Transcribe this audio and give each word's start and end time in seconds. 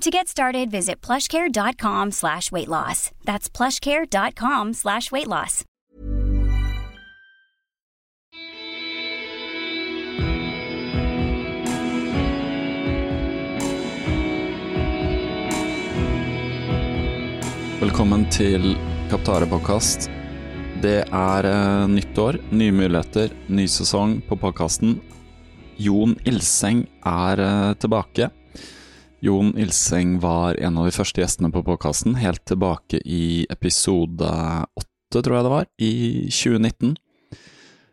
To 0.00 0.10
get 0.10 0.28
started, 0.28 0.70
visit 0.70 1.02
plushcare.com 1.02 2.12
slash 2.12 2.50
weight 2.50 2.68
loss. 2.68 3.10
That's 3.26 3.50
plushcare.com 3.50 4.72
slash 4.72 5.12
weight 5.12 5.26
loss. 5.26 5.64
Velkommen 17.80 18.24
til 18.32 18.76
Kaptare-podkast. 19.12 20.08
Det 20.80 20.98
er 21.12 21.52
eh, 21.52 21.86
nytt 21.92 22.16
år, 22.16 22.40
nye 22.56 22.72
muligheter, 22.72 23.36
ny 23.52 23.68
sesong 23.68 24.22
på 24.24 24.40
podkasten. 24.40 24.96
Jon 25.76 26.16
Ilseng 26.24 26.86
er 27.04 27.48
eh, 27.50 27.72
tilbake. 27.76 28.32
Jon 29.20 29.52
Ilseng 29.58 30.18
var 30.20 30.54
en 30.54 30.78
av 30.80 30.86
de 30.88 30.94
første 30.96 31.20
gjestene 31.20 31.50
på 31.52 31.60
podkasten, 31.66 32.16
helt 32.16 32.40
tilbake 32.48 33.02
i 33.04 33.44
episode 33.52 34.24
åtte, 34.24 35.20
tror 35.20 35.36
jeg 35.36 35.44
det 35.44 35.52
var, 35.52 35.66
i 35.76 35.94
2019. 36.32 36.94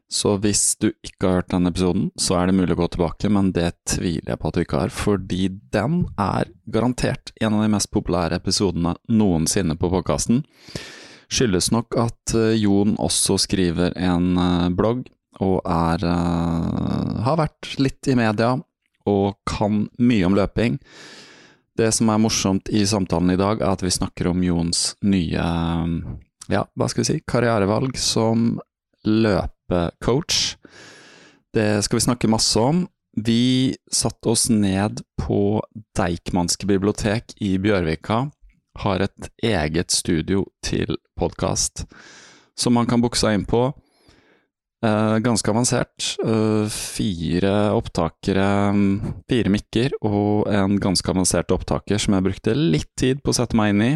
Så 0.07 0.37
hvis 0.39 0.77
du 0.79 0.93
ikke 1.03 1.27
har 1.27 1.41
hørt 1.41 1.51
den 1.51 1.67
episoden, 1.67 2.05
så 2.15 2.37
er 2.39 2.47
det 2.47 2.55
mulig 2.55 2.77
å 2.77 2.79
gå 2.79 2.87
tilbake, 2.93 3.27
men 3.33 3.51
det 3.51 3.73
tviler 3.91 4.31
jeg 4.31 4.39
på 4.39 4.47
at 4.47 4.55
du 4.55 4.63
ikke 4.63 4.83
har, 4.85 4.93
fordi 4.93 5.49
den 5.75 6.05
er 6.15 6.47
garantert 6.71 7.33
en 7.41 7.57
av 7.57 7.65
de 7.65 7.73
mest 7.75 7.91
populære 7.91 8.39
episodene 8.39 8.95
noensinne 9.11 9.75
på 9.75 9.91
podkasten. 9.91 10.45
Skyldes 11.27 11.73
nok 11.75 11.97
at 11.99 12.37
eh, 12.39 12.55
Jon 12.55 12.95
også 13.03 13.35
skriver 13.43 13.91
en 13.99 14.39
eh, 14.39 14.69
blogg, 14.71 15.03
og 15.43 15.59
er 15.67 16.07
eh, 16.07 17.17
har 17.27 17.41
vært 17.43 17.75
litt 17.83 18.07
i 18.07 18.15
media, 18.15 18.55
og 19.07 19.37
kan 19.47 19.85
mye 19.99 20.27
om 20.27 20.35
løping. 20.37 20.77
Det 21.77 21.91
som 21.93 22.09
er 22.09 22.21
morsomt 22.21 22.69
i 22.73 22.83
samtalen 22.89 23.35
i 23.35 23.39
dag, 23.39 23.61
er 23.61 23.75
at 23.75 23.83
vi 23.85 23.93
snakker 23.93 24.31
om 24.31 24.43
Jons 24.43 24.95
nye, 25.05 25.47
ja, 26.49 26.63
hva 26.73 26.87
skal 26.89 27.03
vi 27.03 27.09
si, 27.11 27.17
karrierevalg 27.29 27.99
som 28.01 28.55
løpecoach. 29.07 30.57
Det 31.53 31.69
skal 31.85 31.99
vi 31.99 32.05
snakke 32.07 32.31
masse 32.31 32.59
om. 32.59 32.85
Vi 33.17 33.75
satte 33.91 34.29
oss 34.29 34.47
ned 34.49 35.01
på 35.21 35.61
Deichmanske 35.97 36.67
bibliotek 36.69 37.33
i 37.41 37.55
Bjørvika. 37.61 38.27
Har 38.77 39.01
et 39.01 39.29
eget 39.41 39.93
studio 39.93 40.43
til 40.65 40.99
podkast 41.17 41.87
som 42.57 42.73
man 42.77 42.89
kan 42.89 43.01
booke 43.01 43.17
seg 43.17 43.37
inn 43.37 43.45
på. 43.49 43.69
Eh, 44.85 45.17
ganske 45.19 45.51
avansert. 45.51 46.15
Eh, 46.25 46.69
fire 46.69 47.53
opptakere, 47.73 48.49
fire 49.29 49.49
mikker 49.49 49.95
og 50.05 50.49
en 50.53 50.77
ganske 50.81 51.09
avansert 51.09 51.53
opptaker 51.55 51.97
som 52.01 52.13
jeg 52.13 52.27
brukte 52.27 52.53
litt 52.53 52.91
tid 52.99 53.23
på 53.23 53.33
å 53.33 53.39
sette 53.39 53.57
meg 53.57 53.73
inn 53.73 53.85
i. 53.85 53.93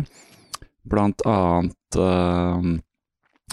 Blant 0.90 1.22
annet 1.30 2.00
eh, 2.02 2.72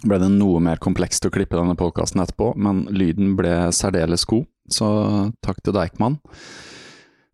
ble 0.08 0.20
det 0.22 0.30
noe 0.38 0.62
mer 0.64 0.80
komplekst 0.80 1.28
å 1.28 1.32
klippe 1.34 1.58
denne 1.58 1.76
podkasten 1.76 2.22
etterpå, 2.24 2.54
men 2.56 2.86
lyden 2.94 3.34
ble 3.36 3.68
særdeles 3.76 4.24
god, 4.30 4.46
så 4.70 4.88
takk 5.44 5.60
til 5.60 5.76
Deichman. 5.76 6.20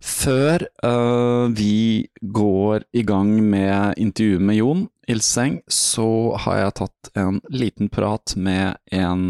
Før 0.05 0.61
uh, 0.85 1.49
vi 1.57 2.05
går 2.21 2.85
i 2.93 3.05
gang 3.09 3.31
med 3.41 4.01
intervjuet 4.01 4.43
med 4.45 4.59
Jon 4.59 4.83
Ilseng, 5.09 5.63
så 5.69 6.37
har 6.45 6.59
jeg 6.59 6.75
tatt 6.81 7.11
en 7.21 7.39
liten 7.49 7.89
prat 7.93 8.35
med 8.37 8.77
en 8.93 9.25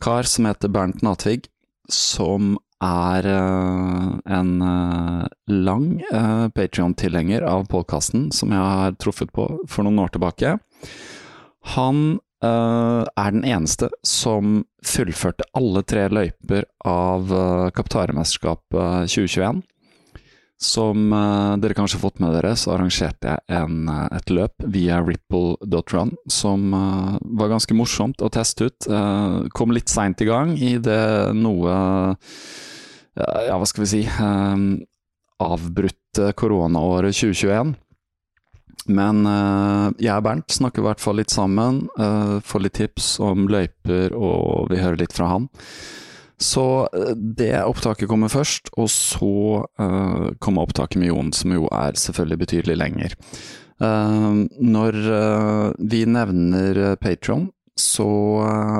kar 0.00 0.22
som 0.28 0.46
heter 0.48 0.68
Bernt 0.72 1.02
Natvig, 1.02 1.46
som 1.88 2.56
er 2.84 3.26
uh, 3.26 4.10
en 4.24 4.52
uh, 4.62 5.24
lang 5.48 6.02
uh, 6.12 6.48
Patrion-tilhenger 6.54 7.46
av 7.48 7.66
podkasten, 7.70 8.30
som 8.32 8.52
jeg 8.52 8.60
har 8.60 8.96
truffet 9.00 9.32
på 9.32 9.46
for 9.68 9.86
noen 9.86 10.02
år 10.04 10.14
tilbake. 10.14 10.58
Han 11.76 12.20
er 12.44 13.30
den 13.32 13.46
eneste 13.48 13.86
som 14.04 14.66
fullførte 14.84 15.46
alle 15.56 15.80
tre 15.88 16.02
løyper 16.12 16.66
av 16.84 17.30
uh, 17.32 17.70
Kaptaremesterskapet 17.72 19.08
2021. 19.08 19.62
Som 20.62 21.10
uh, 21.12 21.56
dere 21.58 21.74
kanskje 21.74 21.98
har 21.98 22.04
fått 22.04 22.20
med 22.22 22.34
dere, 22.36 22.52
så 22.56 22.76
arrangerte 22.76 23.32
jeg 23.32 23.56
en, 23.58 23.88
uh, 23.90 24.06
et 24.14 24.30
løp 24.30 24.62
via 24.70 25.00
ripple.run 25.02 26.14
som 26.30 26.68
uh, 26.70 27.16
var 27.20 27.50
ganske 27.50 27.74
morsomt 27.74 28.22
å 28.22 28.30
teste 28.32 28.70
ut. 28.70 28.86
kom 29.52 29.74
litt 29.74 29.90
seint 29.90 30.20
i 30.22 30.28
gang 30.28 30.54
i 30.56 30.76
det 30.78 31.34
noe 31.34 31.74
Ja, 33.14 33.56
hva 33.58 33.66
skal 33.66 33.84
vi 33.84 33.90
si 33.90 34.02
avbrutte 35.44 36.30
koronaåret 36.38 37.14
2021. 37.14 37.74
Men 38.94 39.22
jeg 40.02 40.12
og 40.12 40.24
Bernt 40.26 40.54
snakker 40.54 40.82
i 40.82 40.86
hvert 40.88 41.02
fall 41.02 41.18
litt 41.20 41.32
sammen, 41.32 41.84
får 42.44 42.64
litt 42.64 42.76
tips 42.78 43.14
om 43.22 43.46
løyper, 43.50 44.14
og 44.18 44.72
vi 44.72 44.82
hører 44.82 45.00
litt 45.04 45.14
fra 45.14 45.30
han. 45.30 45.48
Så 46.40 46.88
det 47.14 47.54
opptaket 47.62 48.10
kommer 48.10 48.32
først, 48.32 48.72
og 48.76 48.88
så 48.90 49.64
uh, 49.80 50.30
kommer 50.42 50.66
opptaket 50.66 50.98
med 51.00 51.12
Jon, 51.12 51.32
som 51.36 51.54
jo 51.54 51.68
er 51.70 51.98
selvfølgelig 51.98 52.40
betydelig 52.42 52.78
lenger. 52.80 53.14
Uh, 53.82 54.44
når 54.58 54.98
uh, 55.06 55.66
vi 55.78 56.04
nevner 56.10 56.96
Patron, 57.02 57.48
så 57.78 58.06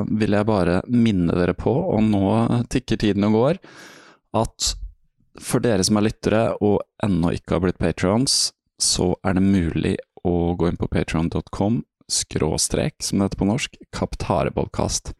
vil 0.06 0.36
jeg 0.36 0.46
bare 0.46 0.76
minne 0.86 1.34
dere 1.34 1.54
på, 1.58 1.72
og 1.72 2.02
nå 2.06 2.28
tikker 2.70 3.00
tiden 3.02 3.26
og 3.26 3.34
går, 3.34 3.58
at 4.38 4.74
for 5.42 5.62
dere 5.64 5.82
som 5.86 5.98
er 5.98 6.06
lyttere 6.06 6.44
og 6.62 6.78
ennå 7.02 7.32
ikke 7.34 7.56
har 7.56 7.64
blitt 7.64 7.80
patrons, 7.82 8.52
så 8.78 9.12
er 9.26 9.34
det 9.34 9.42
mulig 9.42 9.96
å 10.22 10.54
gå 10.58 10.70
inn 10.70 10.78
på 10.78 10.88
patron.com 10.90 11.82
skråstrek, 12.10 13.02
som 13.02 13.18
det 13.18 13.30
heter 13.30 13.40
på 13.40 13.48
norsk, 13.48 13.76
Kaptarepodkast. 13.94 15.14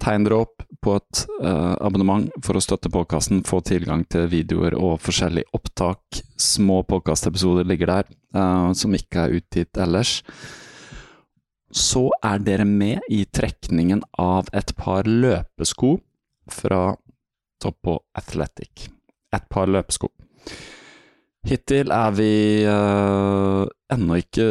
Tegn 0.00 0.24
dere 0.24 0.40
opp 0.46 0.62
på 0.80 0.94
et 0.96 1.24
uh, 1.44 1.76
abonnement 1.84 2.30
for 2.44 2.56
å 2.56 2.62
støtte 2.64 2.88
podkasten, 2.92 3.42
få 3.44 3.60
tilgang 3.66 4.06
til 4.08 4.30
videoer 4.32 4.76
og 4.78 4.96
forskjellige 5.04 5.52
opptak. 5.56 6.22
Små 6.40 6.80
podkastepisoder 6.88 7.68
ligger 7.68 7.92
der, 7.92 8.10
uh, 8.36 8.72
som 8.76 8.96
ikke 8.96 9.26
er 9.26 9.36
utgitt 9.40 9.80
ellers. 9.80 10.20
Så 11.70 12.08
er 12.24 12.40
dere 12.42 12.64
med 12.66 13.04
i 13.12 13.22
trekningen 13.28 14.00
av 14.18 14.48
et 14.56 14.72
par 14.78 15.06
løpesko 15.06 15.98
fra 16.50 16.82
Toppo 17.60 18.00
Athletic. 18.16 18.88
Et 19.36 19.46
par 19.52 19.68
løpesko. 19.70 20.08
Hittil 21.46 21.92
er 21.92 22.16
vi 22.16 22.32
uh, 22.68 23.68
ennå 23.92 24.16
ikke 24.20 24.48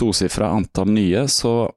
tosifra 0.00 0.52
antall 0.56 0.92
nye, 0.92 1.24
så 1.28 1.70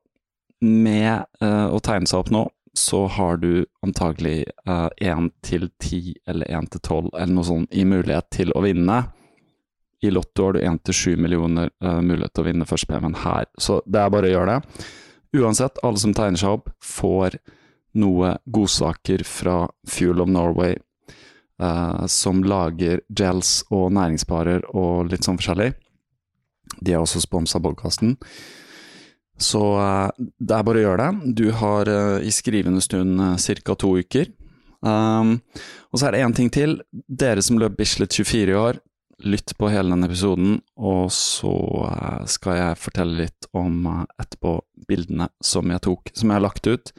med 0.63 1.25
uh, 1.43 1.71
å 1.71 1.79
tegne 1.83 2.07
seg 2.07 2.21
opp 2.21 2.31
nå, 2.31 2.43
så 2.73 3.05
har 3.07 3.37
du 3.37 3.65
antagelig 3.85 4.45
én 4.65 5.29
til 5.45 5.67
ti 5.81 6.15
eller 6.27 6.49
én 6.49 6.65
til 6.69 6.81
tolv 6.81 7.11
eller 7.13 7.33
noe 7.35 7.45
sånt 7.45 7.75
i 7.75 7.85
mulighet 7.85 8.31
til 8.33 8.53
å 8.57 8.63
vinne. 8.65 9.03
I 10.03 10.11
Lotto 10.11 10.47
har 10.47 10.57
du 10.57 10.63
én 10.65 10.79
til 10.83 10.97
sju 10.97 11.11
millioner 11.15 11.69
uh, 11.83 12.01
mulighet 12.01 12.33
til 12.33 12.43
å 12.43 12.47
vinne 12.49 12.67
førstepremien 12.67 13.19
her, 13.23 13.45
så 13.57 13.79
det 13.85 14.01
er 14.01 14.09
bare 14.11 14.27
å 14.27 14.33
gjøre 14.33 14.55
det. 14.55 14.87
Uansett, 15.39 15.79
alle 15.85 16.01
som 16.01 16.13
tegner 16.13 16.41
seg 16.41 16.57
opp, 16.57 16.73
får 16.83 17.37
noe 17.97 18.33
godsaker 18.51 19.23
fra 19.25 19.67
Fuel 19.89 20.25
of 20.25 20.33
Norway, 20.33 20.75
uh, 21.61 22.03
som 22.11 22.43
lager 22.43 23.05
gels 23.15 23.61
og 23.71 23.93
næringsbarer 23.95 24.67
og 24.73 25.13
litt 25.13 25.23
sånn 25.23 25.39
forskjellig. 25.39 25.71
De 26.81 26.93
er 26.93 26.99
også 26.99 27.21
sponsa 27.23 27.61
podkasten. 27.63 28.17
Så 29.43 29.61
uh, 29.75 30.09
det 30.39 30.55
er 30.55 30.65
bare 30.65 30.79
å 30.79 30.85
gjøre 30.85 31.03
det. 31.03 31.33
Du 31.41 31.45
har 31.59 31.89
uh, 31.91 32.23
i 32.23 32.31
skrivende 32.33 32.83
stund 32.83 33.19
uh, 33.19 33.35
ca. 33.35 33.75
to 33.75 33.97
uker. 33.99 34.31
Um, 34.83 35.37
og 35.91 35.99
så 35.99 36.07
er 36.07 36.15
det 36.15 36.23
én 36.23 36.35
ting 36.35 36.51
til. 36.53 36.79
Dere 36.91 37.43
som 37.43 37.59
løp 37.59 37.77
Bislett 37.79 38.15
24 38.15 38.53
i 38.53 38.57
år, 38.59 38.79
lytt 39.23 39.53
på 39.59 39.69
hele 39.71 39.93
denne 39.93 40.09
episoden, 40.09 40.57
og 40.75 41.11
så 41.13 41.53
skal 42.27 42.57
jeg 42.57 42.79
fortelle 42.81 43.21
litt 43.21 43.47
om 43.55 43.85
etterpå 44.19 44.57
bildene 44.89 45.29
som 45.43 45.71
jeg 45.71 45.83
tok, 45.85 46.11
som 46.17 46.31
jeg 46.31 46.39
har 46.39 46.43
lagt 46.43 46.67
ut. 46.67 46.91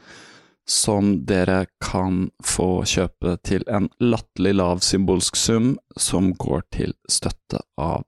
Som 0.65 1.11
dere 1.29 1.67
kan 1.83 2.31
få 2.41 2.81
kjøpe 2.89 3.35
til 3.45 3.67
en 3.69 3.91
latterlig 4.01 4.55
lav 4.55 4.81
symbolsk 4.81 5.37
sum, 5.37 5.75
som 5.93 6.31
går 6.33 6.65
til 6.73 6.95
støtte 7.05 7.61
av 7.77 8.07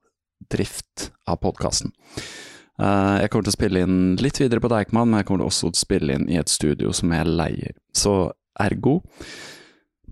drift 0.49 1.11
av 1.29 1.43
podkasten. 1.43 1.93
Uh, 2.77 3.17
jeg 3.23 3.31
kommer 3.33 3.47
til 3.47 3.53
å 3.55 3.57
spille 3.57 3.81
inn 3.81 4.01
litt 4.21 4.37
videre 4.37 4.61
på 4.61 4.69
Deichman, 4.69 5.09
men 5.09 5.23
jeg 5.23 5.27
kommer 5.31 5.47
også 5.47 5.71
til 5.71 5.79
å 5.79 5.85
spille 5.85 6.17
inn 6.17 6.27
i 6.29 6.37
et 6.37 6.51
studio 6.51 6.91
som 6.93 7.13
jeg 7.13 7.29
leier. 7.29 7.77
Så 7.89 8.13
ergo, 8.61 8.99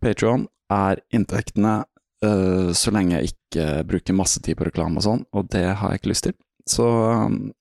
Patron 0.01 0.47
er 0.73 1.03
inntektene 1.13 1.83
uh, 2.25 2.71
så 2.73 2.93
lenge 2.95 3.19
jeg 3.19 3.35
ikke 3.35 3.67
bruker 3.85 4.17
masse 4.17 4.41
tid 4.41 4.57
på 4.57 4.65
reklame 4.65 4.97
og 4.97 5.05
sånn, 5.05 5.21
og 5.37 5.51
det 5.53 5.67
har 5.77 5.93
jeg 5.93 6.01
ikke 6.01 6.11
lyst 6.15 6.27
til. 6.29 6.37
Så 6.65 6.87
um, 6.89 7.53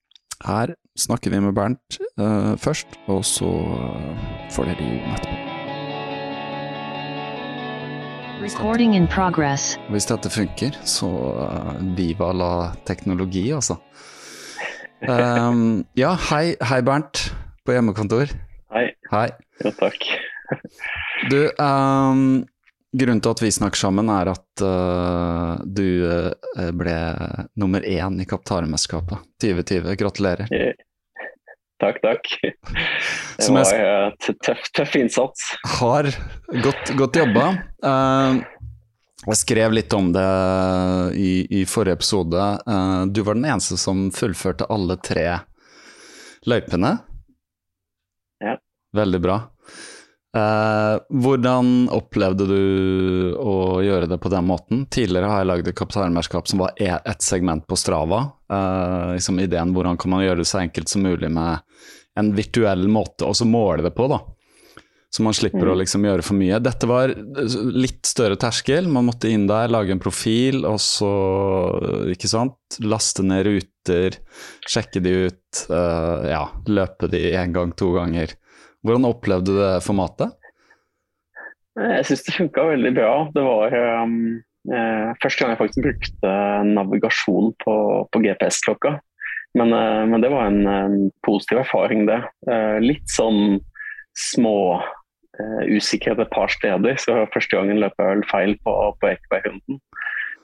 her 0.48 0.72
snakker 0.96 1.34
vi 1.34 1.42
med 1.44 1.52
Bernt 1.56 2.00
uh, 2.16 2.56
først, 2.56 2.96
og 3.12 3.20
så 3.28 3.50
får 4.56 4.72
dere 4.72 4.88
Jon 4.88 5.18
etterpå. 5.18 5.40
Recording 8.40 8.96
in 8.96 9.06
progress. 9.08 9.74
Hvis 9.92 10.08
dette 10.08 10.32
funker, 10.32 10.74
så 10.84 11.08
viva 11.96 12.32
la 12.36 12.52
teknologi, 12.88 13.46
altså. 13.56 13.78
Um, 15.04 15.84
ja, 15.98 16.14
hei, 16.30 16.54
hei 16.64 16.80
Bernt 16.84 17.26
på 17.64 17.74
hjemmekontor. 17.74 18.30
Hei. 18.72 18.86
Hei. 19.12 19.28
Ja, 19.60 19.72
takk. 19.76 20.06
du, 21.32 21.38
um, 21.60 22.44
grunnen 22.96 23.20
til 23.24 23.34
at 23.34 23.42
vi 23.44 23.52
snakker 23.52 23.80
sammen, 23.80 24.08
er 24.12 24.32
at 24.32 24.64
uh, 24.64 25.60
du 25.64 25.84
uh, 26.08 26.70
ble 26.76 26.96
nummer 27.60 27.84
én 27.84 28.16
i 28.22 28.28
Kaptarmesterskapet 28.28 29.28
2020. 29.44 29.92
Gratulerer. 30.00 30.48
Takk, 31.82 32.00
takk. 32.00 32.30
Det 33.44 33.50
var 33.50 33.76
jeg... 33.76 34.34
tøff, 34.46 34.68
tøff, 34.72 34.96
innsats. 34.96 35.50
Har 35.80 36.08
godt, 36.64 36.94
godt 36.96 37.18
jobba. 37.18 37.48
Uh, 37.84 38.40
jeg 39.32 39.40
skrev 39.40 39.72
litt 39.72 39.92
om 39.96 40.12
det 40.12 40.28
i, 41.16 41.32
i 41.60 41.64
forrige 41.68 42.00
episode. 42.00 42.44
Uh, 42.68 43.06
du 43.06 43.22
var 43.24 43.38
den 43.38 43.48
eneste 43.48 43.78
som 43.80 44.10
fullførte 44.14 44.68
alle 44.72 44.98
tre 45.00 45.26
løypene. 46.44 46.96
Ja. 48.44 48.58
Veldig 48.96 49.20
bra. 49.24 49.40
Uh, 50.34 50.98
hvordan 51.14 51.86
opplevde 51.94 52.46
du 52.50 52.62
å 53.38 53.80
gjøre 53.86 54.08
det 54.10 54.18
på 54.18 54.32
den 54.32 54.48
måten? 54.48 54.82
Tidligere 54.90 55.30
har 55.30 55.42
jeg 55.42 55.50
lagd 55.52 55.70
et 55.70 55.78
kapteinmerskap 55.78 56.50
som 56.50 56.64
var 56.64 56.74
e, 56.74 56.90
ett 56.90 57.22
segment 57.22 57.66
på 57.70 57.78
Strava. 57.78 58.24
Uh, 58.50 59.14
liksom 59.14 59.38
ideen 59.40 59.72
hvordan 59.76 60.00
kan 60.00 60.10
man 60.16 60.24
gjøre 60.24 60.42
det 60.42 60.48
så 60.50 60.64
enkelt 60.64 60.90
som 60.90 61.06
mulig 61.06 61.30
med 61.30 61.62
en 62.18 62.32
virtuell 62.34 62.88
måte 62.90 63.30
å 63.30 63.46
måle 63.46 63.86
det 63.86 63.94
på. 63.94 64.08
da. 64.10 64.20
Så 65.14 65.22
man 65.22 65.34
slipper 65.36 65.62
mm. 65.62 65.70
å 65.70 65.74
liksom 65.78 66.04
gjøre 66.08 66.24
for 66.26 66.34
mye. 66.34 66.56
Dette 66.58 66.88
var 66.90 67.12
litt 67.70 68.02
større 68.08 68.34
terskel. 68.40 68.88
Man 68.90 69.06
måtte 69.06 69.28
inn 69.30 69.44
der, 69.46 69.70
lage 69.70 69.92
en 69.94 70.00
profil, 70.02 70.64
og 70.66 70.80
så, 70.82 71.10
ikke 72.10 72.26
sant, 72.32 72.78
laste 72.82 73.22
ned 73.22 73.44
ruter, 73.46 74.16
sjekke 74.66 74.98
de 75.04 75.12
ut, 75.28 75.60
uh, 75.70 76.24
ja, 76.26 76.40
løpe 76.66 77.06
de 77.12 77.20
én 77.30 77.54
gang, 77.54 77.70
to 77.78 77.92
ganger. 77.94 78.34
Hvordan 78.82 79.06
opplevde 79.06 79.54
du 79.54 79.60
det 79.60 79.76
formatet? 79.86 80.34
Jeg 81.78 82.10
syns 82.10 82.26
det 82.26 82.34
funka 82.40 82.66
veldig 82.72 82.92
bra. 82.98 83.12
Det 83.38 83.46
var 83.46 83.78
um, 84.02 84.18
uh, 84.72 85.14
første 85.22 85.44
gang 85.44 85.54
jeg 85.54 85.60
faktisk 85.62 85.86
brukte 85.86 86.34
navigasjon 86.72 87.54
på, 87.62 87.76
på 88.10 88.24
GPS-klokka. 88.26 88.96
Men, 89.62 89.70
uh, 89.78 90.02
men, 90.10 90.18
det 90.26 90.34
var 90.34 90.50
en, 90.50 90.60
en 90.66 90.98
positiv 91.22 91.62
erfaring, 91.62 92.02
det. 92.10 92.18
Litt 92.82 93.06
sånn 93.14 93.60
små 94.18 94.58
usikkerhet 95.66 96.20
et 96.22 96.32
par 96.34 96.52
steder. 96.52 96.98
Så 97.00 97.16
første 97.34 97.56
gangen 97.56 97.80
løp 97.82 97.96
jeg 97.98 98.10
vel 98.10 98.26
feil 98.30 98.56
på, 98.62 98.74
på 99.00 99.10
Ekebergrunden. 99.10 99.80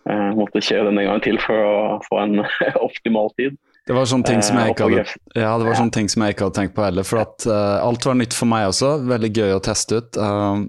Uh, 0.08 0.30
måtte 0.32 0.62
kjøre 0.64 0.88
den 0.88 0.98
en 1.02 1.10
gang 1.10 1.20
til 1.22 1.36
for 1.42 1.60
å 1.60 1.74
få 2.06 2.22
en 2.22 2.40
optimal 2.86 3.28
tid. 3.38 3.58
Det 3.88 3.96
var 3.96 4.08
sånne 4.08 4.28
ting 4.28 4.42
som 4.44 4.58
jeg 4.60 4.72
ikke 4.72 4.86
hadde, 4.86 5.14
ja, 5.34 5.50
det 5.58 5.66
var 5.66 5.76
sånne 5.76 5.94
ting 5.94 6.08
som 6.12 6.22
jeg 6.24 6.34
ikke 6.34 6.46
hadde 6.46 6.56
tenkt 6.56 6.76
på 6.76 6.84
heller. 6.84 7.06
For 7.06 7.22
at 7.22 7.46
uh, 7.48 7.80
alt 7.84 8.06
var 8.06 8.16
nytt 8.16 8.36
for 8.36 8.48
meg 8.50 8.68
også. 8.70 8.94
Veldig 9.10 9.30
gøy 9.34 9.56
å 9.56 9.64
teste 9.64 10.00
ut. 10.00 10.20
Uh, 10.20 10.68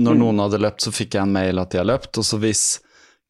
når 0.00 0.16
mm. 0.16 0.22
noen 0.22 0.44
hadde 0.44 0.62
løpt, 0.64 0.86
så 0.86 0.94
fikk 0.94 1.16
jeg 1.16 1.26
en 1.26 1.34
mail 1.34 1.60
at 1.60 1.74
de 1.74 1.80
har 1.82 1.88
løpt. 1.90 2.20
Og 2.20 2.26
så 2.26 2.40
hvis 2.40 2.64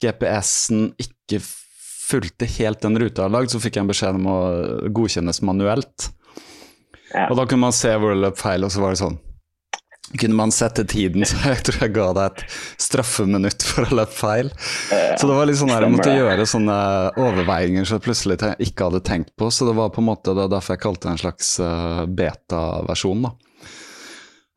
GPS-en 0.02 0.92
ikke 1.02 1.40
fulgte 1.42 2.48
helt 2.58 2.82
den 2.82 2.98
ruta 2.98 3.22
jeg 3.22 3.28
har 3.28 3.34
lagd, 3.34 3.52
så 3.52 3.60
fikk 3.62 3.78
jeg 3.78 3.86
en 3.86 3.90
beskjed 3.90 4.20
om 4.20 4.30
å 4.30 4.38
godkjennes 4.94 5.42
manuelt. 5.46 6.10
Ja. 7.10 7.26
Og 7.26 7.36
da 7.38 7.46
kunne 7.46 7.66
man 7.66 7.74
se 7.76 7.90
hvor 7.98 8.14
det 8.14 8.22
løp 8.22 8.38
feil, 8.38 8.66
og 8.66 8.70
så 8.74 8.82
var 8.82 8.94
det 8.94 9.02
sånn 9.02 9.18
kunne 10.18 10.34
man 10.34 10.52
sette 10.54 10.84
tiden, 10.88 11.24
så 11.28 11.38
jeg 11.52 11.62
tror 11.66 11.84
jeg 11.84 11.94
ga 11.94 12.08
deg 12.16 12.32
et 12.32 12.56
straffeminutt 12.82 13.66
for 13.66 13.86
å 13.86 14.00
løpe 14.00 14.16
feil. 14.16 14.50
Så 14.90 15.28
det 15.28 15.36
var 15.36 15.50
litt 15.50 15.60
sånn 15.60 15.72
her, 15.74 15.86
jeg 15.86 15.94
måtte 15.94 16.16
gjøre 16.16 16.48
sånne 16.48 16.78
overveiinger 17.20 17.86
som 17.86 18.00
jeg 18.00 18.06
plutselig 18.08 18.40
ikke 18.66 18.88
hadde 18.88 19.04
tenkt 19.06 19.34
på. 19.38 19.50
Så 19.54 19.68
det 19.68 19.76
var 19.78 19.92
på 19.94 20.02
en 20.02 20.10
måte 20.10 20.34
det 20.36 20.48
derfor 20.52 20.76
jeg 20.76 20.84
kalte 20.86 21.06
det 21.06 21.14
en 21.14 21.22
slags 21.26 21.54
uh, 21.62 22.02
beta-versjon. 22.06 23.28
da. 23.28 23.49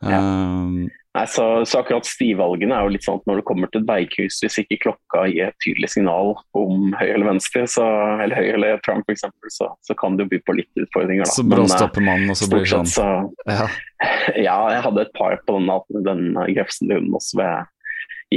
Ja. 0.04 0.20
Um, 0.20 0.92
Nei, 1.14 1.28
så, 1.30 1.44
så, 1.70 1.84
akkurat 1.84 2.08
stivalgene 2.10 2.74
er 2.74 2.88
jo 2.88 2.94
litt 2.96 3.04
sånn 3.06 3.20
at 3.20 3.28
når 3.30 3.40
det 3.40 3.46
kommer 3.46 3.70
til 3.70 3.84
et 3.84 3.90
veikryss, 3.90 4.40
hvis 4.42 4.56
ikke 4.64 4.80
klokka 4.88 5.28
gir 5.30 5.52
et 5.52 5.58
tydelig 5.62 5.92
signal 5.94 6.32
om 6.58 6.88
høyre 6.98 7.12
eller 7.20 7.28
venstre, 7.28 7.68
så, 7.70 7.86
eller 8.24 8.40
høyre 8.40 8.56
eller 8.58 8.80
Trump 8.82 9.06
f.eks., 9.06 9.28
så, 9.54 9.68
så 9.86 9.96
kan 10.00 10.18
det 10.18 10.26
jo 10.26 10.32
by 10.32 10.40
på 10.48 10.56
litt 10.58 10.82
utfordringer. 10.82 11.28
Da. 11.28 11.36
Så 11.36 11.46
bråstopper 11.46 12.02
mannen, 12.02 12.32
og 12.34 12.40
så 12.40 12.48
blir 12.50 12.66
det 12.66 12.72
sånn? 12.72 12.90
Så, 12.90 13.06
ja. 13.46 13.68
ja. 14.48 14.58
jeg 14.74 14.82
hadde 14.88 15.06
et 15.06 15.14
par 15.20 15.38
på 15.46 15.60
den, 15.60 15.70
den 16.08 16.24
Grefsenrunden 16.56 17.20
også 17.20 17.38
hvor 17.38 17.46
jeg 17.52 17.70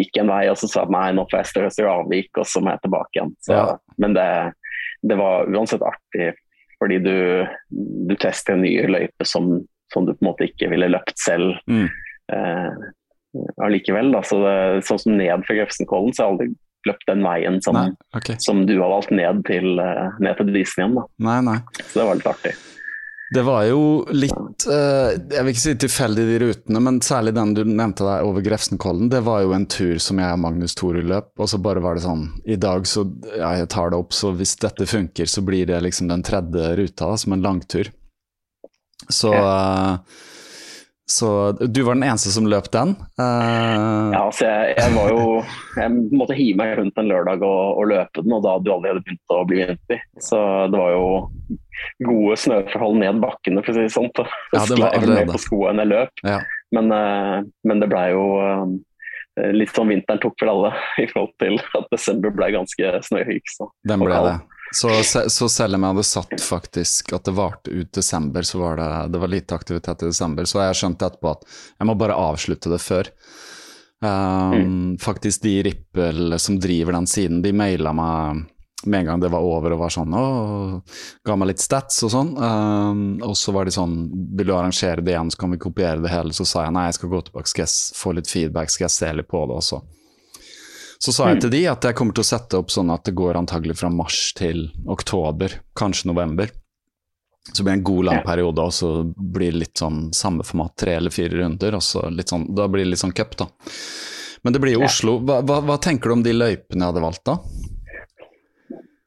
gikk 0.03 0.21
en 0.21 0.29
vei 0.35 0.43
og 0.51 0.59
så 0.61 0.69
sa 0.69 0.83
jeg 0.85 0.93
nei, 0.93 1.07
nå 1.17 1.25
får 1.31 1.41
jeg 1.41 1.51
større 1.55 1.73
større 1.73 1.95
avvik, 2.03 2.29
og 2.37 2.51
så 2.51 2.61
må 2.61 2.75
jeg 2.75 2.85
tilbake 2.85 3.17
igjen. 3.17 3.33
Så, 3.47 3.57
ja. 3.57 3.65
Men 4.05 4.19
det, 4.19 4.29
det, 5.01 5.17
var 5.17 5.49
uansett 5.49 5.87
artig, 5.87 6.35
fordi 6.77 7.01
du, 7.01 7.17
du 7.73 8.15
tester 8.21 8.59
en 8.59 8.67
ny 8.67 8.75
løype 8.85 9.25
som, 9.25 9.55
som, 9.93 10.07
du 10.07 10.15
på 10.15 10.25
en 10.25 10.31
måte 10.33 10.49
ikke 10.49 10.71
ville 10.73 10.91
løpt 10.93 11.19
selv. 11.23 11.57
Mm 11.71 11.89
eh, 12.33 13.65
allikevel. 13.65 14.13
Da. 14.13 14.23
Så 14.23 14.41
det, 14.45 14.55
sånn 14.89 15.03
som 15.03 15.19
ned 15.19 15.45
fra 15.47 15.59
Grefsenkollen, 15.61 16.15
så 16.15 16.25
har 16.25 16.31
jeg 16.31 16.37
aldri 16.37 16.49
løpt 16.87 17.11
den 17.11 17.27
veien 17.27 17.61
som, 17.65 17.75
nei, 17.77 17.91
okay. 18.15 18.39
som 18.43 18.63
du 18.69 18.77
har 18.79 18.93
valgt 18.93 19.11
ned 19.15 19.43
til, 19.49 19.75
uh, 19.83 20.15
ned 20.23 20.39
til 20.39 20.55
Disen 20.55 20.85
igjen. 20.85 20.97
Da. 21.01 21.07
Nei, 21.27 21.37
nei. 21.49 21.61
Så 21.83 21.99
det 21.99 22.09
var 22.09 22.19
litt 22.21 22.31
artig. 22.31 22.55
Det 23.35 23.43
var 23.43 23.65
jo 23.67 23.81
litt 24.15 24.65
uh, 24.71 25.11
Jeg 25.11 25.43
vil 25.43 25.49
ikke 25.51 25.63
si 25.65 25.73
tilfeldig 25.83 26.27
de 26.29 26.37
rutene, 26.45 26.83
men 26.87 27.01
særlig 27.03 27.33
den 27.35 27.57
du 27.57 27.65
nevnte 27.67 28.07
der 28.07 28.23
over 28.23 28.45
Grefsenkollen. 28.47 29.11
Det 29.11 29.25
var 29.27 29.43
jo 29.43 29.51
en 29.57 29.67
tur 29.67 29.99
som 29.99 30.23
jeg 30.23 30.37
og 30.37 30.39
Magnus 30.45 30.79
Toru 30.79 31.03
løp, 31.03 31.33
og 31.35 31.51
så 31.51 31.59
bare 31.59 31.83
var 31.83 31.99
det 31.99 32.05
sånn 32.07 32.23
I 32.47 32.55
dag 32.63 32.87
så 32.87 33.03
ja, 33.33 33.51
jeg 33.59 33.73
tar 33.75 33.91
det 33.91 33.99
opp, 33.99 34.15
så 34.15 34.31
hvis 34.39 34.55
dette 34.63 34.87
funker, 34.87 35.27
så 35.27 35.43
blir 35.43 35.67
det 35.67 35.83
liksom 35.83 36.07
den 36.13 36.23
tredje 36.27 36.71
ruta, 36.79 37.11
da, 37.11 37.19
som 37.19 37.35
en 37.35 37.43
langtur. 37.43 37.91
Så 39.13 39.33
uh, 39.35 39.99
så 41.09 41.53
du 41.53 41.83
var 41.83 41.95
den 41.95 42.03
eneste 42.03 42.33
som 42.35 42.49
løp 42.51 42.67
den? 42.75 42.97
Uh... 43.21 44.11
Ja, 44.11 44.25
altså 44.25 44.49
jeg, 44.49 44.73
jeg, 44.75 44.95
var 44.97 45.13
jo 45.13 45.21
Jeg 45.79 45.93
måtte 46.19 46.35
hive 46.35 46.59
meg 46.59 46.73
rundt 46.81 46.99
en 46.99 47.11
lørdag 47.13 47.45
og, 47.47 47.79
og 47.79 47.87
løpe 47.93 48.25
den, 48.25 48.35
og 48.35 48.43
da 48.43 48.57
hadde 48.57 48.67
du 48.67 48.73
allerede 48.75 49.05
begynt 49.07 49.35
å 49.37 49.45
bli 49.47 49.61
vinter. 49.61 50.03
Så 50.19 50.41
det 50.73 50.81
var 50.81 50.97
jo 50.97 51.07
gode 52.09 52.41
snøforhold 52.43 52.99
ned 53.05 53.23
bakkene, 53.23 53.63
for 53.63 53.71
å 53.71 53.77
si 53.77 53.87
det 53.87 53.95
sånn. 53.95 54.11
Ja, 54.51 54.65
det 54.67 54.81
var 54.83 54.99
allerede. 54.99 55.31
på 55.31 55.43
skoene 55.45 55.87
jeg 55.87 55.93
løp. 55.93 56.27
Ja. 56.27 56.41
Men, 56.75 56.91
uh, 56.91 57.39
men, 57.71 57.85
det 57.85 57.91
blei 57.93 58.09
jo 58.11 58.27
litt 59.55 59.71
sånn 59.77 59.93
vinteren 59.93 60.19
tok 60.19 60.35
for 60.41 60.51
alle, 60.51 60.75
i 61.05 61.07
forhold 61.13 61.37
til 61.39 61.61
at 61.79 61.87
desember 61.95 62.35
ble 62.35 62.51
ganske 62.57 62.93
snøhyk. 63.13 63.57
Den 63.87 64.03
ble 64.03 64.21
det. 64.27 64.37
Så, 64.75 64.91
så, 65.31 65.49
selv 65.49 65.77
om 65.77 65.85
jeg 65.85 65.95
hadde 65.95 66.07
satt 66.07 66.41
faktisk 66.43 67.13
at 67.15 67.29
det 67.29 67.37
varte 67.37 67.71
ut 67.71 67.93
desember, 67.95 68.43
så 68.43 68.59
var 68.59 68.81
det, 68.81 68.89
det 69.15 69.21
var 69.23 69.31
lite 69.31 69.55
aktivitet 69.55 70.03
i 70.03 70.11
desember. 70.11 70.49
Så 70.49 70.61
jeg 70.65 70.79
skjønt 70.81 71.05
etterpå 71.07 71.37
at 71.37 71.47
jeg 71.79 71.89
må 71.89 71.95
bare 71.99 72.19
avslutte 72.19 72.73
det 72.73 72.81
før. 72.83 73.11
Um, 74.03 74.57
mm. 74.57 74.91
Faktisk 75.01 75.47
de 75.47 75.55
Rippel 75.69 76.37
som 76.43 76.59
driver 76.61 76.99
den 76.99 77.09
siden, 77.09 77.41
de 77.45 77.55
maila 77.57 77.95
meg 77.97 78.45
med 78.85 79.01
en 79.01 79.07
gang 79.07 79.21
det 79.21 79.31
var 79.33 79.43
over 79.43 79.73
og 79.73 79.81
var 79.81 79.91
sånn 79.91 80.13
og 80.15 80.97
ga 81.25 81.37
meg 81.39 81.49
litt 81.51 81.63
stats 81.63 82.03
og 82.07 82.13
sånn. 82.13 82.35
Um, 82.37 83.05
og 83.25 83.33
så 83.39 83.55
var 83.57 83.67
de 83.67 83.73
sånn 83.75 83.97
Vil 84.37 84.51
du 84.51 84.55
arrangere 84.55 85.03
det 85.03 85.15
igjen, 85.15 85.33
så 85.33 85.41
kan 85.41 85.55
vi 85.55 85.63
kopiere 85.63 86.03
det 86.05 86.13
hele. 86.13 86.35
Så 86.37 86.45
sa 86.47 86.67
jeg 86.67 86.77
nei, 86.77 86.89
jeg 86.91 86.99
skal 86.99 87.13
gå 87.15 87.23
tilbake, 87.27 87.51
skal 87.51 87.65
jeg 87.65 88.01
få 88.03 88.13
litt 88.19 88.31
feedback, 88.31 88.73
skal 88.73 88.87
jeg 88.87 88.97
se 88.99 89.13
litt 89.17 89.31
på 89.31 89.47
det 89.49 89.57
også. 89.63 89.81
Så 90.99 91.13
sa 91.13 91.29
jeg 91.29 91.39
mm. 91.39 91.43
til 91.45 91.53
de 91.53 91.63
at 91.71 91.85
jeg 91.85 91.97
kommer 91.99 92.17
til 92.17 92.25
å 92.25 92.29
sette 92.31 92.61
opp 92.61 92.73
sånn 92.73 92.93
at 92.95 93.05
det 93.09 93.17
går 93.19 93.39
antagelig 93.39 93.79
fra 93.81 93.91
mars 93.93 94.31
til 94.39 94.69
oktober, 94.89 95.59
kanskje 95.77 96.11
november. 96.11 96.53
Så 97.53 97.63
blir 97.63 97.77
det 97.77 97.79
en 97.79 97.87
god 97.87 98.05
lang 98.09 98.23
periode, 98.27 98.63
og 98.63 98.75
så 98.75 98.91
blir 99.05 99.53
det 99.53 99.61
litt 99.61 99.79
sånn 99.79 100.09
samme 100.17 100.45
format, 100.47 100.75
tre 100.81 100.97
eller 100.99 101.15
fire 101.15 101.37
runder. 101.39 101.77
og 101.79 101.85
så 101.85 102.09
litt 102.11 102.33
sånn, 102.33 102.49
Da 102.55 102.67
blir 102.69 102.85
det 102.85 102.91
litt 102.91 103.05
sånn 103.05 103.15
cup, 103.15 103.37
da. 103.37 103.47
Men 104.43 104.53
det 104.53 104.63
blir 104.63 104.77
jo 104.77 104.85
Oslo. 104.87 105.19
Hva, 105.23 105.41
hva, 105.47 105.61
hva, 105.63 105.77
tenker 105.79 106.11
du 106.11 106.17
om 106.17 106.23
de 106.23 106.35
løypene 106.35 106.83
jeg 106.83 106.93
hadde 106.93 107.05
valgt, 107.05 107.25
da? 107.27 107.39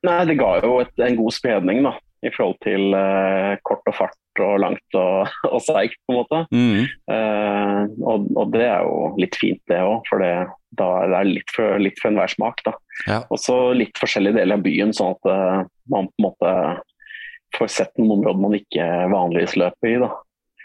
Nei, 0.07 0.25
Det 0.25 0.37
ga 0.39 0.53
jo 0.63 0.79
et, 0.79 0.93
en 1.03 1.19
god 1.19 1.35
spredning 1.35 1.83
da, 1.83 1.97
i 2.25 2.31
forhold 2.35 2.57
til 2.65 2.93
uh, 2.95 3.55
kort 3.67 3.85
og 3.87 3.95
fart 3.95 4.41
og 4.43 4.59
langt 4.63 4.97
og, 4.97 5.29
og 5.53 5.61
seigt, 5.63 5.97
på 6.05 6.13
en 6.13 6.19
måte. 6.19 6.41
Mm. 6.51 6.85
Uh, 7.11 7.81
og, 8.03 8.29
og, 8.35 8.45
det 8.55 8.65
er 8.67 8.85
jo 8.87 9.09
litt 9.21 9.39
fint, 9.39 9.61
det 9.71 9.81
òg. 9.83 10.03
For 10.09 10.23
det, 10.23 10.33
da 10.79 10.89
er 11.03 11.13
det 11.13 11.23
litt 11.31 11.53
for, 11.55 11.79
litt 11.81 11.99
for 12.01 12.11
enhver 12.11 12.31
smak. 12.31 12.63
da. 12.67 12.75
Ja. 13.07 13.19
Og 13.31 13.41
så 13.41 13.57
litt 13.77 13.99
forskjellige 13.99 14.39
deler 14.39 14.59
av 14.59 14.65
byen, 14.65 14.95
sånn 14.95 15.15
at 15.17 15.31
uh, 15.31 15.67
man 15.91 16.09
på 16.11 16.19
en 16.19 16.29
måte 16.29 16.55
får 17.57 17.71
sett 17.73 17.95
noen 17.97 18.19
områder 18.19 18.43
man 18.43 18.57
ikke 18.59 18.89
vanligvis 19.13 19.55
løper 19.59 19.89
i. 19.89 19.99
da. 20.03 20.11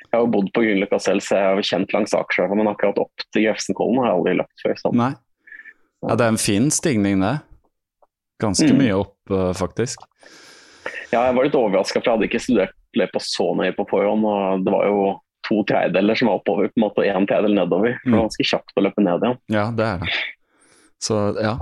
Jeg 0.04 0.18
har 0.20 0.26
jo 0.26 0.32
bodd 0.36 0.50
på 0.54 0.62
Grünerløkka 0.62 1.00
selv, 1.02 1.24
så 1.26 1.38
jeg 1.38 1.46
har 1.48 1.58
jo 1.58 1.68
kjent 1.70 1.94
langs 1.94 2.12
Akerselva, 2.14 2.58
men 2.58 2.70
akkurat 2.70 3.00
opp 3.02 3.24
til 3.34 3.48
Grefsenkollen 3.48 4.02
har 4.02 4.12
jeg 4.12 4.18
aldri 4.18 4.34
løpt 4.42 4.62
før. 4.62 4.76
Sånn. 4.82 5.00
Nei. 5.00 5.12
Ja, 6.04 6.16
det 6.20 6.26
er 6.26 6.34
en 6.34 6.38
fin 6.38 6.68
stigning, 6.74 7.24
det. 7.24 7.38
Ganske 8.42 8.68
mm. 8.68 8.78
mye 8.78 8.98
opp, 9.00 9.32
faktisk. 9.56 10.04
Ja, 11.14 11.28
jeg 11.28 11.36
var 11.36 11.46
litt 11.46 11.58
overraska, 11.58 12.00
for 12.00 12.10
jeg 12.10 12.16
hadde 12.18 12.28
ikke 12.30 12.42
studert 12.42 12.74
løypa 12.98 13.20
så 13.22 13.50
nøye 13.58 13.74
på 13.76 13.86
forhånd. 13.90 14.26
og 14.26 14.64
Det 14.66 14.74
var 14.74 14.88
jo 14.88 15.04
to 15.48 15.60
tredjedeler 15.68 16.18
som 16.18 16.30
var 16.30 16.40
oppover 16.40 16.70
på 16.72 16.80
en 16.80 16.86
måte, 16.86 17.04
og 17.04 17.10
én 17.10 17.28
tredjedel 17.28 17.54
nedover. 17.58 17.98
Det 18.00 18.10
var 18.10 18.18
mm. 18.18 18.24
ganske 18.24 18.48
kjapt 18.50 18.80
å 18.80 18.84
løpe 18.86 19.04
ned 19.04 19.26
igjen. 19.28 19.38
Ja, 19.54 19.68
det 19.76 19.86
er 19.86 20.02
det. 20.02 20.18
Så 21.04 21.20
ja. 21.36 21.58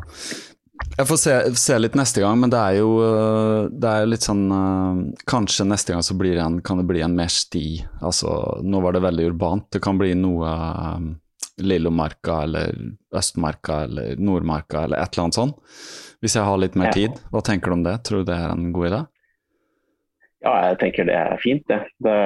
Jeg 0.96 1.06
får 1.08 1.18
se, 1.20 1.34
se, 1.60 1.76
litt 1.78 1.96
neste 1.98 2.22
gang, 2.24 2.38
men 2.42 2.50
det 2.52 2.58
er 2.58 2.78
jo 2.80 2.90
øh, 3.04 3.68
det 3.70 3.90
er 3.90 4.08
litt 4.08 4.24
sånn 4.26 4.44
øh, 4.50 5.02
Kanskje 5.30 5.66
neste 5.68 5.94
gang 5.94 6.02
så 6.02 6.16
blir 6.18 6.34
det 6.34 6.42
en, 6.42 6.58
kan 6.64 6.80
det 6.80 6.86
bli 6.88 7.04
en 7.04 7.14
mer 7.16 7.30
sti. 7.30 7.82
Altså, 8.02 8.32
nå 8.66 8.80
var 8.82 8.96
det 8.96 9.04
veldig 9.04 9.28
urbant. 9.30 9.68
Det 9.72 9.82
kan 9.84 10.00
bli 10.00 10.12
noe 10.18 10.50
um, 10.98 11.12
Lillomarka 11.62 12.42
eller 12.48 12.74
Østmarka 13.14 13.84
eller 13.86 14.18
Nordmarka 14.18 14.86
eller 14.86 15.02
et 15.02 15.14
eller 15.14 15.28
annet 15.28 15.38
sånt. 15.38 15.58
Hvis 16.22 16.36
jeg 16.38 16.46
har 16.46 16.60
litt 16.60 16.78
mer 16.78 16.92
tid. 16.94 17.16
Hva 17.34 17.42
tenker 17.46 17.72
du 17.72 17.78
om 17.78 17.86
det? 17.86 17.96
Tror 18.06 18.22
du 18.22 18.30
det 18.30 18.38
er 18.38 18.52
en 18.52 18.70
god 18.74 18.90
idé? 18.90 19.00
Ja, 20.42 20.54
jeg 20.68 20.78
tenker 20.80 21.06
det 21.06 21.18
er 21.18 21.36
fint, 21.42 21.62
det. 21.70 21.80
Det, 22.02 22.16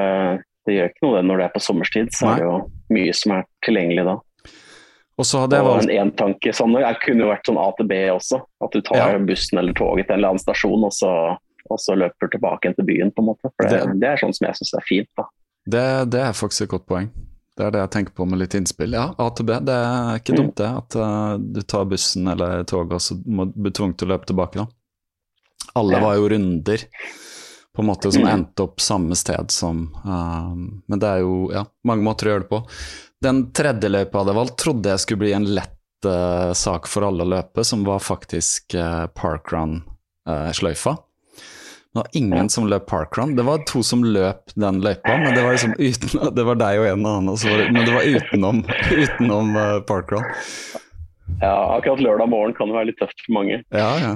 det 0.67 0.77
gjør 0.77 0.93
ikke 0.93 1.05
noe 1.07 1.19
det 1.19 1.27
når 1.29 1.41
det 1.41 1.49
er 1.49 1.55
på 1.57 1.65
sommerstid. 1.67 2.13
Så 2.17 2.27
Nei. 2.27 2.33
er 2.33 2.43
det 2.43 2.49
jo 2.49 2.57
mye 2.97 3.17
som 3.17 3.37
er 3.37 3.47
tilgjengelig 3.67 4.07
da. 4.09 4.17
Og 5.17 5.25
så 5.25 5.43
hadde 5.43 5.57
jeg 5.57 5.65
valgt... 5.65 5.87
en 5.87 6.03
entanke 6.03 6.53
sånn, 6.53 6.77
Jeg 6.83 7.01
kunne 7.05 7.25
jo 7.25 7.31
vært 7.31 7.49
sånn 7.49 7.61
A 7.61 7.67
til 7.79 7.89
B 7.89 8.01
også. 8.13 8.41
At 8.65 8.75
du 8.77 8.83
tar 8.85 9.01
ja. 9.01 9.21
bussen 9.31 9.61
eller 9.61 9.77
toget 9.77 10.09
til 10.09 10.17
en 10.17 10.21
eller 10.21 10.35
annen 10.35 10.43
stasjon, 10.43 10.85
og 10.85 10.93
så, 10.93 11.13
og 11.71 11.81
så 11.81 11.97
løper 11.97 12.33
tilbake 12.35 12.75
til 12.77 12.89
byen. 12.89 13.13
på 13.17 13.25
en 13.25 13.31
måte. 13.31 13.53
For 13.55 13.69
Det, 13.69 13.81
det, 13.81 13.97
det 14.03 14.11
er 14.13 14.21
sånn 14.21 14.37
som 14.37 14.49
jeg 14.49 14.61
syns 14.61 14.75
er 14.77 14.87
fint. 14.89 15.11
da. 15.17 15.29
Det, 15.67 15.87
det, 16.13 16.21
er 16.23 16.37
faktisk 16.37 16.67
et 16.67 16.75
godt 16.77 16.89
poeng. 16.89 17.09
Det 17.57 17.65
er 17.65 17.73
det 17.73 17.81
jeg 17.81 17.93
tenker 17.95 18.17
på 18.17 18.27
med 18.29 18.43
litt 18.43 18.55
innspill. 18.59 18.93
Ja, 18.97 19.07
A 19.17 19.31
til 19.33 19.49
B. 19.49 19.57
Det 19.65 19.77
er 19.77 20.21
ikke 20.21 20.37
mm. 20.37 20.41
dumt, 20.43 20.57
det. 20.61 20.73
At 20.83 20.99
uh, 21.01 21.37
du 21.41 21.63
tar 21.65 21.89
bussen 21.89 22.29
eller 22.33 22.67
toget 22.69 22.99
og 22.99 23.05
så 23.07 23.17
må 23.25 23.49
du 23.49 23.57
bli 23.57 23.73
tvunget 23.73 24.03
til 24.03 24.11
å 24.11 24.13
løpe 24.13 24.29
tilbake. 24.29 24.65
da. 24.65 24.69
Alle 25.81 25.97
ja. 25.97 26.05
var 26.05 26.21
jo 26.21 26.29
runder 26.33 26.85
på 27.77 27.83
en 27.83 27.87
måte 27.91 28.13
som 28.13 28.23
mm. 28.23 28.33
endte 28.33 28.65
opp 28.65 28.81
samme 28.81 29.17
sted 29.17 29.51
som 29.53 29.87
uh, 30.07 30.53
Men 30.87 31.01
det 31.01 31.09
er 31.09 31.25
jo 31.25 31.51
ja, 31.53 31.67
mange 31.85 32.07
måter 32.07 32.29
å 32.29 32.35
gjøre 32.35 32.47
det 32.47 32.53
på. 32.53 32.61
Den 33.23 33.43
tredje 33.57 33.91
løypa 33.91 34.17
jeg 34.17 34.23
hadde 34.25 34.37
valgt, 34.39 34.59
trodde 34.63 34.95
jeg 34.95 35.03
skulle 35.03 35.25
bli 35.25 35.35
en 35.37 35.49
lett 35.59 36.09
uh, 36.09 36.53
sak 36.57 36.89
for 36.89 37.05
alle 37.05 37.27
å 37.27 37.33
løpe, 37.35 37.65
som 37.65 37.85
var 37.85 38.01
faktisk 38.05 38.77
uh, 38.79 39.05
parkrun-sløyfa. 39.17 40.97
det 40.97 42.01
var 42.01 42.09
ingen 42.21 42.49
som 42.53 42.69
løp 42.69 42.89
parkrun. 42.89 43.37
Det 43.37 43.45
var 43.45 43.65
to 43.69 43.83
som 43.85 44.05
løp 44.05 44.57
den 44.57 44.81
løypa, 44.85 45.19
men 45.21 45.37
det 45.37 45.45
var 45.45 45.57
liksom 45.57 45.77
uten, 45.77 46.27
det 46.39 46.49
var 46.49 46.61
deg 46.65 46.81
og 46.81 46.91
en 46.95 47.07
annen, 47.13 47.37
det, 47.45 47.71
men 47.77 47.85
det 47.85 47.95
var 47.99 48.11
utenom, 48.17 48.65
utenom 49.05 49.55
uh, 49.57 49.79
parkrun. 49.85 50.25
Ja, 51.41 51.77
akkurat 51.77 52.01
lørdag 52.01 52.31
morgen 52.31 52.55
kan 52.57 52.71
det 52.71 52.77
være 52.77 52.89
litt 52.91 53.01
tøft 53.01 53.19
for 53.25 53.35
mange. 53.37 53.59
Ja, 53.75 53.89
ja. 54.01 54.13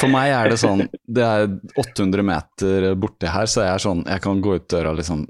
For 0.00 0.08
meg 0.10 0.32
er 0.34 0.50
det 0.50 0.56
sånn 0.62 0.86
Det 1.04 1.26
er 1.26 1.44
800 1.78 2.24
meter 2.26 2.88
borti 2.98 3.28
her, 3.30 3.46
så 3.50 3.66
jeg 3.66 3.74
er 3.76 3.84
sånn 3.84 4.00
Jeg 4.08 4.24
kan 4.24 4.40
gå 4.42 4.56
ut 4.56 4.66
døra 4.72 4.94
liksom 4.96 5.26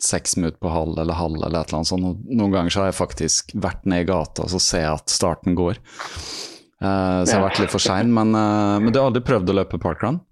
seks 0.00 0.36
minutter 0.38 0.60
på 0.62 0.70
halv 0.72 0.98
eller 0.98 1.18
halv 1.18 1.42
eller 1.42 1.60
et 1.60 1.68
eller 1.68 1.80
annet 1.80 1.90
sånt. 1.90 2.22
Noen 2.28 2.54
ganger 2.54 2.72
så 2.72 2.82
har 2.82 2.88
jeg 2.88 3.00
faktisk 3.00 3.52
vært 3.60 3.84
ned 3.84 4.06
i 4.06 4.08
gata 4.08 4.46
og 4.46 4.52
så 4.52 4.60
ser 4.62 4.86
jeg 4.86 4.94
at 4.94 5.12
starten 5.12 5.58
går. 5.58 5.80
Uh, 6.80 7.20
så 7.20 7.34
jeg 7.34 7.36
har 7.36 7.44
vært 7.44 7.60
litt 7.60 7.74
for 7.74 7.84
sein. 7.84 8.12
Men, 8.16 8.32
uh, 8.32 8.78
men, 8.80 8.88
du 8.92 9.00
har 9.00 9.10
aldri 9.10 9.22
prøvd 9.26 9.52
å 9.52 9.58
løpe 9.60 9.80
parkrun? 9.82 10.22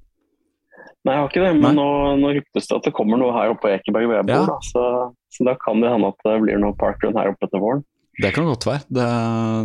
Nei, 1.04 1.14
jeg 1.14 1.20
har 1.20 1.28
ikke 1.30 1.44
det. 1.44 1.52
Men 1.60 1.76
nå, 1.78 1.88
nå 2.20 2.32
ryktes 2.38 2.70
det 2.70 2.78
at 2.78 2.88
det 2.88 2.94
kommer 2.96 3.20
noe 3.20 3.34
her 3.36 3.52
oppe 3.52 3.66
på 3.66 3.74
Ekeberg 3.74 4.08
hvor 4.08 4.18
jeg 4.18 4.28
bor. 4.30 4.40
Ja. 4.40 4.48
Da, 4.48 4.58
så, 4.64 4.86
så, 5.36 5.46
da 5.48 5.54
kan 5.60 5.84
det 5.84 5.92
hende 5.92 6.10
at 6.14 6.26
det 6.26 6.38
blir 6.44 6.60
noe 6.64 6.76
parkrun 6.80 7.16
her 7.18 7.30
oppe 7.32 7.48
etter 7.48 7.62
våren. 7.62 7.84
Det 8.18 8.32
kan 8.34 8.48
godt 8.48 8.66
være. 8.66 8.82
Det, 8.90 9.08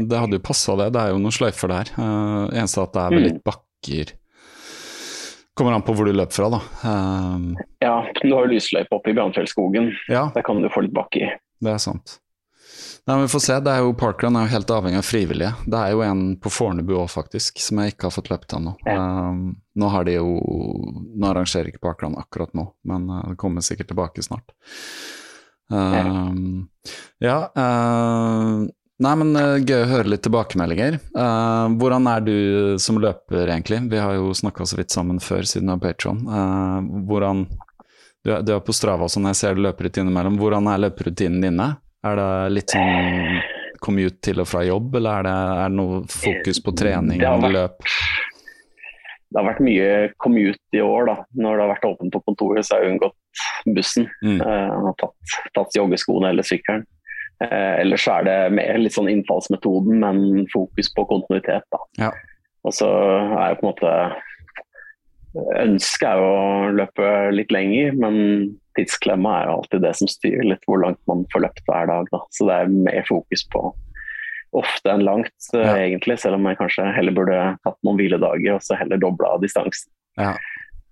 det 0.10 0.19
hadde 0.22 0.38
jo 0.38 0.45
passa 0.45 0.75
det. 0.77 0.91
Det 0.93 1.01
er 1.01 1.13
jo 1.13 1.22
noen 1.22 1.33
sløyfer 1.33 1.72
der. 1.72 1.93
Uh, 1.98 2.51
eneste 2.53 2.83
at 2.83 2.93
det 2.93 3.01
er 3.01 3.15
vel 3.15 3.24
mm. 3.24 3.29
litt 3.31 3.45
bakker 3.48 4.13
Kommer 5.53 5.75
an 5.75 5.83
på 5.86 5.93
hvor 5.93 6.07
du 6.10 6.15
løper 6.15 6.33
fra, 6.33 6.48
da. 6.50 6.60
Um, 6.81 7.51
ja, 7.83 8.00
du 8.24 8.31
har 8.31 8.48
jo 8.48 8.55
lysløype 8.55 8.95
oppe 8.95 9.12
i 9.12 9.13
Bjørnfjellskogen. 9.13 9.91
Ja. 10.10 10.24
Der 10.33 10.45
kan 10.45 10.63
du 10.63 10.69
få 10.74 10.81
litt 10.88 10.95
bakke 10.95 11.19
i. 11.22 11.27
Det 11.62 11.75
er 11.75 11.81
sant. 11.81 12.15
Nei, 13.05 13.17
men 13.17 13.27
Vi 13.27 13.33
får 13.36 13.43
se. 13.43 13.57
det 13.62 13.69
er 13.69 13.83
jo 13.83 13.93
Parkland 14.00 14.39
er 14.39 14.48
jo 14.48 14.53
helt 14.55 14.74
avhengig 14.74 15.01
av 15.03 15.05
frivillige. 15.05 15.51
Det 15.69 15.77
er 15.77 15.93
jo 15.93 16.01
en 16.07 16.24
på 16.41 16.50
Fornebu 16.50 16.95
òg, 16.95 17.10
faktisk, 17.12 17.62
som 17.62 17.83
jeg 17.83 17.93
ikke 17.93 18.07
har 18.07 18.15
fått 18.15 18.31
løpt 18.33 18.55
ennå. 18.57 18.74
Ja. 18.88 18.98
Um, 19.29 19.43
nå 19.77 19.89
har 19.93 20.07
de 20.07 20.15
jo 20.15 20.31
Nå 21.13 21.29
arrangerer 21.29 21.69
ikke 21.69 21.83
Parkland 21.83 22.17
akkurat 22.17 22.53
nå, 22.57 22.72
men 22.89 23.05
det 23.12 23.38
kommer 23.41 23.62
sikkert 23.62 23.91
tilbake 23.93 24.25
snart. 24.25 24.55
Um, 25.72 26.67
ja, 27.24 27.38
uh, 27.55 28.65
Nei, 29.03 29.13
men 29.20 29.34
uh, 29.36 29.58
Gøy 29.58 29.84
å 29.84 29.89
høre 29.89 30.12
litt 30.13 30.24
tilbakemeldinger. 30.25 31.00
Uh, 31.17 31.72
hvordan 31.79 32.08
er 32.12 32.24
du 32.24 32.36
som 32.82 33.00
løper, 33.01 33.48
egentlig? 33.48 33.82
Vi 33.91 34.00
har 34.00 34.15
jo 34.15 34.32
snakka 34.38 34.67
så 34.70 34.77
vidt 34.79 34.93
sammen 34.93 35.20
før, 35.24 35.48
siden 35.50 35.74
av 35.74 35.82
Patron. 35.84 36.22
Uh, 36.29 36.79
hvordan 37.10 37.48
du, 38.24 38.32
du, 38.32 38.53
er 38.53 38.62
på 38.63 38.75
Strava, 38.75 39.10
så 39.10 39.20
når 39.20 39.34
jeg 39.34 39.41
ser 39.41 39.58
du 39.58 39.65
løper 39.65 39.89
litt 39.89 40.00
innimellom, 40.00 40.38
hvordan 40.39 40.70
er 40.72 40.86
løperutinen 40.86 41.43
dine? 41.43 41.74
Er 42.03 42.20
det 42.20 42.29
litt 42.53 42.75
sånn 42.75 43.41
commute 43.84 44.22
til 44.24 44.39
og 44.39 44.48
fra 44.48 44.62
jobb, 44.63 44.93
eller 45.00 45.20
er 45.20 45.27
det, 45.27 45.36
er 45.63 45.74
det 45.74 45.79
noe 45.79 46.03
fokus 46.08 46.62
på 46.63 46.75
trening 46.79 47.24
og 47.27 47.50
løp? 47.51 47.84
Det 49.34 49.40
har 49.40 49.48
vært 49.48 49.63
mye 49.66 49.92
commute 50.22 50.78
i 50.78 50.82
år. 50.86 51.08
da. 51.10 51.16
Når 51.34 51.56
det 51.58 51.63
har 51.66 51.72
vært 51.74 51.88
åpent 51.90 52.13
på 52.13 52.24
kontoret, 52.28 52.66
så 52.66 52.75
har 52.75 52.84
jeg 52.84 52.94
unngått 52.94 53.46
bussen. 53.75 54.10
Mm. 54.22 54.42
Uh, 54.42 54.92
tatt, 55.02 55.38
tatt 55.58 55.78
joggeskoene 55.80 56.30
eller 56.30 56.46
sykkelen. 56.46 56.86
Uh, 57.42 57.82
ellers 57.82 58.06
er 58.08 58.28
det 58.28 58.38
mer 58.54 58.78
litt 58.80 58.96
sånn 58.96 59.10
innfallsmetoden, 59.12 59.98
men 60.04 60.46
fokus 60.54 60.92
på 60.94 61.08
kontinuitet. 61.10 61.66
da. 61.74 61.82
Ja. 62.06 62.12
Og 62.63 62.78
så 62.78 62.88
er 62.94 63.54
jo 63.54 63.60
på 63.60 63.68
en 63.68 63.74
måte 63.74 63.96
Ønsket 65.34 66.04
er 66.06 66.20
jo 66.22 66.25
å 66.30 66.74
løpe 66.78 67.08
litt 67.34 67.50
lenger, 67.50 67.96
men 67.98 68.18
tidsklemma 68.78 69.32
er 69.40 69.48
jo 69.48 69.56
alltid 69.56 69.82
det 69.82 69.94
som 69.98 70.10
styrer 70.12 70.46
litt 70.46 70.68
hvor 70.70 70.84
langt 70.84 71.00
man 71.10 71.24
får 71.34 71.48
løpt 71.48 71.63
hver 71.66 71.90
dag. 71.90 72.12
Da. 72.13 72.20
Så 72.30 72.46
det 72.46 72.58
er 72.62 72.75
mer 72.75 73.08
fokus 73.08 73.42
på 73.50 73.72
ofte 74.60 74.91
enn 74.93 75.05
langt, 75.05 75.33
eh, 75.53 75.63
ja. 75.63 75.77
egentlig. 75.88 76.19
Selv 76.22 76.39
om 76.39 76.48
jeg 76.50 76.60
kanskje 76.60 76.86
heller 76.95 77.15
burde 77.15 77.39
hatt 77.55 77.79
noen 77.86 78.00
hviledager 78.00 78.57
og 78.57 78.63
så 78.65 78.77
heller 78.79 79.01
dobla 79.01 79.36
distansen. 79.41 79.91
Ja. 80.19 80.36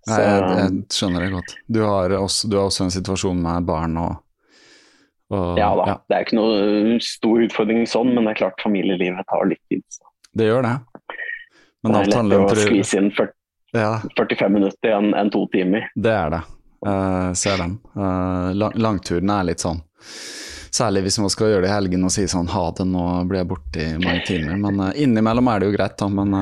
jeg, 0.10 0.26
jeg, 0.26 0.84
skjønner 0.94 1.26
det 1.26 1.32
godt. 1.36 1.56
Du 1.70 1.84
har, 1.86 2.18
også, 2.18 2.50
du 2.50 2.58
har 2.58 2.70
også 2.72 2.88
en 2.88 2.94
situasjon 2.94 3.42
med 3.44 3.70
barn 3.70 3.98
og 4.02 4.20
og, 5.32 5.56
ja 5.56 5.70
da, 5.80 5.84
ja. 5.88 5.94
det 6.12 6.16
er 6.16 6.26
ikke 6.26 6.36
noe 6.36 6.96
stor 7.00 7.44
utfordring 7.46 7.86
sånn, 7.88 8.10
men 8.12 8.26
det 8.28 8.34
er 8.34 8.40
klart 8.42 8.58
familielivet 8.60 9.24
tar 9.32 9.46
litt 9.48 9.62
tid. 9.72 9.84
Så. 9.88 10.04
Det 10.36 10.50
gjør 10.50 10.66
det. 10.66 10.74
Men 11.82 11.96
det 11.96 12.02
er 12.02 12.10
lettere 12.12 12.40
å 12.44 12.58
skvise 12.60 13.00
inn 13.00 13.08
40, 13.16 13.32
ja. 13.78 13.94
45 14.18 14.52
minutter 14.58 14.98
enn 14.98 15.14
en 15.16 15.32
to 15.32 15.46
timer. 15.54 15.88
Det 15.96 16.12
er 16.12 16.34
det. 16.36 16.42
Uh, 16.84 17.32
ser 17.38 17.62
den. 17.62 17.78
Uh, 17.96 18.52
lang, 18.58 18.76
langturene 18.76 19.40
er 19.40 19.50
litt 19.54 19.64
sånn. 19.64 19.80
Særlig 20.72 21.04
hvis 21.04 21.20
man 21.20 21.32
skal 21.34 21.52
gjøre 21.52 21.66
det 21.66 21.70
i 21.72 21.74
helgen 21.74 22.08
og 22.08 22.14
si 22.16 22.24
sånn 22.32 22.48
ha 22.54 22.64
det, 22.78 22.86
nå 22.88 23.06
blir 23.28 23.42
jeg 23.42 23.50
borte 23.50 23.84
i 23.84 23.98
mange 24.00 24.24
timer. 24.28 24.60
Men 24.62 24.80
uh, 24.80 24.92
innimellom 24.96 25.50
er 25.52 25.60
det 25.60 25.70
jo 25.70 25.76
greit, 25.76 25.98
da. 26.00 26.08
Men 26.08 26.36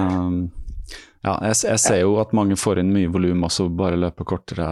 Ja, 1.26 1.34
jeg, 1.50 1.56
jeg 1.66 1.80
ser 1.84 1.98
jo 2.04 2.14
at 2.22 2.36
mange 2.38 2.56
får 2.56 2.80
inn 2.80 2.94
mye 2.96 3.10
volum 3.12 3.42
også, 3.48 3.66
bare 3.76 3.98
løper 4.00 4.28
kortere 4.30 4.68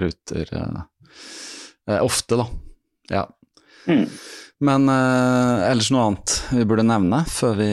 ruter. 0.00 0.54
Uh, 0.54 1.98
ofte, 2.00 2.38
da. 2.40 2.46
Ja. 3.10 3.24
Mm. 3.90 4.06
Men 4.60 4.92
ellers 4.92 5.88
noe 5.90 6.06
annet 6.06 6.34
vi 6.52 6.66
burde 6.68 6.84
nevne 6.84 7.22
før 7.32 7.54
vi 7.56 7.70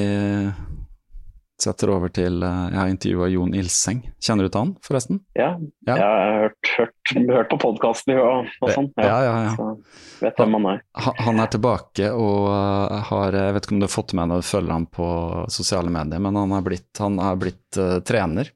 setter 1.62 1.90
over 1.94 2.12
til 2.14 2.44
eh, 2.46 2.64
Jeg 2.72 2.78
har 2.78 2.92
intervjua 2.92 3.28
Jon 3.32 3.54
Ilseng. 3.58 4.02
Kjenner 4.24 4.48
du 4.48 4.52
til 4.54 4.62
han, 4.62 4.74
forresten? 4.86 5.22
Ja, 5.38 5.56
Ja. 5.88 5.96
jeg 5.96 6.04
har 6.04 6.42
hørt, 6.44 6.72
hørt, 6.78 7.14
hørt 7.32 7.50
på 7.54 7.60
podkasten 7.64 8.14
og, 8.22 8.52
og 8.62 8.74
sånn. 8.76 8.90
Ja, 9.02 9.18
ja, 9.26 9.36
ja. 9.48 10.32
Hvem 10.38 10.58
han 10.60 10.70
er. 10.74 10.84
Han 11.24 11.42
er 11.44 11.52
tilbake 11.54 12.12
og 12.14 12.50
eh, 12.52 13.00
har 13.12 13.40
Jeg 13.40 13.58
vet 13.58 13.68
ikke 13.68 13.78
om 13.78 13.82
du 13.82 13.88
har 13.88 13.96
fått 13.96 14.16
med 14.18 14.34
deg 14.34 14.44
du 14.44 14.50
følger 14.52 14.76
ham 14.76 14.88
på 15.00 15.10
sosiale 15.54 15.94
medier, 15.94 16.22
men 16.24 16.38
han 16.38 16.54
har 16.56 16.66
blitt, 16.66 16.92
han 17.02 17.18
er 17.24 17.40
blitt 17.40 17.80
uh, 17.82 17.98
trener. 18.06 18.52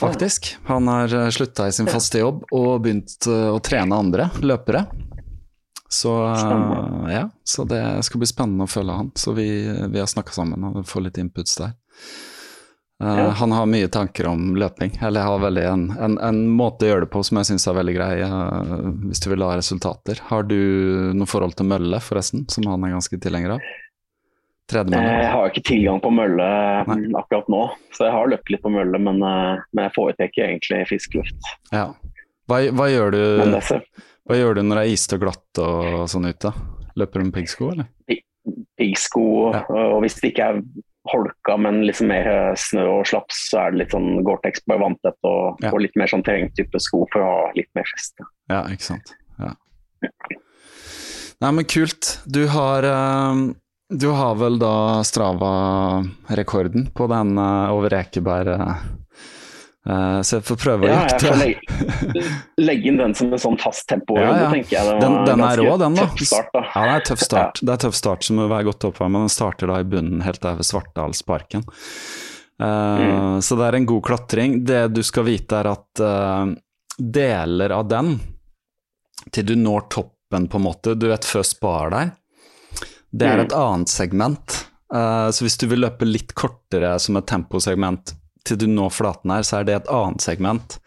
Faktisk. 0.00 0.54
Han 0.70 0.86
har 0.88 1.12
slutta 1.34 1.66
i 1.68 1.74
sin 1.76 1.88
faste 1.90 2.22
jobb 2.22 2.46
og 2.56 2.70
begynt 2.84 3.26
å 3.28 3.58
trene 3.64 3.98
andre 3.98 4.30
løpere. 4.40 4.86
Så, 5.92 6.26
eh, 6.26 7.12
ja, 7.12 7.30
så 7.44 7.64
det 7.64 8.02
skal 8.06 8.22
bli 8.22 8.28
spennende 8.30 8.64
å 8.64 8.70
følge 8.70 8.94
han. 8.94 9.10
Så 9.18 9.32
vi, 9.34 9.48
vi 9.90 9.98
har 9.98 10.06
snakka 10.06 10.32
sammen 10.36 10.68
og 10.68 10.84
får 10.86 11.08
litt 11.08 11.18
inputs 11.18 11.56
der. 11.58 11.74
Uh, 13.02 13.16
Ja. 13.16 13.28
Han 13.40 13.52
har 13.52 13.66
mye 13.66 13.88
tanker 13.88 14.26
om 14.28 14.56
løping, 14.60 14.92
eller 15.02 15.24
har 15.24 15.38
veldig 15.40 15.62
en, 15.64 15.84
en, 15.98 16.18
en 16.20 16.40
måte 16.52 16.84
å 16.84 16.90
gjøre 16.90 17.06
det 17.06 17.10
på 17.14 17.22
som 17.24 17.40
jeg 17.40 17.48
syns 17.48 17.64
er 17.66 17.78
veldig 17.78 17.94
grei, 17.96 18.10
uh, 18.22 18.90
hvis 19.08 19.24
du 19.24 19.30
vil 19.32 19.42
ha 19.46 19.54
resultater. 19.56 20.20
Har 20.28 20.44
du 20.46 20.58
noe 21.16 21.30
forhold 21.30 21.56
til 21.56 21.70
mølle, 21.72 22.02
forresten, 22.04 22.44
som 22.52 22.68
han 22.68 22.84
er 22.84 22.92
ganske 22.98 23.18
tilhenger 23.24 23.56
av? 23.56 23.70
Jeg 24.70 25.30
har 25.32 25.48
ikke 25.50 25.64
tilgang 25.66 25.98
på 26.04 26.12
mølle 26.14 26.46
Nei. 26.86 26.98
mm, 27.08 27.16
akkurat 27.18 27.48
nå, 27.50 27.64
så 27.96 28.06
jeg 28.06 28.14
har 28.14 28.30
løpt 28.30 28.52
litt 28.52 28.62
på 28.62 28.70
mølle, 28.70 29.00
men, 29.02 29.18
uh, 29.24 29.64
men 29.72 29.88
jeg 29.88 29.96
foretrekker 29.96 30.46
egentlig 30.46 30.84
fiskeluft. 30.92 31.50
Ja. 31.72 31.88
Hva, 32.46 32.60
hva, 32.74 32.86
gjør 32.92 33.16
du, 33.16 33.22
Men 33.40 33.56
det 33.56 33.64
ser 33.66 33.82
hva 34.30 34.38
gjør 34.38 34.54
du 34.56 34.62
når 34.62 34.78
det 34.80 34.84
er 34.86 34.92
ist 34.94 35.12
og 35.16 35.20
glatt 35.24 35.60
og 35.64 36.06
sånn 36.12 36.28
ute? 36.30 36.52
Løper 37.00 37.20
du 37.20 37.26
med 37.28 37.34
piggsko, 37.34 37.72
eller? 37.74 37.90
piggsko, 38.80 39.24
Ja. 39.54 39.64
og 39.68 39.98
hvis 40.04 40.16
det 40.20 40.30
ikke 40.32 40.46
er 40.54 40.62
holka, 41.10 41.56
men 41.60 41.82
liksom 41.84 42.08
mer 42.12 42.26
eh, 42.28 42.54
snø 42.60 42.84
og 43.00 43.06
slaps, 43.08 43.38
så 43.50 43.58
er 43.66 43.70
det 43.74 43.78
litt 43.82 43.94
sånn 43.94 44.22
Gore-Tex 44.24 44.62
bare 44.68 44.80
vanntett 44.84 45.16
og, 45.28 45.58
Ja. 45.64 45.70
og 45.72 45.80
litt 45.84 45.96
mer 45.96 46.06
sånn 46.12 46.22
terrengtype 46.24 46.80
sko 46.80 47.02
for 47.12 47.20
å 47.24 47.30
ha 47.30 47.50
litt 47.56 47.68
mer 47.74 47.84
feste. 47.90 48.24
Ja, 48.52 48.62
ikke 48.72 48.86
sant. 48.86 49.14
Ja. 49.40 49.54
Nei, 51.40 51.50
men 51.56 51.64
kult. 51.64 52.18
Du 52.28 52.46
har 52.52 52.84
eh, 52.84 53.42
Du 53.90 54.08
har 54.14 54.36
vel 54.38 54.58
da 54.60 55.00
Strava-rekorden 55.02 56.92
på 56.94 57.08
den 57.10 57.32
eh, 57.38 57.70
over 57.74 57.90
Ekeberg 57.98 58.60
eh, 59.88 60.20
Så 60.26 60.36
jeg 60.38 60.44
får 60.44 60.58
prøve 60.64 60.86
å 60.86 60.90
Ja, 60.90 61.00
jakte. 61.08 61.32
legge, 61.38 62.24
legge 62.68 62.88
inn 62.90 62.98
den 63.00 63.14
som 63.14 63.32
en 63.32 63.38
sånn 63.40 63.58
fast 63.60 63.86
tempo. 63.88 64.18
Ja, 64.18 64.32
ja. 64.36 64.50
Det, 64.52 64.64
jeg. 64.70 65.00
Den, 65.00 65.20
den 65.24 65.40
er 65.46 65.56
rå, 65.62 65.76
den, 65.80 65.94
da. 65.96 66.08
Start, 66.20 66.50
da. 66.52 66.64
Ja, 66.74 66.82
det 66.86 66.96
er 66.98 67.06
tøff 67.10 67.20
start. 67.24 67.60
Det 67.62 67.72
er 67.76 67.82
tøff 67.86 67.94
start 67.98 68.24
som 68.26 68.36
må 68.40 68.48
være 68.50 68.68
godt 68.70 68.84
oppvarmet, 68.90 69.16
men 69.18 69.28
den 69.28 69.34
starter 69.36 69.70
da 69.72 69.78
i 69.80 69.88
bunnen 69.88 70.20
helt 70.26 70.40
der 70.44 70.58
ved 70.60 70.68
Svartdalsparken. 70.68 71.64
Uh, 72.60 73.00
Mm. 73.00 73.38
Så 73.40 73.56
det 73.56 73.64
er 73.70 73.74
en 73.78 73.86
god 73.88 74.02
klatring. 74.04 74.58
Det 74.68 74.82
du 74.92 75.00
skal 75.02 75.24
vite, 75.24 75.56
er 75.62 75.70
at 75.70 76.02
uh, 76.04 76.50
deler 77.00 77.72
av 77.72 77.86
den, 77.88 78.18
til 79.32 79.46
du 79.48 79.54
når 79.56 79.86
toppen, 79.88 80.44
på 80.52 80.58
en 80.60 80.66
måte, 80.66 80.92
du 80.94 81.06
vet 81.08 81.24
før 81.24 81.42
Spar 81.48 81.88
der, 81.94 82.10
det 83.10 83.26
er 83.30 83.40
Mm. 83.40 83.44
et 83.46 83.54
annet 83.56 83.88
segment. 83.88 84.58
Så 84.92 85.40
hvis 85.46 85.56
du 85.58 85.64
vil 85.70 85.80
løpe 85.86 86.04
litt 86.04 86.34
kortere 86.34 86.92
som 87.00 87.16
et 87.16 87.26
temposegment 87.30 88.12
til 88.46 88.58
du 88.60 88.66
når 88.70 88.92
flaten 88.94 89.32
her, 89.34 89.46
så 89.46 89.60
er 89.60 89.68
det 89.68 89.76
et 89.78 89.92
annet 89.94 90.24
segment. 90.24 90.78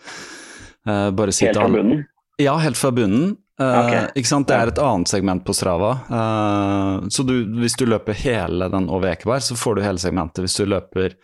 Uh, 0.87 1.09
Helt 1.15 1.55
fra 1.55 1.69
bunnen. 1.71 2.03
ja, 2.41 2.57
helt 2.59 2.77
fra 2.77 2.91
bunnen. 2.91 3.37
Uh, 3.61 3.79
okay. 3.79 4.07
Ikke 4.19 4.27
sant? 4.27 4.49
Det 4.49 4.57
er 4.57 4.71
et 4.73 4.81
annet 4.81 5.11
segment 5.11 5.45
på 5.45 5.53
Strava. 5.55 5.91
Uh, 6.09 7.09
så 7.13 7.23
du, 7.23 7.35
hvis 7.61 7.77
du 7.79 7.85
løper 7.87 8.17
hele 8.17 8.67
den 8.73 8.89
over 8.89 9.13
Ekeberg, 9.13 9.45
så 9.45 9.55
får 9.55 9.77
du 9.77 9.85
hele 9.85 10.01
segmentet. 10.01 10.43
Hvis 10.43 10.57
du 10.59 10.65
løper 10.67 11.15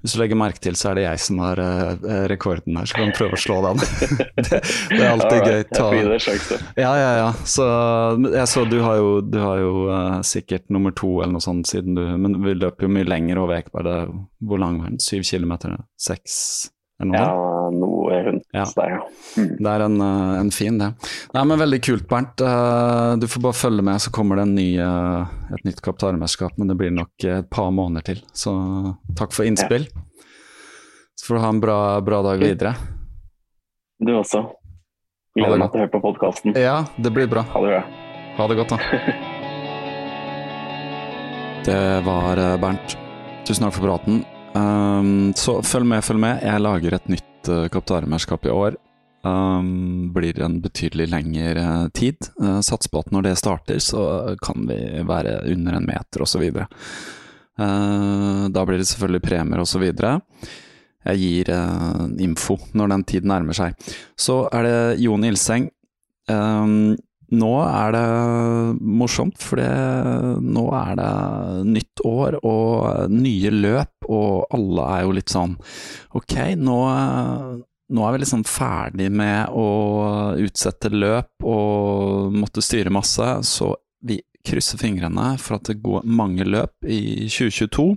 hvis 0.00 0.14
du 0.14 0.20
legger 0.22 0.38
merke 0.40 0.62
til, 0.64 0.76
så 0.78 0.90
er 0.90 0.98
det 0.98 1.04
jeg 1.04 1.20
som 1.26 1.40
har 1.44 1.60
eh, 1.60 2.24
rekorden 2.32 2.78
her, 2.80 2.88
så 2.88 2.96
kan 2.96 3.12
prøve 3.16 3.36
å 3.36 3.40
slå 3.40 3.58
den. 3.66 3.82
det, 4.46 4.60
det 4.62 5.00
er 5.00 5.10
alltid 5.10 5.36
right. 5.36 5.74
gøy. 5.76 5.98
Jeg 5.98 6.06
det 6.08 6.16
en 6.16 6.24
sjanse. 6.24 6.60
Ja, 6.80 6.92
ja, 6.96 7.10
ja. 7.20 7.28
Så 7.44 7.68
jeg 8.32 8.46
så 8.48 8.64
du 8.70 8.78
har 8.84 8.96
jo, 9.00 9.12
du 9.20 9.38
har 9.42 9.60
jo 9.60 9.72
uh, 9.90 10.18
sikkert 10.26 10.68
nummer 10.72 10.94
to 10.96 11.18
eller 11.20 11.36
noe 11.36 11.44
sånt 11.44 11.68
siden 11.68 11.98
du 11.98 12.02
Men 12.20 12.40
vi 12.44 12.56
løper 12.56 12.86
jo 12.86 12.92
mye 12.96 13.08
lenger 13.08 13.42
over 13.42 13.60
Ekeberg. 13.60 13.90
Er 13.90 14.12
Hvor 14.48 14.60
lang 14.62 14.80
var 14.80 14.92
den? 14.92 15.00
Syv 15.04 15.26
kilometer? 15.28 15.76
Seks? 16.00 16.70
Ja, 17.00 17.70
noe 17.72 18.18
rundt 18.26 18.44
Ja. 18.52 18.64
der, 18.76 18.90
ja. 18.90 19.00
Mm. 19.38 19.56
Det 19.56 19.66
er 19.72 19.80
en, 19.86 20.00
eh, 20.04 20.40
en 20.40 20.50
fin, 20.50 20.76
det. 20.78 20.90
Nei, 21.32 21.44
men 21.44 21.58
Veldig 21.58 21.80
kult, 21.82 22.08
Bernt. 22.08 22.40
Eh, 22.40 23.16
Du 23.16 23.26
får 23.26 23.40
bare 23.42 23.56
følge 23.56 23.82
med, 23.82 24.00
så 24.00 24.10
kommer 24.12 24.36
det 24.36 24.42
en 24.42 24.54
ny, 24.54 24.78
eh, 24.78 25.26
et 25.54 25.64
nytt 25.64 25.80
Kaptarmesterskap. 25.80 26.58
Men 26.58 26.68
det 26.68 26.76
blir 26.76 26.90
nok 26.92 27.10
et 27.24 27.48
par 27.50 27.70
måneder 27.70 28.02
til. 28.04 28.16
Så 28.34 28.52
takk 29.16 29.32
for 29.32 29.44
innspill. 29.44 29.86
Så 31.16 31.26
får 31.26 31.34
du 31.36 31.40
ha 31.40 31.48
en 31.48 31.60
bra, 31.60 32.00
bra 32.00 32.22
dag 32.22 32.38
videre. 32.40 32.74
Du 34.04 34.12
også. 34.12 34.44
Gleder 35.36 35.58
meg 35.58 35.70
til 35.72 35.80
å 35.80 35.84
høre 35.84 35.92
på 35.92 36.02
podkasten. 36.02 36.54
Ja, 36.56 36.84
det 37.00 37.12
blir 37.14 37.28
bra. 37.28 37.42
Ha 37.42 37.60
det 37.60 37.70
bra. 37.70 37.84
Ha 38.36 38.46
det 38.48 38.56
godt, 38.56 38.68
da. 38.68 38.78
Det 41.64 42.04
var 42.04 42.36
Bernt. 42.58 42.96
Tusen 43.44 43.64
takk 43.66 43.74
for 43.76 43.84
praten. 43.86 44.24
Um, 44.54 45.32
så 45.36 45.60
følg 45.62 45.86
med, 45.86 46.04
følg 46.04 46.20
med. 46.22 46.40
Jeg 46.42 46.62
lager 46.62 46.96
et 46.96 47.10
nytt 47.12 47.50
uh, 47.50 47.66
Kaptarmesterskap 47.72 48.46
i 48.48 48.54
år. 48.54 48.78
Um, 49.22 50.10
blir 50.14 50.38
en 50.40 50.62
betydelig 50.64 51.10
lengre 51.12 51.60
eh, 51.60 51.88
tid. 51.92 52.16
Uh, 52.40 52.60
Sats 52.64 52.88
på 52.88 53.02
at 53.02 53.10
når 53.12 53.26
det 53.28 53.36
starter, 53.36 53.78
så 53.84 54.34
kan 54.40 54.64
vi 54.68 54.78
være 55.06 55.42
under 55.52 55.76
en 55.76 55.86
meter 55.86 56.24
osv. 56.24 56.46
Uh, 57.60 58.48
da 58.48 58.64
blir 58.64 58.80
det 58.80 58.88
selvfølgelig 58.88 59.26
premier 59.26 59.60
osv. 59.60 59.84
Jeg 59.90 61.20
gir 61.20 61.52
uh, 61.52 62.08
info 62.20 62.56
når 62.72 62.94
den 62.94 63.04
tiden 63.12 63.32
nærmer 63.34 63.56
seg. 63.56 63.76
Så 64.16 64.42
er 64.56 64.66
det 64.66 64.80
Jon 65.04 65.28
Ilseng. 65.28 65.68
Um, 66.30 66.96
nå 67.30 67.50
er 67.62 67.94
det 67.94 68.06
morsomt, 68.80 69.38
for 69.38 69.60
nå 70.42 70.64
er 70.76 70.96
det 70.98 71.10
nytt 71.70 72.02
år 72.06 72.38
og 72.42 73.12
nye 73.14 73.52
løp, 73.54 74.08
og 74.10 74.50
alle 74.56 74.86
er 74.96 75.04
jo 75.04 75.12
litt 75.14 75.30
sånn 75.30 75.52
Ok, 76.18 76.34
nå, 76.58 76.78
nå 77.94 78.06
er 78.06 78.16
vi 78.16 78.22
liksom 78.24 78.42
ferdig 78.48 79.10
med 79.14 79.54
å 79.54 79.68
utsette 80.42 80.90
løp 80.90 81.46
og 81.46 82.34
måtte 82.34 82.64
styre 82.64 82.90
masse, 82.94 83.28
så 83.46 83.74
vi 84.02 84.18
krysser 84.46 84.80
fingrene 84.80 85.34
for 85.38 85.58
at 85.58 85.68
det 85.68 85.80
går 85.84 86.06
mange 86.08 86.46
løp 86.48 86.88
i 86.88 87.28
2022. 87.28 87.92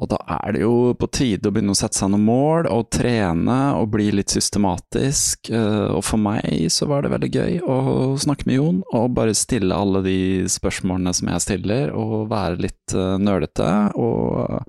Og 0.00 0.08
da 0.08 0.18
er 0.40 0.56
det 0.56 0.62
jo 0.64 0.74
på 0.96 1.08
tide 1.12 1.50
å 1.50 1.54
begynne 1.54 1.74
å 1.74 1.78
sette 1.78 1.98
seg 2.00 2.12
noen 2.12 2.26
mål, 2.26 2.68
og 2.72 2.88
trene 2.94 3.58
og 3.76 3.90
bli 3.94 4.10
litt 4.16 4.32
systematisk. 4.32 5.50
Eh, 5.52 5.88
Og 5.90 6.02
for 6.06 6.20
meg 6.20 6.68
så 6.72 6.88
var 6.90 7.04
det 7.04 7.12
veldig 7.12 7.30
gøy 7.30 7.58
å 7.68 7.78
snakke 8.20 8.48
med 8.48 8.60
Jon, 8.60 8.82
og 8.96 9.14
bare 9.16 9.36
stille 9.36 9.76
alle 9.76 10.02
de 10.06 10.20
spørsmålene 10.50 11.14
som 11.16 11.32
jeg 11.32 11.46
stiller, 11.46 11.92
og 11.96 12.30
være 12.32 12.62
litt 12.64 12.96
nølete. 13.20 13.70
Og 14.00 14.64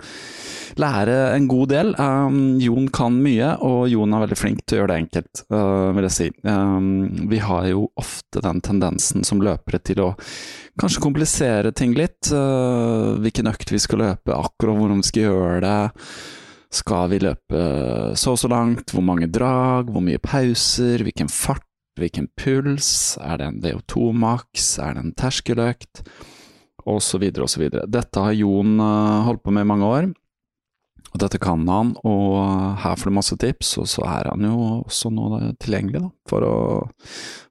lære 0.80 1.18
en 1.36 1.48
god 1.48 1.72
del. 1.72 1.94
Um, 2.00 2.60
Jon 2.62 2.88
kan 2.94 3.18
mye, 3.24 3.56
og 3.66 3.90
Jon 3.92 4.14
er 4.16 4.26
veldig 4.26 4.40
flink 4.40 4.64
til 4.66 4.78
å 4.78 4.82
gjøre 4.82 4.94
det 4.94 5.00
enkelt, 5.04 5.44
uh, 5.54 5.92
vil 5.96 6.08
jeg 6.08 6.18
si. 6.18 6.30
Um, 6.48 7.28
vi 7.32 7.42
har 7.44 7.68
jo 7.72 7.88
ofte 8.00 8.44
den 8.44 8.62
tendensen 8.66 9.26
som 9.28 9.44
løpere 9.44 9.82
til 9.84 10.04
å 10.06 10.12
kanskje 10.80 11.04
komplisere 11.04 11.72
ting 11.76 11.96
litt. 11.98 12.30
Uh, 12.32 13.18
hvilken 13.22 13.50
økt 13.52 13.74
vi 13.74 13.82
skal 13.82 14.04
løpe, 14.06 14.36
akkurat 14.36 14.80
hvordan 14.80 15.02
vi 15.02 15.10
skal 15.10 15.28
gjøre 15.28 15.58
det. 15.66 15.82
Skal 16.72 17.10
vi 17.12 17.20
løpe 17.20 17.64
så 18.16 18.36
og 18.36 18.40
så 18.40 18.48
langt, 18.52 18.94
hvor 18.96 19.04
mange 19.04 19.28
drag, 19.28 19.90
hvor 19.92 20.04
mye 20.06 20.22
pauser, 20.24 21.04
hvilken 21.04 21.28
fart, 21.28 21.68
hvilken 22.00 22.30
puls, 22.40 23.18
er 23.20 23.42
det 23.42 23.50
en 23.50 23.60
VO2-maks, 23.66 24.78
er 24.80 24.96
det 24.96 25.04
en 25.04 25.16
terskeløkt, 25.20 26.06
Og 26.88 27.02
så 27.04 27.20
videre 27.22 27.44
og 27.46 27.52
så 27.52 27.60
videre. 27.62 27.86
Dette 27.86 28.24
har 28.24 28.34
Jon 28.34 28.80
uh, 28.80 29.28
holdt 29.28 29.44
på 29.44 29.52
med 29.52 29.68
i 29.68 29.72
mange 29.74 29.86
år. 29.86 30.08
Og 31.12 31.20
dette 31.20 31.42
kan 31.44 31.68
han, 31.68 31.92
og 32.08 32.38
her 32.80 32.96
får 32.96 33.12
du 33.12 33.16
masse 33.18 33.36
tips, 33.36 33.74
og 33.82 33.90
så 33.92 34.06
er 34.08 34.30
han 34.32 34.48
jo 34.48 34.56
også 34.86 35.12
nå 35.12 35.28
tilgjengelig 35.60 36.06
da, 36.06 36.10
for 36.30 36.46
å, 36.48 36.56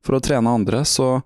for 0.01 0.17
å 0.17 0.23
trene 0.25 0.55
andre. 0.57 0.81
Så 0.89 1.21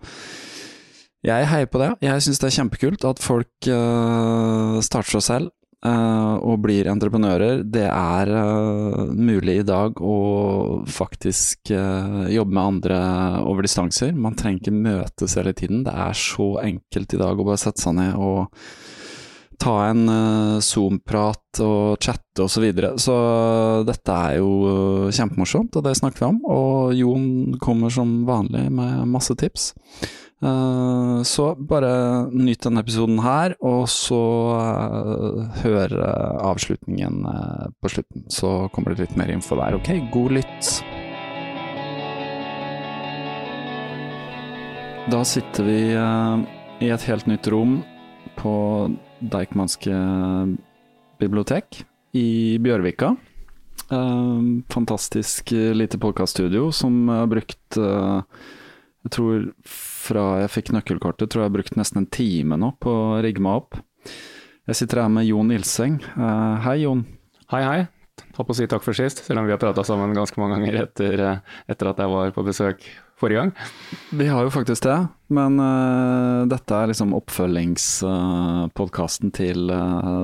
jeg 1.24 1.48
heier 1.48 1.68
på 1.70 1.80
det. 1.80 1.90
Jeg 2.04 2.24
syns 2.24 2.40
det 2.40 2.48
er 2.50 2.56
kjempekult 2.58 3.04
at 3.08 3.20
folk 3.22 3.68
uh, 3.72 4.80
starter 4.84 5.16
seg 5.16 5.24
selv 5.24 5.52
uh, 5.86 6.36
og 6.36 6.58
blir 6.66 6.90
entreprenører. 6.92 7.62
Det 7.64 7.86
er 7.88 8.32
uh, 8.32 9.04
mulig 9.08 9.60
i 9.62 9.66
dag 9.66 10.00
å 10.04 10.16
faktisk 10.84 11.72
jobbe 11.72 12.50
med 12.52 12.64
andre 12.64 12.98
over 13.44 13.64
distanser. 13.64 14.12
Man 14.12 14.36
trenger 14.36 14.60
ikke 14.60 14.82
møtes 14.84 15.38
hele 15.40 15.54
tiden. 15.56 15.86
Det 15.86 15.94
er 16.06 16.18
så 16.18 16.50
enkelt 16.64 17.16
i 17.16 17.22
dag 17.22 17.40
å 17.40 17.46
bare 17.46 17.62
sette 17.62 17.84
seg 17.86 17.96
ned 17.96 18.18
og 18.20 18.52
ta 19.64 19.78
en 19.86 20.02
Zoom-prat 20.60 21.60
og 21.62 22.02
chatte 22.02 22.42
osv. 22.42 22.50
Så, 22.58 22.60
videre. 22.60 22.90
så 23.00 23.14
dette 23.86 24.16
er 24.26 24.40
jo 24.42 25.08
kjempemorsomt, 25.14 25.78
og 25.78 25.86
det 25.86 25.94
snakker 25.96 26.20
vi 26.20 26.28
om. 26.28 26.42
Og 26.52 26.92
Jon 26.98 27.26
kommer 27.62 27.94
som 27.94 28.18
vanlig 28.28 28.66
med 28.74 29.06
masse 29.14 29.38
tips. 29.40 29.70
Uh, 30.42 31.22
så 31.22 31.54
bare 31.54 31.92
nyt 32.34 32.64
denne 32.66 32.82
episoden 32.82 33.20
her, 33.24 33.54
og 33.62 33.86
så 33.92 34.18
hør 35.62 35.94
avslutningen 36.42 37.22
på 37.80 37.92
slutten. 37.92 38.26
Så 38.32 38.68
kommer 38.74 38.94
det 38.94 39.06
litt 39.06 39.16
mer 39.20 39.30
info 39.32 39.56
der. 39.60 39.78
Ok, 39.78 39.92
god 40.12 40.40
lytt. 40.40 40.74
Da 45.12 45.20
sitter 45.28 45.66
vi 45.68 45.80
i 45.92 46.88
et 46.88 47.02
helt 47.10 47.26
nytt 47.28 47.46
rom 47.52 47.82
på 48.40 48.54
Deichmanske 49.20 49.92
bibliotek 51.20 51.82
i 52.16 52.56
Bjørvika. 52.64 53.12
Fantastisk 54.72 55.52
lite 55.52 56.00
podkaststudio 56.00 56.70
som 56.72 57.08
har 57.12 57.28
brukt 57.28 57.78
Jeg 59.04 59.12
tror 59.18 59.42
fra 59.68 60.22
jeg 60.40 60.48
fikk 60.54 60.70
nøkkelkortet, 60.72 61.28
tror 61.28 61.42
jeg 61.44 61.50
har 61.50 61.58
brukt 61.58 61.76
nesten 61.76 62.00
en 62.00 62.08
time 62.08 62.56
nå 62.60 62.68
på 62.80 62.88
å 62.88 63.20
rigge 63.24 63.42
meg 63.44 63.54
opp. 63.60 63.72
Jeg 64.64 64.76
sitter 64.78 65.02
her 65.02 65.10
med 65.12 65.26
Jon 65.28 65.52
Ilseng. 65.52 65.98
Uh, 66.16 66.56
hei, 66.64 66.78
Jon. 66.86 67.02
Hei, 67.52 67.62
hei. 67.68 67.80
Håper 68.38 68.52
å 68.54 68.56
si 68.56 68.70
takk 68.70 68.84
for 68.84 68.94
sist, 68.96 69.18
selv 69.26 69.38
om 69.42 69.46
vi 69.48 69.52
har 69.52 69.60
prata 69.60 69.82
sammen 69.84 70.16
ganske 70.16 70.40
mange 70.40 70.56
ganger 70.56 70.74
etter, 70.86 71.12
etter 71.68 71.86
at 71.90 71.98
jeg 72.00 72.12
var 72.14 72.32
på 72.32 72.46
besøk 72.46 72.78
forrige 73.20 73.38
gang. 73.42 73.52
Vi 74.16 74.26
har 74.30 74.42
jo 74.46 74.54
faktisk 74.54 74.82
det, 74.86 75.00
men 75.36 75.52
uh, 75.60 76.48
dette 76.48 76.72
er 76.72 76.88
liksom 76.88 77.12
oppfølgingspodkasten 77.18 79.28
uh, 79.28 79.36
til 79.36 79.68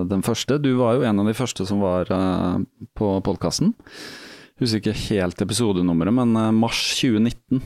den 0.08 0.22
første. 0.24 0.56
Du 0.62 0.76
var 0.80 0.94
jo 0.96 1.04
en 1.04 1.20
av 1.20 1.26
de 1.28 1.34
første 1.36 1.66
som 1.68 1.84
var 1.84 2.08
på 2.96 3.20
podkasten. 3.28 3.76
Husker 4.60 4.78
ikke 4.80 5.04
helt 5.10 5.40
episodenummeret, 5.44 6.12
men 6.16 6.28
mars 6.56 6.96
2019. 7.02 7.60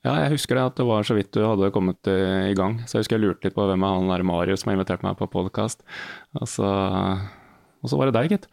Ja, 0.00 0.14
jeg 0.22 0.32
husker 0.32 0.56
det 0.56 0.62
at 0.64 0.78
det 0.80 0.86
var 0.88 1.04
så 1.04 1.16
vidt 1.18 1.32
du 1.36 1.42
hadde 1.44 1.72
kommet 1.74 2.08
i 2.08 2.54
gang. 2.56 2.78
Så 2.88 2.96
jeg 2.96 3.04
husker 3.04 3.18
jeg 3.18 3.26
lurte 3.26 3.48
litt 3.48 3.56
på 3.56 3.66
hvem 3.68 3.84
er 3.84 3.98
han 3.98 4.08
der 4.08 4.24
Marius 4.24 4.62
som 4.62 4.70
har 4.70 4.78
invitert 4.78 5.04
meg 5.04 5.18
på 5.18 5.28
podkast. 5.28 5.84
Og, 6.40 6.46
og, 6.48 7.90
så 7.90 8.00
var 8.00 8.08
det 8.08 8.16
deg, 8.16 8.32
gitt. 8.32 8.48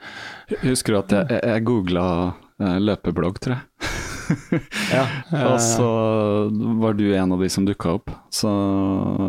Husker 0.66 0.98
du 0.98 1.00
at 1.00 1.16
jeg, 1.16 1.40
jeg 1.40 1.64
googla 1.70 2.08
løpeblogg, 2.84 3.40
tror 3.40 3.56
jeg. 3.56 3.94
ja, 4.98 5.06
og 5.48 5.56
så 5.64 5.88
var 6.82 6.98
du 7.00 7.06
en 7.16 7.32
av 7.32 7.40
de 7.40 7.50
som 7.52 7.64
dukka 7.68 7.96
opp, 7.96 8.12
så 8.34 8.52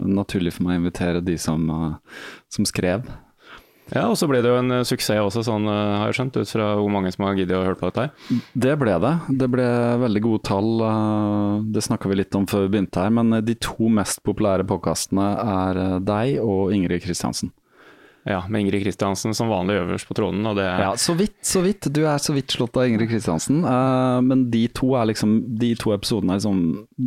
naturlig 0.02 0.57
for 0.57 0.66
meg 0.66 0.78
å 0.78 0.83
invitere 0.83 1.22
de 1.24 1.37
som, 1.38 1.68
uh, 1.70 2.24
som 2.50 2.66
skrev. 2.66 3.07
Ja, 3.94 4.05
og 4.09 4.18
så 4.20 4.29
ble 4.29 4.42
det 4.44 4.51
jo 4.53 4.59
en 4.61 4.74
uh, 4.74 4.85
suksess 4.87 5.22
også, 5.22 5.44
sånn 5.46 5.68
uh, 5.68 6.01
har 6.03 6.11
jeg 6.11 6.18
skjønt, 6.18 6.38
ut 6.40 6.53
fra 6.53 6.66
hvor 6.77 6.90
mange 6.92 7.12
som 7.14 7.24
har 7.24 7.38
giddet 7.38 7.57
å 7.57 7.64
høre 7.64 7.79
på 7.81 7.88
dette 7.88 8.07
her. 8.07 8.42
Det 8.53 8.74
ble 8.81 8.96
det. 9.05 9.14
Det 9.40 9.48
ble 9.53 9.68
veldig 10.05 10.24
gode 10.24 10.44
tall. 10.48 10.72
Det 11.72 11.85
snakka 11.85 12.11
vi 12.11 12.20
litt 12.20 12.37
om 12.38 12.48
før 12.51 12.66
vi 12.66 12.74
begynte 12.77 13.05
her, 13.05 13.14
men 13.14 13.40
de 13.44 13.57
to 13.64 13.88
mest 13.92 14.20
populære 14.27 14.66
podkastene 14.68 15.31
er 15.44 15.83
deg 16.05 16.42
og 16.44 16.74
Ingrid 16.77 17.07
Kristiansen. 17.07 17.53
Ja, 18.28 18.44
med 18.48 18.60
Ingrid 18.60 18.82
Kristiansen 18.82 19.34
som 19.34 19.48
vanlig 19.48 19.78
øverst 19.80 20.08
på 20.08 20.14
tronen. 20.14 20.44
Og 20.46 20.56
det 20.58 20.66
ja, 20.66 20.90
så 21.00 21.14
vidt, 21.16 21.38
så 21.44 21.62
vidt. 21.64 21.88
Du 21.94 22.02
er 22.04 22.20
så 22.20 22.34
vidt 22.36 22.52
slått 22.52 22.76
av 22.76 22.84
Ingrid 22.84 23.08
Kristiansen. 23.08 23.62
Uh, 23.64 24.20
men 24.24 24.44
de 24.52 24.66
to, 24.76 24.90
er 25.00 25.08
liksom, 25.08 25.38
de 25.60 25.70
to 25.80 25.94
episodene 25.96 26.36
er 26.36 26.42
liksom 26.42 26.58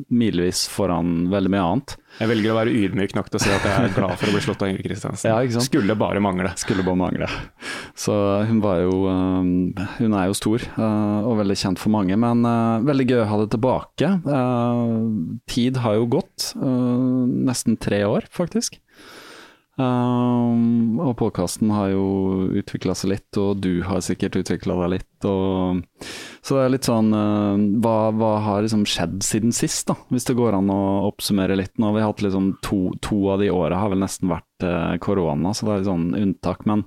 milevis 0.09 0.63
foran 0.71 1.29
veldig 1.29 1.53
mye 1.53 1.67
annet. 1.67 1.95
Jeg 2.17 2.31
velger 2.31 2.53
å 2.53 2.57
være 2.57 2.73
ydmyk 2.73 3.13
nok 3.17 3.29
til 3.29 3.37
å 3.37 3.43
si 3.43 3.53
at 3.53 3.67
jeg 3.69 3.85
er 3.85 3.93
glad 3.99 4.15
for 4.17 4.31
å 4.31 4.35
bli 4.35 4.43
slått 4.47 4.65
av 4.65 4.73
Ingrid 4.73 4.89
Kristiansen. 4.89 5.29
Ja, 5.29 5.63
Skulle 5.67 5.97
bare 5.99 6.23
mangle. 6.23 6.55
Skulle 6.59 6.85
bare 6.87 6.99
mangle. 7.03 7.29
Så 7.93 8.15
hun 8.49 8.63
var 8.63 8.81
jo 8.81 9.05
uh, 9.05 9.87
Hun 9.99 10.17
er 10.17 10.29
jo 10.31 10.37
stor 10.37 10.65
uh, 10.73 11.21
og 11.21 11.37
veldig 11.43 11.59
kjent 11.59 11.81
for 11.81 11.93
mange, 11.93 12.17
men 12.17 12.41
veldig 12.87 13.09
gøy 13.11 13.19
å 13.21 13.29
ha 13.29 13.41
det 13.43 13.51
tilbake. 13.53 14.09
tid 15.51 15.77
har 15.85 15.99
jo 15.99 16.09
gått. 16.17 16.53
nesten 16.57 17.77
tre 17.77 18.01
år, 18.09 18.25
faktisk. 18.33 18.79
Um, 19.79 20.99
og 20.99 21.13
podkasten 21.21 21.71
har 21.71 21.93
jo 21.93 22.03
utvikla 22.59 22.95
seg 22.97 23.13
litt, 23.13 23.39
og 23.39 23.61
du 23.63 23.81
har 23.87 24.03
sikkert 24.03 24.35
utvikla 24.41 24.75
deg 24.83 24.91
litt. 24.97 25.27
Og, 25.29 25.81
så 26.43 26.57
det 26.57 26.63
er 26.65 26.73
litt 26.73 26.89
sånn 26.89 27.11
uh, 27.15 27.55
hva, 27.83 27.95
hva, 28.17 28.33
har 28.45 28.65
liksom 28.65 28.83
skjedd 28.89 29.21
siden 29.25 29.55
sist, 29.55 29.85
da? 29.89 29.95
Hvis 30.11 30.27
det 30.27 30.37
går 30.39 30.57
an 30.59 30.71
å 30.73 30.81
oppsummere 31.07 31.57
litt. 31.59 31.73
Nå 31.79 31.91
har 31.91 31.97
vi 31.97 32.05
hatt 32.05 32.25
liksom 32.25 32.53
to, 32.65 32.83
to 33.05 33.21
av 33.33 33.43
de 33.43 33.51
åra 33.53 33.79
har 33.81 33.93
vel 33.93 34.03
nesten 34.03 34.31
vært 34.31 34.67
uh, 34.67 34.97
korona, 35.03 35.55
så 35.55 35.67
det 35.67 35.73
er 35.73 35.83
litt 35.83 35.91
sånn 35.91 36.09
unntak. 36.19 36.67
Men 36.69 36.85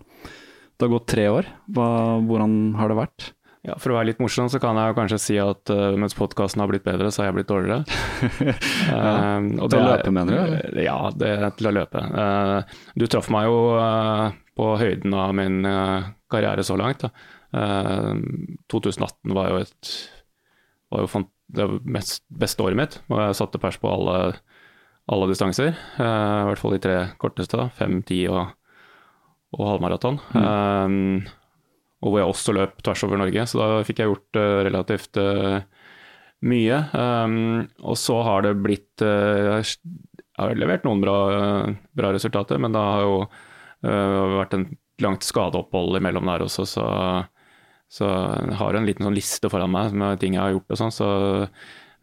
det 0.75 0.87
har 0.87 0.95
gått 0.99 1.11
tre 1.15 1.31
år. 1.33 1.49
Hva, 1.73 1.89
hvordan 2.29 2.61
har 2.79 2.93
det 2.93 3.01
vært? 3.01 3.31
Ja, 3.65 3.79
For 3.81 3.95
å 3.95 3.97
være 3.97 4.11
litt 4.11 4.21
morsom, 4.21 4.51
så 4.53 4.61
kan 4.61 4.77
jeg 4.77 4.93
jo 4.93 4.97
kanskje 4.99 5.19
si 5.23 5.37
at 5.41 5.71
uh, 5.73 5.97
mens 5.97 6.17
podkasten 6.19 6.61
har 6.61 6.69
blitt 6.69 6.85
bedre, 6.85 7.09
så 7.09 7.23
har 7.23 7.31
jeg 7.31 7.37
blitt 7.39 7.49
dårligere. 7.49 7.85
ja, 8.91 9.05
uh, 9.41 9.47
til 9.63 9.79
å 9.79 9.85
løpe, 9.87 10.11
mener 10.13 10.35
du? 10.35 10.41
Eller? 10.43 10.81
Ja, 10.85 10.99
det 11.17 11.31
til 11.57 11.71
å 11.71 11.73
løpe. 11.73 12.03
Uh, 12.13 12.83
du 13.01 13.07
traff 13.09 13.31
meg 13.33 13.49
jo 13.49 13.55
på 14.55 14.67
høyden 14.79 15.17
av 15.17 15.33
min 15.35 15.65
karriere 16.31 16.63
så 16.67 16.77
langt. 16.79 17.07
2018 17.55 19.33
var 19.35 19.49
jo, 19.51 19.63
et, 19.65 19.93
var 20.93 21.07
jo 21.07 21.23
det 21.55 21.67
mest, 21.97 22.23
beste 22.29 22.63
året 22.67 22.79
mitt, 22.79 22.99
og 23.09 23.23
jeg 23.23 23.39
satte 23.39 23.61
pers 23.63 23.79
på 23.81 23.91
alle, 23.91 24.19
alle 25.11 25.31
distanser. 25.31 25.73
I 25.73 26.51
hvert 26.51 26.61
fall 26.61 26.77
de 26.77 26.83
tre 26.85 26.99
korteste, 27.23 27.71
fem, 27.79 27.97
ti 28.07 28.21
og, 28.29 28.53
og 29.57 29.73
halvmaraton. 29.73 30.21
Mm 30.37 31.25
og 32.05 32.13
hvor 32.13 32.21
jeg 32.21 32.31
også 32.31 32.55
løp 32.55 32.83
tvers 32.85 33.03
over 33.07 33.21
Norge. 33.21 33.47
Så 33.49 33.61
da 33.61 33.83
fikk 33.87 34.03
jeg 34.03 34.13
gjort 34.13 34.39
uh, 34.41 34.61
relativt 34.67 35.21
uh, 35.21 35.59
mye. 36.45 36.81
Um, 36.93 37.37
og 37.81 37.97
så 38.01 38.19
har 38.27 38.45
det 38.45 38.55
blitt 38.61 39.05
uh, 39.05 39.57
Jeg 39.57 39.65
har 40.37 40.57
levert 40.61 40.85
noen 40.85 41.01
bra, 41.01 41.19
bra 41.97 42.11
resultater, 42.15 42.61
men 42.61 42.75
det 42.75 42.83
har 42.83 43.05
jo 43.07 43.19
vært 43.85 44.55
en 44.57 44.65
langt 45.05 45.23
skadeopphold 45.27 45.99
imellom 45.99 46.27
der 46.31 46.43
også, 46.47 46.65
så, 46.67 46.85
så 47.93 48.09
jeg 48.09 48.57
har 48.57 48.79
en 48.79 48.87
liten 48.89 49.05
sånn 49.05 49.15
liste 49.15 49.51
foran 49.53 49.71
meg 49.71 49.93
med 49.93 50.23
ting 50.23 50.35
jeg 50.39 50.43
har 50.43 50.55
gjort 50.55 50.73
og 50.73 50.81
sånn. 50.81 50.95
så 50.95 51.09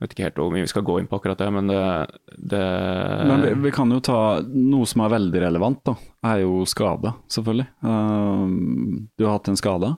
vet 0.01 0.15
ikke 0.15 0.25
helt 0.25 0.39
hvor 0.41 0.51
mye 0.53 0.65
vi 0.65 0.71
skal 0.71 0.85
gå 0.85 0.97
inn 0.99 1.07
på 1.09 1.19
akkurat 1.19 1.39
det, 1.41 1.47
men 1.53 1.69
det, 1.69 1.79
det 2.51 2.61
Men 3.29 3.45
vi, 3.45 3.53
vi, 3.67 3.71
kan 3.75 3.91
jo 3.93 4.01
ta 4.03 4.19
noe 4.41 4.89
som 4.89 5.05
er 5.05 5.13
veldig 5.13 5.43
relevant, 5.45 5.81
da. 5.87 5.95
Er 6.31 6.43
jo 6.43 6.61
skade, 6.69 7.13
selvfølgelig. 7.31 7.67
Uh, 7.85 8.45
du 9.17 9.27
har 9.27 9.37
hatt 9.37 9.51
en 9.51 9.59
skade? 9.59 9.93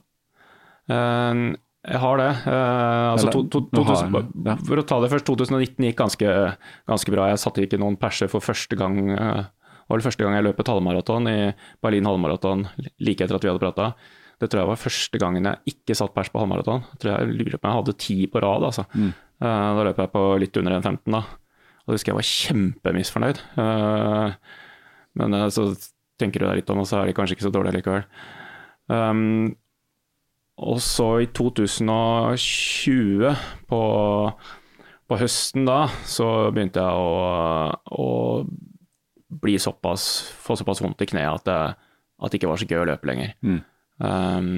Uh, 0.90 1.54
jeg 1.84 2.00
har 2.00 2.20
det. 2.20 2.30
Uh, 2.44 3.12
altså, 3.14 3.32
to, 3.32 3.44
to, 3.52 3.64
2000, 3.72 4.16
har, 4.16 4.28
ja. 4.50 4.56
For 4.68 4.80
å 4.80 4.86
ta 4.88 5.00
det 5.04 5.12
først, 5.12 5.28
2019 5.30 5.88
gikk 5.88 6.00
ganske, 6.00 6.34
ganske 6.90 7.16
bra. 7.16 7.30
Jeg 7.32 7.42
satte 7.44 7.64
ikke 7.64 7.80
noen 7.80 7.96
perser 8.00 8.32
for 8.32 8.44
første 8.44 8.78
gang. 8.80 9.00
Det 9.08 9.92
var 9.92 10.00
det 10.00 10.08
første 10.08 10.24
gang 10.24 10.36
jeg 10.36 10.46
løp 10.46 10.60
et 10.60 10.72
halvmaraton 10.72 11.32
i 11.32 11.38
Berlin 11.84 12.08
halvmaraton 12.08 12.68
like 13.04 13.24
etter 13.24 13.36
at 13.36 13.44
vi 13.44 13.52
hadde 13.52 13.64
prata. 13.64 13.90
Det 14.40 14.48
tror 14.50 14.64
jeg 14.64 14.70
var 14.72 14.80
første 14.80 15.20
gangen 15.20 15.46
jeg 15.48 15.74
ikke 15.74 15.96
satt 15.96 16.14
pers 16.16 16.30
på 16.32 16.40
halvmaraton. 16.40 16.82
Jeg 16.94 17.02
tror 17.02 17.12
jeg 17.14 17.36
lurer 17.38 17.58
på 17.58 17.64
om 17.64 17.70
jeg 17.70 17.80
hadde 17.80 18.00
ti 18.04 18.16
på 18.28 18.42
rad. 18.42 18.66
altså. 18.68 18.84
Mm. 18.92 19.12
Eh, 19.42 19.70
da 19.76 19.86
løp 19.86 19.98
jeg 19.98 20.12
på 20.12 20.22
litt 20.40 20.60
under 20.60 20.78
1,15 20.78 21.16
da. 21.16 21.22
Og 21.84 21.90
det 21.90 21.98
husker 21.98 22.12
jeg 22.12 22.20
var 22.20 22.30
kjempemisfornøyd. 22.30 23.42
Eh, 23.60 24.28
men 25.20 25.36
eh, 25.38 25.50
så 25.52 25.66
tenker 26.20 26.40
du 26.40 26.48
deg 26.48 26.60
litt 26.60 26.72
om, 26.72 26.80
og 26.82 26.88
så 26.88 27.00
er 27.00 27.10
det 27.10 27.16
kanskje 27.18 27.34
ikke 27.36 27.48
så 27.48 27.54
dårlig 27.54 27.74
likevel. 27.76 28.04
Um, 28.88 29.56
og 30.60 30.78
så 30.84 31.08
i 31.24 31.26
2020, 31.34 33.32
på, 33.66 33.80
på, 35.10 35.18
høsten 35.18 35.66
da, 35.66 35.80
så 36.06 36.28
begynte 36.54 36.84
jeg 36.84 36.94
å, 36.94 37.74
å 37.74 38.08
bli 39.42 39.56
såpass, 39.58 40.06
få 40.44 40.54
såpass 40.60 40.82
vondt 40.84 41.02
i 41.02 41.10
kneet 41.10 41.40
at 41.40 41.48
det, 41.48 41.58
at 42.22 42.30
det 42.30 42.38
ikke 42.38 42.52
var 42.52 42.62
så 42.62 42.68
gøy 42.70 42.84
å 42.84 42.88
løpe 42.92 43.10
lenger. 43.10 43.34
Mm. 43.42 43.60
Um, 43.98 44.48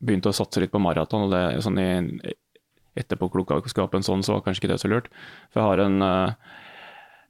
begynte 0.00 0.28
å 0.30 0.36
satse 0.36 0.60
litt 0.60 0.74
på 0.74 0.82
maraton, 0.82 1.24
og 1.26 1.32
det 1.32 1.64
sånn 1.64 1.80
i 1.80 1.88
etterpåklokskapen 2.98 4.04
sånn, 4.06 4.24
så 4.26 4.36
var 4.36 4.44
kanskje 4.46 4.64
ikke 4.64 4.72
det 4.72 4.80
så 4.82 4.90
lurt. 4.90 5.10
For 5.52 5.62
jeg 5.62 5.68
har 5.68 5.84
en, 5.84 6.02
eh, 6.02 6.56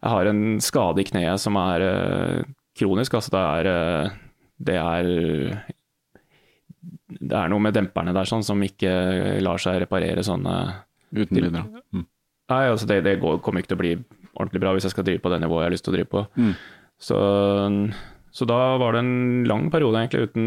jeg 0.01 0.15
har 0.15 0.31
en 0.31 0.43
skade 0.65 1.03
i 1.03 1.09
kneet 1.11 1.43
som 1.43 1.59
er 1.61 1.87
eh, 1.87 2.43
kronisk. 2.79 3.17
Altså 3.19 3.35
det 3.35 3.43
er, 3.45 3.71
eh, 3.75 4.17
det 4.71 4.79
er 4.81 5.11
det 7.11 7.37
er 7.37 7.51
noe 7.51 7.61
med 7.61 7.75
demperne 7.77 8.15
der 8.17 8.29
sånn 8.29 8.45
som 8.47 8.61
ikke 8.63 9.41
lar 9.43 9.61
seg 9.61 9.83
reparere 9.83 10.23
sånn 10.25 10.47
Uten 11.11 11.35
videre. 11.35 11.65
Mm. 11.91 12.05
Nei, 12.51 12.65
altså 12.71 12.87
det, 12.87 13.01
det 13.03 13.19
går, 13.23 13.41
kommer 13.43 13.63
ikke 13.63 13.73
til 13.73 13.79
å 13.79 13.83
bli 13.83 13.93
ordentlig 14.39 14.63
bra 14.63 14.73
hvis 14.75 14.87
jeg 14.87 14.95
skal 14.95 15.07
drive 15.07 15.23
på 15.25 15.33
det 15.33 15.41
nivået 15.43 15.65
jeg 15.65 15.69
har 15.69 15.75
lyst 15.75 15.87
til 15.87 15.93
å 15.93 15.97
drive 15.97 16.11
på. 16.13 16.23
Mm. 16.39 16.53
Så, 17.01 17.19
så, 18.31 18.47
da 18.49 18.59
var 18.81 18.95
det 18.95 19.03
en 19.03 19.45
lang 19.49 19.69
periode 19.73 19.99
egentlig 19.99 20.31
uten 20.31 20.47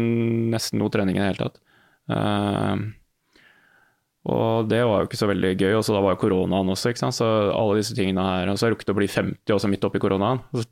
nesten 0.54 0.80
noe 0.80 0.92
trening 0.94 1.18
i 1.18 1.22
det 1.22 1.28
hele 1.32 1.42
tatt. 1.42 1.60
Uh, 2.08 2.74
og 4.24 4.70
det 4.70 4.80
var 4.88 5.02
jo 5.02 5.08
ikke 5.08 5.20
så 5.20 5.28
veldig 5.28 5.50
gøy. 5.52 5.74
Og 5.76 5.82
så 5.84 5.92
da 5.92 6.00
var 6.04 6.14
jo 6.14 6.22
koronaen 6.22 6.72
også, 6.72 6.92
ikke 6.92 7.02
sant. 7.02 7.16
Så 7.18 7.28
alle 7.52 7.76
disse 7.80 7.96
tingene 7.96 8.24
her. 8.24 8.48
Og 8.48 8.56
så 8.56 8.66
har 8.66 8.72
jeg 8.72 8.78
rukket 8.78 8.94
å 8.94 8.96
bli 8.96 9.10
50 9.10 9.56
også 9.56 9.70
midt 9.72 9.84
oppi 9.84 10.00
koronaen. 10.00 10.40
Og 10.52 10.62
så 10.62 10.70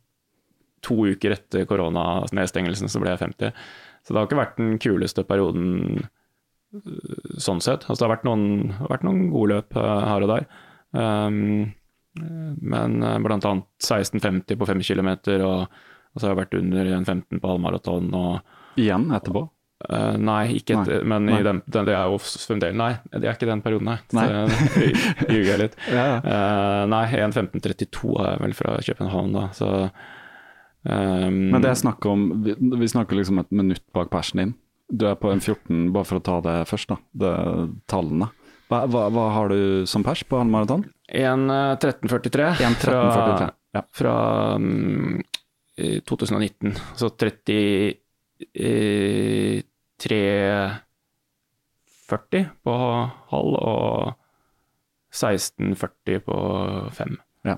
to 0.82 0.96
uker 1.12 1.36
etter 1.36 1.68
koronanedstengelsen 1.70 2.90
så 2.90 3.02
ble 3.02 3.12
jeg 3.12 3.22
50. 3.22 3.62
Så 4.02 4.14
det 4.14 4.18
har 4.18 4.26
ikke 4.28 4.40
vært 4.40 4.58
den 4.58 4.74
kuleste 4.82 5.24
perioden 5.28 5.68
eh, 6.00 7.36
sånn 7.38 7.62
sett. 7.62 7.86
Altså 7.86 8.02
det 8.02 8.08
har 8.08 8.14
vært 8.16 8.26
noen, 8.26 8.72
vært 8.88 9.06
noen 9.06 9.28
gode 9.34 9.52
løp 9.52 9.78
uh, 9.78 10.00
her 10.08 10.26
og 10.26 10.32
der. 10.32 10.48
Um, 10.96 11.70
men 12.16 12.98
uh, 13.04 13.16
blant 13.22 13.46
annet 13.48 13.68
16,50 13.84 14.58
på 14.58 14.68
5 14.68 14.82
km, 14.88 15.12
og, 15.46 15.68
og, 15.68 16.16
så 16.16 16.26
har 16.26 16.32
jeg 16.32 16.42
vært 16.42 16.58
under 16.58 16.94
1,15 16.98 17.38
på 17.38 17.52
halvmaraton. 17.52 18.10
Igjen 18.80 19.10
etterpå? 19.14 19.46
Uh, 19.82 20.14
nei, 20.20 20.58
ikke 20.60 20.76
et, 20.78 20.90
men 21.08 21.26
nei. 21.26 21.40
Den, 21.42 21.60
den, 21.66 21.86
det 21.88 21.94
er 21.96 22.10
jo 22.10 22.18
fremdeles 22.22 22.76
Nei, 22.78 22.92
det 23.10 23.26
er 23.26 23.34
ikke 23.34 23.48
den 23.48 23.62
perioden, 23.64 23.88
nei. 23.90 23.98
nei. 24.14 24.26
Ljuger 25.32 25.48
jeg 25.48 25.60
litt. 25.64 25.78
ja, 25.96 26.04
ja. 26.12 26.18
Uh, 26.22 26.82
nei, 26.92 27.04
1.15,32 27.18 28.12
er 28.22 28.28
jeg 28.34 28.42
vel 28.44 28.54
fra 28.58 28.76
København, 28.86 29.32
da. 29.34 29.46
Så, 29.56 29.70
um, 30.86 31.40
men 31.54 31.64
det 31.64 31.72
er 31.72 31.80
snakk 31.82 32.06
om 32.10 32.28
vi, 32.44 32.54
vi, 32.60 32.90
snakker 32.92 33.18
liksom 33.18 33.42
et 33.42 33.50
minutt 33.62 33.84
bak 33.96 34.12
persen 34.12 34.44
din. 34.44 34.54
Du 34.92 35.08
er 35.08 35.18
på 35.18 35.32
en 35.32 35.40
14, 35.40 35.88
bare 35.94 36.06
for 36.06 36.20
å 36.20 36.24
ta 36.28 36.38
det 36.44 36.56
først, 36.70 36.92
da. 36.92 37.00
Det, 37.24 37.32
tallene. 37.90 38.30
Hva, 38.70 38.84
hva, 38.88 39.08
hva, 39.12 39.26
har 39.34 39.50
du 39.52 39.88
som 39.90 40.04
pers 40.06 40.22
på 40.24 40.38
halvmaraton? 40.38 40.86
1.13,43 41.12 42.76
fra, 42.80 43.50
ja. 43.74 43.82
fra 43.92 44.14
um, 44.56 45.18
2019. 45.76 46.78
Så 46.96 47.10
30 47.20 47.58
eh, 48.54 49.62
3,40 50.02 52.46
på 52.64 52.74
halv 53.32 53.54
og 53.58 54.14
16,40 55.12 56.18
på 56.26 56.36
fem. 56.96 57.14
Ja. 57.44 57.56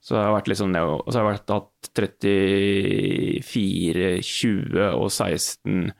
Så 0.00 0.14
jeg 0.16 0.24
har 0.26 0.34
vært 0.36 0.48
liksom 0.52 0.72
ned, 0.74 0.84
og 0.86 1.08
så 1.08 1.14
har 1.18 1.24
jeg 1.26 1.34
vært 1.34 1.54
hatt 1.56 1.80
34,20 1.98 4.96
og 4.96 5.08
16,50 5.10 5.92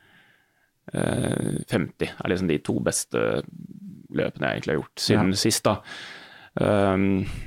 eh, 0.93 2.11
er 2.11 2.29
liksom 2.31 2.49
de 2.49 2.57
to 2.63 2.75
beste 2.83 3.19
løpene 4.13 4.47
jeg 4.47 4.53
egentlig 4.57 4.73
har 4.73 4.81
gjort 4.81 4.99
siden 5.07 5.29
ja. 5.33 5.37
sist. 5.45 5.63
da. 5.67 5.75
Um, 6.53 7.03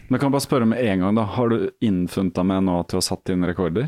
Men 0.09 0.19
kan 0.19 0.27
jeg 0.27 0.35
bare 0.35 0.49
spørre 0.49 0.67
med 0.67 0.83
en 0.83 1.01
gang, 1.05 1.15
da. 1.19 1.25
Har 1.37 1.47
du 1.53 1.57
innfunnet 1.85 2.37
deg 2.37 2.47
med 2.49 2.61
nå 2.67 2.77
til 2.85 2.97
å 2.99 3.01
ha 3.03 3.09
satt 3.09 3.27
inn 3.33 3.47
rekorder? 3.47 3.87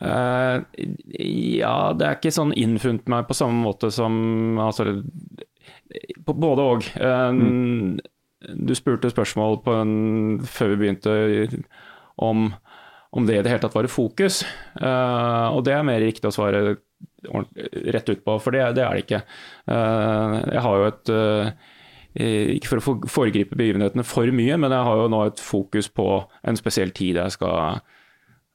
Uh, 0.00 0.64
ja, 1.20 1.92
det 1.92 2.06
er 2.06 2.16
ikke 2.16 2.32
sånn 2.32 2.54
innfunnet 2.56 3.10
meg 3.12 3.26
på 3.28 3.36
samme 3.36 3.60
måte 3.60 3.92
som 3.92 4.58
altså, 4.62 5.02
Både 6.24 6.64
og. 6.64 6.86
Uh, 6.96 7.28
mm. 7.36 7.98
Du 8.66 8.72
spurte 8.74 9.12
spørsmål 9.12 9.60
en, 9.70 9.92
før 10.48 10.72
vi 10.72 10.78
begynte 10.80 11.12
om, 12.16 12.48
om 13.12 13.28
det 13.28 13.36
i 13.36 13.44
det 13.44 13.52
hele 13.52 13.62
tatt 13.62 13.76
var 13.76 13.86
i 13.86 13.92
fokus. 13.92 14.40
Uh, 14.80 15.52
og 15.52 15.60
det 15.68 15.76
er 15.76 15.86
mer 15.86 16.00
riktig 16.02 16.30
å 16.30 16.34
svare 16.34 16.80
rett 17.22 18.08
ut 18.08 18.24
på, 18.24 18.34
for 18.42 18.56
det, 18.56 18.64
det 18.74 18.82
er 18.82 18.96
det 18.96 19.04
ikke. 19.04 19.20
jeg 19.68 20.62
har 20.64 20.80
jo 20.80 20.88
et 20.88 21.10
ikke 22.58 22.68
for 22.68 22.80
å 22.80 23.10
foregripe 23.10 23.56
begivenhetene 23.56 24.02
for 24.04 24.26
mye, 24.34 24.56
men 24.58 24.74
jeg 24.74 24.86
har 24.88 24.98
jo 24.98 25.06
nå 25.12 25.20
et 25.28 25.42
fokus 25.42 25.86
på 25.88 26.06
en 26.42 26.58
spesiell 26.58 26.90
tid 26.96 27.20
jeg 27.20 27.34
skal 27.36 27.78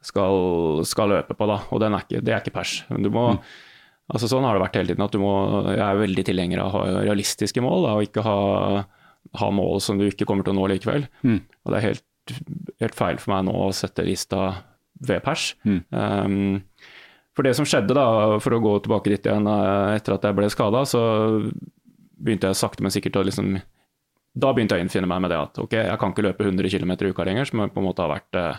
skal, 0.03 0.83
skal 0.87 1.11
løpe 1.11 1.35
på, 1.37 1.47
da. 1.49 1.61
Og 1.73 1.83
er 1.83 1.97
ikke, 1.99 2.21
det 2.21 2.33
er 2.33 2.43
ikke 2.43 2.55
pers. 2.59 2.79
Du 2.89 3.09
må, 3.13 3.29
mm. 3.37 3.39
altså 4.13 4.29
Sånn 4.31 4.45
har 4.47 4.57
det 4.57 4.63
vært 4.65 4.79
hele 4.79 4.93
tiden. 4.93 5.05
at 5.05 5.15
du 5.15 5.21
må, 5.21 5.33
Jeg 5.71 5.83
er 5.83 6.03
veldig 6.03 6.27
tilhenger 6.29 6.63
av 6.63 6.69
å 6.69 6.75
ha 6.75 7.05
realistiske 7.07 7.63
mål, 7.63 7.87
da, 7.87 7.95
og 7.97 8.09
ikke 8.09 8.25
ha, 8.25 8.37
ha, 9.41 9.49
mål 9.51 9.81
som 9.83 9.99
du 9.99 10.07
ikke 10.07 10.27
kommer 10.29 10.47
til 10.47 10.55
å 10.55 10.59
nå 10.59 10.69
likevel. 10.73 11.07
Mm. 11.23 11.41
Og 11.63 11.73
Det 11.73 11.79
er 11.79 11.87
helt, 11.89 12.37
helt, 12.83 12.97
feil 12.97 13.21
for 13.23 13.35
meg 13.35 13.47
nå 13.49 13.57
å 13.67 13.73
sette 13.75 14.05
lista 14.07 14.51
ved 15.07 15.21
pers. 15.25 15.51
Mm. 15.67 15.81
Um, 15.93 16.93
for 17.37 17.45
det 17.45 17.53
som 17.53 17.67
skjedde, 17.69 17.93
da, 17.93 18.37
for 18.41 18.55
å 18.55 18.61
gå 18.63 18.77
tilbake 18.81 19.11
dit 19.13 19.27
igjen 19.29 19.45
eh, 19.45 19.97
etter 19.99 20.15
at 20.15 20.23
jeg 20.25 20.33
ble 20.39 20.47
skada, 20.49 20.81
så 20.89 21.01
begynte 22.17 22.49
jeg 22.49 22.57
sakte, 22.57 22.81
men 22.81 22.93
sikkert 22.93 23.19
å 23.19 23.27
liksom 23.27 23.59
Da 24.37 24.49
begynte 24.53 24.73
jeg 24.73 24.81
å 24.81 24.85
innfinne 24.87 25.09
meg 25.09 25.21
med 25.21 25.29
det 25.29 25.37
at 25.37 25.59
ok, 25.61 25.75
jeg 25.77 25.99
kan 26.01 26.13
ikke 26.13 26.25
løpe 26.25 26.47
100 26.47 26.69
km 26.73 26.95
i 26.97 27.11
uka 27.11 27.27
lenger, 27.29 27.45
som 27.45 27.61
på 27.61 27.81
en 27.81 27.85
måte 27.85 28.01
har 28.01 28.09
vært 28.15 28.39
eh, 28.41 28.57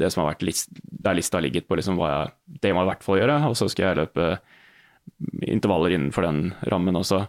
det 0.00 0.10
som 0.12 0.22
har 0.22 0.34
vært 0.34 0.46
list, 0.46 0.70
der 0.82 1.16
lista 1.16 1.38
har 1.38 1.46
ligget 1.46 1.68
på 1.68 1.78
liksom 1.78 1.98
hva 2.00 2.12
jeg, 2.12 2.32
det 2.62 2.72
må 2.72 2.82
jeg 2.82 2.88
i 2.88 2.92
hvert 2.92 3.04
fall 3.06 3.20
gjøre, 3.20 3.36
og 3.50 3.58
så 3.58 3.68
skal 3.72 3.88
jeg 3.90 4.00
løpe 4.02 4.30
intervaller 5.46 5.94
innenfor 5.96 6.26
den 6.26 6.40
rammen 6.70 6.98
også. 6.98 7.24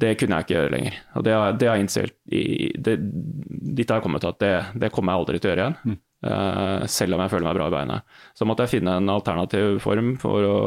Det 0.00 0.14
kunne 0.18 0.38
jeg 0.38 0.46
ikke 0.46 0.56
gjøre 0.56 0.72
lenger. 0.74 0.98
Og 1.18 1.24
det 1.26 1.34
det 1.60 1.68
har 1.68 1.76
jeg 1.76 1.84
innsett 1.84 2.14
Dit 2.30 3.90
har 3.90 3.98
jeg 3.98 4.04
kommet 4.04 4.22
til 4.22 4.30
at 4.30 4.40
det, 4.40 4.54
det, 4.80 4.92
kommer 4.94 5.12
jeg 5.12 5.22
aldri 5.22 5.40
til 5.40 5.50
å 5.50 5.52
gjøre 5.52 5.64
igjen. 5.66 5.78
Mm. 5.84 5.98
Uh, 6.20 6.86
selv 6.92 7.16
om 7.16 7.22
jeg 7.24 7.32
føler 7.32 7.48
meg 7.48 7.56
bra 7.56 7.68
i 7.68 7.74
beinet. 7.74 8.16
Så 8.36 8.46
måtte 8.48 8.66
jeg 8.66 8.74
finne 8.76 8.98
en 9.00 9.12
alternativ 9.12 9.80
form 9.84 10.14
for 10.20 10.46
å 10.46 10.58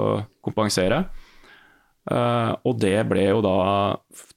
kompensere. 0.46 1.04
Uh, 2.10 2.52
og 2.68 2.82
det 2.84 2.98
ble 3.08 3.30
jo 3.30 3.44
da 3.46 3.58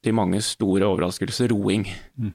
til 0.05 0.15
mange 0.15 0.39
store 0.45 0.87
overraskelser 0.87 1.51
roing. 1.51 1.87
Mm. 2.15 2.33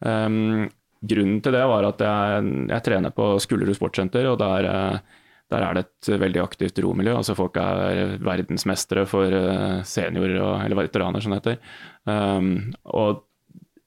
Um, 0.00 0.68
Grunnen 1.00 1.40
til 1.40 1.54
det 1.56 1.62
var 1.64 1.86
at 1.88 2.02
jeg, 2.04 2.52
jeg 2.68 2.84
trener 2.84 3.12
på 3.16 3.32
Skullerud 3.40 3.76
sportssenter, 3.76 4.26
og 4.28 4.36
der, 4.42 4.66
eh, 4.68 5.22
der, 5.50 5.64
er 5.64 5.78
det 5.78 5.86
et 5.86 6.10
veldig 6.20 6.42
aktivt 6.42 6.78
romiljø. 6.84 7.14
Altså 7.16 7.36
folk 7.38 7.56
er 7.62 8.18
verdensmestere 8.20 9.06
for 9.08 9.32
seniorer, 9.32 9.80
seniorer, 9.88 10.66
eller 10.66 10.82
veteraner 10.82 11.24
som 11.24 11.32
det 11.32 11.40
heter. 11.40 11.58
Um, 12.04 12.52
og 12.92 13.24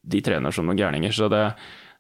de 0.04 0.20
trener 0.26 0.56
som 0.56 0.66
noen 0.68 0.80
gærninger. 0.82 1.14
Så 1.16 1.30
det, 1.32 1.44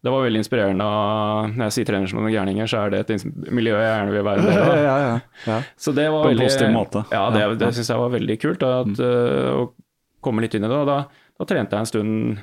det 0.04 0.12
var 0.12 0.26
veldig 0.26 0.41
inspirerende. 0.41 0.89
Og 0.89 1.54
når 1.54 1.69
jeg 1.69 1.78
sier 1.78 1.91
trener 1.91 2.10
som 2.10 2.19
noen 2.19 2.34
gærninger, 2.34 2.67
så 2.73 2.82
er 2.82 2.95
det 2.95 3.06
et 3.06 3.28
miljø 3.54 3.78
jeg 3.78 3.88
gjerne 3.88 4.17
vil 4.17 4.28
være 4.28 4.41
en 4.43 4.49
del 4.49 4.63
av. 4.65 4.76
Ja, 4.89 4.97
ja, 4.99 5.15
ja. 5.47 5.62
Så 5.80 5.93
det 5.95 6.10
var 6.12 6.28
På 6.28 6.34
en 6.34 6.43
positiv 6.43 6.73
måte. 6.73 7.06
Ja, 7.13 7.28
det, 7.36 7.45
det 7.62 7.71
syns 7.78 7.93
jeg 7.93 8.02
var 8.02 8.17
veldig 8.17 8.41
kult. 8.41 8.65
At, 8.67 8.91
mm. 8.91 8.99
uh, 8.99 9.62
å 9.62 10.26
komme 10.26 10.43
litt 10.43 10.58
inn 10.58 10.65
i 10.65 10.73
det. 10.73 10.82
Og 10.82 10.89
da, 10.89 11.04
da 11.38 11.47
trente 11.54 11.78
jeg 11.78 11.86
en 11.86 11.93
stund 11.93 12.41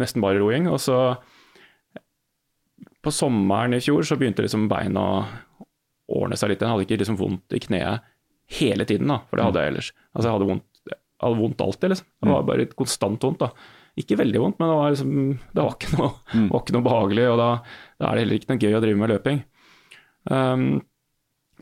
nesten 0.00 0.24
bare 0.24 0.40
roing. 0.40 0.66
og 0.72 0.80
så 0.82 0.98
på 3.06 3.14
sommeren 3.14 3.76
i 3.76 3.82
fjor 3.82 4.06
så 4.06 4.18
begynte 4.18 4.44
liksom 4.44 4.66
beina 4.70 5.02
å 5.06 5.16
ordne 6.16 6.38
seg 6.38 6.52
litt. 6.52 6.62
Jeg 6.62 6.72
hadde 6.72 6.86
ikke 6.86 7.00
liksom 7.02 7.18
vondt 7.20 7.54
i 7.56 7.62
kneet 7.62 8.06
hele 8.58 8.86
tiden, 8.86 9.10
da, 9.10 9.20
for 9.26 9.38
det 9.38 9.46
hadde 9.46 9.62
jeg 9.62 9.72
ellers. 9.72 9.90
Altså, 10.12 10.26
jeg 10.26 10.36
hadde 10.36 10.48
vondt, 10.50 10.66
jeg 10.90 11.24
hadde 11.24 11.40
vondt 11.40 11.64
alltid, 11.64 11.92
liksom. 11.92 12.08
Det 12.22 12.32
var 12.32 12.46
bare 12.50 12.68
konstant 12.78 13.26
vondt. 13.26 13.42
da. 13.42 13.50
Ikke 13.96 14.18
veldig 14.20 14.42
vondt, 14.42 14.58
men 14.60 14.70
det 14.70 14.76
var, 14.76 14.92
liksom, 14.92 15.14
det 15.56 15.62
var, 15.62 15.74
ikke, 15.78 15.92
noe, 15.96 16.10
mm. 16.34 16.48
var 16.52 16.62
ikke, 16.62 16.76
noe, 16.76 16.86
behagelig. 16.86 17.26
Og 17.32 17.40
da, 17.40 17.48
da, 17.96 18.10
er 18.10 18.12
det 18.12 18.24
heller 18.24 18.38
ikke 18.40 18.52
noe 18.52 18.62
gøy 18.62 18.76
å 18.76 18.82
drive 18.84 19.00
med 19.00 19.12
løping. 19.14 19.42
Um, 20.26 20.68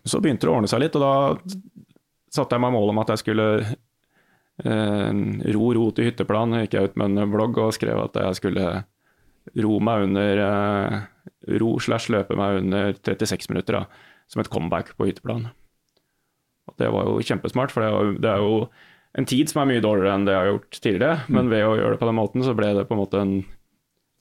så 0.04 0.20
begynte 0.20 0.48
det 0.48 0.52
å 0.52 0.58
ordne 0.58 0.70
seg 0.72 0.82
litt, 0.82 0.98
og 0.98 1.04
da 1.04 1.14
satte 2.34 2.56
jeg 2.56 2.64
meg 2.64 2.74
mål 2.74 2.92
om 2.92 3.00
at 3.04 3.14
jeg 3.14 3.22
skulle 3.22 3.48
uh, 3.64 5.10
ro 5.56 5.72
ro 5.78 5.88
til 5.94 6.10
hytteplan. 6.10 6.58
Gikk 6.64 6.76
jeg 6.76 6.90
ut 6.90 7.00
med 7.00 7.22
en 7.22 7.32
blogg 7.32 7.60
og 7.62 7.76
skrev 7.76 8.02
at 8.02 8.20
jeg 8.20 8.40
skulle 8.40 8.68
ro 9.64 9.80
meg 9.84 10.08
under 10.08 10.42
uh, 10.42 11.02
ro 11.60 11.74
slash 11.82 12.12
løpe 12.12 12.36
meg 12.38 12.62
under 12.62 12.96
36 12.96 13.50
minutter 13.52 13.80
da, 13.80 13.84
som 14.30 14.42
et 14.42 14.50
comeback 14.52 14.94
på 14.98 15.08
hytteplan. 15.08 15.48
Og 16.68 16.76
det 16.80 16.90
var 16.92 17.08
jo 17.08 17.22
kjempesmart, 17.24 17.72
for 17.74 17.84
det 17.84 17.90
er 17.90 17.94
jo, 17.94 18.18
det 18.24 18.30
er 18.32 18.44
jo, 18.44 18.58
en 19.14 19.28
tid 19.30 19.50
som 19.50 19.62
er 19.62 19.70
mye 19.70 19.82
dårligere 19.84 20.16
enn 20.16 20.24
det 20.26 20.34
jeg 20.34 20.42
har 20.42 20.48
gjort 20.50 20.78
tidligere. 20.80 21.16
Mm. 21.28 21.36
Men 21.36 21.50
ved 21.52 21.66
å 21.68 21.74
gjøre 21.78 21.94
det 21.94 22.00
på 22.00 22.08
den 22.08 22.18
måten, 22.18 22.46
så 22.46 22.54
ble 22.58 22.70
det 22.74 22.86
på 22.88 22.96
en 22.96 23.02
måte 23.02 23.20
en, 23.22 23.34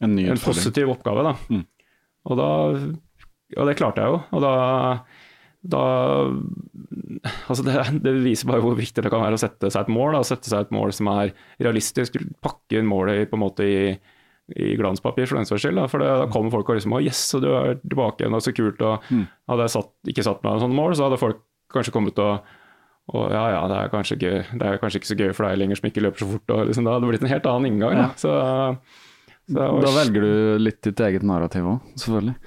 en, 0.06 0.18
en 0.22 0.42
positiv 0.44 0.92
oppgave. 0.94 1.24
da. 1.26 1.34
Mm. 1.50 1.64
Og 2.30 2.40
da 2.40 2.50
Og 3.58 3.68
det 3.70 3.78
klarte 3.80 4.04
jeg 4.04 4.14
jo. 4.14 4.20
Og 4.38 4.44
da, 4.44 4.54
da 5.74 5.84
altså 7.50 7.66
det, 7.66 7.76
det, 8.06 8.14
viser 8.22 8.52
bare 8.52 8.64
hvor 8.64 8.78
viktig 8.78 9.04
det 9.04 9.12
kan 9.14 9.24
være 9.26 9.40
å 9.40 9.42
sette 9.42 9.72
seg 9.74 9.88
et 9.88 9.94
mål. 9.94 10.20
Da. 10.20 10.24
Sette 10.30 10.52
seg 10.52 10.68
et 10.68 10.76
mål 10.76 10.94
som 10.94 11.10
er 11.16 11.34
realistisk. 11.58 12.20
Pakke 12.46 12.78
inn 12.78 12.90
målet 12.90 13.32
på 13.32 13.40
en 13.40 13.46
måte 13.48 13.66
i 13.66 13.80
i 14.52 14.74
glanspapir 14.80 15.30
for 15.30 15.40
den 15.40 15.48
saks 15.48 15.64
skyld. 15.64 15.80
Da. 15.80 15.88
For 15.92 16.04
det, 16.04 16.10
da 16.24 16.28
kommer 16.32 16.52
folk 16.52 16.68
og 16.70 16.80
liksom 16.80 16.96
'Å, 16.96 17.04
yes, 17.06 17.22
så 17.32 17.40
du 17.40 17.48
er 17.54 17.80
tilbake 17.80 18.24
igjen, 18.24 18.36
og 18.36 18.44
så 18.44 18.52
kult'. 18.56 18.84
Og 18.84 19.08
mm. 19.10 19.24
Hadde 19.50 19.70
jeg 19.70 19.76
satt, 19.78 19.94
ikke 20.12 20.26
satt 20.28 20.44
meg 20.44 20.52
sånne 20.58 20.66
sånn 20.68 20.78
mål, 20.78 20.96
så 20.98 21.08
hadde 21.08 21.22
folk 21.22 21.42
kanskje 21.74 21.96
kommet 21.96 22.20
og 22.20 22.44
og 23.12 23.34
ja, 23.34 23.42
ja, 23.52 23.64
det 23.68 23.76
er, 23.76 23.90
kanskje 23.92 24.16
gøy. 24.16 24.38
det 24.56 24.68
er 24.68 24.78
kanskje 24.80 25.02
ikke 25.02 25.10
så 25.10 25.18
gøy 25.20 25.34
for 25.36 25.44
deg 25.44 25.58
lenger 25.60 25.76
som 25.76 25.90
ikke 25.90 26.04
løper 26.06 26.24
så 26.24 26.28
fort. 26.30 26.54
Og 26.56 26.70
liksom, 26.70 26.86
da 26.88 26.94
hadde 26.94 27.04
det 27.04 27.10
blitt 27.12 27.26
en 27.26 27.34
helt 27.34 27.50
annen 27.52 27.68
inngang. 27.68 27.98
Ja. 28.00 28.06
Så, 28.16 28.32
så 29.52 29.58
var... 29.60 29.84
Da 29.84 29.92
velger 29.98 30.24
du 30.24 30.64
litt 30.64 30.80
ditt 30.88 31.04
eget 31.04 31.26
narrativ 31.28 31.68
òg, 31.68 31.90
selvfølgelig. 32.00 32.38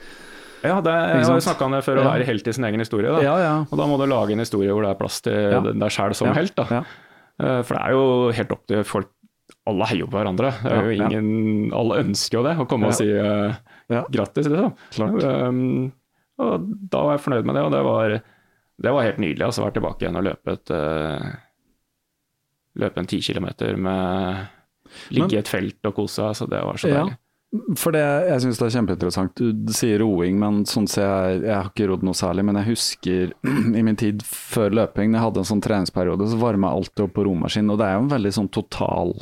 Ja, 0.64 0.78
det, 0.80 0.94
jeg 0.96 1.26
har 1.28 1.42
snakka 1.44 1.68
om 1.68 1.76
det 1.76 1.82
før, 1.84 2.00
å 2.00 2.06
være 2.08 2.26
helt 2.26 2.48
i 2.48 2.54
sin 2.56 2.64
egen 2.66 2.80
historie. 2.82 3.12
Da. 3.12 3.20
Ja, 3.22 3.34
ja. 3.42 3.52
Og 3.68 3.78
da 3.78 3.88
må 3.90 3.98
du 4.00 4.06
lage 4.08 4.32
en 4.32 4.42
historie 4.42 4.72
hvor 4.72 4.86
det 4.86 4.94
er 4.94 4.98
plass 4.98 5.20
til 5.26 5.68
deg 5.68 5.92
sjæl 5.92 6.16
som 6.16 6.32
helt. 6.34 6.56
Da. 6.56 6.80
Eh, 7.36 7.60
for 7.60 7.76
det 7.76 7.82
er 7.82 7.92
jo 7.92 8.06
helt 8.38 8.54
opp 8.56 8.64
til 8.72 8.86
folk 8.88 9.12
alle 9.66 9.88
heier 9.90 10.08
på 10.08 10.18
hverandre. 10.18 10.52
Er 10.68 10.90
ingen. 10.94 11.28
Alle 11.74 12.00
ønsker 12.04 12.40
jo 12.40 12.44
det, 12.46 12.54
å 12.62 12.66
komme 12.70 12.90
og 12.92 12.96
si 12.98 13.08
uh, 13.10 13.56
ja. 13.92 14.04
grattis. 14.12 14.48
Liksom. 14.50 15.18
Um, 15.22 15.90
og 16.42 16.68
da 16.92 17.02
var 17.06 17.16
jeg 17.16 17.24
fornøyd 17.24 17.48
med 17.48 17.58
det, 17.58 17.64
og 17.66 17.74
det 17.74 17.82
var, 17.86 18.16
det 18.86 18.94
var 18.94 19.06
helt 19.08 19.20
nydelig 19.22 19.48
altså, 19.48 19.64
være 19.64 19.78
tilbake 19.78 20.04
igjen 20.04 20.20
og 20.20 20.26
løpe, 20.26 20.56
et, 20.58 20.74
uh, 20.74 21.28
løpe 22.82 23.02
en 23.02 23.10
ti 23.10 23.22
kilometer 23.24 23.78
med 23.80 24.44
Ligge 25.10 25.34
i 25.34 25.40
et 25.40 25.48
felt 25.50 25.88
og 25.88 25.96
kose 25.96 26.20
seg. 26.20 26.36
Så 26.38 26.50
det 26.50 26.60
var 26.62 26.78
så 26.78 26.90
deilig. 26.92 27.16
For 27.78 27.94
det, 27.94 28.02
jeg 28.26 28.42
syns 28.42 28.58
det 28.58 28.66
er 28.66 28.74
kjempeinteressant. 28.74 29.40
Du 29.66 29.72
sier 29.74 30.02
roing, 30.02 30.38
men 30.40 30.64
sånn 30.68 30.88
ser 30.90 31.06
jeg 31.06 31.44
Jeg 31.46 31.54
har 31.54 31.70
ikke 31.70 31.86
rodd 31.90 32.04
noe 32.06 32.18
særlig, 32.18 32.44
men 32.46 32.58
jeg 32.60 32.70
husker 32.72 33.32
i 33.80 33.84
min 33.86 33.98
tid 33.98 34.22
før 34.26 34.76
løping, 34.82 35.14
da 35.14 35.20
jeg 35.20 35.26
hadde 35.28 35.42
en 35.42 35.50
sånn 35.52 35.62
treningsperiode, 35.64 36.28
så 36.30 36.40
varma 36.40 36.70
jeg 36.70 36.80
alltid 36.80 37.04
opp 37.06 37.16
på 37.16 37.26
romaskin. 37.28 37.72
Og 37.72 37.80
det 37.80 37.88
er 37.88 37.96
jo 37.96 38.04
en 38.04 38.12
veldig 38.12 38.34
sånn 38.38 38.52
total 38.54 39.14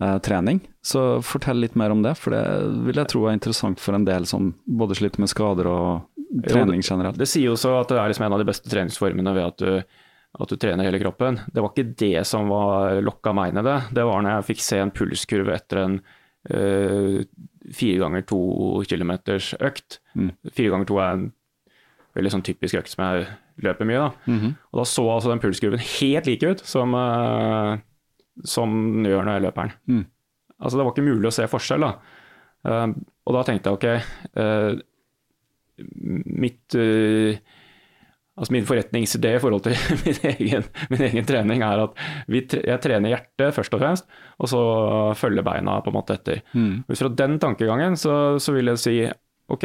eh, 0.00 0.18
trening. 0.18 0.60
Så 0.82 1.22
fortell 1.26 1.60
litt 1.62 1.76
mer 1.78 1.94
om 1.94 2.02
det, 2.04 2.14
for 2.20 2.34
det 2.34 2.44
vil 2.86 3.00
jeg 3.00 3.10
tro 3.12 3.26
er 3.26 3.36
interessant 3.36 3.82
for 3.82 3.96
en 3.96 4.06
del 4.06 4.26
som 4.28 4.52
både 4.64 4.98
sliter 4.98 5.22
med 5.22 5.32
skader 5.32 5.68
og 5.70 6.42
trening 6.46 6.82
generelt. 6.82 7.18
Det 7.18 7.28
sier 7.30 7.50
jo 7.50 7.56
så 7.60 7.76
at 7.80 7.92
det 7.92 8.00
er 8.00 8.12
liksom 8.12 8.26
en 8.26 8.36
av 8.36 8.42
de 8.42 8.48
beste 8.48 8.70
treningsformene 8.70 9.34
ved 9.36 9.48
at 9.48 9.62
du, 9.62 9.98
at 10.36 10.52
du 10.52 10.60
trener 10.60 10.88
hele 10.88 11.00
kroppen. 11.02 11.40
Det 11.52 11.64
var 11.64 11.72
ikke 11.72 11.96
det 12.02 12.26
som 12.28 12.50
var 12.52 13.00
lokka 13.04 13.34
meg 13.36 13.56
ned 13.56 13.66
det. 13.66 13.80
Det 13.98 14.06
var 14.06 14.22
når 14.22 14.38
jeg 14.38 14.48
fikk 14.52 14.64
se 14.66 14.80
en 14.82 14.94
pulskurve 14.94 15.56
etter 15.56 15.82
en 15.82 15.98
uh, 16.52 17.22
fire 17.74 18.02
ganger 18.02 18.26
to 18.28 18.40
kilometers 18.90 19.54
økt. 19.58 20.00
Mm. 20.18 20.30
Fire 20.52 20.74
ganger 20.74 20.90
to 20.90 21.00
er 21.00 21.16
en 21.16 21.26
veldig 22.16 22.32
sånn 22.36 22.46
typisk 22.46 22.78
økt 22.80 22.92
som 22.92 23.04
jeg 23.06 23.26
løper 23.64 23.88
mye. 23.88 23.98
da. 23.98 24.10
Mm 24.26 24.38
-hmm. 24.40 24.54
Og 24.72 24.78
da 24.80 24.84
så 24.84 25.10
altså 25.10 25.30
den 25.30 25.40
pulskurven 25.40 25.78
helt 25.78 26.26
lik 26.26 26.42
ut 26.42 26.60
som, 26.60 26.94
uh, 26.94 27.78
som 28.44 28.72
den 28.96 29.08
gjør 29.10 29.26
når 29.26 29.38
jeg 29.38 29.44
løper 29.46 29.68
den. 29.68 29.76
Mm. 29.96 30.04
Altså 30.56 30.78
det 30.78 30.86
var 30.86 30.94
ikke 30.94 31.06
mulig 31.06 31.30
å 31.30 31.36
se 31.36 31.48
forskjell. 31.50 31.86
da. 31.86 31.92
Uh, 32.66 32.88
og 33.26 33.36
da 33.36 33.44
tenkte 33.46 33.72
jeg 33.72 33.78
ok, 33.78 33.86
uh, 34.40 34.72
mitt 36.36 36.76
Altså 38.36 38.52
Min 38.52 38.66
forretningsidé 38.68 39.30
i 39.36 39.40
forhold 39.40 39.62
til 39.64 39.76
min 40.04 40.18
egen, 40.28 40.64
min 40.92 41.04
egen 41.06 41.28
trening 41.28 41.62
er 41.64 41.80
at 41.86 41.94
tre, 42.50 42.60
jeg 42.68 42.82
trener 42.84 43.14
hjertet 43.14 43.54
først 43.56 43.72
og 43.72 43.80
fremst, 43.80 44.10
og 44.36 44.50
så 44.52 44.60
følger 45.16 45.46
beina 45.46 45.78
på 45.80 45.88
en 45.88 45.96
måte 45.96 46.18
etter. 46.18 46.42
Mm. 46.52 46.84
Ut 46.84 47.00
fra 47.00 47.08
den 47.16 47.38
tankegangen 47.40 47.96
så, 47.96 48.36
så, 48.36 48.52
vil 48.52 48.68
jeg 48.74 48.82
si 48.82 48.96
ok, 49.48 49.64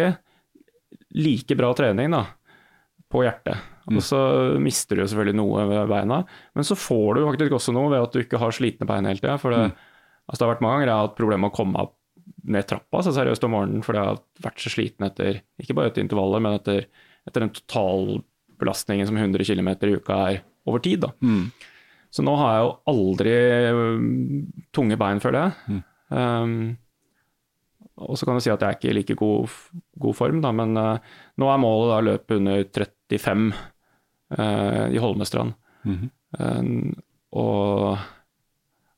like 1.20 1.58
bra 1.60 1.74
trening 1.76 2.16
da, 2.16 2.24
på 3.12 3.26
hjertet. 3.26 3.71
Mm. 3.88 3.98
Og 3.98 4.06
så 4.06 4.20
mister 4.62 4.98
du 4.98 5.04
jo 5.04 5.08
selvfølgelig 5.10 5.40
noe 5.40 5.64
ved 5.70 5.90
beina, 5.90 6.22
men 6.58 6.68
så 6.68 6.78
får 6.78 7.18
du 7.18 7.24
faktisk 7.30 7.56
også 7.58 7.74
noe 7.76 7.90
ved 7.94 8.06
at 8.06 8.14
du 8.14 8.22
ikke 8.22 8.42
har 8.42 8.54
slitne 8.56 8.88
bein 8.90 9.10
hele 9.10 9.22
tida. 9.22 9.40
For 9.42 9.56
det, 9.56 9.72
mm. 9.72 9.90
altså 10.28 10.42
det 10.42 10.48
har 10.48 10.54
vært 10.54 10.64
mange 10.66 10.78
ganger 10.78 10.92
jeg 10.92 10.98
har 11.00 11.10
hatt 11.10 11.18
problemer 11.18 11.44
med 11.46 11.54
å 11.54 11.58
komme 11.58 11.88
ned 12.52 12.68
trappa 12.70 13.02
så 13.06 13.14
seriøst 13.14 13.44
om 13.46 13.54
morgenen 13.56 13.86
fordi 13.86 14.02
jeg 14.02 14.10
har 14.12 14.22
vært 14.46 14.64
så 14.64 14.72
sliten 14.74 15.08
etter, 15.08 15.42
ikke 15.62 15.76
bare 15.78 15.92
etter 15.92 16.04
intervaller, 16.04 16.44
men 16.44 16.58
etter, 16.58 16.88
etter 17.28 17.46
den 17.46 17.54
totalbelastningen 17.58 19.10
som 19.10 19.20
100 19.20 19.46
km 19.50 19.74
i 19.74 19.98
uka 19.98 20.22
er 20.30 20.42
over 20.70 20.84
tid. 20.84 21.06
Da. 21.06 21.12
Mm. 21.26 21.50
Så 22.12 22.26
nå 22.26 22.36
har 22.40 22.54
jeg 22.54 22.64
jo 22.66 22.72
aldri 22.92 23.36
um, 23.72 24.08
tunge 24.76 24.98
bein, 25.00 25.22
føler 25.24 25.48
jeg. 25.48 25.52
Mm. 25.72 25.84
Um, 26.12 26.56
og 28.02 28.18
så 28.18 28.28
kan 28.28 28.38
du 28.38 28.44
si 28.44 28.52
at 28.52 28.64
jeg 28.64 28.68
er 28.68 28.80
ikke 28.80 28.90
i 28.92 28.96
like 28.98 29.18
god, 29.20 29.60
god 30.02 30.18
form, 30.18 30.42
da, 30.44 30.52
men 30.56 30.76
uh, 30.80 31.14
nå 31.40 31.52
er 31.52 31.62
målet 31.62 31.96
å 31.96 32.06
løpe 32.10 32.40
under 32.42 32.66
35 32.66 33.46
uh, 33.52 33.62
i 34.32 34.98
Holmestrand. 34.98 35.54
Mm 35.84 35.98
-hmm. 35.98 36.94
og, 37.32 37.98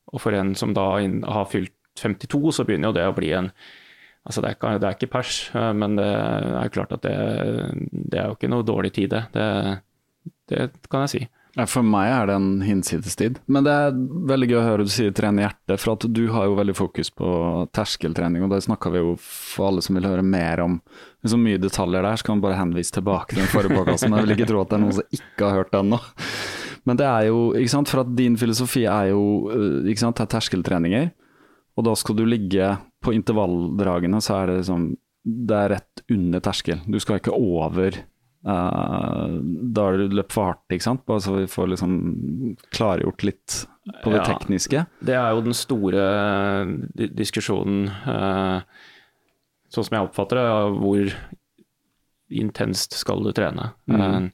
og, 0.07 0.21
for 0.21 0.31
en 0.31 0.55
som 0.55 0.73
da 0.73 0.99
har 1.25 1.45
fylt 1.45 1.73
52, 1.95 2.51
så 2.55 2.63
begynner 2.63 2.87
jo 2.87 2.93
det 2.93 3.07
å 3.07 3.15
bli 3.15 3.31
en 3.31 3.51
Altså 4.23 4.41
det, 4.41 4.49
er 4.49 4.55
ikke, 4.55 4.69
det 4.79 4.87
er 4.87 4.95
ikke 4.95 5.11
pers, 5.11 5.37
eh, 5.51 5.73
men 5.75 5.97
det 5.99 6.07
er 6.07 6.69
klart 6.71 6.93
at 6.95 7.03
det, 7.03 7.15
det 7.91 8.19
er 8.19 8.29
jo 8.29 8.37
ikke 8.37 8.49
noe 8.53 8.63
dårlig 8.63 8.93
tid, 8.95 9.11
det. 9.11 9.23
det. 9.33 9.47
det. 10.47 10.67
kan 10.87 11.03
jeg 11.03 11.11
si. 11.11 11.21
For 11.53 11.85
meg 11.85 12.07
er 12.09 12.29
det 12.29 12.35
en 12.39 12.61
hinsidestid. 12.65 13.35
Men 13.45 13.65
det 13.67 13.73
er 13.77 13.97
veldig 14.31 14.47
gøy 14.49 14.57
å 14.57 14.65
høre 14.65 14.85
du 14.87 14.89
sier 14.89 15.13
trene 15.13 15.43
hjertet, 15.43 15.75
for 15.77 15.93
at 15.93 16.07
du 16.09 16.23
har 16.33 16.47
jo 16.49 16.55
veldig 16.57 16.73
fokus 16.73 17.11
på 17.13 17.27
terskeltrening, 17.77 18.41
og 18.41 18.55
det 18.55 18.63
snakka 18.65 18.89
vi 18.95 19.03
jo 19.03 19.11
for 19.21 19.69
alle 19.69 19.83
som 19.85 19.99
vil 19.99 20.07
høre 20.09 20.25
mer 20.25 20.63
om. 20.63 20.79
Så 21.21 21.37
mye 21.37 21.61
detaljer 21.61 22.01
der, 22.01 22.17
så 22.17 22.25
kan 22.25 22.39
man 22.39 22.45
bare 22.47 22.57
henvise 22.57 22.95
tilbake 22.95 23.35
til 23.35 23.43
den 23.43 23.51
forrige 23.53 23.77
podkasten. 23.77 24.15
Jeg 24.17 24.25
vil 24.25 24.35
ikke 24.37 24.49
tro 24.49 24.63
at 24.63 24.71
det 24.71 24.79
er 24.79 24.83
noen 24.87 24.97
som 24.97 25.19
ikke 25.19 25.45
har 25.45 25.59
hørt 25.59 25.75
den 25.75 25.93
nå. 25.93 26.01
Men 26.89 26.99
det 26.99 27.05
er 27.07 27.27
jo, 27.29 27.43
ikke 27.59 27.73
sant, 27.75 27.91
for 27.93 28.01
at 28.01 28.15
din 28.17 28.39
filosofi 28.39 28.87
er 28.89 29.11
jo 29.13 29.21
eh, 29.53 29.91
ikke 29.93 30.03
sant, 30.07 30.17
det 30.17 30.25
er 30.25 30.33
terskeltreninger. 30.33 31.11
Og 31.77 31.85
da 31.85 31.93
skal 31.97 32.17
du 32.17 32.25
ligge 32.25 32.71
på 33.03 33.13
intervalldragene, 33.13 34.19
så 34.25 34.39
er 34.39 34.49
det 34.49 34.59
liksom 34.63 34.91
Det 35.23 35.55
er 35.55 35.69
rett 35.77 36.01
under 36.11 36.41
terskel. 36.43 36.81
Du 36.83 36.97
skal 36.99 37.21
ikke 37.21 37.31
over 37.37 38.01
uh, 38.47 39.27
Da 39.75 39.85
har 39.87 39.99
du 39.99 40.15
løpt 40.17 40.35
for 40.35 40.51
hardt, 40.51 40.65
ikke 40.73 40.87
sant? 40.87 41.03
Bare 41.09 41.23
så 41.23 41.35
vi 41.37 41.49
får 41.51 41.73
liksom 41.73 41.93
klargjort 42.75 43.27
litt 43.27 43.59
på 44.03 44.13
det 44.13 44.21
ja, 44.21 44.25
tekniske. 44.31 44.85
Det 45.03 45.15
er 45.19 45.35
jo 45.35 45.45
den 45.45 45.57
store 45.57 46.07
uh, 46.07 47.05
diskusjonen, 47.19 47.87
uh, 48.07 48.89
sånn 49.73 49.89
som 49.89 49.97
jeg 49.97 50.09
oppfatter 50.09 50.39
det, 50.39 50.49
hvor 50.79 51.15
intenst 52.33 52.95
skal 52.97 53.23
du 53.25 53.33
trene. 53.35 53.71
Mm. 53.91 54.31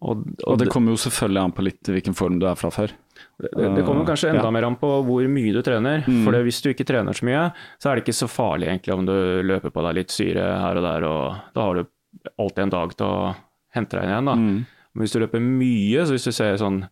Og, 0.00 0.16
og, 0.16 0.44
og, 0.46 0.58
det 0.60 0.70
kommer 0.72 0.94
jo 0.94 1.00
selvfølgelig 1.02 1.40
an 1.42 1.52
på 1.52 1.64
litt 1.66 1.88
hvilken 1.92 2.16
form 2.16 2.38
du 2.40 2.46
er 2.48 2.56
fra 2.56 2.70
før. 2.72 2.92
Det, 3.40 3.68
det 3.76 3.84
kommer 3.84 4.06
kanskje 4.08 4.30
enda 4.32 4.46
ja. 4.46 4.52
mer 4.54 4.66
an 4.68 4.78
på 4.80 4.88
hvor 5.04 5.26
mye 5.28 5.52
du 5.52 5.60
trener. 5.64 6.04
Mm. 6.06 6.22
For 6.24 6.38
hvis 6.46 6.60
du 6.64 6.70
ikke 6.72 6.86
trener 6.88 7.16
så 7.16 7.26
mye, 7.28 7.46
så 7.80 7.90
er 7.90 7.98
det 7.98 8.06
ikke 8.06 8.16
så 8.16 8.28
farlig 8.30 8.70
egentlig 8.70 8.96
om 8.96 9.08
du 9.08 9.16
løper 9.44 9.74
på 9.74 9.84
deg 9.86 9.98
litt 10.00 10.14
syre 10.14 10.46
her 10.62 10.80
og 10.80 10.86
der, 10.86 11.08
og 11.08 11.56
da 11.56 11.66
har 11.66 11.80
du 11.80 11.90
alltid 12.36 12.64
en 12.66 12.74
dag 12.74 12.96
til 12.96 13.06
å 13.06 13.30
hente 13.74 13.96
deg 13.96 14.06
inn 14.06 14.14
igjen. 14.14 14.30
da. 14.30 14.36
Mm. 14.38 14.80
Men 14.90 15.04
hvis 15.04 15.14
du 15.14 15.20
løper 15.22 15.44
mye, 15.44 16.02
så 16.02 16.16
hvis 16.16 16.26
du 16.26 16.34
ser 16.34 16.58
sånn 16.60 16.82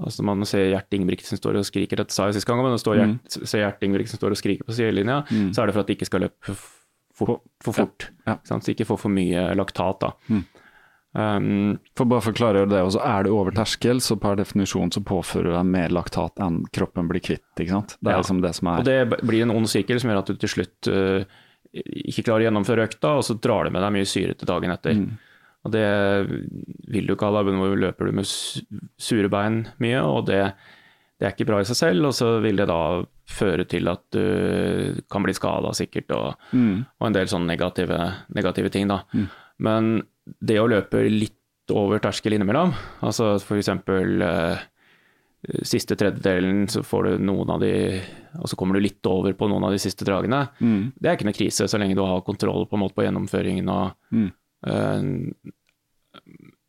altså 0.00 0.24
Man 0.24 0.46
ser 0.48 0.70
Gjert 0.70 0.94
Ingebrigtsen 0.96 1.36
står 1.36 1.58
og 1.60 1.66
skriker, 1.68 2.00
dette 2.00 2.14
sa 2.14 2.30
jeg 2.30 2.38
sist 2.38 2.48
gang, 2.48 2.62
men 2.64 2.78
står 2.80 3.02
Gjert, 3.02 3.18
mm. 3.20 3.46
ser 3.50 3.60
Gjert 3.60 3.82
Ingebrigtsen 3.84 4.16
står 4.16 4.32
og 4.32 4.40
skriker 4.40 4.64
på 4.64 4.76
sidelinja, 4.76 5.18
mm. 5.28 5.50
så 5.52 5.60
er 5.60 5.68
det 5.68 5.74
for 5.76 5.84
at 5.84 5.90
de 5.90 5.96
ikke 5.98 6.08
skal 6.08 6.24
løpe 6.24 6.54
for, 7.14 7.40
for 7.62 7.76
fort. 7.76 8.06
Ja. 8.24 8.38
Ja. 8.40 8.58
Så 8.60 8.72
ikke 8.72 8.86
får 8.88 9.02
for 9.04 9.12
mye 9.12 9.50
laktat. 9.58 10.00
da. 10.00 10.14
Mm. 10.32 10.44
Um, 11.14 11.76
for 11.94 12.10
bare 12.10 12.24
å 12.24 12.26
forklare 12.26 12.64
det, 12.66 12.80
og 12.82 12.90
så 12.96 13.02
Er 13.06 13.22
du 13.22 13.30
over 13.36 13.54
terskel, 13.54 14.00
så 14.02 14.16
per 14.18 14.34
definisjon 14.40 14.90
så 14.90 15.02
påfører 15.06 15.46
du 15.46 15.54
deg 15.54 15.68
mer 15.70 15.92
laktat 15.94 16.42
enn 16.42 16.64
kroppen 16.74 17.06
blir 17.10 17.22
kvitt. 17.22 17.46
ikke 17.54 17.70
sant? 17.70 17.94
Det 18.00 18.10
er 18.10 18.16
ja. 18.16 18.24
liksom 18.24 18.40
det 18.42 18.54
som 18.58 18.72
er 18.72 18.82
Og 18.82 18.88
det 18.88 19.20
blir 19.22 19.44
en 19.44 19.54
ond 19.54 19.70
sirkel 19.70 20.00
som 20.02 20.10
gjør 20.10 20.24
at 20.24 20.32
du 20.32 20.40
til 20.42 20.54
slutt 20.56 20.90
uh, 20.90 21.22
ikke 21.74 22.24
klarer 22.26 22.44
å 22.44 22.48
gjennomføre 22.48 22.86
økta, 22.88 23.16
og 23.18 23.24
så 23.26 23.36
drar 23.42 23.66
det 23.66 23.74
med 23.74 23.82
deg 23.82 23.94
mye 23.96 24.08
syre 24.08 24.36
til 24.38 24.50
dagen 24.50 24.74
etter. 24.74 24.98
Mm. 24.98 25.34
Og 25.64 25.72
det 25.72 25.88
vil 26.92 27.08
du 27.08 27.14
ikke 27.14 27.30
ha, 27.30 27.42
da 27.42 27.74
løper 27.80 28.08
du 28.10 28.16
med 28.20 28.28
sure 28.28 29.30
bein 29.32 29.62
mye, 29.82 30.02
og 30.04 30.26
det, 30.28 30.42
det, 31.16 31.24
er 31.24 31.32
ikke 31.32 31.48
bra 31.48 31.62
i 31.62 31.68
seg 31.68 31.80
selv. 31.80 32.10
Og 32.10 32.16
så 32.16 32.34
vil 32.44 32.60
det 32.60 32.68
da 32.70 32.80
føre 33.34 33.64
til 33.68 33.88
at 33.90 34.04
du 34.12 35.00
kan 35.10 35.24
bli 35.24 35.34
skada 35.36 35.72
sikkert, 35.76 36.12
og, 36.16 36.50
mm. 36.52 36.76
og, 37.00 37.06
en 37.08 37.16
del 37.16 37.30
sånne 37.32 37.50
negative, 37.54 38.00
negative 38.36 38.74
ting, 38.74 38.92
da. 38.92 39.00
Mm. 39.16 39.30
Men 39.64 39.90
det 40.24 40.60
å 40.60 40.68
løpe 40.68 41.02
litt 41.08 41.40
over 41.72 42.02
terskel 42.04 42.36
innimellom, 42.36 42.74
altså 43.04 43.34
f.eks. 43.40 43.70
Eh, 43.72 44.64
siste 45.66 45.96
tredjedelen 45.98 46.68
så 46.72 46.82
får 46.86 47.04
du 47.04 47.24
noen 47.26 47.50
av 47.54 47.60
de 47.62 47.72
Og 48.40 48.48
så 48.50 48.56
kommer 48.56 48.78
du 48.78 48.84
litt 48.84 49.06
over 49.06 49.34
på 49.36 49.48
noen 49.50 49.66
av 49.68 49.74
de 49.74 49.80
siste 49.82 50.06
dragene. 50.06 50.46
Mm. 50.58 50.92
Det 50.96 51.10
er 51.10 51.18
ikke 51.18 51.28
noe 51.28 51.36
krise 51.36 51.68
så 51.70 51.78
lenge 51.78 51.94
du 51.94 52.02
har 52.02 52.24
kontroll 52.26 52.66
på, 52.66 52.80
måte 52.80 52.96
på 52.96 53.04
gjennomføringen. 53.06 53.68
og 53.70 53.92
mm. 54.10 54.30
uh, 54.66 56.24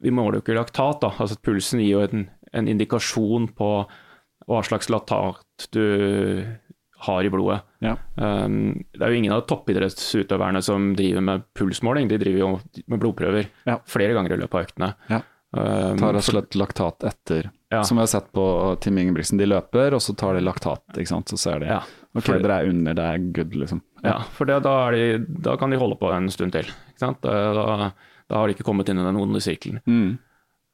Vi 0.05 0.13
måler 0.13 0.39
jo 0.39 0.45
ikke 0.45 0.59
laktat, 0.59 1.01
da. 1.01 1.13
altså 1.17 1.39
Pulsen 1.41 1.81
gir 1.81 1.95
jo 1.95 2.03
en, 2.05 2.27
en 2.53 2.69
indikasjon 2.69 3.49
på 3.57 3.71
hva 4.45 4.61
slags 4.61 4.91
laktat 4.93 5.69
du 5.73 5.85
har 7.05 7.25
i 7.25 7.29
blodet. 7.29 7.59
Ja. 7.83 7.95
Um, 8.15 8.85
det 8.93 9.03
er 9.03 9.13
jo 9.13 9.19
ingen 9.19 9.33
av 9.35 9.45
toppidrettsutøverne 9.49 10.61
som 10.65 10.93
driver 10.97 11.25
med 11.25 11.45
pulsmåling, 11.57 12.09
de 12.09 12.19
driver 12.21 12.41
jo 12.43 12.51
med 12.85 13.01
blodprøver 13.01 13.49
ja. 13.67 13.79
flere 13.89 14.15
ganger 14.17 14.35
i 14.35 14.39
løpet 14.41 14.57
av 14.57 14.67
øktene. 14.67 14.91
Ja. 15.11 15.21
Um, 15.55 15.97
tar 15.97 16.11
rett 16.11 16.19
og 16.19 16.33
slett 16.33 16.55
laktat 16.59 17.03
etter, 17.07 17.49
ja. 17.71 17.83
som 17.83 17.95
vi 17.95 18.01
har 18.01 18.09
sett 18.11 18.31
på 18.35 18.75
Tim 18.81 18.97
Ingebrigtsen. 18.97 19.39
De 19.39 19.45
løper, 19.47 19.93
og 19.95 20.01
så 20.03 20.11
tar 20.13 20.35
de 20.35 20.41
laktat, 20.43 20.83
ikke 20.97 21.07
sant? 21.07 21.31
så 21.31 21.39
ser 21.39 21.63
de 21.63 21.69
ja. 21.69 21.77
ok, 22.11 22.33
dere 22.43 22.57
er 22.59 22.71
under, 22.73 22.97
det 22.97 23.05
er 23.07 23.29
good, 23.37 23.55
liksom. 23.61 23.79
Ja, 24.03 24.17
for 24.35 24.49
det, 24.49 24.59
da, 24.65 24.75
de, 24.91 25.05
da, 25.47 25.55
kan 25.57 25.71
de 25.71 25.79
holde 25.79 25.95
på 26.01 26.11
en 26.11 26.27
stund 26.33 26.51
til. 26.57 26.67
Ikke 26.91 27.05
sant? 27.05 27.23
Da, 27.23 27.53
da, 27.55 28.35
har 28.35 28.49
de 28.51 28.57
ikke 28.57 28.67
kommet 28.67 28.91
inn 28.91 28.99
i 28.99 29.05
den 29.05 29.21
onde 29.21 29.39
sirkelen. 29.43 29.79
Mm. 29.87 30.17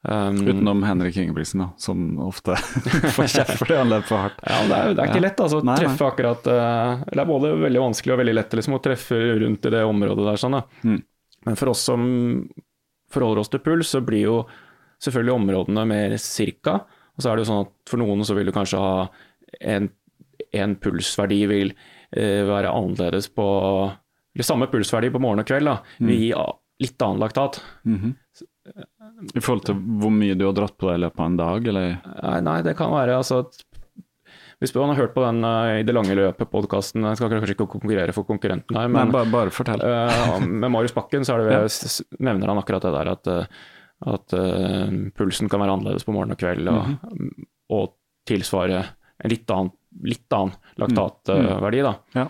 Um, 0.02 0.40
Utenom 0.48 0.82
Henrik 0.84 1.20
Ingebrigtsen, 1.22 1.62
da, 1.62 1.70
som 1.78 2.18
ofte 2.26 2.56
får 3.16 3.28
kjeft 3.36 3.60
fordi 3.60 3.78
han 3.78 3.94
løper 3.94 4.10
for 4.10 4.24
hardt. 4.24 4.42
Ja, 4.42 4.64
det 4.66 4.80
er, 4.80 4.96
det 4.98 5.06
er 5.06 5.14
ikke 5.14 5.22
lett 5.28 5.46
altså, 5.46 5.62
å 5.62 5.76
treffe 5.78 6.08
akkurat 6.08 6.48
uh, 6.50 7.04
Det 7.06 7.22
er 7.22 7.30
både 7.30 7.52
veldig 7.68 7.84
vanskelig 7.84 8.16
og 8.16 8.22
veldig 8.24 8.34
lett 8.40 8.58
liksom, 8.58 8.80
å 8.80 8.82
treffe 8.82 9.22
rundt 9.46 9.70
i 9.70 9.74
det 9.78 9.84
området 9.86 10.26
der. 10.32 10.42
Sånn, 10.42 10.58
mm. 10.58 11.00
Men 11.46 11.62
for 11.62 11.76
oss 11.76 11.86
som 11.86 12.10
forholder 13.14 13.44
oss 13.44 13.54
til 13.54 13.62
puls, 13.62 13.94
så 13.94 14.02
blir 14.02 14.26
jo 14.26 14.42
selvfølgelig 15.02 15.38
områdene 15.38 15.86
mer 15.90 16.16
cirka. 16.22 16.82
Og 17.16 17.24
så 17.24 17.32
er 17.32 17.38
det 17.38 17.46
jo 17.46 17.52
sånn 17.52 17.66
at 17.66 17.74
for 17.92 18.02
noen 18.02 18.24
så 18.28 18.38
vil 18.38 18.50
du 18.50 18.56
kanskje 18.56 18.82
ha 18.82 18.94
en, 19.74 19.90
en 20.58 20.78
pulsverdi 20.80 21.42
vil 21.52 21.74
uh, 21.74 22.44
være 22.50 22.72
annerledes 22.72 23.30
på 23.36 23.48
Eller 24.32 24.48
samme 24.48 24.70
pulsverdi 24.72 25.10
på 25.12 25.20
morgen 25.20 25.44
og 25.44 25.48
kveld, 25.50 25.68
da, 25.68 25.82
mm. 26.00 26.08
vil 26.08 26.22
gi 26.22 26.32
litt 26.82 27.04
annen 27.04 27.20
laktat. 27.20 27.62
Mm 27.86 27.98
-hmm. 28.00 28.14
I 29.36 29.42
forhold 29.42 29.66
til 29.66 29.76
hvor 29.76 30.14
mye 30.14 30.38
du 30.38 30.46
har 30.46 30.54
dratt 30.54 30.78
på 30.78 30.88
deg 30.88 30.96
i 30.96 31.02
løpet 31.04 31.20
av 31.20 31.26
en 31.26 31.38
dag, 31.38 31.68
eller? 31.68 31.98
Nei, 32.42 32.62
det 32.62 32.78
kan 32.78 32.92
være 32.94 33.18
altså 33.18 33.44
Hvis 34.60 34.76
man 34.76 34.90
har 34.90 34.96
hørt 34.96 35.14
på 35.14 35.26
den 35.26 35.44
uh, 35.44 35.80
I 35.80 35.84
det 35.84 35.94
lange 35.94 36.16
løpet-podkasten, 36.16 37.04
jeg 37.04 37.18
skal 37.18 37.30
kanskje 37.30 37.56
ikke 37.56 37.68
konkurrere 37.68 38.14
for 38.14 38.24
konkurrenten 38.24 38.78
her, 38.78 38.88
men 38.88 39.06
Nei, 39.06 39.12
bare, 39.12 39.30
bare 39.32 39.50
fortell. 39.50 39.82
Uh, 39.82 40.40
med 40.46 40.72
Marius 40.72 40.94
Bakken 40.94 41.26
så 41.26 41.34
er 41.34 41.44
det, 41.44 41.52
ja. 41.54 42.06
nevner 42.20 42.48
han 42.48 42.58
akkurat 42.58 42.82
det 42.82 42.94
der 42.94 43.12
at, 43.12 43.28
at 44.08 44.34
uh, 44.34 44.88
pulsen 45.18 45.50
kan 45.52 45.62
være 45.62 45.76
annerledes 45.78 46.08
på 46.08 46.16
morgen 46.16 46.34
og 46.34 46.40
kveld, 46.42 46.68
og, 46.72 46.88
mm 46.88 46.98
-hmm. 46.98 47.46
og 47.70 47.94
tilsvare 48.28 48.84
en 49.24 49.30
litt 49.30 49.52
annen, 49.52 49.72
litt 50.04 50.34
annen 50.34 50.56
laktatverdi. 50.76 51.82
da. 51.82 51.94
Ja. 52.16 52.28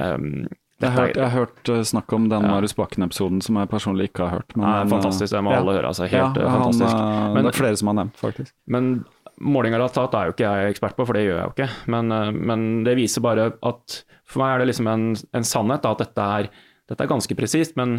Um, 0.00 0.46
jeg 0.82 0.90
har, 0.90 1.06
hørt, 1.06 1.16
jeg 1.16 1.24
har 1.24 1.30
hørt 1.30 1.86
snakk 1.86 2.12
om 2.12 2.28
den 2.28 2.42
ja. 2.42 2.50
Marius 2.50 2.74
Bakken-episoden 2.76 3.40
som 3.40 3.56
jeg 3.56 3.70
personlig 3.70 4.10
ikke 4.10 4.26
har 4.26 4.40
hørt. 4.40 4.56
Men, 4.56 4.66
Nei, 4.66 4.88
fantastisk, 4.90 5.32
det 5.32 5.42
må 5.44 5.52
ja. 5.54 5.60
alle 5.62 5.76
høre. 5.78 5.86
Altså, 5.86 6.08
helt 6.10 6.36
ja, 6.36 6.48
fantastisk. 6.50 6.96
Men, 7.34 7.44
det 7.44 7.52
er 7.52 7.58
flere 7.58 7.76
som 7.76 7.88
har 7.88 7.94
nevnt, 7.94 8.16
faktisk. 8.20 8.54
Men 8.66 9.04
Måling 9.42 9.74
av 9.74 9.80
laktat 9.82 10.12
er 10.14 10.28
jo 10.28 10.34
ikke 10.36 10.46
jeg 10.46 10.74
ekspert 10.74 10.94
på, 10.94 11.06
for 11.08 11.16
det 11.16 11.24
gjør 11.24 11.38
jeg 11.40 11.46
jo 11.48 11.54
ikke. 11.56 11.66
Men, 11.90 12.12
eh, 12.14 12.28
men 12.30 12.60
det 12.86 12.94
viser 12.94 13.24
bare 13.24 13.48
at 13.66 13.96
for 14.24 14.44
meg 14.44 14.54
er 14.54 14.62
det 14.62 14.68
liksom 14.70 14.90
en, 14.92 15.08
en 15.34 15.46
sannhet 15.46 15.82
da, 15.82 15.94
at 15.94 16.04
dette 16.04 16.26
er, 16.38 16.48
dette 16.90 17.02
er 17.02 17.10
ganske 17.10 17.36
presist, 17.38 17.74
men 17.80 17.96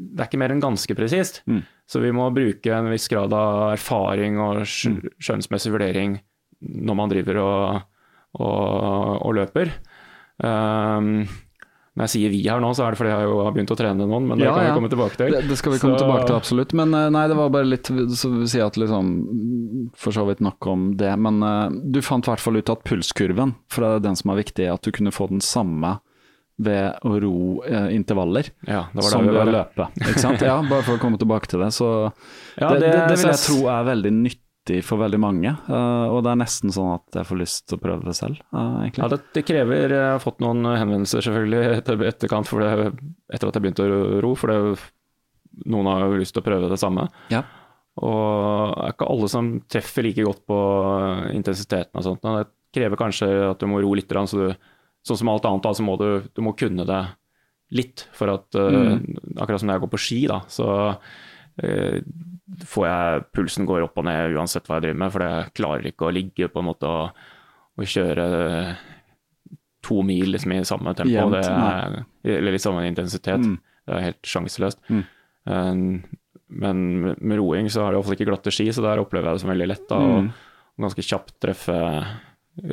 det 0.00 0.24
er 0.24 0.30
ikke 0.30 0.40
mer 0.40 0.54
enn 0.54 0.62
ganske 0.62 0.96
presist. 0.96 1.42
Mm. 1.50 1.60
Så 1.90 2.00
vi 2.02 2.12
må 2.14 2.28
bruke 2.34 2.72
en 2.74 2.90
viss 2.92 3.08
grad 3.10 3.34
av 3.36 3.74
erfaring 3.74 4.40
og 4.40 4.62
mm. 4.64 5.14
skjønnsmessig 5.20 5.74
vurdering 5.74 6.18
når 6.60 6.96
man 6.98 7.12
driver 7.12 7.40
og, 7.42 7.86
og, 8.40 9.14
og 9.20 9.36
løper. 9.38 9.72
Um, 10.40 11.24
når 11.90 12.06
jeg 12.06 12.12
sier 12.12 12.32
vi 12.32 12.40
her 12.44 12.60
nå, 12.62 12.70
så 12.76 12.84
er 12.86 12.94
det 12.94 13.00
fordi 13.00 13.10
jeg 13.10 13.26
jo 13.26 13.38
har 13.42 13.54
begynt 13.54 13.72
å 13.74 13.76
trene 13.76 14.04
noen, 14.06 14.28
men 14.30 14.38
det 14.38 14.46
ja, 14.46 14.52
kan 14.54 14.68
vi 14.68 14.76
komme 14.78 14.90
tilbake 14.92 15.18
til. 15.18 15.34
Det, 15.34 15.40
det 15.50 15.56
skal 15.58 15.74
vi 15.74 15.80
komme 15.82 15.98
så... 15.98 16.04
tilbake 16.04 16.28
til, 16.28 16.36
absolutt. 16.38 16.74
Men 16.78 16.94
eh, 16.96 17.08
nei, 17.12 17.24
det 17.28 17.38
var 17.40 17.50
bare 17.52 17.68
litt 17.68 17.90
så 17.90 18.30
vi 18.32 18.46
sier 18.48 18.68
at 18.70 18.78
liksom 18.80 19.10
For 19.98 20.14
så 20.14 20.24
vidt 20.28 20.40
nok 20.44 20.68
om 20.70 20.86
det. 21.00 21.10
Men 21.20 21.42
uh, 21.42 21.66
du 21.68 21.98
fant 22.06 22.24
i 22.24 22.30
hvert 22.30 22.44
fall 22.44 22.60
ut 22.60 22.72
at 22.72 22.86
pulskurven, 22.86 23.56
for 23.72 23.84
det 23.84 23.90
er 23.90 24.06
den 24.06 24.20
som 24.20 24.32
er 24.32 24.40
viktig, 24.40 24.70
at 24.70 24.86
du 24.86 24.94
kunne 24.94 25.12
få 25.14 25.28
den 25.32 25.42
samme 25.44 25.98
ved 26.60 27.06
å 27.06 27.16
ro 27.22 27.38
eh, 27.64 27.88
intervaller 27.96 28.50
ja, 28.66 28.84
det 28.92 29.00
var 29.00 29.08
som 29.12 29.26
ved 29.26 29.40
å 29.40 29.48
løpe. 29.48 29.88
Ikke 30.02 30.20
sant? 30.20 30.44
Ja, 30.44 30.58
bare 30.66 30.84
for 30.86 30.98
å 30.98 31.02
komme 31.02 31.20
tilbake 31.20 31.50
til 31.50 31.62
det. 31.64 31.70
Så 31.76 31.88
ja, 31.88 32.70
det, 32.74 32.80
det, 32.84 32.92
det, 32.92 33.16
vil 33.16 33.30
jeg 33.30 33.42
tro 33.46 33.58
er 33.72 33.86
veldig 33.88 34.12
nyttig 34.18 34.80
for 34.86 35.00
veldig 35.00 35.20
mange. 35.22 35.54
Uh, 35.70 36.12
og 36.12 36.20
det 36.26 36.34
er 36.34 36.40
nesten 36.42 36.74
sånn 36.74 36.92
at 36.98 37.20
jeg 37.20 37.28
får 37.30 37.40
lyst 37.40 37.66
til 37.70 37.78
å 37.78 37.82
prøve 37.82 38.06
det 38.06 38.16
selv, 38.18 38.42
uh, 38.52 38.84
Ja, 38.92 39.08
det, 39.10 39.22
det, 39.34 39.44
krever 39.48 39.86
Jeg 39.96 40.04
har 40.04 40.22
fått 40.22 40.42
noen 40.44 40.68
henvendelser 40.68 41.24
selvfølgelig 41.26 41.62
etter, 41.80 42.04
etterkant 42.10 42.52
det, 42.60 42.90
etter 43.32 43.48
at 43.48 43.56
jeg 43.56 43.64
begynte 43.64 43.88
å 43.88 44.20
ro, 44.24 44.34
for 44.38 44.52
det, 44.52 44.90
noen 45.70 45.90
har 45.90 46.04
jo 46.04 46.20
lyst 46.20 46.36
til 46.36 46.44
å 46.44 46.48
prøve 46.50 46.70
det 46.70 46.80
samme. 46.80 47.08
Ja. 47.32 47.44
Og 48.00 48.76
det 48.76 48.84
er 48.84 48.94
ikke 48.94 49.08
alle 49.12 49.28
som 49.32 49.54
treffer 49.68 50.06
like 50.06 50.24
godt 50.24 50.44
på 50.48 50.58
intensiteten 51.34 51.98
og 51.98 52.06
sånt. 52.06 52.22
Det 52.24 52.76
krever 52.76 53.00
kanskje 53.00 53.28
at 53.48 53.60
du 53.60 53.66
må 53.68 53.80
ro 53.82 53.96
litt, 53.98 54.12
så 54.30 54.38
du, 54.38 54.70
sånn 55.06 55.20
som 55.22 55.32
alt 55.32 55.48
annet, 55.48 55.64
da, 55.64 55.72
så 55.76 55.86
må 55.86 55.96
du, 56.00 56.08
du 56.34 56.42
må 56.44 56.54
kunne 56.58 56.86
det 56.88 57.00
litt. 57.76 58.06
For 58.16 58.32
at 58.32 58.58
uh, 58.58 58.96
mm. 58.98 59.36
akkurat 59.38 59.62
som 59.62 59.70
når 59.70 59.78
jeg 59.78 59.84
går 59.86 59.92
på 59.94 60.04
ski, 60.06 60.20
da, 60.30 60.42
så 60.50 60.68
får 62.70 62.84
jeg 62.86 63.24
Pulsen 63.36 63.66
går 63.68 63.84
opp 63.84 63.98
og 64.00 64.06
ned 64.06 64.36
uansett 64.38 64.64
hva 64.64 64.78
jeg 64.78 64.86
driver 64.86 65.00
med, 65.02 65.12
for 65.12 65.24
jeg 65.26 65.50
klarer 65.58 65.88
ikke 65.90 66.06
å 66.08 66.14
ligge 66.14 66.48
på 66.48 66.62
en 66.62 66.68
måte 66.70 66.88
og, 66.88 67.18
og 67.76 67.90
kjøre 67.90 68.24
to 69.84 70.00
mil 70.06 70.32
liksom, 70.34 70.54
i 70.54 70.62
samme 70.68 70.94
tempo, 70.96 71.12
Jent, 71.12 71.34
det 71.34 71.42
er, 71.48 72.00
eller 72.38 72.56
i 72.56 72.62
samme 72.62 72.86
intensitet. 72.88 73.44
Mm. 73.44 73.58
Det 73.86 73.96
er 73.96 74.06
helt 74.10 74.32
sjanseløst. 74.32 74.82
Mm. 74.92 75.04
Um, 75.50 75.84
men 76.50 76.82
med 77.16 77.38
roing 77.38 77.70
så 77.72 77.84
har 77.84 77.92
det 77.92 78.00
iallfall 78.00 78.18
ikke 78.18 78.28
glatte 78.28 78.52
ski, 78.54 78.68
så 78.74 78.84
der 78.84 79.00
opplever 79.02 79.30
jeg 79.30 79.38
det 79.38 79.44
som 79.44 79.52
veldig 79.52 79.68
lett. 79.70 79.86
Da, 79.90 80.00
mm. 80.00 80.30
og 80.76 80.86
ganske 80.86 81.06
kjapt 81.06 81.36
treffe 81.42 81.78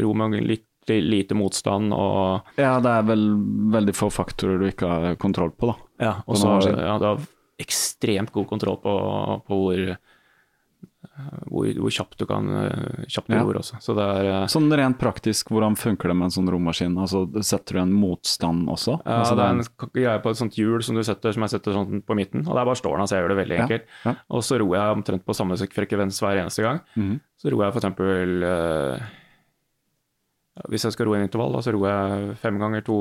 ro 0.01 0.13
med 0.17 0.39
litt 0.43 0.66
lite 0.89 1.35
motstand 1.37 1.93
og 1.95 2.59
Ja, 2.59 2.77
det 2.83 2.91
er 2.91 3.07
vel 3.07 3.25
veldig 3.73 3.95
få 3.97 4.11
faktorer 4.13 4.61
du 4.61 4.69
ikke 4.69 4.91
har 4.91 5.17
kontroll 5.21 5.51
på, 5.51 5.71
da. 5.71 5.75
Ja, 6.07 6.13
og 6.25 6.39
så 6.39 6.59
ja, 6.69 6.99
det 7.01 7.17
ekstremt 7.57 8.31
god 8.31 8.47
kontroll 8.47 8.77
på, 8.77 8.93
på 9.47 9.57
hvor, 9.57 9.79
hvor, 11.49 11.65
hvor, 11.79 11.89
kjapt 11.93 12.19
du 12.21 12.25
kan 12.29 12.49
kjapt 13.09 13.33
ja. 13.33 13.41
ord 13.41 13.59
også. 13.63 13.79
Så 13.81 13.95
det 13.97 14.05
er, 14.05 14.29
eh, 14.29 14.45
sånn 14.51 14.69
rent 14.77 14.99
praktisk, 15.01 15.49
hvordan 15.53 15.77
funker 15.79 16.11
det 16.11 16.17
med 16.19 16.29
en 16.29 16.35
sånn 16.37 16.51
romaskin? 16.53 16.97
Altså, 17.01 17.23
setter 17.41 17.79
du 17.79 17.83
en 17.83 17.95
motstand 17.97 18.69
også? 18.69 18.99
Ja, 19.01 19.19
altså, 19.23 19.37
det 19.39 19.47
er 19.47 19.55
en 19.55 19.93
greie 19.97 20.23
på 20.23 20.33
et 20.33 20.41
sånt 20.41 20.59
hjul 20.59 20.85
som 20.85 20.99
du 20.99 21.03
setter, 21.07 21.33
som 21.33 21.47
jeg 21.47 21.55
setter 21.57 21.77
sånn 21.79 22.03
på 22.05 22.17
midten, 22.19 22.45
og 22.45 22.53
der 22.53 22.69
bare 22.69 22.81
står 22.81 22.99
den, 22.99 23.09
så 23.09 23.17
jeg 23.17 23.25
gjør 23.25 23.33
det 23.33 23.41
veldig 23.41 23.61
enkelt. 23.65 23.87
Ja. 24.03 24.13
Ja. 24.13 24.17
Og 24.37 24.45
så 24.45 24.61
ror 24.61 24.77
jeg 24.77 24.99
omtrent 24.99 25.25
på 25.25 25.37
samme 25.37 25.57
frekvens 25.57 26.21
hver 26.21 26.43
eneste 26.43 26.65
gang. 26.65 26.83
Mm 26.95 27.07
-hmm. 27.07 27.23
Så 27.41 27.49
ror 27.51 27.63
jeg 27.65 27.73
f.eks. 27.73 29.25
Hvis 30.71 30.87
jeg 30.87 30.95
skal 30.95 31.07
ro 31.07 31.15
en 31.17 31.25
intervall, 31.25 31.53
da, 31.57 31.61
så 31.65 31.73
ror 31.75 31.87
jeg 31.89 32.35
fem 32.41 32.57
ganger 32.61 32.85
to 32.87 32.97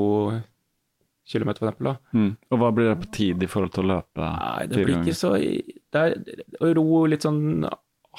km, 1.27 1.51
for 1.57 1.67
eksempel. 1.67 1.91
Mm. 2.15 2.29
Og 2.51 2.61
hva 2.61 2.71
blir 2.75 2.91
det 2.91 2.99
på 3.01 3.11
tid 3.17 3.43
i 3.43 3.49
forhold 3.51 3.73
til 3.75 3.85
å 3.85 3.91
løpe? 3.95 4.29
Nei, 4.37 4.67
det 4.71 4.85
blir 4.85 5.01
ikke 5.01 5.17
så 5.17 5.33
Det 5.37 6.03
er 6.03 6.15
å 6.63 6.71
ro 6.77 7.03
litt 7.11 7.27
sånn 7.27 7.67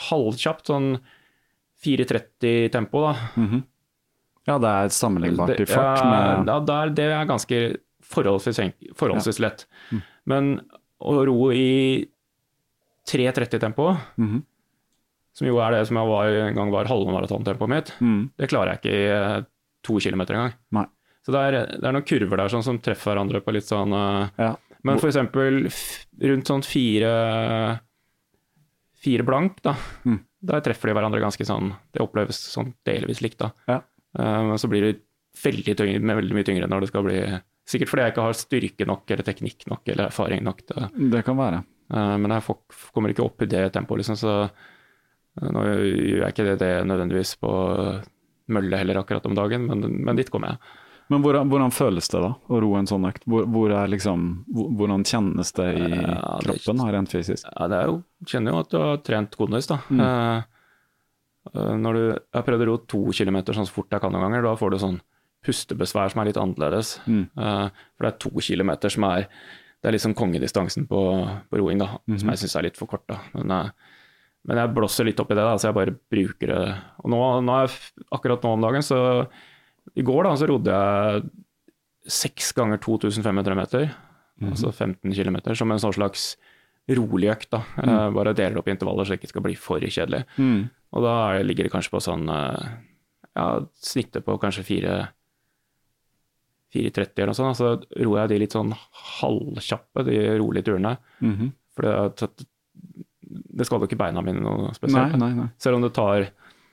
halvkjapt, 0.09 0.68
sånn 0.70 0.93
4.30-tempo, 1.84 3.03
da. 3.07 3.14
Mm 3.36 3.49
-hmm. 3.49 3.62
Ja, 4.49 4.59
det 4.59 4.68
er 4.68 4.89
sammenlignbart 4.89 5.61
i 5.61 5.66
fart 5.66 6.05
med 6.05 6.49
Ja, 6.49 6.61
der, 6.61 6.91
det 6.91 7.05
er 7.05 7.24
ganske 7.28 7.76
forholdsvis, 8.03 8.61
forholdsvis 8.97 9.41
lett. 9.45 9.66
Mm. 9.93 10.03
Men 10.24 10.61
å 10.99 11.24
ro 11.28 11.53
i 11.53 12.09
3.30-tempo, 13.09 13.97
mm 14.16 14.28
-hmm. 14.28 14.43
Som 15.39 15.47
jo 15.47 15.59
er 15.62 15.76
det 15.76 15.86
som 15.86 15.99
jeg 16.01 16.11
var, 16.11 16.36
en 16.49 16.57
gang 16.57 16.70
var 16.74 16.91
halvmaratontempoet 16.91 17.70
mitt, 17.70 17.93
mm. 18.03 18.22
det 18.41 18.49
klarer 18.51 18.74
jeg 18.74 18.82
ikke 18.82 18.95
i 18.95 19.11
eh, 19.14 19.34
to 19.86 19.99
kilometer 20.03 20.39
engang. 20.39 20.57
Nei. 20.74 20.86
Så 21.22 21.34
det 21.34 21.43
er, 21.45 21.59
det 21.76 21.84
er, 21.84 21.95
noen 21.95 22.07
kurver 22.09 22.41
der 22.41 22.51
sånn, 22.51 22.64
som 22.64 22.78
treffer 22.82 23.12
hverandre 23.12 23.43
på 23.45 23.53
litt 23.53 23.68
sånn 23.68 23.93
uh, 23.93 24.30
ja. 24.41 24.55
Men 24.86 24.97
f.eks. 24.97 25.18
rundt 26.30 26.49
sånn 26.49 26.62
fire, 26.64 27.11
fire 29.03 29.26
blank, 29.26 29.59
da. 29.66 29.74
Mm. 30.09 30.22
Der 30.49 30.62
treffer 30.64 30.89
de 30.89 30.95
hverandre 30.95 31.18
ganske 31.18 31.43
sånn 31.43 31.72
Det 31.91 31.99
oppleves 31.99 32.39
sånn 32.55 32.70
delvis 32.86 33.20
likt, 33.24 33.43
da. 33.43 33.51
Ja. 33.68 33.82
Uh, 34.18 34.55
så 34.59 34.70
blir 34.70 34.86
det 34.86 34.95
veldig, 35.43 35.76
tyngre, 35.78 36.18
veldig 36.22 36.39
mye 36.39 36.47
tyngre 36.49 36.70
når 36.70 36.86
det 36.86 36.91
skal 36.91 37.07
bli 37.07 37.20
Sikkert 37.68 37.91
fordi 37.91 38.07
jeg 38.07 38.14
ikke 38.14 38.24
har 38.24 38.39
styrke 38.39 38.84
nok 38.89 39.11
eller 39.12 39.26
teknikk 39.26 39.66
nok 39.68 39.91
eller 39.93 40.09
erfaring 40.09 40.41
nok. 40.47 40.62
Til, 40.64 40.86
det 41.12 41.20
kan 41.26 41.36
være. 41.36 41.61
Uh, 41.93 42.14
men 42.16 42.32
jeg 42.32 42.47
får, 42.47 42.62
kommer 42.97 43.12
ikke 43.12 43.26
opp 43.26 43.45
i 43.45 43.51
det 43.53 43.66
tempoet, 43.74 44.01
liksom. 44.01 44.16
Så 44.16 44.36
nå 45.43 45.64
gjør 45.64 46.22
jeg 46.24 46.34
ikke 46.34 46.47
det, 46.51 46.59
det 46.62 46.72
nødvendigvis 46.89 47.36
på 47.43 47.53
mølle 48.49 48.80
heller 48.80 49.01
akkurat 49.01 49.26
om 49.28 49.36
dagen, 49.36 49.66
men, 49.68 49.84
men 50.05 50.18
dit 50.18 50.30
kommer 50.32 50.55
jeg. 50.55 50.76
Men 51.09 51.22
hvordan, 51.24 51.49
hvordan, 51.49 51.72
føles 51.72 52.11
det 52.12 52.20
da, 52.20 52.34
å 52.36 52.61
ro 52.61 52.74
en 52.76 52.89
sånn 52.89 53.07
økt? 53.09 53.22
Hvor, 53.28 53.47
hvor 53.49 53.72
liksom, 53.89 54.24
hvordan 54.53 55.07
kjennes 55.09 55.55
det 55.57 55.68
i 55.80 55.86
ja, 55.89 56.16
kroppen 56.45 56.82
rent 56.93 57.12
fysisk? 57.12 57.49
Ja, 57.49 57.68
det 57.72 57.78
er 57.78 57.93
jo, 57.93 58.01
kjenner 58.28 58.53
jo 58.53 58.61
at 58.61 58.72
du 58.72 58.76
har 58.82 59.01
trent 59.07 59.39
godnøys, 59.41 59.70
da. 59.70 59.78
Mm. 59.89 60.03
Uh, 60.03 60.43
du, 61.49 62.03
jeg 62.03 62.36
har 62.36 62.45
prøvd 62.45 62.66
å 62.66 62.68
ro 62.68 62.76
to 62.84 63.01
kilometer 63.16 63.57
sånn 63.57 63.68
så 63.68 63.78
fort 63.78 63.97
jeg 63.97 64.05
kan 64.05 64.12
noen 64.12 64.26
ganger, 64.26 64.45
da 64.45 64.53
får 64.61 64.74
du 64.74 64.82
sånn 64.82 65.01
pustebesvær 65.49 66.12
som 66.12 66.20
er 66.20 66.28
litt 66.28 66.41
annerledes. 66.43 66.99
Mm. 67.09 67.24
Uh, 67.41 67.89
for 67.97 68.05
det 68.05 68.12
er 68.12 68.20
to 68.26 68.45
kilometer 68.45 68.93
som 68.93 69.09
er 69.09 69.30
det 69.78 69.89
er 69.89 69.95
liksom 69.95 70.16
kongedistansen 70.18 70.89
på, 70.91 71.01
på 71.49 71.59
roing, 71.61 71.78
da, 71.78 71.86
mm 71.86 72.01
-hmm. 72.05 72.18
som 72.20 72.28
jeg 72.28 72.39
syns 72.39 72.57
er 72.57 72.62
litt 72.66 72.76
for 72.76 72.91
kort. 72.91 73.07
da. 73.09 73.20
Men, 73.32 73.51
uh, 73.51 73.70
men, 74.49 74.61
jeg 74.62 74.74
blåser 74.74 75.09
litt 75.09 75.20
opp 75.20 75.30
i 75.32 75.36
det, 75.36 75.44
da, 75.44 75.59
så 75.61 75.68
jeg 75.68 75.76
bare 75.76 75.96
bruker 76.11 76.53
det. 76.55 76.62
Og 77.05 77.12
nå, 77.12 77.20
nå 77.44 77.59
akkurat 78.16 78.44
nå 78.44 78.55
om 78.57 78.64
dagen 78.64 78.84
så 78.86 79.01
i 79.96 80.05
går 80.05 80.24
da, 80.24 80.34
så 80.40 80.49
rodde 80.49 80.74
jeg 80.74 81.28
seks 82.09 82.53
ganger 82.57 82.80
2500 82.80 83.59
meter, 83.59 83.90
mm. 84.40 84.51
altså 84.53 84.72
15 84.72 85.12
km, 85.12 85.38
som 85.59 85.72
en 85.72 85.82
sånn 85.82 85.96
slags 85.96 86.30
rolig 86.96 87.30
økt. 87.32 87.51
da. 87.53 87.62
Mm. 87.76 88.16
Bare 88.16 88.34
deler 88.36 88.59
opp 88.61 88.68
i 88.68 88.74
intervaller 88.74 89.05
så 89.05 89.14
det 89.14 89.20
ikke 89.20 89.32
skal 89.34 89.44
bli 89.44 89.57
for 89.61 89.84
kjedelig. 89.84 90.24
Mm. 90.40 90.68
Og 90.96 91.05
da 91.05 91.14
ligger 91.44 91.68
det 91.68 91.72
kanskje 91.74 91.92
på 91.92 92.01
sånn 92.01 92.24
uh, 92.32 92.64
ja, 93.36 93.46
snittet 93.84 94.24
på 94.24 94.38
kanskje 94.40 94.64
4.30 94.64 95.12
eller 96.72 97.32
noe 97.32 97.36
sånt. 97.36 97.61
Så 97.61 97.74
roer 98.01 98.22
jeg 98.22 98.32
de 98.32 98.42
litt 98.44 98.57
sånn 98.57 98.72
halvkjappe, 99.18 100.07
de 100.09 100.16
rolige 100.40 100.70
turene. 100.70 100.96
-hmm. 101.20 101.53
For 101.76 101.82
det, 101.84 102.46
det 103.59 103.66
skader 103.66 103.86
jo 103.86 103.90
ikke 103.90 104.00
beina 104.00 104.22
mine 104.24 104.42
noe 104.44 104.72
spesielt. 104.76 105.16
Nei, 105.16 105.20
nei, 105.20 105.32
nei. 105.42 105.48
Selv 105.61 105.78
om 105.78 105.86
det 105.86 105.94
tar 105.96 106.28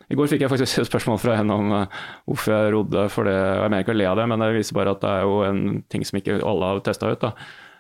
i 0.06 0.18
går 0.18 0.30
fikk 0.30 0.44
jeg 0.46 0.52
faktisk 0.52 0.82
et 0.82 0.90
spørsmål 0.90 1.20
fra 1.22 1.38
en 1.42 1.54
om 1.54 1.72
uh, 1.74 2.02
hvorfor 2.30 2.54
jeg 2.54 2.74
rodde. 2.76 3.06
for 3.10 3.26
det, 3.26 3.36
Jeg 3.36 3.70
mener 3.72 3.86
ikke 3.86 3.96
å 3.96 3.98
le 3.98 4.10
av 4.10 4.20
det, 4.20 4.26
men 4.30 4.44
det 4.44 4.50
viser 4.60 4.78
bare 4.78 4.94
at 4.94 5.02
det 5.02 5.12
er 5.12 5.24
jo 5.26 5.38
en 5.48 5.62
ting 5.90 6.06
som 6.06 6.20
ikke 6.20 6.42
alle 6.46 6.72
har 6.72 6.82
testa 6.86 7.10
ut. 7.10 7.22
da. 7.22 7.32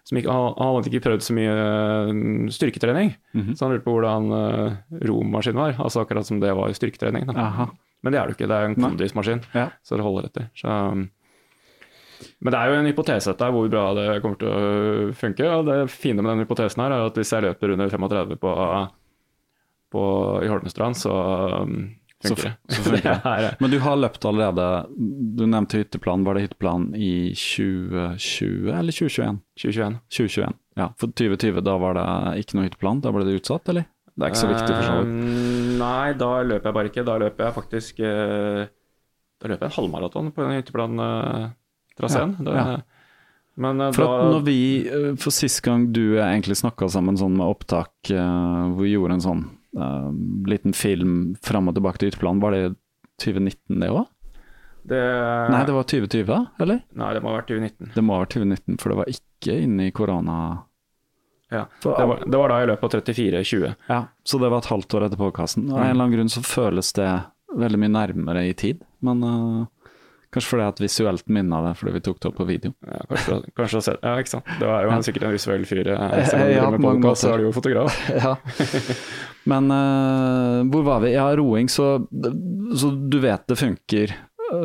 som 0.06 0.18
Ikke, 0.18 0.34
han, 0.34 0.58
hadde 0.58 0.90
ikke 0.90 1.06
prøvd 1.06 1.26
så 1.26 1.36
mye 1.38 1.54
uh, 1.54 2.50
styrketrening, 2.50 3.16
mm 3.34 3.42
-hmm. 3.42 3.56
så 3.56 3.66
han 3.66 3.74
lurte 3.74 3.86
på 3.86 3.94
hvordan 3.94 4.32
uh, 4.32 4.74
romaskin 5.06 5.56
var. 5.56 5.76
altså 5.78 6.02
Akkurat 6.02 6.26
som 6.26 6.40
det 6.40 6.54
var 6.54 6.74
styrketrening. 6.74 7.26
Men 8.04 8.14
det 8.14 8.20
er 8.20 8.28
det 8.28 8.34
jo 8.34 8.38
ikke, 8.38 8.48
det 8.48 8.58
er 8.58 8.66
en 8.66 8.76
kondismaskin, 8.76 9.42
ja. 9.54 9.70
så 9.84 9.96
det 9.96 10.04
holder 10.04 10.26
etter. 10.26 10.50
Så, 10.54 10.68
um, 10.68 11.10
men 12.40 12.54
det 12.54 12.60
er 12.60 12.72
jo 12.72 12.78
en 12.80 12.90
hypotese 12.90 13.32
dette, 13.32 13.50
hvor 13.56 13.70
bra 13.72 13.86
det 13.98 14.08
kommer 14.24 14.40
til 14.42 14.52
å 14.52 15.12
funke. 15.18 15.50
og 15.52 15.68
Det 15.70 15.78
fine 15.94 16.22
med 16.22 16.32
den 16.34 16.46
hypotesen 16.46 16.84
her 16.84 16.96
er 16.96 17.10
at 17.10 17.20
hvis 17.20 17.34
jeg 17.36 17.46
løper 17.48 17.76
under 17.76 17.92
35 17.92 18.40
på, 18.42 18.56
på, 19.96 20.04
i 20.46 20.52
Holmestrand, 20.52 21.00
så 21.00 21.16
um, 21.64 21.80
det. 22.22 22.30
Så, 22.30 22.84
funker 22.84 23.20
det. 23.42 23.56
Men 23.60 23.72
du 23.72 23.80
har 23.80 23.98
løpt 24.00 24.26
allerede. 24.26 24.86
Du 25.38 25.46
nevnte 25.46 25.82
hytteplan. 25.82 26.24
Var 26.26 26.38
det 26.38 26.46
hytteplan 26.48 26.88
i 26.96 27.34
2020 27.36 28.72
eller 28.74 28.96
2021? 28.96 29.42
2021. 29.60 30.00
2021. 30.10 30.56
Ja, 30.76 30.90
For 31.00 31.12
2020, 31.12 31.62
da 31.64 31.76
var 31.80 31.96
det 31.96 32.08
ikke 32.44 32.58
noe 32.58 32.70
hytteplan? 32.70 33.04
Da 33.04 33.14
ble 33.16 33.28
det 33.28 33.38
utsatt, 33.40 33.70
eller? 33.72 33.88
Det 34.16 34.24
er 34.24 34.32
ikke 34.32 34.42
så 34.46 34.50
viktig 34.52 34.72
for 34.72 34.88
så 34.88 34.96
vidt. 35.02 35.12
Uh, 35.12 35.76
nei, 35.82 36.16
da 36.20 36.32
løper 36.48 36.70
jeg 36.70 36.78
bare 36.80 36.92
ikke. 36.92 37.06
Da 37.08 37.20
løper 37.20 37.48
jeg 37.48 37.56
faktisk 37.58 38.02
uh, 38.04 38.64
Da 39.42 39.52
løper 39.52 39.68
jeg 39.68 39.72
en 39.72 39.78
halvmaraton 39.82 40.34
på 40.36 40.46
den 40.46 40.60
hytteplan-traseen. 40.60 41.62
Uh, 42.02 42.08
ja. 42.46 42.64
Men 43.56 43.80
uh, 43.82 43.92
for 43.96 44.04
da 44.04 44.32
når 44.34 44.48
vi, 44.48 44.58
for 45.22 45.36
sist 45.36 45.62
gang 45.66 45.88
du 45.96 46.18
egentlig 46.18 46.58
snakka 46.60 46.90
sammen 46.92 47.20
sånn 47.20 47.38
med 47.40 47.48
opptak, 47.48 47.94
hvor 48.12 48.82
vi 48.82 48.96
gjorde 48.96 49.20
en 49.20 49.24
sånn 49.24 49.46
liten 50.48 50.76
film 50.76 51.36
fram 51.44 51.68
og 51.68 51.76
tilbake 51.76 52.00
til 52.00 52.12
hytteplanen, 52.12 52.44
var 52.44 52.56
det 52.56 52.76
2019 53.24 53.80
det 53.82 53.90
òg? 53.92 54.06
Det, 54.86 55.02
Nei, 55.50 55.66
det 55.66 55.74
var 55.74 55.84
2020, 55.90 56.26
da? 56.30 56.40
Eller? 56.62 56.82
Nei, 56.94 57.14
det 57.16 57.22
må 57.24 57.32
ha 57.32 57.40
vært 57.40 57.48
2019. 57.50 57.92
Det 57.96 58.04
må 58.06 58.16
ha 58.16 58.22
vært 58.22 58.36
2019, 58.36 58.76
for 58.82 58.92
det 58.92 58.98
var 59.00 59.12
ikke 59.16 59.56
inne 59.66 59.88
i 59.90 59.94
korona... 59.96 60.40
Ja, 61.54 61.64
det 61.82 62.06
var, 62.10 62.22
det 62.26 62.38
var 62.42 62.52
da 62.52 62.58
i 62.62 62.68
løpet 62.70 62.86
av 62.86 63.02
34-20. 63.06 63.74
Ja, 63.90 64.00
så 64.26 64.40
det 64.42 64.50
var 64.52 64.62
et 64.62 64.70
halvt 64.70 64.96
år 64.98 65.08
etter 65.08 65.20
podkasten. 65.22 65.68
Av 65.72 65.80
en 65.80 65.88
eller 65.88 66.04
annen 66.04 66.16
grunn 66.18 66.32
så 66.34 66.44
føles 66.46 66.92
det 66.98 67.10
veldig 67.56 67.80
mye 67.82 67.94
nærmere 67.96 68.44
i 68.50 68.54
tid, 68.58 68.82
men 69.06 69.24
uh, 69.26 69.66
kanskje 70.36 70.52
fordi 70.52 70.66
at 70.68 70.82
visuelt 70.84 71.30
minna 71.32 71.62
det 71.66 71.72
fordi 71.80 71.94
vi 71.96 72.02
tok 72.06 72.20
det 72.22 72.30
opp 72.30 72.36
på 72.42 72.46
video. 72.50 72.74
Ja, 72.86 73.00
kanskje, 73.10 73.38
kanskje 73.58 73.82
sett, 73.88 74.04
ja 74.06 74.14
ikke 74.22 74.34
sant. 74.36 74.52
Det 74.60 74.68
var 74.70 74.84
jo 74.86 74.92
en 74.94 75.06
sikkert 75.08 75.26
en 75.30 75.34
visuell 75.36 75.66
fyr. 75.70 75.90
eh, 75.96 76.36
Ja, 76.58 76.68
på 76.76 76.82
mange 76.84 77.16
så 77.18 77.32
er 77.34 77.42
du 77.42 77.48
jo 77.48 77.54
fotograf. 77.56 77.96
ja. 78.26 78.36
Men 79.50 79.72
uh, 79.72 80.62
hvor 80.74 80.86
var 80.88 81.02
vi? 81.06 81.14
Ja, 81.16 81.26
roing, 81.38 81.70
så, 81.70 81.88
så 82.78 82.92
du 82.92 83.20
vet 83.24 83.48
det 83.50 83.58
funker. 83.60 84.14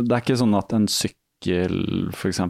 Det 0.02 0.12
er 0.12 0.20
ikke 0.22 0.38
sånn 0.40 0.56
at 0.58 0.72
en 0.76 0.86
sykkel, 0.90 1.78
f.eks. 2.12 2.40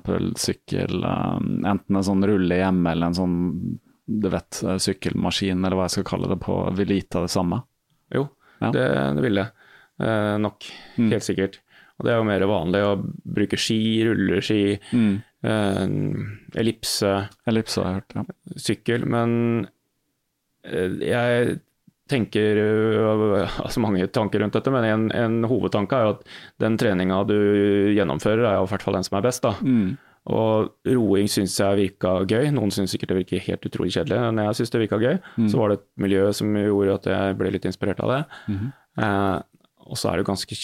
sykkel, 0.42 1.00
um, 1.06 1.60
enten 1.66 1.98
en 2.00 2.06
sånn 2.06 2.26
rulle 2.26 2.58
hjemme 2.60 2.92
eller 2.94 3.10
en 3.10 3.18
sånn 3.18 3.38
du 4.10 4.26
vet, 4.32 4.58
sykkelmaskin, 4.82 5.60
eller 5.62 5.78
hva 5.78 5.84
jeg 5.86 6.00
skal 6.00 6.06
kalle 6.08 6.30
det, 6.32 6.40
på, 6.42 6.54
vil 6.74 6.96
gitt 6.96 7.14
av 7.14 7.28
det 7.28 7.30
samme? 7.34 7.60
Jo, 8.10 8.24
Ja. 8.58 8.72
det, 8.74 8.86
det 9.16 9.22
ville 9.22 9.44
jeg. 9.44 9.52
Eh, 10.02 10.34
nok. 10.42 10.66
Mm. 10.98 11.10
Helt 11.12 11.24
sikkert. 11.26 11.60
Og 12.00 12.06
det 12.06 12.14
er 12.14 12.18
jo 12.22 12.28
mer 12.28 12.46
vanlig 12.48 12.80
å 12.86 12.94
bruke 13.36 13.58
ski, 13.60 13.76
rulleski, 14.08 14.78
Mm. 14.96 15.22
eh, 15.44 16.60
ellipse, 16.60 17.10
Ellipse 17.46 17.82
har 17.84 17.92
jeg 17.92 18.00
hørt, 18.00 18.14
ja. 18.16 18.24
sykkel. 18.56 19.04
Men 19.06 19.68
eh, 20.64 20.94
jeg 21.04 21.58
tenker 22.10 22.58
øh, 22.58 23.46
altså 23.62 23.78
mange 23.84 24.08
tanker 24.10 24.40
rundt 24.42 24.56
dette, 24.56 24.72
men 24.74 24.84
en, 24.88 25.04
en 25.14 25.42
hovedtanke 25.46 25.94
er 25.94 26.08
jo 26.08 26.14
at 26.16 26.24
den 26.58 26.76
treninga 26.80 27.20
du 27.28 27.36
gjennomfører, 27.94 28.42
er 28.48 28.56
jo 28.58 28.64
i 28.66 28.70
hvert 28.72 28.82
fall 28.88 28.96
den 28.98 29.06
som 29.06 29.18
er 29.20 29.26
best. 29.28 29.44
da. 29.46 29.52
Mm. 29.62 29.92
Og 30.30 30.72
roing 30.90 31.30
syns 31.32 31.54
jeg 31.60 31.78
virka 31.78 32.16
gøy. 32.28 32.50
Noen 32.52 32.72
syns 32.74 32.92
sikkert 32.92 33.14
det 33.14 33.20
virker 33.22 33.40
helt 33.46 33.64
utrolig 33.70 33.94
kjedelig, 33.94 34.18
men 34.26 34.42
jeg 34.44 34.58
syns 34.58 34.74
det 34.74 34.82
virka 34.82 34.98
gøy. 35.00 35.16
Mm. 35.38 35.46
Så 35.48 35.60
var 35.62 35.70
det 35.72 35.78
et 35.78 35.86
miljø 36.02 36.26
som 36.36 36.50
gjorde 36.58 36.98
at 36.98 37.08
jeg 37.14 37.38
ble 37.40 37.52
litt 37.54 37.68
inspirert 37.70 38.02
av 38.04 38.12
det. 38.12 38.20
Mm. 38.52 38.66
Eh, 39.00 39.38
og 39.90 39.96
så 39.98 40.10
er 40.10 40.18
det 40.18 40.24
jo 40.26 40.32
ganske 40.32 40.58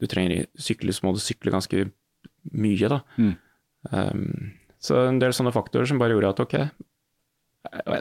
Du 0.00 0.06
trenger 0.10 0.46
sykle, 0.60 0.92
så 0.92 1.06
må 1.06 1.14
du 1.16 1.20
sykle 1.24 1.52
ganske 1.54 1.86
mye, 2.52 2.88
da. 2.92 3.00
Mm. 3.16 3.32
Um, 3.90 4.52
så 4.82 5.06
en 5.08 5.18
del 5.22 5.32
sånne 5.34 5.52
faktorer 5.54 5.86
som 5.88 5.98
bare 5.98 6.12
gjorde 6.14 6.34
at 6.34 6.40
ok, 6.44 6.56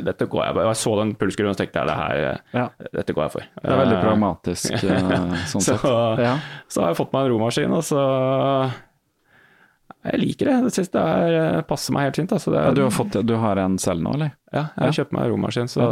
dette 0.06 0.28
går 0.30 0.44
jeg 0.46 0.54
for. 0.54 0.68
Jeg 0.68 0.78
så 0.78 0.92
den 1.00 1.14
pulskurven 1.18 1.54
og 1.56 1.58
tenkte 1.58 1.86
det 1.88 1.96
her, 1.98 2.42
Ja. 2.54 2.66
dette 2.94 3.14
går 3.16 3.24
jeg 3.26 3.32
for. 3.34 3.48
Det 3.62 3.72
er 3.72 3.80
veldig 3.80 3.96
Eh, 3.98 4.04
pragmatisk 4.04 4.76
eh, 4.84 5.38
sånn 5.50 5.64
så, 5.66 5.78
sett. 5.80 5.86
Ja. 6.22 6.36
så 6.70 6.82
har 6.84 6.92
jeg 6.94 7.00
fått 7.00 7.14
meg 7.16 7.26
en 7.26 7.32
romaskin, 7.34 7.74
og 7.74 7.82
så 7.88 8.02
Jeg 10.06 10.20
liker 10.22 10.46
det. 10.46 10.54
Jeg 10.68 10.74
synes 10.76 10.92
det 10.94 11.02
er, 11.02 11.36
eh, 11.58 11.62
passer 11.66 11.94
meg 11.96 12.04
helt 12.06 12.20
fint. 12.20 12.32
Altså. 12.36 12.52
Er, 12.54 12.68
Ja, 12.68 12.74
du, 12.78 12.82
har 12.86 12.92
fått, 12.94 13.18
du 13.26 13.36
har 13.42 13.58
en 13.58 13.78
selv 13.82 14.04
nå, 14.06 14.14
eller? 14.14 14.36
Ja, 14.54 14.68
jeg 14.78 14.84
har 14.86 14.98
kjøpt 15.00 15.14
meg 15.18 15.26
en 15.26 15.32
romaskin, 15.34 15.68
så, 15.72 15.88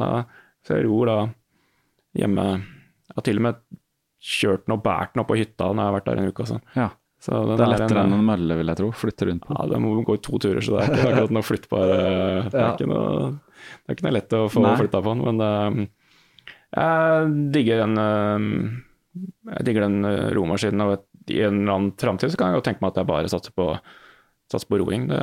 så 0.68 0.78
jeg 0.78 0.86
ror 0.86 1.06
da 1.10 1.18
hjemme. 2.22 2.46
Har 3.16 3.26
til 3.26 3.38
og 3.42 3.48
med 3.48 3.56
kjørt 4.24 4.66
den 4.68 4.78
og 4.78 4.84
båret 4.86 5.14
den 5.14 5.22
opp 5.24 5.28
på 5.34 5.36
hytta 5.40 5.68
når 5.74 5.82
jeg 5.84 5.90
har 5.92 5.96
vært 5.98 6.06
der 6.10 6.22
en 6.22 6.30
uke 6.32 6.44
og 6.46 6.52
sånn. 6.54 6.62
Ja. 6.80 6.90
Så 7.24 7.32
den 7.48 7.56
Det 7.56 7.64
er 7.64 7.64
er 7.64 7.72
lettere 7.78 8.02
enn 8.04 8.14
en 8.18 8.26
mølle, 8.28 8.56
vil 8.60 8.68
jeg 8.72 8.80
tro. 8.82 8.88
Flytte 9.00 9.28
rundt 9.30 9.46
på. 9.48 9.56
Ja, 9.56 9.66
det 9.72 9.80
må 9.84 9.92
gå 10.04 10.16
i 10.18 10.22
to 10.24 10.40
turer, 10.44 10.60
så 10.64 10.76
det 10.76 10.84
er 10.84 10.94
ikke 10.96 11.12
akkurat 11.14 11.36
noe 11.38 11.46
flyttbar 11.48 11.86
Det 11.88 12.58
er 12.58 12.64
Ja. 12.64 12.72
ikke 12.74 12.88
noe, 12.92 13.30
det 13.34 13.88
er 13.88 13.96
ikke 13.96 14.08
noe 14.08 14.16
lett 14.18 14.34
å 14.36 14.42
få 14.52 14.64
flytta 14.80 15.02
på 15.04 15.14
den, 15.14 15.24
men 15.28 15.38
det, 15.44 15.90
jeg 16.74 17.34
digger 17.54 17.84
den 17.84 17.98
eh, 18.02 18.48
Jeg 19.54 19.66
digger 19.70 19.86
den 19.88 20.06
eh, 20.10 20.30
romaskinen, 20.36 20.82
og 20.88 21.04
i 21.32 21.40
en 21.46 21.62
eller 21.62 21.74
annen 21.78 21.92
framtid 21.96 22.36
kan 22.36 22.52
jeg 22.52 22.60
jo 22.60 22.66
tenke 22.66 22.82
meg 22.84 22.92
at 22.92 22.98
jeg 23.04 23.08
bare 23.08 23.30
satser 23.32 23.54
på, 23.56 23.68
satser 24.52 24.68
på 24.68 24.80
roing. 24.82 25.08
Det, 25.08 25.20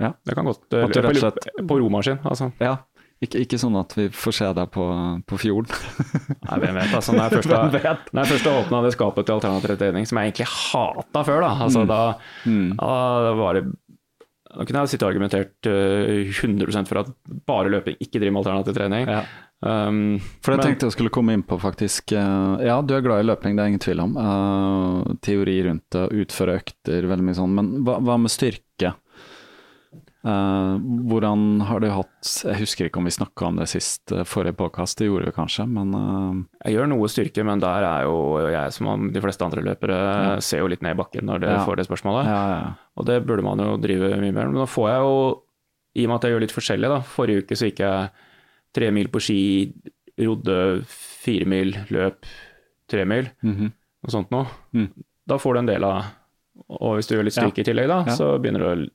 Ja. 0.00 0.12
det 0.24 0.34
kan 0.34 0.46
godt 0.48 0.62
At 0.72 0.92
du 0.94 1.00
rett 1.00 1.04
og 1.04 1.12
På, 1.12 1.20
slett- 1.20 1.66
på 1.68 1.76
romaskin, 1.82 2.18
altså. 2.24 2.52
Ja. 2.60 2.78
Ikke, 3.22 3.38
ikke 3.44 3.58
sånn 3.62 3.76
at 3.78 3.92
vi 3.94 4.08
får 4.10 4.34
se 4.34 4.48
deg 4.58 4.70
på, 4.74 4.84
på 5.30 5.36
fjorden. 5.38 5.70
Nei, 6.48 6.56
hvem 6.64 6.74
vet. 6.80 6.94
Altså, 6.98 7.12
når 7.14 7.28
jeg 7.28 7.36
først 7.38 8.48
har, 8.48 8.56
åpna 8.64 8.80
det 8.82 8.90
skapet 8.96 9.28
til 9.28 9.36
alternativ 9.36 9.76
trening, 9.78 10.08
som 10.10 10.18
jeg 10.18 10.32
egentlig 10.32 10.48
hata 10.50 11.22
før, 11.28 11.44
da, 11.46 11.52
altså, 11.68 11.84
da, 11.86 12.00
Mm. 12.46 12.72
da 12.80 13.34
var 13.38 13.54
det 13.60 13.64
Da 14.52 14.66
kunne 14.68 14.82
jeg 14.82 14.90
sitte 14.92 15.06
og 15.06 15.12
argumentert 15.14 15.68
uh, 15.70 16.26
100 16.28 16.84
for 16.90 16.98
at 17.00 17.12
bare 17.48 17.70
løping 17.72 17.96
ikke 18.04 18.18
driver 18.20 18.34
med 18.34 18.42
alternativ 18.42 18.74
trening. 18.76 19.06
Ja. 19.08 19.22
Um, 19.62 20.18
For 20.42 20.52
det 20.52 20.58
men- 20.58 20.66
tenkte 20.66 20.88
jeg 20.90 20.96
skulle 20.98 21.12
komme 21.14 21.32
inn 21.32 21.44
på, 21.46 21.56
faktisk. 21.62 22.12
Uh, 22.12 22.58
Ja, 22.60 22.80
du 22.82 22.92
er 22.96 23.00
glad 23.06 23.22
i 23.22 23.28
løping, 23.30 23.54
det 23.56 23.62
er 23.64 23.70
ingen 23.72 23.80
tvil 23.80 24.02
om. 24.02 24.16
Uh, 24.18 25.14
teori 25.24 25.54
rundt 25.68 25.86
det, 25.94 26.04
utføre 26.26 26.58
økter, 26.60 27.06
veldig 27.08 27.24
mye 27.30 27.38
sånn. 27.38 27.54
Men 27.56 27.70
hva, 27.86 27.96
hva 28.02 28.18
med 28.20 28.34
styrke? 28.34 28.92
Eh, 30.22 30.74
hvordan 31.10 31.64
har 31.66 31.80
du 31.82 31.88
hatt 31.90 32.28
Jeg 32.44 32.60
husker 32.60 32.86
ikke 32.86 33.00
om 33.00 33.08
vi 33.08 33.10
snakka 33.10 33.46
om 33.48 33.56
det 33.58 33.66
sist, 33.72 34.12
eh, 34.14 34.22
forrige 34.22 34.54
påkast, 34.54 34.98
det 35.00 35.08
gjorde 35.08 35.26
vi 35.26 35.34
kanskje, 35.34 35.66
men 35.66 35.94
uh... 35.98 36.44
Jeg 36.64 36.76
gjør 36.76 36.90
noe 36.92 37.08
styrke, 37.10 37.42
men 37.44 37.58
der 37.62 37.82
er 37.82 38.04
jo 38.06 38.38
jeg, 38.46 38.72
som 38.76 39.08
de 39.10 39.22
fleste 39.24 39.42
andre 39.42 39.64
løpere, 39.66 39.96
ser 40.46 40.62
jo 40.62 40.68
litt 40.70 40.84
ned 40.86 40.94
i 40.94 41.00
bakken 41.00 41.26
når 41.26 41.42
dere 41.42 41.56
Ja. 41.58 41.64
får 41.66 41.80
det 41.80 41.88
spørsmålet. 41.88 42.30
ja, 42.30 42.44
ja. 42.54 42.70
Og 42.96 43.06
det 43.08 43.26
burde 43.26 43.42
man 43.42 43.58
jo 43.58 43.76
drive 43.82 44.12
mye 44.20 44.32
mer. 44.32 44.46
Men 44.46 44.60
nå 44.60 44.68
får 44.68 44.88
jeg 44.92 45.00
jo, 45.00 45.42
i 45.96 46.04
og 46.04 46.08
med 46.08 46.16
at 46.16 46.22
jeg 46.28 46.32
gjør 46.36 46.44
litt 46.46 46.56
forskjellig, 46.56 46.88
da. 46.94 47.00
Forrige 47.00 47.42
uke 47.42 47.56
så 47.58 47.66
gikk 47.70 47.82
jeg 47.82 48.10
tre 48.72 48.90
mil 48.92 49.08
på 49.08 49.20
ski, 49.20 49.40
rodde 50.22 50.84
fire 50.86 51.46
mil, 51.48 51.72
løp 51.90 52.26
tre 52.88 53.04
mil, 53.04 53.30
mm 53.42 53.54
-hmm. 53.56 53.72
og 54.04 54.10
sånt 54.10 54.30
noe. 54.30 54.46
Mm. 54.72 54.92
Da 55.26 55.38
får 55.38 55.54
du 55.54 55.58
en 55.58 55.66
del 55.66 55.84
av 55.84 56.04
Og 56.68 56.96
hvis 56.96 57.08
du 57.08 57.14
gjør 57.16 57.24
litt 57.24 57.36
Ja. 57.36 57.42
styrke 57.48 57.60
i 57.60 57.64
tillegg, 57.64 57.88
da, 57.88 58.04
Ja. 58.06 58.12
så 58.14 58.38
begynner 58.38 58.58
du 58.60 58.66
å 58.66 58.90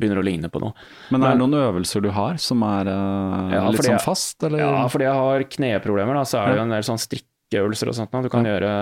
begynner 0.00 0.20
å 0.22 0.24
ligne 0.26 0.48
på 0.50 0.60
noe. 0.62 0.72
Men 1.12 1.22
er 1.28 1.34
det 1.36 1.40
noen 1.42 1.56
øvelser 1.60 2.02
du 2.04 2.10
har 2.16 2.40
som 2.42 2.62
er 2.66 2.88
uh, 2.90 3.50
Ja, 3.52 3.62
litt 3.70 3.84
sånn 3.86 4.00
fast, 4.02 4.40
eller? 4.48 4.62
Ja, 4.64 4.86
fordi 4.92 5.06
jeg 5.06 5.20
har 5.20 5.44
kneproblemer, 5.56 6.18
da, 6.20 6.24
så 6.28 6.40
er 6.42 6.54
det 6.54 6.58
jo 6.62 6.64
en 6.66 6.74
del 6.74 6.86
sånn 6.88 7.00
strikkeøvelser 7.04 7.92
og 7.92 7.98
sånt. 8.00 8.12
nå. 8.16 8.22
Du 8.26 8.30
kan 8.32 8.48
gjøre 8.48 8.72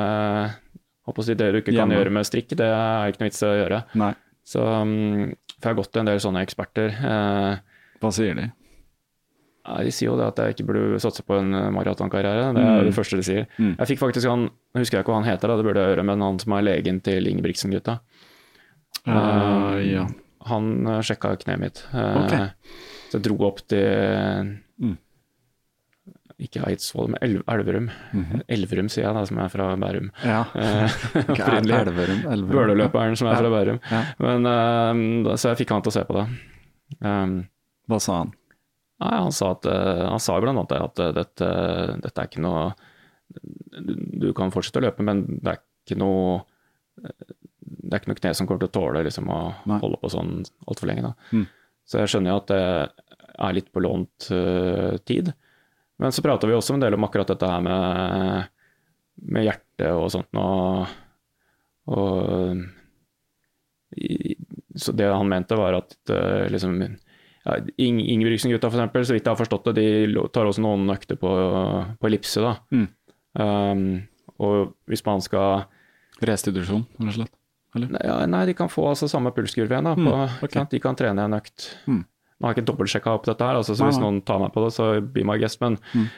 håper 1.09 1.23
å 1.23 1.25
si 1.25 1.35
Det 1.41 1.51
du 1.53 1.59
ikke 1.63 1.73
kan 1.73 1.79
Hjemme. 1.83 1.97
gjøre 1.99 2.11
med 2.13 2.27
strikk, 2.29 2.51
det 2.59 2.67
er 2.69 3.09
ikke 3.13 3.23
noe 3.23 3.31
vits 3.31 3.43
i 3.43 3.47
å 3.49 3.57
gjøre. 3.63 3.83
Nei, 3.97 4.13
Så 4.45 4.61
um, 4.61 5.33
For 5.59 5.67
jeg 5.67 5.75
har 5.75 5.79
gått 5.83 5.93
til 5.93 6.01
en 6.05 6.09
del 6.11 6.21
sånne 6.23 6.43
eksperter. 6.47 6.95
Uh, 7.01 7.83
hva 8.03 8.11
sier 8.15 8.35
de? 8.39 8.47
Nei, 9.69 9.81
de 9.85 9.91
sier 9.93 10.09
jo 10.09 10.17
det 10.17 10.27
at 10.31 10.39
jeg 10.41 10.55
ikke 10.55 10.65
burde 10.71 11.01
satse 11.03 11.21
på 11.29 11.35
en 11.37 11.51
eh, 11.53 11.67
maratonkarriere. 11.77 12.55
Det 12.57 12.63
er 12.63 12.79
Mm. 12.79 12.87
det 12.87 12.95
første 12.97 13.19
de 13.19 13.25
sier. 13.27 13.43
Mm. 13.59 13.75
Jeg 13.81 13.89
fikk 13.91 13.99
faktisk 14.01 14.29
han 14.31 14.47
Jeg 14.73 14.81
husker 14.85 14.97
jeg 14.97 15.05
ikke 15.05 15.13
hva 15.13 15.19
han 15.21 15.29
heter, 15.29 15.49
da, 15.51 15.57
det 15.59 15.67
burde 15.67 15.83
jeg 15.83 15.91
gjøre, 15.93 16.05
men 16.09 16.23
han 16.25 16.39
som 16.41 16.55
er 16.57 16.63
legen 16.65 17.01
til 17.05 17.27
Ingebrigtsen-gutta. 17.29 17.99
Uh, 19.09 19.77
ja. 19.85 20.07
Han 20.51 20.71
uh, 20.87 20.99
sjekka 21.05 21.35
kneet 21.43 21.61
mitt. 21.63 21.83
Okay. 21.93 22.49
Så 23.11 23.19
jeg 23.19 23.27
dro 23.29 23.39
opp 23.49 23.63
til 23.71 24.57
Mm. 24.79 24.95
Ikke 26.39 26.61
Eidsvoll, 26.69 27.09
men 27.11 27.19
El 27.27 27.33
Elverum. 27.51 27.89
Mhm. 28.15 28.43
Elverum, 28.55 28.87
sier 28.93 29.09
jeg, 29.09 29.15
da, 29.17 29.25
som 29.27 29.41
er 29.43 29.49
fra 29.51 29.65
Bærum. 29.75 30.13
ja. 30.23 30.45
Eh, 30.55 30.99
opprinnelig. 31.35 32.45
Bøleløperen 32.53 33.17
som 33.19 33.27
er 33.27 33.33
Ja. 33.35 33.41
fra 33.41 33.51
Bærum. 33.57 33.81
Ja. 33.91 34.03
Men, 34.23 34.47
uh, 34.47 35.33
så 35.35 35.51
jeg 35.51 35.65
fikk 35.65 35.73
han 35.75 35.83
til 35.83 35.91
å 35.91 35.97
se 35.97 36.05
på 36.07 36.15
det. 36.15 36.27
Um, 37.03 37.35
Hva 37.91 37.99
sa 38.01 38.21
han? 38.21 38.31
Nei, 39.03 39.11
han 39.19 39.35
sa, 39.35 39.51
at, 39.57 39.67
eh, 39.67 40.05
han 40.11 40.19
sa 40.23 40.39
blant 40.43 40.59
annet 40.59 40.73
at 40.79 41.03
eh, 41.03 41.11
dette, 41.19 41.49
dette 42.03 42.23
er 42.23 42.27
ikke 42.31 42.41
noe 42.43 42.63
du, 43.79 43.93
du 44.27 44.33
kan 44.35 44.51
fortsette 44.55 44.81
å 44.81 44.87
løpe, 44.87 45.05
men 45.07 45.21
det 45.43 45.53
er 45.53 45.61
ikke 45.87 45.99
noe 46.01 46.41
det 47.89 47.97
er 47.97 48.03
ikke 48.03 48.11
noe 48.13 48.21
kne 48.21 48.35
som 48.37 48.49
kommer 48.49 48.61
til 48.61 48.69
å 48.69 48.77
tåle 48.77 49.03
liksom, 49.07 49.31
å 49.33 49.41
Nei. 49.71 49.79
holde 49.81 49.99
på 50.03 50.11
sånn 50.13 50.33
altfor 50.69 50.91
lenge. 50.91 51.15
Mm. 51.33 51.47
Så 51.89 52.03
jeg 52.03 52.13
skjønner 52.13 52.35
jo 52.35 52.41
at 52.43 52.51
det 52.53 52.65
er 53.39 53.55
litt 53.57 53.71
på 53.73 53.81
lånt 53.81 54.29
uh, 54.35 54.99
tid. 55.09 55.31
Men 55.99 56.13
så 56.13 56.25
prater 56.25 56.51
vi 56.51 56.57
også 56.59 56.77
en 56.77 56.85
del 56.85 56.99
om 56.99 57.07
akkurat 57.07 57.31
dette 57.33 57.49
her 57.49 57.63
med, 57.65 58.51
med 59.33 59.47
hjertet 59.47 59.89
og 59.95 60.11
sånt. 60.13 60.29
Og, 60.37 60.93
og 61.97 62.61
i, 63.97 64.37
så 64.77 64.93
det 64.93 65.09
han 65.09 65.33
mente, 65.33 65.57
var 65.59 65.81
at 65.81 65.97
uh, 66.13 66.45
liksom 66.53 66.77
ja, 66.83 67.57
Ing 67.81 68.03
Ingebrigtsen-gutta, 68.05 68.69
eksempel, 68.69 69.09
så 69.09 69.17
vidt 69.17 69.25
jeg 69.25 69.33
har 69.33 69.41
forstått 69.41 69.73
det, 69.73 69.79
de 69.81 70.29
tar 70.35 70.51
også 70.51 70.67
noen 70.67 70.93
økter 70.93 71.17
på, 71.17 71.33
på 71.97 72.13
ellipse. 72.13 72.45
da. 72.45 72.59
Mm. 72.69 72.87
Um, 73.39 73.85
og 74.45 74.77
hvis 74.91 75.05
man 75.07 75.25
skal 75.25 75.65
Restitusjon, 76.19 76.83
rett 76.99 77.11
og 77.13 77.15
slett? 77.15 77.35
Ja, 77.77 78.27
nei, 78.27 78.47
de 78.47 78.55
kan 78.55 78.69
få 78.73 78.87
altså 78.91 79.09
samme 79.11 79.31
pulskurve 79.37 79.69
igjen. 79.75 79.85
Da, 79.85 79.95
på, 79.95 80.13
Mm, 80.15 80.39
okay. 80.45 80.65
De 80.71 80.79
kan 80.81 80.97
trene 80.97 81.25
en 81.29 81.35
økt. 81.37 81.67
Mm. 81.87 82.05
Nå 82.41 82.47
har 82.47 82.55
jeg 82.55 82.63
ikke 82.63 82.71
dobbeltsjekka 82.73 83.13
opp 83.19 83.27
dette, 83.27 83.45
her, 83.45 83.57
altså, 83.59 83.75
så 83.77 83.83
Nei, 83.85 83.91
hvis 83.91 83.99
nei. 83.99 84.05
noen 84.07 84.21
tar 84.25 84.39
meg 84.41 84.53
på 84.55 84.63
det, 84.65 84.73
så 84.75 84.87
be 85.03 85.25
my 85.25 85.37
guest. 85.39 85.61
Men 85.61 85.79
Mm. 85.95 86.09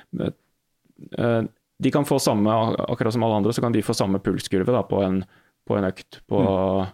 uh, 1.18 1.42
de 1.80 1.90
kan 1.90 2.05
få 2.05 2.18
samme, 2.20 2.53
akkurat 2.88 3.12
som 3.12 3.22
alle 3.24 3.36
andre, 3.40 3.53
så 3.57 3.61
kan 3.64 3.72
de 3.72 3.82
få 3.82 3.94
samme 3.96 4.20
pulskurve 4.20 4.66
da, 4.74 4.82
på, 4.82 5.03
en, 5.03 5.22
på 5.66 5.76
en 5.78 5.84
økt 5.88 6.20
på, 6.28 6.40
Mm. 6.40 6.86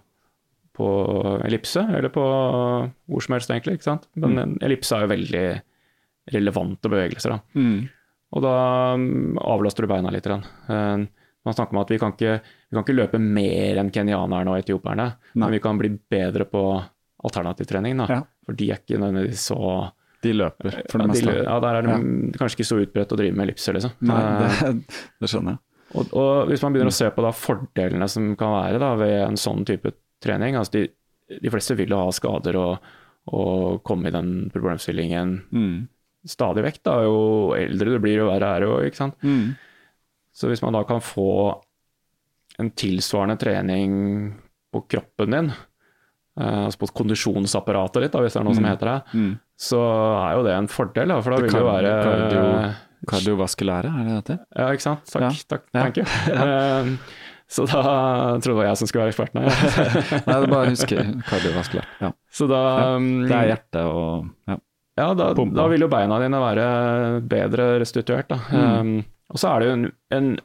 på 0.77 0.89
ellipse, 1.45 1.81
eller 1.81 2.09
på 2.13 2.23
hvor 3.09 3.23
som 3.25 3.33
helst, 3.35 3.51
egentlig. 3.51 3.75
ikke 3.79 3.83
sant? 3.91 4.07
Mm. 4.17 4.23
Men 4.29 4.39
en 4.39 4.59
ellipse 4.63 4.93
er 4.93 5.07
jo 5.07 5.13
veldig 5.15 5.63
relevante 6.33 6.89
bevegelser. 6.91 7.31
da. 7.31 7.41
Mm. 7.55 7.89
Og 8.37 8.43
da 8.43 8.97
mm, 8.97 9.39
avlaster 9.39 9.83
du 9.87 9.89
beina 9.89 10.11
litt. 10.11 10.27
Eh, 10.27 11.07
Man 11.47 11.55
snakker 11.55 11.73
om 11.77 11.79
at 11.85 11.89
vi 11.91 11.99
kan 11.99 12.13
ikke, 12.13 12.41
vi 12.71 12.75
kan 12.77 12.83
ikke 12.85 12.97
løpe 12.99 13.19
mer 13.23 13.79
enn 13.83 13.91
kenyanerne 13.95 14.51
og 14.51 14.59
etioperne, 14.59 15.05
Nei. 15.35 15.41
men 15.45 15.53
vi 15.55 15.61
kan 15.63 15.79
bli 15.79 15.91
bedre 16.11 16.45
på 16.51 16.63
alternativtrening. 17.27 18.01
Ja. 18.11 18.23
For 18.47 18.57
de 18.59 18.71
er 18.73 18.81
ikke 18.83 18.99
nødvendigvis 19.01 19.45
så 19.53 19.59
De 20.23 20.33
løper, 20.33 20.71
for 20.91 20.99
ja, 21.03 21.07
det 21.07 21.07
de, 21.07 21.13
meste. 21.13 21.35
ja, 21.45 21.57
Der 21.63 21.77
er 21.79 21.87
det 21.87 22.39
kanskje 22.41 22.57
ikke 22.59 22.67
så 22.71 22.79
utbredt 22.83 23.13
å 23.15 23.19
drive 23.21 23.37
med 23.37 23.47
ellipser, 23.49 23.77
liksom. 23.77 23.93
Nei, 24.09 24.21
Eh, 24.27 24.61
det, 24.67 25.01
det 25.23 25.31
skjønner 25.31 25.55
jeg. 25.57 25.61
og, 26.01 26.15
og 26.19 26.49
hvis 26.51 26.63
man 26.65 26.73
begynner 26.75 26.91
å 26.95 26.97
se 26.99 27.11
på 27.15 27.23
da 27.27 27.33
fordelene 27.37 28.09
som 28.11 28.31
kan 28.41 28.55
være 28.57 28.81
da, 28.83 28.93
ved 28.99 29.17
en 29.29 29.37
sånn 29.39 29.63
type 29.69 29.93
trening 30.25 30.57
altså 30.59 30.73
de, 30.81 30.87
de 31.43 31.51
fleste 31.53 31.77
vil 31.79 31.93
jo 31.93 32.01
ha 32.01 32.11
skader 32.17 32.57
og, 32.59 32.89
og 33.31 33.83
komme 33.87 34.09
i 34.11 34.15
den 34.15 34.33
problemstillingen 34.55 35.37
Mm. 35.53 35.87
stadig 36.27 36.65
vekk. 36.67 36.81
Da. 36.89 36.97
Jo 37.07 37.53
eldre 37.55 37.93
du 37.95 37.99
blir, 38.03 38.17
jo 38.25 38.27
verre 38.33 38.49
er 38.57 38.65
det 38.65 38.69
jo. 38.73 38.79
ikke 38.89 38.99
sant? 39.05 39.15
Mm. 39.23 39.53
Så 40.35 40.49
hvis 40.51 40.63
man 40.65 40.75
da 40.75 40.83
kan 40.89 40.99
få 41.05 41.29
en 42.59 42.71
tilsvarende 42.71 43.37
trening 43.39 44.35
på 44.73 44.81
kroppen 44.89 45.31
din, 45.37 45.51
eh, 46.41 46.65
altså 46.67 46.79
på 46.85 46.89
kondisjonsapparatet 47.03 48.03
ditt, 48.07 48.13
hvis 48.25 48.33
det 48.37 48.41
er 48.41 48.45
noe 48.49 48.55
som 48.57 48.65
Mm. 48.65 48.71
heter 48.73 48.91
det, 48.93 49.03
Mm. 49.15 49.39
så 49.59 49.81
er 50.31 50.35
jo 50.37 50.43
det 50.45 50.53
en 50.57 50.67
fordel. 50.69 51.09
Da, 51.09 51.21
for 51.21 51.31
da 51.31 51.37
Det 51.37 51.45
vil 51.45 51.53
det 51.53 51.61
jo 51.61 51.71
være 51.71 51.95
kardio- 52.05 52.75
Kardiovaskulære, 53.07 53.87
er 53.87 54.05
det 54.05 54.07
det 54.07 54.17
heter? 54.17 54.39
Ja, 54.57 54.67
ikke 54.73 54.83
sant. 54.83 55.05
Takk. 55.07 55.23
Ja. 55.23 55.31
takk, 55.49 55.63
Ja. 55.75 55.81
Thank 55.83 55.97
you. 55.99 56.05
Eh, 56.33 56.97
Så 57.49 57.65
da 57.65 57.83
trodde 58.43 58.43
det 58.43 58.55
var 58.57 58.65
jeg 58.67 58.77
som 58.77 58.89
skulle 58.89 59.05
være 59.05 59.13
eksperten 59.15 59.39
her. 59.39 60.23
Nei, 60.27 60.41
det 60.41 60.51
bare 60.51 60.67
å 60.67 60.71
huske 60.73 60.97
kardiovaskulært. 61.31 61.87
Ja. 62.01 62.11
Så 62.33 62.49
da 62.51 62.63
ja, 62.81 62.99
Det 62.99 63.37
er 63.37 63.47
hjertet 63.53 63.85
og 63.87 64.27
ja. 64.49 64.57
Ja, 64.99 65.15
da, 65.15 65.29
da 65.35 65.69
vil 65.69 65.81
jo 65.85 65.89
beina 65.93 66.19
dine 66.19 66.41
være 66.41 67.21
bedre 67.29 67.79
restituert. 67.79 68.27
Da. 68.33 68.37
Mm. 68.51 68.81
Um, 68.81 69.05
og 69.31 69.37
så 69.39 69.51
er 69.55 69.61
det 69.61 69.69
jo 69.69 69.73
en, 69.77 69.93
en 70.11 70.39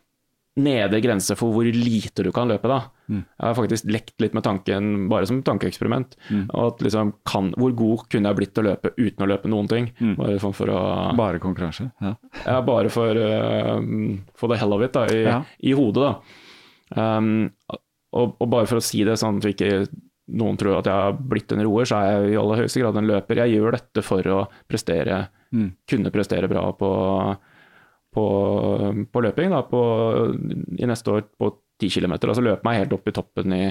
nedre 0.59 0.99
grense 0.99 1.35
for 1.39 1.53
hvor 1.55 1.63
lite 1.63 2.25
du 2.25 2.31
kan 2.35 2.49
løpe. 2.51 2.67
Da. 2.67 2.81
Mm. 3.07 3.21
Jeg 3.23 3.45
har 3.47 3.55
faktisk 3.55 3.85
lekt 3.91 4.19
litt 4.19 4.33
med 4.35 4.43
tanken, 4.43 5.07
bare 5.11 5.25
som 5.29 5.39
tankeeksperiment. 5.47 6.17
Mm. 6.29 6.49
At 6.59 6.81
liksom 6.83 7.13
kan, 7.25 7.53
hvor 7.55 7.71
god 7.79 8.03
kunne 8.11 8.27
jeg 8.31 8.39
blitt 8.41 8.53
til 8.57 8.65
å 8.65 8.69
løpe 8.73 8.91
uten 8.97 9.23
å 9.25 9.29
løpe 9.31 9.47
noen 9.51 9.69
ting? 9.71 9.87
Mm. 10.01 10.17
Bare 10.19 10.37
for, 10.43 10.51
for 10.57 10.73
å 10.75 10.81
Bare 11.15 11.39
konkurranse. 11.39 11.87
Ja. 12.03 12.15
Ja, 12.45 12.59
bare 12.67 12.91
for, 12.91 13.15
uh, 13.15 13.79
for 14.35 14.51
the 14.51 14.59
hell 14.59 14.73
of 14.75 14.83
it, 14.83 14.91
da, 14.97 15.05
i, 15.07 15.23
Ja. 15.23 15.41
i 15.63 15.71
hodet. 15.77 16.03
da. 16.03 16.15
Um, 17.17 17.51
og, 18.11 18.35
og 18.41 18.49
bare 18.51 18.67
for 18.67 18.81
å 18.81 18.83
si 18.83 19.05
det 19.07 19.15
sånn 19.21 19.37
at 19.39 19.47
ikke 19.53 19.85
noen 20.31 20.57
tror 20.59 20.77
at 20.79 20.87
jeg 20.87 20.95
har 20.95 21.13
blitt 21.31 21.51
en 21.55 21.63
roer, 21.63 21.87
så 21.87 21.97
er 22.03 22.11
jeg 22.25 22.33
i 22.33 22.39
aller 22.39 22.59
høyeste 22.63 22.79
grad 22.83 22.97
en 22.99 23.07
løper. 23.07 23.39
Jeg 23.45 23.55
gjør 23.55 23.71
dette 23.79 24.03
for 24.03 24.27
å 24.35 24.41
prestere, 24.69 25.27
Mm. 25.51 25.73
kunne 25.83 26.11
prestere 26.15 26.47
bra 26.47 26.61
på, 26.71 26.89
på, 28.13 28.25
på 29.11 29.21
løping 29.23 29.51
da, 29.53 29.61
på, 29.67 29.81
i 30.79 30.87
neste 30.89 31.11
år 31.15 31.25
på 31.39 31.51
10 31.81 31.89
km. 31.99 32.13
Altså 32.19 32.43
løpe 32.45 32.65
meg 32.67 32.81
helt 32.83 32.93
opp 32.93 33.07
i 33.07 33.13
toppen 33.15 33.53
i, 33.57 33.63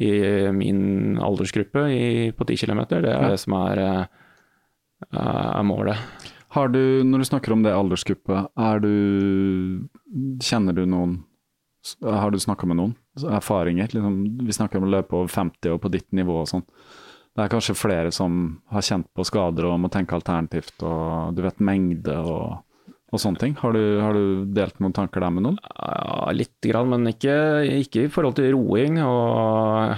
i 0.00 0.10
min 0.54 1.16
aldersgruppe 1.20 1.86
i, 1.90 2.04
på 2.36 2.46
10 2.46 2.60
km. 2.66 2.82
Det 2.92 3.00
er 3.04 3.08
Ja. 3.10 3.28
det 3.32 3.40
som 3.42 3.56
er, 3.58 3.80
eh, 3.80 4.06
er 5.16 5.62
målet. 5.66 5.96
Har 6.50 6.68
du, 6.68 7.02
når 7.06 7.18
du 7.22 7.24
snakker 7.30 7.52
om 7.54 7.62
det 7.62 7.72
aldersgruppe, 7.72 8.40
er 8.58 8.80
du 8.82 9.88
Kjenner 10.42 10.74
du 10.74 10.84
noen 10.86 11.20
Har 12.02 12.30
du 12.34 12.38
snakka 12.42 12.66
med 12.66 12.76
noen? 12.76 12.94
Erfaringer? 13.22 13.86
Liksom, 13.94 14.16
vi 14.44 14.52
snakker 14.52 14.76
om 14.80 14.88
å 14.88 14.90
løpe 14.90 15.14
over 15.16 15.28
50 15.32 15.70
og 15.72 15.80
på 15.80 15.90
ditt 15.94 16.10
nivå 16.12 16.40
og 16.42 16.48
sånn. 16.50 16.64
Det 17.36 17.44
er 17.44 17.52
kanskje 17.52 17.76
flere 17.78 18.10
som 18.12 18.58
har 18.74 18.82
kjent 18.82 19.06
på 19.16 19.24
skader 19.24 19.64
og 19.70 19.78
må 19.80 19.88
tenke 19.90 20.12
alternativt, 20.18 20.74
og 20.82 21.32
du 21.36 21.40
vet 21.46 21.62
mengde 21.62 22.16
og, 22.18 22.58
og 23.10 23.20
sånne 23.22 23.40
ting. 23.42 23.54
Har 23.58 23.74
du, 23.74 23.82
har 24.00 24.14
du 24.16 24.44
delt 24.54 24.78
noen 24.82 24.94
tanker 24.96 25.20
der 25.24 25.32
med 25.34 25.46
noen? 25.48 25.58
Ja, 25.74 26.30
litt 26.36 26.56
grann, 26.62 26.90
men 26.92 27.10
ikke, 27.10 27.34
ikke 27.82 28.06
i 28.06 28.10
forhold 28.12 28.36
til 28.38 28.52
roing. 28.54 29.00
Og 29.02 29.94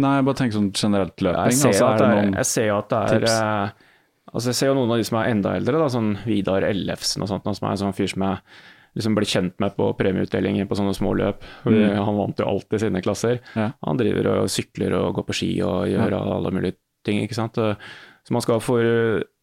Nei, 0.00 0.14
jeg 0.16 0.26
bare 0.30 0.38
tenker 0.38 0.56
sånn 0.56 0.70
generelt 0.72 1.20
løping. 1.20 1.50
jeg 1.50 1.58
ser, 1.60 1.72
altså, 1.74 2.08
at 2.08 2.36
jeg 2.40 2.48
ser 2.48 2.68
jo 2.70 2.76
at 2.80 2.92
det 2.92 3.00
er 3.00 3.16
tips? 3.18 3.38
eh, 3.38 3.86
Altså 4.30 4.52
jeg 4.52 4.58
ser 4.60 4.68
jo 4.70 4.74
noen 4.78 4.92
av 4.94 5.00
de 5.00 5.06
som 5.08 5.16
er 5.18 5.28
enda 5.32 5.52
eldre, 5.58 5.78
da, 5.82 5.88
sånn 5.90 6.12
Vidar 6.22 6.62
Ellefsen 6.62 7.24
og 7.24 7.30
sånt, 7.32 7.48
som 7.50 7.66
er 7.66 7.72
en 7.74 7.80
sånn 7.80 7.96
fyr 7.98 8.12
som 8.12 8.22
jeg 8.22 8.38
liksom 9.00 9.16
ble 9.18 9.26
kjent 9.26 9.56
med 9.62 9.74
på 9.74 9.88
premieutdelinger 9.98 10.68
på 10.70 10.78
sånne 10.78 10.94
små 10.94 11.16
løp. 11.18 11.42
Mm. 11.66 11.96
Han 11.98 12.16
vant 12.18 12.38
jo 12.38 12.46
alltid 12.46 12.84
sine 12.84 13.02
klasser. 13.02 13.40
Ja. 13.58 13.72
Han 13.86 13.98
driver 13.98 14.28
og 14.36 14.50
sykler 14.54 14.94
og 15.00 15.16
går 15.18 15.26
på 15.28 15.36
ski 15.40 15.50
og 15.66 15.90
gjør 15.90 16.14
alle 16.20 16.52
mulige 16.54 16.78
ting, 17.06 17.20
ikke 17.24 17.38
sant. 17.38 17.58
Så 17.58 18.34
man 18.34 18.42
skal 18.46 18.62
for 18.62 18.82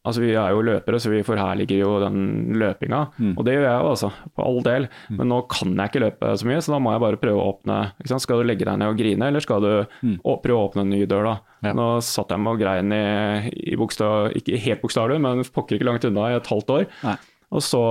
Altså 0.08 0.22
vi 0.24 0.30
er 0.40 0.54
jo 0.56 0.64
løpere, 0.64 1.00
så 1.04 1.12
vi 1.12 1.20
forherliger 1.28 1.82
jo 1.84 1.92
den 2.02 2.18
løpinga. 2.58 3.02
Mm. 3.20 3.34
Og 3.36 3.44
det 3.48 3.58
gjør 3.58 3.66
jeg 3.68 3.82
jo, 3.84 3.90
altså. 3.92 4.10
På 4.38 4.46
all 4.48 4.62
del. 4.66 4.88
Men 5.12 5.32
nå 5.34 5.42
kan 5.52 5.74
jeg 5.76 5.92
ikke 5.92 6.04
løpe 6.06 6.32
så 6.40 6.48
mye, 6.50 6.62
så 6.64 6.74
da 6.74 6.80
må 6.84 6.94
jeg 6.96 7.04
bare 7.04 7.20
prøve 7.22 7.44
å 7.44 7.50
åpne. 7.54 7.80
Skal 8.24 8.42
du 8.42 8.48
legge 8.48 8.66
deg 8.68 8.80
ned 8.82 8.94
og 8.94 9.00
grine, 9.04 9.30
eller 9.30 9.44
skal 9.44 9.62
du 9.68 9.72
Mm. 10.02 10.18
å, 10.24 10.36
prøve 10.44 10.58
å 10.62 10.66
åpne 10.70 10.84
en 10.86 10.92
ny 10.94 11.04
dør, 11.10 11.26
da? 11.28 11.36
Ja. 11.68 11.72
Nå 11.78 11.86
satt 12.06 12.30
jeg 12.32 12.40
med 12.40 12.54
og 12.56 12.60
grein 12.62 12.92
i, 12.94 13.50
i 13.74 13.78
bokstav, 13.80 14.32
ikke 14.38 14.60
helt 14.62 14.82
bokstavelig, 14.84 15.18
men 15.24 15.42
pokker 15.54 15.76
ikke 15.78 15.88
langt 15.90 16.06
unna 16.06 16.28
i 16.32 16.38
et 16.38 16.50
halvt 16.52 16.70
år. 16.76 16.86
Nei. 17.04 17.16
Og 17.58 17.64
så 17.64 17.82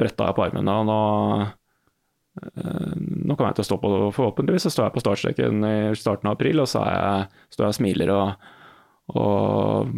bretta 0.00 0.26
jeg 0.28 0.36
på 0.36 0.44
armene, 0.48 0.74
og 0.82 0.86
nå 0.88 0.98
eh, 1.42 2.94
nå 2.98 3.36
kommer 3.36 3.50
jeg 3.52 3.58
til 3.60 3.64
å 3.66 3.68
stå 3.70 3.78
på, 3.82 3.92
forhåpentligvis 4.16 4.66
så 4.68 4.72
står 4.74 4.88
jeg 4.88 4.96
på 4.98 5.02
startstreken 5.04 5.64
i 5.68 5.76
starten 5.98 6.28
av 6.30 6.36
april, 6.36 6.60
og 6.64 6.68
så 6.70 6.84
jeg, 6.86 7.28
står 7.54 7.64
jeg 7.66 7.74
og 7.74 7.78
smiler 7.78 8.12
og, 8.14 8.50
og 9.16 9.92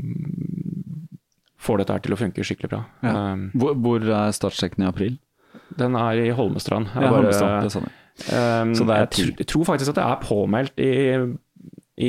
får 1.70 1.82
dette 1.84 1.94
her 1.96 2.02
til 2.04 2.16
å 2.18 2.20
funke 2.20 2.44
skikkelig 2.50 2.70
bra. 2.74 2.82
Ja. 3.06 3.14
Um, 3.32 3.46
Hvor, 3.54 3.74
hvor 3.78 4.02
er 4.10 4.34
startsjekken 4.36 4.84
i 4.84 4.90
april? 4.90 5.18
den 5.78 5.94
er 5.96 6.18
i 6.18 6.30
Holmestrand. 6.34 6.90
Jeg 6.94 7.02
Ja, 7.02 7.10
bare- 7.10 7.22
Holmestrand, 7.22 7.62
det 7.62 7.72
sa. 7.72 7.80
Um, 8.60 8.74
Så 8.74 8.84
det 8.86 8.94
er 8.96 9.04
jeg, 9.06 9.10
tr 9.16 9.38
jeg 9.38 9.46
tror 9.46 9.64
faktisk 9.64 9.92
at 9.94 9.98
det 10.00 10.04
er 10.04 10.24
påmeldt 10.26 10.82
i, 10.82 10.90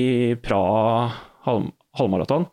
i 0.01 0.35
Praha 0.41 1.11
halv 1.45 1.69
halvmaraton. 1.97 2.47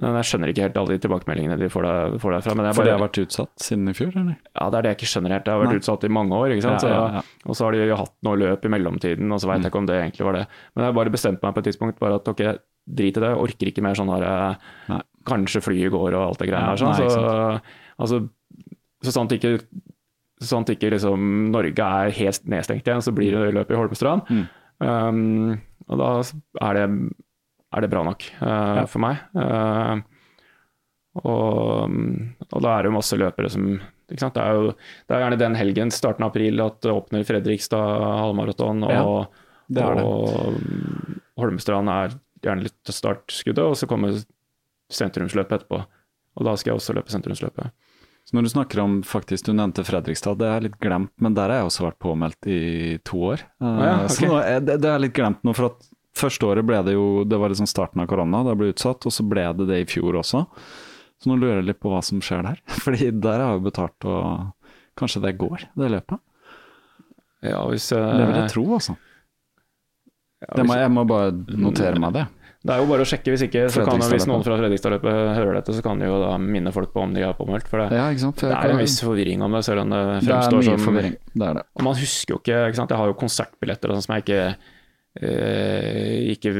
Men 0.00 0.16
jeg 0.16 0.28
skjønner 0.30 0.50
ikke 0.52 0.62
helt 0.64 0.78
alle 0.80 0.94
de 0.96 1.02
tilbakemeldingene 1.04 1.58
de 1.60 1.68
får, 1.68 1.82
der, 1.86 2.14
får 2.22 2.32
derfra. 2.36 2.54
Men 2.56 2.66
jeg 2.70 2.74
For 2.78 2.86
det 2.88 2.92
bare, 2.92 2.98
har 2.98 3.04
vært 3.08 3.20
utsatt 3.20 3.64
siden 3.66 3.90
i 3.90 3.94
fjor, 3.96 4.12
eller? 4.16 4.36
ja, 4.40 4.68
det 4.70 4.78
er 4.78 4.82
det 4.86 4.90
jeg 4.94 4.98
ikke 5.00 5.10
skjønner 5.12 5.34
helt. 5.36 5.44
Det 5.44 5.52
har 5.52 5.60
vært 5.60 5.74
Nei. 5.74 5.80
utsatt 5.82 6.04
i 6.08 6.12
mange 6.16 6.32
år. 6.40 6.54
ikke 6.54 6.64
sant? 6.66 6.82
Ja, 6.82 6.88
ja, 6.88 7.00
Så- 7.00 7.14
ja. 7.14 7.22
Og 7.46 7.54
så 7.58 7.64
har 7.66 7.72
de 7.76 7.82
jo 7.90 7.96
hatt 8.00 8.14
noe 8.22 8.36
løp 8.40 8.64
i 8.64 8.72
mellomtiden, 8.72 9.32
og 9.32 9.40
så 9.40 9.46
veit 9.50 9.62
jeg 9.62 9.70
ikke 9.72 9.78
om 9.82 9.86
det 9.86 9.98
egentlig 10.00 10.24
var 10.26 10.32
det. 10.40 10.46
Men 10.74 10.84
jeg 10.86 10.94
bare 10.94 11.10
bestemte 11.10 11.42
meg 11.44 11.54
på 11.54 11.58
et 11.58 11.68
tidspunkt 11.70 11.98
bare 12.00 12.14
at 12.16 12.28
ok, 12.28 12.42
drit 12.90 13.16
i 13.16 13.20
det, 13.20 13.28
jeg 13.30 13.42
orker 13.44 13.66
ikke 13.70 13.82
mer 13.82 13.94
sånn 13.94 14.08
her 14.14 14.56
Nei. 14.88 15.00
Kanskje 15.28 15.60
flyet 15.62 15.92
går 15.92 16.14
og 16.16 16.28
alt 16.30 16.38
det 16.38 16.48
greiene 16.48 16.70
her. 16.72 16.76
Sånn. 16.80 16.96
nei, 16.96 17.08
Så, 17.12 17.60
altså, 18.00 18.28
så 19.04 19.12
sant 19.12 19.30
ikke 19.36 19.58
Sånn 20.40 20.62
at 20.64 20.70
ikke 20.72 20.88
liksom 20.94 21.50
Norge 21.52 21.76
er 21.84 22.10
helt 22.16 22.46
nedstengt 22.48 22.86
igjen, 22.88 23.02
så 23.04 23.12
blir 23.12 23.30
det 23.36 23.52
løp 23.52 23.70
i 23.70 23.76
Holmestrand. 23.76 24.22
Mm. 24.32 24.46
Um, 24.80 25.60
og 25.90 25.98
da 26.00 26.08
er 26.70 26.78
det, 26.78 26.86
er 27.74 27.84
det 27.84 27.90
bra 27.92 28.02
nok 28.06 28.24
uh, 28.40 28.80
Ja. 28.80 28.86
for 28.90 29.02
meg. 29.04 29.20
Uh, 29.34 30.00
og, 31.20 31.94
og 32.50 32.62
da 32.62 32.72
er 32.76 32.84
det 32.86 32.90
jo 32.90 32.96
masse 32.96 33.18
løpere 33.18 33.50
som? 33.50 33.66
Det, 34.10 34.18
er 34.22 34.56
jo, 34.56 34.72
det 35.06 35.14
er 35.14 35.22
gjerne 35.24 35.38
den 35.38 35.58
helgen, 35.58 35.92
starten 35.94 36.24
av 36.26 36.32
april, 36.32 36.60
at 36.64 36.80
det 36.82 36.94
åpner 36.94 37.26
Fredrikstad 37.26 38.02
halvmaraton. 38.22 38.84
Og, 38.86 38.94
Ja, 38.94 39.46
det 39.70 39.84
er 39.86 40.00
det. 40.00 40.04
og 40.06 41.38
Holmestrand 41.38 41.90
er 41.92 42.16
gjerne 42.42 42.66
litt 42.66 42.78
til 42.86 42.96
startskuddet, 42.96 43.62
og 43.62 43.76
så 43.78 43.86
kommer 43.90 44.16
sentrumsløpet 44.90 45.60
etterpå. 45.60 45.82
Og 46.38 46.46
da 46.46 46.56
skal 46.58 46.72
jeg 46.72 46.80
også 46.80 46.96
løpe 46.96 47.12
sentrumsløpet. 47.12 47.70
Så 48.26 48.36
når 48.36 48.46
du 48.46 48.50
snakker 48.52 48.82
om 48.82 48.98
faktisk, 49.06 49.46
du 49.48 49.54
nevnte 49.56 49.82
Fredrikstad, 49.86 50.38
det 50.38 50.46
er 50.50 50.66
litt 50.66 50.76
glemt, 50.82 51.10
men 51.22 51.34
der 51.34 51.50
har 51.50 51.62
jeg 51.62 51.70
også 51.70 51.86
vært 51.88 51.98
påmeldt 52.02 52.46
i 52.50 52.60
to 53.06 53.22
år. 53.32 53.42
Ah, 53.62 53.80
ja, 53.82 53.94
okay. 54.04 54.14
Så 54.14 54.42
det, 54.66 54.76
det 54.84 54.90
er 54.92 55.02
litt 55.02 55.16
glemt 55.16 55.42
nå, 55.46 55.54
for 55.56 55.72
at 55.72 55.89
første 56.16 56.46
året 56.48 56.66
ble 56.66 56.80
det 56.86 56.94
jo, 56.96 57.24
det 57.28 57.38
var 57.40 57.52
liksom 57.52 57.68
starten 57.70 58.02
av 58.02 58.08
korona, 58.10 58.42
det 58.46 58.56
ble 58.58 58.72
utsatt, 58.74 59.06
og 59.06 59.14
så 59.14 59.26
ble 59.26 59.44
det 59.60 59.68
det 59.70 59.82
i 59.82 59.88
fjor 59.88 60.18
også. 60.22 60.44
Så 61.20 61.28
nå 61.28 61.36
lurer 61.36 61.60
jeg 61.60 61.68
litt 61.70 61.80
på 61.82 61.92
hva 61.92 62.00
som 62.04 62.22
skjer 62.24 62.42
der, 62.48 62.58
fordi 62.84 63.10
der 63.12 63.38
har 63.42 63.54
jeg 63.54 63.60
jo 63.60 63.66
betalt 63.68 64.08
og 64.08 64.74
kanskje 65.00 65.22
det 65.26 65.36
går, 65.40 65.68
det 65.78 65.92
løpet. 65.94 66.20
Ja, 67.46 67.62
hvis, 67.70 67.86
jeg... 67.94 68.04
Det 68.04 68.26
vil 68.28 68.36
jeg 68.42 68.52
tro, 68.52 68.66
altså. 68.76 68.98
ja, 70.44 70.52
må, 70.58 70.66
hvis- 70.74 70.82
jeg 70.82 70.92
må 70.92 71.06
bare 71.08 71.32
notere 71.56 72.02
meg 72.02 72.18
det. 72.18 72.26
Det 72.60 72.74
er 72.74 72.82
jo 72.82 72.88
bare 72.90 73.04
å 73.06 73.08
sjekke, 73.08 73.32
hvis 73.32 73.42
ikke 73.46 73.62
så 73.72 73.86
kan 73.88 74.02
hvis 74.04 74.26
noen 74.28 74.42
fra 74.44 74.58
Fredrikstadløpet 74.60 75.14
hører 75.38 75.54
dette, 75.56 75.72
så 75.72 75.80
kan 75.80 75.96
de 76.02 76.10
jo 76.10 76.18
da 76.20 76.34
minne 76.36 76.68
folk 76.76 76.90
på 76.92 77.00
om 77.06 77.14
de 77.16 77.22
er 77.24 77.32
påmeldt. 77.38 77.70
For 77.72 77.80
det, 77.80 77.96
ja, 77.96 78.10
for 78.36 78.50
det 78.50 78.58
er 78.58 78.74
en 78.74 78.82
viss 78.82 78.98
forvirring 79.00 79.40
om 79.46 79.56
det, 79.56 79.62
selv 79.64 79.86
om 79.86 79.94
det 79.94 80.00
fremstår 80.26 80.58
det 80.60 80.66
som 80.66 80.84
forvirring. 80.84 81.14
Det 81.32 81.46
er 81.46 81.56
det. 81.56 81.64
Man 81.80 81.96
husker 81.96 82.34
jo 82.34 82.40
ikke, 82.42 82.58
ikke 82.68 82.80
sant? 82.82 82.92
Jeg 82.92 83.00
har 83.00 83.08
jo 83.08 83.16
konsertbilletter 83.22 83.88
og 83.88 83.96
sånn 83.96 84.04
som 84.04 84.14
jeg 84.18 84.26
ikke 84.26 84.42
øh, 85.18 86.30
ikke 86.30 86.52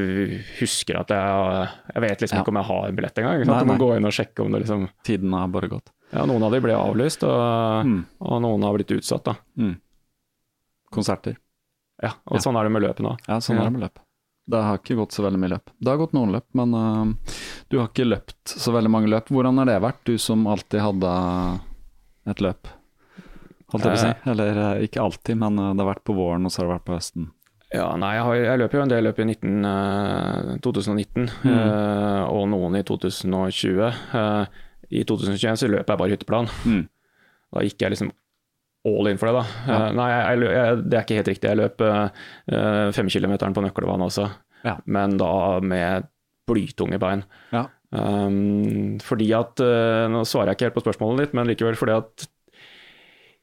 husker 0.59 0.99
at 0.99 1.13
jeg 1.15 1.69
Jeg 1.93 2.03
vet 2.03 2.25
liksom 2.25 2.37
ja. 2.37 2.43
ikke 2.43 2.51
om 2.51 2.59
jeg 2.59 2.69
har 2.71 2.87
en 2.87 2.99
billett 2.99 3.21
engang. 3.23 3.45
Du 3.47 3.71
må 3.71 3.77
gå 3.79 3.93
inn 3.95 4.09
og 4.09 4.15
sjekke 4.15 4.43
om 4.43 4.51
det 4.51 4.63
liksom 4.65 4.89
Tiden 5.07 5.33
har 5.37 5.47
bare 5.53 5.71
gått. 5.71 5.93
Ja, 6.11 6.25
noen 6.27 6.43
av 6.43 6.51
de 6.51 6.59
ble 6.59 6.75
avlyst, 6.75 7.23
og, 7.23 7.87
mm. 7.87 7.99
og 8.27 8.41
noen 8.43 8.67
har 8.67 8.75
blitt 8.75 8.91
utsatt, 8.97 9.29
da. 9.29 9.37
Mm. 9.55 9.77
Konserter. 10.91 11.37
Ja, 12.01 12.15
og 12.27 12.39
ja. 12.39 12.41
sånn 12.43 12.57
er 12.59 12.67
det 12.67 12.73
med 12.75 12.83
løpet 12.83 13.05
nå. 13.05 13.13
Ja, 13.29 13.37
sånn 13.39 13.55
ja. 13.55 13.63
er 13.63 13.69
det 13.69 13.77
med 13.77 13.85
løp. 13.85 14.01
Det 14.51 14.61
har 14.65 14.79
ikke 14.81 14.97
gått 14.97 15.15
så 15.15 15.23
veldig 15.23 15.39
mye 15.39 15.53
løp. 15.53 15.71
Det 15.77 15.91
har 15.91 15.99
gått 16.01 16.15
noen 16.17 16.33
løp, 16.35 16.47
men 16.57 16.73
uh, 16.75 17.33
du 17.71 17.77
har 17.79 17.91
ikke 17.91 18.09
løpt 18.09 18.55
så 18.57 18.73
veldig 18.75 18.91
mange 18.91 19.11
løp. 19.11 19.29
Hvordan 19.31 19.61
har 19.61 19.69
det 19.69 19.77
vært, 19.85 20.01
du 20.09 20.17
som 20.19 20.43
alltid 20.49 20.81
hadde 20.83 21.11
et 22.33 22.43
løp? 22.43 22.71
Holdt 23.71 23.85
jeg 23.87 23.93
på 23.93 23.99
å 23.99 24.01
si. 24.01 24.09
Eh. 24.09 24.31
Eller 24.33 24.59
uh, 24.59 24.81
ikke 24.83 25.03
alltid, 25.05 25.39
men 25.39 25.61
uh, 25.61 25.69
det 25.71 25.85
har 25.85 25.91
vært 25.93 26.03
på 26.09 26.17
våren, 26.17 26.49
og 26.49 26.51
så 26.51 26.63
har 26.63 26.67
det 26.67 26.75
vært 26.79 26.89
på 26.89 26.97
høsten. 26.97 27.29
Ja, 27.71 27.87
nei, 27.95 28.15
jeg, 28.17 28.23
har, 28.27 28.35
jeg 28.35 28.59
løper 28.59 28.77
jo 28.77 28.83
en 28.83 28.91
del 28.91 29.05
løp 29.07 29.19
i 29.23 29.25
19, 29.29 29.67
2019, 30.65 31.29
mm. 31.47 31.59
og 32.27 32.49
noen 32.51 32.75
i 32.75 32.81
2020. 32.83 33.85
I 34.91 35.03
2021 35.07 35.61
så 35.61 35.69
løper 35.71 35.93
jeg 35.93 36.01
bare 36.01 36.11
hytteplan. 36.11 36.49
Mm. 36.67 36.81
Da 37.55 37.63
gikk 37.63 37.85
jeg 37.85 37.93
liksom 37.93 38.11
all 38.87 39.11
in 39.11 39.19
for 39.21 39.29
det, 39.29 39.41
da. 39.41 39.43
Ja. 39.67 39.77
Uh, 39.77 39.91
nei, 39.97 40.07
jeg, 40.11 40.47
jeg, 40.47 40.79
det 40.87 40.97
er 40.97 41.05
ikke 41.05 41.19
helt 41.19 41.31
riktig. 41.31 41.51
Jeg 41.51 41.59
løp 41.59 41.83
uh, 41.85 42.89
femkilometeren 42.95 43.55
på 43.55 43.63
Nøkkelvann 43.65 44.07
også, 44.07 44.27
ja. 44.65 44.75
men 44.89 45.19
da 45.21 45.33
med 45.63 46.09
blytunge 46.49 46.99
bein. 47.01 47.23
Ja. 47.53 47.67
Um, 47.91 48.97
fordi 49.03 49.27
at 49.35 49.59
uh, 49.59 50.07
Nå 50.07 50.21
svarer 50.23 50.53
jeg 50.53 50.57
ikke 50.57 50.69
helt 50.69 50.77
på 50.77 50.85
spørsmålet 50.85 51.25
ditt, 51.25 51.33
men 51.35 51.49
likevel 51.49 51.75
fordi 51.75 51.97
at 51.99 52.27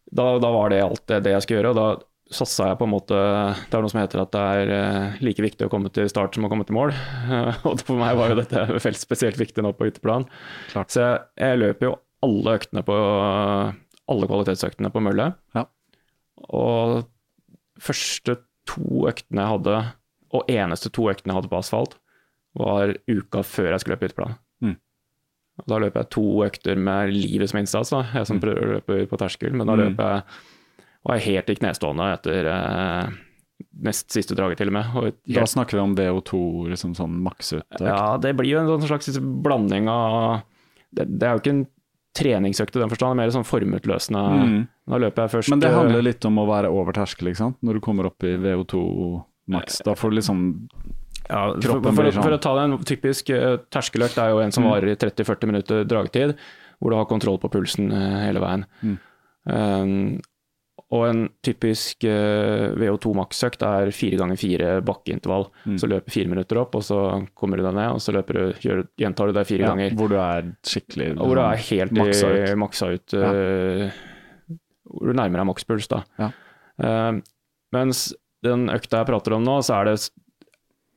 da, 0.09 0.25
da 0.41 0.51
var 0.55 0.73
det 0.73 0.81
alt 0.81 1.05
det, 1.11 1.19
det, 1.27 1.35
jeg 1.35 1.45
skulle 1.45 1.61
gjøre. 1.61 1.73
og 1.75 1.79
da 1.79 1.89
satsa 2.35 2.71
jeg 2.71 2.79
på 2.81 2.85
en 2.85 2.93
måte 2.93 3.17
Det 3.17 3.77
er 3.77 3.85
noe 3.85 3.93
som 3.93 4.01
heter 4.03 4.21
at 4.23 4.33
det 4.35 4.43
er 4.43 5.21
like 5.25 5.43
viktig 5.43 5.67
å 5.67 5.73
komme 5.73 5.91
til 5.95 6.09
start 6.11 6.37
som 6.37 6.47
å 6.47 6.51
komme 6.53 6.67
til 6.69 6.77
mål. 6.77 6.93
og 7.69 7.81
for 7.81 7.97
meg 8.01 8.19
var 8.19 8.33
jo 8.33 8.41
dette 8.41 8.65
felt 8.85 9.01
spesielt 9.01 9.41
viktig 9.41 9.65
nå 9.65 9.73
på 9.77 9.89
hytteplan. 9.89 10.29
Så 10.75 11.01
jeg, 11.01 11.23
jeg 11.41 11.63
løper 11.63 11.91
jo 11.91 11.95
alle 12.27 12.57
øktene 12.59 12.83
på 12.85 12.97
alle 14.09 14.29
kvalitetsøktene 14.29 14.91
på 14.93 15.03
mølle. 15.05 15.31
Ja. 15.57 15.65
Og 16.55 17.07
første 17.83 18.39
to 18.69 19.07
øktene 19.09 19.45
jeg 19.45 19.55
hadde, 19.55 19.79
og 20.37 20.53
eneste 20.53 20.93
to 20.93 21.09
øktene 21.11 21.33
jeg 21.33 21.41
hadde 21.41 21.53
på 21.53 21.61
asfalt, 21.61 21.97
var 22.59 22.95
uka 23.09 23.45
før 23.47 23.73
jeg 23.73 23.83
skulle 23.83 23.97
løpe 23.97 24.09
ytterplan. 24.11 24.37
Mm. 24.65 24.77
Da 25.69 25.81
løper 25.83 26.05
jeg 26.05 26.13
to 26.15 26.27
økter 26.47 26.79
med 26.81 27.13
livet 27.15 27.51
som 27.51 27.61
innsats, 27.61 27.93
da. 27.95 28.05
jeg 28.15 28.29
som 28.29 28.39
mm. 28.39 28.45
prøver 28.45 28.65
å 28.65 28.73
løpe 28.77 29.01
på 29.11 29.21
terskel. 29.21 29.55
Men 29.55 29.71
da 29.71 29.77
mm. 29.77 29.83
løper 29.85 30.15
jeg 30.15 30.57
og 31.07 31.15
er 31.15 31.25
helt 31.25 31.51
i 31.53 31.57
knestående 31.59 32.11
etter 32.17 32.49
eh, 32.53 33.17
nest 33.87 34.11
siste 34.13 34.37
draget, 34.39 34.61
til 34.61 34.73
og 34.73 34.77
med. 34.79 34.93
Og 34.99 35.09
helt, 35.09 35.25
da 35.39 35.47
snakker 35.49 35.79
vi 35.79 35.85
om 35.85 35.97
VO2, 35.99 36.43
liksom 36.75 36.95
sånn 36.99 37.17
maksuttak? 37.25 37.83
Ja, 37.85 38.17
det 38.23 38.35
blir 38.39 38.57
jo 38.57 38.63
en 38.63 38.71
sånn 38.73 38.87
slags 38.91 39.19
blanding 39.19 39.91
av 39.93 40.45
det, 40.91 41.05
det, 41.05 41.25
er 41.27 41.37
jo 41.37 41.43
ikke 41.43 41.55
en 41.55 41.67
treningsøkt 42.19 42.77
i 42.77 42.83
den 42.83 42.91
forstand, 42.91 43.19
mer 43.21 43.33
sånn 43.35 43.47
formutløsende. 43.47 44.23
Mm. 44.43 44.61
Da 44.89 45.01
løper 45.05 45.27
jeg 45.27 45.35
først 45.37 45.53
Men 45.53 45.63
det 45.63 45.73
handler 45.75 46.07
litt 46.07 46.25
om 46.27 46.41
å 46.41 46.47
være 46.49 46.71
over 46.75 46.97
terskel, 46.97 47.31
ikke 47.31 47.43
sant? 47.45 47.59
Når 47.65 47.79
du 47.79 47.85
kommer 47.85 48.09
opp 48.09 48.25
i 48.27 48.35
VO2 48.41 48.81
maks. 49.55 49.83
Da 49.87 49.95
får 49.97 50.13
du 50.13 50.19
liksom 50.19 50.47
ja, 51.29 51.43
for, 51.61 51.83
for, 51.85 51.93
for, 51.93 52.11
for, 52.23 52.35
å 52.35 52.41
ta 52.41 52.55
det 52.57 52.63
en 52.65 52.79
typisk 52.89 53.31
uh, 53.37 53.59
terskeløkt 53.69 54.17
er 54.23 54.33
jo 54.33 54.41
en 54.41 54.55
som 54.55 54.65
mm. 54.65 54.71
varer 54.73 54.95
i 54.95 54.97
30-40 54.97 55.51
minutter 55.51 55.85
dragetid, 55.89 56.33
hvor 56.81 56.95
du 56.95 56.97
har 56.97 57.09
kontroll 57.11 57.37
på 57.43 57.51
pulsen 57.53 57.93
uh, 57.93 58.23
hele 58.23 58.41
veien. 58.41 58.65
Mm. 58.81 58.97
Um, 59.49 59.93
og 60.89 61.03
en 61.05 61.19
typisk 61.45 62.07
uh, 62.09 62.71
eh, 62.73 62.77
VO2 62.81 63.11
maksøkt 63.19 63.65
er 63.67 63.91
fire 63.93 64.21
ganger 64.23 64.39
fire 64.41 64.69
bakkeintervall. 64.89 65.49
Mm. 65.69 65.75
Så 65.83 65.91
løper 65.91 66.15
fire 66.15 66.33
minutter 66.33 66.61
opp, 66.63 66.79
og 66.79 66.85
så 66.87 67.01
kommer 67.37 67.61
du 67.61 67.67
deg 67.67 67.77
ned, 67.77 67.91
og 67.93 68.01
så 68.01 68.15
du, 68.17 68.23
gjør, 68.65 68.87
gjentar 68.97 69.29
du 69.29 69.37
det 69.37 69.45
fire 69.51 69.67
ja, 69.67 69.73
ganger. 69.75 69.99
Hvor 69.99 70.13
du 70.13 70.17
er 70.23 70.49
skikkelig 70.65 71.11
og 71.19 71.27
Hvor 71.27 71.41
du 71.41 71.43
er 71.45 71.67
helt 71.67 71.93
maksa 71.99 72.31
ut. 72.33 72.55
Maksa 72.65 72.89
ut 72.95 73.19
ja. 73.19 73.35
uh, 73.35 74.57
hvor 74.89 75.13
du 75.13 75.19
nærmer 75.21 75.43
deg 75.43 75.51
makspuls, 75.51 75.91
da. 75.93 76.01
Ja. 76.17 76.31
Uh, 76.81 77.21
mens 77.77 78.07
den 78.47 78.71
økta 78.73 79.03
jeg 79.03 79.11
prater 79.11 79.37
om 79.37 79.45
nå, 79.45 79.61
så 79.67 79.81
er 79.81 79.93
det 79.93 79.99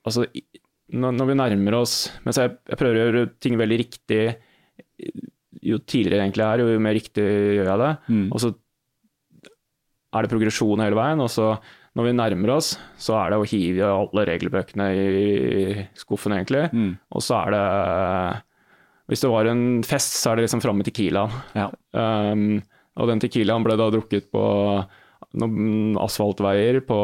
Altså, 0.02 0.24
når, 0.90 1.28
vi 1.30 1.34
nærmer 1.38 1.76
oss 1.78 2.08
Mens 2.26 2.40
jeg, 2.42 2.56
jeg 2.72 2.78
prøver 2.80 2.96
å 2.98 3.04
gjøre 3.04 3.26
ting 3.44 3.54
veldig 3.60 3.76
riktig 3.84 4.22
jo 5.62 5.78
tidligere 5.86 6.26
egentlig 6.26 6.46
er, 6.46 6.64
jo 6.64 6.82
mer 6.82 6.96
riktig 6.98 7.22
gjør 7.22 7.68
jeg 7.70 7.82
det. 7.82 7.90
Mm. 8.10 8.24
Og 8.32 8.42
så 8.42 8.50
er 10.12 10.26
det 10.26 10.32
progresjon 10.32 10.84
hele 10.84 10.98
veien. 10.98 11.24
Og 11.24 11.32
så 11.32 11.54
når 11.98 12.08
vi 12.08 12.16
nærmer 12.16 12.54
oss, 12.56 12.74
så 13.02 13.18
er 13.20 13.34
det 13.34 13.42
å 13.42 13.48
hive 13.52 13.90
alle 13.92 14.26
regelbøkene 14.30 14.88
i 14.96 15.86
skuffen, 16.00 16.38
egentlig. 16.38 16.70
Mm. 16.72 16.94
Og 17.12 17.26
så 17.26 17.42
er 17.42 17.56
det 17.56 17.64
Hvis 19.12 19.24
det 19.26 19.32
var 19.32 19.50
en 19.52 19.64
fest, 19.84 20.16
så 20.16 20.32
er 20.32 20.40
det 20.40 20.46
liksom 20.46 20.62
framme 20.64 20.86
Tequilaen. 20.88 21.34
Ja. 21.58 21.68
Um, 21.92 22.62
og 22.96 23.10
den 23.10 23.20
Tequilaen 23.20 23.66
ble 23.66 23.76
da 23.80 23.90
drukket 23.92 24.30
på 24.32 24.44
noen 25.42 25.98
asfaltveier 26.00 26.80
på, 26.88 27.00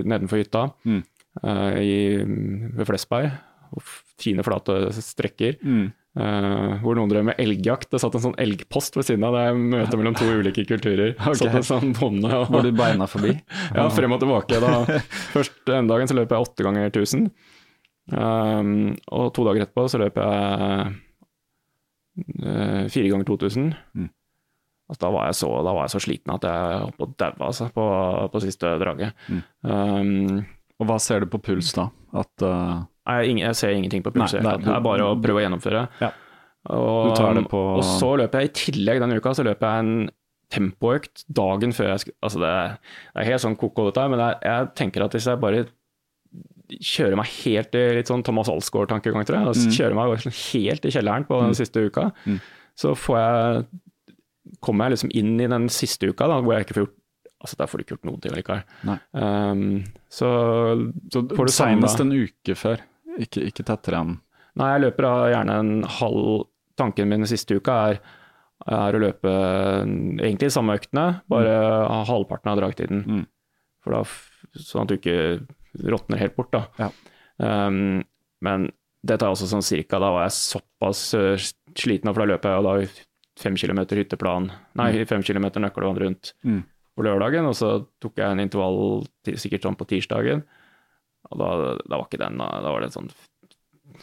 nedenfor 0.00 0.40
hytta 0.40 0.64
mm. 0.84 1.02
uh, 1.44 1.76
i, 1.80 1.98
ved 2.24 2.88
Flesberg. 2.88 3.36
Fine, 4.20 4.44
flate 4.46 4.78
strekker. 4.96 5.60
Mm. 5.60 5.92
Uh, 6.14 6.76
hvor 6.78 6.94
noen 6.94 7.10
drev 7.10 7.24
med 7.26 7.40
elgjakt. 7.42 7.88
Det 7.90 7.98
satt 7.98 8.14
en 8.14 8.22
sånn 8.28 8.36
elgpost 8.38 8.94
ved 8.94 9.06
siden 9.08 9.24
av. 9.26 9.34
Det 9.34 9.46
er 9.48 9.56
møte 9.58 9.98
mellom 9.98 10.14
to 10.18 10.28
ulike 10.30 10.62
kulturer. 10.68 11.14
Okay. 11.24 11.40
Satt 11.40 11.56
en 11.58 11.66
sånn 11.66 11.94
bonde 11.96 12.30
og... 12.30 12.52
Hvor 12.52 12.62
du 12.62 12.70
beina 12.76 13.08
forbi? 13.10 13.32
ja, 13.74 13.88
frem 13.90 14.14
og 14.14 14.20
tilbake. 14.22 14.60
Da. 14.62 15.00
Først 15.34 15.56
den 15.66 15.90
dagen 15.90 16.10
så 16.10 16.14
løp 16.14 16.30
jeg 16.30 16.46
åtte 16.46 16.66
ganger 16.66 16.92
1000. 16.92 17.26
Um, 18.14 18.92
og 19.16 19.32
to 19.34 19.46
dager 19.48 19.64
etterpå 19.64 19.86
så 19.90 19.98
løp 20.02 20.20
jeg 20.20 20.92
uh, 22.44 22.84
fire 22.92 23.10
ganger 23.10 23.26
2000. 23.32 23.68
Mm. 23.98 24.10
Altså, 24.84 25.00
da, 25.00 25.12
var 25.16 25.34
så, 25.34 25.50
da, 25.66 25.74
var 25.74 25.88
jeg 25.88 25.94
så, 25.96 26.04
sliten 26.04 26.36
at 26.36 26.46
jeg 26.46 26.80
holdt 26.84 26.98
på 27.00 27.08
å 27.08 27.14
daue 27.24 27.46
altså, 27.48 27.70
på, 27.74 27.90
på, 28.30 28.44
siste 28.44 28.74
draget. 28.84 29.26
Mm. 29.26 29.44
Um, 29.66 30.42
og 30.78 30.90
hva 30.90 31.02
ser 31.02 31.24
du 31.24 31.32
på 31.32 31.42
puls 31.42 31.74
da? 31.74 31.88
At 32.22 32.46
uh 32.46 32.84
jeg, 33.04 33.38
jeg, 33.40 33.56
ser 33.58 33.76
ingenting 33.76 34.04
på 34.04 34.12
puls. 34.14 34.32
det 34.32 34.40
er 34.44 34.84
bare 34.84 35.08
å 35.08 35.16
prøve 35.20 35.42
å 35.42 35.44
gjennomføre. 35.44 35.86
Ja. 36.00 36.10
Og, 36.72 37.12
og, 37.12 37.82
så 37.84 38.14
løper 38.16 38.40
jeg 38.40 38.48
i 38.48 38.54
tillegg 38.56 39.02
denne 39.02 39.18
uka 39.20 39.34
så 39.36 39.44
løper 39.44 39.68
jeg 39.68 39.84
en 39.84 40.12
tempoøkt 40.54 41.26
dagen 41.28 41.74
før 41.76 41.90
jeg 41.90 42.04
skal 42.04 42.14
Altså 42.24 42.40
det, 42.40 42.52
det 43.12 43.20
er 43.20 43.28
helt 43.28 43.44
sånn 43.44 43.56
koko 43.60 43.88
dette, 43.90 44.06
men 44.12 44.22
jeg, 44.22 44.38
jeg, 44.48 44.70
tenker 44.80 45.04
at 45.04 45.16
hvis 45.16 45.28
jeg 45.28 45.42
bare 45.42 45.66
kjører 46.74 47.18
meg 47.20 47.28
helt 47.44 47.76
i 47.76 47.82
litt 47.98 48.08
sånn 48.08 48.24
Thomas 48.24 48.48
Alsgaard-tankegang, 48.48 49.26
tror 49.28 49.38
jeg, 49.38 49.48
altså, 49.52 49.68
mm. 49.68 49.74
kjører 49.76 49.98
meg 49.98 50.28
helt 50.40 50.88
i 50.88 50.92
kjelleren 50.94 51.26
på 51.28 51.40
den 51.42 51.52
mm. 51.52 51.58
siste 51.60 51.84
uka, 51.84 52.06
mm. 52.24 52.38
så 52.80 52.94
får 52.96 53.18
jeg 53.20 53.66
kommer 54.64 54.88
jeg 54.88 54.96
liksom 54.96 55.12
inn 55.20 55.34
i 55.40 55.50
den 55.50 55.68
siste 55.72 56.08
uka 56.08 56.28
da, 56.30 56.40
hvor 56.40 56.56
jeg 56.56 56.68
ikke 56.68 56.78
får 56.78 56.86
gjort 56.86 57.00
Altså, 57.44 57.56
Der 57.60 57.68
får 57.68 57.76
du 57.76 57.82
ikke 57.82 57.92
gjort 57.92 58.06
noen 58.08 58.20
ting 58.24 58.32
likevel. 58.32 58.60
Um, 59.12 59.82
så, 60.08 60.28
så 61.12 61.20
får 61.28 61.50
du 61.50 61.52
Senest 61.52 62.00
en 62.00 62.14
uke 62.16 62.54
før? 62.56 62.80
Ikke, 63.20 63.44
ikke 63.50 63.66
tettere 63.66 64.00
enn 64.02 64.16
Nei, 64.58 64.68
jeg 64.76 64.84
løper 64.84 65.06
gjerne 65.32 65.56
en 65.62 65.72
halv 66.00 66.44
Tanken 66.78 67.06
min 67.06 67.22
den 67.22 67.30
siste 67.30 67.54
uka 67.54 67.74
er, 67.92 67.98
er 68.66 68.96
å 68.96 69.00
løpe 69.02 69.30
egentlig 69.30 70.48
de 70.48 70.54
samme 70.54 70.74
øktene, 70.74 71.20
bare 71.30 71.52
mm. 71.54 72.00
halvparten 72.08 72.50
av 72.50 72.58
dragtiden. 72.58 73.04
Mm. 73.06 73.20
For 73.84 73.94
da, 73.94 74.00
sånn 74.58 74.82
at 74.82 74.90
du 74.90 74.96
ikke 74.96 75.86
råtner 75.94 76.18
helt 76.18 76.34
bort, 76.34 76.50
da. 76.50 76.64
Ja. 76.80 76.88
Um, 77.38 78.02
men 78.42 78.66
det 79.06 79.20
tar 79.20 79.34
også 79.34 79.48
sånn 79.50 79.64
cirka 79.66 79.98
Da 79.98 80.12
var 80.14 80.22
jeg 80.28 80.36
såpass 80.36 81.00
uh, 81.18 81.34
sliten, 81.78 82.10
for 82.12 82.22
da 82.22 82.28
løper 82.30 82.54
jeg 82.54 82.66
da 82.66 83.04
fem 83.44 83.56
kilometer 83.58 83.98
hytteplan, 83.98 84.50
nei, 84.78 84.90
mm. 84.94 85.06
fem 85.10 85.22
kilometer 85.26 85.62
nøkkelvann 85.62 85.98
rundt 86.02 86.34
mm. 86.46 86.60
på 86.94 87.06
lørdagen, 87.06 87.46
og 87.50 87.56
så 87.58 87.76
tok 88.02 88.18
jeg 88.22 88.30
en 88.30 88.42
intervall 88.42 89.06
sikkert 89.26 89.66
sånn 89.66 89.78
på 89.78 89.88
tirsdagen. 89.90 90.44
Og 91.30 91.40
da, 91.40 91.50
da, 91.80 91.96
var 91.96 92.06
ikke 92.06 92.20
den, 92.20 92.40
da 92.40 92.70
var 92.70 92.84
det 92.84 92.92
sånn 92.94 93.10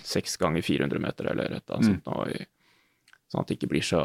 seks 0.07 0.38
ganger 0.41 0.63
400 0.65 1.01
meter 1.03 1.32
eller 1.32 1.57
et 1.57 1.65
eller 1.65 1.78
annet 1.78 2.07
mm. 2.07 2.45
sånn 3.32 3.41
at 3.41 3.49
det 3.49 3.57
ikke 3.57 3.69
blir 3.74 3.86
så 3.86 4.01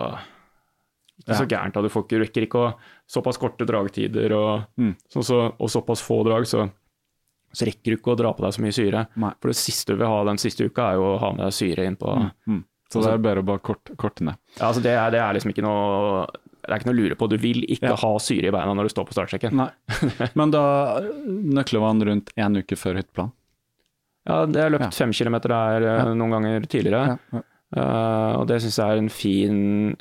ikke 1.16 1.32
ja. 1.32 1.38
så 1.38 1.46
gærent. 1.48 1.78
Du 1.80 1.88
får 1.92 2.04
ikke, 2.04 2.18
rekker 2.26 2.46
ikke 2.48 2.62
å 2.62 2.72
Såpass 3.06 3.38
korte 3.38 3.62
dragtider 3.68 4.32
og, 4.34 4.64
mm. 4.82 4.96
så, 5.14 5.22
så, 5.22 5.36
og 5.62 5.70
såpass 5.70 6.00
få 6.02 6.16
drag, 6.26 6.42
så, 6.50 6.64
så, 7.54 7.68
rekker 7.68 7.94
du 7.94 7.96
ikke 8.00 8.16
å 8.16 8.18
dra 8.18 8.32
på 8.34 8.42
deg 8.42 8.56
så 8.56 8.64
mye 8.64 8.74
syre. 8.74 9.04
Nei. 9.22 9.30
For 9.38 9.52
det 9.52 9.58
siste 9.60 9.94
du 9.94 10.00
vil 10.00 10.10
ha 10.10 10.24
den 10.26 10.40
siste 10.42 10.66
uka, 10.66 10.88
er 10.90 10.98
jo 10.98 11.12
å 11.12 11.20
ha 11.22 11.30
med 11.36 11.44
deg 11.46 11.54
syre 11.54 11.84
inn 11.86 11.98
på 12.00 12.16
mm. 12.18 12.32
mm. 12.50 12.64
Så 12.90 13.02
det 13.02 13.12
er 13.12 13.22
bedre 13.22 13.42
å 13.42 13.46
bare 13.46 13.62
kort, 13.66 14.20
ned? 14.22 14.38
Ja, 14.56 14.68
altså 14.68 14.82
det, 14.82 14.92
er, 14.94 15.10
det 15.14 15.18
er 15.22 15.34
liksom 15.34 15.50
ikke 15.50 15.64
noe 15.66 16.26
det 16.66 16.74
er 16.74 16.80
ikke 16.80 16.88
noe 16.90 16.96
å 16.96 17.00
lure 17.00 17.16
på. 17.18 17.28
Du 17.30 17.36
vil 17.40 17.62
ikke 17.70 17.92
ja. 17.92 17.96
ha 18.02 18.12
syre 18.22 18.50
i 18.50 18.54
beina 18.54 18.74
når 18.74 18.88
du 18.88 18.92
står 18.94 19.06
på 19.08 19.14
startsjekken. 19.16 19.54
Nei. 19.56 19.70
Men 20.38 20.52
da 20.54 20.62
nøkler 21.26 21.84
man 21.84 22.02
rundt 22.08 22.32
én 22.36 22.58
uke 22.58 22.78
før 22.78 22.98
hytteplan? 23.00 23.30
Ja, 24.26 24.40
det 24.50 24.62
har 24.64 24.72
løpt 24.74 24.88
Ja. 24.88 24.94
fem 24.94 25.12
kilometer 25.14 25.52
der 25.54 25.84
eh, 25.86 26.00
Ja. 26.02 26.14
noen 26.18 26.34
ganger 26.34 26.66
tidligere. 26.66 27.18
Eh, 27.34 28.32
og 28.40 28.46
det 28.50 28.60
syns 28.62 28.78
jeg 28.78 28.86
er 28.96 28.98
en 29.02 29.10
fin 29.10 29.96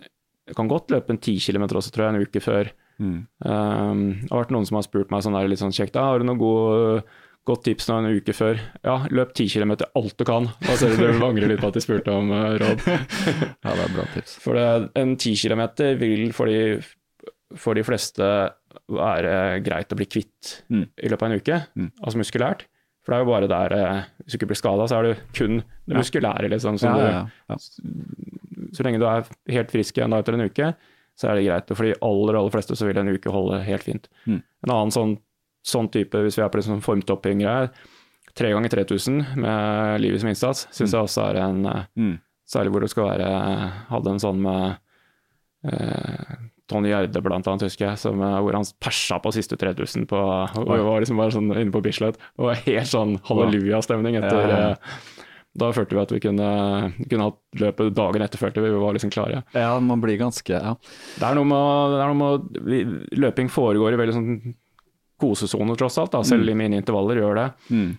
Jeg 0.46 0.56
kan 0.58 0.68
godt 0.70 0.92
løpe 0.94 1.10
en 1.10 1.18
ti 1.22 1.38
kilometer 1.42 1.78
også, 1.78 1.90
tror 1.94 2.06
jeg, 2.06 2.16
en 2.16 2.26
uke 2.26 2.42
før. 2.42 2.68
Mm. 3.02 3.16
Um, 3.44 4.02
det 4.22 4.30
har 4.32 4.44
vært 4.46 4.52
noen 4.56 4.66
som 4.70 4.78
har 4.78 4.86
spurt 4.86 5.10
meg 5.12 5.24
sånn 5.26 5.34
der 5.36 5.50
litt 5.52 5.60
sånn 5.60 5.74
kjekt 5.76 5.98
ah, 6.00 6.14
Har 6.14 6.22
du 6.22 6.28
noe 6.30 6.40
god, 6.40 7.10
godt 7.46 7.64
tips 7.68 7.88
nå 7.90 8.00
en 8.02 8.08
uke 8.18 8.34
før? 8.34 8.60
Ja, 8.86 8.96
løp 9.14 9.34
10 9.38 9.48
kilometer 9.54 9.90
alt 9.96 10.16
du 10.18 10.26
kan. 10.28 10.48
Da 10.66 10.76
ser 10.80 10.96
du 10.96 11.02
du 11.06 11.26
angrer 11.26 11.52
litt 11.52 11.62
på 11.62 11.70
at 11.70 11.78
de 11.78 11.84
spurte 11.84 12.14
om 12.14 12.32
uh, 12.34 12.56
råd. 12.62 12.86
Ja, 12.88 13.72
det 13.76 13.82
er 13.86 13.94
bra 13.96 14.06
tips. 14.16 14.38
For 14.44 14.58
det, 14.58 14.66
en 15.02 15.16
10 15.18 15.36
kilometer 15.44 15.96
vil 16.02 16.32
for 16.36 16.50
de, 16.50 16.80
for 17.56 17.78
de 17.78 17.84
fleste 17.86 18.30
være 18.92 19.36
greit 19.66 19.94
å 19.94 19.98
bli 20.00 20.08
kvitt 20.10 20.56
Mm. 20.70 20.88
i 20.98 21.10
løpet 21.10 21.22
av 21.26 21.32
en 21.32 21.40
uke, 21.40 21.60
Mm. 21.78 21.92
altså 22.02 22.18
muskulært. 22.22 22.66
For 23.06 23.14
det 23.14 23.18
er 23.20 23.24
jo 23.26 23.30
bare 23.32 23.48
der, 23.48 23.74
eh, 23.78 24.04
hvis 24.26 24.34
du 24.34 24.38
ikke 24.40 24.48
blir 24.50 24.58
skada, 24.58 24.88
så 24.90 24.98
er 24.98 25.04
det 25.04 25.18
kun 25.38 25.60
det 25.88 25.96
muskulære, 26.00 26.50
liksom. 26.50 26.80
Som 26.82 26.98
ja, 26.98 27.06
ja, 27.06 27.12
ja. 27.14 27.54
ja. 27.54 27.58
så 28.74 28.84
lenge 28.84 28.98
du 29.00 29.06
er 29.06 29.28
helt 29.54 29.70
frisk 29.72 29.98
igjen 30.00 30.10
da 30.10 30.20
etter 30.24 30.34
en 30.34 30.48
uke, 30.50 30.72
så 31.16 31.30
er 31.30 31.36
det 31.38 31.46
greit. 31.46 31.70
Og 31.72 31.78
for 31.78 31.86
de 31.86 31.94
aller, 32.02 32.36
aller 32.40 32.50
fleste 32.56 32.76
så 32.76 32.88
vil 32.90 32.98
en 32.98 33.14
uke 33.14 33.30
holde 33.32 33.62
helt 33.64 33.86
fint. 33.86 34.10
Mm. 34.26 34.42
En 34.66 34.74
annen 34.74 34.92
sånn, 34.96 35.14
sånn 35.66 35.90
type, 35.94 36.22
hvis 36.26 36.38
vi 36.38 36.44
er 36.46 36.52
på 36.54 36.60
liksom 36.62 36.82
formtopping-greier, 36.86 37.72
tre 38.36 38.52
ganger 38.54 38.70
3000 38.74 39.22
med 39.40 40.02
livet 40.04 40.22
som 40.22 40.30
innsats, 40.30 40.66
syns 40.76 40.94
jeg 40.94 41.02
også 41.08 41.30
er 41.32 41.42
en 41.46 41.66
eh, 41.72 41.84
Mm. 41.98 42.16
Særlig 42.46 42.72
hvor 42.76 42.84
det 42.84 42.92
skal 42.92 43.08
være 43.10 43.30
Hadde 43.90 44.12
en 44.12 44.20
sånn 44.22 44.42
med 44.44 44.76
eh, 45.66 46.36
Tony 46.70 46.90
Gjerde, 46.92 47.22
blant 47.26 47.48
annet, 47.50 47.66
husker 47.68 47.88
jeg, 47.92 47.98
som, 48.02 48.22
eh, 48.22 48.38
hvor 48.42 48.54
han 48.58 48.66
persa 48.82 49.20
på 49.22 49.32
siste 49.34 49.58
3000 49.58 50.06
på 50.10 50.18
og 50.18 50.72
var 50.86 51.02
liksom 51.02 51.18
bare 51.22 51.34
sånn 51.34 51.50
inne 51.54 51.74
på 51.74 51.82
Bislett. 51.86 52.18
Og 52.38 52.52
var 52.52 52.62
helt 52.66 52.90
sånn 52.92 53.16
hallelujastemning 53.30 54.18
etter 54.22 54.50
Ja, 54.50 54.60
eh, 54.72 54.76
Da 55.56 55.70
følte 55.72 55.96
vi 55.96 56.02
at 56.02 56.12
vi 56.12 56.20
kunne, 56.20 56.48
kunne 57.08 57.30
hatt 57.30 57.38
løpet 57.62 57.94
dagen 57.96 58.22
etter, 58.26 58.38
følte 58.42 58.60
vi. 58.60 58.74
Vi 58.74 58.82
var 58.82 58.94
liksom 58.98 59.14
klare. 59.14 59.44
ja, 59.56 59.80
man 59.80 60.02
blir 60.04 60.18
ganske 60.20 60.52
Ja. 60.52 60.76
Det 61.16 61.24
er 61.24 61.38
noe 61.38 61.48
med, 61.48 61.96
det 61.96 62.02
er 62.04 62.14
noe 62.14 62.20
med 62.20 63.10
Løping 63.16 63.48
foregår 63.50 63.94
i 63.96 64.02
veldig 64.02 64.16
sånn 64.18 64.56
kosesone, 65.22 65.78
tross 65.80 65.98
alt. 66.02 66.14
Da. 66.16 66.24
Selv 66.28 66.50
i 66.50 66.58
mine 66.58 66.82
intervaller 66.82 67.22
gjør 67.22 67.40
det. 67.40 67.48
Mm. 67.70 67.90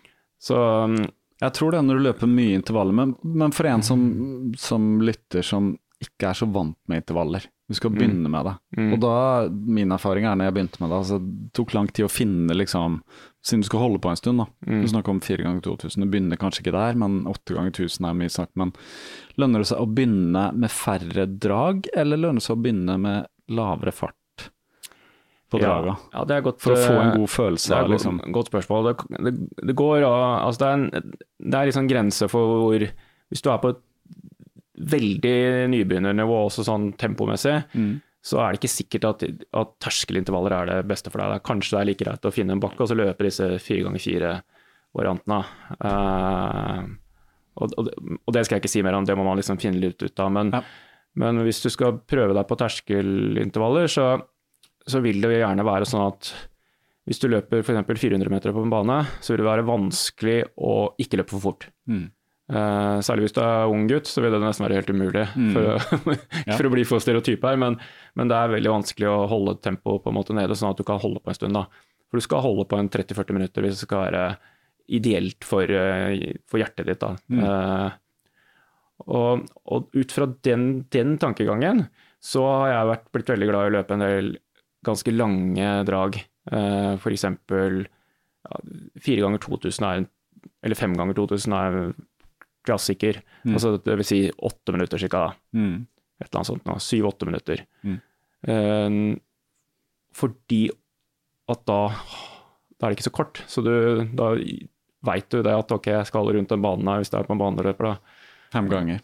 Så 0.43 0.61
um, 0.85 0.99
Jeg 1.41 1.53
tror 1.57 1.73
det 1.73 1.81
er 1.81 1.89
når 1.89 1.99
du 1.99 2.07
løper 2.11 2.31
mye 2.31 2.61
intervaller, 2.61 2.97
men, 2.97 3.17
men 3.25 3.53
for 3.57 3.69
en 3.69 3.85
som, 3.85 4.07
som 4.61 4.97
lytter 5.05 5.45
som 5.45 5.75
ikke 6.03 6.29
er 6.29 6.37
så 6.37 6.47
vant 6.53 6.77
med 6.91 7.01
intervaller, 7.01 7.47
du 7.69 7.75
skal 7.75 7.91
begynne 7.91 8.29
med 8.31 8.45
det. 8.47 8.53
mm. 8.77 8.91
Og 8.95 8.99
da, 9.03 9.15
min 9.49 9.95
erfaring 9.95 10.27
er 10.29 10.37
når 10.37 10.51
jeg 10.51 10.55
begynte 10.59 10.83
med 10.83 10.93
det, 10.93 10.99
altså, 10.99 11.19
det 11.19 11.55
tok 11.57 11.73
lang 11.75 11.89
tid 11.89 12.07
å 12.07 12.13
finne 12.13 12.55
liksom, 12.55 12.99
siden 13.45 13.65
du 13.65 13.69
skal 13.71 13.83
holde 13.83 14.01
på 14.05 14.13
en 14.13 14.21
stund 14.21 14.43
da. 14.43 14.47
Mm. 14.69 14.83
Du 14.85 14.91
snakker 14.93 15.15
om 15.15 15.23
4 15.25 15.47
ganger 15.47 15.65
2000, 15.65 16.05
du 16.05 16.13
begynner 16.13 16.41
kanskje 16.41 16.63
ikke 16.63 16.77
der, 16.77 17.01
men 17.01 17.23
8 17.33 17.57
ganger 17.57 17.73
1000 17.73 18.11
er 18.11 18.21
mye 18.21 18.35
sagt. 18.37 18.53
Men 18.61 18.75
lønner 19.41 19.65
det 19.65 19.71
seg 19.73 19.83
å 19.83 19.89
begynne 19.89 20.45
med 20.53 20.75
færre 20.75 21.27
drag, 21.49 21.89
eller 21.97 22.23
lønner 22.23 22.43
det 22.43 22.47
seg 22.47 22.59
å 22.59 22.63
begynne 22.67 22.99
med 23.03 23.33
lavere 23.57 23.95
fart 23.95 24.19
på 25.57 25.63
draga? 25.65 25.97
Ja, 26.15 26.25
ja, 26.29 26.41
godt, 26.47 26.61
For 26.63 26.77
å 26.77 26.79
få 26.85 26.95
en 27.01 27.11
eh, 27.11 27.17
god 27.19 27.33
følelse 27.33 27.73
Det 27.73 27.79
er 27.81 27.91
liksom 27.97 28.21
godt, 28.37 28.51
spørsmål. 28.53 28.89
Det, 28.91 28.95
det, 29.27 29.35
det 29.73 29.77
går 29.81 30.05
av 30.07 30.47
altså 30.47 30.63
det, 30.63 30.69
er 30.69 30.79
en, 31.03 31.19
det 31.51 31.59
er 31.61 31.71
liksom 31.73 31.89
grense 31.91 32.29
for 32.33 32.57
hvor 32.63 32.87
Hvis 33.33 33.43
du 33.43 33.51
er 33.51 33.59
på 33.65 33.73
et 33.75 33.83
veldig 34.77 35.37
nybegynnernivå 35.73 36.35
også 36.47 36.65
sånn 36.67 36.91
tempomessig, 37.01 37.63
Mm. 37.75 37.95
så 38.27 38.41
er 38.43 38.53
det 38.53 38.59
ikke 38.61 38.73
sikkert 38.75 39.05
at, 39.09 39.23
at 39.57 39.71
terskelintervaller 39.81 40.53
er 40.53 40.67
det 40.67 40.89
beste 40.91 41.11
for 41.11 41.23
deg. 41.23 41.33
Det 41.39 41.47
kanskje 41.49 41.73
det 41.77 41.81
er 41.81 41.89
like 41.89 42.05
greit 42.05 42.27
å 42.29 42.33
finne 42.35 42.53
en 42.57 42.61
bakke 42.61 42.83
og 42.85 42.91
så 42.91 42.97
løpe 42.99 43.25
disse 43.25 43.47
fire 43.63 43.87
ganger 43.87 44.03
fire-variantene. 44.05 45.39
Uh, 45.81 46.83
det- 47.63 47.79
og 48.27 48.35
det 48.35 48.45
skal 48.45 48.57
jeg 48.59 48.65
ikke 48.67 48.73
si 48.75 48.83
mer 48.85 48.99
om, 48.99 49.05
det 49.09 49.17
må 49.17 49.25
man 49.25 49.39
liksom 49.41 49.57
finne 49.63 49.81
litt 49.81 50.03
ut 50.03 50.21
av. 50.21 50.31
Men, 50.33 50.51
Ja. 50.53 50.61
men 51.15 51.39
hvis 51.47 51.63
du 51.63 51.71
skal 51.71 51.97
prøve 52.05 52.35
deg 52.37 52.47
på 52.51 52.59
terskelintervaller, 52.61 53.89
så, 53.89 54.23
så 54.87 55.01
vil 55.03 55.19
det 55.23 55.33
jo 55.33 55.41
gjerne 55.41 55.67
være 55.67 55.89
sånn 55.89 56.07
at 56.07 56.31
hvis 57.07 57.23
du 57.23 57.29
løper 57.31 57.63
f.eks. 57.63 58.01
400 58.03 58.31
meter 58.33 58.55
på 58.55 58.63
en 58.65 58.73
bane, 58.73 58.99
så 59.23 59.33
vil 59.33 59.45
det 59.45 59.49
være 59.51 59.67
vanskelig 59.67 60.39
å 60.59 60.77
ikke 61.03 61.21
løpe 61.21 61.37
for 61.37 61.45
fort. 61.45 61.69
Mm. 61.87 62.09
Uh, 62.47 63.03
særlig 63.03 63.27
hvis 63.27 63.35
du 63.35 63.41
er 63.43 63.71
ung 63.71 63.89
gutt, 63.91 64.07
så 64.11 64.23
vil 64.23 64.35
det 64.35 64.41
nesten 64.43 64.67
være 64.67 64.81
helt 64.81 64.91
umulig. 64.91 65.25
Mm. 65.35 65.53
For, 65.55 65.71
å, 65.71 66.17
Ja. 66.49 66.55
for 66.59 66.69
å 66.69 66.73
bli 66.75 66.87
for 66.87 67.03
stereotyp 67.03 67.47
her, 67.47 67.59
men, 67.63 67.79
men 68.19 68.31
det 68.31 68.39
er 68.39 68.55
veldig 68.55 68.75
vanskelig 68.75 69.11
å 69.11 69.27
holde 69.31 69.59
tempoet 69.63 70.03
på 70.03 70.11
en 70.11 70.19
måte 70.19 70.35
nede, 70.37 70.59
sånn 70.59 70.75
at 70.75 70.83
du 70.83 70.87
kan 70.87 71.03
holde 71.03 71.23
på 71.23 71.31
en 71.31 71.39
stund. 71.39 71.59
da. 71.59 71.67
For 72.11 72.19
du 72.19 72.27
skal 72.27 72.43
holde 72.43 72.67
på 72.71 72.79
en 72.79 72.91
30-40 72.91 73.39
minutter 73.39 73.67
hvis 73.67 73.79
det 73.79 73.87
skal 73.89 74.05
være 74.07 74.25
ideelt 74.97 75.47
for, 75.47 75.67
eh, 75.67 76.39
for 76.47 76.63
hjertet 76.63 76.91
ditt. 76.91 77.03
da. 77.03 77.15
Mm. 77.31 77.43
Uh, 77.43 79.07
og, 79.07 79.47
og 79.71 79.95
ut 79.95 80.15
fra 80.15 80.27
den, 80.47 80.87
den 80.95 81.17
tankegangen 81.23 81.87
så 82.23 82.43
har 82.49 82.71
jeg 82.73 82.91
vært, 82.91 83.09
blitt 83.15 83.33
veldig 83.35 83.49
glad 83.51 83.67
i 83.67 83.71
å 83.71 83.75
løpe 83.77 83.97
en 83.97 84.05
del 84.07 84.31
ganske 84.87 85.15
lange 85.15 85.71
drag. 85.89 86.19
Uh, 86.47 86.95
for 87.03 87.11
eksempel 87.11 87.85
ja, 87.87 88.61
fire 89.03 89.25
ganger 89.25 89.43
2000 89.43 89.89
er 89.89 90.05
eller 90.63 90.79
fem 90.79 90.95
ganger 90.95 91.17
2000 91.19 91.55
er 91.59 91.79
klassiker. 92.67 93.21
Mm. 93.45 93.55
Altså, 93.55 93.77
det 93.83 93.99
vil 94.01 94.07
si 94.07 94.21
åtte 94.31 94.75
minutter 94.75 95.03
ca. 95.07 95.29
Mm. 95.55 95.87
Et 96.21 96.29
eller 96.29 96.41
annet 96.41 96.51
sånt. 96.51 96.71
Syv-åtte 96.83 97.29
minutter. 97.29 97.63
Mm. 97.87 97.99
Uh, 98.47 99.19
fordi 100.17 100.65
at 101.51 101.63
da, 101.69 101.81
da 102.75 102.87
er 102.87 102.91
det 102.91 102.97
ikke 102.99 103.11
så 103.11 103.15
kort. 103.15 103.43
Så 103.51 103.63
du, 103.63 103.75
da 104.17 104.33
veit 105.07 105.29
du 105.31 105.43
det 105.45 105.55
at 105.55 105.75
ok, 105.77 105.91
jeg 105.93 106.09
skal 106.09 106.33
rundt 106.35 106.51
den 106.51 106.65
banen 106.65 106.89
her 106.91 107.03
hvis 107.03 107.13
det 107.13 107.21
er 107.21 107.29
på 107.29 107.37
en 107.37 107.43
baneløper. 107.43 107.93
da. 107.93 108.23
Fem 108.55 108.71
ganger. 108.71 109.03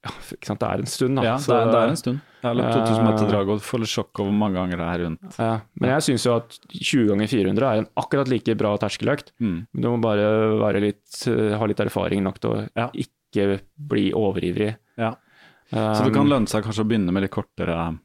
Ja, 0.00 0.10
ikke 0.32 0.46
sant? 0.48 0.60
Det 0.62 0.68
er 0.70 0.78
en 0.80 0.86
stund, 0.88 1.16
da. 1.18 1.22
Ja, 1.26 1.36
Så- 1.36 1.52
det 1.52 1.60
er, 1.60 1.70
det 1.72 1.80
er 1.80 1.88
en 1.92 1.96
stund. 2.00 2.20
Jeg 2.40 2.48
har 2.48 2.54
løpt 2.56 2.72
2000 2.72 3.04
meter 3.04 3.24
Eh, 3.26 3.30
drag 3.30 3.48
og 3.52 3.58
får 3.60 3.80
sjokk 3.84 4.20
over 4.22 4.30
hvor 4.30 4.38
mange 4.38 4.54
ganger 4.56 4.76
det 4.80 4.86
er 4.88 5.04
rundt. 5.04 5.38
Ja, 5.38 5.60
men 5.78 5.90
jeg 5.90 6.00
syns 6.06 6.24
jo 6.24 6.36
at 6.36 6.58
20 6.72 7.06
ganger 7.10 7.28
400 7.28 7.66
er 7.68 7.78
en 7.82 7.88
akkurat 8.00 8.28
like 8.32 8.54
bra 8.56 8.76
terskeløkt. 8.78 9.32
Mm. 9.40 9.66
Du 9.76 9.88
må 9.90 10.00
bare 10.00 10.56
være 10.58 10.80
litt, 10.80 11.26
eh, 11.28 11.58
ha 11.58 11.66
litt 11.66 11.76
erfaring 11.84 12.22
nok 12.24 12.40
til 12.40 12.50
å 12.50 12.68
Ja. 12.74 12.88
ikke 12.94 13.60
bli 13.78 14.10
overivrig. 14.12 14.76
Ja. 14.96 15.14
Så 15.70 16.02
det 16.04 16.14
kan 16.14 16.24
Um, 16.26 16.30
lønne 16.32 16.48
seg 16.48 16.64
kanskje 16.64 16.82
å 16.82 16.88
begynne 16.88 17.12
med 17.12 17.22
litt 17.22 17.30
kortere, 17.30 17.98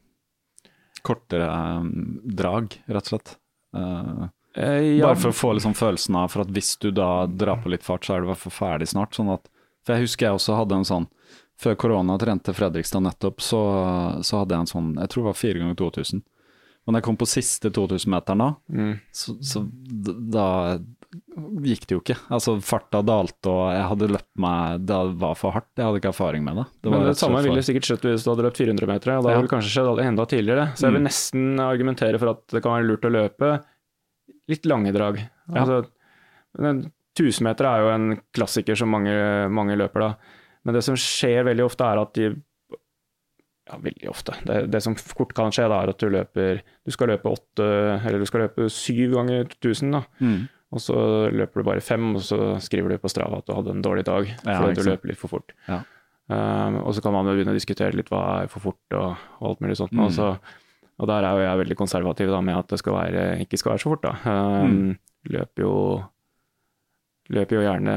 kortere 1.01 1.47
um, 1.79 2.19
drag, 2.25 2.75
rett 2.87 3.07
og 3.13 3.19
slett. 3.19 3.35
Eh, 3.75 4.97
ja, 4.97 5.07
Bare 5.07 5.15
for 5.19 5.29
å 5.33 5.35
få 5.35 5.53
liksom 5.57 5.73
følelsen 5.75 6.15
av 6.15 6.29
for 6.31 6.41
at 6.45 6.51
hvis 6.55 6.77
du 6.79 6.91
da 6.91 7.25
drar 7.27 7.57
på 7.63 7.69
litt 7.73 7.83
fart, 7.83 8.05
så 8.07 8.15
er 8.15 8.21
du 8.23 8.27
i 8.29 8.33
hvert 8.33 8.43
fall 8.45 8.55
ferdig 8.79 8.87
snart. 8.91 9.11
Sånn 9.17 9.31
at, 9.33 9.47
for 9.85 9.95
jeg 9.95 10.05
husker 10.07 10.27
jeg 10.29 10.37
også 10.39 10.55
hadde 10.59 10.77
en 10.79 10.87
sånn 10.87 11.07
Før 11.61 11.75
korona 11.79 12.17
trente 12.19 12.51
Fredrikstad 12.53 13.03
nettopp, 13.05 13.39
så, 13.41 13.59
så 14.25 14.41
hadde 14.41 14.55
jeg 14.55 14.65
en 14.65 14.71
sånn 14.73 14.89
Jeg 14.99 15.11
tror 15.13 15.23
det 15.23 15.29
var 15.31 15.37
fire 15.39 15.61
ganger 15.61 15.77
2000. 15.79 16.23
Og 16.85 16.93
når 16.93 16.99
jeg 17.01 17.05
kom 17.07 17.17
på 17.17 17.25
siste 17.29 17.71
2000-meteren 17.73 18.41
da, 18.43 18.49
mm. 18.69 18.91
så, 19.15 19.33
så 19.41 19.63
da 20.35 20.47
gikk 21.65 21.87
det 21.87 21.95
jo 21.95 22.01
ikke. 22.03 22.17
Altså 22.33 22.57
farta 22.61 22.99
dalte, 23.05 23.49
og 23.49 23.71
jeg 23.73 23.85
hadde 23.89 24.09
løpt 24.11 24.29
meg 24.43 24.83
Det 24.85 24.99
var 25.23 25.37
for 25.39 25.55
hardt. 25.55 25.71
Jeg 25.79 25.87
hadde 25.87 26.01
ikke 26.01 26.11
erfaring 26.11 26.43
med 26.45 26.59
det. 26.59 26.65
det 26.83 26.91
var 26.91 26.99
Men 27.01 27.09
det 27.09 27.17
samme 27.17 27.41
ville 27.45 27.63
sikkert 27.65 27.87
skjedd 27.89 28.05
hvis 28.05 28.25
du 28.27 28.31
hadde 28.33 28.45
løpt 28.45 28.61
400 28.61 28.91
meter, 28.91 29.15
og 29.15 29.23
da 29.25 29.31
Ja. 29.31 29.39
ville 29.39 29.47
det 29.47 29.53
kanskje 29.55 29.73
skjedd 29.73 30.03
enda 30.05 30.25
tidligere. 30.29 30.67
Så 30.75 30.85
jeg 30.85 30.93
vil 30.93 31.01
Mm. 31.01 31.07
nesten 31.09 31.59
argumentere 31.65 32.19
for 32.19 32.29
at 32.35 32.45
det 32.53 32.61
kan 32.61 32.75
være 32.75 32.87
lurt 32.91 33.07
å 33.09 33.13
løpe 33.15 33.63
litt 34.47 34.65
lange 34.65 34.93
drag. 34.93 35.23
Altså, 35.55 35.85
men 36.59 36.91
1000 37.17 37.41
meter 37.47 37.65
er 37.65 37.81
jo 37.81 37.89
en 37.95 38.21
klassiker 38.35 38.77
som 38.77 38.89
mange, 38.91 39.49
mange 39.49 39.75
løper 39.79 39.99
da. 39.99 40.15
Men 40.65 40.75
det 40.77 40.83
som 40.85 40.97
skjer 40.99 41.45
veldig 41.47 41.65
ofte 41.67 41.85
er 41.87 42.01
at 42.01 42.13
de 42.17 42.29
ja, 43.65 43.77
veldig 43.81 44.09
ofte. 44.11 44.35
Det, 44.45 44.59
det 44.73 44.81
som 44.85 44.93
fort 44.97 45.31
kan 45.37 45.53
skje, 45.53 45.65
da, 45.71 45.79
er 45.85 45.89
at 45.93 46.01
du 46.01 46.09
løper 46.13 46.59
Du 46.85 46.91
skal 46.93 47.09
løpe 47.09 47.31
åtte, 47.33 47.65
eller 48.05 48.21
du 48.21 48.27
skal 48.29 48.43
løpe 48.45 48.67
syv 48.73 49.15
ganger 49.15 49.47
1000, 49.47 49.95
da. 49.95 50.03
Mm. 50.21 50.43
Og 50.75 50.81
så 50.83 50.95
løper 51.31 51.61
du 51.61 51.67
bare 51.69 51.81
fem, 51.85 52.11
og 52.17 52.21
så 52.25 52.55
skriver 52.61 52.93
du 52.93 53.01
på 53.01 53.09
Strava 53.09 53.39
at 53.39 53.47
du 53.47 53.53
hadde 53.55 53.73
en 53.77 53.83
dårlig 53.85 54.03
dag 54.05 54.27
Ja, 54.27 54.57
fordi 54.59 54.75
du 54.81 54.89
løper 54.89 55.09
litt 55.13 55.21
for 55.21 55.31
fort. 55.31 55.53
Ja. 55.69 55.79
Um, 56.25 56.79
og 56.81 56.91
så 56.97 57.03
kan 57.05 57.13
man 57.13 57.27
begynne 57.29 57.53
å 57.53 57.57
diskutere 57.57 57.93
litt 57.95 58.09
hva 58.09 58.21
er 58.43 58.47
for 58.49 58.63
fort 58.65 58.95
og, 58.97 59.13
og 59.39 59.49
alt 59.51 59.61
mulig 59.63 59.77
sånt. 59.77 59.93
Mm. 59.93 60.03
Og, 60.07 60.11
så, 60.17 60.31
og 60.97 61.09
der 61.09 61.25
er 61.29 61.37
jo 61.37 61.45
jeg 61.45 61.61
veldig 61.61 61.77
konservativ 61.79 62.33
da, 62.33 62.41
med 62.45 62.57
at 62.57 62.73
det 62.73 62.79
skal 62.81 62.97
være, 62.97 63.25
ikke 63.45 63.59
skal 63.61 63.75
være 63.75 63.83
så 63.85 63.93
fort. 63.93 64.05
da. 64.09 64.15
Um, 64.25 64.75
Mm. 64.75 64.91
Løper 65.33 65.63
jo 65.65 65.75
løper 67.33 67.57
jo 67.57 67.61
gjerne 67.65 67.93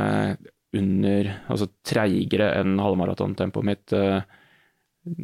under, 0.76 1.30
altså 1.48 1.68
treigere 1.86 2.50
enn 2.60 2.76
halvmaratontempoet 2.82 3.66
mitt 3.66 3.94
uh, 3.96 4.20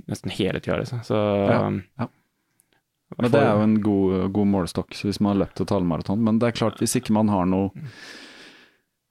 nesten 0.08 0.32
hele 0.32 0.60
tida, 0.60 0.78
liksom. 0.80 1.02
Så 1.04 1.16
Ja, 1.16 1.72
ja. 2.00 2.08
Men 3.18 3.30
det 3.30 3.40
er 3.40 3.52
jo 3.52 3.62
en 3.62 3.74
god, 3.84 4.14
god 4.34 4.48
målestokk 4.50 4.96
hvis 5.04 5.20
man 5.22 5.34
har 5.34 5.44
løpt 5.44 5.60
et 5.62 5.70
halvmaraton. 5.70 6.22
Men 6.24 6.40
det 6.42 6.48
er 6.48 6.56
klart, 6.56 6.80
hvis 6.82 6.96
ikke 6.98 7.14
man 7.14 7.28
har 7.30 7.46
noen 7.46 7.84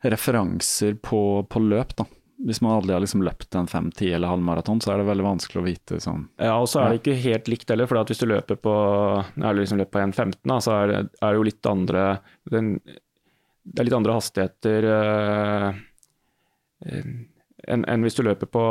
referanser 0.03 0.97
på, 0.99 1.21
på 1.47 1.61
løp, 1.63 1.95
da. 2.01 2.07
Hvis 2.43 2.59
man 2.65 2.73
aldri 2.75 2.95
har 2.95 3.03
liksom 3.03 3.21
løpt 3.23 3.55
en 3.55 3.69
fem, 3.71 3.87
ti 3.95 4.09
eller 4.11 4.27
halvmaraton, 4.27 4.81
så 4.83 4.91
er 4.91 4.99
det 4.99 5.07
veldig 5.07 5.23
vanskelig 5.23 5.61
å 5.61 5.63
vite 5.63 5.99
sånn 6.03 6.25
Ja, 6.41 6.57
og 6.57 6.65
så 6.67 6.81
er 6.81 6.89
det 6.91 6.99
ikke 6.99 7.21
helt 7.23 7.47
likt 7.53 7.69
heller, 7.71 7.87
for 7.87 8.09
hvis 8.09 8.19
du 8.19 8.25
løper 8.27 8.59
på 8.59 8.73
liksom 9.61 9.85
på 9.85 10.01
1,15, 10.01 10.55
så 10.65 10.75
er 10.75 10.91
det, 10.91 10.99
er 11.21 11.29
det 11.29 11.39
jo 11.39 11.47
litt 11.47 11.69
andre 11.69 12.03
den, 12.51 12.73
det 13.63 13.79
er 13.79 13.87
litt 13.87 13.95
andre 13.95 14.17
hastigheter 14.17 14.89
uh, 14.89 15.69
enn 16.83 17.85
en 17.87 18.05
hvis 18.05 18.17
du 18.17 18.23
løper 18.25 18.49
på 18.51 18.63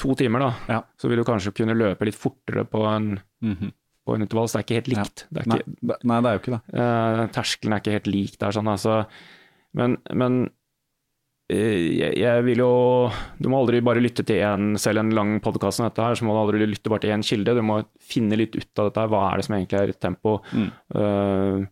to 0.00 0.14
timer, 0.18 0.42
da. 0.42 0.50
Ja. 0.68 0.80
Så 0.98 1.10
vil 1.10 1.20
du 1.20 1.26
kanskje 1.26 1.54
kunne 1.54 1.76
løpe 1.78 2.08
litt 2.08 2.18
fortere 2.18 2.64
på 2.66 2.82
en, 2.90 3.20
mm 3.42 3.54
-hmm. 3.54 3.72
på 4.06 4.14
en 4.14 4.22
intervall. 4.22 4.48
Så 4.48 4.58
det 4.58 4.60
er 4.60 4.66
ikke 4.66 4.80
helt 4.80 4.88
likt. 4.88 5.20
Ja. 5.20 5.28
Det 5.30 5.40
er 5.40 5.44
ikke, 5.44 5.76
nei, 5.82 5.96
nei, 6.02 6.20
det 6.20 6.28
er 6.28 6.34
jo 6.34 6.42
ikke 6.42 6.56
det. 6.56 6.62
Uh, 6.74 7.26
terskelen 7.30 7.72
er 7.72 7.80
ikke 7.80 7.96
helt 7.98 8.06
lik 8.06 8.38
der, 8.38 8.50
sånn 8.50 8.68
altså. 8.68 9.06
Men, 9.72 9.98
men 10.12 10.50
jeg, 11.50 12.14
jeg, 12.16 12.44
vil 12.46 12.58
jo 12.58 13.10
Du 13.38 13.50
må 13.52 13.58
aldri 13.60 13.82
bare 13.84 14.00
lytte 14.00 14.24
til 14.24 14.40
én, 14.40 14.78
selv 14.78 14.98
en 14.98 15.10
lang 15.10 15.40
podkast 15.40 15.76
som 15.76 15.84
dette 15.84 16.02
her, 16.02 16.14
så 16.14 16.24
må 16.24 16.32
du 16.32 16.40
aldri 16.40 16.66
lytte 16.66 16.88
bare 16.88 17.00
til 17.00 17.10
én 17.10 17.22
kilde. 17.22 17.54
Du 17.54 17.62
må 17.62 17.82
finne 18.00 18.36
litt 18.36 18.56
ut 18.56 18.78
av 18.78 18.88
dette 18.88 19.00
her. 19.00 19.08
Hva 19.12 19.32
er 19.32 19.36
det 19.36 19.44
som 19.44 19.54
egentlig 19.54 19.80
er 19.80 19.92
tempo? 19.92 20.40
Mm. 20.52 20.70
Uh, 20.94 21.66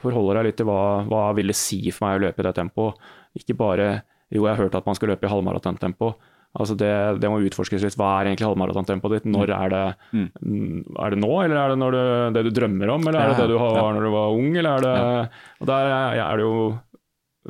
forholder 0.00 0.40
deg 0.40 0.48
litt 0.48 0.56
til 0.56 0.68
hva, 0.70 1.04
hva 1.04 1.32
vil 1.36 1.52
det 1.52 1.58
si 1.58 1.90
for 1.90 2.06
meg 2.06 2.16
å 2.16 2.24
løpe 2.26 2.40
i 2.40 2.46
det 2.46 2.54
tempoet. 2.56 2.94
Ikke 3.36 3.56
bare 3.58 3.88
jo, 4.32 4.42
jeg 4.42 4.56
har 4.56 4.64
hørt 4.64 4.74
at 4.74 4.86
man 4.88 4.96
skal 4.98 5.12
løpe 5.12 5.28
i 5.28 5.30
halvmaratontempo. 5.30 6.14
Altså 6.56 6.74
det, 6.78 6.90
det, 7.20 7.28
må 7.30 7.38
utforskes 7.44 7.84
litt. 7.84 7.98
Hva 8.00 8.14
er 8.16 8.30
egentlig 8.30 8.48
halvmaratontempoet 8.48 9.18
ditt? 9.18 9.28
Når 9.30 9.52
er 9.54 9.72
det, 9.72 9.82
mm. 10.16 10.96
er 11.04 11.14
det 11.14 11.20
nå, 11.20 11.30
eller 11.44 11.60
er 11.60 11.74
det 11.74 11.90
du, 11.94 12.00
det 12.34 12.44
du 12.46 12.50
drømmer 12.56 12.92
om, 12.96 13.06
eller 13.06 13.20
er 13.20 13.32
det 13.32 13.44
det 13.44 13.48
du 13.52 13.58
har 13.60 13.78
ja. 13.78 13.86
når 13.94 14.08
du 14.08 14.10
var 14.14 14.34
ung? 14.34 14.50
Eller 14.56 14.70
er 14.72 14.86
det, 14.86 14.94
ja. 14.96 15.46
og 15.60 15.70
Der 15.70 15.92
er 16.24 16.40
det 16.40 16.46
jo 16.46 16.60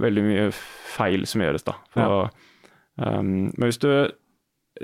veldig 0.07 0.25
mye 0.27 0.47
feil 0.97 1.25
som 1.31 1.45
gjøres, 1.45 1.65
da. 1.65 1.77
For, 1.95 2.33
um, 3.01 3.35
men 3.55 3.69
hvis 3.69 3.81
du 3.81 3.91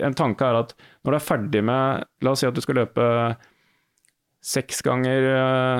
En 0.00 0.14
tanke 0.16 0.46
er 0.48 0.56
at 0.56 0.70
når 1.04 1.12
du 1.12 1.16
er 1.18 1.24
ferdig 1.24 1.60
med 1.68 2.06
La 2.24 2.32
oss 2.32 2.40
si 2.40 2.46
at 2.48 2.56
du 2.56 2.62
skal 2.64 2.78
løpe 2.80 3.04
seks 4.40 4.80
ganger 4.86 5.26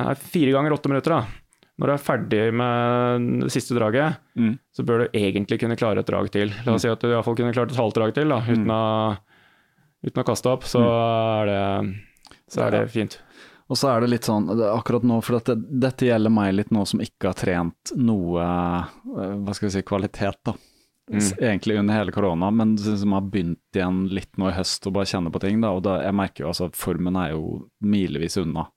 Nei, 0.04 0.12
fire 0.20 0.52
ganger 0.52 0.74
åtte 0.76 0.90
minutter, 0.92 1.14
da 1.14 1.41
når 1.80 1.88
du 1.88 1.92
er 1.94 2.02
ferdig 2.04 2.42
med 2.54 3.28
det 3.46 3.50
siste 3.54 3.74
draget, 3.76 4.20
mm. 4.36 4.54
så 4.76 4.84
bør 4.86 5.04
du 5.04 5.18
egentlig 5.18 5.58
kunne 5.62 5.78
klare 5.80 6.02
et 6.02 6.08
drag 6.08 6.28
til. 6.34 6.52
La 6.66 6.76
oss 6.76 6.84
si 6.84 6.90
at 6.92 7.00
du 7.00 7.08
iallfall 7.08 7.38
kunne 7.38 7.54
klart 7.56 7.72
et 7.72 7.80
halvt 7.80 7.98
drag 7.98 8.12
til, 8.18 8.32
da, 8.32 8.40
uten, 8.44 8.66
mm. 8.68 8.74
å, 8.76 10.02
uten, 10.04 10.20
å, 10.20 10.26
kaste 10.28 10.52
opp. 10.52 10.66
Så, 10.68 10.82
mm. 10.82 10.90
er 10.92 11.52
det, 11.52 12.34
så 12.52 12.66
er 12.66 12.76
det 12.76 12.82
fint. 12.92 13.16
Og 13.72 13.78
så 13.80 13.88
er 13.88 14.04
det 14.04 14.10
litt 14.12 14.28
sånn, 14.28 14.50
akkurat 14.68 15.06
nå, 15.08 15.22
for 15.24 15.38
dette, 15.38 15.56
dette, 15.56 16.10
gjelder 16.10 16.34
meg 16.34 16.52
litt 16.58 16.74
nå 16.74 16.84
som 16.88 17.00
ikke 17.00 17.30
har 17.30 17.38
trent 17.40 17.94
noe 17.96 18.42
eh, 18.44 18.92
hva 19.40 19.54
skal 19.56 19.70
vi 19.70 19.72
si, 19.78 19.84
kvalitet, 19.88 20.42
da. 20.44 20.54
Mm. 21.12 21.24
Egentlig 21.40 21.78
under 21.80 21.96
hele 21.96 22.12
korona, 22.14 22.50
men 22.54 22.76
som 22.78 23.16
har 23.16 23.24
begynt 23.32 23.76
igjen 23.76 24.04
litt 24.12 24.36
nå 24.38 24.52
i 24.52 24.54
høst 24.54 24.86
og 24.86 24.94
bare 24.96 25.08
kjenner 25.08 25.32
på 25.34 25.40
ting. 25.42 25.58
da, 25.64 25.72
og 25.72 25.82
da, 25.88 25.98
Jeg 26.04 26.14
merker 26.20 26.44
jo 26.44 26.52
altså 26.52 26.68
formen 26.76 27.16
er 27.18 27.32
jo 27.32 27.64
milevis 27.80 28.36
unna 28.40 28.68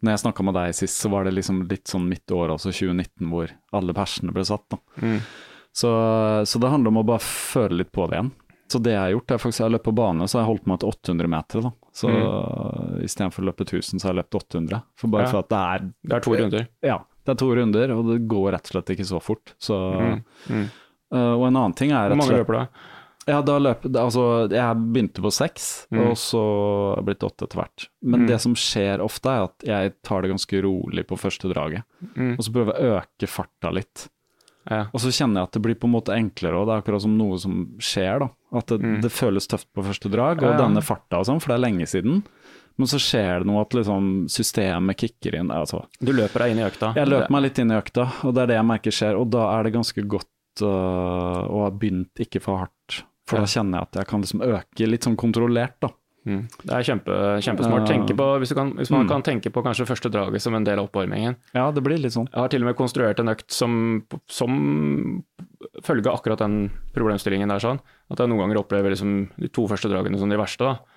når 0.00 0.14
jeg 0.14 0.22
snakka 0.22 0.44
med 0.46 0.54
deg 0.54 0.74
sist, 0.78 1.00
så 1.02 1.10
var 1.10 1.26
det 1.26 1.34
liksom 1.34 1.62
litt 1.70 1.90
sånn 1.90 2.06
midt 2.08 2.30
i 2.30 2.36
året, 2.36 2.54
altså 2.54 2.70
2019, 2.70 3.30
hvor 3.32 3.54
alle 3.74 3.94
persene 3.96 4.34
ble 4.34 4.44
satt. 4.46 4.76
Mm. 5.02 5.18
Så, 5.74 5.90
så, 6.46 6.60
det 6.62 6.70
handler 6.70 6.94
om 6.94 7.00
å 7.02 7.06
bare 7.06 7.22
føle 7.24 7.80
litt 7.82 7.90
på 7.94 8.06
det 8.06 8.18
igjen. 8.18 8.30
Så 8.68 8.80
det 8.84 8.92
jeg 8.92 9.00
har 9.00 9.12
gjort, 9.14 9.32
er 9.32 9.40
faktisk 9.40 9.62
jeg 9.62 9.64
har 9.64 9.74
løpt 9.74 9.86
på 9.88 9.94
bane, 9.96 10.26
så 10.28 10.38
har 10.38 10.44
jeg 10.44 10.50
holdt 10.50 10.66
meg 10.68 10.80
til 10.82 10.90
800 10.92 11.30
meter. 11.32 11.62
da. 11.64 11.70
Så 11.96 12.10
mm. 12.12 12.98
istedenfor 13.06 13.44
å 13.44 13.48
løpe 13.48 13.64
1000, 13.64 13.96
så 13.96 14.08
har 14.08 14.12
jeg 14.12 14.20
løpt 14.20 14.38
800. 14.38 14.82
For 15.00 15.14
bare 15.14 15.24
ja. 15.24 15.30
for 15.32 15.40
at 15.40 15.52
det 15.52 15.62
er 15.62 15.86
Det 15.88 16.18
er 16.18 16.26
to 16.26 16.34
runder? 16.42 16.68
Ja, 16.84 16.98
det 17.24 17.34
er 17.34 17.40
to 17.40 17.48
runder, 17.58 17.94
og 17.96 18.12
det 18.12 18.18
går 18.30 18.50
rett 18.54 18.68
og 18.68 18.74
slett 18.74 18.92
ikke 18.94 19.08
så 19.08 19.22
fort. 19.24 19.54
Så, 19.62 19.78
mm. 19.78 20.20
Mm. 20.52 20.68
Uh, 21.14 21.32
og 21.38 21.46
en 21.48 21.56
annen 21.56 21.76
ting 21.78 21.94
er 21.96 22.12
Hvor 22.12 22.20
mange 22.20 22.38
løper 22.42 22.58
du? 22.58 22.84
Ja, 23.28 23.42
da 23.44 23.58
løp, 23.60 23.84
altså, 23.92 24.22
jeg 24.48 24.84
begynte 24.88 25.22
på 25.24 25.32
seks, 25.34 25.64
mm. 25.92 25.98
og 26.06 26.14
så 26.16 26.42
har 26.42 27.00
jeg 27.02 27.08
blitt 27.10 27.26
åtte 27.28 27.44
etter 27.44 27.60
hvert. 27.60 27.88
Men 28.00 28.24
mm. 28.24 28.28
det 28.30 28.38
som 28.44 28.54
skjer 28.56 29.04
ofte, 29.04 29.32
er 29.32 29.48
at 29.50 29.66
jeg 29.68 29.96
tar 30.06 30.24
det 30.24 30.30
ganske 30.32 30.62
rolig 30.64 31.04
på 31.08 31.18
første 31.20 31.50
draget. 31.52 31.84
Mm. 32.14 32.38
Og 32.38 32.46
så 32.46 32.54
prøver 32.54 32.72
jeg 32.72 32.88
å 32.88 33.02
øke 33.02 33.30
farta 33.30 33.72
litt. 33.76 34.06
Ja. 34.68 34.86
Og 34.92 35.00
så 35.00 35.12
kjenner 35.12 35.42
jeg 35.42 35.48
at 35.48 35.56
det 35.56 35.62
blir 35.64 35.76
på 35.80 35.88
en 35.88 35.94
måte 35.96 36.16
enklere, 36.16 36.56
og 36.56 36.68
det 36.68 36.76
er 36.76 36.82
akkurat 36.82 37.04
som 37.04 37.16
noe 37.20 37.36
som 37.40 37.60
skjer. 37.80 38.24
da. 38.24 38.30
At 38.60 38.72
det, 38.72 38.80
mm. 38.80 38.96
det 39.04 39.12
føles 39.12 39.48
tøft 39.50 39.68
på 39.76 39.84
første 39.84 40.12
drag, 40.12 40.40
og 40.40 40.48
ja, 40.48 40.54
ja. 40.56 40.62
denne 40.64 40.84
farta 40.84 41.20
og 41.20 41.28
sånn, 41.28 41.42
for 41.44 41.52
det 41.52 41.58
er 41.58 41.66
lenge 41.68 41.88
siden. 41.90 42.22
Men 42.78 42.90
så 42.90 43.00
skjer 43.02 43.42
det 43.42 43.50
noe 43.50 43.64
at 43.64 43.74
liksom 43.74 44.10
systemet 44.30 45.00
kicker 45.00 45.36
inn. 45.40 45.52
Altså. 45.52 45.82
Du 45.98 46.12
løper 46.14 46.44
deg 46.44 46.54
inn 46.54 46.62
i 46.62 46.66
økta? 46.68 46.92
Jeg 46.96 47.10
løper 47.10 47.34
meg 47.34 47.48
litt 47.48 47.58
inn 47.58 47.74
i 47.74 47.78
økta, 47.78 48.08
og 48.22 48.36
det 48.36 48.44
er 48.44 48.52
det 48.52 48.58
jeg 48.60 48.68
merker 48.68 48.94
skjer. 49.00 49.18
Og 49.18 49.30
da 49.34 49.48
er 49.56 49.66
det 49.66 49.74
ganske 49.74 50.04
godt 50.16 50.62
uh, 50.62 51.42
å 51.42 51.64
ha 51.64 51.72
begynt 51.74 52.22
ikke 52.22 52.42
for 52.44 52.62
hardt 52.62 53.00
for 53.28 53.42
da 53.42 53.48
kjenner 53.50 53.80
jeg 53.80 53.90
at 53.90 53.98
jeg 54.00 54.10
kan 54.10 54.24
liksom 54.24 54.44
øke 54.46 54.88
litt 54.88 55.08
sånn 55.08 55.18
kontrollert, 55.20 55.76
da. 55.84 55.92
Mm. 56.28 56.42
Det 56.60 56.74
er 56.74 56.84
kjempe, 56.84 57.14
kjempesmart. 57.44 57.88
På, 58.18 58.26
hvis, 58.42 58.52
kan, 58.56 58.74
hvis, 58.76 58.90
man 58.92 59.06
mm. 59.06 59.08
kan 59.08 59.24
tenke 59.24 59.52
på 59.54 59.62
kanskje 59.64 59.86
første 59.88 60.10
draget 60.12 60.44
som 60.44 60.56
en 60.56 60.66
del 60.66 60.80
av 60.80 60.90
oppvarmingen. 60.90 61.38
Ja, 61.56 61.68
det 61.72 61.82
blir 61.84 62.00
litt 62.00 62.14
sånn. 62.16 62.28
Jeg 62.32 62.42
har 62.42 62.52
til 62.52 62.64
og 62.64 62.68
med 62.68 62.76
konstruert 62.78 63.22
en 63.22 63.32
økt 63.32 63.48
som, 63.54 63.72
som 64.28 64.58
følge 65.86 66.12
akkurat 66.12 66.42
den 66.42 66.68
problemstillingen 66.96 67.52
der. 67.52 67.64
sånn. 67.64 67.80
At 68.12 68.20
jeg 68.20 68.30
noen 68.30 68.44
ganger 68.44 68.60
opplever 68.60 68.92
liksom 68.92 69.18
de 69.38 69.52
to 69.52 69.64
første 69.70 69.90
dragene 69.92 70.20
som 70.20 70.32
de 70.32 70.40
verste. 70.40 70.68
da. 70.68 70.96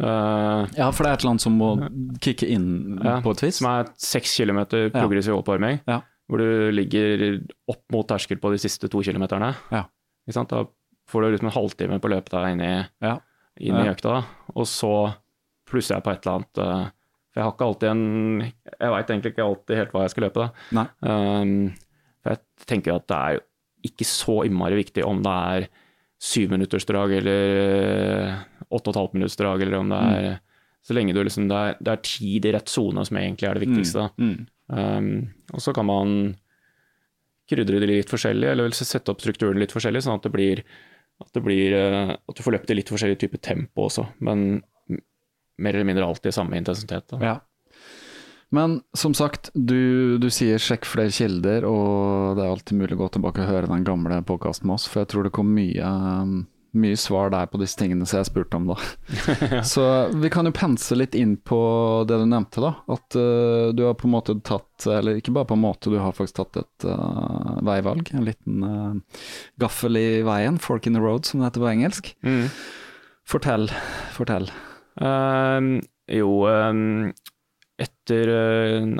Uh, 0.00 0.64
ja, 0.78 0.86
for 0.96 1.04
det 1.04 1.10
er 1.10 1.18
et 1.18 1.24
eller 1.24 1.34
annet 1.34 1.44
som 1.44 1.58
må 1.60 1.74
kicke 2.24 2.46
inn 2.48 2.70
ja, 3.04 3.18
på 3.20 3.34
et 3.34 3.44
vis? 3.44 3.58
Som 3.60 3.68
er 3.68 3.90
seks 4.00 4.32
kilometer 4.40 4.88
progressiv 4.94 5.34
ja. 5.34 5.40
oppvarming. 5.42 5.82
Ja. 5.90 6.00
Hvor 6.30 6.40
du 6.40 6.70
ligger 6.72 7.40
opp 7.68 7.82
mot 7.92 8.08
terskel 8.08 8.40
på 8.40 8.54
de 8.54 8.60
siste 8.62 8.88
to 8.88 9.02
kilometerne. 9.04 9.52
Da 9.70 10.64
får 11.10 11.22
du 11.22 11.32
liksom 11.34 11.50
en 11.50 11.56
halvtime 11.56 11.98
på 12.02 12.12
løpet 12.12 12.36
deg 12.36 12.54
inn 12.54 12.64
i, 12.64 12.72
ja. 13.04 13.16
inn 13.60 13.78
i 13.80 13.90
økta, 13.90 14.22
og 14.54 14.66
så 14.68 14.94
plusser 15.70 15.96
jeg 15.96 16.06
på 16.06 16.14
et 16.14 16.26
eller 16.26 16.40
annet 16.40 16.60
uh, 16.62 16.88
For 17.30 17.40
jeg 17.40 17.46
har 17.46 17.54
ikke 17.54 17.68
alltid 17.68 17.88
en 17.92 18.42
Jeg 18.42 18.94
veit 18.94 19.12
egentlig 19.12 19.32
ikke 19.34 19.46
alltid 19.46 19.78
helt 19.78 19.94
hva 19.94 20.02
jeg 20.02 20.14
skal 20.14 20.26
løpe, 20.26 20.46
da. 20.74 20.84
Um, 21.06 21.52
for 22.20 22.34
jeg 22.34 22.68
tenker 22.70 22.96
at 22.96 23.06
det 23.10 23.18
er 23.18 23.38
jo 23.38 23.46
ikke 23.90 24.04
så 24.04 24.42
innmari 24.44 24.76
viktig 24.76 25.04
om 25.08 25.22
det 25.24 25.36
er 25.54 25.66
syvminuttersdrag 26.20 27.14
eller 27.16 27.44
åtte 28.68 28.90
og 28.90 28.92
et 28.92 28.98
halvt 29.00 29.14
minuttsdrag, 29.16 29.62
eller 29.64 29.78
om 29.78 29.92
det 29.92 30.00
er 30.04 30.30
mm. 30.34 30.46
Så 30.80 30.94
lenge 30.96 31.12
du 31.12 31.20
liksom, 31.20 31.44
det, 31.50 31.56
er, 31.56 31.74
det 31.84 31.92
er 31.92 32.04
tid 32.08 32.46
i 32.48 32.52
rett 32.54 32.70
sone 32.72 33.02
som 33.04 33.18
egentlig 33.20 33.44
er 33.50 33.58
det 33.58 33.66
viktigste. 33.66 34.06
Mm. 34.16 34.30
Mm. 34.32 34.78
Um, 34.78 35.10
og 35.52 35.60
så 35.60 35.74
kan 35.76 35.84
man 35.84 36.14
krydre 37.50 37.82
det 37.82 37.88
litt 37.90 38.12
forskjellig, 38.12 38.48
eller 38.48 38.72
sette 38.76 39.12
opp 39.12 39.20
strukturen 39.20 39.60
litt 39.60 39.74
forskjellig, 39.74 40.00
sånn 40.06 40.16
at 40.16 40.24
det 40.24 40.32
blir 40.32 40.62
at, 41.20 41.42
blir, 41.44 41.76
eh, 41.76 42.12
at 42.16 42.36
du 42.36 42.42
får 42.44 42.56
løpt 42.56 42.72
i 42.72 42.78
litt 42.78 42.90
forskjellig 42.92 43.20
type 43.20 43.40
tempo 43.44 43.86
også, 43.88 44.06
men 44.24 44.62
mer 45.60 45.76
eller 45.76 45.88
mindre 45.88 46.06
alltid 46.08 46.34
samme 46.34 46.56
intensitet. 46.56 47.10
Da. 47.12 47.20
Ja. 47.20 47.36
Men 48.50 48.80
som 48.98 49.14
sagt, 49.14 49.52
du, 49.54 50.18
du, 50.18 50.26
sier 50.32 50.58
sjekk 50.58 50.88
flere 50.88 51.12
kilder, 51.14 51.66
og 51.68 52.38
det 52.38 52.44
er 52.44 52.50
alltid 52.50 52.80
mulig 52.80 52.96
å 52.96 53.02
gå 53.04 53.10
tilbake 53.14 53.44
og 53.44 53.52
høre 53.52 53.70
den 53.70 53.86
gamle 53.86 54.22
podkasten 54.26 54.66
med 54.66 54.80
oss, 54.80 54.88
for 54.90 55.04
jeg 55.04 55.12
tror 55.12 55.28
det 55.28 55.34
kom 55.36 55.52
mye 55.54 55.92
mye 56.76 56.96
svar 56.98 57.30
der 57.32 57.48
på 57.50 57.58
disse 57.60 57.78
tingene 57.80 58.06
som 58.06 58.20
jeg 58.20 58.28
spurte 58.28 58.58
om, 58.58 58.70
da. 58.70 58.76
Så 59.72 59.84
vi 60.14 60.30
kan 60.32 60.48
jo 60.48 60.54
pense 60.54 60.96
litt 60.96 61.16
inn 61.18 61.36
på 61.36 61.60
det 62.08 62.20
du 62.20 62.26
nevnte, 62.28 62.62
da. 62.62 62.72
At 62.90 63.18
uh, 63.18 63.70
du 63.74 63.84
har 63.86 63.96
på 63.98 64.08
en 64.08 64.14
måte 64.14 64.36
tatt, 64.46 64.86
eller 64.86 65.20
ikke 65.20 65.34
bare 65.36 65.50
på 65.50 65.58
en 65.58 65.64
måte, 65.64 65.92
du 65.92 65.98
har 66.00 66.14
faktisk 66.16 66.40
tatt 66.40 66.62
et 66.62 66.88
uh, 66.88 67.58
veivalg. 67.66 68.12
En 68.16 68.26
liten 68.26 68.64
uh, 68.64 69.24
gaffel 69.62 69.98
i 70.00 70.08
veien, 70.26 70.60
'fork 70.62 70.86
in 70.86 70.98
the 70.98 71.02
road', 71.02 71.26
som 71.26 71.40
det 71.40 71.50
heter 71.50 71.66
på 71.66 71.72
engelsk. 71.72 72.14
Mm. 72.26 72.46
Fortell. 73.30 73.68
Fortell. 74.14 74.50
Um, 75.00 75.76
jo, 76.10 76.30
um, 76.46 77.12
etter 77.80 78.28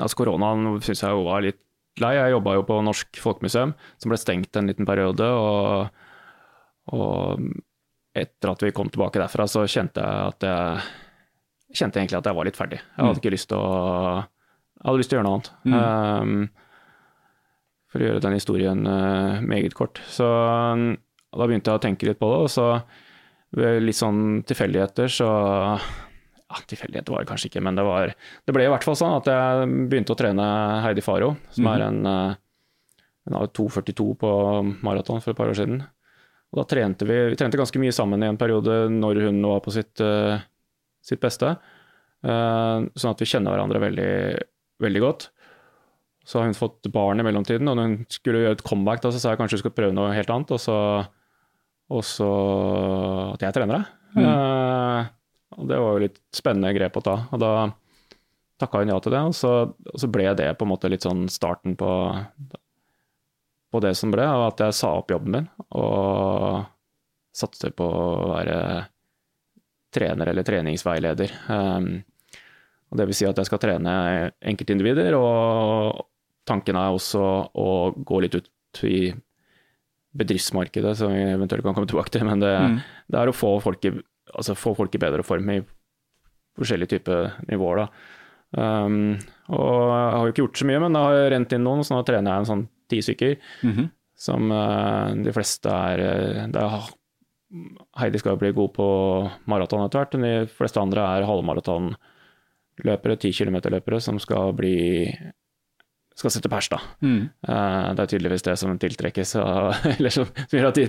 altså 0.01 0.23
koronaen 0.23 0.79
syns 0.81 1.03
jeg 1.03 1.13
jo 1.13 1.27
var 1.27 1.43
litt 1.45 1.59
lei. 2.01 2.15
Jeg 2.17 2.33
jobba 2.33 2.55
jo 2.57 2.63
på 2.65 2.79
Norsk 2.85 3.19
Folkemuseum, 3.21 3.75
som 4.01 4.11
ble 4.11 4.19
stengt 4.19 4.57
en 4.57 4.71
liten 4.71 4.87
periode. 4.87 5.27
og 5.27 6.00
og 6.95 7.45
etter 8.11 8.51
at 8.51 8.65
vi 8.65 8.73
kom 8.75 8.89
tilbake 8.91 9.21
derfra, 9.21 9.47
så 9.47 9.63
kjente 9.69 10.03
jeg 10.03 10.33
at 10.33 10.47
jeg 10.47 11.77
kjente 11.79 12.01
egentlig 12.01 12.19
at 12.19 12.27
jeg 12.27 12.37
var 12.37 12.47
litt 12.47 12.59
ferdig. 12.59 12.81
Jeg 12.81 12.99
hadde 12.99 13.15
mm. 13.15 13.21
ikke 13.21 13.35
lyst 13.35 13.49
til 13.51 13.61
å 13.61 13.69
Jeg 14.19 14.89
hadde 14.89 14.99
lyst 14.99 15.11
til 15.11 15.17
å 15.17 15.21
gjøre 15.21 15.29
noe 15.29 15.37
annet. 15.37 15.51
Mm. 15.63 15.77
Um, 15.77 16.43
for 17.91 18.01
å 18.01 18.07
gjøre 18.07 18.23
den 18.23 18.35
historien 18.35 18.83
uh, 18.87 19.39
meget 19.43 19.75
kort. 19.77 20.01
Så 20.11 20.27
um, 20.27 20.91
da 21.31 21.47
begynte 21.47 21.71
jeg 21.71 21.79
å 21.79 21.83
tenke 21.83 22.07
litt 22.07 22.19
på 22.19 22.29
det, 22.31 22.39
og 22.47 22.51
så 22.51 22.67
ved 23.55 23.83
litt 23.83 23.99
sånn 23.99 24.41
tilfeldigheter 24.47 25.11
så 25.11 25.27
ja, 26.51 26.59
Tilfeldigheter 26.67 27.11
var 27.11 27.23
det 27.23 27.29
kanskje 27.29 27.49
ikke, 27.49 27.63
men 27.63 27.77
det, 27.79 27.83
var, 27.87 28.11
det 28.47 28.55
ble 28.55 28.63
i 28.67 28.71
hvert 28.71 28.83
fall 28.83 28.95
sånn 28.99 29.17
at 29.17 29.27
jeg 29.31 29.67
begynte 29.91 30.15
å 30.15 30.19
trene 30.19 30.45
Heidi 30.83 31.03
Faro, 31.03 31.33
som 31.55 31.67
mm. 31.67 31.71
er 31.71 31.83
en 31.87 31.99
uh, 32.07 32.39
Hun 33.27 33.37
har 33.37 33.51
2,42 33.55 34.07
på 34.19 34.31
maraton 34.83 35.23
for 35.23 35.31
et 35.31 35.39
par 35.39 35.51
år 35.51 35.59
siden. 35.59 35.83
Og 36.51 36.61
da 36.61 36.65
trente 36.67 37.07
vi, 37.07 37.17
vi 37.31 37.37
trente 37.39 37.59
ganske 37.59 37.79
mye 37.79 37.93
sammen 37.95 38.23
i 38.23 38.29
en 38.31 38.39
periode 38.39 38.83
når 38.91 39.21
hun 39.27 39.39
var 39.45 39.61
på 39.63 39.73
sitt, 39.75 40.01
uh, 40.03 40.41
sitt 41.03 41.21
beste. 41.23 41.53
Uh, 42.21 42.89
sånn 42.93 43.13
at 43.13 43.23
vi 43.23 43.29
kjenner 43.29 43.55
hverandre 43.55 43.81
veldig, 43.81 44.11
veldig 44.83 45.03
godt. 45.03 45.29
Så 46.27 46.37
har 46.37 46.49
hun 46.49 46.57
fått 46.57 46.91
barn 46.93 47.23
i 47.23 47.25
mellomtiden, 47.25 47.71
og 47.71 47.79
når 47.79 47.87
hun 47.87 47.97
skulle 48.11 48.43
gjøre 48.43 48.59
et 48.59 48.67
comeback, 48.67 49.01
da, 49.01 49.13
så 49.13 49.21
sa 49.21 49.31
jeg 49.31 49.41
kanskje 49.41 49.57
hun 49.57 49.63
skulle 49.63 49.79
prøve 49.79 49.95
noe 49.95 50.11
helt 50.13 50.29
annet, 50.33 50.51
og 50.53 50.61
så, 50.61 50.77
og 51.91 52.03
så 52.05 52.29
at 53.31 53.47
jeg 53.47 53.57
trener 53.57 53.79
deg. 53.79 53.95
Mm. 54.19 54.27
Uh, 54.27 55.57
og 55.61 55.71
det 55.71 55.79
var 55.81 55.95
jo 55.95 56.03
litt 56.03 56.19
spennende 56.35 56.75
grep 56.75 56.99
å 56.99 57.05
ta. 57.05 57.15
Og 57.31 57.41
da 57.41 57.53
takka 58.61 58.83
hun 58.83 58.91
ja 58.91 58.99
til 59.01 59.15
det, 59.15 59.23
og 59.31 59.35
så, 59.35 59.53
og 59.71 59.97
så, 60.03 60.09
ble 60.11 60.27
det 60.37 60.51
på 60.59 60.67
en 60.67 60.71
måte 60.71 60.91
litt 60.91 61.07
sånn 61.07 61.25
starten 61.31 61.73
på, 61.79 61.89
på 63.71 63.79
det 63.83 63.93
som 63.97 64.11
ble, 64.11 64.25
og 64.27 64.49
at 64.49 64.65
jeg 64.65 64.77
sa 64.77 64.91
opp 64.99 65.11
jobben 65.13 65.37
min 65.37 65.49
og 65.79 66.65
satser 67.35 67.71
på 67.75 67.85
å 67.87 68.31
være 68.33 68.57
trener 69.95 70.31
eller 70.31 70.47
treningsveileder. 70.47 71.33
Um, 71.47 72.01
og 72.91 72.99
det 72.99 73.07
vil 73.07 73.15
si 73.15 73.27
at 73.27 73.39
jeg 73.39 73.47
skal 73.47 73.61
trene 73.63 73.93
enkeltindivider, 74.51 75.15
og 75.15 76.03
tanken 76.47 76.79
er 76.79 76.91
også 76.91 77.23
å 77.55 77.69
gå 77.95 78.23
litt 78.23 78.35
ut 78.35 78.81
i 78.87 79.11
bedriftsmarkedet, 80.11 80.95
som 80.99 81.13
vi 81.15 81.23
eventuelt 81.23 81.63
kan 81.63 81.75
komme 81.75 81.87
tilbake 81.87 82.11
til. 82.11 82.25
Men 82.27 82.43
det, 82.43 82.51
mm. 82.51 82.79
det 83.13 83.21
er 83.21 83.31
å 83.31 83.35
få 83.35 83.53
folk, 83.63 83.87
i, 83.87 83.93
altså 84.33 84.57
få 84.59 84.75
folk, 84.75 84.95
i, 84.95 85.03
bedre 85.03 85.23
form 85.23 85.53
i 85.53 85.61
forskjellige 86.59 86.97
typer 86.97 87.31
nivåer. 87.47 87.85
Da. 87.85 87.87
Um, 88.51 89.15
og 89.55 89.71
jeg 89.71 90.11
har 90.11 90.25
jo 90.25 90.33
ikke 90.33 90.43
gjort 90.43 90.59
så 90.59 90.67
mye, 90.67 90.83
men 90.83 90.97
det 90.97 91.05
har 91.05 91.29
rent 91.35 91.55
inn 91.55 91.63
noen, 91.67 91.85
så 91.87 91.95
nå 91.95 92.03
trener 92.07 92.33
jeg 92.33 92.43
en 92.43 92.51
sånn 92.51 92.67
ti 92.91 93.01
stykker. 93.01 93.35
Mm 93.63 93.73
-hmm. 93.73 93.89
Som 94.21 94.51
uh, 94.53 95.09
de 95.17 95.33
fleste 95.33 95.71
er, 95.71 95.99
eh, 96.05 96.45
er 96.45 96.89
Heidi 97.99 98.19
skal 98.21 98.35
jo 98.35 98.41
bli 98.43 98.53
god 98.55 98.73
på 98.75 98.87
maraton 99.49 99.81
etter 99.83 99.99
hvert, 99.99 100.13
men 100.15 100.45
de 100.45 100.51
fleste 100.53 100.79
andre 100.79 101.03
er 101.17 101.25
halvmaratonløpere, 101.27 103.17
ti 103.19 103.31
kilometer-løpere, 103.35 103.99
som 103.99 104.19
skal 104.21 104.53
bli 104.55 105.09
skal 106.15 106.33
sette 106.35 106.51
pers, 106.51 106.69
da. 106.69 106.77
Mm. 107.01 107.23
Uh, 107.47 107.87
det 107.95 108.03
er 108.03 108.11
tydeligvis 108.13 108.45
det 108.45 108.55
som 108.61 108.77
tiltrekkes, 108.77 109.33
eller 109.95 110.13
som, 110.13 110.29
som 110.29 110.57
gjør 110.59 110.69
at 110.69 110.77
de, 110.77 110.85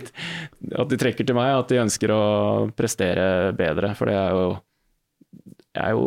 at 0.76 0.92
de, 0.92 1.00
trekker 1.00 1.26
til 1.26 1.38
meg, 1.38 1.55
at 1.57 1.72
de 1.72 1.80
ønsker 1.82 2.12
å 2.12 2.22
prestere 2.76 3.24
bedre. 3.57 3.94
For 3.96 4.12
det 4.12 4.18
er 4.18 4.36
jo 4.36 4.44
Jeg 5.72 5.84
er 5.86 5.96
jo 5.96 6.05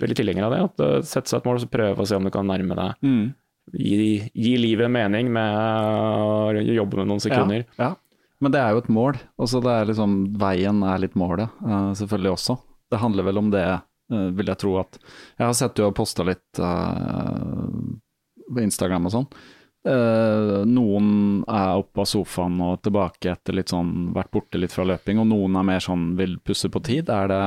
veldig 0.00 0.16
tilhenger 0.16 0.48
av 0.48 0.56
det. 0.56 0.64
At 0.64 1.06
Sette 1.12 1.28
seg 1.28 1.42
et 1.42 1.50
mål 1.50 1.60
og 1.60 1.72
prøve 1.76 2.02
å 2.02 2.08
se 2.08 2.16
om 2.16 2.24
du 2.24 2.32
kan 2.32 2.48
nærme 2.48 2.78
deg. 2.78 3.04
Mm. 3.04 3.26
Gi, 3.70 4.30
gi, 4.34 4.56
livet 4.58 4.90
mening 4.90 5.30
med 5.32 5.54
å 5.54 6.64
jobbe 6.74 6.98
med 6.98 7.12
noen 7.12 7.22
sekunder. 7.22 7.62
Ja, 7.78 7.92
ja. 7.92 7.94
Men 8.42 8.50
det 8.50 8.58
er 8.58 8.74
jo 8.74 8.82
et 8.82 8.90
mål. 8.90 9.18
Også 9.40 9.62
det 9.62 9.70
er 9.70 9.88
liksom, 9.92 10.18
veien 10.40 10.82
er 10.82 11.00
litt 11.04 11.14
målet, 11.18 11.52
uh, 11.62 11.92
selvfølgelig 11.94 12.34
også. 12.34 12.58
Det 12.90 13.00
handler 13.00 13.28
vel 13.28 13.38
om 13.38 13.50
det, 13.54 13.64
uh, 14.12 14.28
vil 14.34 14.50
jeg 14.50 14.60
tro 14.64 14.76
at 14.82 14.98
Jeg 14.98 15.46
har 15.46 15.54
sett 15.56 15.76
du 15.78 15.84
har 15.86 15.94
posta 15.94 16.26
litt 16.26 16.58
uh, 16.58 17.70
på 18.50 18.64
Instagram 18.66 19.08
og 19.08 19.14
sånn. 19.14 19.28
noen 20.68 21.06
er 21.50 21.80
oppe 21.80 22.02
av 22.04 22.06
sofaen 22.06 22.60
og 22.62 22.82
tilbake 22.86 23.32
etter 23.32 23.56
litt 23.56 23.72
sånn 23.72 24.12
vært 24.14 24.30
borte 24.30 24.60
litt 24.60 24.74
fra 24.74 24.84
løping, 24.86 25.18
og 25.18 25.26
noen 25.30 25.56
er 25.58 25.66
mer 25.66 25.82
sånn 25.82 26.12
vil 26.18 26.36
pusse 26.44 26.68
på 26.70 26.82
tid. 26.86 27.10
Er 27.10 27.30
det 27.32 27.40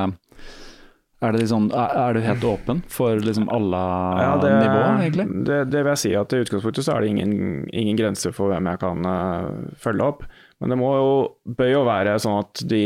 er, 1.20 1.32
det 1.32 1.40
liksom, 1.40 1.70
er, 1.72 2.14
du 2.14 2.20
helt 2.20 2.44
åpen 2.44 2.82
for 2.92 3.20
liksom 3.24 3.48
alle 3.52 3.82
ja, 4.20 4.32
det, 4.42 4.50
nivåer, 4.60 4.98
egentlig? 5.00 5.26
Det, 5.48 5.60
det, 5.72 5.80
vil 5.80 5.92
jeg 5.94 6.02
si 6.02 6.12
at 6.18 6.34
i 6.36 6.40
utgangspunktet 6.44 6.84
så 6.84 6.96
er 6.96 7.04
det 7.04 7.12
ingen, 7.14 7.36
ingen 7.72 7.96
grenser 7.96 8.34
for 8.36 8.52
hvem 8.52 8.68
jeg 8.68 8.82
kan 8.82 9.08
uh, 9.08 9.70
følge 9.80 10.10
opp. 10.12 10.26
Men 10.60 10.72
det 10.74 10.78
må 10.80 10.90
jo, 10.96 11.14
bør 11.56 11.72
jo 11.72 11.86
være 11.88 12.18
sånn 12.20 12.36
at, 12.42 12.64
de, 12.68 12.82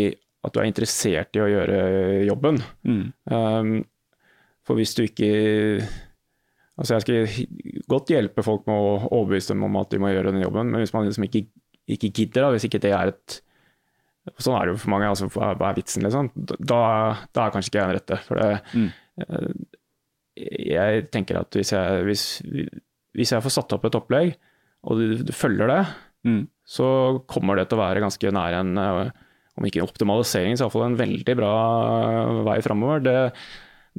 at, 0.46 0.54
du 0.54 0.60
er 0.62 0.68
interessert 0.70 1.38
i 1.38 1.42
å 1.42 1.50
gjøre 1.50 1.80
jobben. 2.28 2.62
Mm. 2.86 3.02
Um, 3.34 3.74
for 4.66 4.78
hvis 4.78 4.94
du 4.98 5.04
ikke 5.08 5.32
Altså 6.80 6.96
jeg 6.96 7.02
skal 7.04 7.82
godt 7.92 8.08
hjelpe 8.08 8.40
folk 8.40 8.62
med 8.64 8.72
å 8.72 8.92
overbevise 9.10 9.52
dem 9.52 9.66
om 9.66 9.74
at 9.76 9.90
de 9.92 9.98
må 10.00 10.14
gjøre 10.14 10.30
den 10.32 10.40
jobben, 10.40 10.70
men 10.72 10.80
hvis 10.80 10.94
man 10.94 11.04
liksom 11.04 11.26
ikke, 11.26 11.42
ikke 11.92 12.08
gidder, 12.08 12.46
da, 12.46 12.52
hvis 12.54 12.64
ikke 12.64 12.80
det 12.80 12.94
er 12.96 13.10
et 13.10 13.34
Sånn 14.38 14.56
er 14.56 14.66
det 14.66 14.74
jo 14.74 14.80
for 14.82 14.92
mange. 14.94 15.08
altså 15.10 15.28
Hva 15.32 15.54
er 15.54 15.78
vitsen, 15.78 16.04
liksom? 16.06 16.30
Da, 16.58 16.80
da 17.34 17.44
er 17.44 17.54
kanskje 17.54 17.72
ikke 17.72 17.80
jeg 17.80 17.88
den 17.88 17.98
rette. 17.98 18.20
For 18.26 18.40
det, 18.40 18.50
mm. 18.74 18.90
Eh, 19.20 19.48
jeg 20.70 21.08
tenker 21.12 21.40
at 21.42 21.56
hvis 21.56 21.72
jeg, 21.74 22.04
hvis, 22.06 22.26
hvis 23.16 23.32
jeg, 23.34 23.44
får 23.44 23.56
satt 23.56 23.74
opp 23.76 23.88
et 23.88 23.98
opplegg, 23.98 24.36
og 24.88 25.00
du, 25.00 25.16
du 25.26 25.32
følger 25.36 25.68
det, 25.68 25.80
mm. 26.28 26.44
så 26.64 26.86
kommer 27.28 27.58
det 27.58 27.68
til 27.68 27.76
å 27.76 27.82
være 27.82 28.04
ganske 28.04 28.32
nær 28.32 28.60
en 28.62 28.80
eh, 28.80 29.10
om 29.58 29.66
ikke 29.66 29.82
en 29.82 29.88
optimalisering, 29.90 30.56
så 30.56 30.64
iallfall 30.64 30.86
en 30.86 30.96
veldig 30.96 31.34
bra 31.36 31.54
vei 32.46 32.60
framover. 32.64 33.02
Det, 33.04 33.16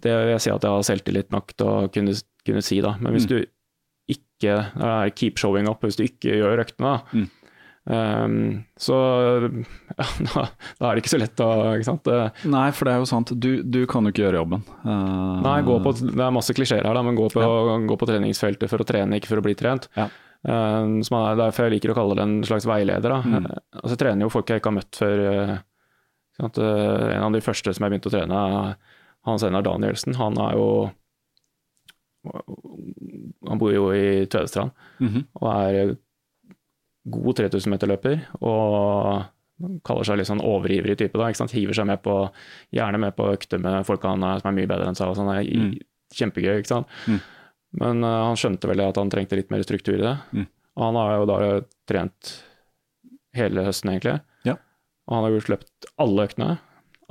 det 0.01 0.13
vil 0.15 0.31
jeg 0.33 0.45
si 0.47 0.53
at 0.53 0.63
jeg 0.65 0.73
har 0.73 0.87
selvtillit 0.87 1.35
nok 1.35 1.53
til 1.53 1.67
å 1.69 1.89
kunne, 1.93 2.15
kunne 2.47 2.63
si, 2.65 2.79
da. 2.81 2.95
Men 3.03 3.13
hvis 3.13 3.27
mm. 3.27 3.33
du 3.35 4.15
ikke 4.15 5.11
keep 5.19 5.37
showing 5.37 5.69
up, 5.69 5.83
hvis 5.85 5.99
du 5.99 6.07
ikke 6.07 6.39
gjør 6.39 6.63
øktene, 6.63 6.95
da, 6.95 7.19
mm 7.19 7.40
Um, 7.83 8.61
så 8.77 8.95
ja, 9.97 10.05
da, 10.27 10.43
da, 10.77 10.89
er 10.89 10.93
det 10.93 11.01
ikke 11.01 11.13
så 11.15 11.19
lett 11.21 11.41
å 11.41 11.49
sant? 11.85 12.09
Nei, 12.45 12.67
for 12.77 12.87
det 12.87 12.93
er 12.93 13.01
jo 13.01 13.07
sant. 13.09 13.33
Du, 13.33 13.49
du 13.65 13.79
kan 13.89 14.05
jo 14.05 14.13
ikke 14.13 14.25
gjøre 14.27 14.41
jobben. 14.43 14.65
Uh, 14.83 15.41
Nei, 15.41 15.57
på, 15.65 15.95
det 16.01 16.13
er 16.13 16.35
masse 16.35 16.55
klisjeer 16.57 16.85
her, 16.85 16.97
da, 16.97 17.03
men 17.05 17.17
gå 17.17 17.29
på, 17.33 17.41
ja. 17.41 17.79
gå 17.89 17.97
på, 17.97 18.09
treningsfeltet 18.09 18.69
for 18.71 18.83
å 18.83 18.87
trene, 18.87 19.17
ikke 19.17 19.33
for 19.33 19.41
å 19.41 19.45
bli 19.47 19.55
trent. 19.57 19.89
Ja. 19.97 20.09
Um, 20.41 21.01
som 21.05 21.19
er 21.19 21.37
derfor 21.37 21.67
jeg 21.67 21.77
liker 21.77 21.93
å 21.93 21.97
kalle 21.97 22.17
det 22.17 22.25
en 22.25 22.39
slags 22.45 22.69
veileder. 22.69 23.17
Da. 23.17 23.19
Mm. 23.25 23.49
Uh, 23.49 23.59
altså, 23.81 23.91
jeg 23.95 24.03
trener 24.05 24.25
jo 24.25 24.33
folk 24.33 24.53
jeg 24.53 24.61
ikke 24.61 24.73
har 24.73 24.77
møtt 24.77 25.01
før. 25.01 25.25
Uh, 25.25 25.59
en 26.41 27.25
av 27.25 27.35
de 27.35 27.43
første 27.43 27.73
som 27.73 27.85
jeg 27.85 27.93
begynte 27.93 28.09
å 28.09 28.13
trene, 28.15 28.45
Hans 29.27 29.43
Einar 29.45 29.65
Danielsen. 29.65 30.15
Han 30.17 30.37
er 30.41 30.55
jo 30.57 30.69
Han 33.49 33.61
bor 33.61 33.73
jo 33.73 33.87
i 33.93 34.27
Tvedestrand 34.29 34.71
mm 34.99 35.07
-hmm. 35.07 35.23
og 35.33 35.47
er 35.49 35.95
god 37.09 37.37
3000 37.39 37.73
meter-løper 37.73 38.19
og 38.45 39.23
kaller 39.85 40.07
seg 40.07 40.19
litt 40.19 40.29
sånn 40.29 40.43
overivrig 40.43 40.97
type. 40.99 41.17
da, 41.17 41.29
ikke 41.29 41.41
sant? 41.43 41.53
Hiver 41.55 41.77
seg 41.77 41.87
med 41.89 42.01
på, 42.05 42.15
gjerne 42.75 43.01
med 43.01 43.15
på 43.17 43.29
økter 43.33 43.61
med 43.61 43.85
folk 43.87 44.05
han 44.07 44.23
er, 44.25 44.41
som 44.41 44.51
er 44.51 44.57
mye 44.57 44.69
bedre 44.69 44.89
enn 44.89 44.97
seg. 44.97 45.11
og 45.11 45.19
sånn, 45.19 45.29
mm. 45.29 45.75
Kjempegøy. 46.17 46.55
ikke 46.61 46.73
sant? 46.73 46.89
Mm. 47.07 47.19
Men 47.81 48.03
uh, 48.03 48.15
han 48.27 48.39
skjønte 48.39 48.67
vel 48.67 48.83
at 48.83 48.99
han 48.99 49.11
trengte 49.13 49.37
litt 49.39 49.53
mer 49.53 49.63
struktur 49.65 49.95
i 49.99 50.03
det. 50.03 50.15
Mm. 50.35 50.47
Og 50.75 50.83
han 50.87 50.99
har 50.99 51.13
jo 51.13 51.29
da 51.29 51.37
trent 51.89 52.33
hele 53.37 53.63
høsten, 53.67 53.93
egentlig. 53.93 54.17
Ja. 54.47 54.57
Og 55.07 55.15
han 55.15 55.27
har 55.27 55.35
jo 55.35 55.45
løpt 55.53 55.89
alle 56.01 56.27
øktene. 56.27 56.49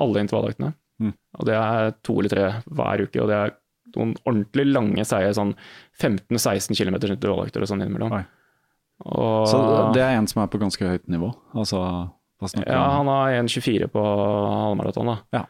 Alle 0.00 0.26
intervalløktene. 0.26 0.74
Mm. 1.00 1.14
Og 1.38 1.48
det 1.48 1.56
er 1.56 1.94
to 2.06 2.18
eller 2.18 2.32
tre 2.34 2.46
hver 2.66 3.06
uke. 3.06 3.22
Og 3.22 3.30
det 3.30 3.38
er 3.38 3.56
noen 3.96 4.14
ordentlig 4.24 4.66
lange 4.70 5.06
seier, 5.08 5.32
sånn 5.36 5.54
15-16 6.00 6.76
km 6.76 7.00
intervalløkter 7.00 7.64
og 7.64 7.70
sånn 7.70 7.84
innimellom. 7.84 8.20
Oi. 8.20 8.24
Og, 9.00 9.48
så 9.48 9.60
det 9.94 10.02
er 10.04 10.18
en 10.18 10.28
som 10.28 10.42
er 10.42 10.50
på 10.52 10.60
ganske 10.60 10.84
høyt 10.84 11.06
nivå? 11.08 11.30
Altså, 11.56 11.80
ja, 12.66 12.82
han 12.96 13.08
har 13.08 13.38
1,24 13.40 13.88
på 13.92 14.04
halvmaraton. 14.04 15.16
Ja. 15.34 15.46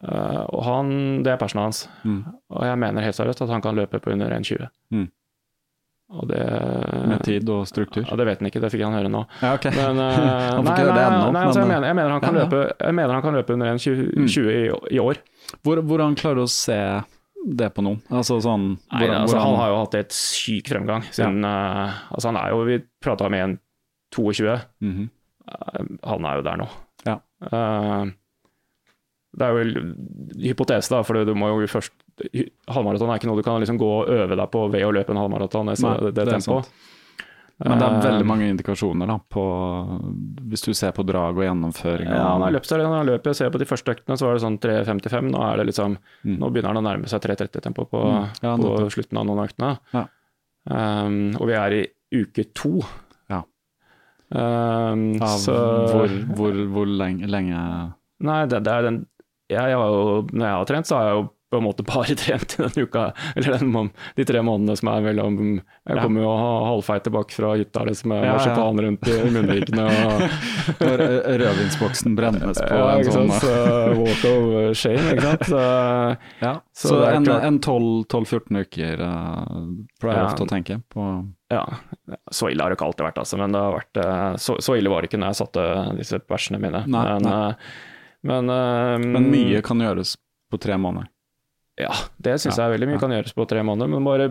Uh, 0.00 0.44
og 0.54 0.60
han, 0.64 0.92
det 1.26 1.32
er 1.34 1.40
personen 1.40 1.66
hans. 1.66 1.84
Mm. 2.06 2.20
Og 2.54 2.66
jeg 2.66 2.78
mener 2.80 3.04
helt 3.04 3.16
seriøst 3.18 3.42
at 3.44 3.50
han 3.52 3.62
kan 3.64 3.76
løpe 3.76 4.00
på 4.00 4.12
under 4.14 4.30
1,20. 4.38 4.70
Mm. 4.94 5.08
Og 6.10 6.26
det, 6.26 6.40
Med 7.06 7.22
tid 7.22 7.50
og 7.54 7.68
struktur? 7.70 8.02
Ja, 8.02 8.16
Det 8.18 8.26
vet 8.26 8.40
han 8.40 8.48
ikke, 8.50 8.62
det 8.62 8.72
fikk 8.72 8.82
han 8.82 8.96
høre 8.98 9.10
nå. 9.12 9.22
Ja, 9.42 9.52
okay. 9.54 9.70
Men, 9.76 9.98
uh, 9.98 10.10
han 10.58 10.70
høre 10.70 10.94
det 10.94 11.04
ennå. 11.04 11.30
Nei, 11.34 11.44
altså, 11.46 11.60
jeg, 11.62 11.70
mener, 11.70 11.86
jeg, 11.86 11.98
mener 11.98 12.14
han 12.16 12.24
kan 12.24 12.38
ja, 12.38 12.46
løpe, 12.46 12.62
jeg 12.80 12.98
mener 12.98 13.14
han 13.14 13.26
kan 13.26 13.38
løpe 13.38 13.56
under 13.58 13.72
1,20 13.74 14.10
mm. 14.16 14.28
i, 14.50 14.60
i, 14.96 15.02
år. 15.02 15.22
Hvor, 15.62 15.82
hvordan 15.86 16.16
klarer 16.18 16.40
du 16.40 16.46
å 16.46 16.50
se 16.50 16.80
det 17.46 17.70
på 17.74 17.84
noen? 17.84 18.00
Altså 18.12 18.36
sånn 18.44 18.74
Nei, 18.92 19.08
altså, 19.08 19.38
Han 19.40 19.56
har 19.58 19.72
jo 19.72 19.80
hatt 19.80 19.96
et 20.00 20.14
syk 20.14 20.70
fremgang. 20.72 21.04
Siden, 21.08 21.40
ja. 21.46 21.56
uh, 21.88 22.00
altså, 22.12 22.30
han 22.30 22.38
er 22.40 22.54
jo, 22.54 22.62
Vi 22.68 22.78
prata 23.02 23.30
med 23.32 23.44
en 23.44 23.58
22. 24.14 24.56
Mm 24.84 24.94
-hmm. 24.96 25.08
uh, 25.48 25.84
han 26.10 26.24
er 26.24 26.36
jo 26.36 26.42
der 26.42 26.56
nå. 26.60 26.68
Ja. 27.06 27.16
Uh, 27.40 28.10
det 29.38 29.46
er 29.46 29.50
jo 29.50 29.94
hypotese, 30.42 30.90
da, 30.90 31.02
for 31.02 31.24
du 31.24 31.34
må 31.34 31.48
jo 31.48 31.66
først 31.66 31.92
Halvmaraton 32.68 33.08
er 33.08 33.20
ikke 33.20 33.28
noe 33.30 33.36
du 33.38 33.42
kan 33.46 33.60
liksom 33.62 33.78
gå 33.78 33.90
og 34.00 34.08
øve 34.08 34.36
deg 34.36 34.50
på 34.50 34.68
ved 34.68 34.84
å 34.84 34.90
løpe 34.92 35.12
en 35.14 35.16
halvmaraton. 35.16 35.66
Det, 35.66 35.76
det, 35.80 36.14
det, 36.14 36.24
det 36.24 36.32
tempoet. 36.32 36.68
Men 37.60 37.76
det 37.76 37.86
er 37.86 38.04
veldig 38.06 38.26
mange 38.28 38.46
indikasjoner 38.48 39.10
da, 39.10 39.18
på 39.20 39.42
hvis 40.48 40.62
du 40.64 40.70
ser 40.76 40.94
på 40.96 41.04
drag 41.04 41.36
og 41.36 41.44
gjennomføring. 41.44 42.08
Ja, 42.08 42.30
når 42.40 42.46
jeg, 42.46 42.56
løpt 42.56 42.72
når 42.72 42.94
han 42.94 43.10
løper 43.10 43.28
og 43.28 43.34
jeg 43.34 43.40
ser 43.42 43.52
på 43.52 43.60
de 43.60 43.68
første 43.68 43.92
øktene 43.92 44.16
så 44.16 44.28
var 44.28 44.38
det 44.38 44.44
sånn 44.46 44.56
3.55. 44.62 45.28
Nå, 45.34 45.42
er 45.44 45.60
det 45.60 45.66
liksom, 45.68 45.98
mm. 46.24 46.38
nå 46.40 46.48
begynner 46.48 46.72
han 46.72 46.80
å 46.80 46.86
nærme 46.86 47.10
seg 47.12 47.20
3.30-tempo 47.26 47.84
på, 47.90 48.00
mm. 48.00 48.40
ja, 48.46 48.54
på 48.62 48.72
slutten 48.96 49.20
av 49.20 49.28
noen 49.28 49.44
øktene. 49.44 49.74
Ja. 49.92 50.06
Um, 50.70 51.20
og 51.36 51.50
vi 51.50 51.56
er 51.60 51.76
i 51.76 51.82
uke 52.20 52.46
to. 52.56 52.72
Ja. 53.32 53.42
Um, 54.32 55.04
Av 55.20 55.36
så, 55.42 55.58
hvor, 55.92 56.16
hvor, 56.38 56.64
hvor 56.72 56.88
lenge, 56.88 57.28
lenge, 57.28 57.60
Nei, 58.24 58.42
det, 58.48 58.60
det 58.66 58.72
er 58.72 58.84
den 58.84 58.98
jeg, 59.50 59.72
jeg 59.72 59.78
jo, 59.80 60.18
Når 60.28 60.44
jeg 60.44 60.54
har 60.54 60.66
trent, 60.68 60.88
så 60.88 60.98
har 60.98 61.08
jeg 61.08 61.14
jo 61.16 61.22
på 61.50 61.58
en 61.58 61.64
måte 61.66 61.82
bare 61.82 62.14
trent 62.22 62.54
i 62.54 62.62
denne 62.62 62.86
uka, 62.86 63.06
eller 63.34 63.58
den, 63.58 63.90
de 64.16 64.26
tre 64.28 64.42
månedene 64.46 64.76
som 64.78 64.90
er 64.92 65.02
mellom 65.08 65.40
Jeg 65.58 65.98
kommer 65.98 66.22
jo 66.22 66.34
halvfeit 66.68 67.04
tilbake 67.08 67.34
fra 67.34 67.54
hytta 67.58 67.84
liksom, 67.88 68.12
med 68.14 68.24
ja, 68.24 68.36
marsipan 68.36 68.78
ja. 68.78 68.84
rundt 68.86 69.10
i 69.10 69.16
munnvikene. 69.34 69.86
Når 70.80 71.04
rødvinsboksen 71.42 72.16
brennes 72.18 72.62
på 72.62 72.78
ja, 72.78 72.86
en 72.94 73.12
sånn 73.16 73.34
Walk 73.98 74.24
of 74.30 74.78
shame, 74.78 75.16
ikke 75.16 75.26
sant. 75.26 75.44
Så, 75.50 75.60
ja. 76.46 76.54
så, 76.76 76.94
så 76.94 77.02
en 77.50 77.60
12-14 77.60 78.62
uker 78.62 79.02
uh, 79.02 79.60
pleier 80.00 80.22
jeg 80.22 80.30
ofte 80.30 80.46
å 80.46 80.50
tenke 80.54 80.80
på. 80.92 81.10
Ja, 81.50 81.64
så 82.30 82.50
ille 82.52 82.62
har 82.62 82.70
det 82.70 82.78
ikke 82.78 82.86
alltid 82.86 83.08
vært, 83.08 83.22
altså. 83.24 83.38
Men 83.40 83.54
det 83.54 83.62
har 83.64 83.74
vært, 83.74 84.02
uh, 84.02 84.34
så, 84.38 84.60
så, 84.62 84.78
ille 84.78 84.92
var 84.92 85.02
det 85.02 85.10
ikke 85.10 85.18
når 85.22 85.32
jeg 85.32 85.42
satte 85.42 85.68
disse 85.98 86.20
versene 86.30 86.62
mine. 86.62 86.84
Nei, 86.86 87.06
men, 87.10 87.26
nei. 87.26 87.38
Uh, 87.40 87.88
men, 88.30 88.52
uh, 88.52 88.98
men 89.02 89.30
mye 89.32 89.62
kan 89.66 89.82
gjøres 89.82 90.14
på 90.50 90.60
tre 90.62 90.78
måneder? 90.78 91.10
Ja, 91.80 91.94
det 92.22 92.36
syns 92.40 92.58
jeg 92.58 92.64
er 92.64 92.74
veldig 92.74 92.90
mye 92.90 93.00
kan 93.02 93.14
gjøres 93.14 93.36
på 93.36 93.46
tre 93.50 93.62
måneder, 93.66 93.90
men 93.92 94.06
bare 94.06 94.28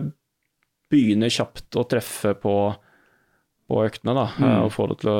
begynne 0.90 1.30
kjapt 1.30 1.78
å 1.78 1.86
treffe 1.88 2.34
på, 2.38 2.54
på 3.70 3.82
øktene, 3.84 4.14
da. 4.16 4.26
Mm. 4.38 4.54
Og 4.66 4.72
få 4.74 4.88
det 4.90 5.00
til 5.02 5.12
å 5.12 5.18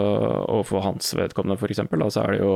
Og 0.58 0.64
for 0.68 0.84
hans 0.84 1.12
vedkommende, 1.14 1.58
da, 1.60 2.10
så 2.10 2.24
er 2.24 2.36
det 2.36 2.40
jo 2.42 2.54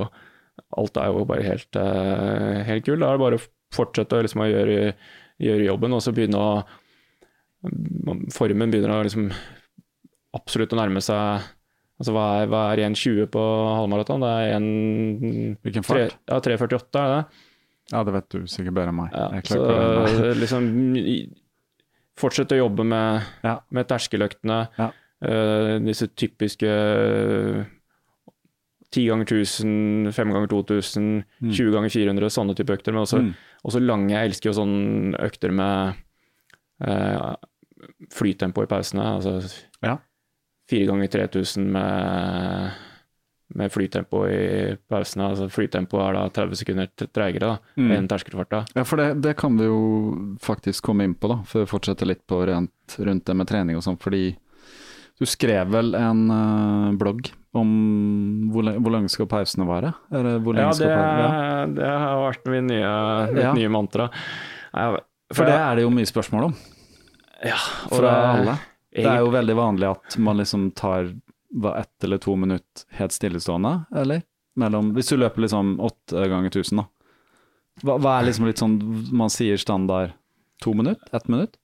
Alt 0.79 0.99
er 1.03 1.11
jo 1.11 1.25
bare 1.27 1.43
helt, 1.43 1.75
uh, 1.75 2.63
helt 2.63 2.85
kult. 2.87 3.03
Da 3.03 3.09
er 3.11 3.17
det 3.17 3.25
bare 3.25 3.39
å 3.41 3.45
fortsette 3.75 4.21
liksom, 4.23 4.45
å 4.45 4.47
gjøre, 4.47 4.93
gjøre 5.43 5.67
jobben, 5.67 5.97
og 5.97 6.03
så 6.05 6.15
begynne 6.15 6.39
å 6.39 6.55
Formen 8.35 8.71
begynner 8.71 8.93
å 8.93 9.05
liksom 9.07 9.31
absolutt 10.37 10.75
å 10.75 10.79
nærme 10.79 11.01
seg 11.03 11.47
Altså 11.95 12.11
hva 12.11 12.25
er, 12.41 12.49
hva 12.51 12.61
er 12.73 12.83
1,20 12.89 13.29
på 13.33 13.43
halvmaraton? 13.79 14.25
Det 14.25 14.31
er 14.35 14.57
1 14.57 14.65
Hvilken 15.63 15.87
fart? 15.87 16.11
fart? 16.11 16.17
Ja, 16.27 16.41
3,48 16.43 17.03
er 17.03 17.13
det. 17.13 17.43
Ja, 17.93 18.03
det 18.05 18.13
vet 18.15 18.29
du 18.33 18.47
sikkert 18.49 18.75
bedre 18.79 18.89
enn 18.93 18.97
meg. 18.97 19.13
Ja, 19.13 19.29
så 19.45 20.33
liksom 20.43 20.69
Fortsette 22.17 22.55
å 22.55 22.61
jobbe 22.69 22.85
med, 22.87 23.23
Ja. 23.43 23.57
med 23.75 23.89
terskeløktene. 23.91 24.69
Ja. 24.79 24.91
Uh, 25.25 25.79
disse 25.83 26.07
typiske 26.15 26.69
ti 28.95 29.03
10 29.03 29.09
ganger 29.11 29.27
1000, 29.27 30.13
5 30.15 30.33
ganger 30.37 30.47
2000, 30.53 31.25
20 31.51 31.73
ganger 31.75 31.91
400, 31.91 32.31
sånne 32.31 32.55
type 32.55 32.71
økter. 32.77 32.93
Men 32.95 33.03
også, 33.03 33.19
Mm. 33.19 33.33
også 33.67 33.81
lange. 33.83 34.11
Jeg 34.15 34.29
elsker 34.31 34.51
jo 34.53 34.59
sånne 34.61 35.19
økter 35.27 35.51
med 35.51 35.95
uh, 36.87 37.35
flytempo 38.15 38.63
i 38.63 38.67
pausene. 38.71 39.03
Altså 39.19 39.43
Ja. 39.83 39.99
4 40.71 40.87
ganger 40.87 41.09
3000 41.09 41.67
med, 41.73 42.71
med 43.55 43.71
flytempo 43.73 44.25
i 44.27 44.77
pausene. 44.91 45.29
Altså 45.31 45.47
flytempo 45.53 46.01
er 46.03 46.13
da 46.17 46.25
30 46.29 46.57
sekunder 46.59 46.89
treigere 47.15 47.59
Mm. 47.79 47.91
enn 47.97 48.09
terskelfarta. 48.09 48.65
Ja, 48.75 48.83
for 48.85 48.97
det, 48.97 49.21
det 49.23 49.37
kan 49.37 49.57
vi 49.57 49.65
jo 49.69 50.37
faktisk 50.43 50.83
komme 50.85 51.05
inn 51.05 51.15
på, 51.15 51.29
da, 51.31 51.37
før 51.47 51.65
vi 51.65 51.71
fortsetter 51.71 52.07
litt 52.07 52.27
på 52.27 52.41
rent, 52.47 52.73
rundt 52.99 53.25
det 53.25 53.37
med 53.37 53.47
trening 53.49 53.77
og 53.79 53.83
sånn. 53.87 53.99
Fordi 54.01 54.37
du 55.21 55.25
skrev 55.31 55.71
vel 55.71 55.95
en 55.95 56.25
uh, 56.31 56.93
blogg 56.99 57.31
om 57.55 58.51
hvor, 58.51 58.67
hvor 58.83 58.91
lenge 58.97 59.09
skal 59.13 59.29
pausene 59.31 59.67
være? 59.69 59.93
Eller 60.11 60.41
hvor 60.43 60.57
lenge 60.57 60.73
Ja, 60.73 60.73
skal 60.75 60.89
det, 60.91 60.99
ja, 60.99 61.67
det 61.77 61.91
har 62.03 62.23
vært 62.25 62.49
min 62.51 62.67
nye, 62.67 62.95
mitt 63.33 63.43
Ja. 63.45 63.53
nye 63.55 63.69
mantra. 63.71 64.09
Nei, 64.75 64.89
For 65.33 65.45
det 65.47 65.55
er 65.55 65.77
det 65.77 65.83
jo 65.87 65.91
mye 65.95 66.11
spørsmål 66.11 66.45
om 66.51 66.55
ja, 67.45 67.55
og 67.91 67.99
fra 67.99 68.11
det- 68.11 68.41
alle. 68.41 68.59
Det 68.95 69.07
er 69.07 69.19
jo 69.23 69.31
veldig 69.31 69.55
vanlig 69.59 69.89
at 69.91 70.19
man 70.19 70.37
liksom 70.39 70.73
tar 70.75 71.13
hva, 71.55 71.77
ett 71.81 72.05
eller 72.07 72.19
to 72.23 72.35
minutter 72.37 72.87
helt 72.99 73.15
stillestående, 73.15 73.85
eller? 73.95 74.23
Mellom, 74.59 74.93
hvis 74.95 75.11
du 75.11 75.17
løper 75.19 75.45
liksom 75.47 75.77
åtte 75.83 76.29
ganger 76.31 76.53
tusen, 76.55 76.83
da. 76.83 76.87
Hva, 77.83 77.99
hva 77.99 78.19
er 78.21 78.29
liksom 78.29 78.47
litt 78.47 78.61
sånn 78.63 78.77
man 79.15 79.33
sier 79.35 79.59
standard 79.59 80.15
to 80.63 80.75
minutter? 80.79 81.09
Ett 81.15 81.27
minutt? 81.29 81.57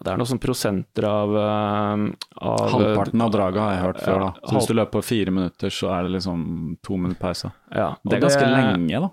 Det 0.00 0.08
er 0.08 0.16
noen 0.16 0.30
sånn 0.30 0.40
prosenter 0.40 1.04
av, 1.04 1.34
eh, 1.36 2.04
av 2.40 2.60
Halvparten 2.72 3.20
av 3.20 3.32
draget 3.34 3.60
har 3.60 3.72
jeg 3.74 3.82
hørt 3.84 3.98
før, 4.00 4.20
da. 4.22 4.28
Ja, 4.38 4.48
Så 4.48 4.54
hvis 4.56 4.68
du 4.70 4.74
løper 4.78 4.94
på 4.96 5.04
fire 5.04 5.34
minutter, 5.34 5.74
så 5.74 5.90
er 5.92 6.06
det 6.06 6.14
liksom 6.14 6.44
to 6.86 6.96
minutter 6.96 7.20
pause. 7.20 7.50
Ja, 7.74 7.96
Det 8.06 8.16
er 8.16 8.22
ganske 8.24 8.46
lenge, 8.48 9.00
da. 9.00 9.10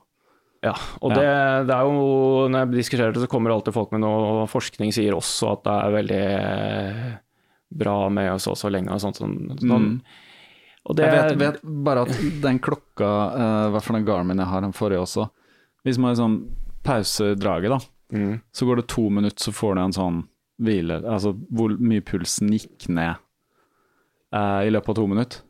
Ja, 0.64 0.73
og 1.02 1.14
Det, 1.14 1.23
det 1.68 1.73
er 1.76 1.84
jo 1.85 2.48
Når 2.49 2.64
jeg 2.64 2.72
diskuterer 2.80 3.14
det, 3.14 3.22
så 3.22 3.30
kommer 3.30 3.53
alltid 3.53 3.76
folk 3.76 3.91
med 3.94 4.02
noe 4.02 4.41
og 4.41 4.49
Forskning 4.49 4.89
sier 4.91 5.14
også 5.14 5.52
at 5.53 5.64
det 5.68 5.76
er 5.76 5.94
veldig 5.94 7.19
bra 7.69 8.10
med 8.10 8.41
så 8.41 8.52
og 8.53 8.57
så 8.57 8.72
lenge 8.72 8.94
og 8.94 9.02
sånt. 9.03 9.19
sånn, 9.19 9.35
sånn. 9.60 9.88
Mm. 9.98 10.02
Og 10.88 10.95
det 10.95 11.03
Jeg 11.07 11.18
vet, 11.18 11.38
vet 11.41 11.61
bare 11.84 12.06
at 12.07 12.19
den 12.41 12.60
klokka, 12.64 13.10
eh, 13.35 13.68
i 13.68 13.72
hvert 13.76 13.84
fall 13.84 13.98
den 13.99 14.06
Garmin 14.07 14.39
jeg 14.39 14.48
har, 14.48 14.61
den 14.61 14.73
forrige 14.73 15.03
også 15.03 15.30
Hvis 15.84 15.98
man 15.99 16.14
liksom 16.14 16.38
pauser 16.84 17.35
draget, 17.35 17.69
da, 17.69 17.80
Mm. 18.14 18.39
så 18.56 18.65
går 18.65 18.77
det 18.77 18.88
to 18.88 19.10
minutter, 19.10 19.44
så 19.44 19.52
får 19.52 19.76
du 19.76 19.81
en 19.81 19.91
sånn 19.91 20.19
hvile 20.64 21.03
Altså 21.03 21.34
hvor 21.52 21.73
mye 21.77 21.99
pulsen 22.02 22.53
gikk 22.56 22.88
ned 22.88 23.18
uh, 24.34 24.64
i 24.64 24.72
løpet 24.72 24.89
av 24.89 24.95
to 24.95 25.07
minutter. 25.07 25.41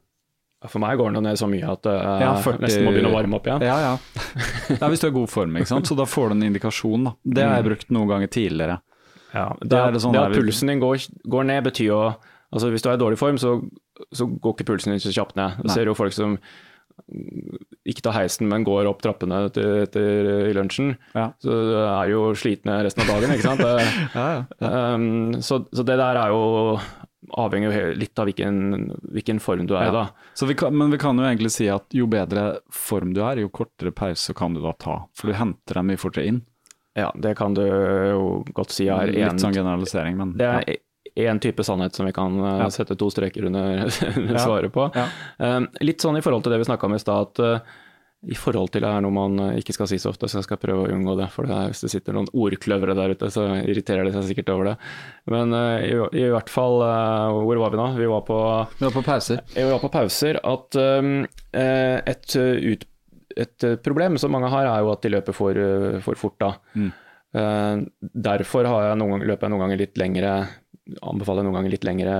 For 0.65 0.81
meg 0.81 0.97
går 0.97 1.13
den 1.13 1.23
ned 1.23 1.37
så 1.37 1.45
mye 1.49 1.69
at 1.69 1.85
jeg 1.85 2.21
Ja, 2.23 2.31
40 2.41 2.63
nesten 2.63 2.83
må 2.87 2.91
begynne 2.95 3.11
å 3.11 3.13
varme 3.13 3.37
opp 3.37 3.45
igjen. 3.45 3.61
Ja, 3.61 3.77
ja. 3.77 3.97
ja 4.81 4.89
hvis 4.89 5.03
du 5.03 5.07
er 5.07 5.11
i 5.13 5.17
god 5.19 5.29
form, 5.29 5.55
ikke 5.59 5.69
sant. 5.69 5.85
Så 5.85 5.95
da 5.95 6.07
får 6.09 6.29
du 6.31 6.35
en 6.39 6.47
indikasjon, 6.49 7.05
da. 7.05 7.13
Det 7.23 7.45
har 7.45 7.55
jeg 7.59 7.67
brukt 7.69 7.93
noen 7.93 8.09
ganger 8.09 8.31
tidligere. 8.33 8.79
Ja, 9.33 9.49
det, 9.61 9.81
det 9.95 10.01
sånn 10.03 10.15
det 10.15 10.23
at 10.23 10.37
pulsen 10.37 10.71
din 10.71 10.81
går, 10.83 11.03
går 11.27 11.47
ned, 11.49 11.65
betyr 11.67 11.91
jo 11.91 11.99
altså 12.47 12.69
Hvis 12.71 12.85
du 12.85 12.87
er 12.87 12.95
i 12.95 13.01
dårlig 13.01 13.17
form, 13.19 13.35
så, 13.41 13.57
så 14.15 14.23
går 14.29 14.53
ikke 14.55 14.69
pulsen 14.69 14.93
din 14.93 15.01
så 15.03 15.11
kjapt 15.11 15.35
ned. 15.35 15.57
Du 15.65 15.67
ser 15.73 15.89
jo 15.89 15.97
folk 15.97 16.15
som 16.15 16.37
ikke 17.87 18.03
tar 18.03 18.15
heisen, 18.15 18.47
men 18.49 18.65
går 18.67 18.87
opp 18.89 19.03
trappene 19.03 19.43
etter, 19.49 19.83
etter 19.83 20.29
i 20.47 20.53
lunsjen. 20.55 20.95
Ja. 21.11 21.29
Så 21.43 21.57
er 21.83 22.11
jo 22.11 22.31
slitne 22.39 22.79
resten 22.87 23.03
av 23.03 23.11
dagen, 23.11 23.35
ikke 23.35 23.49
sant. 23.49 23.61
Det, 23.67 23.75
Ja, 24.15 24.27
ja. 24.39 24.71
um, 24.95 25.35
så, 25.43 25.61
så 25.75 25.85
det 25.87 25.99
der 25.99 26.19
er 26.23 26.33
jo 26.33 26.79
avhenger 27.37 27.73
jo 27.73 27.85
litt 27.99 28.19
av 28.19 28.29
hvilken, 28.29 28.59
hvilken 29.11 29.39
form 29.43 29.65
du 29.67 29.75
er 29.77 29.89
i, 29.89 29.93
da. 29.93 30.05
Vi 30.47 30.55
kan, 30.57 30.75
men 30.77 30.93
vi 30.93 30.99
kan 31.01 31.17
jo 31.19 31.25
egentlig 31.27 31.51
si 31.55 31.67
at 31.71 31.91
jo 31.95 32.07
bedre 32.11 32.61
form 32.73 33.13
du 33.15 33.23
er, 33.25 33.41
jo 33.43 33.51
kortere 33.53 33.91
pause 33.95 34.35
kan 34.37 34.55
du 34.55 34.61
da 34.63 34.73
ta. 34.79 35.01
For 35.17 35.31
du 35.31 35.37
henter 35.37 35.79
dem 35.81 35.91
mye 35.91 36.01
fortere 36.01 36.27
inn. 36.31 36.43
Ja, 36.97 37.11
det 37.15 37.35
kan 37.37 37.53
du 37.53 37.61
jo 37.61 38.21
godt 38.57 38.73
si 38.73 38.87
er 38.89 39.11
en, 39.11 39.13
Litt 39.13 39.43
sånn 39.43 39.53
generalisering, 39.53 40.17
men 40.17 40.35
Det 40.39 40.47
er 40.49 40.77
én 41.17 41.39
type 41.41 41.63
sannhet 41.65 41.95
som 41.97 42.05
vi 42.09 42.13
kan 42.13 42.39
uh, 42.41 42.63
Ja. 42.63 42.69
sette 42.73 42.97
to 42.97 43.09
streker 43.13 43.45
under, 43.45 43.89
svaret 44.45 44.73
på. 44.73 44.89
Um, 45.37 45.67
litt 45.81 46.01
sånn 46.01 46.17
i 46.17 46.23
forhold 46.25 46.45
til 46.45 46.53
det 46.55 46.61
vi 46.63 46.69
snakka 46.69 46.89
om 46.89 46.97
i 46.97 47.01
stad, 47.01 47.29
at 47.29 47.43
uh, 47.43 47.77
i 48.27 48.33
forhold 48.37 48.71
til 48.73 48.81
det 48.81 48.89
er 48.89 49.03
noe 49.05 49.13
man 49.13 49.37
uh, 49.41 49.51
ikke 49.59 49.75
skal 49.77 49.89
si 49.89 49.99
så 50.01 50.09
ofte, 50.09 50.29
så 50.29 50.39
jeg 50.39 50.47
skal 50.47 50.59
prøve 50.61 50.87
å 50.87 50.91
unngå 50.93 51.15
det. 51.19 51.29
For 51.33 51.45
det 51.49 51.53
er, 51.53 51.71
hvis 51.71 51.83
det 51.85 51.91
sitter 51.93 52.17
noen 52.17 52.29
ordkløvere 52.33 52.97
der 52.97 53.13
ute, 53.13 53.29
så 53.33 53.45
irriterer 53.61 54.09
de 54.09 54.13
seg 54.15 54.25
sikkert 54.31 54.51
over 54.55 54.71
det. 54.71 54.75
Men 55.33 55.53
uh, 55.53 55.77
i, 55.85 55.93
i 56.21 56.27
hvert 56.33 56.49
fall, 56.53 56.81
uh, 56.81 57.37
hvor 57.45 57.61
var 57.61 57.73
vi 57.73 57.81
nå? 57.81 57.87
Vi 57.97 58.09
var 58.09 58.25
på, 58.27 58.41
Vi 58.79 58.89
var 58.89 58.97
på 58.97 59.05
pauser. 59.05 59.41
vi 59.53 59.69
var 59.69 59.81
på 59.85 59.93
pauser. 59.93 60.41
At 60.41 60.81
um, 60.81 61.15
et, 61.53 62.29
utpå... 62.33 62.73
ut, 62.73 62.87
et 63.37 63.63
uh, 63.67 63.75
problem 63.83 64.17
som 64.17 64.31
mange 64.33 64.49
har, 64.49 64.65
er 64.65 64.81
jo 64.85 64.91
at 64.93 65.01
de 65.05 65.09
løper 65.13 65.33
for, 65.37 65.57
uh, 65.57 65.99
for 66.05 66.15
fort. 66.19 66.37
da. 66.39 66.53
Mm. 66.75 66.91
Uh, 67.37 67.85
derfor 68.27 68.65
har 68.65 68.89
jeg 68.89 68.97
noen 69.01 69.11
ganger, 69.17 69.27
løper 69.33 69.47
jeg 69.47 69.53
noen 69.53 69.63
ganger 69.65 69.81
litt 69.83 69.97
lengre 70.01 70.31
anbefaler 71.03 71.41
jeg 71.43 71.47
noen 71.49 71.55
ganger 71.57 71.71
litt 71.73 71.83
lengre 71.83 72.13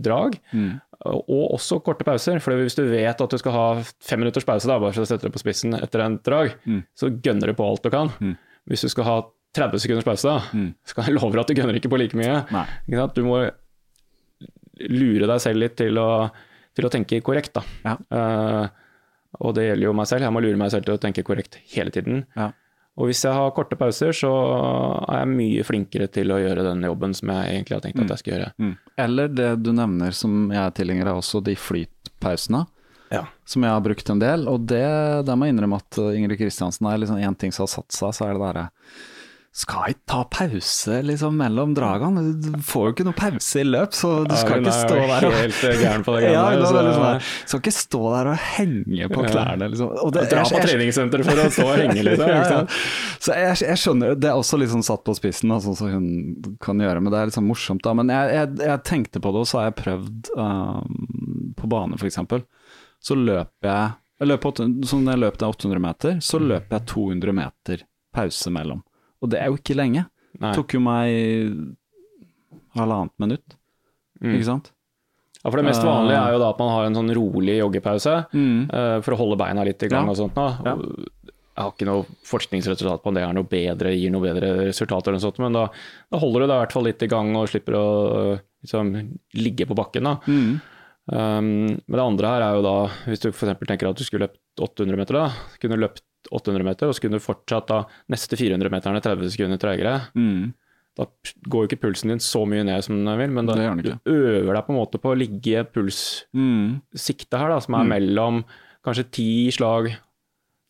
drag, 0.00 0.38
Mm. 0.56 0.80
og 1.04 1.50
også 1.58 1.76
korte 1.84 2.06
pauser. 2.08 2.38
For 2.40 2.56
hvis 2.56 2.74
du 2.78 2.86
vet 2.88 3.20
at 3.20 3.30
du 3.30 3.36
skal 3.36 3.52
ha 3.52 3.64
fem 4.00 4.18
minutters 4.22 4.46
pause, 4.48 4.64
da, 4.70 4.78
bare 4.80 4.94
for 4.96 5.02
å 5.04 5.06
sette 5.10 5.26
det 5.28 5.32
på 5.34 5.42
spissen 5.42 5.74
etter 5.76 6.00
en 6.00 6.16
drag, 6.24 6.54
Mm. 6.64 6.84
så 6.96 7.10
gønner 7.20 7.52
du 7.52 7.54
på 7.58 7.66
alt 7.68 7.82
du 7.84 7.90
kan. 7.90 8.08
Mm. 8.18 8.36
Hvis 8.70 8.80
du 8.86 8.88
skal 8.88 9.04
ha 9.04 9.16
30 9.52 9.78
sekunders 9.84 10.04
pause, 10.08 10.24
da, 10.24 10.38
Mm. 10.56 10.74
skal 10.88 11.04
jeg 11.04 11.14
love 11.20 11.32
deg 11.36 11.40
at 11.40 11.46
du 11.48 11.54
gønner 11.60 11.76
ikke 11.76 11.90
på 11.92 11.98
like 12.00 12.16
mye. 12.16 12.46
Du 13.14 13.22
må 13.28 13.50
lure 14.88 15.26
deg 15.28 15.40
selv 15.44 15.60
litt 15.62 15.76
til 15.76 15.98
å, 16.00 16.30
til 16.74 16.86
å 16.88 16.90
tenke 16.92 17.20
korrekt. 17.24 17.52
Da. 17.52 17.62
Ja. 17.84 17.96
Eh, 18.10 18.68
og 19.42 19.54
det 19.56 19.68
gjelder 19.68 19.88
jo 19.88 19.94
meg 19.98 20.08
selv. 20.10 20.26
Jeg 20.26 20.34
må 20.34 20.42
lure 20.44 20.58
meg 20.60 20.72
selv 20.72 20.86
til 20.86 20.96
å 20.96 21.02
tenke 21.02 21.24
korrekt 21.26 21.58
hele 21.74 21.92
tiden. 21.94 22.24
Ja. 22.38 22.52
Og 23.00 23.08
hvis 23.08 23.22
jeg 23.24 23.32
har 23.32 23.54
korte 23.56 23.76
pauser, 23.80 24.12
så 24.12 24.30
er 25.08 25.22
jeg 25.22 25.30
mye 25.32 25.64
flinkere 25.64 26.10
til 26.12 26.32
å 26.34 26.38
gjøre 26.42 26.66
den 26.66 26.84
jobben 26.84 27.16
som 27.16 27.32
jeg 27.32 27.54
egentlig 27.54 27.78
har 27.78 27.84
tenkt 27.86 28.02
at 28.04 28.12
jeg 28.12 28.22
skal 28.22 28.34
gjøre. 28.34 28.50
Mm. 28.60 28.74
Eller 29.06 29.32
det 29.32 29.48
du 29.64 29.70
nevner 29.76 30.16
som 30.16 30.52
jeg 30.52 30.60
er 30.60 30.74
tilhenger 30.76 31.08
av 31.12 31.22
også, 31.22 31.40
de 31.46 31.56
flytpausene. 31.56 32.66
Ja. 33.12 33.24
Som 33.48 33.64
jeg 33.64 33.72
har 33.72 33.82
brukt 33.84 34.12
en 34.12 34.20
del, 34.20 34.44
og 34.48 34.68
det, 34.68 34.84
der 35.28 35.36
må 35.36 35.48
jeg 35.48 35.56
innrømme 35.56 35.80
at 35.80 35.98
Ingrid 36.16 36.38
Kristiansen 36.40 36.88
er 36.88 37.00
liksom 37.00 37.18
en 37.20 37.36
ting 37.40 37.52
som 37.52 37.66
har 37.66 37.72
satt 37.74 37.96
seg, 37.96 38.14
så 38.16 38.28
er 38.28 38.36
det 38.36 38.44
derre 38.44 38.68
Skal 39.52 39.90
ikke 39.92 40.06
ta 40.08 40.18
pause 40.32 40.94
liksom 41.04 41.34
mellom 41.36 41.74
dragene, 41.76 42.22
du 42.40 42.54
får 42.64 42.86
jo 42.86 42.92
ikke 42.94 43.04
noe 43.04 43.16
pause 43.18 43.60
i 43.60 43.64
løp, 43.68 43.92
så 43.92 44.12
du 44.24 44.32
skal 44.40 44.62
ikke 44.62 44.72
stå 44.72 44.96
der 45.10 45.26
og 45.28 45.34
Helt 45.36 45.58
eh, 45.68 45.74
gæren 45.82 46.04
på 46.06 46.14
det 46.16 46.22
ja, 46.32 46.44
der. 46.46 46.54
veldig 46.54 46.68
sånn 46.70 46.86
så- 46.94 47.02
der, 47.02 47.26
Skal 47.50 47.60
ikke 47.60 47.74
stå 47.76 48.00
der 48.14 48.30
og 48.32 48.38
henge 48.54 49.08
på 49.12 49.24
klærne, 49.26 49.68
liksom. 49.74 49.90
Og 50.06 50.12
det- 50.14 50.22
Dra 50.30 50.44
på 50.48 50.56
jeg- 50.56 50.64
treningssenter 50.70 51.24
for 51.26 51.42
å 51.42 51.50
stå 51.52 51.66
og 51.68 51.82
henge 51.82 52.04
litt. 52.06 52.22
Ja. 52.32 52.62
Så 53.20 53.34
jeg, 53.36 53.58
jeg 53.68 53.76
skjønner, 53.82 54.14
det 54.18 54.30
er 54.30 54.38
også 54.40 54.56
sånn 54.72 54.82
satt 54.88 55.04
på 55.04 55.14
spissen, 55.20 55.52
sånn 55.60 55.76
som 55.76 55.90
hun 55.92 56.56
kan 56.64 56.80
gjøre, 56.80 57.02
men 57.04 57.12
det 57.12 57.18
er 57.20 57.28
litt 57.28 57.36
sånn 57.36 57.46
morsomt 57.46 57.84
da. 57.84 57.92
Men 57.92 58.08
jeg, 58.08 58.30
jeg, 58.56 58.80
tenkte 58.88 59.20
på 59.20 59.34
det, 59.36 59.42
og 59.44 59.50
så 59.52 59.60
har 59.60 59.68
jeg 59.68 59.76
prøvd 59.82 60.30
um, 60.40 61.52
på 61.60 61.68
bane 61.68 62.00
eksempel. 62.08 62.46
Så 63.04 63.14
løper 63.20 63.68
jeg, 63.68 63.92
jeg 64.22 64.28
løper, 64.32 64.48
åtte- 64.54 64.88
så 64.88 64.96
når 65.02 65.12
jeg 65.12 65.22
løp 65.26 65.36
800 65.52 65.84
meter, 65.90 66.16
så 66.24 66.40
løper 66.40 66.78
jeg 66.78 66.88
200 66.94 67.36
meter 67.36 67.84
pause 68.16 68.50
mellom. 68.56 68.80
Og 69.22 69.30
det 69.30 69.40
er 69.40 69.50
jo 69.52 69.56
ikke 69.60 69.76
lenge. 69.78 70.06
Nei. 70.40 70.50
Det 70.50 70.56
tok 70.58 70.74
jo 70.74 70.80
meg 70.80 71.76
halvannet 72.76 73.12
minutt, 73.20 73.56
Mm. 74.22 74.34
ikke 74.36 74.46
sant? 74.46 74.70
Ja, 75.42 75.50
for 75.50 75.58
Det 75.58 75.64
mest 75.66 75.82
vanlige 75.82 76.20
er 76.22 76.32
jo 76.32 76.38
da 76.38 76.50
at 76.50 76.58
man 76.58 76.68
har 76.70 76.84
en 76.86 76.94
sånn 76.94 77.10
rolig 77.16 77.56
joggepause 77.58 78.12
eh, 78.32 79.00
for 79.02 79.14
å 79.14 79.18
holde 79.18 79.36
beina 79.38 79.64
litt 79.64 79.82
i 79.82 79.88
gang 79.88 80.06
Ja. 80.06 80.10
og 80.12 80.16
sånt. 80.16 80.34
Da. 80.34 80.58
Ja. 80.64 80.76
Jeg 81.54 81.64
har 81.64 81.72
ikke 81.72 81.84
noe 81.86 82.06
forskningsresultat 82.24 83.02
på 83.02 83.08
om 83.08 83.14
det 83.14 83.22
er 83.24 83.32
noe 83.34 83.44
bedre, 83.44 83.90
gir 83.92 84.10
noe 84.10 84.22
bedre 84.22 84.68
resultater, 84.70 85.12
sånt, 85.20 85.38
men 85.38 85.52
da, 85.52 85.68
da 86.10 86.18
holder 86.18 86.40
du 86.40 86.46
deg 86.46 86.54
i 86.56 86.60
hvert 86.64 86.72
fall 86.72 86.84
litt 86.84 87.02
i 87.02 87.06
gang 87.08 87.34
og 87.36 87.48
slipper 87.48 87.74
å 87.76 88.40
liksom, 88.64 89.18
ligge 89.34 89.66
på 89.66 89.74
bakken. 89.76 90.04
Da. 90.04 90.16
Mm. 90.26 90.60
Um, 91.12 91.66
men 91.66 91.98
det 91.98 92.00
andre 92.06 92.26
her 92.28 92.40
er 92.46 92.54
jo 92.56 92.62
da, 92.62 92.76
hvis 93.10 93.20
du 93.20 93.28
f.eks. 93.32 93.58
tenker 93.66 93.90
at 93.90 93.96
du 93.98 94.04
skulle 94.04 94.28
løpt 94.28 94.38
800 94.62 94.96
meter, 94.96 95.12
da, 95.18 95.28
kunne 95.60 95.76
løpt 95.82 96.02
800 96.30 96.64
meter, 96.66 96.88
og 96.88 96.94
så 96.94 97.02
kunne 97.04 97.18
du 97.18 97.24
fortsatt 97.24 97.70
da 97.70 97.80
neste 98.12 98.36
400 98.38 98.70
meterne 98.70 99.02
30 99.02 99.32
sekunder 99.34 99.58
tregere. 99.62 99.94
Mm. 100.14 100.52
Da 100.98 101.06
går 101.48 101.64
jo 101.64 101.68
ikke 101.70 101.80
pulsen 101.86 102.12
din 102.12 102.20
så 102.20 102.42
mye 102.46 102.66
ned 102.68 102.84
som 102.84 102.98
den 103.00 103.18
vil, 103.18 103.32
men 103.32 103.46
da 103.48 103.54
du 103.56 104.10
øver 104.12 104.52
deg 104.52 104.66
på 104.66 104.74
en 104.74 104.78
måte 104.78 105.00
på 105.00 105.14
å 105.14 105.16
ligge 105.18 105.54
i 105.56 105.64
pulssiktet 105.64 106.28
Mm. 106.36 107.40
her, 107.40 107.48
da, 107.48 107.58
som 107.64 107.74
er 107.80 107.88
mellom 107.88 108.44
kanskje 108.84 109.10
ti 109.10 109.50
slag, 109.50 109.88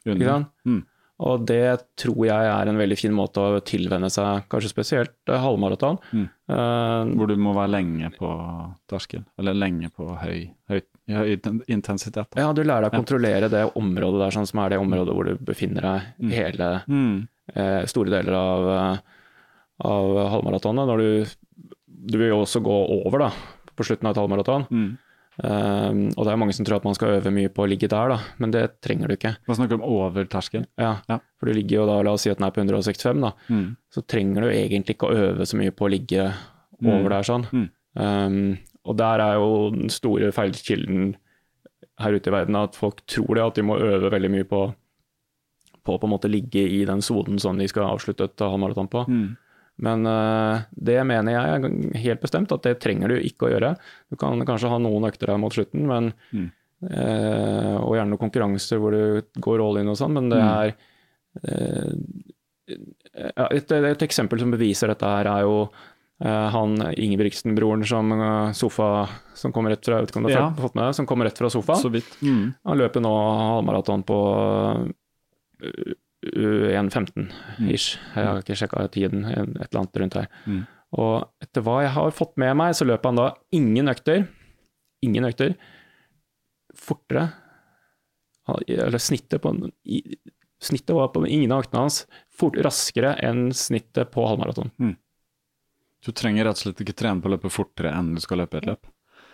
ikke 0.07 0.25
sant. 0.29 0.49
Mm. 0.65 0.83
Og 1.23 1.45
det 1.47 1.85
tror 2.01 2.25
jeg 2.27 2.47
er 2.51 2.69
en 2.69 2.79
veldig 2.81 2.99
fin 2.99 3.13
måte 3.15 3.39
å 3.39 3.61
tilvenne 3.63 4.09
seg, 4.11 4.49
kanskje 4.51 4.71
spesielt 4.73 5.15
eh, 5.31 5.39
halvmaraton. 5.39 5.99
Mm. 6.13 6.25
Uh, 6.51 7.05
Hvor 7.15 7.29
du 7.31 7.37
må 7.39 7.55
være 7.55 7.71
lenge 7.77 8.11
på 8.17 8.31
terskel, 8.91 9.23
eller 9.39 9.55
lenge 9.55 9.91
på 9.95 10.09
høy, 10.19 10.51
høy, 10.69 10.81
høy 11.09 11.37
intensitet. 11.69 12.27
Da. 12.31 12.41
ja, 12.41 12.53
du 12.53 12.63
lærer 12.63 12.83
deg 12.87 12.93
å 12.93 12.95
Ja. 12.95 12.99
kontrollere 13.03 13.51
det 13.51 13.75
området 13.75 14.19
der, 14.21 14.31
sånn 14.31 14.47
som 14.47 14.61
er 14.61 14.71
det 14.71 14.79
området 14.79 15.15
hvor 15.15 15.25
du 15.25 15.35
befinner 15.37 15.81
deg 15.83 16.03
Mm. 16.21 16.31
hele 16.31 16.83
Mm. 16.89 17.29
eh, 17.57 17.85
store 17.87 18.11
deler 18.11 18.33
av, 18.35 18.69
eh, 18.95 18.99
av 19.81 20.31
halvmaratonet. 20.31 20.99
Du, 20.99 21.27
du 22.07 22.19
vil 22.19 22.29
jo 22.29 22.43
også 22.45 22.63
gå 22.63 23.05
over 23.07 23.19
da, 23.19 23.31
på 23.77 23.85
slutten 23.85 24.07
av 24.07 24.13
et 24.17 24.21
halvmaraton. 24.21 24.67
Mm. 24.71 24.99
Um, 25.43 26.09
og 26.19 26.27
det 26.27 26.33
er 26.33 26.37
mange 26.37 26.53
som 26.53 26.65
tror 26.67 26.77
at 26.77 26.85
man 26.85 26.95
skal 26.95 27.15
øve 27.19 27.31
mye 27.33 27.49
på 27.49 27.65
å 27.65 27.69
ligge 27.69 27.89
der, 27.89 28.09
da, 28.13 28.19
men 28.39 28.51
det 28.53 28.67
trenger 28.85 29.09
du 29.09 29.15
ikke. 29.17 29.37
Hva 29.49 29.57
snakker 29.57 29.79
du 29.79 29.83
om 29.83 29.89
over 29.91 30.25
terskelen? 30.29 30.67
Ja, 30.79 30.99
Ja. 31.09 31.19
For 31.41 31.47
du 31.47 31.55
ligger 31.55 31.71
jo 31.81 31.87
da, 31.87 32.03
la 32.03 32.13
oss 32.13 32.23
si 32.23 32.31
at 32.31 32.37
den 32.39 32.47
er 32.47 32.51
på 32.53 32.61
165, 32.61 33.21
da, 33.23 33.33
Mm. 33.49 33.77
så 33.91 34.03
trenger 34.07 34.43
du 34.43 34.49
egentlig 34.51 34.97
ikke 34.99 35.09
å 35.09 35.17
øve 35.17 35.41
så 35.49 35.57
mye 35.57 35.71
på 35.73 35.89
å 35.89 35.91
ligge 35.91 36.35
over 36.85 37.09
Mm. 37.09 37.09
der 37.09 37.23
sånn. 37.23 37.47
Mm. 37.51 37.71
Um, 37.97 38.59
og 38.85 38.97
der 38.99 39.21
er 39.23 39.35
jo 39.39 39.71
den 39.75 39.91
store 39.93 40.33
feilkilden 40.35 41.13
her 42.03 42.17
ute 42.17 42.31
i 42.31 42.35
verden 42.35 42.57
at 42.59 42.75
folk 42.79 43.03
tror 43.07 43.35
det, 43.37 43.45
at 43.45 43.59
de 43.61 43.63
må 43.67 43.77
øve 43.79 44.11
veldig 44.11 44.31
mye 44.33 44.49
på 44.49 44.63
på 45.83 45.97
på 45.99 46.07
en 46.07 46.13
måte 46.15 46.31
ligge 46.31 46.63
i 46.63 46.85
den 46.87 47.01
sonen 47.03 47.41
som 47.43 47.59
de 47.59 47.67
skal 47.67 47.89
avslutte 47.91 48.29
et 48.29 48.39
halvmaraton 48.43 48.87
på. 48.91 49.01
Mm. 49.11 49.37
Men 49.83 50.07
uh, 50.07 50.61
det 50.79 51.01
mener 51.09 51.33
jeg 51.35 51.73
helt 52.05 52.21
bestemt 52.23 52.53
at 52.55 52.63
det 52.63 52.77
trenger 52.79 53.11
du 53.11 53.17
ikke 53.19 53.49
å 53.49 53.51
gjøre. 53.51 53.73
Du 54.13 54.15
kan 54.21 54.39
kanskje 54.47 54.71
ha 54.71 54.79
noen 54.79 55.09
økter 55.09 55.33
her 55.33 55.41
mot 55.43 55.53
slutten, 55.55 55.87
men, 55.91 56.13
Mm. 56.31 56.51
uh, 56.87 57.77
og 57.83 57.97
gjerne 57.97 58.11
noen 58.13 58.23
konkurranser 58.23 58.79
hvor 58.79 58.95
du 58.95 59.23
går 59.43 59.65
all 59.65 59.81
in 59.83 59.91
og 59.91 59.99
sånn, 59.99 60.15
men 60.15 60.31
det 60.31 60.39
Mm. 60.39 60.53
er 60.63 60.75
uh, 61.49 61.93
et, 63.51 63.73
et 63.73 64.03
eksempel 64.07 64.39
som 64.39 64.53
beviser 64.55 64.89
dette 64.93 65.03
her, 65.09 65.27
er 65.27 65.43
jo 65.43 65.57
han 66.29 66.77
Ingebrigtsen-broren 66.95 67.83
som 67.87 68.13
eh, 68.15 68.53
sofa 68.53 69.09
som 69.35 69.53
kommer 69.53 69.71
rett 69.75 69.85
fra, 69.85 69.97
jeg 69.99 70.07
vet 70.07 70.13
ikke 70.13 70.21
om 70.21 70.29
du 70.29 70.33
har 70.35 70.41
Ja. 70.43 70.51
fått 70.55 70.77
med 70.79 70.95
som 70.95 71.07
kommer 71.07 71.27
rett 71.27 71.39
fra 71.39 71.51
sofaen. 71.51 72.03
Mm. 72.23 72.55
Han 72.65 72.79
løper 72.79 73.03
nå 73.03 73.11
halvmaraton 73.11 74.05
på 74.07 74.19
uh, 75.63 75.95
1.15 76.23 77.27
ish. 77.73 77.99
Jeg 78.15 78.27
har 78.29 78.39
ikke 78.39 78.55
sjekka 78.55 78.87
tiden, 78.95 79.25
et 79.27 79.39
eller 79.43 79.81
annet 79.81 79.97
rundt 79.99 80.15
her. 80.21 80.29
Mm. 80.47 80.63
Og 80.93 81.27
etter 81.43 81.65
hva 81.67 81.81
jeg 81.83 81.95
har 81.97 82.15
fått 82.15 82.37
med 82.39 82.55
meg, 82.57 82.77
så 82.79 82.87
løper 82.87 83.11
han 83.11 83.19
da 83.19 83.29
ingen 83.51 83.89
økter. 83.91 84.29
Ingen 85.03 85.27
økter. 85.27 85.57
Fortere. 86.79 87.33
Eller 88.69 88.99
snittet 89.03 89.43
på 89.43 89.55
Snittet 90.63 90.95
var 90.95 91.09
på 91.11 91.25
ingen 91.27 91.51
av 91.51 91.65
øktene 91.65 91.81
hans 91.83 92.05
fort, 92.31 92.55
raskere 92.63 93.17
enn 93.19 93.49
snittet 93.51 94.13
på 94.15 94.23
halvmaraton. 94.29 94.71
Du 96.05 96.11
trenger 96.13 96.45
rett 96.49 96.59
og 96.59 96.65
slett 96.67 96.81
ikke 96.83 96.97
trene 96.99 97.23
på 97.23 97.31
å 97.31 97.37
løpe 97.37 97.51
fortere 97.53 97.93
enn 97.95 98.15
du 98.17 98.21
skal 98.25 98.41
løpe 98.43 98.59
et 98.59 98.67
løp. 98.67 98.89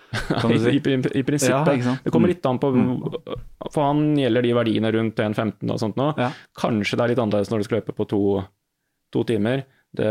Kan 0.40 0.50
I, 0.52 0.56
du 0.56 0.60
si? 0.64 0.70
i, 0.76 0.96
i 1.20 1.22
prinsippet. 1.24 1.82
Ja? 1.84 1.96
Det 2.04 2.10
kommer 2.12 2.28
Mm. 2.28 2.34
litt 2.34 2.46
an 2.48 2.58
på 2.60 2.68
For 3.72 3.82
han 3.90 4.04
gjelder 4.16 4.42
de 4.46 4.52
verdiene 4.56 4.92
rundt 4.94 5.16
1,15 5.20 5.72
og 5.74 5.80
sånt 5.82 5.96
nå. 6.00 6.06
Ja. 6.16 6.30
Kanskje 6.56 6.96
det 6.96 7.04
er 7.04 7.12
litt 7.12 7.20
annerledes 7.24 7.50
når 7.52 7.58
du 7.60 7.66
skal 7.68 7.80
løpe 7.82 7.92
på 7.96 8.06
to, 8.08 8.20
to 9.12 9.24
timer. 9.28 9.64
Det, 9.98 10.04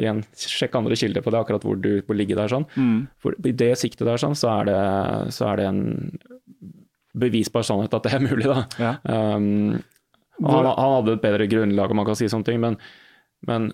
igjen, 0.00 0.22
sjekk 0.40 0.76
andre 0.80 0.96
kilder 0.96 1.20
på 1.24 1.32
det, 1.32 1.40
akkurat 1.42 1.64
hvor 1.64 1.76
du 1.80 1.90
bør 2.08 2.16
ligge 2.16 2.36
der. 2.36 2.48
sånn. 2.52 2.64
Mm. 2.76 3.00
For 3.20 3.36
I 3.44 3.52
det 3.52 3.72
siktet 3.80 4.08
der 4.08 4.20
sånn, 4.20 4.36
så 4.36 4.52
er 4.60 4.68
det, 4.70 4.78
så 5.36 5.50
er 5.52 5.60
det 5.60 5.66
en 5.68 5.82
bevisbar 7.18 7.64
sannhet 7.66 7.92
at 7.96 8.04
det 8.06 8.14
er 8.16 8.24
mulig, 8.24 8.46
da. 8.48 8.62
Ja. 8.80 8.92
Um, 9.04 9.78
han, 10.44 10.68
han 10.68 10.92
hadde 10.96 11.16
et 11.16 11.22
bedre 11.24 11.48
grunnlag, 11.50 11.90
om 11.92 11.98
man 12.00 12.06
kan 12.08 12.16
si 12.18 12.28
sånne 12.30 12.46
ting, 12.46 12.60
men, 12.62 12.76
men 13.48 13.70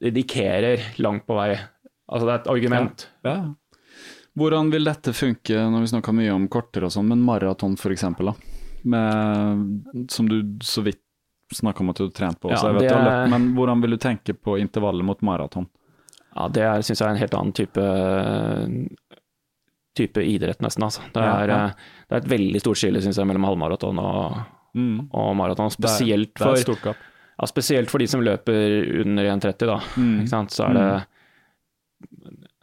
indikerer 0.00 0.80
langt 1.02 1.26
på 1.26 1.34
vei 1.36 1.52
Altså, 2.12 2.26
det 2.26 2.32
er 2.32 2.40
et 2.42 2.48
argument. 2.52 3.04
Ja. 3.24 3.34
Hvordan 4.36 4.70
vil 4.72 4.84
dette 4.84 5.12
funke 5.16 5.54
når 5.70 5.80
vi 5.84 5.90
snakker 5.92 6.12
mye 6.16 6.32
om 6.34 6.48
kortere 6.48 6.84
og 6.88 6.92
sånn, 6.92 7.06
men 7.08 7.22
maraton 7.24 7.76
eksempel, 7.92 8.26
da? 8.32 8.34
Med, 8.84 10.08
som 10.10 10.28
du 10.28 10.42
så 10.64 10.82
vidt 10.84 11.00
snakka 11.54 11.80
om 11.80 11.90
at 11.92 11.96
du 11.96 12.04
har 12.04 12.10
trent 12.16 12.40
på, 12.40 12.50
Ja, 12.50 12.56
så 12.56 12.68
jeg 12.68 12.80
vet 12.80 12.88
det 12.90 12.98
løpt, 12.98 13.30
men 13.30 13.54
hvordan 13.56 13.80
vil 13.84 13.90
du 13.94 13.96
tenke 14.02 14.34
på 14.34 14.58
intervallet 14.60 15.04
mot 15.04 15.20
maraton? 15.22 15.68
Ja, 16.34 16.48
det 16.48 16.66
syns 16.84 17.00
jeg 17.00 17.06
er 17.06 17.12
en 17.14 17.20
helt 17.22 17.34
annen 17.38 17.52
type, 17.52 17.86
type 19.96 20.24
idrett, 20.24 20.60
nesten. 20.64 20.84
Altså. 20.86 21.02
Det, 21.12 21.20
er, 21.22 21.48
ja. 21.52 21.60
det 22.08 22.16
er 22.16 22.22
et 22.24 22.30
veldig 22.32 22.60
stort 22.64 22.80
skille, 22.80 23.02
syns 23.04 23.18
jeg, 23.20 23.28
mellom 23.28 23.44
halvmaraton 23.48 24.00
og, 24.02 24.42
Mm. 24.72 25.10
og 25.12 25.34
maraton. 25.36 25.68
Det 25.68 25.84
er- 25.84 25.88
Spesielt, 25.88 26.34
det 26.34 26.46
er 26.46 26.64
for. 26.64 26.96
Ja, 27.42 27.46
spesielt 27.50 27.90
for 27.90 27.98
de 28.02 28.06
som 28.08 28.22
løper 28.22 29.00
under 29.02 29.24
1,30, 29.34 29.66
da. 29.66 29.80
Mm. 29.98 30.26
Så 30.48 30.62
er 30.68 30.72
det 30.78 30.86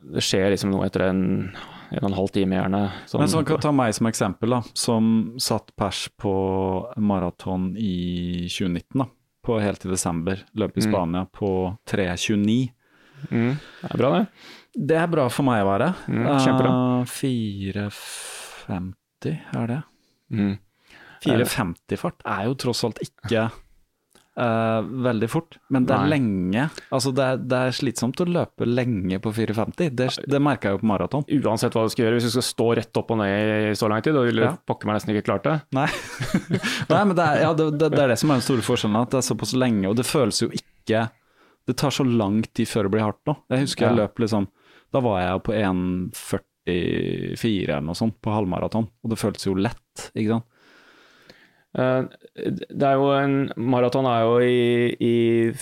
Det 0.09 0.21
skjer 0.25 0.49
liksom 0.53 0.71
noe 0.73 0.85
etter 0.87 1.01
en, 1.09 1.19
en 1.91 1.99
og 2.01 2.07
en 2.09 2.15
halv 2.17 2.31
time, 2.33 2.55
gjerne. 2.57 2.79
Sånn- 3.05 3.19
Men 3.21 3.29
så 3.29 3.43
kan 3.45 3.59
ta 3.61 3.71
meg 3.75 3.93
som 3.93 4.07
eksempel, 4.09 4.49
da, 4.55 4.61
som 4.73 5.03
satt 5.37 5.69
pers 5.77 6.07
på 6.17 6.31
maraton 6.97 7.75
i 7.77 8.47
2019, 8.49 8.97
da. 9.03 9.07
På 9.45 9.59
helt 9.61 9.85
i 9.85 9.89
desember. 9.91 10.35
Løp 10.55 10.77
i 10.77 10.81
Mm. 10.81 10.87
Spania 10.91 11.25
på 11.31 11.77
3.29. 11.85 12.71
mm, 13.29 13.55
det 13.83 13.91
er 13.91 13.97
bra, 13.97 14.09
det. 14.17 14.25
Det 14.87 14.95
er 14.97 15.07
bra 15.07 15.27
for 15.29 15.43
meg 15.43 15.61
å 15.63 15.67
være. 15.69 15.93
Mm, 16.07 16.39
kjempebra. 16.39 16.71
Uh, 16.71 17.03
4.50 17.05 19.37
er 19.59 19.67
det. 19.67 19.81
Mm. 20.31 20.57
4.50 21.25 21.97
fart 21.99 22.21
er 22.25 22.45
jo 22.47 22.53
tross 22.55 22.83
alt 22.87 22.97
ikke 23.03 23.49
eh, 24.39 24.81
veldig 25.05 25.29
fort, 25.29 25.57
men 25.69 25.85
det 25.85 25.93
er 25.95 26.05
Nei. 26.05 26.09
lenge. 26.13 26.63
Altså 26.95 27.11
det 27.15 27.25
er, 27.25 27.41
det 27.51 27.59
er 27.67 27.75
slitsomt 27.75 28.21
å 28.23 28.27
løpe 28.29 28.67
lenge 28.67 29.19
på 29.23 29.33
4.50. 29.35 29.91
Det, 29.99 30.07
det 30.31 30.41
merka 30.41 30.69
jeg 30.71 30.77
jo 30.77 30.81
på 30.83 30.89
maraton. 30.91 31.25
Uansett 31.27 31.75
hva 31.75 31.83
du 31.85 31.93
skal 31.93 32.05
gjøre, 32.07 32.19
hvis 32.19 32.29
du 32.29 32.33
skal 32.37 32.47
stå 32.49 32.69
rett 32.81 33.01
opp 33.01 33.13
og 33.15 33.19
ned 33.21 33.69
i 33.71 33.75
så 33.79 33.89
lang 33.91 34.01
tid, 34.05 34.15
da 34.17 34.23
ville 34.25 34.47
Ja. 34.47 34.55
pokker 34.65 34.89
meg 34.89 34.97
nesten 34.99 35.13
ikke 35.15 35.27
klart 35.29 35.45
det. 35.49 35.57
Nei, 35.75 35.87
Nei 36.93 37.03
men 37.05 37.15
det 37.19 37.27
er, 37.27 37.41
ja, 37.45 37.53
det, 37.53 37.69
det, 37.77 37.91
det 37.93 38.03
er 38.05 38.13
det 38.15 38.19
som 38.23 38.31
er 38.33 38.39
den 38.39 38.47
store 38.47 38.65
forskjellen, 38.65 39.01
at 39.03 39.13
det 39.13 39.21
er 39.21 39.29
såpass 39.29 39.53
lenge. 39.59 39.85
Og 39.91 39.97
det 39.99 40.07
føles 40.09 40.41
jo 40.45 40.49
ikke 40.49 41.07
Det 41.69 41.75
tar 41.77 41.91
så 41.93 42.01
lang 42.07 42.39
tid 42.55 42.65
før 42.65 42.87
det 42.87 42.91
blir 42.95 43.03
hardt 43.05 43.21
nå. 43.29 43.35
Jeg 43.53 43.67
husker 43.67 43.85
jeg 43.85 43.93
Ja. 43.93 43.97
løp 44.03 44.17
liksom 44.23 44.47
Da 44.91 44.99
var 45.05 45.19
jeg 45.21 45.43
på 45.45 45.53
1,44 45.53 47.69
eller 47.69 47.85
noe 47.85 47.95
sånt 47.97 48.17
på 48.21 48.31
halvmaraton, 48.33 48.87
og 49.03 49.09
det 49.11 49.17
føltes 49.21 49.45
jo 49.47 49.53
lett, 49.57 50.09
ikke 50.15 50.33
sant. 50.37 50.45
Eh, 51.77 52.03
Det 52.69 52.81
er 52.87 52.95
jo 52.97 53.11
en 53.13 53.51
Maraton 53.57 54.05
er 54.09 54.23
jo 54.25 54.39
i, 54.41 54.95
i 54.99 55.53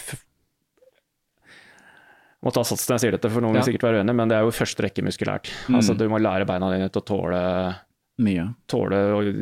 må 2.45 2.51
ta 2.53 2.61
sats 2.67 2.85
når 2.87 2.95
jeg 2.97 3.03
sier 3.03 3.15
dette, 3.17 3.29
for 3.33 3.43
noen 3.43 3.55
vil 3.57 3.65
sikkert 3.65 3.87
være 3.87 4.01
uenig, 4.03 4.13
men 4.15 4.29
det 4.29 4.37
er 4.37 4.45
jo 4.45 4.53
første 4.55 4.83
rekke 4.85 5.03
muskulært. 5.05 5.49
Mm. 5.67 5.79
Altså, 5.79 5.95
du 5.97 6.05
må 6.11 6.19
lære 6.21 6.45
beina 6.47 6.69
dine 6.71 6.89
til 6.93 7.01
å 7.01 7.07
tåle, 7.09 7.41
Mye. 8.23 8.45
tåle 8.69 8.99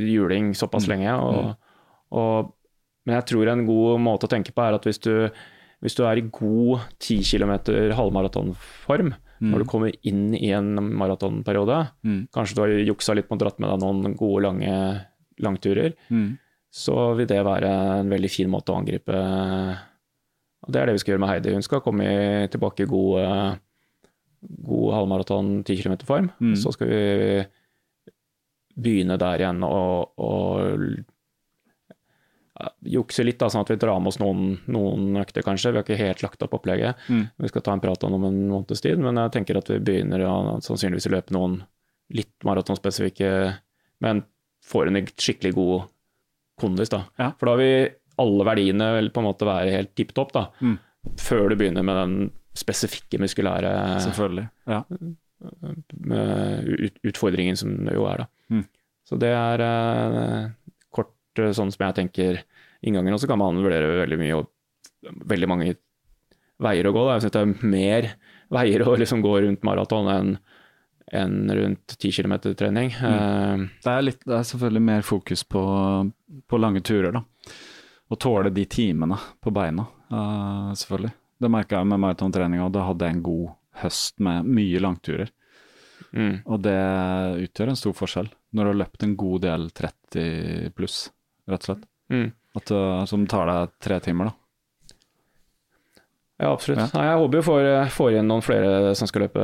juling 0.08 0.54
såpass 0.56 0.88
Mm. 0.88 0.94
lenge. 0.94 1.12
Og, 1.20 1.58
og, 2.16 2.54
men 3.06 3.16
jeg 3.20 3.26
tror 3.34 3.52
en 3.52 3.66
god 3.68 4.00
måte 4.02 4.26
å 4.30 4.32
tenke 4.32 4.56
på 4.56 4.64
er 4.64 4.74
at 4.80 4.88
hvis 4.88 5.02
du, 5.04 5.30
hvis 5.84 5.96
du 6.00 6.04
er 6.08 6.18
i 6.18 6.26
god 6.32 6.88
10 7.00 7.20
km 7.28 7.54
halvmaratonform 8.00 9.14
når 9.46 9.60
du 9.62 9.66
kommer 9.68 9.92
inn 10.08 10.34
i 10.34 10.50
en 10.56 10.72
maratonperiode, 10.96 11.92
Mm. 12.04 12.30
kanskje 12.34 12.56
du 12.56 12.62
har 12.62 12.70
juksa 12.88 13.14
litt 13.14 13.30
med 13.30 13.38
å 13.42 13.44
dratt 13.44 13.60
med 13.60 13.70
deg 13.70 13.80
noen 13.84 14.16
gode 14.18 14.42
lange 14.48 15.06
langturer, 15.44 15.94
Mm. 16.10 16.40
Så 16.76 16.96
vil 17.16 17.28
det 17.30 17.44
være 17.48 17.70
en 18.02 18.10
veldig 18.12 18.32
fin 18.32 18.50
måte 18.52 18.74
å 18.74 18.80
angripe 18.82 19.20
og 20.66 20.74
Det 20.74 20.82
er 20.82 20.90
det 20.90 20.96
vi 20.96 21.02
skal 21.04 21.12
gjøre 21.14 21.22
med 21.22 21.30
Heidi. 21.30 21.52
Hun 21.54 21.66
skal 21.66 21.82
komme 21.86 22.06
tilbake 22.50 22.84
i 22.84 22.90
god, 22.90 23.20
eh, 23.22 23.52
god 24.66 24.94
halvmaraton 24.96 25.52
10 25.64 25.84
km-form. 25.84 26.32
Mm. 26.42 26.56
Så 26.58 26.74
skal 26.74 26.90
vi 26.90 27.46
begynne 28.76 29.18
der 29.22 29.44
igjen 29.44 29.62
og, 29.64 30.18
og 30.18 31.06
jukse 32.82 33.24
litt, 33.24 33.38
da, 33.40 33.50
sånn 33.52 33.62
at 33.66 33.72
vi 33.72 33.78
drar 33.80 34.00
med 34.02 34.10
oss 34.10 34.20
noen, 34.20 34.58
noen 34.72 35.22
økter, 35.22 35.46
kanskje. 35.46 35.72
Vi 35.72 35.80
har 35.80 35.86
ikke 35.86 36.02
helt 36.02 36.24
lagt 36.26 36.44
opp 36.46 36.58
opplegget. 36.58 36.98
Mm. 37.14 37.26
Vi 37.46 37.52
skal 37.52 37.66
ta 37.66 37.76
en 37.76 37.84
prat 37.84 38.04
om 38.08 38.16
det 38.16 38.20
om 38.20 38.28
en 38.32 38.44
måneds 38.56 38.84
tid, 38.84 39.02
men 39.06 39.22
jeg 39.22 39.36
tenker 39.36 39.60
at 39.60 39.70
vi 39.70 39.82
begynner 39.84 40.26
å 40.26 40.36
sannsynligvis 40.66 41.12
løpe 41.14 41.36
noen 41.36 41.60
litt 42.16 42.34
maratonspesifikke, 42.48 43.30
men 44.06 44.26
får 44.66 44.90
en 44.90 45.06
skikkelig 45.14 45.54
god 45.58 45.92
kondis. 46.60 46.92
da. 46.94 47.04
Ja. 47.20 47.32
For 47.40 47.52
da 47.52 47.56
vil 47.60 47.94
alle 48.22 48.48
verdiene 48.48 48.90
vel 48.96 49.12
på 49.12 49.22
en 49.22 49.28
måte 49.28 49.48
være 49.48 49.74
helt 49.74 49.94
tipp 49.98 50.14
topp, 50.16 50.34
da. 50.36 50.48
Mm. 50.64 50.78
Før 51.22 51.50
du 51.52 51.58
begynner 51.60 51.86
med 51.86 52.00
den 52.00 52.16
spesifikke 52.56 53.20
muskulære 53.20 53.72
Selvfølgelig. 54.06 54.48
Ja. 54.72 54.84
med 56.00 56.92
utfordringen 57.04 57.58
som 57.60 57.74
det 57.86 57.98
jo 57.98 58.06
er, 58.10 58.24
da. 58.24 58.28
Mm. 58.56 58.66
Så 59.06 59.20
det 59.22 59.32
er 59.36 59.62
eh, 59.62 60.46
kort 60.96 61.42
eh, 61.42 61.52
sånn 61.54 61.74
som 61.74 61.86
jeg 61.86 61.98
tenker 62.00 62.40
innganger. 62.86 63.14
Og 63.14 63.22
så 63.22 63.30
kan 63.30 63.42
man 63.42 63.60
vurdere 63.62 64.00
veldig 64.02 64.20
mye 64.22 64.40
og 64.40 64.50
veldig 65.30 65.50
mange 65.52 65.76
veier 66.64 66.88
å 66.88 66.94
gå. 66.96 67.04
Da. 67.06 67.18
Jeg 67.18 67.26
syns 67.26 67.36
det 67.36 67.44
er 67.44 67.72
mer 67.76 68.10
veier 68.56 68.86
å 68.86 68.96
liksom 68.98 69.22
gå 69.26 69.36
rundt 69.44 69.66
maraton 69.68 70.10
enn 70.14 70.36
enn 71.12 71.52
rundt 71.52 71.98
10 71.98 72.12
km 72.12 72.34
trening. 72.58 72.96
Mm. 73.02 73.14
Uh, 73.14 73.68
det, 73.84 73.92
er 73.92 74.02
litt, 74.02 74.22
det, 74.26 74.38
er 74.38 74.48
selvfølgelig 74.50 74.82
mer 74.82 75.02
fokus 75.06 75.44
på, 75.44 75.64
på 76.48 76.60
lange 76.62 76.82
turer, 76.86 77.16
da. 77.16 77.24
Å 78.06 78.18
tåle 78.22 78.52
de 78.54 78.66
timene 78.70 79.18
på 79.42 79.54
beina, 79.54 79.86
uh, 80.14 80.72
selvfølgelig. 80.78 81.14
Det 81.42 81.52
merka 81.52 81.80
jeg 81.80 81.90
med 81.92 82.02
maratontreninga, 82.04 82.70
da 82.74 82.86
hadde 82.90 83.08
jeg 83.08 83.18
en 83.18 83.26
god 83.26 83.56
høst 83.82 84.22
med 84.24 84.48
mye 84.48 84.82
langturer. 84.82 85.34
Mm. 86.16 86.46
Og 86.46 86.62
det 86.64 86.80
utgjør 87.44 87.74
en 87.74 87.80
stor 87.80 87.96
forskjell 87.98 88.30
når 88.56 88.64
du 88.64 88.70
har 88.70 88.80
løpt 88.80 89.04
en 89.04 89.18
god 89.20 89.42
del 89.44 89.68
30 89.76 90.72
pluss, 90.78 91.10
rett 91.50 91.66
og 91.66 91.70
slett. 91.70 91.86
Mm. 92.14 92.28
At, 92.56 92.72
uh, 92.72 93.04
som 93.10 93.26
tar 93.30 93.52
deg 93.52 93.78
tre 93.84 94.00
timer, 94.06 94.32
da. 94.32 94.40
Ja, 96.36 96.52
absolutt. 96.52 96.82
Ja. 96.82 96.88
Nei, 96.98 97.06
jeg 97.08 97.20
håper 97.22 97.40
jo 97.40 97.46
får, 97.48 97.68
får 97.96 98.12
igjen 98.12 98.28
noen 98.28 98.44
flere 98.44 98.96
som 99.00 99.08
skal 99.08 99.26
løpe 99.26 99.44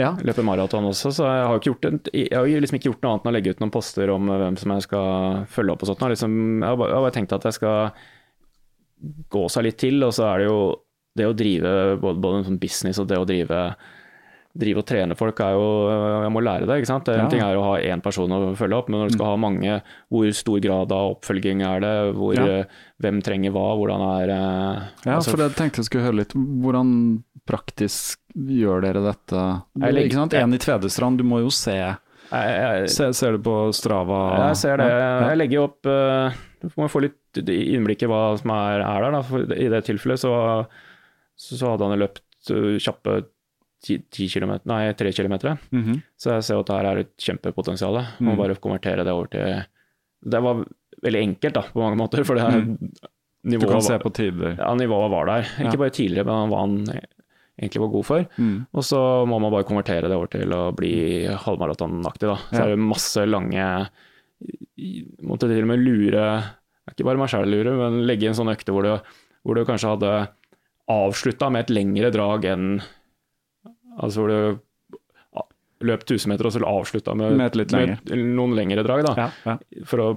ja. 0.00 0.12
Løper 0.24 0.46
maraton 0.46 0.88
også, 0.88 1.12
så 1.14 1.28
jeg 1.28 1.46
har, 1.50 1.68
en, 1.88 2.00
jeg 2.14 2.32
har 2.32 2.64
liksom 2.64 2.78
ikke 2.78 2.90
gjort 2.90 3.04
noe 3.04 3.14
annet 3.14 3.26
enn 3.26 3.32
å 3.32 3.36
legge 3.36 3.54
ut 3.54 3.62
noen 3.62 3.74
poster 3.74 4.12
om 4.14 4.30
hvem 4.30 4.58
som 4.60 4.74
jeg 4.76 4.86
skal 4.86 5.46
følge 5.52 5.74
opp 5.74 5.84
og 5.84 5.92
sånt. 5.92 6.04
Liksom, 6.14 6.36
jeg, 6.62 6.68
har 6.68 6.78
bare, 6.80 6.92
jeg 6.92 6.98
har 6.98 7.06
bare 7.06 7.16
tenkt 7.18 7.36
at 7.36 7.48
jeg 7.48 7.58
skal 7.58 7.92
gå 9.32 9.46
seg 9.50 9.66
litt 9.66 9.80
til, 9.82 9.98
og 10.06 10.14
så 10.16 10.28
er 10.30 10.42
det 10.42 10.50
jo 10.50 10.60
det 11.18 11.26
å 11.28 11.34
drive 11.36 11.74
både, 12.00 12.22
både 12.24 12.40
en 12.40 12.48
sånn 12.52 12.62
business 12.62 13.00
og 13.02 13.10
det 13.10 13.20
å 13.20 13.28
drive 13.28 13.64
drive 14.52 14.82
og 14.82 14.88
trene 14.88 15.16
folk 15.16 15.38
er 15.40 15.54
jo 15.56 15.68
Jeg 16.22 16.32
må 16.34 16.42
lære 16.44 16.68
det, 16.68 16.78
ikke 16.82 16.90
sant. 16.90 17.08
En 17.08 17.24
ja. 17.24 17.28
ting 17.32 17.42
er 17.44 17.56
å 17.56 17.64
ha 17.70 17.74
én 17.80 18.02
person 18.04 18.32
å 18.36 18.40
følge 18.58 18.78
opp, 18.78 18.90
men 18.92 19.00
når 19.00 19.10
du 19.10 19.16
skal 19.16 19.24
mm. 19.24 19.30
ha 19.30 19.40
mange, 19.40 19.76
hvor 20.12 20.28
stor 20.36 20.62
grad 20.64 20.92
av 20.92 21.14
oppfølging 21.14 21.64
er 21.66 21.84
det? 21.84 21.94
Hvor, 22.18 22.36
ja. 22.36 22.64
Hvem 23.02 23.22
trenger 23.24 23.54
hva? 23.54 23.64
Hvordan 23.80 24.04
er 24.10 24.34
eh, 24.34 24.90
Ja, 25.06 25.16
altså, 25.16 25.32
for 25.32 25.44
jeg 25.44 25.56
tenkte 25.56 25.82
jeg 25.82 25.88
skulle 25.88 26.06
høre 26.06 26.20
litt. 26.20 26.36
Hvordan 26.36 26.92
praktisk 27.48 28.20
gjør 28.32 28.84
dere 28.84 29.02
dette? 29.04 29.42
Eller, 29.82 30.06
ikke 30.06 30.20
sant? 30.20 30.36
En 30.38 30.54
i 30.54 30.60
Tvedestrand, 30.62 31.20
du 31.20 31.26
må 31.26 31.42
jo 31.42 31.50
se. 31.54 31.76
Jeg, 31.76 31.98
jeg, 32.32 32.88
ser, 32.94 33.12
ser, 33.16 33.36
du 33.36 33.44
på 33.44 33.56
Strava? 33.76 34.22
Jeg 34.48 34.60
ser 34.62 34.80
det. 34.80 34.88
Jeg 34.88 35.40
legger 35.40 35.66
opp 35.66 35.88
uh, 35.90 36.38
Du 36.62 36.70
må 36.80 36.88
få 36.88 37.02
litt 37.04 37.42
innblikk 37.42 38.06
i 38.06 38.08
hva 38.08 38.22
som 38.40 38.54
er, 38.54 38.84
er 38.86 39.04
der. 39.04 39.18
Da. 39.18 39.42
I 39.58 39.68
det 39.74 39.82
tilfellet 39.88 40.22
så, 40.22 40.32
så 41.36 41.74
hadde 41.74 41.90
han 41.90 42.00
løpt 42.00 42.52
uh, 42.54 42.76
kjappe 42.80 43.20
10 43.82 44.28
km, 44.30 44.52
nei, 44.70 44.92
tre 44.94 45.10
km. 45.12 45.32
Mm 45.70 45.82
-hmm. 45.82 46.00
Så 46.16 46.30
jeg 46.30 46.44
ser 46.44 46.60
at 46.60 46.68
her 46.68 46.84
er 46.84 46.96
et 46.98 47.16
kjempepotensial. 47.18 47.98
Må 48.20 48.32
mm. 48.32 48.38
bare 48.38 48.54
konvertere 48.54 49.04
det 49.04 49.12
over 49.12 49.26
til 49.26 49.64
Det 50.22 50.40
var 50.40 50.64
veldig 51.02 51.22
enkelt 51.22 51.54
da, 51.54 51.62
på 51.72 51.80
mange 51.80 51.96
måter. 51.96 52.24
for 52.24 52.34
det 52.34 52.42
mm. 52.42 52.78
nivået, 53.42 53.68
Du 53.68 53.72
kan 53.72 53.82
se 53.82 53.98
på 53.98 54.10
tider. 54.10 54.56
Ja, 54.58 54.74
nivået 54.74 55.10
var 55.10 55.26
der. 55.26 55.42
Ikke 55.58 55.74
ja. 55.74 55.76
bare 55.76 55.90
tidligere, 55.90 56.24
men 56.24 56.52
han 56.52 56.98
egentlig 57.58 57.82
var 57.82 57.92
god 57.92 58.06
for. 58.08 58.24
Mm. 58.38 58.56
Og 58.72 58.86
så 58.86 59.00
må 59.28 59.38
man 59.42 59.52
bare 59.54 59.66
konvertere 59.68 60.08
det 60.08 60.16
over 60.16 60.30
til 60.32 60.54
å 60.56 60.62
bli 60.76 60.94
halvmaratonaktig. 61.44 62.30
da. 62.30 62.38
Så 62.48 62.58
ja. 62.58 62.64
er 62.64 62.74
det 62.74 62.88
masse 62.92 63.28
lange 63.28 63.68
Måtte 65.22 65.46
til 65.46 65.62
og 65.62 65.68
med 65.70 65.78
lure 65.84 66.22
Ikke 66.90 67.04
bare 67.06 67.20
meg 67.20 67.28
sjøl 67.30 67.46
lure, 67.46 67.76
men 67.78 68.00
legge 68.08 68.26
inn 68.26 68.34
sånne 68.34 68.56
økter 68.56 68.74
hvor 68.74 68.82
du, 68.82 69.12
hvor 69.46 69.54
du 69.54 69.62
kanskje 69.68 69.92
hadde 69.92 70.14
avslutta 70.90 71.46
med 71.54 71.62
et 71.62 71.70
lengre 71.76 72.10
drag 72.10 72.48
enn 72.50 72.72
Altså 74.02 74.24
hvor 74.24 74.32
du 74.32 74.58
løp 75.82 76.04
1000 76.06 76.30
meter 76.30 76.46
og 76.48 76.54
så 76.54 76.62
avslutta 76.66 77.14
med, 77.18 77.36
med, 77.38 77.56
med, 77.74 78.12
noen 78.14 78.52
lengre 78.54 78.84
drag. 78.86 79.02
da, 79.06 79.14
ja, 79.18 79.28
ja. 79.46 79.82
For 79.88 80.02
å 80.02 80.10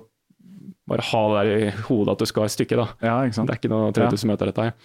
bare 0.86 1.06
ha 1.10 1.22
det 1.32 1.38
der 1.38 1.64
i 1.66 1.72
hodet 1.88 2.14
at 2.14 2.22
du 2.22 2.30
skal 2.30 2.46
et 2.46 2.54
stykke. 2.54 2.78
da. 2.78 2.86
Ja, 3.02 3.16
det 3.26 3.46
er 3.46 3.58
ikke 3.58 3.72
noe 3.74 3.90
3000 3.96 4.30
meter, 4.30 4.52
dette 4.52 4.68
her. 4.68 4.76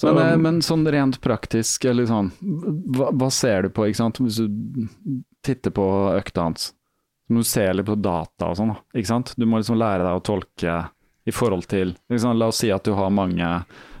Så, 0.00 0.14
men, 0.14 0.22
eh, 0.24 0.38
men, 0.40 0.62
sånn 0.64 0.86
rent 0.88 1.18
praktisk, 1.20 1.84
eller 1.84 2.06
sånn, 2.08 2.30
hva, 2.40 3.10
hva, 3.12 3.26
ser 3.28 3.66
du 3.66 3.74
på 3.76 3.84
ikke 3.84 4.00
sant? 4.00 4.20
hvis 4.24 4.38
du 4.40 4.86
titter 5.44 5.74
på 5.76 5.84
økta 6.14 6.46
hans? 6.46 6.70
Du 7.28 7.36
må 7.36 7.44
se 7.44 7.66
litt 7.74 7.86
på 7.86 7.98
data 8.00 8.48
og 8.48 8.56
sånn. 8.56 8.72
ikke 8.96 9.10
sant? 9.10 9.34
Du 9.36 9.44
må 9.44 9.60
liksom 9.60 9.76
lære 9.76 10.06
deg 10.06 10.16
å 10.16 10.24
tolke 10.24 10.78
i 11.28 11.34
forhold 11.36 11.68
til 11.68 11.92
liksom, 12.08 12.32
La 12.40 12.48
oss 12.48 12.62
si 12.64 12.72
at 12.72 12.86
du 12.88 12.94
har 12.96 13.12
mange 13.12 13.44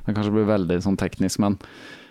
Det 0.06 0.14
kanskje 0.16 0.32
blir 0.32 0.48
veldig 0.48 0.80
sånn 0.82 0.98
teknisk, 1.00 1.42
men 1.44 1.60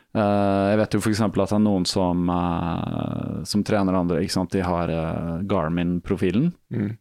Uh, 0.09 0.71
jeg 0.71 0.77
vet 0.79 0.95
jo 0.95 0.99
f.eks. 1.03 1.19
at 1.21 1.35
det 1.37 1.43
er 1.53 1.59
noen 1.61 1.83
som, 1.85 2.23
uh, 2.33 3.41
som 3.45 3.61
trener 3.61 3.93
andre, 3.93 4.23
ikke 4.25 4.33
sant? 4.33 4.55
de 4.55 4.63
har 4.65 4.89
uh, 4.89 5.35
Garmin-profilen. 5.45 6.47
Mm. 6.73 6.95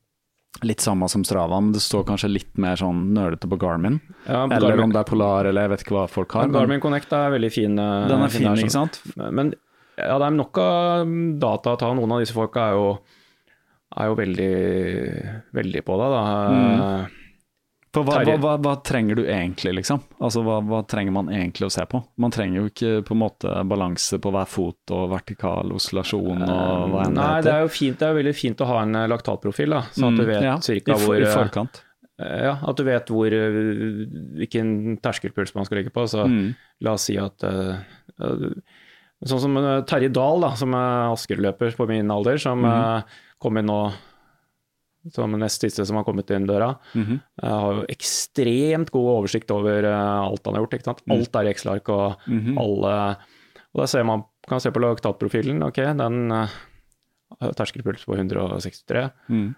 Litt 0.67 0.83
samme 0.83 1.07
som 1.13 1.23
Strava, 1.23 1.61
men 1.63 1.71
det 1.75 1.81
står 1.85 2.03
kanskje 2.09 2.31
litt 2.33 2.57
mer 2.59 2.79
sånn 2.81 3.13
nølete 3.15 3.47
på 3.51 3.59
Garmin. 3.61 4.01
Ja, 4.25 4.47
eller 4.47 4.73
Garmin. 4.73 4.89
om 4.89 4.95
det 4.97 5.03
er 5.05 5.07
Polar, 5.07 5.47
eller 5.47 5.69
jeg 5.69 5.73
vet 5.75 5.85
ikke 5.85 5.95
hva 5.95 6.07
folk 6.11 6.35
har. 6.35 6.49
Men 6.49 6.57
Garmin 6.57 6.83
Connect 6.83 7.13
er 7.15 7.31
veldig 7.37 7.51
fin. 7.55 7.77
Den 7.79 8.25
er 8.25 8.33
fin, 8.33 8.49
fin 8.49 8.65
ikke 8.65 8.75
sant? 8.75 8.99
Men 9.19 9.53
ja, 9.99 10.17
det 10.19 10.27
er 10.27 10.35
nok 10.35 10.59
av 10.63 11.15
data 11.43 11.77
å 11.77 11.79
ta. 11.79 11.93
Noen 11.95 12.17
av 12.17 12.25
disse 12.25 12.35
folka 12.35 12.69
er 12.71 12.79
jo, 12.79 12.89
er 13.99 14.11
jo 14.11 14.19
veldig, 14.19 14.51
veldig 15.61 15.85
på 15.87 16.01
det. 16.03 16.11
da. 16.17 16.25
Mm. 16.51 17.18
For 17.99 18.07
hva, 18.07 18.19
hva, 18.25 18.37
hva, 18.43 18.53
hva, 18.63 18.75
trenger 18.87 19.19
du 19.19 19.25
egentlig, 19.25 19.73
liksom? 19.81 20.01
Altså, 20.23 20.45
hva, 20.47 20.81
trenger 20.89 21.15
man 21.17 21.31
egentlig 21.35 21.69
å 21.69 21.73
se 21.73 21.85
på? 21.91 22.01
Man 22.23 22.33
trenger 22.35 22.61
jo 22.61 22.71
ikke 22.71 22.93
på 23.09 23.17
en 23.17 23.21
måte 23.23 23.55
balanse 23.69 24.21
på 24.23 24.33
hver 24.35 24.49
fot 24.51 24.95
og 24.95 25.11
vertikal 25.13 25.75
oscillasjon 25.75 26.45
og 26.47 26.95
hva 26.95 27.05
enn 27.05 27.19
det 27.19 27.27
Nei, 27.27 27.43
det 27.47 27.53
er 27.55 27.67
jo 27.67 27.71
fint, 27.75 27.99
det 28.01 28.09
er 28.09 28.19
veldig 28.21 28.35
fint 28.37 28.65
å 28.65 28.71
ha 28.71 28.81
en 28.85 28.99
eh, 29.01 29.07
laktatprofil, 29.11 29.77
da, 29.77 29.83
sånn 29.95 30.09
at 30.11 30.19
du 30.19 30.25
mm, 30.25 30.31
vet 30.31 30.41
mm, 30.41 30.49
ja, 30.49 30.57
cirka 30.65 30.99
hvor 31.03 31.17
I 31.19 31.27
eh, 31.27 31.35
forkant. 31.35 31.83
Ja, 32.19 32.57
at 32.67 32.81
du 32.81 32.83
vet 32.87 33.13
hvor, 33.15 33.39
hvilken 34.41 34.99
terskelpuls 35.03 35.55
man 35.55 35.69
skal 35.69 35.79
ligge 35.79 35.93
på. 35.95 36.03
Så 36.11 36.25
mm. 36.27 36.49
la 36.83 36.97
oss 36.99 37.07
si 37.07 37.15
at 37.21 37.47
Sånn 39.29 39.41
som 39.43 39.55
Terje 39.87 40.11
Dahl, 40.15 40.43
da, 40.43 40.53
som 40.59 40.75
er 40.79 41.13
Asker-løper 41.13 41.75
på 41.79 41.87
min 41.91 42.11
alder, 42.15 42.39
som 42.43 42.63
mm. 42.63 43.15
kom 43.43 43.59
inn 43.59 43.71
nå 43.71 43.79
som 45.15 45.35
nest 45.41 45.65
siste 45.65 45.85
som 45.87 45.99
har 45.99 46.07
kommet 46.07 46.31
inn 46.35 46.47
døra. 46.49 46.75
Mm 46.95 47.05
-hmm. 47.05 47.19
har 47.43 47.75
jo 47.75 47.85
ekstremt 47.89 48.91
god 48.91 49.09
oversikt 49.17 49.51
over 49.51 49.85
uh, 49.85 50.27
alt 50.29 50.47
han 50.47 50.55
har 50.55 50.63
gjort. 50.63 50.75
Ikke 50.75 50.85
sant? 50.85 51.03
Mm. 51.07 51.13
Alt 51.13 51.37
er 51.37 51.45
i 51.45 51.51
Excel-ark 51.51 51.89
og 51.89 52.17
mm 52.27 52.41
-hmm. 52.41 52.61
alle 52.61 53.17
Og 53.75 53.83
da 53.83 53.87
ser 53.87 54.03
man, 54.03 54.23
kan 54.49 54.57
man 54.57 54.61
se 54.61 54.71
på 54.71 54.81
laktatprofilen. 54.81 55.63
Ok, 55.63 55.77
den 55.77 56.33
uh, 56.33 56.49
terskelpuls 57.53 58.05
på 58.05 58.17
163. 58.17 59.11
Mm. 59.29 59.55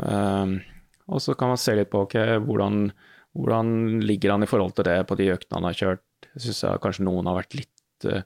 Uh, 0.00 0.60
og 1.08 1.20
så 1.20 1.34
kan 1.34 1.48
man 1.48 1.56
se 1.56 1.74
litt 1.74 1.90
på 1.90 2.00
ok, 2.00 2.14
hvordan, 2.46 2.92
hvordan 3.34 4.00
ligger 4.00 4.30
han 4.30 4.42
i 4.42 4.46
forhold 4.46 4.74
til 4.74 4.84
det 4.84 5.06
på 5.06 5.14
de 5.14 5.32
øktene 5.32 5.60
han 5.60 5.64
har 5.64 5.72
kjørt. 5.72 6.02
Jeg 6.34 6.42
syns 6.42 6.80
kanskje 6.82 7.04
noen 7.04 7.26
har 7.26 7.36
vært 7.36 7.54
litt 7.54 8.06
uh, 8.06 8.22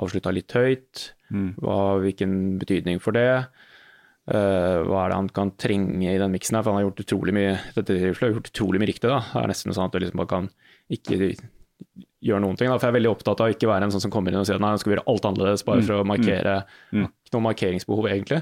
avslutta 0.00 0.32
litt 0.34 0.52
høyt. 0.52 1.14
Mm. 1.30 1.54
Hva, 1.62 1.98
hvilken 2.02 2.58
betydning 2.58 3.00
for 3.02 3.16
det? 3.16 3.46
Uh, 4.24 4.80
hva 4.88 5.02
er 5.02 5.12
det 5.12 5.18
han 5.18 5.26
kan 5.36 5.50
trenge 5.60 6.14
i 6.14 6.20
den 6.20 6.32
miksen 6.32 6.56
her? 6.56 6.64
For 6.64 6.72
han 6.72 6.80
har 6.80 6.86
gjort 6.88 7.02
utrolig 7.04 7.34
mye 7.36 7.58
dette 7.76 7.98
har 8.00 8.32
gjort 8.32 8.48
utrolig 8.52 8.80
mye 8.80 8.92
riktig. 8.94 9.10
da. 9.10 9.20
Det 9.32 9.42
er 9.42 9.52
nesten 9.52 9.76
sånn 9.76 9.90
at 9.90 9.96
du 9.96 10.00
liksom 10.00 10.22
bare 10.22 10.32
kan 10.32 10.48
ikke 10.94 11.18
gjøre 12.24 12.40
noen 12.44 12.56
ting. 12.56 12.70
da. 12.70 12.78
For 12.78 12.88
jeg 12.88 12.94
er 12.94 12.98
veldig 13.00 13.12
opptatt 13.12 13.42
av 13.42 13.50
å 13.50 13.54
ikke 13.54 13.68
være 13.70 13.88
en 13.88 13.94
sånn 13.94 14.06
som 14.06 14.14
kommer 14.14 14.32
inn 14.32 14.40
og 14.40 14.48
sier 14.48 14.56
at 14.56 14.64
nei, 14.64 14.72
nå 14.72 14.80
skal 14.80 14.96
gjøre 14.96 15.06
alt 15.12 15.28
annerledes 15.28 15.66
bare 15.66 15.82
mm. 15.82 15.86
for 15.90 16.00
å 16.00 16.08
markere 16.08 16.56
mm. 16.64 16.96
mm. 16.96 17.06
Ikke 17.26 17.36
noe 17.36 17.46
markeringsbehov, 17.50 18.10
egentlig. 18.10 18.40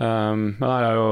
Um, 0.00 0.44
men 0.56 0.68
her 0.70 0.86
er 0.88 0.98
jo 0.98 1.08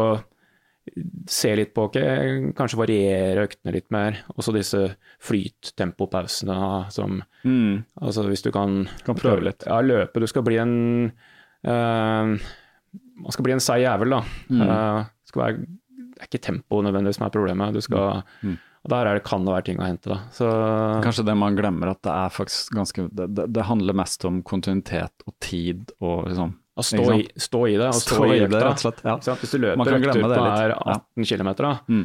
se 1.28 1.50
litt 1.58 1.74
på, 1.76 1.84
okay, 1.90 2.52
kanskje 2.56 2.78
variere 2.80 3.44
øktene 3.44 3.74
litt 3.74 3.90
mer. 3.92 4.22
Også 4.36 4.54
disse 4.56 4.80
flyttempopausene 5.24 6.56
som 6.94 7.20
mm. 7.44 8.00
Altså 8.00 8.24
hvis 8.28 8.46
du 8.46 8.50
kan, 8.54 8.86
kan 9.04 9.18
prøve 9.18 9.44
litt. 9.50 9.66
Ja, 9.68 9.82
løpe. 9.84 10.22
Du 10.22 10.28
skal 10.30 10.46
bli 10.46 10.56
en 10.62 10.74
uh, 11.68 12.48
man 13.18 13.34
skal 13.34 13.46
bli 13.46 13.56
en 13.56 13.62
seig 13.62 13.82
jævel, 13.84 14.14
da. 14.16 14.22
Mm. 14.48 14.62
Uh, 14.62 15.34
være, 15.38 15.66
det 16.18 16.22
er 16.22 16.30
ikke 16.30 16.42
tempo 16.48 16.80
nødvendigvis 16.84 17.20
som 17.20 17.28
er 17.28 17.34
problemet. 17.34 17.76
Du 17.76 17.82
skal, 17.84 18.22
mm. 18.42 18.56
og 18.84 18.92
Der 18.94 19.10
det, 19.14 19.24
kan 19.26 19.44
det 19.46 19.54
være 19.54 19.66
ting 19.68 19.82
å 19.82 19.86
hente. 19.86 20.10
da. 20.10 20.20
Så, 20.34 20.48
Kanskje 21.04 21.26
det 21.28 21.36
man 21.38 21.58
glemmer, 21.58 21.92
at 21.94 22.02
det 22.06 22.14
er 22.14 22.32
faktisk 22.34 22.74
ganske 22.78 23.08
Det, 23.10 23.28
det, 23.46 23.66
handler 23.68 23.98
mest 24.00 24.24
om 24.28 24.42
kontinuitet 24.42 25.26
og 25.26 25.36
tid 25.44 25.92
og 26.00 26.30
liksom 26.30 26.56
å 26.78 26.84
stå 26.86 27.06
i, 27.16 27.24
stå 27.34 27.60
i, 27.66 27.74
det, 27.74 27.88
og 27.90 27.98
stå, 27.98 28.20
stå 28.20 28.26
i 28.30 28.38
økta. 28.44 28.58
Rett 28.62 28.76
og 28.76 28.82
slett, 28.84 29.00
ja. 29.02 29.34
Hvis 29.40 29.54
du 29.54 29.58
løper 29.64 29.96
økter 29.96 30.20
på 30.22 30.28
er 30.38 30.74
18 30.76 31.26
km, 31.26 31.48
da, 31.58 31.72
mm. 31.90 32.04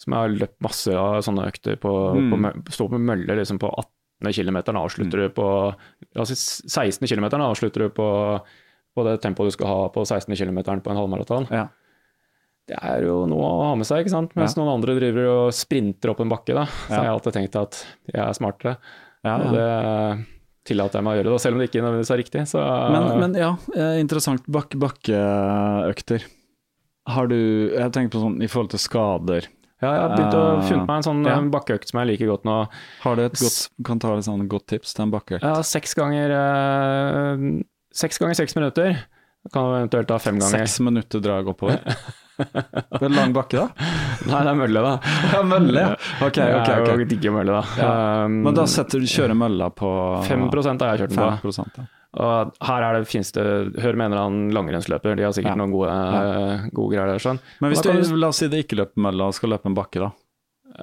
som 0.00 0.14
jeg 0.14 0.24
har 0.24 0.36
løpt 0.40 0.56
masse 0.64 0.94
av 0.96 1.18
sånne 1.26 1.44
økter 1.50 1.76
på, 1.82 1.92
mm. 2.16 2.30
på 2.32 2.72
stå 2.72 2.88
på 2.88 3.00
mølle 3.10 3.36
liksom 3.36 3.60
på 3.60 3.68
18 3.68 4.32
km, 4.32 4.58
avslutter 4.80 5.20
mm. 5.20 5.26
du 5.26 5.34
på 5.36 5.48
altså 6.16 6.38
16 6.38 7.04
km, 7.04 7.28
avslutter 7.44 7.84
du 7.84 7.92
på 7.92 8.08
på 8.94 9.06
det 9.06 9.16
tempoet 9.22 9.50
du 9.50 9.56
skal 9.56 9.70
ha 9.70 9.88
på 9.94 10.04
16 10.04 10.36
km 10.38 10.60
på 10.84 10.92
en 10.92 11.00
halvmaraton. 11.00 11.48
Ja. 11.50 11.68
Det 12.64 12.76
er 12.80 13.04
jo 13.04 13.24
noe 13.28 13.44
å 13.44 13.64
ha 13.68 13.72
med 13.76 13.88
seg, 13.88 14.04
ikke 14.04 14.14
sant. 14.14 14.36
Mens 14.38 14.54
ja. 14.54 14.62
noen 14.62 14.78
andre 14.78 14.94
driver 14.96 15.26
og 15.32 15.56
sprinter 15.56 16.14
opp 16.14 16.22
en 16.24 16.30
bakke, 16.32 16.54
da. 16.56 16.64
Så 16.86 16.94
ja. 16.94 17.00
har 17.00 17.08
jeg 17.10 17.16
alltid 17.18 17.36
tenkt 17.36 17.58
at 17.60 17.80
jeg 18.08 18.22
er 18.24 18.38
smartere. 18.38 18.78
Og 19.24 19.50
det 19.52 19.66
tillater 20.68 21.00
jeg 21.00 21.04
meg 21.04 21.12
å 21.12 21.18
gjøre, 21.18 21.34
da, 21.34 21.40
selv 21.44 21.56
om 21.56 21.60
det 21.60 21.66
ikke 21.68 21.82
nødvendigvis 21.82 22.14
er 22.14 22.20
riktig. 22.22 22.46
Så... 22.48 22.62
Men, 22.94 23.10
men, 23.20 23.36
ja, 23.36 23.50
eh, 23.76 23.98
interessant. 24.00 24.46
Bakke, 24.48 24.80
bakkeøkter. 24.80 26.24
Har 27.12 27.28
du 27.28 27.36
Jeg 27.36 27.92
tenker 27.92 28.14
på 28.14 28.22
sånn 28.22 28.40
i 28.40 28.48
forhold 28.48 28.72
til 28.72 28.80
skader. 28.80 29.50
Ja, 29.82 29.90
jeg 29.90 30.00
har 30.00 30.12
begynt 30.14 30.36
å 30.38 30.44
funnet 30.64 30.88
meg 30.88 30.96
en 30.96 31.04
sånn 31.04 31.26
ja. 31.28 31.36
bakkeøkt 31.52 31.90
som 31.90 32.00
jeg 32.00 32.14
liker 32.14 32.30
godt 32.30 32.46
nå. 32.48 32.56
Har 33.02 33.18
du 33.18 33.24
et 33.26 33.36
godt, 33.36 33.58
kan 33.84 34.00
ta 34.00 34.14
et 34.16 34.24
sånn 34.24 34.46
godt 34.48 34.70
tips 34.72 34.96
til 34.96 35.04
en 35.04 35.12
bakkeøkt? 35.12 35.44
Ja, 35.44 35.60
seks 35.66 35.92
ganger 35.98 36.32
seks 37.94 38.20
ganger 38.22 38.38
seks 38.38 38.56
minutter. 38.58 38.98
Kan 39.52 39.70
eventuelt 39.76 40.08
ta 40.08 40.18
fem 40.18 40.38
ganger. 40.40 40.64
Seks 40.64 40.80
minutter 40.80 41.20
drag 41.24 41.48
oppover? 41.48 41.80
Det 42.34 43.04
er 43.06 43.12
lang 43.14 43.30
bakke, 43.30 43.60
da? 43.60 43.90
Nei, 44.26 44.40
det 44.42 44.50
er 44.50 44.56
mølle, 44.58 44.80
da. 44.82 44.94
Ja, 45.30 45.42
mølle, 45.46 45.82
ja. 45.84 45.90
Ok, 46.24 46.40
ok. 46.42 46.70
ok. 46.80 46.88
Jeg 46.90 47.06
digger 47.12 47.34
mølle, 47.36 47.60
da. 47.60 47.78
Ja. 47.78 47.90
Um, 48.24 48.40
Men 48.48 48.56
da 48.58 48.64
setter 48.70 49.02
du 49.02 49.06
kjører 49.06 49.38
mølla 49.38 49.68
på 49.70 49.90
5 50.26 50.48
har 50.48 50.96
jeg 50.96 51.04
kjørt 51.04 51.14
den 51.14 51.20
på. 51.20 51.28
5%, 51.44 51.78
ja. 51.78 51.86
Og 52.24 52.50
her 52.62 52.86
er 52.86 52.98
det, 52.98 53.06
fineste 53.10 53.44
Hør 53.82 53.96
med 53.98 54.06
en 54.06 54.12
eller 54.12 54.24
annen 54.24 54.50
langrennsløper, 54.54 55.16
de 55.18 55.26
har 55.26 55.34
sikkert 55.34 55.54
ja. 55.54 55.60
noen 55.62 55.74
gode, 55.74 55.94
ja. 55.94 56.58
gode, 56.70 56.90
greier 56.94 57.14
der. 57.14 57.22
Sånn. 57.22 57.40
Men 57.62 57.74
hvis 57.74 57.82
du, 57.86 57.90
du, 57.94 58.18
la 58.18 58.30
oss 58.30 58.42
si 58.42 58.50
det 58.50 58.64
ikke 58.66 58.78
løper 58.82 59.06
mølla 59.08 59.30
og 59.30 59.38
skal 59.38 59.54
løpe 59.54 59.70
en 59.70 59.78
bakke, 59.78 60.02
da? 60.02 60.10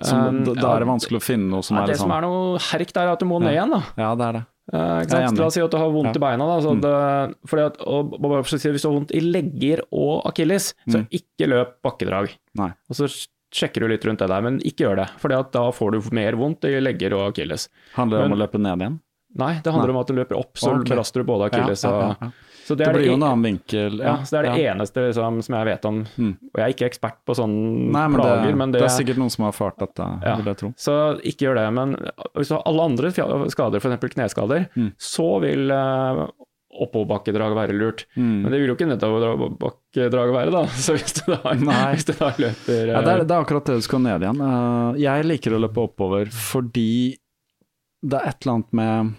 Som, 0.07 0.23
um, 0.23 0.41
da, 0.47 0.55
da, 0.55 0.67
er 0.71 0.85
det 0.85 0.91
vanskelig 0.93 1.19
å 1.19 1.23
finne 1.23 1.51
noe 1.51 1.67
som 1.67 1.79
er 1.81 1.91
Det 1.91 1.99
som 1.99 2.07
sånn- 2.07 2.15
er 2.15 2.27
noe 2.27 2.59
herk 2.69 2.95
der, 2.95 3.09
er 3.09 3.15
at 3.17 3.23
du 3.23 3.27
må 3.27 3.41
ned 3.43 3.55
igjen, 3.57 3.75
da. 3.75 3.81
Ja, 3.99 4.13
det 4.15 4.27
er 4.29 4.39
det. 4.39 4.43
Uh, 4.71 5.03
La 5.11 5.47
oss 5.47 5.57
si 5.57 5.63
at 5.63 5.73
du 5.73 5.77
har 5.79 5.91
vondt 5.91 6.15
i 6.15 6.21
beina. 6.23 6.47
Da, 6.47 6.59
mm. 6.63 6.81
det, 6.83 7.59
at, 7.65 7.81
og, 7.83 8.15
og, 8.15 8.37
hvis 8.39 8.63
du 8.63 8.87
har 8.87 8.95
vondt 8.95 9.13
i 9.17 9.23
legger 9.25 9.83
og 9.89 10.23
akilles, 10.29 10.71
mm. 10.85 10.95
så 10.95 11.03
ikke 11.19 11.51
løp 11.51 11.77
bakkedrag. 11.83 12.35
Nei. 12.59 12.71
Og 12.87 12.99
så 13.01 13.09
sjekker 13.51 13.83
du 13.83 13.91
litt 13.91 14.05
rundt 14.07 14.23
det 14.23 14.29
der, 14.31 14.43
men 14.45 14.61
ikke 14.63 14.87
gjør 14.87 15.01
det. 15.03 15.07
For 15.19 15.31
da 15.31 15.65
får 15.75 15.95
du 15.97 16.11
mer 16.15 16.39
vondt 16.39 16.69
i 16.69 16.77
legger 16.79 17.17
og 17.17 17.33
akilles. 17.33 17.67
Handler 17.97 18.21
det 18.21 18.29
om 18.29 18.37
å 18.37 18.43
løpe 18.45 18.61
ned 18.61 18.85
igjen? 18.85 19.01
Nei, 19.41 19.53
det 19.63 19.71
handler 19.71 19.91
Nei. 19.91 19.95
om 19.95 20.01
at 20.01 20.09
du 20.11 20.15
løper 20.17 20.39
opp, 20.39 20.57
så 20.59 20.73
okay. 20.75 20.89
belaster 20.91 21.23
du 21.23 21.27
både 21.29 21.47
akilles 21.47 21.85
ja, 21.87 21.91
ja, 21.91 22.07
ja, 22.11 22.31
og 22.31 22.49
så 22.71 22.75
det, 22.79 22.87
det 22.87 22.93
blir 22.95 23.09
jo 23.09 23.15
en 23.17 23.25
annen 23.27 23.47
vinkel. 23.49 23.97
Ja, 23.99 24.17
så 24.23 24.37
Det 24.37 24.41
er 24.41 24.47
det 24.47 24.67
eneste 24.71 25.07
liksom, 25.09 25.41
som 25.43 25.57
jeg 25.57 25.67
vet 25.67 25.87
om. 25.89 26.03
Mm. 26.15 26.35
Og 26.51 26.61
jeg 26.61 26.65
er 26.65 26.75
ikke 26.75 26.87
ekspert 26.87 27.17
på 27.27 27.35
sånne 27.35 27.89
Nei, 27.91 28.05
men 28.13 28.21
plager, 28.21 28.45
det, 28.45 28.53
men 28.61 28.75
det, 28.75 28.83
det 28.83 28.87
er 28.87 28.95
sikkert 28.95 29.19
noen 29.19 29.33
som 29.33 29.45
har 29.45 29.51
erfart 29.51 29.81
dette, 29.81 30.07
vil 30.23 30.51
jeg 30.53 30.59
tro. 30.61 30.69
Så 30.79 30.95
ikke 31.33 31.49
gjør 31.49 31.59
det. 31.59 31.65
Men 31.75 31.97
hvis 32.37 32.53
du 32.53 32.55
har 32.55 32.63
alle 32.71 32.87
andre 32.91 33.11
skader, 33.11 33.83
f.eks. 33.83 34.07
kneskader, 34.15 34.69
mm. 34.71 34.93
så 35.11 35.27
vil 35.43 35.73
uh, 35.75 36.23
oppoverbakkedrag 36.71 37.55
være 37.57 37.75
lurt. 37.75 38.05
Mm. 38.15 38.35
Men 38.43 38.53
det 38.53 38.61
vil 38.61 38.71
jo 38.71 38.77
ikke 38.77 38.89
nedoverbakkedrag 38.89 40.35
være, 40.37 40.53
da. 40.55 40.63
Så 40.85 40.95
hvis 40.95 41.17
du 41.19 41.25
da, 41.33 41.55
hvis 41.91 42.07
du 42.07 42.13
da 42.15 42.31
løper 42.37 42.85
uh, 42.87 42.93
ja, 42.93 43.01
det, 43.01 43.17
er, 43.17 43.25
det, 43.25 43.33
er, 43.33 43.39
akkurat 43.39 43.67
det 43.67 43.81
du 43.81 43.87
skal 43.89 44.05
ned 44.05 44.23
igjen. 44.23 44.39
Uh, 44.39 45.01
jeg 45.01 45.27
liker 45.27 45.57
å 45.57 45.65
løpe 45.65 45.83
oppover 45.89 46.31
fordi 46.31 47.17
det 48.01 48.17
er 48.17 48.31
et 48.31 48.39
eller 48.41 48.57
annet 48.57 48.79
med 48.79 49.11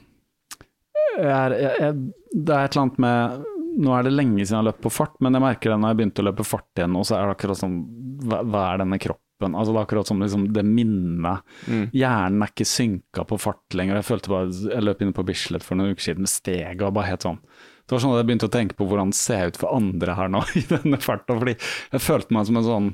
jeg, 1.19 1.73
jeg, 1.81 1.97
det 2.33 2.55
er 2.55 2.65
et 2.67 2.77
eller 2.77 2.87
annet 2.87 3.03
med 3.05 3.49
Nå 3.83 3.93
er 3.97 4.05
det 4.05 4.13
lenge 4.13 4.43
siden 4.45 4.59
jeg 4.59 4.61
har 4.61 4.67
løpt 4.69 4.83
på 4.85 4.93
fart, 4.93 5.15
men 5.25 5.33
jeg 5.33 5.45
merker 5.47 5.73
det 5.73 5.77
når 5.81 5.93
jeg 5.93 5.99
begynte 6.01 6.21
å 6.21 6.27
løpe 6.27 6.45
fart 6.45 6.81
igjen, 6.81 6.97
og 6.99 7.07
så 7.09 7.17
er 7.17 7.25
det 7.25 7.37
akkurat 7.39 7.61
som 7.61 7.77
Hva, 8.23 8.43
hva 8.45 8.65
er 8.69 8.83
denne 8.83 8.99
kroppen? 9.01 9.57
Altså 9.57 9.73
Det 9.73 9.79
er 9.81 9.87
akkurat 9.87 10.11
som 10.11 10.21
liksom 10.23 10.45
det 10.55 10.63
minnet. 10.69 11.55
Mm. 11.67 11.87
Hjernen 11.97 12.45
er 12.45 12.53
ikke 12.53 12.67
synka 12.69 13.25
på 13.27 13.39
fart 13.43 13.75
lenger. 13.75 13.99
Jeg 13.99 14.07
følte 14.07 14.31
bare 14.31 14.51
Jeg 14.53 14.85
løp 14.85 15.03
inn 15.03 15.15
på 15.17 15.25
Bislett 15.27 15.65
for 15.67 15.81
noen 15.81 15.97
uker 15.97 16.05
siden, 16.05 16.29
steget 16.31 16.85
var 16.85 16.93
bare 16.95 17.11
helt 17.11 17.25
sånn 17.27 17.41
Det 17.41 17.97
var 17.97 18.05
sånn 18.05 18.13
at 18.15 18.21
jeg 18.21 18.29
begynte 18.29 18.51
å 18.51 18.55
tenke 18.59 18.79
på 18.79 18.87
hvordan 18.91 19.15
det 19.15 19.19
ser 19.19 19.51
ut 19.51 19.63
for 19.63 19.73
andre 19.75 20.19
her 20.21 20.31
nå 20.31 20.45
i 20.61 20.67
denne 20.69 21.01
farta, 21.03 21.39
fordi 21.41 21.57
jeg 21.57 22.05
følte 22.05 22.37
meg 22.37 22.51
som 22.51 22.61
en 22.61 22.69
sånn 22.69 22.93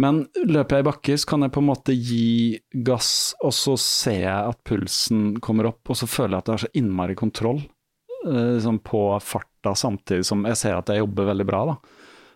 men 0.00 0.22
løper 0.48 0.78
jeg 0.78 0.84
i 0.84 0.88
bakker, 0.88 1.18
så 1.20 1.28
kan 1.32 1.44
jeg 1.44 1.52
på 1.52 1.60
en 1.60 1.68
måte 1.68 1.94
gi 1.94 2.56
gass, 2.86 3.34
og 3.44 3.52
så 3.52 3.76
ser 3.80 4.22
jeg 4.22 4.52
at 4.54 4.60
pulsen 4.66 5.34
kommer 5.44 5.68
opp, 5.72 5.82
og 5.92 5.98
så 5.98 6.08
føler 6.08 6.36
jeg 6.38 6.44
at 6.44 6.48
jeg 6.48 6.56
har 6.56 6.64
så 6.64 6.72
innmari 6.80 7.16
kontroll 7.18 7.60
eh, 7.60 8.50
liksom 8.56 8.80
på 8.86 9.02
farta, 9.20 9.74
samtidig 9.76 10.24
som 10.28 10.46
jeg 10.48 10.56
ser 10.60 10.78
at 10.78 10.92
jeg 10.92 11.02
jobber 11.02 11.28
veldig 11.34 11.48
bra. 11.48 11.62
da. 11.72 11.76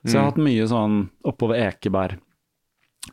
Så 0.04 0.12
jeg 0.12 0.20
har 0.20 0.26
mm. 0.26 0.32
hatt 0.32 0.44
mye 0.44 0.68
sånn 0.68 0.98
oppover 1.24 1.62
Ekeberg. 1.64 2.20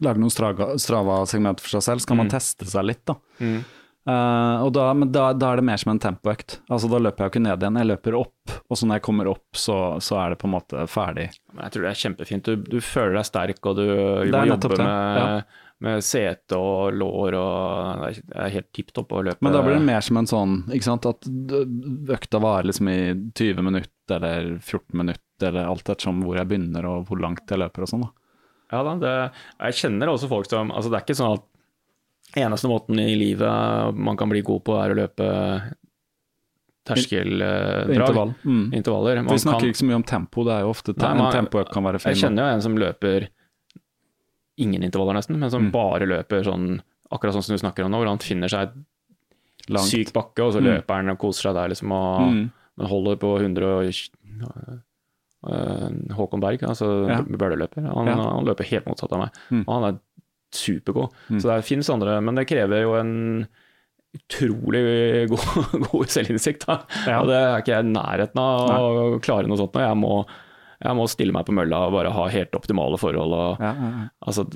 Lage 0.03 0.19
noen 0.23 0.31
Strava-segmenter 0.31 1.63
for 1.63 1.77
seg 1.77 1.85
selv, 1.87 2.03
så 2.03 2.11
kan 2.11 2.19
man 2.19 2.27
mm. 2.27 2.33
teste 2.35 2.67
seg 2.67 2.87
litt. 2.87 3.05
da. 3.07 3.15
Mm. 3.39 3.61
Uh, 4.01 4.65
og 4.65 4.71
da, 4.73 4.87
men 4.97 5.11
da, 5.13 5.27
da, 5.37 5.51
er 5.51 5.59
det 5.61 5.65
mer 5.67 5.77
som 5.77 5.91
en 5.93 5.99
tempoøkt. 6.01 6.57
Altså, 6.73 6.89
da 6.89 6.97
løper 7.01 7.21
jeg 7.21 7.29
jo 7.29 7.33
ikke 7.35 7.43
ned 7.45 7.61
igjen, 7.61 7.79
jeg 7.81 7.89
løper 7.91 8.17
opp. 8.17 8.53
Og 8.65 8.79
så 8.79 8.87
når 8.89 8.97
jeg 8.97 9.05
kommer 9.05 9.29
opp, 9.29 9.45
så, 9.57 9.77
så 10.01 10.17
er 10.23 10.33
det 10.33 10.39
på 10.41 10.49
en 10.49 10.55
måte 10.55 10.85
ferdig. 10.89 11.27
Jeg 11.53 11.73
tror 11.73 11.85
det 11.85 11.91
er 11.91 11.99
kjempefint. 11.99 12.47
Du, 12.49 12.71
du 12.77 12.79
føler 12.81 13.19
deg 13.19 13.27
sterk, 13.29 13.59
og 13.61 13.77
du, 13.77 13.83
du 13.85 14.33
må 14.33 14.45
jobbe 14.49 14.79
med, 14.81 15.21
ja. 15.21 15.67
med 15.85 16.05
sete 16.05 16.57
og 16.57 16.97
lår 16.97 17.37
og 17.37 18.07
Det 18.09 18.39
er 18.41 18.55
helt 18.57 18.71
tipp 18.73 18.89
topp 18.97 19.13
å 19.19 19.25
løpe. 19.29 19.45
Men 19.45 19.57
da 19.57 19.61
blir 19.67 19.77
det 19.77 19.85
mer 19.91 20.07
som 20.07 20.21
en 20.21 20.31
sånn, 20.31 20.55
ikke 20.73 20.89
sant, 20.89 21.09
at 21.11 21.29
økta 22.17 22.41
varer 22.41 22.71
liksom 22.71 22.89
i 22.89 23.01
20 23.37 23.67
minutter 23.69 24.17
eller 24.17 24.55
14 24.57 24.97
minutter, 24.97 25.51
eller 25.51 25.69
alt 25.69 25.85
ettersom 25.85 26.25
hvor 26.25 26.41
jeg 26.41 26.49
begynner 26.49 26.89
og 26.89 27.05
hvor 27.09 27.21
langt 27.21 27.45
jeg 27.53 27.61
løper 27.61 27.85
og 27.85 27.93
sånn. 27.93 28.07
da. 28.07 28.15
Ja 28.71 28.81
da, 28.87 28.93
det, 28.95 29.15
jeg 29.59 29.79
kjenner 29.81 30.11
også 30.13 30.29
folk 30.31 30.47
som 30.47 30.69
altså 30.71 30.91
Det 30.91 30.95
er 30.95 31.03
ikke 31.03 31.17
sånn 31.19 31.33
at 31.35 31.47
eneste 32.39 32.69
måten 32.71 32.99
i 32.99 33.13
livet 33.15 33.95
man 33.95 34.17
kan 34.19 34.29
bli 34.31 34.43
god 34.45 34.63
på, 34.67 34.75
er 34.79 34.93
å 34.93 34.97
løpe 35.01 35.27
terskeldrag. 36.87 37.91
Intervall. 37.91 38.33
Mm. 38.43 38.73
Intervaller. 38.73 39.21
Man 39.21 39.33
vi 39.33 39.39
snakker 39.39 39.59
kan... 39.65 39.73
ikke 39.73 39.81
så 39.81 39.89
mye 39.89 39.99
om 39.99 40.07
tempo, 40.07 40.45
det 40.47 40.55
er 40.55 40.65
jo 40.65 40.71
ofte 40.73 40.95
Nei, 40.97 41.11
man, 41.19 41.33
tempo 41.33 41.63
kan 41.69 41.85
være 41.85 42.01
fin. 42.01 42.15
Jeg 42.15 42.23
kjenner 42.25 42.47
jo 42.47 42.55
en 42.55 42.65
som 42.65 42.77
løper 42.79 43.27
ingen 44.61 44.85
intervaller 44.85 45.17
nesten, 45.17 45.39
men 45.41 45.51
som 45.53 45.67
mm. 45.67 45.73
bare 45.73 46.07
løper 46.09 46.45
sånn 46.45 46.79
akkurat 47.11 47.35
sånn 47.35 47.45
som 47.45 47.57
du 47.57 47.61
snakker 47.61 47.85
om 47.85 47.91
nå, 47.91 47.99
hvor 48.01 48.11
han 48.11 48.21
finner 48.23 48.51
seg 48.51 48.71
et 48.71 49.81
syk 49.87 50.13
bakke, 50.15 50.43
og 50.45 50.55
så 50.55 50.61
mm. 50.61 50.67
løper 50.69 50.99
han 50.99 51.13
og 51.13 51.19
koser 51.21 51.49
seg 51.49 51.57
der, 51.57 51.73
liksom, 51.73 51.93
og 51.95 52.31
mm. 52.31 52.45
men 52.79 52.89
holder 52.91 53.19
på 53.21 53.35
100 53.41 53.75
og 53.75 54.81
Uh, 55.41 55.87
Håkon 56.13 56.37
Berg, 56.37 56.61
altså 56.69 56.87
ja. 57.09 57.15
bølleløper. 57.25 57.81
Han, 57.81 58.09
ja. 58.11 58.13
han, 58.13 58.45
løper 58.45 58.67
helt 58.69 58.85
motsatt 58.85 59.15
av 59.17 59.23
meg. 59.23 59.39
Mm. 59.49 59.63
Og 59.63 59.71
han 59.73 59.85
er 59.87 59.95
supergod. 60.55 61.15
Mm. 61.29 61.39
Så 61.39 61.49
det 61.49 61.67
finnes 61.67 61.89
andre, 61.93 62.19
men 62.23 62.39
det 62.39 62.47
krever 62.49 62.83
jo 62.85 62.95
en 62.99 63.13
utrolig 64.11 64.83
god, 65.31 65.87
god 65.87 66.11
selvinnsikt. 66.11 66.67
Da. 66.67 66.81
Ja. 67.07 67.19
Og 67.21 67.31
det 67.31 67.39
er 67.39 67.63
ikke 67.63 67.75
jeg 67.75 67.87
i 67.87 67.93
nærheten 67.93 68.43
av 68.43 68.71
Nei. 68.71 68.79
å 68.81 69.19
klare 69.23 69.49
noe 69.49 69.59
sånt. 69.59 69.79
Jeg 69.79 69.99
må, 69.99 70.21
jeg 70.81 70.99
må, 70.99 71.07
stille 71.11 71.35
meg 71.35 71.47
på 71.47 71.55
mølla 71.55 71.85
og 71.87 71.97
bare 71.97 72.13
ha 72.15 72.27
helt 72.33 72.57
optimale 72.57 72.99
forhold. 73.01 73.37
Og, 73.37 73.63
ja, 73.63 73.71
ja, 73.71 74.05
altså, 74.27 74.47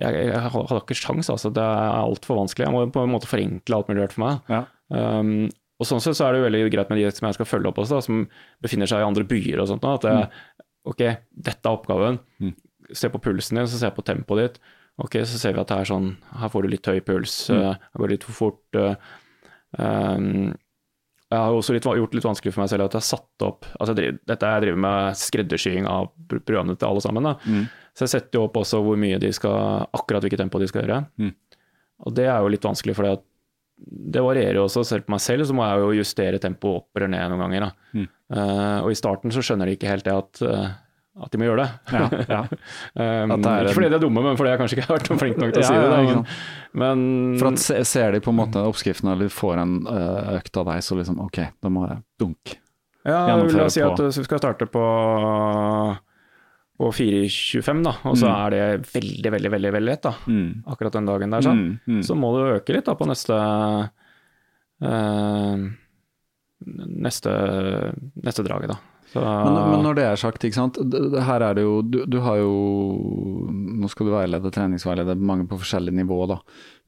jeg, 0.00 0.28
jeg 0.32 0.52
hadde 0.56 0.82
ikke 0.82 0.98
sjans, 0.98 1.32
altså. 1.32 1.52
Det 1.54 1.64
er 1.64 1.96
altfor 2.02 2.42
vanskelig. 2.42 2.68
Jeg 2.68 2.76
må 2.76 2.86
på 2.94 3.06
en 3.06 3.14
måte 3.14 3.30
forenkle 3.30 3.78
alt 3.78 3.90
mulig 3.90 4.04
rart 4.04 4.16
for 4.16 4.26
meg. 4.26 4.56
Um, 4.92 5.50
og 5.80 5.88
sånn 5.88 6.02
sett 6.04 6.14
så 6.14 6.28
er 6.28 6.36
det 6.36 6.44
veldig 6.44 6.66
greit 6.70 6.90
med 6.92 7.00
de 7.00 7.08
som 7.10 7.26
jeg 7.26 7.38
skal 7.38 7.48
følge 7.48 7.70
opp 7.70 7.80
også, 7.82 7.98
da, 7.98 8.04
som 8.04 8.26
befinner 8.62 8.90
seg 8.90 9.02
i 9.02 9.06
andre 9.06 9.24
byer 9.26 9.62
og 9.62 9.70
sånt. 9.70 9.82
Da, 9.82 9.96
at 9.98 10.04
jeg, 10.06 10.28
mm. 10.28 10.68
ok, 10.92 11.02
dette 11.48 11.62
er 11.62 11.78
oppgaven. 11.78 12.20
Mm 12.42 12.52
se 12.90 13.10
på 13.12 13.20
pulsen 13.22 13.60
din, 13.60 13.68
så 13.68 13.78
ser 13.78 13.90
jeg 13.90 13.98
på 13.98 14.06
tempoet 14.06 14.42
ditt. 14.42 14.62
Ok, 15.00 15.16
så 15.24 15.38
ser 15.40 15.54
vi 15.56 15.62
at 15.62 15.70
det 15.70 15.78
er 15.80 15.88
sånn, 15.88 16.10
her 16.40 16.50
får 16.52 16.64
du 16.64 16.72
litt 16.74 16.88
høy 16.90 17.00
puls, 17.06 17.36
mm. 17.48 17.62
uh, 17.64 17.86
går 18.00 18.12
litt 18.12 18.26
for 18.26 18.36
fort. 18.36 18.76
Uh, 18.76 18.92
um, 19.78 20.52
jeg 21.32 21.40
har 21.40 21.56
også 21.56 21.72
litt, 21.72 21.86
gjort 21.88 22.12
det 22.12 22.18
litt 22.18 22.28
vanskelig 22.28 22.52
for 22.52 22.62
meg 22.62 22.68
selv 22.68 22.84
at 22.84 22.92
jeg 22.92 23.00
har 23.00 23.06
satt 23.08 23.44
opp 23.46 23.64
altså 23.70 23.94
jeg 23.94 23.98
driver, 23.98 24.16
Dette 24.28 24.50
jeg 24.50 24.64
driver 24.66 24.80
med 24.84 25.16
skreddersying 25.16 25.86
av 25.88 26.10
programmene 26.28 26.76
til 26.76 26.90
alle 26.90 27.04
sammen. 27.04 27.28
Mm. 27.40 27.62
Så 27.96 28.04
jeg 28.04 28.12
setter 28.12 28.38
jo 28.38 28.46
opp 28.50 28.58
også 28.60 28.82
hvor 28.84 29.00
mye 29.00 29.20
de 29.22 29.30
skal, 29.32 29.86
akkurat 29.96 30.24
hvilket 30.24 30.42
tempo 30.44 30.60
de 30.60 30.68
skal 30.68 30.84
gjøre. 30.84 30.98
Mm. 31.22 31.32
Og 32.04 32.16
det 32.18 32.26
er 32.28 32.36
jo 32.42 32.52
litt 32.52 32.66
vanskelig, 32.68 32.96
for 32.98 33.08
det 34.12 34.22
varierer 34.24 34.60
jo 34.60 34.66
også. 34.66 34.84
Selv 34.86 35.06
på 35.06 35.14
meg 35.14 35.24
selv 35.24 35.48
så 35.48 35.56
må 35.56 35.64
jeg 35.66 35.82
jo 35.82 35.90
justere 36.02 36.40
tempoet 36.42 36.82
opp 36.82 37.00
eller 37.00 37.12
ned 37.14 37.32
noen 37.32 37.44
ganger. 37.46 37.68
Mm. 37.96 38.06
Uh, 38.32 38.78
og 38.82 38.92
i 38.92 38.98
starten 38.98 39.32
så 39.34 39.44
skjønner 39.44 39.68
de 39.68 39.78
ikke 39.78 39.90
helt 39.90 40.06
det 40.08 40.18
at 40.18 40.44
at 41.12 41.28
de 41.32 41.38
må 41.40 41.44
gjøre 41.44 41.64
det. 41.66 41.92
Ja, 41.92 42.06
ja. 42.24 42.40
um, 43.28 43.34
ikke 43.36 43.74
fordi 43.76 43.88
de 43.92 43.96
er 43.98 44.00
dumme, 44.00 44.22
men 44.24 44.38
fordi 44.38 44.52
jeg 44.54 44.60
kanskje 44.62 44.78
ikke 44.78 44.86
har 44.86 44.96
vært 44.96 45.10
flink 45.20 45.40
nok 45.42 45.50
til 45.52 45.60
å 45.60 45.64
ja, 45.66 45.68
si 45.68 45.74
det. 45.76 46.20
Men, 46.72 47.02
men, 47.02 47.02
For 47.40 47.50
at 47.50 47.88
Ser 47.90 48.16
de 48.16 48.22
på 48.24 48.32
en 48.32 48.38
måte 48.38 48.62
oppskriften 48.64 49.10
eller 49.12 49.32
får 49.32 49.60
en 49.60 49.74
uh, 49.84 50.38
økt 50.38 50.56
av 50.62 50.70
deg, 50.70 50.80
så 50.86 50.96
liksom 50.96 51.20
ok, 51.26 51.42
da 51.60 51.72
må 51.72 51.84
jeg 51.90 52.00
dunk. 52.22 52.54
Ja, 53.04 53.26
la 53.34 53.66
oss 53.66 53.76
si 53.76 53.82
at 53.84 53.98
du 53.98 54.08
skal 54.14 54.40
starte 54.40 54.68
på, 54.70 54.84
på 56.80 56.90
4.25, 56.96 57.82
da, 57.84 57.96
og 58.08 58.16
så 58.16 58.30
mm. 58.30 58.36
er 58.36 58.54
det 58.54 58.62
veldig, 58.94 59.32
veldig 59.36 59.52
veldig 59.56 59.72
veldig 59.76 59.90
lett 59.90 60.04
da, 60.06 60.14
mm. 60.22 60.48
akkurat 60.72 60.96
den 60.96 61.10
dagen 61.10 61.36
der. 61.36 61.44
Sånn. 61.44 61.62
Mm. 61.66 61.98
mm. 61.98 62.02
Så 62.08 62.16
må 62.16 62.32
du 62.38 62.44
øke 62.54 62.78
litt 62.78 62.88
da 62.88 62.96
på 62.96 63.10
neste 63.10 63.36
øh, 64.86 65.66
neste, 67.08 67.36
neste 68.22 68.46
draget, 68.46 68.72
da. 68.72 68.91
Men, 69.14 69.56
men, 69.70 69.82
når 69.84 69.96
det 69.98 70.04
er 70.08 70.20
sagt, 70.20 70.44
ikke 70.46 70.56
sant. 70.56 70.78
Her 71.26 71.44
er 71.44 71.56
det 71.58 71.64
jo 71.66 71.80
du, 71.84 72.02
du 72.08 72.18
har 72.24 72.38
jo 72.40 72.52
Nå 73.52 73.90
skal 73.92 74.08
du 74.08 74.14
veilede, 74.14 74.52
treningsveilede 74.54 75.18
mange 75.20 75.48
på 75.50 75.58
forskjellige 75.60 75.98
nivå, 76.00 76.22
da. 76.30 76.38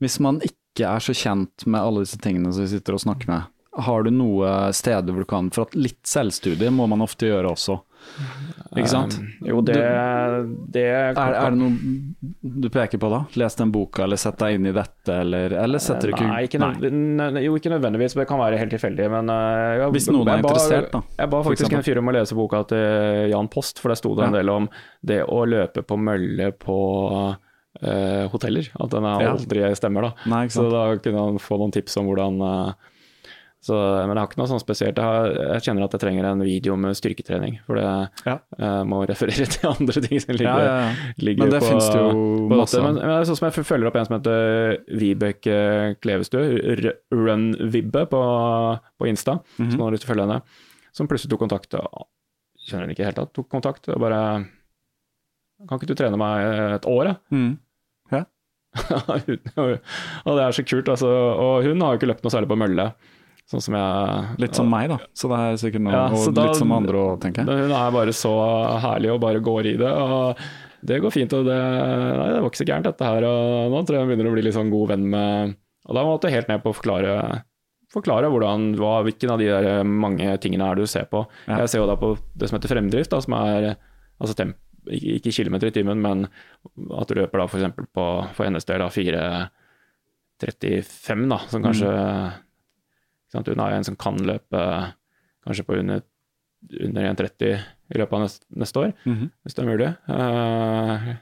Hvis 0.02 0.20
man 0.24 0.40
ikke 0.44 0.88
er 0.88 1.02
så 1.04 1.14
kjent 1.16 1.66
med 1.68 1.80
alle 1.80 2.04
disse 2.06 2.20
tingene 2.22 2.52
som 2.52 2.64
vi 2.64 2.72
sitter 2.72 2.96
og 2.96 3.04
snakker 3.04 3.30
med, 3.30 3.50
har 3.84 4.06
du 4.06 4.10
noe 4.14 4.50
steder 4.76 5.10
hvor 5.10 5.24
du 5.24 5.30
kan 5.30 5.50
For 5.54 5.66
at 5.66 5.74
litt 5.78 6.02
selvstudie 6.06 6.70
må 6.74 6.86
man 6.90 7.02
ofte 7.04 7.28
gjøre 7.30 7.50
også. 7.54 7.80
Ikke 8.74 8.90
sant? 8.90 9.14
Um, 9.20 9.26
jo, 9.46 9.60
det, 9.62 9.76
det 10.74 10.82
er, 10.90 11.14
er, 11.14 11.54
det 11.54 11.58
noe 11.60 12.62
du 12.64 12.66
peker 12.72 12.98
på 12.98 13.10
da? 13.12 13.20
Les 13.38 13.56
den 13.58 13.70
boka, 13.74 14.02
eller 14.06 14.18
sett 14.20 14.38
deg 14.40 14.58
inn 14.58 14.66
i 14.66 14.72
dette, 14.74 15.14
eller, 15.14 15.54
eller 15.62 15.82
setter 15.82 16.10
du 16.10 16.14
ikke 16.16 16.26
Nei, 16.26 16.40
ikke, 16.48 16.60
nei. 16.60 17.44
Jo, 17.44 17.54
ikke 17.60 17.72
nødvendigvis, 17.72 18.16
det 18.18 18.26
kan 18.30 18.42
være 18.42 18.58
helt 18.58 18.74
tilfeldig. 18.74 19.06
Men 19.12 19.30
uh, 19.30 19.78
jeg, 19.78 19.92
Hvis 19.94 20.08
noen 20.10 20.32
er 20.32 20.42
interessert, 20.42 20.90
da. 20.94 21.02
Jeg 21.20 21.32
ba 21.34 21.42
faktisk 21.46 21.78
en 21.78 21.86
fyr 21.86 22.02
om 22.02 22.10
å 22.10 22.16
lese 22.16 22.38
boka 22.38 22.64
til 22.72 23.30
Jan 23.30 23.50
Post, 23.52 23.82
for 23.82 23.94
der 23.94 24.00
sto 24.00 24.14
det 24.18 24.26
en 24.28 24.38
del 24.38 24.52
om 24.52 24.68
det 25.06 25.20
å 25.22 25.44
løpe 25.46 25.84
på 25.86 25.98
mølle 26.00 26.50
på 26.58 26.78
uh, 27.30 28.24
hoteller. 28.32 28.72
At 28.74 28.96
den 28.96 29.06
aldri 29.12 29.68
stemmer, 29.78 30.10
da. 30.10 30.30
Nei, 30.34 30.48
så 30.52 30.66
da 30.72 30.88
kunne 30.98 31.28
han 31.28 31.40
få 31.42 31.60
noen 31.62 31.74
tips 31.74 32.00
om 32.02 32.10
hvordan 32.10 32.42
uh, 32.42 32.90
så, 33.64 33.76
men 34.04 34.12
jeg 34.12 34.20
har 34.20 34.28
ikke 34.28 34.40
noe 34.42 34.50
sånn 34.50 34.60
spesielt. 34.60 34.98
Jeg, 35.00 35.08
har, 35.08 35.30
jeg, 35.54 35.64
kjenner 35.64 35.86
at 35.86 35.94
jeg 35.96 36.02
trenger 36.02 36.26
en 36.28 36.42
video 36.44 36.74
med 36.76 36.98
styrketrening. 36.98 37.54
For 37.64 37.80
det, 37.80 37.86
ja. 38.28 38.34
jeg 38.60 38.88
må 38.90 38.98
referere 39.08 39.46
til 39.54 39.70
andre 39.70 40.02
ting 40.04 40.20
som 40.20 40.36
ligger, 40.36 40.66
ja, 40.68 40.74
ja, 40.84 41.12
ligger 41.24 41.46
Men 41.46 41.54
det 41.54 41.60
på, 41.64 41.70
det 41.72 42.02
jo 42.02 42.10
masse 42.52 42.82
Men, 42.84 42.98
Men, 42.98 43.08
men 43.08 43.28
sånn 43.30 43.38
som 43.40 43.48
jeg 43.48 43.64
følger 43.64 43.88
opp 43.88 43.96
en 43.96 44.08
som 44.10 44.18
heter 44.18 44.76
Vibeke 45.00 45.56
Klevestø, 46.04 46.42
Runvibbe 47.14 48.04
på, 48.12 48.22
på 49.00 49.08
Insta, 49.08 49.38
mm 49.40 49.56
-hmm. 49.56 49.72
som 49.72 49.86
har 49.86 49.96
lyst 49.96 50.04
til 50.04 50.10
å 50.10 50.14
følge 50.14 50.26
henne, 50.28 50.40
som 50.92 51.08
plutselig 51.08 51.32
tok 51.32 51.46
kontakt. 51.46 51.80
Og, 51.80 52.06
Kjenner 52.64 52.84
henne 52.84 52.94
ikke 52.96 53.02
i 53.02 53.04
det 53.04 53.10
hele 53.12 53.20
tatt. 53.20 53.34
Tok 53.36 53.48
kontakt 53.52 53.88
og 53.92 54.00
bare 54.00 54.20
Kan 55.68 55.78
ikke 55.78 55.88
du 55.90 55.94
trene 55.94 56.16
meg 56.20 56.74
et 56.76 56.86
år, 56.88 57.04
da? 57.04 57.14
Mm. 57.30 57.58
Ja. 58.12 58.24
og 60.26 60.36
det 60.36 60.44
er 60.44 60.52
så 60.52 60.64
kult, 60.66 60.88
altså. 60.88 61.08
Og 61.08 61.64
hun 61.64 61.80
har 61.80 61.94
jo 61.94 62.00
ikke 62.00 62.10
løpt 62.10 62.24
noe 62.24 62.32
særlig 62.34 62.50
på 62.50 62.58
mølle. 62.58 62.92
Sånn 63.50 63.60
som 63.60 63.74
jeg 63.76 64.36
Litt 64.40 64.56
som 64.56 64.70
meg, 64.72 64.88
da. 64.88 64.96
Så 65.12 65.28
det 65.28 65.38
er 65.38 65.58
sikkert 65.60 65.82
noe, 65.84 65.92
ja, 65.92 66.04
og 66.16 66.32
da, 66.32 66.46
litt 66.48 66.60
som 66.60 66.70
andre 66.72 66.96
òg, 66.96 67.18
tenker 67.20 67.44
jeg. 67.44 67.66
Hun 67.66 67.74
er 67.76 67.90
bare 67.92 68.12
så 68.16 68.32
herlig 68.80 69.10
og 69.12 69.20
bare 69.24 69.40
går 69.44 69.62
i 69.68 69.76
det. 69.80 69.92
og 69.92 70.38
Det 70.84 71.00
går 71.04 71.12
fint. 71.12 71.32
og 71.36 71.44
det, 71.48 71.58
nei, 71.58 72.28
det 72.32 72.40
var 72.40 72.48
ikke 72.48 72.62
så 72.62 72.70
gærent, 72.70 72.88
dette 72.88 73.04
her. 73.10 73.22
og 73.28 73.70
Nå 73.74 73.78
tror 73.84 73.96
jeg 73.98 74.04
hun 74.06 74.10
begynner 74.12 74.30
å 74.30 74.34
bli 74.36 74.44
litt 74.46 74.56
sånn 74.56 74.72
god 74.72 74.86
venn 74.94 75.04
med 75.12 75.32
Og 75.84 75.92
da 75.98 76.02
måtte 76.08 76.26
jeg 76.30 76.36
helt 76.38 76.48
ned 76.48 76.60
på 76.64 76.70
å 76.72 76.78
forklare, 76.78 77.12
forklare 77.92 78.26
hvordan, 78.32 78.58
hva, 78.80 78.94
hvilken 79.04 79.32
av 79.34 79.38
de 79.42 79.48
der 79.52 79.64
mange 79.84 80.26
tingene 80.40 80.64
er 80.72 80.76
du 80.80 80.84
ser 80.88 81.04
på. 81.10 81.20
Ja. 81.44 81.58
Jeg 81.62 81.68
ser 81.74 81.80
jo 81.82 81.90
da 81.90 81.96
på 82.00 82.08
det 82.32 82.46
som 82.48 82.56
heter 82.56 82.72
fremdrift, 82.72 83.12
da, 83.12 83.18
som 83.20 83.32
er 83.36 83.76
altså 84.16 84.34
temp, 84.38 84.56
ikke 84.88 85.32
kilometer 85.36 85.68
i 85.68 85.74
timen, 85.76 85.98
men 86.00 86.24
at 86.96 87.08
du 87.08 87.14
løper 87.20 87.38
da 87.40 87.44
f.eks. 87.48 87.64
på 87.92 88.04
for 88.36 88.44
hennes 88.48 88.64
del 88.68 88.80
4.35, 88.88 91.28
da, 91.28 91.38
som 91.52 91.60
kanskje 91.64 91.92
mm 91.92 92.40
hun 93.34 93.64
er 93.64 93.76
en 93.76 93.86
som 93.86 93.96
kan 94.00 94.18
løpe 94.22 94.64
kanskje 95.44 95.66
på 95.66 95.78
under, 95.80 96.02
under 96.80 97.08
1,30 97.12 97.58
i 97.94 98.00
løpet 98.00 98.16
av 98.16 98.24
neste, 98.24 98.46
neste 98.54 98.80
år, 98.80 98.92
mm 99.04 99.14
-hmm. 99.14 99.30
hvis 99.42 99.54
det 99.54 99.62
er 99.62 99.70
mulig. 99.70 99.90
Uh, 100.08 101.14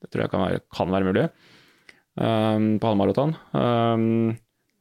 det 0.00 0.10
tror 0.10 0.22
jeg 0.22 0.30
kan 0.30 0.40
være, 0.40 0.60
kan 0.72 0.90
være 0.90 1.04
mulig 1.04 1.28
um, 2.16 2.78
på 2.78 2.86
halvmaraton. 2.86 3.34
Um, 3.52 4.36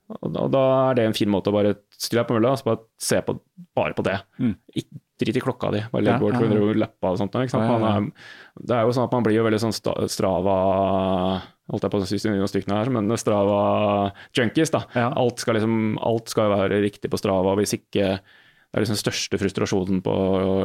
og, 0.10 0.36
og, 0.36 0.52
da 0.52 0.64
er 0.90 0.94
det 0.98 1.06
en 1.06 1.14
fin 1.14 1.30
måte 1.30 1.52
å 1.52 1.54
bare 1.54 1.76
stille 1.92 2.24
deg 2.24 2.28
på 2.30 2.38
mølla 2.38 2.56
og 2.56 2.66
bare 2.66 2.82
se 2.98 3.22
på, 3.22 3.40
bare 3.76 3.94
på 3.94 4.06
det. 4.08 4.18
Mm. 4.40 4.56
Ikke 4.74 5.02
drit 5.20 5.38
i 5.38 5.44
klokka 5.44 5.72
di, 5.76 5.84
bare 5.92 6.06
legg 6.06 6.22
bort 6.22 6.34
ja, 6.40 6.48
ja, 6.48 6.60
ja. 6.64 6.74
lapper 6.86 7.14
og 7.14 7.18
sånt. 7.20 7.36
Ikke 7.36 7.52
sant? 7.52 7.86
Er, 7.86 8.08
det 8.56 8.76
er 8.76 8.88
jo 8.88 8.96
sånn 8.96 9.10
at 9.10 9.14
man 9.14 9.24
blir 9.24 9.36
jo 9.36 9.46
veldig 9.46 9.62
sånn 9.62 9.76
Strava 9.76 10.56
holdt 11.70 11.86
jeg 11.86 11.94
på 11.94 12.02
å 12.02 12.10
si 12.10 12.20
stykkene 12.20 12.78
her, 12.78 12.92
men 12.94 13.16
Strava-junkies. 13.20 14.74
da. 14.74 14.84
Ja. 14.98 15.10
Alt, 15.14 15.42
skal 15.44 15.60
liksom, 15.60 15.98
alt 16.02 16.32
skal 16.32 16.54
være 16.54 16.82
riktig 16.84 17.12
på 17.12 17.20
Strava. 17.22 17.56
Hvis 17.60 17.78
ikke 17.78 18.20
det 18.70 18.78
er 18.78 18.84
liksom 18.84 19.00
største 19.00 19.38
frustrasjonen 19.42 20.02
på 20.06 20.16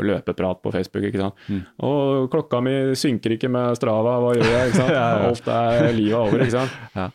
løpeprat 0.04 0.60
på 0.60 0.72
Facebook. 0.74 1.06
ikke 1.08 1.22
sant? 1.22 1.44
Mm. 1.48 1.60
Og 1.88 2.26
klokka 2.32 2.60
mi 2.60 2.74
synker 3.00 3.32
ikke 3.36 3.48
med 3.52 3.78
Strava, 3.80 4.18
hva 4.20 4.34
gjør 4.36 4.44
jeg? 4.44 4.72
ikke 4.72 4.82
sant? 4.82 4.98
Alt 5.30 5.48
er 5.54 5.88
livet 5.96 6.18
over, 6.20 6.44
ikke 6.44 6.58
sant. 6.58 6.80
Ja. 7.00 7.10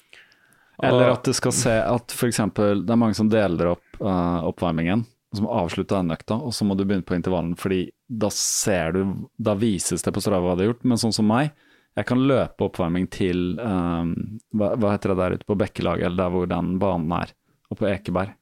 Eller 0.80 1.10
at 1.12 1.26
du 1.28 1.36
skal 1.36 1.52
se 1.52 1.74
at 1.76 2.14
f.eks. 2.16 2.38
det 2.56 2.94
er 2.94 3.00
mange 3.00 3.18
som 3.18 3.28
deler 3.28 3.74
opp 3.74 3.98
uh, 4.00 4.46
oppvarmingen, 4.48 5.04
som 5.36 5.50
avslutter 5.52 6.00
den 6.00 6.16
økta, 6.16 6.38
og 6.40 6.56
så 6.56 6.64
må 6.64 6.78
du 6.80 6.86
begynne 6.86 7.04
på 7.04 7.18
intervallen, 7.18 7.52
fordi 7.60 7.82
da 8.08 8.30
ser 8.32 8.96
du, 8.96 9.02
da 9.36 9.58
vises 9.60 10.06
det 10.06 10.14
på 10.16 10.24
Strava 10.24 10.48
hva 10.48 10.56
du 10.56 10.64
har 10.64 10.72
gjort. 10.72 10.88
Men 10.88 11.02
sånn 11.02 11.14
som 11.14 11.28
meg, 11.30 11.52
jeg 11.98 12.08
kan 12.08 12.22
løpe 12.30 12.68
oppvarming 12.68 13.10
til 13.12 13.58
um, 13.60 14.14
hva, 14.56 14.74
hva, 14.76 14.94
heter 14.94 15.14
det 15.14 15.20
der 15.20 15.38
ute 15.40 15.50
på 15.50 15.58
Bekkelaget, 15.60 16.06
eller 16.08 16.22
der 16.24 16.36
hvor 16.36 16.50
den 16.52 16.76
banen 16.82 17.16
er, 17.18 17.34
og 17.72 17.80
på 17.82 17.90
Ekeberg. 17.90 18.36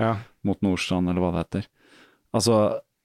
Ja. 0.00 0.14
Mot 0.46 0.60
Nordstrand, 0.64 1.10
eller 1.10 1.24
hva 1.24 1.32
det 1.34 1.44
heter. 1.44 1.66
Altså, 2.36 2.60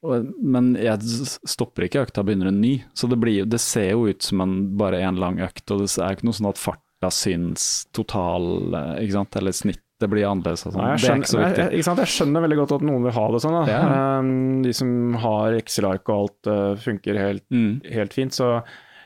men 0.06 0.76
jeg 0.78 1.02
stopper 1.50 1.88
ikke 1.88 2.04
økta, 2.06 2.24
begynner 2.26 2.52
en 2.52 2.62
ny. 2.62 2.76
Så 2.94 3.10
det, 3.10 3.18
blir, 3.22 3.48
det 3.50 3.62
ser 3.64 3.94
jo 3.96 4.06
ut 4.12 4.26
som 4.26 4.44
en, 4.46 4.58
bare 4.78 5.02
en 5.04 5.18
lang 5.22 5.42
økt, 5.44 5.66
og 5.74 5.82
det 5.82 5.90
er 5.96 6.14
jo 6.14 6.20
ikke 6.20 6.30
noe 6.30 6.40
sånn 6.40 6.52
at 6.52 6.62
farta 6.62 7.12
syns 7.14 7.70
total, 7.96 8.48
eh, 8.78 8.94
ikke 9.06 9.18
sant, 9.18 9.40
eller 9.42 9.56
snitt 9.56 9.82
det 10.04 10.10
blir 10.12 10.26
annerledes. 10.28 10.66
Sånn. 10.66 10.76
Nei, 10.76 10.90
jeg, 10.98 11.24
skjønner, 11.24 11.54
jeg, 11.56 11.68
jeg, 11.80 11.84
jeg, 11.88 12.12
skjønner, 12.12 12.44
veldig 12.44 12.58
godt 12.60 12.74
at 12.76 12.84
noen 12.84 13.06
vil 13.08 13.16
ha 13.16 13.26
det 13.32 13.40
sånn. 13.46 13.60
Ja. 13.72 13.84
Um, 14.20 14.34
de 14.66 14.74
som 14.76 14.90
har 15.24 15.56
Excel-ark 15.56 16.12
og 16.12 16.18
alt 16.18 16.50
uh, 16.52 16.74
funker 16.84 17.20
helt, 17.20 17.46
mm. 17.54 17.70
helt, 17.96 18.16
fint. 18.16 18.36
Så 18.36 18.58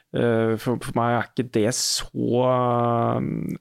for, 0.10 0.80
for, 0.82 0.96
meg 0.98 1.16
er 1.16 1.28
ikke 1.28 1.46
det 1.54 1.70
så, 1.78 2.46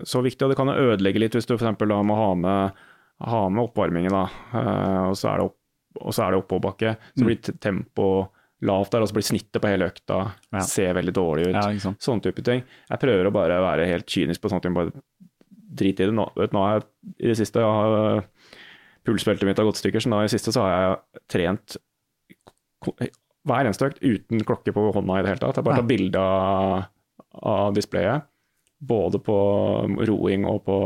så 0.01 0.23
viktig, 0.25 0.47
og 0.47 0.53
det 0.53 0.57
kan 0.57 0.73
ødelegge 0.73 1.21
litt 1.21 1.37
hvis 1.37 1.49
du 1.49 1.57
f.eks. 1.59 1.85
må 1.85 2.17
ha 2.17 2.31
med, 2.41 2.81
ha 3.29 3.43
med 3.53 3.65
oppvarmingen, 3.67 4.15
da, 4.15 4.25
eh, 4.57 5.05
og 5.11 5.17
så 5.19 5.33
er 5.33 5.43
det, 5.43 5.49
opp, 5.51 6.01
og 6.01 6.17
så 6.17 6.25
er 6.25 6.33
det 6.33 6.43
oppoverbakke. 6.43 6.95
Så 7.13 7.25
mm. 7.25 7.29
blir 7.29 7.59
tempo 7.61 8.09
lavt 8.69 8.95
der, 8.95 9.05
og 9.05 9.11
så 9.11 9.19
blir 9.19 9.27
snittet 9.29 9.61
på 9.63 9.71
hele 9.71 9.87
økta 9.93 10.23
ja. 10.27 10.63
ser 10.67 10.97
veldig 10.99 11.15
dårlig 11.15 11.51
ut. 11.51 11.59
Ja, 11.59 11.93
sånne 12.03 12.25
type 12.25 12.43
ting. 12.47 12.65
Jeg 12.65 13.03
prøver 13.03 13.29
å 13.29 13.35
bare 13.35 13.61
være 13.63 13.87
helt 13.91 14.09
kynisk 14.11 14.43
på 14.43 14.51
sånne 14.51 14.65
ting, 14.65 14.75
bare 14.79 14.95
drit 15.79 16.01
i 16.01 16.09
det. 16.09 16.15
Nå, 16.17 16.27
vet, 16.39 16.57
nå 16.57 16.65
har 16.65 16.79
jeg 16.79 16.89
i 17.19 17.31
det 17.31 17.39
siste 17.39 17.63
jeg 17.63 17.77
har, 17.79 18.25
Pulsbeltet 19.09 19.47
mitt 19.49 19.61
har 19.61 19.65
gått 19.65 19.79
stykker, 19.81 20.03
så 20.05 20.11
nå 20.11 20.19
i 20.21 20.27
det 20.27 20.35
siste 20.35 20.53
så 20.53 20.65
har 20.67 20.75
jeg 20.75 21.23
trent 21.33 21.79
hver 23.47 23.69
eneste 23.69 23.89
økt 23.91 24.03
uten 24.03 24.43
klokke 24.47 24.75
på 24.75 24.89
hånda 24.97 25.19
i 25.19 25.25
det 25.25 25.33
hele 25.33 25.43
tatt. 25.43 25.61
Jeg 25.61 25.69
bare 25.69 25.81
tar 25.81 25.89
bilde 25.89 26.23
av, 26.23 26.75
av 27.53 27.77
displayet, 27.77 28.29
både 28.79 29.21
på 29.23 29.39
roing 30.09 30.47
og 30.49 30.63
på 30.67 30.79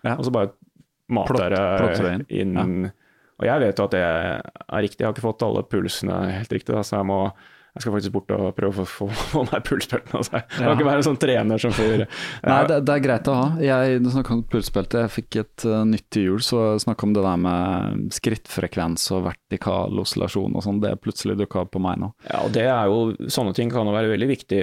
ja. 0.00 0.14
Og 0.16 0.24
så 0.24 0.32
bare 0.32 0.54
mater 1.12 1.52
jeg 1.52 2.24
inn. 2.40 2.54
Ja. 2.56 2.92
Og 3.40 3.46
jeg 3.48 3.62
vet 3.64 3.80
jo 3.80 3.86
at 3.88 3.94
det 3.96 4.00
er 4.04 4.82
riktig, 4.84 5.00
jeg 5.00 5.08
har 5.08 5.14
ikke 5.16 5.24
fått 5.24 5.44
alle 5.44 5.64
pulsene 5.64 6.16
helt 6.28 6.52
riktig, 6.52 6.76
så 6.84 7.00
jeg 7.00 7.08
må 7.08 7.20
jeg 7.80 7.86
skal 7.86 7.94
faktisk 7.94 8.12
bort 8.12 8.32
og 8.36 8.50
prøve 8.56 8.84
å 8.84 8.88
få, 8.88 9.06
få 9.32 9.42
meg 9.48 9.64
pulsbelte. 9.64 10.12
Altså. 10.18 10.36
Jeg 10.36 10.48
kan 10.52 10.66
ja. 10.66 10.74
ikke 10.76 10.88
være 10.90 11.00
en 11.00 11.06
sånn 11.06 11.20
trener 11.22 11.62
som 11.62 11.74
får 11.74 12.04
Nei, 12.50 12.58
det, 12.68 12.78
det, 12.84 12.94
er 12.94 13.04
greit 13.06 13.30
å 13.32 13.36
ha. 13.38 13.46
Jeg 13.64 14.00
snakka 14.04 14.34
om 14.36 14.42
pulsbelte, 14.52 15.04
jeg 15.06 15.14
fikk 15.14 15.38
et 15.40 15.66
uh, 15.68 15.80
nytt 15.88 16.06
til 16.12 16.28
jul, 16.28 16.42
så 16.44 16.64
snakka 16.82 17.08
om 17.08 17.14
det 17.16 17.24
der 17.24 17.40
med 17.40 18.16
skrittfrekvens 18.16 19.06
og 19.16 19.24
vertikal 19.30 20.02
oscillasjon 20.02 20.58
og 20.58 20.66
sånn. 20.66 20.82
Det 20.84 20.92
plutselig 21.00 21.38
dukka 21.40 21.64
opp 21.64 21.72
på 21.76 21.82
meg 21.82 22.02
nå. 22.02 22.10
Ja, 22.28 22.42
og 22.44 22.52
det 22.56 22.66
er 22.68 22.90
jo 22.90 22.98
Sånne 23.30 23.54
ting 23.56 23.70
kan 23.72 23.88
jo 23.88 23.94
være 23.94 24.10
veldig 24.12 24.26
viktig 24.28 24.60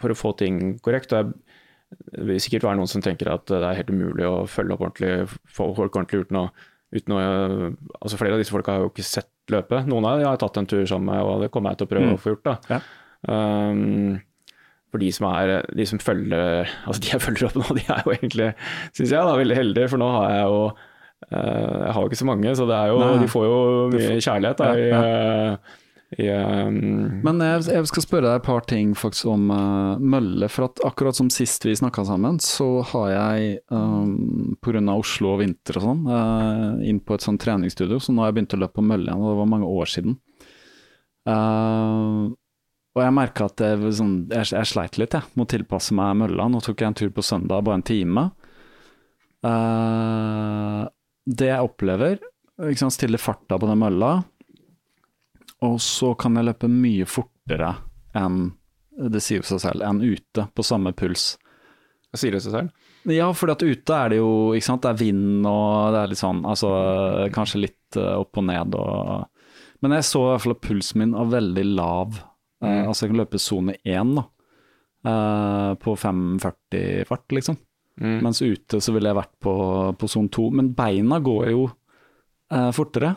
for 0.00 0.12
å 0.12 0.16
få 0.16 0.32
ting 0.38 0.76
korrekt. 0.84 1.12
Det 1.12 2.24
vil 2.26 2.40
sikkert 2.42 2.66
være 2.68 2.80
noen 2.80 2.90
som 2.90 3.04
tenker 3.04 3.28
at 3.32 3.46
det 3.50 3.60
er 3.60 3.78
helt 3.82 3.92
umulig 3.92 4.26
å 4.28 4.46
følge 4.50 4.74
opp 4.74 4.86
ordentlig, 4.88 5.38
få 5.44 5.70
folk 5.76 5.98
ordentlig 5.98 6.24
uten 6.24 6.40
å 6.40 6.46
uten 6.94 7.16
å, 7.16 7.18
altså 7.98 8.18
Flere 8.20 8.36
av 8.36 8.42
disse 8.42 8.54
folka 8.54 8.76
har 8.76 8.84
jo 8.84 8.92
ikke 8.92 9.06
sett 9.06 9.30
løpet. 9.52 9.88
Noen 9.90 10.06
av 10.08 10.20
dem 10.20 10.30
har 10.30 10.38
tatt 10.40 10.58
en 10.60 10.68
tur 10.68 10.84
sammen 10.88 11.12
med, 11.12 11.22
og 11.22 11.44
det 11.44 11.50
kommer 11.54 11.74
jeg 11.74 11.82
til 11.82 11.88
å 11.88 11.92
prøve 11.92 12.08
mm. 12.08 12.16
å 12.16 12.22
få 12.22 12.34
gjort. 12.34 12.48
da. 12.48 12.56
Ja. 12.76 12.80
Um, 13.26 14.18
for 14.92 15.02
de 15.02 15.08
som, 15.12 15.26
er, 15.34 15.64
de 15.74 15.86
som 15.88 15.98
følger 15.98 16.68
altså 16.86 17.02
de 17.02 17.08
jeg 17.10 17.22
følger 17.24 17.48
opp 17.48 17.56
nå, 17.58 17.64
de 17.74 17.82
er 17.90 18.04
jo 18.04 18.12
egentlig, 18.14 18.50
syns 18.92 19.10
jeg, 19.10 19.18
da, 19.18 19.40
veldig 19.40 19.58
heldige. 19.58 19.90
For 19.92 20.02
nå 20.02 20.10
har 20.14 20.28
jeg 20.34 20.44
jo 20.46 20.60
uh, 20.66 20.76
Jeg 21.34 21.96
har 21.96 21.98
jo 21.98 22.10
ikke 22.10 22.20
så 22.22 22.28
mange, 22.30 22.54
så 22.58 22.68
det 22.70 22.78
er 22.78 22.92
jo, 22.92 23.02
de 23.22 23.32
får 23.32 23.48
jo 23.48 23.58
mye 23.94 24.22
kjærlighet 24.28 24.62
da, 24.62 24.70
i, 24.76 24.86
uh, 24.94 25.82
Um... 26.14 26.76
Men 27.26 27.40
jeg, 27.42 27.64
jeg, 27.66 27.86
skal 27.90 28.04
spørre 28.04 28.28
deg 28.28 28.38
et 28.38 28.46
par 28.46 28.62
ting 28.70 28.92
faktisk 28.94 29.26
om 29.32 29.48
uh, 29.50 29.98
mølle. 29.98 30.46
For 30.52 30.68
at 30.68 30.82
akkurat 30.86 31.18
som 31.18 31.30
sist 31.34 31.66
vi 31.66 31.74
snakka 31.76 32.04
sammen, 32.06 32.38
så 32.42 32.68
har 32.92 33.08
jeg 33.10 33.58
um, 33.74 34.54
pga. 34.62 34.84
Oslo 34.94 35.34
og 35.34 35.42
vinter 35.42 35.80
og 35.80 35.86
sånn, 35.88 36.04
uh, 36.06 36.86
inn 36.86 37.02
på 37.02 37.16
et 37.16 37.26
sånt 37.26 37.42
treningsstudio. 37.42 37.98
Så 37.98 38.14
nå 38.14 38.22
har 38.22 38.30
jeg 38.30 38.38
begynt 38.38 38.56
å 38.56 38.62
løpe 38.62 38.78
på 38.78 38.86
mølle 38.86 39.10
igjen, 39.10 39.22
og 39.24 39.32
det 39.32 39.40
var 39.40 39.50
mange 39.56 39.70
år 39.82 39.92
siden. 39.96 40.18
Uh, 41.26 42.30
og 42.96 43.02
jeg 43.02 43.12
merka 43.12 43.50
at 43.50 43.60
jeg, 43.60 43.92
sånn, 43.98 44.14
jeg, 44.30 44.52
jeg, 44.54 44.70
sleit 44.70 45.00
litt 45.00 45.16
jeg, 45.18 45.26
med 45.34 45.48
å 45.48 45.52
tilpasse 45.56 45.96
meg 45.96 46.14
mølla. 46.22 46.46
Nå 46.48 46.62
tok 46.64 46.80
jeg 46.80 46.92
en 46.92 47.00
tur 47.02 47.10
på 47.12 47.26
søndag, 47.26 47.66
bare 47.66 47.80
en 47.80 47.86
time. 47.86 48.28
Uh, 49.44 50.86
det 51.26 51.50
jeg 51.50 51.66
opplever, 51.66 52.22
liksom 52.62 52.94
stille 52.94 53.18
farta 53.20 53.58
på 53.58 53.68
den 53.68 53.82
mølla 53.82 54.14
og 55.64 55.80
så 55.80 56.12
kan 56.18 56.36
jeg 56.36 56.48
løpe 56.50 56.68
mye 56.70 57.06
fortere 57.08 57.72
enn 58.16 58.50
det 58.96 59.20
sier 59.20 59.44
seg 59.44 59.60
selv, 59.60 59.84
enn 59.84 60.00
ute 60.00 60.46
på 60.56 60.64
samme 60.64 60.92
puls. 60.96 61.34
Sier 62.16 62.32
det 62.32 62.42
seg 62.44 62.54
selv? 62.54 62.92
Ja, 63.12 63.28
for 63.36 63.52
ute 63.52 63.96
er 63.96 64.12
det 64.12 64.18
jo 64.18 64.54
ikke 64.56 64.66
sant, 64.66 64.82
det 64.86 64.92
er 64.94 65.00
vind 65.02 65.46
og 65.46 65.92
det 65.94 66.00
er 66.00 66.10
litt 66.10 66.20
sånn, 66.22 66.40
altså 66.48 66.70
kanskje 67.34 67.66
litt 67.66 67.98
uh, 68.00 68.16
opp 68.22 68.40
og 68.40 68.46
ned 68.48 68.76
og 68.78 69.26
Men 69.84 69.92
jeg 69.98 70.06
så 70.08 70.22
i 70.22 70.30
hvert 70.32 70.42
fall 70.42 70.56
at 70.56 70.64
pulsen 70.64 71.02
min 71.02 71.12
var 71.12 71.28
veldig 71.34 71.64
lav. 71.76 72.16
Uh, 72.64 72.66
mm. 72.66 72.86
Altså 72.88 73.04
jeg 73.04 73.12
kan 73.12 73.20
løpe 73.20 73.40
sone 73.42 73.76
én 73.84 74.14
da, 74.16 74.24
uh, 75.06 75.72
på 75.76 75.92
5,40 76.00 77.04
fart, 77.06 77.26
liksom. 77.36 77.58
Mm. 78.00 78.16
Mens 78.24 78.40
ute 78.40 78.80
så 78.80 78.94
ville 78.96 79.12
jeg 79.12 79.18
vært 79.20 79.36
på, 79.44 79.54
på 80.00 80.08
sone 80.08 80.32
2. 80.32 80.46
Men 80.56 80.72
beina 80.76 81.20
går 81.24 81.50
jo 81.52 81.68
fortere 82.76 83.14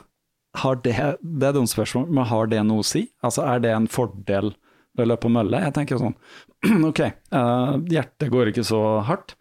har 0.57 0.79
det, 0.81 0.95
det 1.21 1.49
er 1.49 1.53
dumt 1.53 1.69
spørsmål, 1.69 2.07
men 2.09 2.25
har 2.29 2.49
det 2.49 2.63
noe 2.65 2.81
å 2.83 2.87
si? 2.87 3.05
Altså 3.25 3.45
Er 3.45 3.61
det 3.63 3.73
en 3.75 3.89
fordel 3.91 4.53
ved 4.97 5.05
å 5.05 5.11
løpe 5.11 5.27
på 5.27 5.33
mølle. 5.33 5.61
Jeg 5.65 5.75
tenker 5.75 5.97
jo 5.97 6.07
sånn 6.07 6.81
Ok, 6.89 7.03
uh, 7.35 7.77
hjertet 7.91 8.31
går 8.33 8.51
ikke 8.51 8.65
så 8.67 8.81
hardt, 9.07 9.37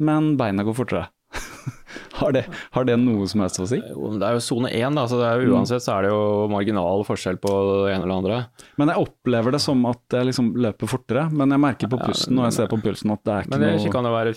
men 0.00 0.34
beina 0.40 0.66
går 0.66 0.76
fortere. 0.76 1.08
har, 2.20 2.32
det, 2.34 2.44
har, 2.74 2.86
det, 2.86 2.96
noe 3.00 3.26
som 3.30 3.42
helst 3.42 3.60
å 3.62 3.66
si? 3.70 3.78
Det 3.80 4.26
er 4.26 4.36
jo 4.36 4.42
sone 4.44 4.70
én, 4.74 4.96
da, 4.98 5.06
så 5.10 5.18
er 5.22 5.40
jo, 5.40 5.50
mm. 5.50 5.56
uansett 5.56 5.84
så 5.84 5.96
er 5.96 6.06
det 6.06 6.12
jo 6.12 6.46
marginal 6.52 7.04
forskjell 7.06 7.40
på 7.42 7.54
det 7.70 7.94
ene 7.94 8.04
eller 8.04 8.16
andre. 8.16 8.38
Men 8.80 8.92
jeg 8.92 9.06
opplever 9.06 9.56
det 9.56 9.62
som 9.62 9.82
at 9.90 10.18
jeg 10.18 10.30
liksom 10.30 10.52
løper 10.60 10.90
fortere, 10.90 11.26
men 11.32 11.56
jeg 11.56 11.64
merker 11.64 11.90
på 11.90 12.00
pusten 12.02 12.38
når 12.38 12.50
jeg 12.50 12.58
ser 12.58 12.70
på 12.72 12.80
pulsen 12.84 13.14
at 13.16 13.24
det 13.24 13.34
er 13.34 13.46
ikke 13.46 13.54
noe 13.54 13.64
Men 13.64 13.82
det 13.86 13.94
kan 13.96 14.10
jo 14.10 14.14
være 14.18 14.36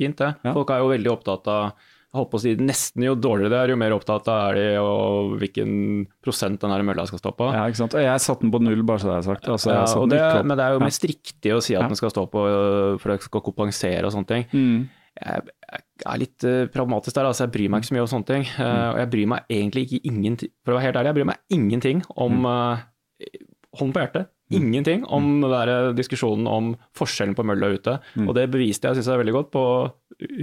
fint, 0.00 0.24
det. 0.24 0.32
Folk 0.48 0.74
er 0.74 0.82
jo 0.82 0.92
veldig 0.94 1.14
opptatt 1.14 1.52
av 1.54 1.87
holdt 2.16 2.30
på 2.32 2.38
å 2.38 2.42
si, 2.42 2.54
Nesten 2.56 3.04
jo 3.04 3.14
dårligere 3.18 3.52
det 3.52 3.58
er, 3.58 3.72
jo 3.74 3.80
mer 3.80 3.94
opptatt 3.96 4.28
av 4.32 4.50
er 4.50 4.58
de 4.58 4.66
og 4.80 5.34
hvilken 5.40 5.72
prosent 6.24 6.60
den 6.62 6.72
her 6.72 6.84
mølla 6.86 7.04
skal 7.08 7.20
stå 7.20 7.34
på. 7.36 7.50
Ja, 7.52 7.66
ikke 7.68 7.82
sant. 7.82 7.96
Og 7.98 8.04
jeg 8.04 8.22
satte 8.24 8.46
den 8.46 8.52
på 8.54 8.62
null, 8.64 8.84
bare 8.88 9.02
så 9.02 9.10
det 9.10 9.16
er 9.18 9.26
sagt. 9.26 9.50
Altså, 9.52 9.74
ja, 9.74 9.82
det, 10.14 10.22
men 10.48 10.58
det 10.58 10.64
er 10.64 10.76
jo 10.76 10.84
mest 10.86 11.04
riktig 11.08 11.52
å 11.54 11.60
si 11.64 11.76
at 11.76 11.84
ja. 11.84 11.90
den 11.90 12.00
skal 12.00 12.14
stå 12.14 12.24
på 12.32 12.46
for 13.02 13.12
det 13.12 13.18
skal 13.26 13.44
kompensere 13.44 14.06
og 14.08 14.14
sånne 14.14 14.30
ting. 14.32 14.48
Mm. 14.54 14.88
Jeg, 15.18 15.52
jeg, 15.66 15.84
er 16.06 16.20
litt 16.22 16.46
uh, 16.46 16.64
pragmatisk 16.72 17.16
der, 17.16 17.28
altså 17.28 17.44
jeg 17.46 17.54
bryr 17.56 17.70
meg 17.72 17.82
ikke 17.82 17.90
så 17.90 17.96
mye 17.96 18.06
om 18.06 18.10
sånne 18.14 18.30
ting. 18.32 18.48
Uh, 18.56 18.88
og 18.94 19.02
jeg 19.02 19.12
bryr 19.14 19.30
meg 19.34 19.54
egentlig 19.58 19.86
ikke 19.88 20.12
ingenting 20.12 20.52
For 20.62 20.72
å 20.72 20.78
være 20.78 20.86
helt 20.86 21.00
ærlig, 21.00 21.10
jeg 21.10 21.18
bryr 21.18 21.30
meg 21.32 21.56
ingenting 21.58 22.02
om 22.14 22.48
uh, 22.48 22.84
Hånden 23.78 23.92
på 23.92 24.00
hjertet. 24.00 24.30
Mm. 24.48 24.54
Ingenting 24.62 25.02
om 25.12 25.24
mm. 25.26 25.40
den 25.44 25.52
der 25.52 25.96
diskusjonen 25.98 26.46
om 26.48 26.70
forskjellen 26.96 27.34
på 27.36 27.44
mølla 27.46 27.68
ute. 27.74 27.98
Mm. 28.16 28.30
Og 28.30 28.36
det 28.38 28.46
beviste 28.50 28.88
jeg, 28.88 28.96
syns 28.96 29.10
jeg, 29.12 29.20
veldig 29.20 29.34
godt 29.34 29.50
på 29.52 29.64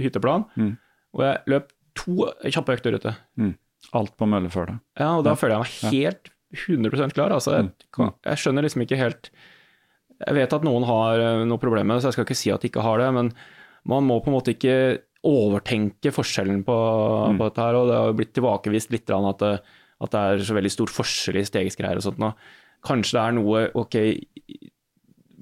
hytteplan. 0.04 0.46
Mm. 0.54 0.76
Og 1.16 1.24
jeg 1.24 1.52
løp 1.52 1.72
to 1.96 2.30
kjappe 2.44 2.76
økter 2.76 2.96
ute. 2.96 3.12
Mm. 3.40 3.54
Alt 3.96 4.16
på 4.18 4.28
mølle 4.28 4.50
før 4.52 4.72
det. 4.72 4.78
Ja, 5.00 5.12
og 5.18 5.26
da 5.26 5.34
ja. 5.34 5.40
føler 5.40 5.56
jeg 5.56 5.64
meg 5.64 5.94
helt 5.96 6.32
100 6.56 7.14
klar. 7.16 7.34
Altså, 7.34 7.56
jeg, 7.58 7.70
mm. 7.96 8.12
jeg, 8.28 8.42
skjønner 8.42 8.66
liksom 8.66 8.84
ikke 8.84 8.98
helt 9.00 9.30
Jeg 10.22 10.36
vet 10.38 10.54
at 10.56 10.64
noen 10.64 10.86
har 10.88 11.22
eh, 11.22 11.42
noe 11.48 11.60
problem 11.60 11.90
med 11.90 11.98
det, 11.98 12.04
så 12.04 12.10
jeg 12.10 12.18
skal 12.18 12.28
ikke 12.28 12.38
si 12.38 12.52
at 12.54 12.62
de 12.62 12.70
ikke 12.70 12.84
har 12.84 13.02
det, 13.02 13.10
men 13.16 13.32
man 13.86 14.06
må 14.06 14.18
på 14.20 14.32
en 14.32 14.36
måte 14.38 14.54
ikke 14.54 14.76
overtenke 15.26 16.12
forskjellen 16.14 16.62
på, 16.66 16.76
mm. 16.76 17.40
på 17.40 17.48
dette 17.50 17.66
her. 17.66 17.78
Og 17.78 17.90
det 17.90 17.98
har 17.98 18.16
blitt 18.16 18.32
tilbakevist 18.36 18.94
litt 18.94 19.12
at 19.12 19.42
det, 19.42 19.52
at 20.04 20.14
det 20.14 20.22
er 20.22 20.46
så 20.48 20.56
veldig 20.56 20.72
stor 20.72 20.92
forskjell 20.92 21.40
i 21.40 21.44
stegsgreier 21.46 22.00
og 22.00 22.06
sånt. 22.06 22.22
Og 22.22 22.86
kanskje 22.86 23.18
det 23.18 23.22
er 23.22 23.36
noe 23.36 23.62
Ok, 23.78 23.96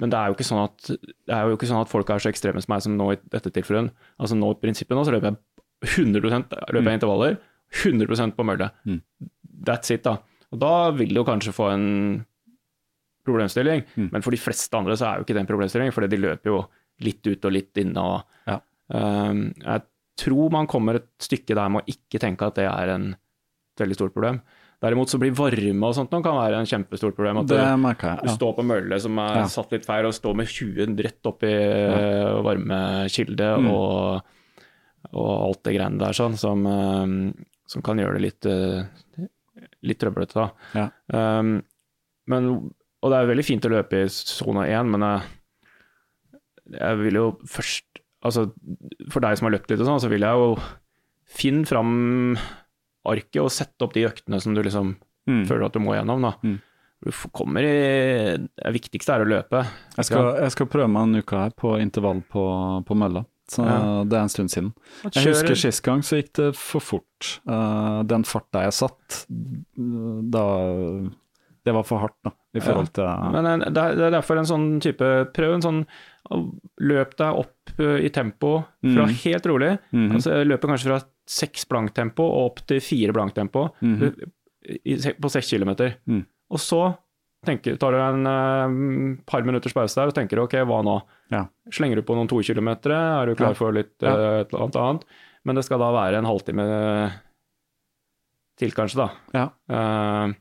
men 0.01 0.10
det 0.10 0.18
er 0.18 0.30
jo 0.30 0.36
ikke 0.36 0.46
sånn 0.48 0.64
at, 0.64 0.90
det 0.90 1.34
er 1.34 1.48
jo 1.48 1.56
ikke 1.56 1.68
sånn 1.70 1.82
at 1.84 1.90
folk 1.90 2.10
er 2.10 2.22
så 2.22 2.30
ekstreme 2.32 2.62
som 2.62 2.72
meg 2.74 2.84
som 2.84 2.96
nå 2.98 3.10
i 3.14 3.18
dette 3.30 3.52
tilfellet. 3.55 3.92
Altså 4.18 4.38
nå 4.38 4.51
i 4.55 4.60
prinsippet 4.62 4.98
nå 4.98 5.05
så 5.06 5.14
løper 5.14 5.30
jeg 5.30 5.40
100 5.85 6.24
løper 6.24 6.90
jeg 6.90 7.01
intervaller, 7.01 7.40
100% 7.85 8.36
på 8.36 8.47
mølle. 8.47 8.70
Mm. 8.89 9.01
That's 9.66 9.93
it, 9.94 10.05
da. 10.06 10.19
Og 10.55 10.61
da 10.62 10.74
vil 10.94 11.15
du 11.16 11.24
kanskje 11.27 11.55
få 11.55 11.70
en 11.73 11.89
problemstilling, 13.24 13.82
mm. 13.97 14.09
men 14.12 14.24
for 14.24 14.35
de 14.35 14.40
fleste 14.40 14.77
andre 14.77 14.97
så 15.01 15.09
er 15.09 15.19
jo 15.19 15.27
ikke 15.27 15.36
det 15.36 15.44
en 15.44 15.51
problemstilling, 15.51 15.93
for 15.94 16.06
de 16.06 16.20
løper 16.20 16.52
jo 16.52 16.61
litt 17.05 17.24
ut 17.27 17.48
og 17.48 17.55
litt 17.55 17.81
inne. 17.81 18.02
Og, 18.05 18.40
ja. 18.51 18.59
um, 18.94 19.47
jeg 19.65 19.86
tror 20.20 20.52
man 20.55 20.69
kommer 20.70 21.01
et 21.01 21.09
stykke 21.23 21.56
der 21.56 21.73
med 21.73 21.82
å 21.82 21.94
ikke 21.97 22.20
tenke 22.23 22.51
at 22.51 22.61
det 22.61 22.69
er 22.70 22.93
en 22.94 23.09
veldig 23.81 23.97
stort 23.98 24.15
problem. 24.15 24.43
Derimot 24.85 25.09
så 25.09 25.19
blir 25.20 25.32
varme 25.36 25.89
og 25.89 25.94
sånt 25.97 26.12
noe 26.12 26.23
kan 26.24 26.36
være 26.36 26.59
en 26.61 26.69
kjempestort 26.69 27.16
problem. 27.16 27.40
At 27.40 27.48
det 27.48 27.65
merker 27.81 28.11
jeg, 28.11 28.20
ja. 28.20 28.28
Du 28.28 28.36
står 28.36 28.55
på 28.59 28.66
mølle 28.69 28.98
som 29.01 29.19
er 29.23 29.40
ja. 29.40 29.48
satt 29.51 29.73
litt 29.73 29.86
feil, 29.89 30.09
og 30.09 30.16
står 30.16 30.36
med 30.39 30.51
20 30.51 31.05
rett 31.06 31.31
opp 31.31 31.47
i 31.48 31.55
ja. 31.55 32.35
varmekilde 32.44 33.51
mm. 33.65 33.70
og 33.73 34.35
og 35.15 35.31
alt 35.49 35.62
det 35.66 35.77
greiene 35.77 36.01
der 36.01 36.16
sånn, 36.16 36.36
som, 36.41 36.66
um, 36.66 37.32
som 37.70 37.85
kan 37.86 38.01
gjøre 38.01 38.19
det 38.19 38.24
litt, 38.24 38.49
uh, 38.51 39.27
litt 39.86 40.01
trøblete. 40.03 40.49
Ja. 40.74 40.89
Um, 41.15 41.57
men, 42.31 42.51
og 43.05 43.12
det 43.12 43.20
er 43.20 43.31
veldig 43.31 43.47
fint 43.47 43.66
å 43.69 43.73
løpe 43.73 44.05
i 44.05 44.12
sone 44.12 44.66
1, 44.66 44.93
men 44.95 45.07
jeg, 45.07 45.35
jeg 46.78 47.03
vil 47.05 47.20
jo 47.23 47.28
først 47.49 47.91
Altså, 48.24 48.47
for 49.12 49.20
deg 49.20 49.36
som 49.36 49.45
har 49.45 49.53
løpt 49.53 49.69
litt 49.69 49.82
og 49.85 49.85
sånn, 49.85 49.99
så 50.01 50.09
vil 50.09 50.23
jeg 50.24 50.39
jo 50.41 50.55
finne 51.28 51.69
fram 51.69 51.91
arket 53.05 53.43
og 53.43 53.53
sette 53.53 53.85
opp 53.85 53.93
de 53.93 54.07
øktene 54.09 54.39
som 54.41 54.55
du 54.57 54.62
liksom 54.65 54.95
mm. 55.28 55.43
føler 55.45 55.66
at 55.66 55.77
du 55.77 55.82
må 55.85 55.93
gjennom, 55.93 56.24
da. 56.24 56.31
Mm. 56.41 56.55
Du 57.05 57.11
kommer 57.36 57.66
i 57.69 57.74
Det 58.41 58.73
viktigste 58.73 59.12
er 59.12 59.27
å 59.27 59.28
løpe. 59.28 59.61
Jeg 59.99 60.09
skal, 60.09 60.31
jeg 60.41 60.55
skal 60.55 60.70
prøve 60.73 60.89
meg 60.89 61.05
en 61.05 61.20
uke 61.20 61.43
her 61.43 61.53
på 61.53 61.74
intervall 61.82 62.23
på, 62.32 62.45
på 62.89 62.97
mølla. 62.97 63.27
Så 63.50 63.64
ja. 63.66 64.04
det 64.08 64.16
er 64.16 64.24
en 64.24 64.32
stund 64.32 64.52
siden. 64.52 64.70
Jeg 65.12 65.34
husker 65.34 65.58
sist 65.58 65.82
gang 65.84 66.00
så 66.06 66.20
gikk 66.20 66.32
det 66.38 66.48
for 66.56 66.84
fort. 66.84 67.34
Uh, 67.48 68.00
den 68.08 68.24
farta 68.28 68.64
jeg 68.64 68.76
satt, 68.76 69.18
da 70.32 70.46
Det 71.64 71.72
var 71.72 71.84
for 71.88 72.00
hardt, 72.04 72.16
da. 72.24 72.32
I 72.54 72.62
forhold 72.62 72.92
til 72.94 73.04
ja. 73.04 73.30
Men 73.34 73.48
eh, 73.50 73.70
det 73.74 73.82
er, 73.82 74.12
derfor 74.14 74.38
en 74.38 74.46
sånn 74.46 74.66
type 74.84 75.06
Prøv 75.34 75.56
en 75.56 75.64
sånn 75.64 75.80
Løp 76.86 77.16
deg 77.18 77.40
opp 77.40 77.72
eh, 77.80 78.04
i 78.06 78.10
tempo 78.14 78.52
fra 78.78 79.06
mm. 79.08 79.14
helt 79.24 79.46
rolig. 79.50 79.72
Mm 79.90 80.04
-hmm. 80.04 80.14
altså 80.14 80.44
Løper 80.44 80.70
kanskje 80.70 80.90
fra 80.90 81.00
seks 81.26 81.66
blanktempo 81.68 82.22
og 82.22 82.44
opp 82.46 82.62
til 82.68 82.80
fire 82.80 83.12
blanktempo 83.12 83.68
mm 83.80 83.96
-hmm. 83.98 85.14
på 85.20 85.28
seks 85.28 85.50
kilometer. 85.50 85.96
Mm. 86.06 86.24
Og 86.50 86.60
så 86.60 86.94
tenker, 87.46 87.76
tar 87.80 87.94
du 87.94 88.00
en 88.00 88.28
uh, 88.28 89.18
par 89.28 89.44
minutters 89.46 89.74
pause 89.76 89.98
der 89.98 90.12
og 90.12 90.16
tenker 90.16 90.42
ok, 90.42 90.56
hva 90.68 90.80
nå? 90.86 90.96
Ja. 91.34 91.44
Slenger 91.72 92.00
du 92.00 92.06
på 92.06 92.16
noen 92.18 92.30
to 92.30 92.40
kilometer, 92.44 92.94
er 92.94 93.30
du 93.30 93.38
klar 93.38 93.56
for 93.58 93.74
litt 93.76 93.94
ja. 94.04 94.14
uh, 94.14 94.38
et 94.42 94.54
eller 94.54 94.80
annet? 94.84 95.04
Men 95.44 95.60
det 95.60 95.66
skal 95.66 95.82
da 95.82 95.90
være 95.92 96.20
en 96.20 96.28
halvtime 96.28 96.64
til, 98.60 98.72
kanskje, 98.76 99.04
da. 99.04 99.10
Ja. 99.34 99.46
Uh, 99.68 100.34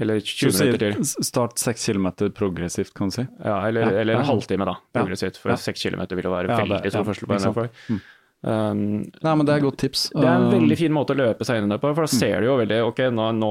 eller 0.00 0.20
20 0.24 0.56
minutter 0.56 0.80
til. 0.80 1.04
Start 1.24 1.60
seks 1.60 1.84
kilometer 1.86 2.32
progressivt, 2.32 2.94
kan 2.96 3.12
du 3.12 3.18
si. 3.18 3.26
Ja, 3.44 3.58
eller, 3.68 3.90
ja. 3.90 4.00
eller 4.00 4.20
en 4.22 4.26
halvtime, 4.26 4.66
da, 4.68 4.78
progressivt. 4.96 5.38
For 5.42 5.54
seks 5.60 5.84
kilometer 5.84 6.18
vil 6.18 6.28
jo 6.30 6.32
være 6.32 6.56
veldig 6.56 6.92
stor 6.94 7.06
forskjell 7.10 7.28
på 7.28 7.38
en 7.38 7.56
for. 7.58 7.72
Mm. 7.92 8.02
Um, 8.42 8.78
Nei, 9.22 9.34
men 9.38 9.46
Det 9.46 9.52
er 9.52 9.60
et 9.60 9.66
godt 9.68 9.78
tips. 9.84 10.08
Det 10.16 10.24
er 10.24 10.32
en 10.34 10.48
veldig 10.50 10.78
fin 10.80 10.94
måte 10.94 11.14
å 11.14 11.20
løpe 11.20 11.46
seg 11.46 11.60
inn 11.60 11.68
i 11.68 11.74
det 11.74 11.78
på, 11.82 11.92
for 11.92 12.08
da 12.08 12.10
mm. 12.10 12.16
ser 12.16 12.40
du 12.42 12.48
jo 12.48 12.56
veldig 12.58 12.78
Ok, 12.88 13.04
nå, 13.14 13.28
nå 13.38 13.50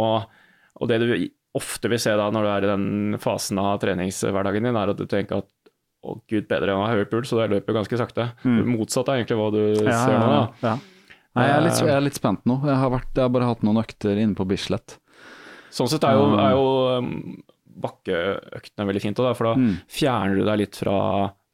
Og 0.82 0.90
det 0.92 0.98
du 1.00 1.14
ofte 1.58 1.90
vil 1.92 2.00
se 2.00 2.14
da 2.16 2.30
når 2.32 2.46
du 2.46 2.52
er 2.52 2.66
i 2.66 2.70
den 2.72 3.18
fasen 3.22 3.60
av 3.62 3.82
treningshverdagen 3.82 4.68
din, 4.68 4.78
er 4.78 4.94
at 4.94 5.00
du 5.00 5.08
tenker 5.10 5.44
at 5.44 5.50
å 6.02 6.16
gud 6.30 6.48
bedre, 6.50 6.74
jeg 6.74 6.82
har 6.82 6.98
høy 6.98 7.10
puls, 7.12 7.30
så 7.30 7.44
jeg 7.44 7.52
løper 7.52 7.78
ganske 7.78 8.00
sakte. 8.00 8.32
Mm. 8.42 8.62
Motsatt 8.74 9.12
er 9.12 9.20
egentlig 9.20 9.38
hva 9.38 9.50
du 9.54 9.62
ja, 9.86 10.00
ser 10.02 10.18
nå. 10.18 10.30
da. 10.32 10.42
Ja. 10.66 10.74
Nei, 11.32 11.44
jeg, 11.46 11.54
er 11.54 11.64
litt, 11.64 11.78
jeg, 11.78 11.94
er 11.94 12.04
litt, 12.04 12.18
spent 12.18 12.48
nå. 12.50 12.58
Jeg 12.68 12.76
har, 12.82 12.90
vært, 12.92 13.12
jeg 13.14 13.24
har, 13.24 13.32
bare 13.32 13.48
hatt 13.48 13.62
noen 13.64 13.80
økter 13.80 14.18
inne 14.20 14.36
på 14.36 14.48
Bislett. 14.50 14.98
Sånn 15.72 15.88
sett 15.92 16.04
er 16.04 16.18
jo, 16.18 16.26
er 16.42 16.56
jo 16.58 16.66
um, 16.98 17.12
bakkeøktene 17.86 18.88
veldig 18.90 19.04
fint, 19.04 19.22
da, 19.22 19.36
for 19.38 19.52
da 19.52 19.54
mm. 19.62 19.76
fjerner 19.94 20.42
du 20.42 20.44
deg 20.50 20.60
litt 20.66 20.82
fra 20.82 20.98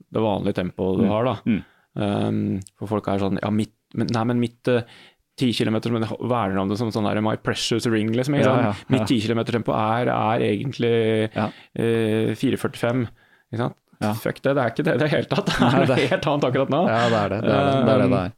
det 0.08 0.24
vanlige 0.24 0.58
tempoet 0.64 1.04
du 1.04 1.06
mm. 1.06 1.12
har. 1.12 1.30
da. 1.30 1.36
Mm. 1.46 1.60
Um, 1.98 2.42
for 2.80 2.96
folk 2.96 3.12
er 3.12 3.22
sånn 3.22 3.42
ja, 3.44 3.52
mitt, 3.54 3.76
men, 3.98 4.10
nei, 4.16 4.26
men 4.32 4.42
mitt, 4.42 4.72
uh, 4.72 4.98
10 5.38 5.54
km, 5.54 5.78
men 5.94 6.06
verner 6.30 6.62
om 6.62 6.72
det 6.72 6.80
som 6.80 6.90
sånn 6.94 7.06
der 7.06 7.22
My 7.22 7.36
Precious 7.42 7.86
Ring, 7.90 8.10
liksom. 8.16 8.40
Ja, 8.40 8.48
ja, 8.48 8.72
ja. 8.72 8.74
Mitt 8.94 9.06
10 9.06 9.28
km-tempo 9.28 9.76
er, 9.78 10.10
er, 10.14 10.46
egentlig 10.48 10.96
eh, 11.30 12.34
4,45. 12.38 13.06
Ikke 13.52 13.62
sant? 13.62 13.78
Fuck 14.22 14.44
det, 14.46 14.54
det 14.54 14.62
er 14.62 14.74
ikke 14.74 14.86
det 14.86 14.98
i 14.98 15.02
det 15.02 15.14
hele 15.14 15.30
tatt. 15.30 15.48
Det 15.58 15.68
er 15.68 15.88
noe 15.90 16.02
helt 16.12 16.28
annet 16.30 16.52
akkurat 16.52 16.74
nå. 16.74 16.82
Ja, 16.86 17.06
det 17.10 17.22
er 17.22 17.32
det. 17.34 17.40
Det 17.46 17.54
er 17.54 17.64
det 17.66 17.72
det 17.72 17.94
er. 17.94 18.04
Det 18.04 18.10
det 18.12 18.20
er. 18.26 18.36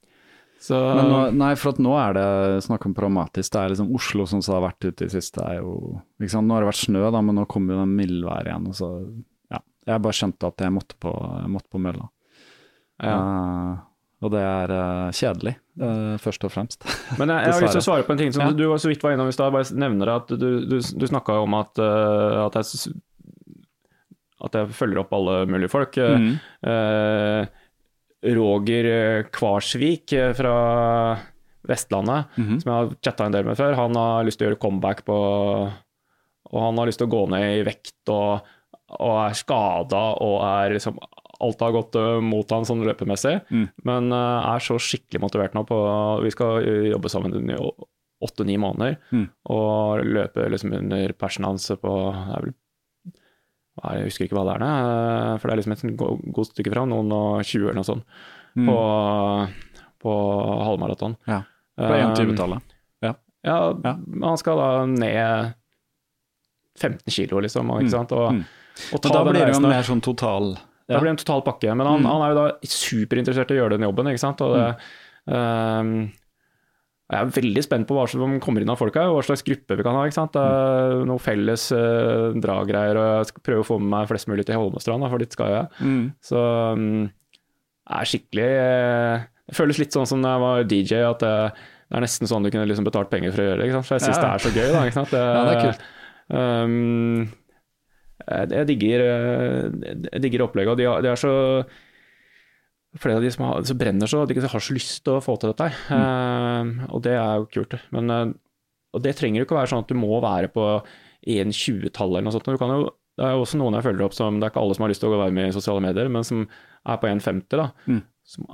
Så, 0.59 0.75
nå, 0.75 1.19
nei, 1.39 1.53
for 1.55 1.71
at 1.71 1.77
nå 1.79 1.93
er 1.95 2.15
det 2.17 2.63
snakk 2.65 2.83
om 2.89 2.93
problematisk. 2.95 3.53
Det 3.53 3.59
er 3.61 3.73
liksom 3.73 3.93
Oslo 3.95 4.25
som 4.27 4.41
har 4.43 4.65
vært 4.65 4.89
ute 4.89 5.07
i 5.07 5.11
siste, 5.11 5.39
er 5.39 5.61
jo 5.61 5.73
ikke 6.19 6.33
sant? 6.33 6.49
Nå 6.49 6.57
har 6.57 6.65
det 6.65 6.71
vært 6.73 6.81
snø, 6.81 7.03
da, 7.15 7.21
men 7.23 7.39
nå 7.39 7.45
kommer 7.51 7.75
jo 7.75 7.83
den 7.85 7.93
mildværet 7.95 8.51
igjen. 8.51 8.65
Og 8.67 8.75
så, 8.75 8.89
ja. 9.55 9.61
Jeg 9.87 10.03
bare 10.03 10.17
skjønte 10.19 10.51
at 10.51 10.65
jeg 10.65 10.75
måtte 10.75 10.99
på, 10.99 11.13
jeg 11.15 11.53
måtte 11.53 11.71
på 11.71 11.83
mølla. 11.85 12.09
Ja. 12.99 13.15
Uh, 13.15 13.71
og 14.19 14.33
det 14.35 14.43
er 14.43 14.73
uh, 14.75 15.15
kjedelig, 15.15 15.55
uh, 15.81 16.15
først 16.21 16.43
og 16.47 16.53
fremst. 16.53 16.83
Men 17.19 17.31
jeg, 17.33 17.45
jeg 17.45 17.55
har 17.55 17.63
lyst 17.65 17.77
til 17.77 17.83
å 17.83 17.87
svare 17.87 18.07
på 18.07 18.15
en 18.15 18.21
ting 18.21 18.33
som 18.35 18.45
ja. 18.45 18.51
du, 18.55 18.65
var 18.71 18.81
så 18.81 18.91
vidt 18.91 19.03
var 19.05 19.15
innom 19.15 19.31
i 19.31 19.35
stad. 19.35 19.53
Bare 19.55 19.79
nevner 19.79 20.13
at 20.15 20.33
du, 20.33 20.49
du, 20.67 20.77
du 20.79 21.07
snakka 21.09 21.39
om 21.45 21.57
at, 21.59 21.81
uh, 21.81 22.45
at, 22.47 22.59
jeg, 22.59 22.93
at, 24.43 24.59
jeg, 24.59 24.77
følger 24.77 25.03
opp 25.03 25.15
alle 25.17 25.41
mulige 25.49 25.71
folk. 25.73 25.97
Mm. 25.99 26.37
Roger 28.35 28.87
Kvarsvik 29.31 30.11
fra 30.35 30.55
Vestlandet, 31.69 32.25
mm 32.35 32.47
-hmm. 32.47 32.59
som 32.59 32.71
jeg 32.71 32.77
har 32.79 32.95
chatta 33.03 33.25
en 33.25 33.31
del 33.31 33.45
med 33.45 33.57
før, 33.57 33.73
han 33.75 33.95
har 33.95 34.23
lyst 34.23 34.39
til 34.39 34.47
å 34.47 34.49
gjøre 34.49 34.59
comeback 34.59 35.05
på 35.05 35.17
Og 36.49 36.61
han 36.63 36.77
har 36.77 36.85
lyst 36.85 36.97
til 36.97 37.07
å 37.07 37.11
gå 37.11 37.29
ned 37.29 37.59
i 37.59 37.63
vekt 37.63 38.09
og, 38.09 38.41
og 38.89 39.29
er 39.29 39.33
skada 39.33 40.15
og 40.17 40.41
er 40.43 40.73
liksom 40.73 40.97
alt 41.39 41.61
har 41.63 41.75
gått 41.75 41.95
uh, 41.99 42.17
mot 42.23 42.51
han 42.51 42.67
sånn 42.67 42.83
løpemessig, 42.87 43.37
mm. 43.49 43.67
men 43.87 44.11
uh, 44.13 44.55
er 44.55 44.63
så 44.63 44.79
skikkelig 44.81 45.21
motivert 45.23 45.55
nå 45.55 45.63
på 45.67 45.77
Vi 46.25 46.31
skal 46.35 46.65
jobbe 46.89 47.11
sammen 47.11 47.51
i 47.51 47.57
åtte-ni 48.19 48.57
måneder 48.59 48.97
mm. 49.15 49.27
og 49.55 50.01
løpe 50.03 50.49
liksom 50.51 50.73
under 50.81 51.13
persen 51.15 51.47
hans 51.47 51.69
på 51.79 51.93
jeg, 52.19 52.51
jeg 53.79 54.09
husker 54.09 54.27
ikke 54.27 54.35
hva 54.35 54.43
det 54.49 54.57
er, 54.57 54.65
uh, 54.65 55.37
for 55.39 55.47
det 55.47 55.55
er 55.55 55.61
liksom 55.61 55.77
et 55.77 55.85
godt 56.35 56.51
stykke 56.51 56.73
fram, 56.73 56.91
noen 56.91 57.15
og 57.15 57.39
20 57.47 57.69
eller 57.69 57.79
noe 57.79 57.87
sånt, 57.87 58.19
mm. 58.59 58.67
på, 58.67 58.79
på 60.03 60.17
halvmaraton. 60.67 61.15
Ja. 61.29 61.45
På 61.79 61.93
21-tallet. 61.95 62.75
Ja. 63.05 63.13
ja. 63.47 63.57
ja. 63.85 63.93
Han 64.25 64.39
skal 64.41 64.59
da 64.59 64.71
ned 64.91 65.53
15 66.79 67.11
kilo, 67.11 67.39
liksom. 67.39 67.71
Ikke 67.77 67.87
mm. 67.87 67.93
sant? 67.93 68.11
Og, 68.15 68.33
mm. 68.35 68.43
Og 68.95 69.05
da 69.05 69.23
blir 69.27 69.43
det 69.43 69.53
jo 69.53 69.61
en 69.61 69.69
mer 69.71 69.87
sånn 69.87 70.03
total. 70.03 70.53
Da 70.89 70.99
blir 70.99 71.11
det 71.11 71.17
en 71.17 71.21
total 71.21 71.43
pakke. 71.45 71.73
Men 71.75 71.87
han, 71.87 72.01
mm. 72.01 72.09
han, 72.09 72.23
er 72.25 72.31
jo 72.31 72.39
da 72.39 72.71
superinteressert 72.73 73.53
i 73.53 73.57
å 73.57 73.61
gjøre 73.63 73.77
den 73.77 73.85
jobben, 73.85 74.09
ikke 74.09 74.23
sant. 74.23 74.41
Og 74.45 74.55
det, 74.55 74.65
mm. 75.29 75.35
um, 75.35 75.93
jeg 77.09 77.25
er 77.25 77.31
veldig 77.33 77.61
spent 77.65 77.87
på 77.89 77.95
hva 77.97 78.03
som 78.09 78.35
kommer 78.41 78.61
inn 78.61 78.69
av 78.69 78.77
folk 78.77 78.97
her, 78.99 79.09
hva 79.09 79.21
slags 79.25 79.41
gruppe 79.45 79.77
vi 79.79 79.85
kan 79.85 79.97
ha. 79.97 80.03
ikke 80.05 80.17
sant? 80.19 80.35
Mm. 80.37 81.07
Noen 81.09 81.23
felles 81.23 81.63
uh, 81.73 82.29
draggreier, 82.37 82.99
og 83.01 83.07
jeg 83.07 83.31
skal 83.31 83.45
prøve 83.49 83.65
å 83.65 83.69
få 83.71 83.79
med 83.81 83.89
meg 83.95 84.11
flest 84.11 84.29
mulig 84.29 84.45
til 84.45 84.61
Holmestrand, 84.61 85.07
for 85.09 85.21
dit 85.21 85.33
skal 85.33 85.55
jeg. 85.55 85.71
Mm. 85.81 86.03
Så 86.29 86.43
um, 86.77 87.07
er 87.89 88.09
skikkelig 88.11 88.49
uh, 88.61 89.25
Det 89.49 89.57
føles 89.57 89.81
litt 89.81 89.97
sånn 89.97 90.09
som 90.09 90.21
da 90.21 90.35
jeg 90.35 90.43
var 90.45 90.69
DJ, 90.69 91.01
at 91.07 91.25
uh, 91.25 91.65
det 91.89 91.97
er 91.97 92.05
nesten 92.05 92.29
sånn 92.29 92.45
du 92.45 92.51
kunne 92.53 92.69
liksom 92.69 92.85
betalt 92.85 93.09
penger 93.09 93.33
for 93.33 93.41
å 93.41 93.47
gjøre 93.47 93.63
det. 93.63 93.69
ikke 93.69 93.79
sant? 93.79 93.89
For 93.89 93.97
jeg 93.97 94.05
syns 94.05 94.19
ja. 94.19 94.21
det 94.21 94.29
er 94.29 94.45
så 94.45 94.53
gøy. 94.53 94.67
da, 94.69 94.85
ikke 94.85 94.99
sant? 94.99 95.13
Det, 95.15 95.25
ja, 95.33 95.43
det 95.47 95.55
er 95.55 95.63
kult. 95.65 95.87
Um, 96.29 97.23
jeg, 98.29 98.65
digger, 98.69 99.05
jeg 100.13 100.21
digger 100.23 100.45
opplegget, 100.45 100.73
og 100.73 100.79
de, 100.79 100.89
de 101.05 101.11
er 101.11 101.19
så 101.19 101.33
flere 102.97 103.19
av 103.19 103.25
de 103.25 103.31
som 103.33 103.45
har, 103.45 103.65
så 103.67 103.75
brenner 103.77 104.09
så, 104.09 104.23
de 104.25 104.37
har 104.41 104.63
så 104.63 104.75
lyst 104.75 105.03
til 105.05 105.17
å 105.17 105.23
få 105.23 105.35
til 105.39 105.51
dette. 105.51 105.69
Mm. 105.89 105.99
Uh, 105.99 106.87
og 106.95 107.03
det 107.05 107.15
er 107.17 107.35
jo 107.37 107.49
kult. 107.53 107.75
Men, 107.95 108.09
uh, 108.09 108.31
og 108.95 109.03
det 109.05 109.13
trenger 109.19 109.41
jo 109.41 109.47
ikke 109.47 109.57
å 109.57 109.59
være 109.59 109.71
sånn 109.73 109.83
at 109.85 109.91
du 109.91 109.99
må 109.99 110.21
være 110.23 110.49
på 110.53 110.65
1,20-tallet 111.29 112.17
eller 112.17 112.27
noe 112.29 112.35
sånt. 112.35 112.49
Du 112.49 112.61
kan 112.61 112.73
jo, 112.73 112.89
det 113.19 113.27
er 113.27 113.35
jo 113.35 113.43
også 113.45 113.59
noen 113.61 113.77
jeg 113.77 113.85
følger 113.85 114.07
opp 114.07 114.15
som 114.17 114.39
Det 114.39 114.47
er 114.47 114.53
ikke 114.53 114.63
alle 114.63 114.77
som 114.77 114.85
har 114.85 114.93
lyst 114.93 115.03
til 115.03 115.13
å 115.13 115.21
være 115.21 115.35
med 115.35 115.51
i 115.51 115.55
sosiale 115.55 115.83
medier, 115.85 116.09
men 116.11 116.25
som 116.25 116.45
er 116.47 117.01
på 117.01 117.11
1,50, 117.11 117.45
da. 117.59 117.69
Mm. 117.85 118.01
Som 118.29 118.49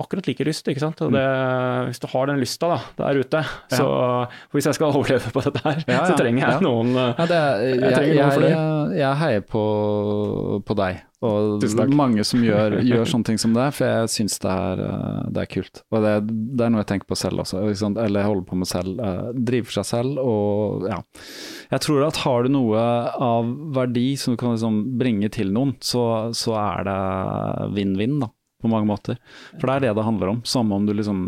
akkurat 0.00 0.26
like 0.28 0.44
lyst, 0.46 0.68
ikke 0.68 0.82
sant. 0.82 1.00
Det, 1.12 1.22
hvis 1.88 2.02
du 2.02 2.08
har 2.12 2.28
den 2.30 2.40
lysta 2.40 2.72
da, 2.72 2.80
der 2.98 3.22
ute, 3.22 3.44
ja. 3.44 3.76
så 3.76 3.86
Hvis 4.52 4.68
jeg 4.68 4.78
skal 4.78 4.92
overleve 4.92 5.32
på 5.32 5.44
dette 5.44 5.62
her, 5.64 5.80
ja, 5.86 5.94
ja, 5.94 6.02
så 6.08 6.18
trenger 6.18 6.44
jeg 6.46 6.64
noen 6.64 6.92
det, 6.92 7.38
jeg, 7.38 7.78
jeg, 7.78 7.94
trenger 7.96 8.18
noen 8.18 8.44
det. 8.44 8.50
Jeg, 8.52 8.98
jeg 9.02 9.18
heier 9.22 9.46
på, 9.52 9.62
på, 10.66 10.76
deg, 10.78 11.00
og 11.22 11.64
mange 11.94 12.24
som 12.26 12.42
gjør, 12.44 12.78
gjør, 12.90 13.06
sånne 13.08 13.30
ting 13.30 13.40
som 13.40 13.54
det, 13.56 13.68
for 13.76 13.88
jeg 13.88 14.12
syns 14.16 14.38
det, 14.42 14.56
det, 15.34 15.44
er 15.44 15.50
kult. 15.50 15.82
Og 15.92 16.04
det, 16.04 16.14
det, 16.28 16.66
er 16.66 16.74
noe 16.74 16.82
jeg 16.82 16.90
tenker 16.94 17.12
på 17.12 17.18
selv 17.18 17.44
også, 17.44 17.62
eller 17.92 18.28
holder 18.28 18.46
på 18.48 18.60
med 18.62 18.70
selv. 18.70 18.98
Uh, 18.98 19.30
driver 19.36 19.70
for 19.70 19.80
seg 19.80 19.88
selv 19.88 20.20
og 20.22 20.86
ja. 20.90 21.00
Jeg 21.72 21.84
tror 21.86 22.06
at 22.08 22.20
har 22.24 22.44
du 22.44 22.52
noe 22.52 22.82
av 23.22 23.48
verdi 23.76 24.12
som 24.20 24.34
du 24.34 24.40
kan 24.40 24.54
liksom 24.56 24.84
bringe 25.00 25.30
til 25.32 25.52
noen, 25.54 25.76
så, 25.82 26.04
så 26.36 26.56
er 26.60 26.88
det 26.88 27.00
vinn-vinn, 27.78 28.20
da 28.24 28.32
på 28.62 28.70
mange 28.70 28.88
måter. 28.88 29.18
For 29.58 29.68
det 29.68 29.74
er 29.74 29.86
det 29.86 29.94
det 29.98 30.06
handler 30.06 30.32
om, 30.32 30.42
samme 30.48 30.78
om 30.78 30.86
du 30.86 30.94
liksom 30.94 31.22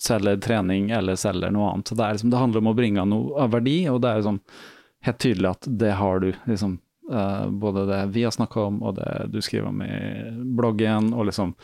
selger 0.00 0.40
trening 0.42 0.90
eller 0.90 1.18
selger 1.20 1.52
noe 1.52 1.70
annet. 1.72 1.88
Så 1.92 1.98
det, 1.98 2.12
liksom, 2.16 2.32
det 2.32 2.40
handler 2.40 2.64
om 2.64 2.72
å 2.72 2.76
bringe 2.78 3.04
noe 3.08 3.44
av 3.44 3.52
verdi, 3.54 3.76
og 3.92 4.00
det 4.02 4.10
er 4.10 4.22
liksom 4.22 4.40
helt 5.02 5.20
tydelig 5.22 5.50
at 5.50 5.68
det 5.84 5.92
har 5.98 6.22
du. 6.24 6.30
liksom 6.48 6.78
uh, 7.12 7.46
Både 7.50 7.86
det 7.90 8.02
vi 8.16 8.24
har 8.24 8.34
snakka 8.34 8.68
om, 8.70 8.82
og 8.82 8.96
det 9.00 9.10
du 9.34 9.40
skriver 9.44 9.68
om 9.68 9.82
i 9.84 9.96
bloggen, 10.56 11.12
og 11.12 11.28
liksom 11.30 11.54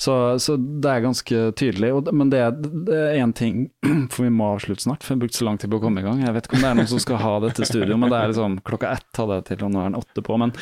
så, 0.00 0.38
så, 0.38 0.56
det 0.56 0.88
er 0.88 1.02
ganske 1.04 1.38
tydelig. 1.60 1.90
Og, 1.92 2.06
men 2.16 2.30
det 2.32 2.38
er 2.40 3.18
én 3.20 3.34
ting, 3.36 3.66
for 4.12 4.24
vi 4.24 4.30
må 4.32 4.46
avslutte 4.54 4.86
snart, 4.86 5.04
for 5.04 5.12
vi 5.12 5.18
har 5.18 5.20
brukt 5.26 5.36
så 5.36 5.44
lang 5.44 5.58
tid 5.60 5.68
på 5.68 5.76
å 5.76 5.82
komme 5.82 6.00
i 6.00 6.06
gang. 6.06 6.22
Jeg 6.24 6.32
vet 6.32 6.48
ikke 6.48 6.56
om 6.56 6.64
det 6.64 6.70
er 6.70 6.78
noen 6.78 6.88
som 6.88 7.02
skal 7.04 7.20
ha 7.20 7.32
dette 7.44 7.68
studioet, 7.68 8.00
men 8.00 8.08
det 8.08 8.16
er 8.16 8.32
liksom 8.32 8.54
klokka 8.64 8.94
ett 8.96 9.20
hadde 9.20 9.36
jeg 9.36 9.46
til, 9.50 9.66
og 9.66 9.74
nå 9.74 9.82
er 9.82 9.90
den 9.90 9.98
åtte 10.00 10.24
på. 10.24 10.38
Men 10.40 10.54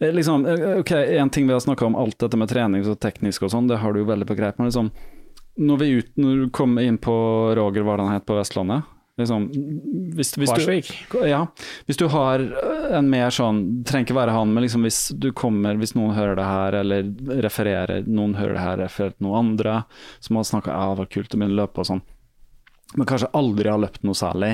eh, 0.00 0.10
liksom, 0.10 0.48
eh, 0.50 0.64
ok, 0.80 0.90
en 1.22 1.30
ting 1.30 1.46
vi 1.46 1.54
har 1.54 1.62
snakka 1.62 1.86
om, 1.86 1.98
alt 2.02 2.18
dette 2.24 2.40
med 2.42 2.50
trening 2.50 2.82
og 2.82 2.98
teknisk 3.06 3.46
og 3.46 3.54
sånn, 3.54 3.70
det 3.70 3.78
har 3.84 3.94
du 3.94 4.02
jo 4.02 4.08
veldig 4.10 4.26
på 4.32 4.38
greip. 4.40 4.58
Men 4.58 4.72
liksom, 4.72 4.90
når 5.62 5.82
vi 5.84 5.90
ut, 6.00 6.10
når 6.18 6.42
du 6.42 6.50
kom 6.58 6.74
inn 6.82 6.98
på 6.98 7.14
Roger, 7.54 7.86
hva 7.86 8.00
han 8.02 8.16
het 8.16 8.26
på 8.26 8.40
Vestlandet 8.40 8.82
Liksom, 9.20 9.50
hvis, 10.16 10.30
hvis, 10.40 10.52
du, 10.56 11.26
ja, 11.28 11.42
hvis, 11.84 11.98
du, 12.00 12.06
har 12.08 12.40
en 12.96 13.10
mer 13.12 13.28
sånn 13.28 13.82
Trenger 13.84 14.06
ikke 14.06 14.16
være 14.16 14.32
han, 14.32 14.54
men 14.56 14.64
liksom 14.64 14.86
hvis 14.86 15.00
du 15.20 15.26
kommer 15.36 15.76
Hvis 15.76 15.92
noen 15.92 16.14
hører 16.16 16.38
det 16.38 16.46
her, 16.48 16.76
eller 16.80 17.42
refererer 17.44 18.08
Noen 18.08 18.38
hører 18.38 18.56
det 18.56 18.62
her, 18.64 18.80
refererer 18.86 19.12
til 19.12 19.26
noen 19.28 19.50
andre 19.50 19.76
som 20.16 20.40
har 20.40 20.48
snakka 20.48 20.72
ja, 20.72 20.88
det 20.94 21.02
var 21.02 21.12
kult 21.12 21.36
å 21.36 21.42
begynne 21.42 21.58
å 21.58 21.60
løpe 21.60 21.84
og 21.84 21.90
sånn, 21.90 22.02
men 22.96 23.12
kanskje 23.12 23.30
aldri 23.36 23.68
har 23.68 23.84
løpt 23.84 24.02
noe 24.08 24.16
særlig, 24.16 24.50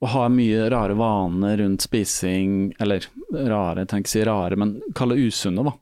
og 0.00 0.14
har 0.14 0.32
mye 0.38 0.70
rare 0.70 0.94
vaner 0.98 1.58
rundt 1.64 1.82
spising 1.82 2.72
Eller 2.78 3.10
rare, 3.34 3.82
jeg 3.82 4.04
ikke 4.04 4.14
si 4.14 4.26
rare, 4.26 4.58
men 4.58 4.78
kall 4.94 5.16
det 5.16 5.26
usunne, 5.26 5.66
da. 5.66 5.74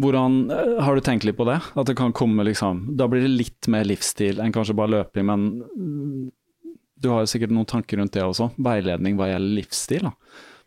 Hvordan, 0.00 0.42
eh, 0.54 0.82
Har 0.84 0.94
du 0.94 1.02
tenkt 1.02 1.26
litt 1.26 1.36
på 1.36 1.44
det? 1.48 1.58
At 1.74 1.90
det 1.90 1.98
kan 1.98 2.14
komme 2.14 2.46
liksom 2.46 2.96
Da 2.96 3.08
blir 3.10 3.26
det 3.26 3.34
litt 3.34 3.68
mer 3.68 3.84
livsstil 3.84 4.38
enn 4.40 4.54
kanskje 4.54 4.78
bare 4.78 4.94
løping, 4.94 5.26
men 5.26 6.30
du 7.00 7.08
har 7.08 7.24
jo 7.24 7.30
sikkert 7.32 7.52
noen 7.54 7.68
tanker 7.68 8.00
rundt 8.00 8.12
det 8.16 8.24
også. 8.24 8.50
Veiledning 8.60 9.16
hva 9.18 9.30
gjelder 9.30 9.56
livsstil. 9.56 10.06
Da. 10.10 10.12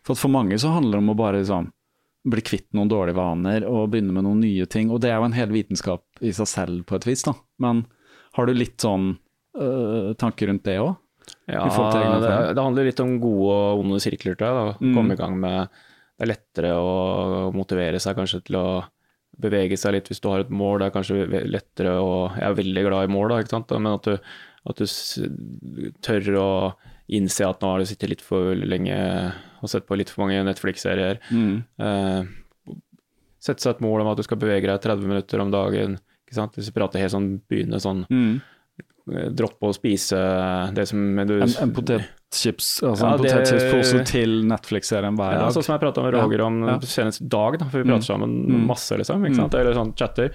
For 0.04 0.18
for 0.18 0.32
mange 0.34 0.58
så 0.60 0.72
handler 0.74 0.98
det 0.98 1.04
om 1.04 1.12
å 1.12 1.18
bare 1.18 1.40
liksom, 1.40 1.70
bli 2.34 2.44
kvitt 2.44 2.70
noen 2.76 2.90
dårlige 2.90 3.18
vaner 3.18 3.66
og 3.68 3.92
begynne 3.92 4.14
med 4.16 4.26
noen 4.26 4.42
nye 4.42 4.66
ting. 4.70 4.90
Og 4.90 5.02
det 5.04 5.12
er 5.12 5.20
jo 5.20 5.28
en 5.28 5.36
hel 5.36 5.54
vitenskap 5.54 6.24
i 6.24 6.32
seg 6.34 6.50
selv 6.50 6.84
på 6.88 6.98
et 6.98 7.06
vis, 7.08 7.24
da. 7.26 7.36
Men 7.62 7.84
har 8.34 8.48
du 8.48 8.54
litt 8.56 8.82
sånn 8.82 9.12
øh, 9.14 10.12
tanker 10.20 10.50
rundt 10.50 10.66
det 10.66 10.80
òg? 10.82 10.94
Ja, 11.48 11.64
det, 11.64 12.30
det, 12.56 12.60
handler 12.60 12.88
litt 12.88 13.00
om 13.00 13.18
gode 13.20 13.52
og 13.52 13.82
onde 13.84 14.00
sirkler, 14.02 14.36
tror 14.36 14.48
jeg. 14.48 14.56
Da. 14.56 14.78
Mm. 14.80 14.94
Komme 14.96 15.14
i 15.14 15.20
gang 15.20 15.36
med 15.40 15.78
Det 16.14 16.26
er 16.26 16.30
lettere 16.30 16.72
å 16.76 17.52
motivere 17.54 18.00
seg 18.00 18.16
kanskje 18.18 18.42
til 18.48 18.58
å 18.60 18.66
bevege 19.40 19.76
seg 19.80 19.96
litt 19.96 20.08
hvis 20.10 20.22
du 20.22 20.28
har 20.30 20.44
et 20.44 20.52
mål. 20.52 20.80
Det 20.80 20.88
er 20.88 20.94
kanskje 20.94 21.44
lettere 21.48 21.94
å 22.00 22.10
Jeg 22.34 22.48
er 22.48 22.58
veldig 22.60 22.84
glad 22.88 23.08
i 23.08 23.14
mål, 23.14 23.30
da, 23.32 23.40
ikke 23.42 23.54
sant? 23.56 23.72
men 23.78 23.96
at 23.96 24.10
du 24.10 24.34
at 24.64 24.80
du 24.80 25.88
tør 26.04 26.36
å 26.40 26.50
innse 27.12 27.44
at 27.44 27.60
nå 27.60 27.72
har 27.72 27.82
du 27.82 27.88
sittet 27.88 28.10
litt 28.10 28.24
for 28.24 28.56
lenge 28.56 28.96
og 29.64 29.70
sett 29.70 29.86
på 29.88 29.96
litt 29.98 30.12
for 30.12 30.24
mange 30.24 30.40
Netflix-serier. 30.46 31.20
Mm. 31.32 31.60
Uh, 31.80 32.72
sette 33.44 33.64
seg 33.64 33.76
et 33.76 33.84
mål 33.84 34.04
om 34.04 34.10
at 34.12 34.20
du 34.20 34.24
skal 34.24 34.40
bevege 34.40 34.68
deg 34.70 34.82
30 34.84 35.08
minutter 35.10 35.44
om 35.44 35.52
dagen. 35.52 35.98
Ikke 36.24 36.38
sant? 36.38 36.56
Hvis 36.56 36.70
vi 36.70 36.76
prater 36.76 37.02
helt 37.02 37.12
sånn 37.12 37.30
begynne 37.48 37.80
sånn 37.82 38.04
mm. 38.08 38.34
Eh, 39.04 39.26
droppe 39.36 39.68
å 39.68 39.74
spise 39.76 40.16
det 40.72 40.86
som 40.88 41.00
du, 41.28 41.34
En, 41.36 41.50
en 41.60 41.72
potetchips, 41.76 42.68
altså 42.88 43.10
ja, 43.10 43.18
potetchipspose 43.20 43.98
til 44.08 44.38
Netflix-serien 44.48 45.18
hver 45.18 45.34
ja, 45.34 45.42
dag? 45.42 45.52
Sånn 45.52 45.66
som 45.66 45.74
jeg 45.74 45.82
prata 45.82 46.04
med 46.06 46.16
Roger 46.16 46.44
om 46.46 46.56
ja. 46.64 46.78
senest 46.88 47.20
dag, 47.20 47.58
da, 47.60 47.68
for 47.68 47.82
vi 47.82 47.90
prater 47.90 48.00
mm. 48.00 48.06
sammen 48.06 48.32
mm. 48.48 48.62
masse, 48.70 48.96
liksom. 48.96 49.26
Ikke 49.28 49.42
sant? 49.42 49.52
Mm. 49.52 49.60
Eller 49.60 49.76
sånn 49.76 49.92
chatter. 50.00 50.32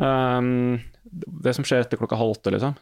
Um, 0.00 0.48
det 1.44 1.54
som 1.58 1.68
skjer 1.68 1.84
etter 1.84 2.00
klokka 2.00 2.16
halv 2.16 2.38
åtte, 2.38 2.54
liksom. 2.56 2.78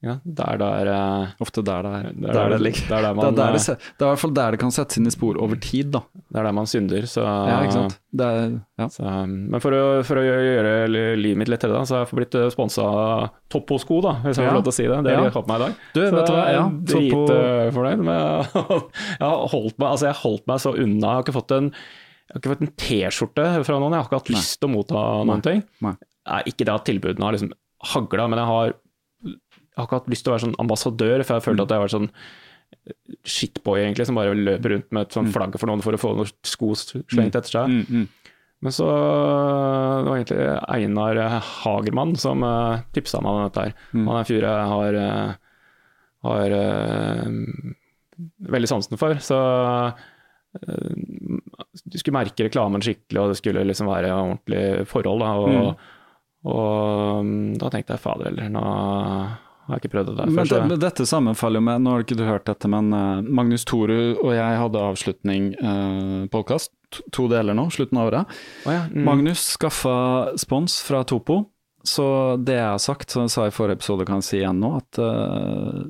Ja, 0.00 0.14
der 0.24 0.56
der 0.56 0.88
uh, 0.88 1.32
Ofte 1.44 1.60
der 1.60 1.84
der, 1.84 2.04
der, 2.16 2.32
der 2.32 2.52
det 2.54 2.60
ligger. 2.64 2.86
Der, 2.88 3.02
der 3.04 3.14
man, 3.14 3.34
det, 3.36 3.44
er 3.44 3.52
det, 3.52 3.64
det, 3.68 4.00
er 4.00 4.06
i 4.06 4.08
hvert 4.08 4.22
fall 4.22 4.32
der 4.32 4.54
det 4.54 4.60
kan 4.62 4.72
settes 4.72 4.96
inn 4.96 5.10
i 5.10 5.12
spor 5.12 5.36
over 5.36 5.58
tid, 5.60 5.90
da. 5.92 6.00
Det 6.16 6.40
er 6.40 6.46
der 6.48 6.54
man 6.56 6.70
synder, 6.70 7.04
så 7.04 7.24
Ja, 7.26 7.58
ikke 7.66 7.74
sant. 7.74 7.98
Er, 8.16 8.54
ja. 8.80 8.88
så, 8.88 9.04
men 9.28 9.60
for 9.60 9.76
å, 9.76 9.82
for 10.08 10.22
å, 10.22 10.24
gjøre 10.24 10.88
livet 11.20 11.42
mitt 11.42 11.52
lettere, 11.52 11.76
da, 11.76 11.84
så 11.84 11.98
har 11.98 12.06
jeg 12.06 12.16
blitt 12.16 12.38
sponsa 12.56 12.86
Toppo-sko, 13.52 14.00
da, 14.08 14.16
hvis 14.24 14.40
jeg 14.40 14.48
får 14.48 14.56
lov 14.56 14.66
til 14.66 14.72
å 14.72 14.78
si 14.78 14.88
det. 14.88 15.00
Det 15.04 15.14
har 15.14 15.28
jeg 15.28 15.36
hatt 15.36 15.46
på 15.46 15.52
meg 15.52 15.60
i 15.60 15.64
dag. 15.66 15.78
Du, 15.92 16.00
så 16.00 16.16
vet 16.16 16.32
du 16.32 16.34
hva, 16.38 16.44
ja, 16.56 16.66
dritfornøyd 16.94 18.04
med 18.08 18.20
Jeg 19.20 19.24
har 19.26 19.48
holdt 19.52 19.76
meg, 19.76 19.88
altså, 19.90 20.08
jeg 20.08 20.14
har 20.14 20.22
holdt 20.24 20.48
meg 20.48 20.64
så 20.64 20.76
unna. 20.76 21.00
Jeg 21.04 21.12
har 21.12 21.26
ikke 21.28 21.40
fått 21.42 21.58
en 21.60 21.74
jeg 22.30 22.36
har 22.36 22.40
ikke 22.44 22.52
fått 22.52 22.60
en 22.62 22.76
T-skjorte 22.78 23.44
fra 23.66 23.78
noen, 23.82 23.92
jeg 23.96 24.00
har 24.00 24.06
ikke 24.06 24.18
hatt 24.20 24.28
lyst 24.30 24.60
til 24.62 24.68
å 24.68 24.76
motta 24.76 25.00
noen 25.26 25.40
Nei. 25.40 25.42
ting. 25.42 25.64
Nei. 25.82 25.96
Ikke 26.46 26.62
det 26.62 26.76
at 26.76 26.84
tilbudene 26.86 27.26
har 27.26 27.34
liksom 27.34 27.50
hagla, 27.90 28.28
men 28.30 28.38
jeg 28.38 28.48
har 28.52 28.76
har 29.78 29.86
ikke 29.86 30.00
hatt 30.00 30.12
lyst 30.12 30.26
til 30.26 30.32
å 30.32 30.36
være 30.36 30.46
sånn 30.48 30.60
ambassadør, 30.62 31.22
for 31.26 31.38
jeg 31.38 31.46
følte 31.46 31.66
at 31.66 31.74
jeg 31.74 31.84
var 31.84 31.92
sånn 31.94 32.10
shitboy, 33.26 33.82
egentlig, 33.82 34.06
som 34.08 34.18
bare 34.18 34.36
løper 34.36 34.74
rundt 34.74 34.88
med 34.94 35.06
et 35.06 35.16
sånn 35.16 35.28
mm. 35.28 35.34
flagg 35.34 35.58
for 35.58 35.70
noen 35.70 35.82
for 35.84 35.96
å 35.96 36.00
få 36.00 36.14
noen 36.16 36.30
sko 36.46 36.72
slengt 36.78 37.34
mm. 37.34 37.40
etter 37.40 37.52
seg. 37.52 37.74
Mm, 37.74 37.84
mm. 37.90 38.36
Men 38.60 38.74
så 38.76 38.86
det 38.90 40.10
var 40.10 40.18
egentlig 40.18 40.46
Einar 40.68 41.20
Hagermann 41.62 42.12
som 42.20 42.44
uh, 42.44 42.82
tipsa 42.92 43.22
meg 43.24 43.32
om 43.32 43.44
dette 43.46 43.66
her. 43.66 43.76
Mm. 43.94 44.04
Han 44.04 44.14
er 44.14 44.20
en 44.20 44.28
fyr 44.28 44.46
jeg 44.46 44.70
har, 44.72 44.98
uh, 45.00 45.30
har 46.28 46.56
uh, 46.60 47.24
veldig 48.56 48.70
sansen 48.70 49.00
for. 49.00 49.16
Så 49.24 49.38
uh, 49.40 49.92
du 50.60 51.96
skulle 51.96 52.18
merke 52.18 52.50
reklamen 52.50 52.84
skikkelig, 52.84 53.22
og 53.22 53.32
det 53.32 53.40
skulle 53.40 53.64
liksom 53.64 53.88
være 53.88 54.12
ordentlig 54.12 54.64
forhold. 54.92 55.24
Da, 55.24 55.32
og, 55.40 55.48
mm. 55.48 55.62
og, 55.64 56.52
og 56.52 57.32
da 57.64 57.72
tenkte 57.72 57.96
jeg 57.96 58.04
fader 58.04 58.28
heller, 58.28 58.52
nå 58.52 58.66
jeg 59.70 59.76
har 59.76 59.84
ikke 59.84 59.92
prøvd 59.92 60.08
det 60.10 60.16
der 60.18 60.30
men, 60.34 60.48
det, 60.50 60.60
men 60.66 60.80
dette 60.82 61.04
sammenfaller 61.06 61.60
jo 61.60 61.66
med, 61.68 61.82
nå 61.84 61.92
har 61.94 62.02
ikke 62.04 62.18
du 62.18 62.24
hørt 62.26 62.48
dette, 62.48 62.70
men 62.70 62.90
uh, 62.90 63.22
Magnus 63.22 63.64
Toru 63.68 64.16
og 64.16 64.32
jeg 64.34 64.58
hadde 64.58 64.82
avslutning 64.82 65.46
uh, 65.62 66.26
podkast, 66.32 66.72
to 67.14 67.28
deler 67.30 67.54
nå, 67.54 67.68
slutten 67.70 68.00
av 68.00 68.10
året. 68.10 68.34
Oh, 68.66 68.74
ja. 68.74 68.82
mm. 68.90 69.04
Magnus 69.06 69.44
skaffa 69.54 69.94
spons 70.42 70.80
fra 70.82 71.04
Topo, 71.06 71.44
så 71.86 72.06
det 72.42 72.58
jeg 72.58 72.66
har 72.66 72.82
sagt, 72.82 73.14
som 73.14 73.28
jeg 73.28 73.34
sa 73.36 73.46
i 73.46 73.54
forrige 73.54 73.78
episode, 73.78 74.08
kan 74.08 74.18
jeg 74.18 74.26
si 74.26 74.40
igjen 74.40 74.58
nå, 74.60 74.72
at 74.82 75.00
uh, 75.00 75.86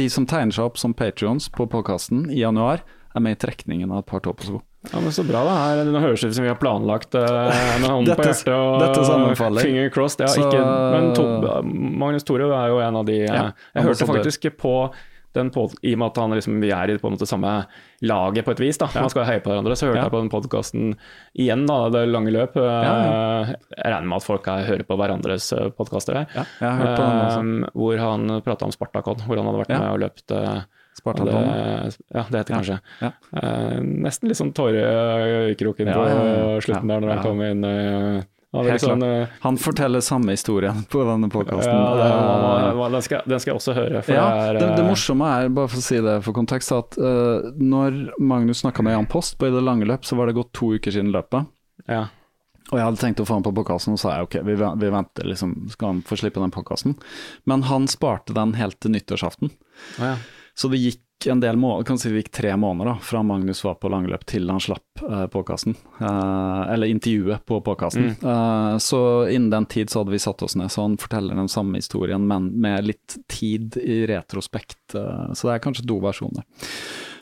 de 0.00 0.08
som 0.10 0.26
tegner 0.26 0.56
seg 0.56 0.66
opp 0.66 0.82
som 0.82 0.96
patrions 0.96 1.46
på 1.54 1.68
podkasten 1.70 2.26
i 2.32 2.42
januar, 2.42 2.82
er 3.14 3.22
med 3.22 3.38
i 3.38 3.40
trekningen 3.46 3.94
av 3.94 4.02
et 4.02 4.10
par 4.10 4.24
Topo-sko. 4.26 4.64
Ja, 4.88 5.00
men 5.00 5.12
Så 5.12 5.24
bra, 5.28 5.42
da. 5.44 5.54
Her, 5.60 5.82
det 5.84 6.00
høres 6.00 6.24
ut 6.24 6.32
som 6.32 6.46
vi 6.46 6.48
har 6.48 6.56
planlagt 6.56 7.12
uh, 7.12 7.20
med 7.82 7.84
hånden 7.84 8.16
på 8.16 8.24
hjertet 8.24 8.54
og 8.54 8.80
dette 8.80 9.60
finger 9.60 9.92
crossed. 9.92 10.24
Ja, 10.24 10.32
ikke, 10.40 10.64
men 10.94 11.12
to, 11.16 11.26
Magnus 12.00 12.24
Tore 12.24 12.48
er 12.48 12.72
jo 12.72 12.80
en 12.80 13.00
av 13.02 13.06
de 13.08 13.20
ja, 13.26 13.50
Jeg 13.76 13.90
hørte 13.90 14.08
faktisk 14.08 14.48
på 14.60 14.74
den 15.36 15.52
pod, 15.54 15.76
I 15.86 15.92
og 15.94 16.00
med 16.00 16.08
at 16.08 16.16
han 16.18 16.32
liksom, 16.34 16.56
vi 16.58 16.72
er 16.74 16.90
i 16.90 16.96
på 16.98 17.06
en 17.06 17.14
måte 17.14 17.28
samme 17.28 17.52
laget 18.02 18.42
på 18.46 18.54
et 18.56 18.62
vis, 18.64 18.80
da. 18.80 18.88
Ja. 18.90 19.04
man 19.04 19.12
skal 19.12 19.28
heie 19.28 19.42
på 19.44 19.52
hverandre, 19.52 19.76
så 19.78 19.86
hørte 19.86 20.00
jeg 20.00 20.14
på 20.16 20.22
den 20.24 20.32
podkasten 20.32 20.88
igjen, 21.38 21.68
da, 21.70 21.76
det 21.94 22.02
lange 22.10 22.32
løp. 22.34 22.56
Ja. 22.58 22.96
Jeg 23.52 23.84
regner 23.84 24.08
med 24.10 24.16
at 24.16 24.26
folk 24.26 24.48
er, 24.50 24.66
hører 24.66 24.88
på 24.88 24.98
hverandres 24.98 25.52
podkaster 25.78 26.22
her. 26.22 26.34
Ja, 26.34 26.74
uh, 26.80 27.38
hvor 27.76 28.02
han 28.02 28.40
prata 28.42 28.66
om 28.66 28.74
Spartakon, 28.74 29.22
hvor 29.28 29.38
han 29.38 29.52
hadde 29.52 29.62
vært 29.62 29.74
med 29.76 29.88
og 29.92 30.02
løpt. 30.08 30.26
Uh, 30.34 30.64
Spartaton. 31.00 31.48
ja, 32.14 32.24
det 32.28 32.42
heter 32.42 32.54
kanskje. 32.54 32.80
Uh, 33.02 33.78
nesten 34.06 34.30
litt 34.30 34.40
sånn 34.40 34.52
tårer 34.56 34.84
ja, 34.84 35.54
kroken 35.60 35.90
på 35.90 36.04
slutten 36.66 36.92
der 36.92 37.02
når 37.02 37.16
han 37.16 37.24
kom 37.24 37.42
inn. 37.46 37.64
Sånn, 38.50 39.02
uh, 39.06 39.30
han 39.44 39.58
forteller 39.62 40.02
samme 40.02 40.34
historien 40.34 40.82
på 40.90 41.04
denne 41.06 41.28
podkasten. 41.30 41.70
Ja, 41.70 41.92
den, 41.94 42.80
den, 42.80 42.96
den, 42.98 43.38
skal 43.38 43.52
jeg 43.52 43.58
også 43.60 43.74
høre. 43.76 44.00
Ja, 44.10 44.24
det, 44.26 44.46
er, 44.48 44.58
det, 44.58 44.70
det, 44.80 44.86
morsomme 44.88 45.28
er, 45.38 45.52
bare 45.54 45.70
for 45.70 45.78
å 45.78 45.84
si 45.84 46.00
det 46.02 46.16
for 46.26 46.34
kontekst, 46.34 46.74
at 46.74 46.98
uh, 46.98 47.52
når 47.54 48.00
Magnus 48.18 48.64
snakka 48.64 48.82
med 48.82 48.98
Jan 48.98 49.06
Post 49.10 49.38
på 49.38 49.46
I 49.46 49.54
det 49.54 49.62
lange 49.62 49.86
løp, 49.86 50.02
så 50.06 50.18
var 50.18 50.26
det 50.26 50.34
gått 50.40 50.50
to 50.58 50.72
uker 50.74 50.96
siden 50.96 51.14
løpet. 51.14 51.46
Ja. 51.86 52.08
Og 52.70 52.78
jeg 52.78 52.86
hadde 52.88 53.02
tenkt 53.02 53.22
å 53.22 53.28
få 53.28 53.38
han 53.38 53.46
på 53.46 53.54
podkasten, 53.54 53.94
og 53.94 54.02
sa 54.02 54.16
jeg 54.16 54.26
ok, 54.26 54.36
vi, 54.50 54.58
vi 54.58 54.92
venter, 54.98 55.30
liksom, 55.30 55.54
skal 55.70 55.92
han 55.92 56.02
få 56.06 56.18
slippe 56.18 56.42
den 56.42 56.54
podkasten. 56.54 56.98
Men 57.50 57.68
han 57.70 57.86
sparte 57.90 58.34
den 58.34 58.58
helt 58.58 58.82
til 58.82 58.98
nyttårsaften. 58.98 59.54
ja. 60.02 60.18
Så 60.60 60.68
det 60.68 60.76
gikk 60.76 61.26
en 61.26 61.40
del 61.40 61.56
måneder, 61.56 61.86
kan 61.88 61.98
si 61.98 62.10
det 62.12 62.20
gikk 62.20 62.34
tre 62.36 62.50
måneder 62.56 62.90
da, 62.90 62.94
fra 63.04 63.22
Magnus 63.24 63.62
var 63.64 63.78
på 63.80 63.88
langløp 63.92 64.26
til 64.28 64.50
han 64.52 64.60
slapp 64.60 65.02
eh, 65.06 65.22
påkasten. 65.32 65.72
Eh, 66.00 66.72
eller 66.74 66.92
intervjuet 66.92 67.46
på 67.48 67.62
påkasten. 67.64 68.10
Mm. 68.10 68.26
Eh, 68.32 68.74
så 68.84 69.00
innen 69.28 69.48
den 69.54 69.66
tid 69.72 69.88
så 69.88 70.02
hadde 70.02 70.12
vi 70.12 70.20
satt 70.20 70.44
oss 70.44 70.56
ned, 70.60 70.68
så 70.72 70.84
han 70.84 70.98
forteller 71.00 71.38
den 71.40 71.48
samme 71.48 71.80
historien, 71.80 72.26
men 72.28 72.50
med 72.60 72.90
litt 72.90 73.16
tid 73.32 73.78
i 73.80 74.02
retrospekt. 74.10 74.82
Uh, 74.92 75.32
så 75.32 75.48
det 75.48 75.54
er 75.54 75.64
kanskje 75.64 75.86
to 75.88 75.96
versjoner. 76.04 76.44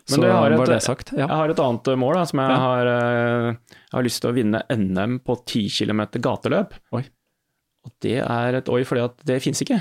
Men 0.09 0.25
så 0.25 0.33
har 0.35 0.57
et, 0.57 0.75
sagt. 0.83 1.15
Ja. 1.15 1.29
Jeg 1.29 1.39
har 1.43 1.55
et 1.55 1.63
annet 1.63 1.93
mål 2.03 2.19
da, 2.19 2.27
som 2.27 2.43
jeg, 2.43 2.51
ja. 2.51 2.59
har, 2.65 2.91
jeg 2.91 3.95
har 3.95 4.09
lyst 4.09 4.25
til 4.25 4.33
å 4.33 4.35
vinne 4.35 4.65
NM 4.75 5.21
på 5.23 5.39
10 5.45 5.71
km 5.79 6.05
gateløp. 6.27 6.75
Oi. 6.91 7.05
Og 7.87 7.95
det 8.03 8.19
er 8.25 8.59
et 8.63 8.75
oi, 8.75 8.83
fordi 8.89 9.07
at 9.07 9.27
det 9.31 9.39
fins 9.47 9.63
ikke. 9.63 9.79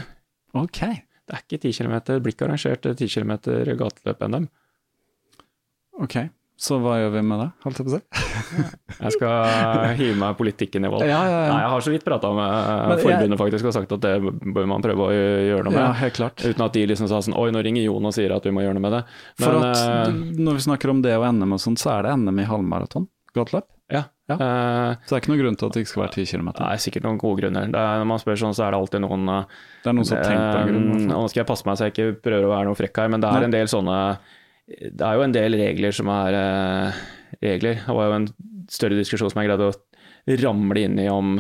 Ok. 0.57 0.83
Det 1.27 1.35
er 1.35 1.43
ikke 1.43 1.59
10 1.59 1.75
km, 1.75 1.93
det 2.07 2.21
blir 2.23 2.35
ikke 2.35 2.47
arrangert 2.47 2.87
10 2.87 3.07
km 3.11 3.33
gateløp-NM. 3.81 4.47
Ok, 5.97 6.15
så 6.57 6.77
hva 6.81 6.95
gjør 7.01 7.11
vi 7.13 7.21
med 7.25 7.41
det, 7.41 7.47
holdt 7.65 7.79
jeg 7.81 7.85
på 7.85 7.91
å 7.91 7.97
si? 7.97 8.23
jeg 9.03 9.13
skal 9.13 9.91
hive 9.99 10.15
meg 10.17 10.37
politikken 10.39 10.87
i 10.87 10.91
vold. 10.93 11.03
Ja, 11.05 11.19
ja, 11.27 11.41
ja. 11.45 11.51
Nei, 11.51 11.59
jeg 11.65 11.71
har 11.73 11.83
så 11.85 11.93
vidt 11.93 12.05
prata 12.07 12.31
med 12.33 12.47
Men, 12.47 13.01
forbundet 13.03 13.35
jeg... 13.35 13.41
faktisk 13.43 13.69
og 13.69 13.75
sagt 13.75 13.93
at 13.97 14.05
det 14.05 14.13
bør 14.55 14.69
man 14.71 14.85
prøve 14.85 15.05
å 15.05 15.13
gjøre 15.13 15.67
noe 15.67 15.75
med. 15.75 15.83
Ja, 15.83 15.91
helt 15.99 16.17
klart. 16.17 16.41
Uten 16.41 16.65
at 16.65 16.77
de 16.77 16.85
liksom 16.89 17.11
sa 17.11 17.19
sånn 17.21 17.37
oi, 17.37 17.49
nå 17.53 17.61
ringer 17.65 17.85
Jon 17.85 18.09
og 18.09 18.15
sier 18.17 18.33
at 18.33 18.47
vi 18.47 18.55
må 18.55 18.65
gjøre 18.65 18.79
noe 18.79 18.85
med 18.87 18.95
det. 18.97 19.03
Men, 19.37 19.45
For 19.45 19.59
at 19.67 19.83
uh, 19.83 20.21
når 20.47 20.57
vi 20.57 20.65
snakker 20.65 20.95
om 20.95 21.05
det 21.05 21.17
og 21.19 21.27
NM 21.29 21.57
og 21.59 21.61
sånt, 21.61 21.83
så 21.83 21.93
er 21.97 22.07
det 22.07 22.15
NM 22.23 22.41
i 22.41 22.47
halvmaraton, 22.49 23.09
gateløp? 23.37 23.69
Ja. 24.27 24.35
Uh, 24.35 24.89
så 25.07 25.13
det 25.13 25.15
er 25.15 25.21
ikke 25.21 25.31
noen 25.31 25.41
grunn 25.41 25.57
til 25.59 25.69
at 25.69 25.75
det 25.75 25.81
ikke 25.83 25.91
skal 25.93 26.03
være 26.03 26.23
10 26.23 26.31
km? 26.33 26.49
Nei, 26.59 26.73
sikkert 26.83 27.05
noen 27.07 27.19
gode 27.21 27.41
grunner. 27.41 27.69
Er, 27.69 28.01
når 28.01 28.09
man 28.09 28.19
spør 28.19 28.39
sånn, 28.41 28.55
så 28.57 28.65
er 28.65 28.73
det 28.75 28.81
alltid 28.81 29.03
noen 29.05 29.29
uh, 29.31 29.61
Det 29.83 29.91
er 29.91 29.95
noen 29.95 30.09
som 30.09 30.19
har 30.19 30.27
tenkt 30.27 30.47
på 30.47 30.63
en 30.63 30.71
grunn? 30.73 31.05
Nå 31.13 31.21
skal 31.31 31.41
jeg 31.41 31.49
passe 31.51 31.67
meg 31.67 31.77
så 31.79 31.87
jeg 31.87 31.95
ikke 31.95 32.09
prøver 32.25 32.47
å 32.47 32.51
være 32.51 32.67
noe 32.67 32.79
frekk 32.79 32.99
her, 33.03 33.13
men 33.13 33.23
det 33.23 33.29
er 33.29 33.39
Nei. 33.39 33.47
en 33.47 33.55
del 33.55 33.71
sånne 33.71 33.99
Det 34.67 35.07
er 35.07 35.15
jo 35.15 35.23
en 35.27 35.37
del 35.37 35.57
regler 35.61 35.95
som 35.95 36.11
er 36.11 36.39
uh, 36.41 37.05
regler. 37.43 37.79
Det 37.85 37.95
var 37.99 38.09
jo 38.09 38.17
en 38.17 38.27
større 38.71 38.99
diskusjon 38.99 39.31
som 39.31 39.41
jeg 39.41 39.51
greide 39.51 39.71
å 39.71 39.77
ramle 40.43 40.83
inn 40.83 40.99
i 40.99 41.07
om 41.07 41.37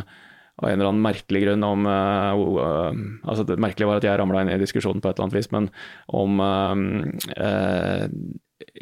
av 0.57 0.71
en 0.71 0.79
eller 0.79 0.89
annen 0.89 1.03
merkelig 1.03 1.43
grunn 1.43 1.65
om 1.67 1.85
uh, 1.85 2.33
uh, 2.33 3.01
altså 3.29 3.45
Det 3.45 3.59
merkelige 3.61 3.91
var 3.91 3.99
at 3.99 4.07
jeg 4.07 4.17
ramla 4.17 4.41
inn 4.41 4.55
i 4.55 4.61
diskusjonen 4.61 5.03
på 5.03 5.11
et 5.11 5.19
eller 5.19 5.27
annet 5.27 5.37
vis, 5.37 5.51
men 5.53 5.69
om 6.17 6.41
uh, 6.41 8.07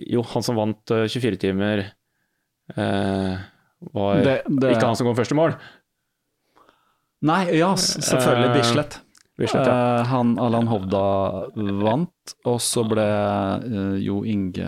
Jo, 0.05 0.23
han 0.31 0.45
som 0.45 0.61
vant 0.61 0.93
24 0.93 1.41
timer 1.41 1.87
var 3.93 4.21
det, 4.25 4.37
det... 4.47 4.75
ikke 4.75 4.87
han 4.87 4.97
som 4.99 5.09
kom 5.09 5.17
først 5.17 5.35
i 5.35 5.39
mål. 5.39 5.57
Nei, 7.25 7.41
ja, 7.57 7.73
selvfølgelig 7.79 8.47
eh, 8.49 8.55
Bislett. 8.59 8.97
Bislett 9.39 9.67
ja. 9.67 9.75
uh, 9.75 10.07
han 10.11 10.35
Allan 10.39 10.69
Hovda 10.71 11.03
vant, 11.81 12.35
og 12.47 12.59
så 12.63 12.85
ble 12.87 13.05
uh, 13.05 13.95
Jo 13.99 14.21
Inge 14.27 14.67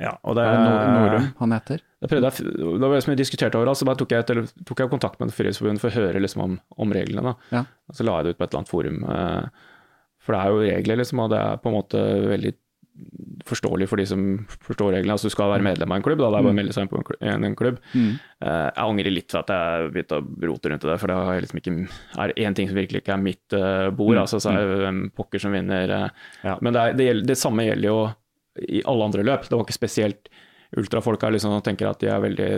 ja, 0.00 0.14
og 0.24 0.38
det, 0.38 0.46
Norum 0.48 1.26
han 1.42 1.52
heter? 1.52 1.82
Det, 2.00 2.08
prøvde 2.08 2.30
jeg, 2.30 2.52
det 2.56 2.80
var 2.80 2.94
det 2.96 3.02
som 3.04 3.12
jeg 3.12 3.20
diskuterte 3.20 3.58
over, 3.60 3.74
så 3.76 3.84
bare 3.84 4.00
tok 4.00 4.14
jeg, 4.14 4.24
eller, 4.32 4.46
tok 4.64 4.80
jeg 4.80 4.88
kontakt 4.94 5.20
med 5.20 5.34
Friidrettsforbundet 5.36 5.82
for 5.82 5.92
å 5.92 5.98
høre 6.06 6.22
liksom 6.24 6.44
om, 6.46 6.54
om, 6.80 6.94
reglene. 6.96 7.34
Ja. 7.52 7.66
Og 7.84 7.98
så 7.98 8.06
la 8.08 8.14
jeg 8.16 8.30
det 8.30 8.32
ut 8.32 8.38
på 8.38 8.46
et 8.46 8.48
eller 8.48 8.62
annet 8.62 8.72
forum. 8.72 9.02
For 10.24 10.32
det 10.32 10.40
er 10.40 10.54
jo 10.54 10.62
regler, 10.64 11.00
liksom, 11.02 11.20
og 11.20 11.28
det 11.34 11.42
er 11.44 11.60
på 11.60 11.68
en 11.68 11.76
måte 11.76 12.00
veldig 12.32 12.54
forståelig 13.46 13.88
for 13.90 14.00
de 14.00 14.06
som 14.06 14.24
forstår 14.64 14.94
reglene. 14.96 15.14
Altså, 15.14 15.30
du 15.30 15.34
skal 15.34 15.50
være 15.52 15.64
medlem 15.64 15.92
av 15.92 16.00
en 16.00 16.04
klubb, 16.04 16.20
da. 16.20 16.28
det 16.28 16.38
er 16.38 16.44
bare 16.46 16.52
å 16.52 16.54
mm. 16.54 16.60
melde 16.60 16.74
seg 16.76 16.86
inn 16.86 16.90
på 16.90 17.00
en, 17.00 17.46
en 17.48 17.56
klubb. 17.58 17.80
Mm. 17.94 18.10
Uh, 18.42 18.66
jeg 18.68 18.84
angrer 18.84 19.14
litt 19.14 19.32
for 19.32 19.40
at 19.42 19.52
jeg 19.54 19.88
begynte 19.94 20.20
å 20.20 20.50
rote 20.50 20.72
rundt 20.72 20.86
det, 20.90 20.98
for 21.02 21.12
det 21.12 21.38
liksom 21.46 21.62
ikke 21.62 21.74
er 22.26 22.34
én 22.46 22.58
ting 22.58 22.70
som 22.70 22.78
virkelig 22.78 23.02
ikke 23.04 23.16
er 23.16 23.24
mitt 23.24 23.56
uh, 23.56 23.88
bord. 23.88 24.16
Mm. 24.16 24.22
altså 24.24 24.42
så 24.42 24.52
er 24.52 24.60
det 24.60 24.78
hvem 24.84 25.00
pokker 25.16 25.42
som 25.42 25.56
vinner. 25.56 25.96
Uh, 25.96 26.30
ja. 26.46 26.58
Men 26.60 26.76
det, 26.76 26.84
er, 26.84 27.00
det, 27.00 27.08
gjelder, 27.10 27.32
det, 27.32 27.40
samme 27.40 27.66
gjelder 27.66 27.90
jo 27.90 27.98
i 28.68 28.84
alle 28.92 29.10
andre 29.10 29.26
løp. 29.26 29.48
Det 29.48 29.56
var 29.56 29.66
ikke 29.66 29.80
spesielt 29.80 30.32
ultrafolk 30.78 31.26
her 31.26 31.34
liksom 31.34 31.56
tenker 31.66 31.90
at 31.90 32.02
de 32.02 32.10
er 32.12 32.22
veldig 32.22 32.50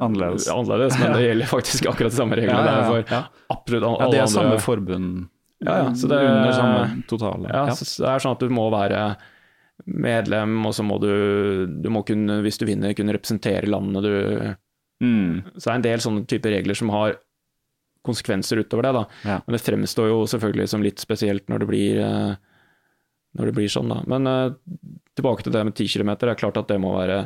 annerledes, 0.00 0.46
annerledes 0.52 0.98
men 1.00 1.14
det 1.16 1.22
gjelder 1.28 1.50
faktisk 1.50 1.88
akkurat 1.90 2.12
de 2.12 2.18
samme 2.20 2.36
reglene 2.38 2.62
ja, 2.62 2.74
ja, 2.76 2.88
for 2.88 3.54
absolutt 3.56 3.86
alle 3.86 3.94
andre. 3.94 4.06
Ja, 4.06 4.12
det 4.12 4.20
er 4.22 4.32
samme 4.34 4.58
forbund. 4.62 5.28
Ja, 5.60 5.74
ja, 5.76 5.88
så 5.94 6.08
det, 6.08 6.18
under 6.24 6.52
samme 6.56 7.02
totale. 7.08 7.50
Ja, 7.52 7.74
så 7.76 7.84
det 7.84 8.08
er 8.08 8.22
sånn 8.24 8.36
at 8.36 8.44
du 8.44 8.52
må 8.54 8.64
være 8.72 9.00
medlem, 9.86 10.58
og 10.66 10.74
så 10.76 10.84
må 10.86 10.98
du, 11.02 11.10
du 11.70 11.88
må 11.92 12.02
kunne, 12.06 12.40
hvis 12.44 12.60
du 12.60 12.66
vinner, 12.68 12.94
kunne 12.96 13.14
representere 13.16 13.70
landet 13.70 14.06
du 14.06 14.12
mm. 15.04 15.56
Så 15.56 15.64
det 15.64 15.72
er 15.72 15.78
en 15.78 15.86
del 15.88 16.04
sånne 16.04 16.26
typer 16.30 16.56
regler 16.58 16.78
som 16.78 16.92
har 16.94 17.18
konsekvenser 18.06 18.62
utover 18.62 18.88
det, 18.88 18.92
da. 18.96 19.04
Ja. 19.28 19.38
Men 19.46 19.56
det 19.56 19.62
fremstår 19.64 20.08
jo 20.08 20.20
selvfølgelig 20.30 20.68
som 20.72 20.84
litt 20.84 21.02
spesielt 21.02 21.48
når 21.52 21.62
det 21.62 21.68
blir, 21.68 22.00
eh, 22.00 22.34
når 23.36 23.50
det 23.50 23.56
blir 23.58 23.72
sånn, 23.72 23.92
da. 23.92 24.00
Men 24.10 24.28
uh, 24.28 24.54
tilbake 25.18 25.44
til 25.44 25.54
det 25.54 25.64
med 25.68 25.76
10 25.76 25.92
km. 25.94 26.14
Det 26.16 26.30
er 26.32 26.40
klart 26.40 26.60
at 26.60 26.70
det 26.70 26.80
må 26.82 26.94
være 26.96 27.24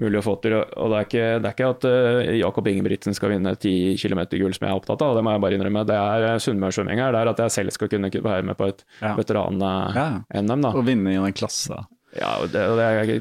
mulig 0.00 0.20
å 0.20 0.24
få 0.24 0.36
til. 0.44 0.56
Og 0.58 0.92
det 0.92 0.98
er 0.98 1.08
ikke, 1.08 1.26
det 1.40 1.50
er 1.50 1.56
ikke 1.56 1.70
at 1.74 1.86
uh, 1.88 2.32
Jakob 2.40 2.70
Ingebrigtsen 2.70 3.16
skal 3.16 3.34
vinne 3.34 3.54
10 3.56 4.00
km 4.00 4.22
gull 4.32 4.56
som 4.56 4.66
jeg 4.66 4.72
er 4.72 4.80
opptatt 4.80 5.04
av, 5.06 5.16
det 5.18 5.24
må 5.26 5.34
jeg 5.34 5.44
bare 5.44 5.58
innrømme. 5.58 5.84
Det 5.88 5.98
er 5.98 6.26
uh, 6.28 6.40
sunnmørssvømming 6.46 7.02
her. 7.02 7.14
Det 7.14 7.22
er 7.22 7.32
at 7.34 7.44
jeg 7.44 7.56
selv 7.58 7.76
skal 7.76 7.92
kunne 7.92 8.12
være 8.12 8.46
med 8.48 8.58
på 8.58 8.70
et 8.72 8.84
ja. 9.00 9.14
veteran-NM. 9.18 10.66
Ja. 10.66 10.72
Og 10.74 10.82
vinne 10.88 11.14
i 11.14 11.20
en 11.20 11.36
klasse. 11.36 11.84
Ja, 12.16 12.40
og 12.42 12.50
det, 12.54 12.64
og 12.66 12.80
det 12.80 12.88
er, 12.90 13.14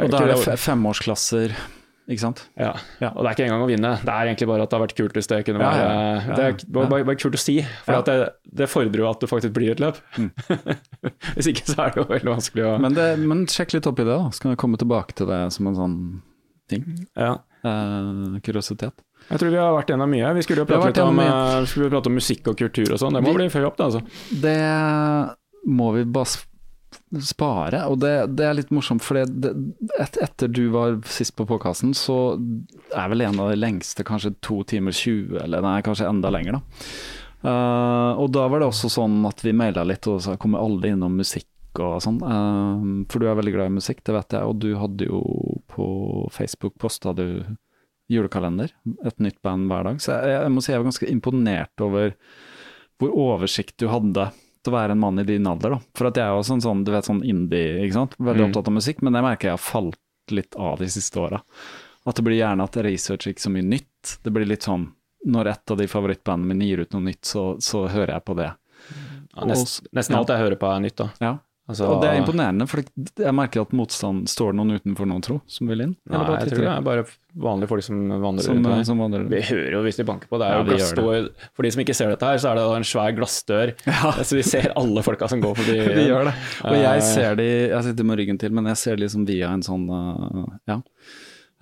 og 0.00 0.10
da 0.10 0.24
er 0.24 0.32
det 0.32 0.58
femårsklasser 0.58 1.54
ikke 2.12 2.24
sant? 2.24 2.44
Ja. 2.60 2.72
ja. 3.02 3.10
og 3.10 3.22
det 3.22 3.30
er 3.30 3.36
ikke 3.36 3.46
engang 3.48 3.64
å 3.64 3.68
vinne. 3.70 3.92
Det 4.02 4.14
er 4.14 4.30
egentlig 4.30 4.48
bare 4.50 4.66
at 4.66 4.72
det 4.72 4.78
har 4.78 4.84
vært 4.84 4.96
kult 4.98 5.18
hvis 5.18 5.30
det 5.32 5.38
kunne 5.48 5.62
være 5.62 5.82
ja, 5.82 5.92
ja, 5.92 6.34
Det 6.38 6.48
er 6.48 6.58
bare, 6.66 6.90
bare, 6.92 7.06
bare, 7.10 7.20
kult 7.22 7.38
å 7.38 7.42
si, 7.42 7.58
for 7.86 8.08
det, 8.08 8.18
det, 8.62 8.68
fordrer 8.72 9.04
jo 9.04 9.08
at 9.10 9.22
det 9.24 9.30
faktisk 9.30 9.54
blir 9.56 9.74
et 9.74 9.82
løp. 9.82 10.00
Mm. 10.18 10.30
hvis 11.36 11.52
ikke 11.52 11.66
så 11.68 11.78
er 11.86 11.94
det 11.94 12.02
jo 12.02 12.08
veldig 12.10 12.34
vanskelig 12.34 12.66
å 12.68 12.74
men, 12.82 13.00
men, 13.24 13.46
sjekk 13.50 13.76
litt 13.76 13.88
opp 13.88 14.02
i 14.02 14.06
det, 14.06 14.18
da. 14.18 14.42
kan 14.42 14.54
vi 14.54 14.60
komme 14.60 14.80
tilbake 14.80 15.16
til 15.18 15.30
det 15.32 15.40
som 15.56 15.70
en 15.70 15.78
sånn 15.78 15.96
ting. 16.72 16.86
Ja. 17.18 17.36
Eh, 17.62 18.38
kuriositet. 18.42 19.02
Jeg 19.28 19.38
tror 19.38 19.52
vi 19.52 19.60
har 19.60 19.74
vært 19.76 19.92
gjennom 19.92 20.10
mye. 20.10 20.30
Vi 20.36 20.44
skulle 20.44 20.64
jo 20.64 20.68
prate, 20.68 20.88
litt 20.90 21.02
om, 21.02 21.20
uh, 21.22 21.62
skulle 21.68 21.90
prate 21.92 22.10
om 22.10 22.16
musikk 22.18 22.48
og 22.50 22.56
kultur 22.58 22.88
og 22.88 22.98
sånn. 23.00 23.14
Det 23.14 23.22
må 23.22 23.34
vi, 23.34 23.44
bli 23.44 23.52
før 23.54 23.68
opp, 23.70 23.78
det 23.78 23.86
altså. 23.86 24.02
Det 24.42 24.56
må 25.70 25.92
vi 25.94 26.02
bare 26.10 26.30
spare. 27.22 27.84
Og 27.90 27.98
det, 28.02 28.12
det 28.38 28.46
er 28.46 28.58
litt 28.58 28.72
morsomt, 28.74 29.04
for 29.04 29.20
et, 29.20 30.18
etter 30.22 30.50
du 30.50 30.66
var 30.74 30.98
sist 31.08 31.34
på 31.38 31.46
påkassen, 31.48 31.94
så 31.96 32.36
er 32.90 33.10
vel 33.12 33.26
en 33.26 33.40
av 33.42 33.52
de 33.52 33.58
lengste 33.58 34.06
kanskje 34.06 34.34
to 34.44 34.62
timer 34.68 34.94
20, 34.96 35.40
eller 35.44 35.64
nei, 35.64 35.80
kanskje 35.86 36.08
enda 36.08 36.32
lenger, 36.32 36.58
da. 36.58 36.86
Uh, 37.42 38.20
og 38.22 38.28
da 38.30 38.44
var 38.46 38.62
det 38.62 38.68
også 38.70 38.86
sånn 38.92 39.16
at 39.26 39.40
vi 39.42 39.50
maila 39.56 39.82
litt 39.82 40.06
og 40.06 40.20
sa 40.22 40.36
kommer 40.38 40.62
alle 40.62 40.92
innom 40.92 41.16
musikk 41.18 41.80
og 41.82 41.96
sånn. 42.04 42.20
Uh, 42.22 43.02
for 43.10 43.18
du 43.18 43.26
er 43.26 43.38
veldig 43.38 43.54
glad 43.56 43.72
i 43.72 43.76
musikk, 43.80 44.04
det 44.06 44.14
vet 44.14 44.36
jeg, 44.38 44.46
og 44.46 44.62
du 44.62 44.70
hadde 44.78 45.08
jo 45.10 45.22
på 45.72 45.86
Facebook 46.34 46.78
posta 46.82 47.14
du 47.18 47.42
julekalender, 48.12 48.70
et 49.06 49.18
nytt 49.22 49.40
band 49.42 49.70
hver 49.70 49.88
dag. 49.88 50.00
Så 50.02 50.14
jeg, 50.14 50.38
jeg 50.38 50.54
må 50.54 50.62
si 50.62 50.72
jeg 50.74 50.82
var 50.82 50.90
ganske 50.90 51.10
imponert 51.10 51.84
over 51.84 52.14
hvor 53.00 53.14
oversikt 53.18 53.78
du 53.82 53.88
hadde 53.90 54.28
å 54.68 54.74
være 54.74 54.94
en 54.94 55.02
mann 55.02 55.18
i 55.22 55.26
din 55.26 55.46
alder, 55.48 55.76
da. 55.76 55.80
For 55.98 56.10
at 56.10 56.18
jeg 56.20 56.26
er 56.26 56.38
også 56.38 56.56
en 56.58 56.64
sånn, 56.64 56.84
du 56.86 56.92
vet, 56.94 57.08
sånn 57.08 57.22
indie, 57.26 57.82
ikke 57.82 57.98
sant. 57.98 58.16
Veldig 58.18 58.44
mm. 58.44 58.48
opptatt 58.50 58.70
av 58.70 58.76
musikk, 58.76 59.02
men 59.02 59.16
det 59.16 59.24
merker 59.24 59.50
jeg 59.50 59.58
har 59.58 59.62
falt 59.64 59.98
litt 60.32 60.54
av 60.54 60.78
de 60.78 60.88
siste 60.92 61.20
åra. 61.20 61.42
At 62.06 62.18
det 62.18 62.24
blir 62.26 62.38
gjerne 62.38 62.66
at 62.66 62.78
research 62.84 63.30
ikke 63.30 63.44
så 63.44 63.52
mye 63.54 63.66
nytt. 63.66 64.16
Det 64.22 64.32
blir 64.34 64.48
litt 64.48 64.66
sånn 64.66 64.88
når 65.24 65.52
et 65.52 65.70
av 65.70 65.78
de 65.78 65.86
favorittbandene 65.86 66.50
mine 66.50 66.66
gir 66.66 66.82
ut 66.82 66.94
noe 66.96 67.06
nytt, 67.06 67.24
så, 67.26 67.44
så 67.62 67.84
hører 67.86 68.16
jeg 68.16 68.26
på 68.26 68.34
det. 68.38 68.50
Ja, 69.36 69.46
nest, 69.46 69.84
nesten 69.94 70.18
alt 70.18 70.32
jeg 70.32 70.42
hører 70.42 70.58
på 70.58 70.70
er 70.70 70.82
nytt, 70.82 70.98
da. 70.98 71.08
Ja. 71.22 71.36
Altså, 71.70 71.86
og 71.86 72.00
det 72.02 72.08
er 72.10 72.18
imponerende, 72.18 72.66
for 72.66 72.82
jeg 72.82 73.34
merker 73.38 73.62
at 73.62 73.70
motstand 73.76 74.24
står 74.30 74.56
noen 74.58 74.80
utenfor 74.80 75.06
nå, 75.06 75.20
tro, 75.22 75.36
som 75.46 75.68
vil 75.70 75.84
inn? 75.84 75.92
Nei, 76.10 76.22
jeg 76.42 76.50
tror 76.50 76.64
det 76.64 76.72
er 76.72 76.86
bare 76.88 77.04
vanlige 77.44 77.70
folk 77.70 77.84
som 77.86 78.00
vandrer 78.10 78.46
som, 78.48 78.58
rundt. 78.58 78.86
Som 78.88 79.02
vandrer. 79.04 79.28
Vi 79.30 79.42
hører 79.46 79.76
jo 79.76 79.82
hvis 79.86 80.00
de 80.00 80.06
banker 80.08 80.26
på. 80.26 80.40
Det 80.42 80.48
er 80.48 80.56
ja, 80.56 80.58
jo 80.58 80.66
glassdør. 80.72 81.28
For 81.54 81.66
de 81.66 81.72
som 81.72 81.82
ikke 81.84 81.94
ser 81.94 82.10
dette 82.10 82.32
her, 82.32 82.40
så 82.42 82.50
er 82.50 82.58
det 82.58 82.64
en 82.80 82.88
svær 82.92 83.14
glassdør. 83.18 83.74
Ja. 83.92 84.10
Så 84.26 84.34
vi 84.34 84.42
ser 84.46 84.72
alle 84.78 85.02
folka 85.04 85.28
som 85.30 85.40
går 85.42 85.54
forbi. 85.60 85.76
vi 86.00 86.06
gjør 86.08 86.26
det. 86.30 86.32
Og 86.66 86.76
jeg 86.80 86.98
eh. 86.98 87.06
ser 87.06 87.36
de, 87.38 87.46
jeg 87.70 87.86
sitter 87.86 88.08
med 88.08 88.18
ryggen 88.18 88.40
til, 88.42 88.54
men 88.56 88.66
jeg 88.72 88.80
ser 88.80 88.98
de 88.98 89.04
liksom 89.04 89.26
via 89.28 89.52
en 89.54 89.62
sånn 89.62 89.84
uh, 89.86 90.48
ja. 90.70 90.80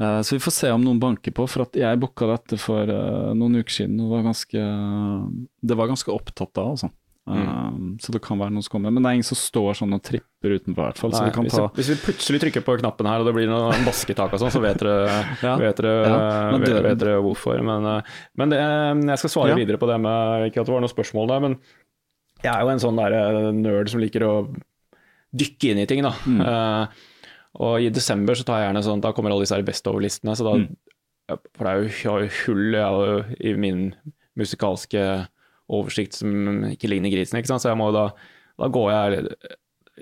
Så 0.00 0.38
vi 0.38 0.40
får 0.40 0.54
se 0.56 0.70
om 0.72 0.80
noen 0.80 0.96
banker 1.02 1.34
på, 1.36 1.44
for 1.50 1.66
at 1.66 1.76
jeg 1.76 1.98
booka 2.00 2.30
dette 2.30 2.56
for 2.56 2.88
noen 3.36 3.58
uker 3.60 3.74
siden 3.82 3.98
og 4.00 4.14
var 4.14 4.22
ganske 4.30 4.62
Det 5.60 5.76
var 5.76 5.90
ganske 5.90 6.14
opptatt 6.14 6.54
da, 6.56 6.64
altså. 6.72 6.88
Um, 7.30 7.90
så 8.02 8.12
det 8.14 8.20
kan 8.24 8.38
være 8.40 8.52
noen 8.54 8.64
som 8.66 8.74
kommer. 8.74 8.92
Men 8.94 9.04
det 9.04 9.10
er 9.10 9.18
ingen 9.18 9.28
som 9.28 9.38
står 9.38 9.78
sånn 9.78 9.94
og 9.96 10.02
tripper 10.06 10.54
utenfor, 10.56 10.82
i 10.82 10.86
hvert 10.88 11.00
fall. 11.00 11.12
Nei, 11.14 11.26
vi 11.30 11.44
hvis, 11.46 11.56
ta... 11.56 11.66
hvis, 11.76 11.90
vi 11.92 11.98
plutselig 12.04 12.40
trykker 12.44 12.64
på 12.66 12.76
knappen 12.82 13.08
her 13.10 13.22
og 13.22 13.28
det 13.28 13.34
blir 13.36 13.50
noe 13.50 13.74
basketak 13.86 14.34
og 14.34 14.42
sånn, 14.42 14.54
så 14.54 14.62
vet 14.64 14.80
dere, 14.82 14.96
ja. 15.46 15.54
vet, 15.60 15.82
dere, 15.82 15.94
ja. 16.00 16.16
vet, 16.56 16.74
vet 16.88 17.02
dere, 17.04 17.20
hvorfor. 17.24 17.62
Men, 17.66 17.86
uh, 17.86 18.24
men 18.40 18.54
det, 18.54 18.60
jeg 19.12 19.22
skal 19.24 19.34
svare 19.36 19.54
ja. 19.54 19.60
videre 19.60 19.80
på 19.80 19.90
det 19.90 20.00
med 20.02 20.48
Ikke 20.50 20.64
at 20.64 20.70
det 20.70 20.74
var 20.74 20.84
noe 20.84 20.92
spørsmål 20.92 21.32
der, 21.34 21.46
men 21.46 21.60
jeg 22.40 22.50
er 22.54 22.64
jo 22.64 22.72
en 22.72 22.82
sånn 22.82 23.00
der 23.00 23.16
nerd 23.52 23.92
som 23.92 24.00
liker 24.02 24.24
å 24.24 24.34
dykke 25.36 25.72
inn 25.72 25.82
i 25.82 25.88
ting, 25.88 26.02
da. 26.06 26.14
Mm. 26.26 26.40
Uh, 26.42 27.08
og 27.60 27.82
i 27.82 27.90
desember 27.92 28.38
så 28.38 28.46
tar 28.46 28.60
jeg 28.60 28.68
gjerne 28.68 28.82
sånn 28.86 29.00
Da 29.02 29.10
kommer 29.10 29.32
alle 29.34 29.42
disse 29.42 29.56
best 29.66 29.88
over-listene, 29.90 30.36
så 30.38 30.46
da 30.46 30.54
mm. 30.60 30.70
For 31.30 31.62
det 31.66 31.70
er 31.70 31.76
jo, 31.78 31.90
jeg 31.90 32.10
har 32.10 32.22
jo 32.24 32.30
hull 32.40 32.74
jeg, 32.74 33.20
i 33.46 33.50
min 33.54 33.82
musikalske 34.38 35.02
oversikt 35.70 36.18
som 36.18 36.64
ikke 36.70 36.90
ligner 36.90 37.12
grisen. 37.12 37.38
ikke? 37.38 37.50
Så 37.52 37.74
da, 37.94 38.06
da 38.60 38.70
går 38.74 38.88
jeg 38.92 39.26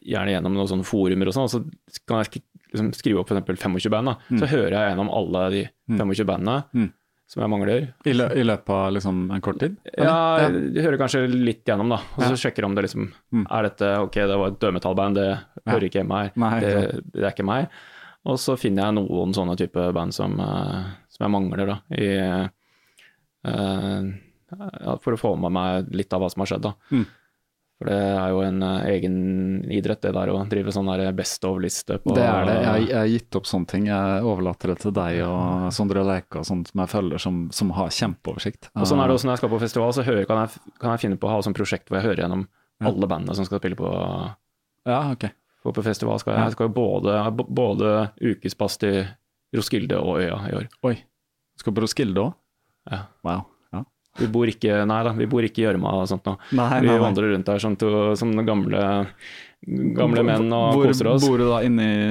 gjerne 0.08 0.34
gjennom 0.34 0.54
noen 0.54 0.70
sånne 0.70 0.86
forumer 0.86 1.30
og 1.30 1.34
sånn, 1.36 1.48
og 1.48 1.52
så 1.52 2.04
kan 2.06 2.22
jeg 2.22 2.42
liksom 2.72 2.92
skrive 2.96 3.22
opp 3.22 3.32
f.eks. 3.32 3.64
25 3.64 3.92
band. 3.92 4.14
mm. 4.28 4.38
Så 4.40 4.50
hører 4.50 4.76
jeg 4.76 4.92
gjennom 4.92 5.12
alle 5.14 5.44
de 5.54 5.66
25 5.90 6.08
mm. 6.08 6.30
bandene. 6.30 6.62
Mm. 6.74 6.88
Som 7.28 7.42
jeg 7.44 7.52
mangler. 7.52 7.82
I, 8.08 8.12
lø 8.16 8.26
I, 8.40 8.44
løpet 8.46 8.70
av 8.72 8.86
liksom 8.96 9.16
en 9.36 9.42
kort 9.44 9.58
tid? 9.60 9.74
Ja, 10.00 10.46
jeg 10.46 10.80
hører 10.86 10.96
kanskje 11.02 11.26
litt 11.28 11.60
gjennom, 11.68 11.90
da. 11.92 11.98
Og 12.16 12.22
så 12.22 12.30
ja. 12.32 12.38
sjekker 12.40 12.64
om 12.64 12.72
det 12.76 12.86
liksom 12.86 13.10
mm. 13.10 13.42
Er 13.44 13.66
dette 13.68 13.90
ok, 14.00 14.16
det 14.30 14.38
var 14.40 14.54
et 14.54 14.60
dødmetallband, 14.62 15.18
det 15.20 15.26
ja. 15.28 15.42
hører 15.68 15.88
ikke 15.90 16.00
hjemme 16.00 16.22
her. 16.22 16.30
Nei, 16.40 16.52
det, 16.64 16.70
det, 17.10 17.26
er 17.26 17.34
ikke 17.34 17.44
meg. 17.48 17.68
Og 18.28 18.40
så 18.40 18.56
finner 18.60 18.88
jeg 18.88 18.96
noen 18.96 19.36
sånne 19.36 19.58
type 19.60 19.84
band 19.98 20.16
som, 20.16 20.40
uh, 20.40 20.88
som 21.12 21.26
jeg 21.26 21.34
mangler, 21.36 21.74
da. 21.74 21.76
I 21.92 22.08
uh, 23.44 24.08
ja, 24.08 24.27
for 25.04 25.14
å 25.14 25.20
få 25.20 25.36
med 25.40 25.54
meg 25.54 25.88
litt 25.94 26.12
av 26.12 26.22
hva 26.22 26.30
som 26.32 26.44
har 26.44 26.52
skjedd. 26.52 26.68
da. 26.68 26.74
Mm. 26.92 27.06
For 27.78 27.86
det 27.86 27.96
er 28.10 28.32
jo 28.34 28.38
en 28.42 28.62
uh, 28.64 28.86
egen 28.90 29.18
idrett, 29.70 30.00
det 30.02 30.10
der 30.16 30.32
å 30.34 30.38
drive 30.50 30.72
sånn 30.74 30.88
der 30.90 31.12
best 31.14 31.44
of-liste 31.46 32.00
på 32.02 32.16
Det 32.16 32.24
er 32.26 32.48
det. 32.48 32.56
Jeg, 32.64 32.88
har 32.96 33.10
gitt 33.12 33.38
opp 33.38 33.46
sånne 33.46 33.70
ting. 33.70 33.86
Jeg 33.86 34.24
overlater 34.26 34.72
det 34.72 34.80
til 34.82 34.94
deg 34.96 35.20
og 35.28 35.68
Sondre 35.76 36.02
Leika 36.06 36.42
og 36.42 36.48
sånt 36.48 36.72
som 36.72 36.82
jeg 36.82 36.90
følger, 36.90 37.22
som, 37.22 37.44
som 37.54 37.70
har 37.76 37.94
kjempeoversikt. 37.94 38.72
Og 38.74 38.88
sånn 38.90 39.04
er 39.04 39.06
det 39.06 39.18
også 39.18 39.30
når 39.30 39.36
jeg 39.36 39.42
skal 39.44 39.52
på 39.54 39.62
festival, 39.62 39.94
så 39.94 40.06
hører, 40.08 40.26
kan, 40.26 40.42
jeg, 40.42 40.74
kan, 40.80 40.96
jeg, 40.96 41.04
finne 41.04 41.20
på 41.22 41.30
å 41.30 41.36
ha 41.36 41.44
sånn 41.46 41.54
prosjekt 41.54 41.86
hvor 41.86 42.00
jeg 42.00 42.08
hører 42.08 42.24
gjennom 42.24 42.48
alle 42.88 43.10
bandene 43.10 43.38
som 43.38 43.46
skal 43.46 43.62
spille 43.62 43.78
på, 43.78 43.92
ja, 44.88 45.12
ok. 45.12 45.28
For 45.62 45.74
på 45.74 45.84
festival. 45.86 46.18
Skal 46.22 46.34
jeg, 46.34 46.48
jeg 46.48 46.56
skal 46.56 46.72
både, 46.72 47.14
både 47.34 47.94
ukespass 48.22 48.78
til 48.82 49.02
Roskilde 49.54 49.98
og 50.00 50.20
Øya 50.22 50.38
i 50.48 50.56
år. 50.60 50.68
Oi. 50.86 50.96
Skal 51.58 51.74
du 51.74 51.78
på 51.78 51.84
Roskilde 51.86 52.26
òg? 52.26 52.36
Ja. 52.88 53.04
Wow. 53.26 53.46
Vi 54.18 54.28
bor 54.32 54.50
ikke 54.50 54.82
nei 54.88 54.98
da, 55.06 55.14
vi 55.16 55.28
bor 55.30 55.46
ikke 55.46 55.62
i 55.62 55.66
gjørma 55.66 55.94
og 56.00 56.08
sånt 56.10 56.26
noe. 56.28 56.40
Nei, 56.50 56.68
nei, 56.74 56.80
vi 56.86 56.98
vandrer 57.02 57.32
rundt 57.34 57.48
der 57.48 57.62
som, 57.62 57.76
to, 57.78 57.90
som 58.18 58.34
gamle, 58.46 58.82
gamle 59.98 60.24
menn 60.26 60.52
og 60.52 60.78
Hvor, 60.78 60.90
koser 60.90 61.10
oss. 61.12 61.26
Bor 61.26 61.40
du 61.40 61.48
da 61.48 61.62
inne 61.66 61.88
i, 61.88 62.06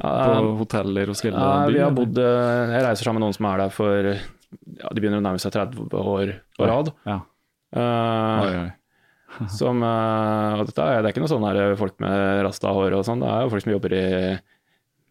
på 0.00 0.56
hotell 0.60 1.02
i 1.02 1.06
Roskilde? 1.08 1.40
Ja, 1.40 1.68
vi 1.72 1.82
har 1.82 1.94
bodd 1.96 2.18
eh, 2.20 2.74
Jeg 2.74 2.86
reiser 2.88 3.08
sammen 3.08 3.22
med 3.22 3.26
noen 3.26 3.38
som 3.38 3.48
er 3.48 3.62
der 3.64 3.72
for 3.74 4.10
ja, 4.12 4.90
De 4.90 5.00
begynner 5.00 5.22
å 5.22 5.24
nærme 5.24 5.42
seg 5.42 5.54
30 5.56 5.96
år 6.00 6.34
på 6.56 6.68
rad. 6.68 6.92
Ja. 7.08 7.20
Uh, 7.76 8.42
oi, 8.46 8.52
oi. 8.60 9.46
som, 9.52 9.80
uh, 9.82 10.62
dette 10.62 10.84
er, 10.84 11.00
det 11.02 11.08
er 11.08 11.14
ikke 11.14 11.24
noe 11.24 11.32
sånn 11.32 11.48
folk 11.80 11.96
med 12.00 12.44
rasta 12.46 12.70
hår 12.72 12.94
og 12.96 13.02
sånn, 13.08 13.24
det 13.24 13.32
er 13.32 13.42
jo 13.44 13.50
folk 13.52 13.64
som 13.64 13.72
jobber 13.74 13.96
i 13.96 14.04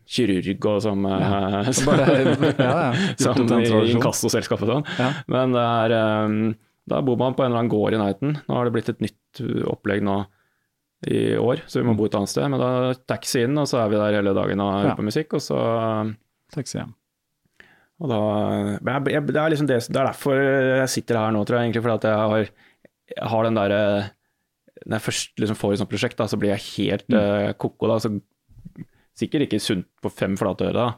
kirurg 0.06 0.68
og 0.69 0.80
som, 0.86 1.07
ja. 1.10 1.61
Eh, 1.64 1.82
bare, 1.88 2.06
ja, 2.68 2.72
ja. 2.90 3.10
som 3.22 3.49
i 3.57 3.69
inkassoselskap 3.95 4.64
og 4.65 4.72
sånn. 4.72 4.88
Men 5.32 5.57
er, 5.60 5.95
um, 6.26 6.40
da 6.90 7.02
bor 7.06 7.19
man 7.22 7.38
på 7.38 7.45
en 7.45 7.52
eller 7.52 7.64
annen 7.64 7.73
gård 7.73 7.98
i 7.98 8.02
nærheten. 8.02 8.36
Nå 8.45 8.57
har 8.57 8.68
det 8.68 8.76
blitt 8.76 8.91
et 8.94 9.03
nytt 9.03 9.41
opplegg 9.72 10.06
nå 10.06 10.23
i 11.11 11.36
år, 11.38 11.65
så 11.69 11.82
vi 11.82 11.86
må 11.86 11.94
mm. 11.94 11.98
bo 11.99 12.06
et 12.07 12.18
annet 12.18 12.32
sted. 12.32 12.45
Men 12.49 12.61
da 12.61 12.94
taxi 13.10 13.44
inn, 13.45 13.57
og 13.61 13.68
så 13.69 13.82
er 13.82 13.90
vi 13.91 13.99
der 13.99 14.19
hele 14.19 14.36
dagen 14.38 14.61
og 14.64 14.77
hører 14.77 14.98
på 14.98 15.06
musikk, 15.06 15.36
og 15.38 15.44
så 15.44 15.57
Taxi 16.53 16.77
hjem. 16.77 16.94
Og 18.03 18.11
da, 18.11 18.19
jeg, 18.84 19.23
det, 19.30 19.40
er 19.40 19.52
liksom 19.53 19.69
det, 19.69 19.80
det, 19.88 19.95
er 19.95 20.10
derfor 20.10 20.40
jeg 20.40 20.91
sitter 20.91 21.19
her 21.19 21.34
nå, 21.34 21.45
tror 21.48 21.57
jeg, 21.57 21.69
egentlig, 21.69 21.84
fordi 21.86 22.11
jeg 22.11 22.32
har, 22.32 22.49
jeg 23.15 23.30
har 23.32 23.48
den 23.48 23.60
derre 23.60 23.82
Når 24.84 24.98
jeg 24.98 25.06
først 25.06 25.41
liksom 25.41 25.60
får 25.60 25.73
et 25.73 25.82
sånt 25.82 25.91
prosjekt, 25.94 26.18
da, 26.19 26.27
så 26.27 26.40
blir 26.40 26.52
jeg 26.52 26.65
helt 26.76 27.07
mm. 27.07 27.15
uh, 27.15 27.52
ko-ko. 27.61 27.90
da, 27.90 27.99
så 28.03 28.11
Sikkert 29.16 29.48
ikke 29.48 29.62
sunt 29.64 29.88
på 30.04 30.12
fem 30.12 30.36
flate 30.40 30.70
øre, 30.72 30.90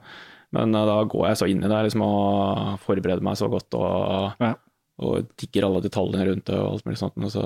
men 0.56 0.76
uh, 0.76 0.86
da 0.90 1.00
går 1.10 1.30
jeg 1.30 1.40
så 1.42 1.50
inn 1.52 1.64
i 1.64 1.72
det 1.72 1.82
liksom, 1.88 2.04
og 2.06 2.78
forbereder 2.86 3.26
meg 3.26 3.40
så 3.40 3.50
godt 3.52 3.78
og, 3.78 4.38
ja. 4.42 4.54
og 5.04 5.34
tikker 5.40 5.68
alle 5.68 5.84
detaljene 5.86 6.30
rundt 6.32 6.48
det 6.50 6.56
og 6.60 6.78
alt 6.78 6.88
mulig 6.88 7.02
sånt. 7.02 7.20
Og 7.20 7.34
så, 7.34 7.44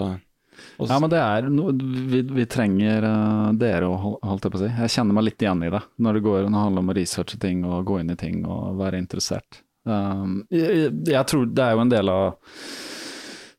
og 0.78 0.86
så. 0.86 0.92
ja, 0.94 1.00
men 1.02 1.12
det 1.12 1.24
er 1.24 1.50
noe 1.52 1.74
vi, 2.14 2.22
vi 2.38 2.46
trenger 2.52 3.08
uh, 3.08 3.50
dere 3.58 3.90
å 3.90 3.98
holdt 3.98 4.48
jeg 4.48 4.54
på 4.54 4.62
å 4.62 4.64
si. 4.64 4.72
Jeg 4.84 4.96
kjenner 4.96 5.18
meg 5.18 5.28
litt 5.28 5.44
igjen 5.44 5.66
i 5.68 5.74
det 5.74 5.84
når 5.98 6.18
det, 6.20 6.24
går, 6.30 6.46
når 6.46 6.56
det 6.56 6.64
handler 6.68 6.86
om 6.86 6.94
å 6.94 6.98
researche 7.02 7.42
ting 7.42 7.66
og 7.68 7.84
gå 7.90 8.00
inn 8.04 8.14
i 8.14 8.20
ting 8.20 8.46
og 8.46 8.80
være 8.80 9.02
interessert. 9.02 9.64
Um, 9.84 10.44
jeg, 10.54 10.92
jeg 11.10 11.28
tror 11.28 11.48
det 11.50 11.66
er 11.66 11.76
jo 11.76 11.84
en 11.84 11.92
del 11.92 12.14
av 12.14 12.26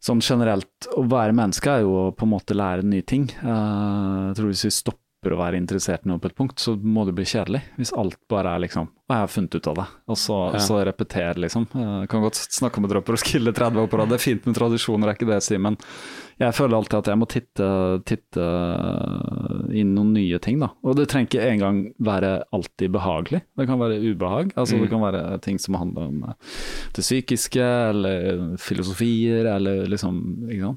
sånn 0.02 0.22
generelt, 0.22 0.88
å 0.98 1.04
være 1.06 1.34
menneske 1.34 1.70
er 1.70 1.84
jo 1.84 1.94
å 1.98 2.10
på 2.14 2.26
en 2.26 2.32
måte 2.32 2.56
lære 2.58 2.86
nye 2.86 3.06
ting. 3.06 3.28
Uh, 3.42 4.30
jeg 4.30 4.38
tror 4.38 4.52
hvis 4.52 4.66
vi 4.66 4.74
stopper 4.74 5.00
stopper 5.22 5.36
å 5.36 5.38
være 5.38 5.58
interessert 5.60 6.02
i 6.02 6.10
noe 6.10 6.18
på 6.18 6.26
et 6.26 6.34
punkt, 6.34 6.58
så 6.58 6.74
må 6.74 7.04
det 7.06 7.14
bli 7.14 7.24
kjedelig. 7.24 7.60
Hvis 7.78 7.92
alt 7.94 8.18
bare 8.28 8.56
er 8.56 8.64
liksom 8.64 8.88
Og 8.88 9.12
jeg 9.14 9.20
har 9.20 9.28
funnet 9.28 9.54
ut 9.54 9.66
av 9.68 9.74
det. 9.76 9.84
Og 10.08 10.16
så, 10.18 10.36
ja. 10.54 10.60
så 10.64 10.78
repeter, 10.82 11.38
liksom. 11.38 11.66
Jeg 11.74 12.08
kan 12.08 12.22
godt 12.24 12.38
snakke 12.40 12.80
om 12.80 12.86
å 12.86 12.90
dra 12.90 13.02
på 13.04 13.12
Roskilde 13.12 13.52
30 13.52 13.82
år 13.82 13.90
på 13.92 13.98
rad. 14.00 14.08
Det 14.08 14.16
er 14.16 14.22
fint 14.22 14.46
med 14.48 14.56
tradisjoner, 14.56 15.04
det 15.06 15.12
er 15.12 15.18
ikke 15.18 15.28
det 15.28 15.36
jeg 15.36 15.46
sier. 15.46 15.60
Men 15.62 15.76
jeg 16.40 16.56
føler 16.56 16.78
alltid 16.78 16.96
at 16.98 17.10
jeg 17.12 17.20
må 17.20 17.28
titte, 17.28 17.68
titte 18.08 18.46
inn 19.76 19.92
noen 19.94 20.14
nye 20.16 20.40
ting, 20.42 20.58
da. 20.62 20.72
Og 20.82 20.96
det 20.98 21.06
trenger 21.12 21.28
ikke 21.28 21.50
engang 21.50 21.82
være 22.02 22.32
alltid 22.56 22.96
behagelig. 22.96 23.42
Det 23.60 23.68
kan 23.68 23.82
være 23.84 24.00
ubehag. 24.00 24.56
Altså 24.56 24.78
mm. 24.78 24.82
det 24.82 24.90
kan 24.94 25.04
være 25.04 25.22
ting 25.44 25.60
som 25.62 25.78
handler 25.78 26.08
om 26.08 26.26
eh, 26.30 26.50
det 26.96 27.04
psykiske, 27.04 27.68
eller 27.92 28.42
filosofier, 28.58 29.46
eller 29.54 29.86
liksom 29.92 30.20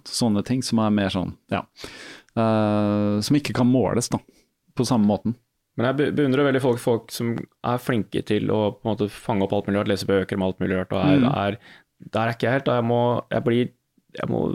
Sånne 0.06 0.44
ting 0.46 0.62
som 0.66 0.80
er 0.84 0.94
mer 0.94 1.12
sånn, 1.14 1.34
ja. 1.54 1.64
Uh, 2.36 3.22
som 3.24 3.38
ikke 3.38 3.54
kan 3.56 3.70
måles, 3.70 4.10
da 4.12 4.20
på 4.76 4.86
samme 4.88 5.08
måten. 5.10 5.36
Men 5.76 5.90
jeg 5.90 6.14
beundrer 6.16 6.48
veldig 6.48 6.62
folk, 6.64 6.80
folk 6.80 7.10
som 7.12 7.34
er 7.36 7.82
flinke 7.84 8.22
til 8.28 8.52
å 8.54 8.60
på 8.78 8.86
en 8.86 8.94
måte 8.94 9.10
fange 9.12 9.44
opp 9.44 9.56
alt 9.58 9.68
mulig 9.68 9.82
rart, 9.82 9.92
lese 9.92 10.08
bøker 10.08 10.40
om 10.40 10.46
alt 10.48 10.62
mulig 10.64 10.78
rart. 10.80 10.94
og 10.96 11.02
er, 11.04 11.18
mm. 11.20 11.26
er, 11.32 11.58
Der 12.16 12.22
er 12.22 12.36
ikke 12.36 12.48
jeg 12.48 12.60
helt. 12.60 12.72
Jeg 12.72 12.86
må, 12.88 13.02
jeg, 13.34 13.44
blir, 13.44 13.74
jeg 14.16 14.32
må, 14.32 14.46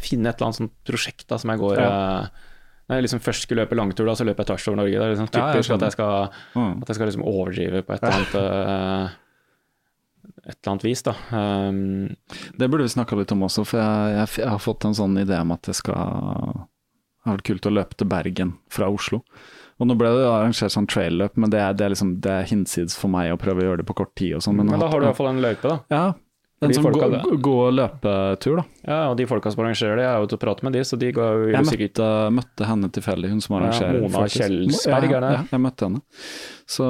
finne 0.00 0.32
et 0.32 0.40
eller 0.40 0.48
annet 0.48 0.60
sånt 0.62 0.74
prosjekt 0.88 1.26
da, 1.28 1.38
som 1.40 1.52
jeg 1.52 1.60
går 1.60 1.76
ja. 1.76 1.90
eh, 1.90 2.48
Når 2.88 2.98
jeg 2.98 3.06
liksom 3.06 3.24
først 3.26 3.46
skulle 3.46 3.66
løpe 3.66 3.76
langtur, 3.76 4.08
da, 4.08 4.16
så 4.16 4.24
løper 4.24 4.46
jeg 4.46 4.52
tvers 4.54 4.68
over 4.70 4.80
Norge. 4.80 4.96
Det 4.96 5.04
er 5.04 5.12
liksom 5.12 5.32
typisk 5.36 5.74
ja, 5.74 5.76
at 5.76 5.86
jeg 5.88 5.96
skal, 5.98 6.40
mm. 6.56 6.72
at 6.72 6.88
jeg 6.88 7.00
skal 7.00 7.12
liksom 7.12 7.28
overdrive 7.34 7.84
på 7.84 7.96
et 7.96 8.06
eller 8.08 8.16
annet 8.16 8.38
uh, 8.40 9.18
et 10.42 10.56
eller 10.56 10.72
annet 10.72 10.84
vis, 10.86 11.02
da. 11.06 11.12
Um, 11.30 12.14
det 12.58 12.66
burde 12.70 12.86
vi 12.86 12.94
snakka 12.96 13.18
litt 13.18 13.32
om 13.34 13.44
også, 13.46 13.66
for 13.68 13.78
jeg, 13.78 14.14
jeg, 14.16 14.28
jeg, 14.40 14.50
har 14.50 14.62
fått 14.62 14.86
en 14.88 14.96
sånn 14.96 15.20
idé 15.20 15.36
om 15.38 15.52
at 15.54 15.68
det 15.68 15.76
skal 15.78 15.98
ha 17.22 17.34
vært 17.36 17.46
kult 17.46 17.68
å 17.68 17.74
løpe 17.74 17.98
til 17.98 18.08
Bergen 18.10 18.56
fra 18.72 18.88
Oslo. 18.90 19.20
Og 19.80 19.88
nå 19.88 19.96
ble 19.98 20.10
det 20.14 20.26
arrangert 20.28 20.74
sånn 20.74 20.88
trail-løp, 20.90 21.38
men 21.40 21.52
det 21.52 21.62
er, 21.62 21.72
det, 21.78 21.86
er 21.86 21.94
liksom, 21.94 22.16
det 22.24 22.34
er, 22.34 22.50
hinsides 22.50 22.98
for 22.98 23.12
meg 23.12 23.32
å 23.32 23.38
prøve 23.40 23.64
å 23.64 23.70
gjøre 23.70 23.82
det 23.82 23.88
på 23.88 23.96
kort 24.02 24.12
tid. 24.18 24.36
Sånn, 24.44 24.58
men, 24.58 24.70
men, 24.70 24.82
da 24.82 24.90
har 24.92 25.00
du 25.00 25.06
i 25.06 25.10
hvert 25.10 25.18
fall 25.18 25.32
en 25.32 25.42
løype, 25.42 25.64
da. 25.70 25.78
Ja, 25.92 26.04
en 26.62 26.74
sånn 26.76 26.94
gå, 26.94 27.36
gå, 27.42 27.52
og 27.66 27.72
løpetur, 27.74 28.60
da. 28.60 28.64
Ja, 28.86 28.98
og 29.10 29.16
de 29.18 29.26
folka 29.26 29.50
som 29.50 29.64
arrangerer 29.64 29.98
det, 29.98 30.04
jeg 30.04 30.12
er 30.12 30.22
jo 30.22 30.28
til 30.30 30.38
å 30.38 30.42
prate 30.44 30.66
med 30.66 30.76
de, 30.76 30.82
så 30.86 30.98
de 31.00 31.08
ga 31.14 31.26
jo 31.34 31.48
Jeg 31.50 31.68
sikkert... 31.68 31.98
møtte, 31.98 32.10
møtte, 32.38 32.68
henne 32.68 32.90
tilfeldig, 32.94 33.30
hun 33.32 33.42
som 33.42 33.56
arrangerer. 33.58 33.98
Ja, 33.98 34.02
Mona 34.04 34.28
Kjelsberg, 34.30 35.14
ja. 35.16 35.22
Ja, 35.24 35.40
jeg 35.50 35.62
møtte 35.64 35.88
henne. 35.88 36.02
Så 36.72 36.86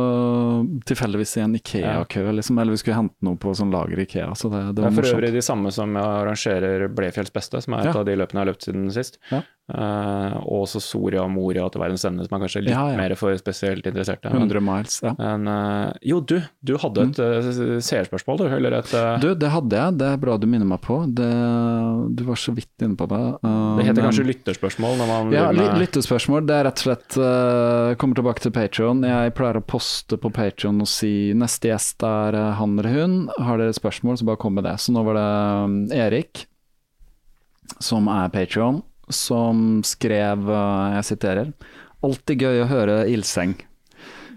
tilfeldigvis 0.88 1.32
i 1.38 1.44
en 1.46 1.56
Ikea-kø, 1.56 2.26
liksom. 2.36 2.60
Eller 2.60 2.76
vi 2.76 2.82
skulle 2.82 2.98
hente 2.98 3.28
noe 3.28 3.40
på 3.40 3.54
sånn 3.56 3.72
lager 3.72 4.04
Ikea. 4.04 4.28
Så 4.36 4.52
det, 4.52 4.60
det 4.76 4.84
var 4.84 4.92
morsomt. 4.92 5.00
Det 5.00 5.06
er 5.06 5.08
for 5.08 5.16
øvrig 5.16 5.32
de 5.38 5.44
samme 5.48 5.72
som 5.74 5.96
arrangerer 6.02 6.86
Blefjells 6.92 7.32
beste, 7.34 7.64
som 7.64 7.78
er 7.78 7.86
et 7.86 7.92
ja. 7.94 7.96
av 8.02 8.06
de 8.08 8.18
løpene 8.20 8.42
jeg 8.42 8.44
har 8.44 8.52
løpt 8.52 8.68
siden 8.68 8.86
sist. 8.92 9.18
Uh, 9.70 10.34
og 10.42 10.64
også 10.66 10.80
Soria 10.82 11.22
Moria 11.30 11.62
til 11.70 11.80
verdens 11.80 12.02
ende, 12.04 12.24
som 12.26 12.34
er 12.34 12.40
kanskje 12.42 12.64
litt 12.64 12.74
ja, 12.74 12.82
ja. 12.92 12.96
mer 12.98 13.14
for 13.16 13.36
spesielt 13.38 13.86
interesserte. 13.86 14.28
100 14.28 14.60
miles, 14.64 14.98
ja. 15.04 15.12
Men, 15.16 15.46
uh, 15.46 15.94
jo, 16.04 16.18
du, 16.18 16.40
du 16.66 16.74
hadde 16.82 17.06
et 17.06 17.20
mm. 17.22 17.60
uh, 17.62 17.76
seerspørsmål, 17.86 18.42
du? 18.42 18.46
Eller 18.58 18.76
et 18.80 18.92
Du, 19.22 19.30
det 19.38 19.52
hadde 19.54 19.78
jeg. 19.78 19.96
Det 20.02 20.10
er 20.10 20.20
bra 20.20 20.36
du 20.36 20.48
minner 20.50 20.68
meg 20.68 20.82
på. 20.84 20.98
Det, 21.06 21.30
du 22.10 22.24
var 22.26 22.42
så 22.42 22.56
vidt 22.58 22.84
inne 22.84 22.98
på 22.98 23.06
det. 23.14 23.22
det 23.46 23.86
heter 23.86 24.02
men, 24.02 24.08
kanskje 24.10 24.26
lytterspørsmål? 24.32 25.06
Ja, 25.32 25.46
med... 25.54 25.78
lytterspørsmål. 25.86 26.44
Det 26.50 26.58
er 26.58 26.68
rett 26.68 26.82
og 26.82 26.88
slett 26.88 27.20
Kommer 28.02 28.18
tilbake 28.18 28.42
til 28.42 28.54
Patrion. 28.54 29.06
Jeg 29.06 29.34
pleier 29.38 29.62
å 29.62 29.64
poste 29.64 30.18
på 30.20 30.30
Patrion 30.34 30.82
og 30.82 30.90
si 30.90 31.32
neste 31.38 31.70
gjest 31.70 32.02
er 32.06 32.36
han 32.58 32.76
eller 32.76 32.90
hun. 32.92 33.18
Har 33.38 33.62
dere 33.62 33.78
spørsmål, 33.78 34.18
så 34.18 34.28
bare 34.28 34.42
kom 34.42 34.58
med 34.58 34.66
det. 34.66 34.76
Så 34.82 34.94
nå 34.94 35.06
var 35.06 35.16
det 35.16 35.98
Erik, 36.02 36.48
som 37.78 38.10
er 38.10 38.32
Patron 38.34 38.82
som 39.08 39.82
skrev, 39.86 40.48
eh, 40.50 40.94
jeg 40.98 41.04
siterer, 41.12 41.52
alltid 42.02 42.42
gøy 42.46 42.62
å 42.62 42.70
høre 42.70 42.96
ildseng. 43.10 43.54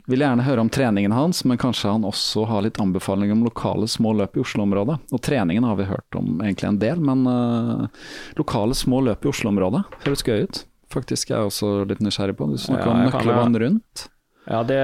Vil 0.05 0.21
gjerne 0.21 0.45
høre 0.45 0.61
om 0.61 0.69
treningen 0.69 1.13
hans, 1.15 1.41
men 1.49 1.57
kanskje 1.57 1.89
han 1.89 2.05
også 2.05 2.45
har 2.45 2.61
litt 2.61 2.77
anbefaling 2.81 3.31
om 3.33 3.41
lokale 3.45 3.87
små 3.89 4.13
løp 4.13 4.37
i 4.37 4.43
Oslo-området. 4.43 4.99
Og 5.11 5.21
treningen 5.25 5.65
har 5.65 5.79
vi 5.79 5.87
hørt 5.89 6.17
om 6.17 6.43
egentlig 6.43 6.69
en 6.69 6.77
del, 6.81 7.01
men 7.01 7.25
uh, 7.25 7.87
lokale 8.37 8.77
små 8.77 9.01
løp 9.07 9.25
i 9.25 9.31
Oslo-området 9.31 9.81
høres 10.05 10.21
gøy 10.21 10.45
ut. 10.45 10.61
Faktisk 10.93 11.31
er 11.31 11.39
jeg 11.39 11.49
også 11.49 11.71
litt 11.89 12.03
nysgjerrig 12.05 12.37
på. 12.37 12.51
Du 12.53 12.61
snakker 12.61 12.85
ja, 12.85 12.93
om 12.93 13.01
nøkkelvann 13.07 13.59
rundt. 13.63 14.05
Ja, 14.45 14.61
det, 14.61 14.77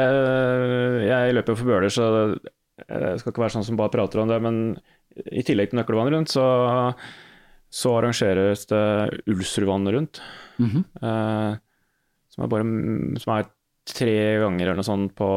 jeg 1.05 1.37
løper 1.37 1.59
for 1.59 1.69
Bøler, 1.69 1.93
så 1.93 2.07
det 2.41 3.19
skal 3.21 3.29
ikke 3.29 3.43
være 3.43 3.53
sånn 3.59 3.67
som 3.67 3.77
bare 3.77 3.93
prater 3.93 4.23
om 4.23 4.31
det. 4.31 4.41
Men 4.41 4.57
i 5.29 5.43
tillegg 5.45 5.69
til 5.69 5.83
nøkkelvann 5.83 6.09
rundt, 6.15 6.33
så 6.33 6.45
så 7.71 7.93
arrangeres 7.95 8.65
det 8.67 8.83
Ulsrudvannet 9.31 9.93
rundt. 9.95 10.21
Mm 10.59 10.69
-hmm. 10.69 10.83
eh, 11.01 11.57
som, 12.29 12.43
er 12.43 12.47
bare, 12.47 12.65
som, 13.19 13.33
er 13.37 13.45
tre 13.87 14.39
ganger 14.39 14.65
eller 14.65 14.75
noe 14.75 14.83
sånt 14.83 15.15
på 15.15 15.29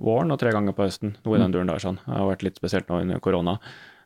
våren 0.00 0.32
og 0.32 0.38
tre 0.38 0.50
ganger 0.52 0.72
på 0.72 0.82
høsten. 0.82 1.16
Noe 1.24 1.36
i 1.36 1.40
den 1.40 1.50
mm. 1.50 1.52
duren 1.52 1.70
der. 1.70 1.78
sånn. 1.78 2.00
Det 2.04 2.16
har 2.16 2.30
vært 2.30 2.42
litt 2.42 2.56
spesielt 2.56 2.88
nå 2.88 3.00
under 3.00 3.20
korona. 3.20 3.58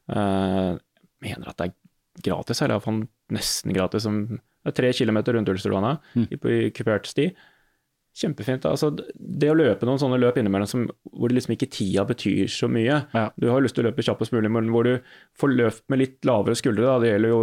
Eh, 0.08 0.76
mener 1.24 1.48
at 1.48 1.56
det 1.56 1.70
er 1.70 1.74
gratis, 2.22 2.62
eller 2.62 2.74
iallfall 2.74 3.06
nesten 3.30 3.72
gratis. 3.72 4.02
Som, 4.02 4.26
det 4.28 4.72
er 4.72 4.76
tre 4.76 4.92
kilometer 4.92 5.32
rundt 5.32 5.48
Ulsrudvannet 5.48 5.98
mm. 6.14 6.26
i, 6.30 6.36
i 6.66 6.70
kupert 6.70 7.06
sti. 7.06 7.30
Kjempefint. 8.14 8.66
Altså, 8.70 8.92
det 8.94 9.48
å 9.50 9.56
løpe 9.58 9.86
noen 9.88 9.98
sånne 9.98 10.20
løp 10.22 10.36
innimellom 10.38 10.68
som, 10.70 10.84
hvor 11.10 11.32
det 11.32 11.38
liksom 11.40 11.56
ikke 11.56 11.70
tida 11.74 12.04
betyr 12.06 12.50
så 12.52 12.68
mye. 12.70 13.00
Ja. 13.10 13.24
Du 13.34 13.48
har 13.50 13.64
lyst 13.64 13.74
til 13.74 13.82
å 13.82 13.88
løpe 13.88 14.04
kjappest 14.06 14.34
mulig, 14.34 14.52
men 14.54 14.70
hvor 14.70 14.86
du 14.86 14.92
får 15.40 15.54
løpt 15.54 15.82
med 15.90 16.02
litt 16.04 16.28
lavere 16.28 16.54
skuldre. 16.58 16.86
Da. 16.86 17.00
Det 17.02 17.10
gjelder 17.10 17.34
jo 17.34 17.40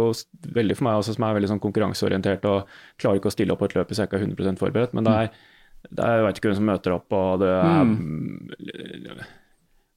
veldig 0.56 0.78
for 0.78 0.88
meg 0.88 1.02
også, 1.02 1.18
som 1.18 1.28
er 1.28 1.36
veldig 1.36 1.52
sånn 1.52 1.62
konkurranseorientert 1.66 2.48
og 2.48 2.72
klarer 3.02 3.20
ikke 3.20 3.28
å 3.28 3.36
stille 3.36 3.52
opp 3.52 3.60
på 3.60 3.68
et 3.68 3.76
løp 3.76 3.92
hvis 3.92 4.00
jeg 4.00 4.08
ikke 4.08 4.22
er 4.22 4.26
100% 4.30 4.64
forberedt. 4.64 4.96
Men 4.96 5.08
det 5.08 5.18
er, 5.18 5.44
det 5.90 6.08
er 6.08 6.18
jeg 6.18 6.26
veit 6.28 6.40
ikke 6.40 6.52
hvem 6.52 6.60
som 6.62 6.72
møter 6.72 6.96
opp, 6.96 7.20
og 7.20 7.44
det 7.44 7.52
er 7.52 7.86
mm 7.92 9.22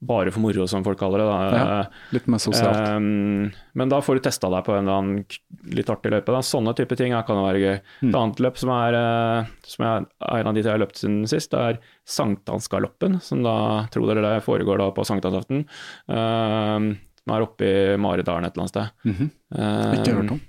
bare 0.08 0.32
for 0.34 0.44
moro, 0.44 0.66
som 0.70 0.84
folk 0.86 1.00
kaller 1.00 1.22
det. 1.22 1.28
Ja, 1.58 1.80
litt 2.16 2.28
mer 2.32 2.42
sosialt. 2.42 2.90
Um, 2.96 3.52
men 3.78 3.92
da 3.92 4.02
får 4.04 4.20
du 4.20 4.26
testa 4.28 4.50
deg 4.54 4.66
på 4.68 4.76
en 4.76 4.86
eller 4.86 5.00
annen 5.00 5.74
litt 5.76 5.90
artig 5.92 6.14
løype. 6.14 6.34
Da. 6.34 6.42
Sånne 6.46 6.76
type 6.78 6.98
ting 7.00 7.16
kan 7.28 7.42
være 7.44 7.62
gøy. 7.64 7.76
Mm. 8.02 8.10
Et 8.10 8.20
annet 8.22 8.44
løp 8.46 8.62
som 8.62 8.72
er, 8.76 9.00
eh, 9.00 9.52
som 9.68 9.88
er 9.88 10.08
en 10.40 10.52
av 10.52 10.56
de 10.56 10.64
jeg 10.64 10.72
har 10.72 10.82
løpt 10.82 11.02
siden 11.02 11.24
sist, 11.30 11.52
det 11.54 11.62
er 11.62 11.82
Sankthansgaloppen, 12.16 13.20
som 13.26 13.44
da, 13.46 13.58
tror 13.94 14.12
dere 14.12 14.26
det, 14.26 14.46
foregår 14.46 14.82
da 14.82 14.92
på 14.96 15.06
sankthansaften. 15.08 15.66
Um, 16.08 16.96
som 17.26 17.34
er 17.34 17.46
oppe 17.46 17.66
i 17.66 17.98
Maridalen 17.98 18.46
et 18.46 18.54
eller 18.54 18.68
annet 18.68 18.76
sted. 18.76 18.88
Mm 19.06 19.16
-hmm. 19.16 19.30
um, 19.60 19.94
Ikke 20.00 20.16
hørt 20.16 20.32
om. 20.32 20.42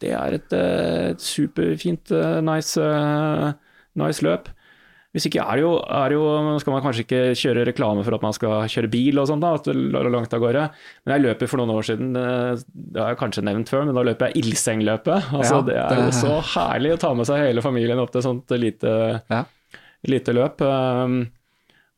Det 0.00 0.12
er 0.12 0.34
et, 0.34 0.52
et 0.52 1.10
eh, 1.10 1.16
superfint, 1.16 2.10
uh, 2.10 2.40
nice, 2.40 2.80
nice 3.94 4.22
løp. 4.22 4.48
Hvis 5.18 5.26
ikke 5.26 5.42
er 5.42 5.58
det, 5.58 5.62
jo, 5.64 5.72
er 5.82 6.12
det 6.12 6.14
jo, 6.14 6.26
skal 6.62 6.74
man 6.76 6.82
kanskje 6.84 7.02
ikke 7.02 7.20
kjøre 7.40 7.62
reklame 7.66 8.04
for 8.06 8.14
at 8.14 8.22
man 8.22 8.34
skal 8.36 8.68
kjøre 8.70 8.90
bil 8.92 9.18
og 9.18 9.24
sånt, 9.26 9.42
da, 9.42 9.56
at 9.58 9.66
det 9.66 9.74
langt 10.14 10.36
av 10.36 10.42
gårde. 10.44 10.66
Men 11.02 11.14
jeg 11.16 11.24
løper 11.24 11.50
for 11.50 11.58
noen 11.58 11.72
år 11.74 11.88
siden, 11.88 12.12
det 12.14 13.00
har 13.02 13.10
jeg 13.10 13.18
kanskje 13.24 13.42
nevnt 13.48 13.72
før, 13.72 13.82
men 13.88 13.98
da 13.98 14.04
løper 14.06 14.30
jeg 14.30 14.44
Ilsengløpet. 14.44 15.32
Altså, 15.34 15.58
ja, 15.74 15.88
det 15.90 15.96
er 15.96 16.04
jo 16.04 16.14
så 16.14 16.36
herlig 16.54 16.94
å 16.94 17.00
ta 17.02 17.10
med 17.18 17.26
seg 17.26 17.42
hele 17.48 17.64
familien 17.66 17.98
opp 17.98 18.14
til 18.14 18.22
et 18.22 18.28
sånt 18.28 18.54
lite, 18.62 18.94
ja. 19.26 19.42
lite 20.14 20.36
løp. 20.38 20.62
Um, 20.62 21.18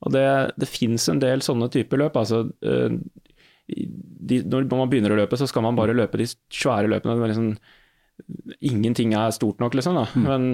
og 0.00 0.16
det, 0.16 0.26
det 0.64 0.72
fins 0.72 1.10
en 1.12 1.20
del 1.20 1.44
sånne 1.44 1.68
typer 1.76 2.00
løp. 2.00 2.16
altså 2.16 2.46
uh, 2.48 2.98
de, 3.68 4.42
Når 4.48 4.72
man 4.72 4.88
begynner 4.88 5.12
å 5.12 5.20
løpe, 5.20 5.36
så 5.36 5.50
skal 5.50 5.68
man 5.68 5.76
bare 5.76 5.98
løpe 5.98 6.24
de 6.24 6.30
svære 6.32 6.88
løpene. 6.88 7.20
Liksom, 7.20 7.52
ingenting 8.72 9.12
er 9.12 9.36
stort 9.36 9.60
nok, 9.60 9.76
liksom. 9.76 10.00
da, 10.00 10.08
mm. 10.14 10.24
men 10.30 10.52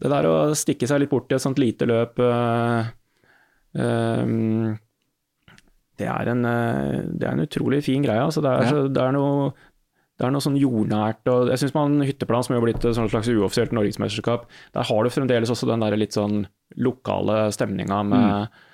det 0.00 0.12
der 0.12 0.28
å 0.28 0.36
stikke 0.56 0.88
seg 0.88 1.02
litt 1.02 1.12
bort 1.12 1.32
i 1.32 1.36
et 1.36 1.44
sånt 1.44 1.60
lite 1.60 1.88
løp 1.88 2.20
uh, 2.24 2.86
um, 3.76 4.70
det, 6.00 6.06
er 6.08 6.30
en, 6.32 6.46
uh, 6.46 7.02
det 7.04 7.26
er 7.26 7.34
en 7.34 7.44
utrolig 7.44 7.82
fin 7.84 8.06
greie. 8.06 8.22
Altså. 8.22 8.40
Det, 8.44 8.54
er, 8.54 8.70
ja. 8.70 8.86
det, 8.88 9.02
er 9.04 9.12
noe, 9.16 9.50
det, 10.16 10.24
er, 10.24 10.32
noe, 10.32 10.44
sånn 10.44 10.56
jordnært 10.60 11.28
og 11.32 11.52
Jeg 11.52 11.64
syns 11.64 11.76
man 11.76 12.00
hytteplan, 12.06 12.46
som 12.46 12.56
jo 12.56 12.62
har 12.62 12.66
blitt 12.70 12.88
et 12.88 12.96
slags 12.96 13.28
uoffisielt 13.28 13.76
norgesmesterskap, 13.76 14.48
der 14.76 14.88
har 14.88 15.04
du 15.04 15.12
fremdeles 15.12 15.52
også 15.52 15.68
den 15.68 15.84
der 15.84 16.00
litt 16.00 16.16
sånn 16.16 16.46
lokale 16.80 17.46
stemninga 17.52 18.02
med 18.08 18.26
mm 18.26 18.66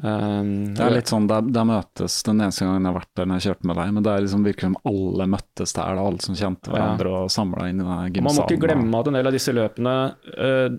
Um, 0.00 0.70
det 0.72 0.80
er 0.80 0.94
litt 0.94 1.10
sånn, 1.10 1.26
der, 1.28 1.44
der, 1.52 1.66
møtes 1.68 2.14
Den 2.24 2.38
eneste 2.40 2.64
gangen 2.64 2.86
jeg 2.86 2.88
har 2.88 2.96
vært 2.96 3.18
der 3.18 3.26
når 3.28 3.36
jeg 3.36 3.50
kjørte 3.50 3.68
med 3.68 3.76
deg, 3.76 3.90
men 3.92 4.04
det 4.06 4.12
er 4.12 4.22
liksom 4.24 4.46
virkelig 4.46 4.68
som 4.70 4.76
alle 4.88 5.26
møttes 5.28 5.74
der, 5.76 5.98
da, 5.98 6.04
alle 6.08 6.24
som 6.24 6.38
kjente 6.38 6.72
hverandre 6.72 7.10
ja. 7.12 7.18
og 7.26 7.34
samla 7.34 7.66
inn 7.68 7.82
i 7.82 7.84
den 7.84 7.90
gymsalen. 7.90 8.28
Man 8.30 8.38
må 8.38 8.46
ikke 8.46 8.62
glemme 8.64 9.02
at 9.02 9.10
en 9.10 9.18
del 9.18 9.28
av 9.28 9.36
disse 9.36 9.54
løpene 9.56 9.96
uh, 10.30 10.78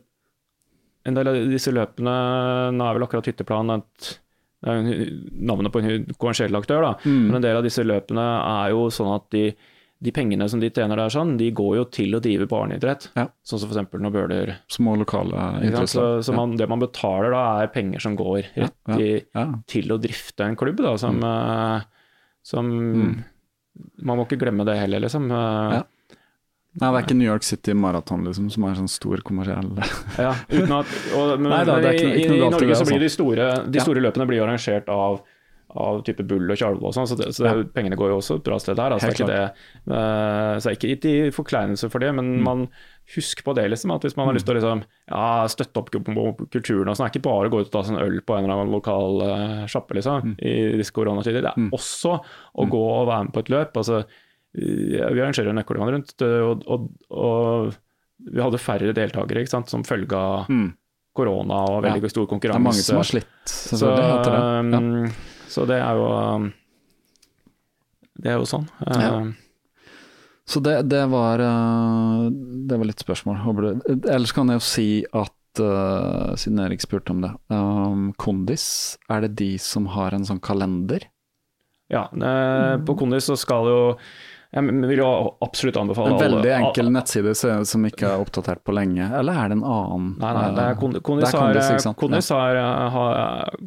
En 1.10 1.18
del 1.18 1.30
av 1.32 1.38
disse 1.50 1.74
løpene 1.74 2.16
Nå 2.78 2.88
er 2.88 2.98
vel 2.98 3.06
akkurat 3.08 3.30
hytteplan 3.30 3.76
et, 3.76 4.10
navnet 4.62 5.74
på 5.74 5.82
en 5.82 6.04
kommersiell 6.22 6.58
aktør, 6.58 6.84
da, 6.86 6.92
mm. 7.02 7.22
men 7.28 7.38
en 7.40 7.46
del 7.46 7.58
av 7.58 7.66
disse 7.66 7.86
løpene 7.86 8.26
er 8.26 8.74
jo 8.74 8.84
sånn 8.94 9.14
at 9.16 9.26
de 9.34 9.48
de 10.02 10.12
pengene 10.16 10.48
som 10.50 10.62
de 10.62 10.72
tjener 10.74 10.98
der, 10.98 11.12
sånn, 11.14 11.36
de 11.38 11.52
går 11.54 11.76
jo 11.78 11.84
til 11.94 12.18
å 12.18 12.22
drive 12.24 12.48
barneidrett. 12.50 13.12
Ja. 13.14 13.28
Sånn 13.46 13.62
som 13.62 13.70
f.eks. 13.70 13.92
når 14.02 14.14
Bøhler 14.16 14.52
Små 14.72 14.96
lokale 14.98 15.44
interesser. 15.62 16.18
Så, 16.18 16.32
så 16.32 16.36
man, 16.38 16.56
det 16.58 16.66
man 16.72 16.82
betaler 16.82 17.36
da, 17.36 17.44
er 17.62 17.70
penger 17.74 18.02
som 18.02 18.16
går 18.18 18.40
rett 18.56 18.74
ja, 18.90 18.98
ja, 18.98 19.46
i, 19.46 19.62
til 19.70 19.94
å 19.94 20.00
drifte 20.02 20.48
en 20.48 20.58
klubb, 20.58 20.82
da, 20.82 20.96
som, 21.02 21.22
mm. 21.22 21.28
uh, 21.30 22.16
som 22.46 22.72
mm. 22.72 23.20
Man 24.04 24.20
må 24.20 24.26
ikke 24.26 24.42
glemme 24.42 24.66
det 24.68 24.76
heller, 24.82 25.00
liksom. 25.06 25.30
Uh, 25.32 25.80
Nei, 26.72 26.88
det 26.88 26.98
er 26.98 27.06
ikke 27.06 27.16
New 27.20 27.28
York 27.28 27.44
City 27.44 27.74
Marathon 27.76 28.24
liksom, 28.24 28.48
som 28.52 28.66
er 28.68 28.78
sånn 28.80 28.90
stor 28.92 29.22
kommersiell 29.28 29.74
Ja, 30.16 30.32
uten 30.48 30.74
at, 30.78 30.94
og, 31.18 31.34
men, 31.36 31.50
Nei, 31.52 31.62
da, 31.68 31.78
men 31.84 31.88
i, 31.92 32.06
i, 32.08 32.26
i, 32.26 32.42
Norge 32.42 32.78
så 32.80 32.88
blir 32.88 32.96
altså. 32.96 33.04
de 33.04 33.10
store, 33.12 33.48
de 33.76 33.84
store 33.84 34.04
løpene 34.06 34.28
blir 34.30 34.44
arrangert 34.46 34.90
av 34.92 35.20
av 35.80 36.02
type 36.08 36.24
bull 36.28 36.52
og 36.52 36.60
tjalve 36.60 36.88
og 36.88 36.96
sånn, 36.96 37.08
så, 37.08 37.18
det, 37.20 37.30
så 37.36 37.46
det, 37.46 37.52
ja. 37.52 37.68
pengene 37.76 37.98
går 38.00 38.12
jo 38.12 38.18
også 38.20 38.40
et 38.40 38.48
bra 38.48 38.58
sted 38.60 38.78
der. 38.80 38.96
Altså, 38.96 39.12
ikke 39.14 39.28
det, 39.30 39.44
uh, 39.92 40.56
så 40.62 40.74
ikke 40.76 40.96
i 41.08 41.14
forkleinelse 41.36 41.90
for 41.92 42.04
det, 42.04 42.12
men 42.18 42.34
mm. 42.38 42.42
man 42.46 42.66
husk 43.16 43.44
på 43.46 43.54
det, 43.58 43.68
liksom, 43.72 43.94
at 43.96 44.06
hvis 44.06 44.18
man 44.18 44.30
har 44.30 44.38
lyst 44.38 44.48
til 44.48 44.56
å 44.56 44.58
liksom, 44.60 44.84
ja, 45.12 45.28
støtte 45.52 45.82
opp 45.82 45.92
kulturen 45.94 46.92
og 46.92 46.98
sånn, 46.98 47.08
er 47.08 47.14
ikke 47.14 47.24
bare 47.28 47.50
å 47.50 47.54
gå 47.54 47.62
ut 47.62 47.70
og 47.70 47.76
ta 47.76 47.86
sånn 47.88 48.02
øl 48.02 48.20
på 48.24 48.38
en 48.38 48.46
eller 48.46 48.58
annen 48.58 48.76
lokal 48.76 49.24
uh, 49.24 49.64
sjappe 49.72 49.98
liksom, 49.98 50.34
mm. 50.34 50.36
i 50.48 50.58
disse 50.82 50.96
koronatider. 50.96 51.42
Det 51.44 51.54
er 51.54 51.64
mm. 51.68 51.72
også 51.78 52.18
å 52.18 52.68
mm. 52.68 52.74
gå 52.76 52.84
og 52.90 53.08
være 53.12 53.30
med 53.30 53.34
på 53.36 53.46
et 53.46 53.56
løp. 53.56 53.82
altså 53.84 54.04
Vi 54.60 55.02
arrangerer 55.02 55.58
nøkkelvann 55.58 55.96
rundt, 55.98 56.16
og, 56.28 56.68
og, 56.68 56.92
og, 57.10 57.74
vi 58.22 58.38
hadde 58.38 58.62
færre 58.62 58.94
deltakere 58.94 59.42
ikke 59.42 59.56
sant, 59.56 59.72
som 59.72 59.82
følge 59.88 60.14
av 60.14 60.52
mm. 60.52 60.68
korona 61.18 61.64
og 61.72 61.80
veldig 61.88 62.06
ja. 62.06 62.14
stor 62.14 62.28
konkurranse. 62.30 62.60
Det 62.60 62.62
er 62.62 62.70
mange 62.70 62.86
som 62.86 63.00
har 63.02 63.08
slitt, 63.16 63.38
selvfølgelig. 63.50 64.18
Så, 64.22 64.34
det. 64.36 64.82
Ja. 65.18 65.31
Så 65.52 65.68
det 65.68 65.82
er 65.84 66.00
jo 66.00 66.08
um, 66.08 66.50
Det 68.16 68.32
er 68.32 68.40
jo 68.40 68.48
sånn. 68.48 68.68
Ja. 68.88 69.20
Um, 69.20 69.34
så 70.48 70.60
det, 70.64 70.78
det, 70.92 71.04
var 71.12 71.44
uh, 71.44 72.28
Det 72.32 72.80
var 72.80 72.90
litt 72.90 73.04
spørsmål. 73.04 73.44
Ellers 74.10 74.36
kan 74.36 74.52
jeg 74.52 74.62
jo 74.62 74.68
si 74.68 74.90
at 75.06 75.64
uh, 75.64 76.34
siden 76.40 76.64
Erik 76.66 76.84
spurte 76.84 77.16
om 77.16 77.24
det. 77.26 77.34
Um, 77.54 78.12
Kondis, 78.20 78.66
er 79.12 79.26
det 79.28 79.36
de 79.44 79.54
som 79.62 79.90
har 79.96 80.16
en 80.16 80.28
sånn 80.28 80.44
kalender? 80.44 81.08
Ja, 81.92 82.06
på 82.88 82.94
Kondis 82.96 83.26
så 83.28 83.36
skal 83.36 83.68
jo 83.68 83.80
jeg 84.52 84.68
vil 84.68 85.00
jo 85.00 85.08
absolutt 85.46 85.78
anbefale 85.80 86.12
En 86.12 86.20
veldig 86.20 86.50
enkel 86.52 86.84
alle, 86.84 86.92
nettside 86.98 87.32
som 87.40 87.86
ikke 87.88 88.10
er 88.10 88.20
oppdatert 88.20 88.60
på 88.68 88.74
lenge, 88.76 89.06
eller 89.16 89.38
er 89.40 89.52
det 89.52 89.56
en 89.56 89.64
annen? 89.64 90.10
Nei, 90.20 90.32
nei, 90.36 90.48
det 90.58 90.66
er 90.66 90.76
Kondis. 90.82 91.04
Kondis 91.08 92.28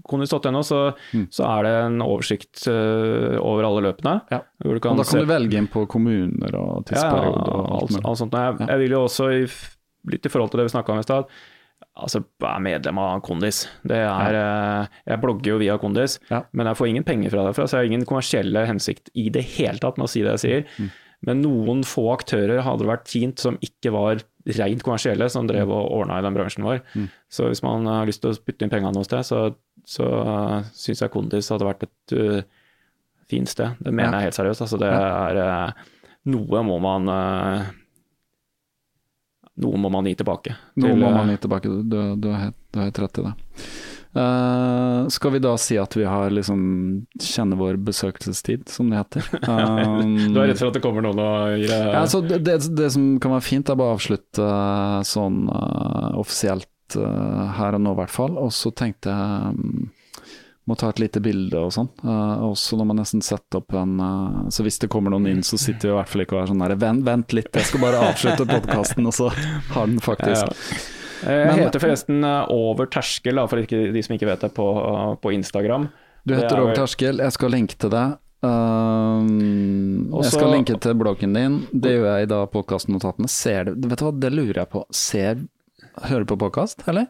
Kondis.no, 0.05 0.63
så, 0.69 0.81
mm. 1.17 1.25
så, 1.33 1.47
er 1.49 1.65
det 1.65 1.73
en 1.87 1.97
oversikt 2.05 2.67
uh, 2.69 3.41
over 3.41 3.65
alle 3.71 3.87
løpene. 3.89 4.19
Ja. 4.29 4.43
da 4.45 4.83
kan 4.85 5.01
se, 5.09 5.25
du 5.25 5.33
velge 5.33 5.57
inn 5.63 5.71
på 5.73 5.87
kommuner 5.89 6.61
og 6.61 6.85
tidsperiode 6.91 7.49
ja, 7.49 7.57
og 7.57 7.75
alt, 7.81 7.99
alt 8.03 8.21
sånt. 8.21 8.37
Jeg, 8.37 8.61
jeg, 8.69 8.83
vil 8.85 8.97
jo 8.99 9.03
også, 9.09 9.31
litt 10.13 10.29
i 10.29 10.35
forhold 10.37 10.53
til 10.53 10.61
det 10.61 10.69
vi 10.69 10.75
snakka 10.77 10.93
om 10.93 11.01
i 11.01 11.09
stad, 11.09 11.33
Altså, 11.95 12.25
jeg 12.43 12.51
er 12.51 12.63
medlem 12.65 12.99
av 12.99 13.21
Kondis. 13.23 13.65
Det 13.87 14.01
er, 14.03 14.35
ja. 14.35 14.43
Eh, 14.83 15.01
jeg 15.13 15.23
blogger 15.23 15.53
jo 15.53 15.61
via 15.63 15.77
Kondis, 15.79 16.19
ja. 16.27 16.41
men 16.51 16.67
jeg 16.67 16.79
får 16.81 16.91
ingen 16.91 17.07
penger 17.07 17.31
fra 17.31 17.45
derfra, 17.47 17.69
altså, 17.69 17.79
jeg 17.79 17.87
har 17.87 17.93
ingen 17.93 18.09
kommersielle 18.09 18.65
hensikt 18.67 19.13
i 19.15 19.29
det 19.35 19.45
hele 19.55 19.79
tatt 19.83 20.01
med 20.01 20.09
å 20.09 20.11
si 20.11 20.25
det 20.25 20.35
jeg 20.35 20.43
sier. 20.43 20.65
Mm. 20.75 20.89
Men 21.25 21.41
noen 21.45 21.85
få 21.89 22.09
aktører 22.13 22.65
hadde 22.67 22.83
det 22.83 22.91
vært 22.91 23.13
fint 23.13 23.41
som 23.41 23.57
ikke 23.65 23.93
var 23.95 24.25
rent 24.59 24.83
kommersielle, 24.85 25.29
som 25.33 25.47
drev 25.49 25.71
og 25.73 25.93
ordna 26.01 26.19
i 26.21 26.27
den 26.27 26.35
bransjen 26.37 26.67
vår. 26.67 26.83
Mm. 26.99 27.07
Så 27.33 27.49
hvis 27.49 27.63
man 27.65 27.87
har 27.89 28.09
lyst 28.09 28.25
til 28.25 28.35
å 28.35 28.41
putte 28.43 28.67
inn 28.67 28.73
pengene 28.73 28.93
noe 28.93 29.07
sted, 29.07 29.25
så, 29.25 29.47
så 29.89 30.11
uh, 30.11 30.59
syns 30.77 31.01
jeg 31.01 31.13
Kondis 31.15 31.49
hadde 31.55 31.69
vært 31.69 31.87
et 31.87 32.17
uh, 32.19 32.43
fint 33.31 33.49
sted. 33.49 33.79
Det 33.81 33.95
mener 33.95 34.19
ja. 34.19 34.21
jeg 34.21 34.33
helt 34.33 34.41
seriøst. 34.41 34.67
Altså, 34.67 34.81
det 34.83 34.91
er 34.91 35.41
uh, 35.41 35.89
Noe 36.35 36.61
må 36.65 36.79
man 36.81 37.09
uh, 37.13 37.73
Noe 39.63 39.79
må 39.79 39.91
man 39.93 40.07
gi 40.09 40.17
tilbake. 40.19 40.57
Noe 40.83 40.97
må 40.99 41.11
man 41.15 41.31
gi 41.31 41.41
tilbake, 41.45 41.71
du, 41.71 41.83
du, 41.87 41.99
du 42.19 42.31
har 42.33 42.49
helt 42.81 42.99
rett 43.05 43.21
i 43.21 43.27
det. 43.29 43.35
Uh, 44.15 45.09
skal 45.11 45.33
vi 45.35 45.41
da 45.43 45.57
si 45.59 45.75
at 45.79 45.97
vi 45.99 46.05
har 46.07 46.31
liksom 46.31 46.61
kjenner 47.19 47.59
vår 47.59 47.81
besøkelsestid, 47.83 48.69
som 48.71 48.91
det 48.91 49.01
heter? 49.03 49.31
Um, 49.55 50.33
du 50.35 50.39
er 50.41 50.49
redd 50.51 50.61
for 50.61 50.71
at 50.71 50.77
det 50.77 50.83
kommer 50.85 51.03
noen 51.05 51.19
og 51.21 51.57
gir 51.59 51.69
deg 51.69 51.89
ja, 51.93 52.01
altså 52.01 52.21
det, 52.25 52.39
det, 52.47 52.89
som 52.95 53.17
kan 53.23 53.35
være 53.35 53.45
fint, 53.45 53.71
er 53.71 53.79
bare 53.79 53.95
å 53.95 53.99
avslutte 53.99 54.47
uh, 54.47 55.01
sånn 55.07 55.45
uh, 55.51 56.15
offisielt 56.21 56.71
her 56.95 57.75
og 57.75 57.81
nå, 57.83 57.95
i 57.95 57.99
hvert 57.99 58.13
fall. 58.13 58.37
Og 58.39 58.53
så 58.55 58.71
tenkte 58.77 59.11
jeg 59.11 59.55
um, 59.57 59.87
må 60.65 60.77
ta 60.81 60.89
et 60.93 61.03
lite 61.03 61.21
bilde 61.25 61.61
og 61.61 61.73
sånn. 61.75 61.91
Uh, 62.01 62.47
også 62.49 62.79
når 62.81 62.89
man 62.89 63.01
nesten 63.03 63.23
setter 63.25 63.61
opp 63.61 63.75
en 63.77 63.99
uh, 64.01 64.41
Så 64.55 64.65
hvis 64.65 64.81
det 64.81 64.89
kommer 64.93 65.13
noen 65.13 65.29
inn, 65.29 65.43
så 65.45 65.59
sitter 65.61 65.91
vi 65.91 65.93
i 65.93 65.99
hvert 65.99 66.11
fall 66.11 66.25
ikke 66.25 66.39
og 66.39 66.43
er 66.43 66.51
sånn 66.53 66.65
der 66.65 66.77
vent, 66.81 67.05
vent 67.05 67.37
litt, 67.37 67.51
jeg 67.53 67.69
skal 67.69 67.85
bare 67.85 68.03
avslutte 68.09 68.49
podkasten, 68.49 69.09
og 69.11 69.17
så 69.17 69.31
har 69.75 69.91
den 69.91 70.01
faktisk 70.05 70.41
ja, 70.41 70.57
ja. 70.57 70.83
Jeg 71.25 71.49
Men, 71.49 71.63
heter 71.63 71.81
forresten 71.81 72.25
eh, 72.27 72.51
Over 72.53 72.89
terskel, 72.93 73.41
for 73.49 73.63
de 73.65 74.03
som 74.05 74.17
ikke 74.17 74.29
vet 74.29 74.43
det, 74.45 74.51
på, 74.57 74.67
på 75.23 75.33
Instagram. 75.33 75.89
Du 76.25 76.35
heter 76.37 76.61
Over 76.61 76.77
terskel, 76.77 77.23
jeg 77.25 77.37
skal 77.37 77.55
lenke 77.55 77.79
til 77.81 77.93
deg. 77.95 78.19
Um, 78.45 80.11
Også, 80.13 80.27
jeg 80.27 80.33
skal 80.35 80.53
lenke 80.53 80.77
til 80.85 80.97
bloggen 81.01 81.37
din. 81.37 81.59
Det 81.73 81.95
gjør 81.95 82.09
jeg 82.11 82.27
i 82.27 82.31
da 82.35 82.43
podkastnotatene. 82.53 83.31
Ser 83.33 83.71
du 83.71 83.89
Vet 83.89 84.03
du 84.03 84.05
hva, 84.05 84.13
det 84.21 84.33
lurer 84.35 84.65
jeg 84.65 84.73
på. 84.75 84.85
Ser 84.93 85.47
Hører 86.05 86.25
du 86.25 86.35
på 86.35 86.41
podkast, 86.45 86.85
eller? 86.91 87.09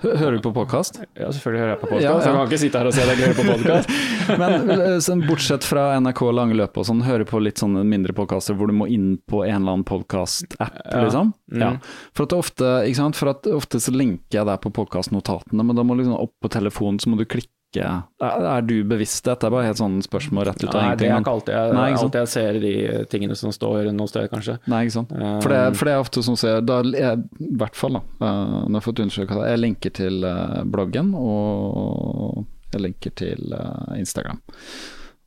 Hører 0.00 0.38
du 0.38 0.40
på 0.42 0.50
podkast? 0.56 0.96
Ja, 1.12 1.28
selvfølgelig 1.28 1.60
hører 1.60 1.72
jeg 1.74 1.80
på 1.80 1.88
podkast. 1.90 2.04
Ja, 2.04 2.12
ja. 2.12 2.20
Jeg 2.24 2.34
kan 2.34 2.48
ikke 2.48 2.58
sitte 2.62 2.80
her 2.80 2.88
og 2.88 2.94
si 2.96 3.02
at 3.02 3.10
jeg 3.12 3.20
hører 3.20 3.36
på 3.36 3.44
podkast. 3.52 3.92
Men 4.40 4.70
eh, 4.74 4.96
sånn, 5.04 5.24
bortsett 5.28 5.66
fra 5.68 5.84
NRK 6.00 6.22
Lange 6.34 6.56
løp 6.58 6.80
og 6.80 6.86
sånn, 6.88 7.02
hører 7.06 7.28
på 7.28 7.40
litt 7.44 7.60
sånne 7.62 7.84
mindre 7.86 8.16
podkaster 8.16 8.56
hvor 8.58 8.72
du 8.72 8.74
må 8.76 8.88
inn 8.90 9.14
på 9.30 9.44
en 9.44 9.60
eller 9.60 9.76
annen 9.76 9.86
podkast-app, 9.88 10.80
ja. 10.88 11.02
liksom? 11.04 11.34
Mm. 11.52 11.62
Ja. 11.62 11.70
For 12.16 12.26
at 12.26 12.36
ofte, 12.36 12.70
ikke 12.88 13.00
sant? 13.02 13.20
For 13.20 13.34
at 13.34 13.48
ofte 13.52 13.82
så 13.84 13.94
linker 13.94 14.40
jeg 14.40 14.48
deg 14.50 14.62
på 14.64 14.72
podkastnotatene, 14.80 15.68
men 15.68 15.78
da 15.78 15.86
må 15.86 15.94
du 15.94 16.02
liksom 16.02 16.16
opp 16.16 16.34
på 16.42 16.52
telefonen, 16.56 16.98
så 17.02 17.12
må 17.12 17.20
du 17.20 17.28
klikke 17.28 17.52
ikke 17.74 17.88
Er 18.22 18.64
du 18.66 18.76
bevisst? 18.88 19.24
Dette 19.26 19.48
er 19.48 19.54
bare 19.54 19.66
helt 19.68 19.80
sånn 19.80 19.98
spørsmål 20.04 20.48
rett 20.50 20.62
ut 20.62 20.70
av 20.70 20.78
ingenting. 20.78 20.88
Nei, 20.88 20.96
det 21.00 21.10
er 21.10 21.24
ikke 21.24 21.34
alltid 21.34 21.54
jeg, 21.56 21.74
Nei, 21.74 21.86
ikke 21.90 22.06
alltid 22.06 22.20
jeg 22.20 22.32
ser 22.34 22.60
de 22.62 22.74
tingene 23.12 23.38
som 23.38 23.54
står 23.54 23.90
noe 23.96 24.10
sted, 24.10 24.28
kanskje. 24.32 24.56
Nei, 24.70 24.84
ikke 24.86 24.96
sant. 24.98 25.14
For 25.14 25.54
det, 25.54 25.60
for 25.78 25.88
det 25.88 25.94
er 25.94 26.04
ofte 26.04 26.24
som 26.24 26.38
som 26.38 26.66
da, 26.66 26.80
jeg, 26.94 27.22
I 27.40 27.52
hvert 27.60 27.78
fall, 27.78 27.98
da, 27.98 28.02
når 28.24 28.68
jeg 28.68 28.78
har 28.78 28.86
fått 28.88 29.04
undersøke 29.04 29.38
det, 29.38 29.46
jeg 29.52 29.62
linker 29.62 29.94
til 30.00 30.26
uh, 30.26 30.60
bloggen 30.66 31.14
og 31.18 32.44
jeg 32.74 32.82
linker 32.82 33.14
til 33.18 33.54
uh, 33.54 33.94
Instagram. 33.98 34.40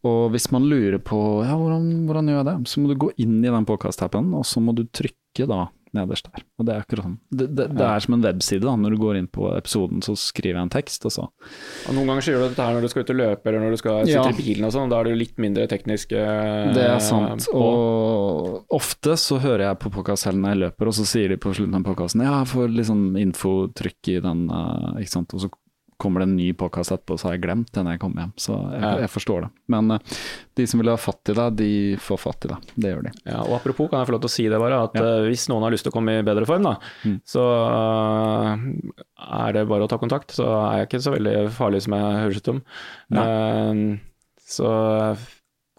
Og 0.07 0.27
hvis 0.33 0.49
man 0.53 0.67
lurer 0.69 0.99
på 1.03 1.19
ja, 1.47 1.55
hvordan, 1.57 2.05
hvordan 2.07 2.29
gjør 2.29 2.41
jeg 2.41 2.49
det, 2.49 2.57
så 2.69 2.81
må 2.81 2.91
du 2.91 2.99
gå 3.01 3.09
inn 3.23 3.39
i 3.41 3.51
den 3.51 3.67
podkast-appen, 3.67 4.29
og 4.37 4.45
så 4.47 4.61
må 4.63 4.75
du 4.77 4.85
trykke 4.95 5.47
da 5.49 5.65
nederst 5.97 6.29
der. 6.29 6.45
Og 6.57 6.67
Det 6.67 6.75
er 6.75 6.85
akkurat 6.85 7.07
sånn. 7.07 7.17
Det, 7.31 7.49
det, 7.57 7.69
det 7.77 7.87
er 7.87 8.05
som 8.05 8.17
en 8.17 8.25
webside. 8.25 8.63
da, 8.65 8.75
Når 8.77 8.95
du 8.95 9.01
går 9.01 9.21
inn 9.21 9.31
på 9.31 9.49
episoden, 9.55 10.03
så 10.05 10.15
skriver 10.19 10.59
jeg 10.59 10.67
en 10.67 10.75
tekst, 10.77 11.07
og 11.09 11.13
så 11.13 11.27
og 11.27 11.95
Noen 11.95 12.09
ganger 12.09 12.25
så 12.25 12.33
gjør 12.33 12.43
du 12.43 12.47
dette 12.51 12.65
her 12.67 12.75
når 12.75 12.85
du 12.85 12.91
skal 12.91 13.03
ut 13.03 13.11
og 13.13 13.17
løpe, 13.17 13.49
eller 13.49 13.63
når 13.63 13.73
du 13.73 13.79
skal 13.81 13.99
sitte 14.05 14.23
ja. 14.23 14.31
i 14.33 14.37
bilen 14.37 14.67
og 14.67 14.73
sånn. 14.75 14.91
Da 14.91 14.99
er 14.99 15.09
det 15.09 15.17
litt 15.17 15.41
mindre 15.41 15.67
teknisk 15.71 16.13
Eh, 16.17 16.73
Det 16.73 16.83
er 16.83 16.99
sant. 17.03 17.47
På. 17.51 17.61
Og 17.61 18.75
ofte 18.77 19.17
så 19.19 19.39
hører 19.41 19.67
jeg 19.69 19.79
på 19.83 19.91
podkast 19.93 20.27
selv 20.27 20.41
når 20.41 20.53
jeg 20.53 20.61
løper, 20.65 20.91
og 20.91 20.97
så 20.97 21.05
sier 21.07 21.33
de 21.33 21.39
på 21.41 21.53
slutten 21.55 21.77
av 21.77 21.85
podkasten 21.87 22.25
ja, 22.25 22.39
jeg 22.41 22.51
får 22.53 22.73
litt 22.73 22.89
sånn 22.89 23.07
infotrykk 23.21 24.11
i 24.13 24.19
den, 24.23 24.45
uh, 24.51 24.97
ikke 25.01 25.13
sant. 25.13 25.35
Og 25.35 25.45
så 25.45 25.51
kommer 25.97 26.21
det 26.21 26.27
en 26.29 26.35
ny 26.37 26.53
påkast 26.53 26.91
etterpå, 26.91 27.17
så 27.17 27.27
har 27.27 27.35
jeg 27.35 27.43
glemt 27.47 27.71
det 27.73 27.81
når 27.83 27.95
jeg 27.95 28.01
kommer 28.03 28.23
hjem. 28.23 28.33
Så 28.39 28.55
jeg, 28.73 28.91
jeg 29.01 29.11
forstår 29.11 29.45
det. 29.45 29.49
Men 29.73 29.93
uh, 29.95 30.17
de 30.59 30.67
som 30.69 30.81
vil 30.81 30.91
ha 30.91 30.97
fatt 31.01 31.31
i 31.31 31.35
det, 31.39 31.47
de 31.57 31.69
får 32.01 32.19
fatt 32.21 32.45
i 32.45 32.51
det. 32.51 32.57
Det 32.75 32.91
gjør 32.91 33.07
de. 33.07 33.13
Ja, 33.25 33.39
og 33.41 33.55
Apropos, 33.57 33.89
kan 33.89 34.03
jeg 34.03 34.09
få 34.09 34.15
lov 34.15 34.21
til 34.25 34.31
å 34.31 34.35
si 34.35 34.45
det 34.51 34.59
bare, 34.61 34.81
at 34.89 34.97
ja. 34.97 35.05
uh, 35.07 35.25
hvis 35.25 35.47
noen 35.51 35.65
har 35.65 35.73
lyst 35.73 35.87
til 35.87 35.93
å 35.93 35.97
komme 35.97 36.19
i 36.19 36.25
bedre 36.27 36.45
form, 36.49 36.67
da, 36.69 36.75
mm. 37.07 37.17
så 37.33 37.45
uh, 37.73 38.53
er 39.41 39.57
det 39.57 39.65
bare 39.71 39.87
å 39.87 39.91
ta 39.91 39.99
kontakt. 40.01 40.35
Så 40.37 40.45
er 40.45 40.83
jeg 40.83 40.91
ikke 40.91 41.03
så 41.07 41.15
veldig 41.15 41.35
farlig 41.57 41.81
som 41.87 41.97
jeg 41.97 42.21
høres 42.21 42.43
ut 42.43 42.51
som. 42.53 42.61
så 44.47 44.69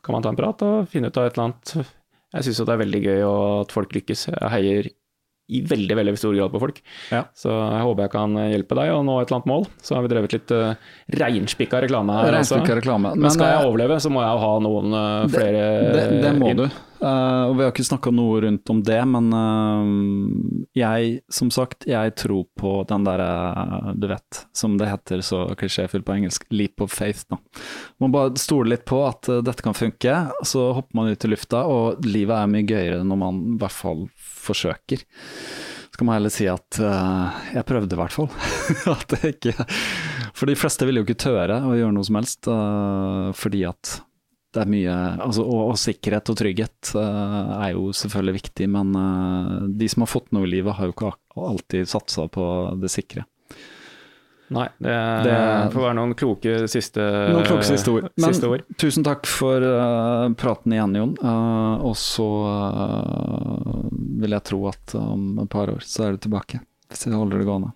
kan 0.04 0.14
man 0.14 0.24
ta 0.24 0.32
en 0.32 0.38
prat 0.38 0.62
og 0.66 0.90
finne 0.90 1.12
ut 1.12 1.20
av 1.20 1.28
et 1.28 1.38
eller 1.38 1.50
annet. 1.50 1.94
Jeg 2.34 2.44
syns 2.44 2.58
det 2.60 2.74
er 2.74 2.80
veldig 2.82 3.00
gøy 3.06 3.22
at 3.24 3.72
folk 3.72 3.94
lykkes. 3.96 4.26
Jeg 4.34 4.52
heier 4.52 4.88
i 5.48 5.62
veldig 5.64 5.96
veldig 5.96 6.16
stor 6.20 6.34
grad 6.36 6.52
på 6.52 6.60
folk. 6.62 6.80
Ja. 7.12 7.22
Så 7.36 7.52
jeg 7.52 7.84
håper 7.86 8.04
jeg 8.04 8.14
kan 8.14 8.36
hjelpe 8.48 8.76
deg 8.78 8.92
å 8.92 9.00
nå 9.06 9.18
et 9.20 9.28
eller 9.28 9.40
annet 9.40 9.52
mål. 9.52 9.68
Så 9.80 9.96
har 9.96 10.04
vi 10.04 10.12
drevet 10.12 10.36
litt 10.36 10.52
uh, 10.52 10.74
reinspikka 11.18 11.80
reklame 11.86 12.18
her. 12.18 12.40
Altså. 12.42 12.60
Reklame. 12.64 13.14
Men, 13.14 13.26
Men, 13.26 13.34
skal 13.34 13.54
jeg 13.54 13.62
eh, 13.62 13.70
overleve, 13.70 14.00
så 14.04 14.12
må 14.12 14.24
jeg 14.24 14.44
ha 14.44 14.52
noen 14.64 14.98
uh, 14.98 15.24
flere 15.32 15.64
det, 15.88 16.04
det, 16.12 16.20
det 16.26 16.36
må 16.36 16.52
inn. 16.52 16.62
du. 16.66 16.84
Uh, 16.98 17.46
og 17.46 17.52
vi 17.54 17.62
har 17.62 17.70
ikke 17.70 17.86
snakka 17.86 18.10
noe 18.10 18.40
rundt 18.42 18.70
om 18.72 18.80
det, 18.82 18.98
men 19.06 19.28
uh, 19.30 20.62
jeg, 20.74 21.20
som 21.30 21.52
sagt, 21.54 21.86
jeg 21.86 22.14
tror 22.18 22.48
på 22.58 22.72
den 22.90 23.06
derre, 23.06 23.28
uh, 23.54 23.92
du 23.94 24.08
vet, 24.10 24.40
som 24.56 24.74
det 24.80 24.90
heter 24.90 25.22
så 25.22 25.44
klisjéfullt 25.58 26.06
på 26.08 26.16
engelsk, 26.16 26.48
leap 26.50 26.82
of 26.82 26.90
faith. 26.90 27.22
Da. 27.30 27.38
Man 28.02 28.14
bare 28.14 28.34
stoler 28.40 28.74
litt 28.74 28.86
på 28.88 29.04
at 29.06 29.30
dette 29.46 29.62
kan 29.62 29.78
funke, 29.78 30.16
så 30.42 30.72
hopper 30.74 30.98
man 30.98 31.12
ut 31.14 31.24
i 31.24 31.30
lufta, 31.30 31.62
og 31.70 32.02
livet 32.06 32.34
er 32.34 32.50
mye 32.50 32.66
gøyere 32.66 33.06
når 33.06 33.22
man 33.22 33.40
i 33.54 33.58
hvert 33.62 33.78
fall 33.78 34.04
forsøker. 34.48 35.04
Så 35.88 36.00
kan 36.00 36.08
man 36.08 36.18
heller 36.18 36.32
si 36.32 36.48
at 36.50 36.80
uh, 36.82 37.38
jeg 37.54 37.66
prøvde, 37.68 37.94
i 37.94 38.00
hvert 38.00 38.14
fall. 38.14 38.28
at 38.94 39.14
det 39.14 39.32
ikke 39.36 39.54
For 40.36 40.48
de 40.48 40.58
fleste 40.58 40.88
vil 40.88 41.00
jo 41.00 41.06
ikke 41.06 41.20
tøre 41.28 41.62
å 41.64 41.72
gjøre 41.78 41.94
noe 41.96 42.06
som 42.06 42.20
helst, 42.20 42.50
uh, 42.50 43.30
fordi 43.36 43.64
at 43.68 43.98
det 44.56 44.62
er 44.62 44.70
mye 44.72 44.92
altså, 45.20 45.42
og, 45.44 45.74
og, 45.74 45.74
sikkerhet 45.76 46.30
og 46.32 46.38
trygghet 46.40 46.92
uh, 46.96 47.58
er 47.60 47.74
jo 47.74 47.90
selvfølgelig 47.92 48.38
viktig, 48.38 48.68
men 48.72 48.94
de 49.76 49.88
som 49.92 50.04
har 50.04 50.10
fått 50.10 50.30
noe 50.32 50.48
i 50.48 50.52
livet, 50.54 50.76
har 50.78 50.88
jo 50.88 50.94
ikke 50.96 51.12
alltid 51.48 51.90
satsa 51.90 52.28
på 52.32 52.46
det 52.80 52.92
sikre. 52.92 53.26
Nei, 54.54 54.64
det, 54.80 54.94
det, 55.26 55.38
får 55.74 55.82
være 55.82 55.96
noen 55.98 56.14
kloke 56.16 56.52
siste, 56.72 57.04
noen 57.32 57.44
kloke 57.44 57.66
siste 57.68 57.92
ord. 57.92 58.06
Men 58.16 58.32
siste 58.32 58.48
ord. 58.48 58.64
tusen 58.80 59.04
takk 59.04 59.28
for 59.28 59.60
uh, 59.60 60.28
praten 60.40 60.72
igjen, 60.72 60.96
Jon. 60.96 61.16
Uh, 61.20 61.84
og 61.84 61.96
så 62.00 62.28
uh, 62.48 63.82
vil 64.22 64.36
jeg 64.38 64.46
tro 64.48 64.62
at 64.70 64.96
om 64.96 65.42
et 65.44 65.52
par 65.52 65.68
år 65.74 65.84
så 65.84 66.08
er 66.08 66.16
du 66.16 66.24
tilbake, 66.24 66.62
hvis 66.88 67.04
jeg 67.04 67.18
holder 67.18 67.42
det 67.42 67.48
gående. 67.50 67.74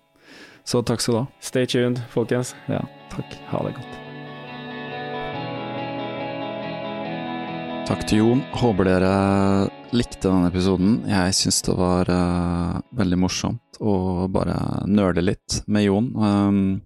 Så 0.65 0.81
takk 0.87 1.03
skal 1.03 1.13
du 1.13 1.19
ha. 1.19 1.27
Stay 1.43 1.69
tuned, 1.69 2.01
folkens. 2.13 2.55
Ja, 2.71 2.81
takk. 3.13 3.37
Ha 3.51 3.61
det 3.67 3.75
godt. 3.77 3.99
Takk 7.83 8.05
til 8.07 8.23
Jon. 8.23 8.43
Håper 8.55 8.87
dere 8.87 9.13
likte 9.93 10.29
denne 10.29 10.49
episoden. 10.49 11.03
Jeg 11.09 11.35
syns 11.37 11.61
det 11.65 11.75
var 11.77 12.09
uh, 12.09 12.81
veldig 12.97 13.19
morsomt 13.21 13.79
å 13.83 14.25
bare 14.31 14.55
nøle 14.89 15.23
litt 15.23 15.61
med 15.67 15.85
Jon. 15.87 16.09
Um, 16.17 16.81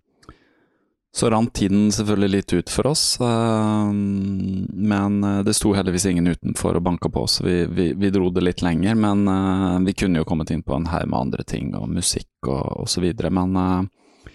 så 1.17 1.31
rant 1.34 1.49
tiden 1.55 1.88
selvfølgelig 1.93 2.29
litt 2.29 2.53
ut 2.53 2.69
for 2.69 2.91
oss, 2.91 3.03
um, 3.23 4.67
men 4.69 5.15
det 5.47 5.55
sto 5.57 5.71
heldigvis 5.73 6.05
ingen 6.11 6.29
utenfor 6.29 6.77
og 6.77 6.85
banka 6.85 7.09
på, 7.09 7.23
så 7.31 7.47
vi, 7.47 7.55
vi, 7.65 7.88
vi 7.97 8.11
dro 8.13 8.29
det 8.29 8.43
litt 8.45 8.61
lenger. 8.61 8.99
Men 8.99 9.23
uh, 9.25 9.79
vi 9.88 9.95
kunne 9.97 10.21
jo 10.21 10.27
kommet 10.29 10.53
inn 10.53 10.65
på 10.65 10.77
en 10.77 10.89
haug 10.91 11.07
med 11.09 11.19
andre 11.19 11.47
ting, 11.47 11.73
og 11.79 11.89
musikk 11.89 12.51
og 12.51 12.84
osv. 12.85 13.07
Men 13.34 13.57
uh, 13.57 14.34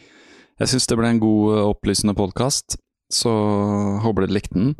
jeg 0.62 0.72
syns 0.74 0.88
det 0.90 0.98
ble 0.98 1.12
en 1.12 1.22
god, 1.22 1.60
opplysende 1.68 2.16
podkast, 2.18 2.80
så 3.12 3.30
håper 4.02 4.26
dere 4.26 4.36
likte 4.40 4.58
den. 4.58 4.74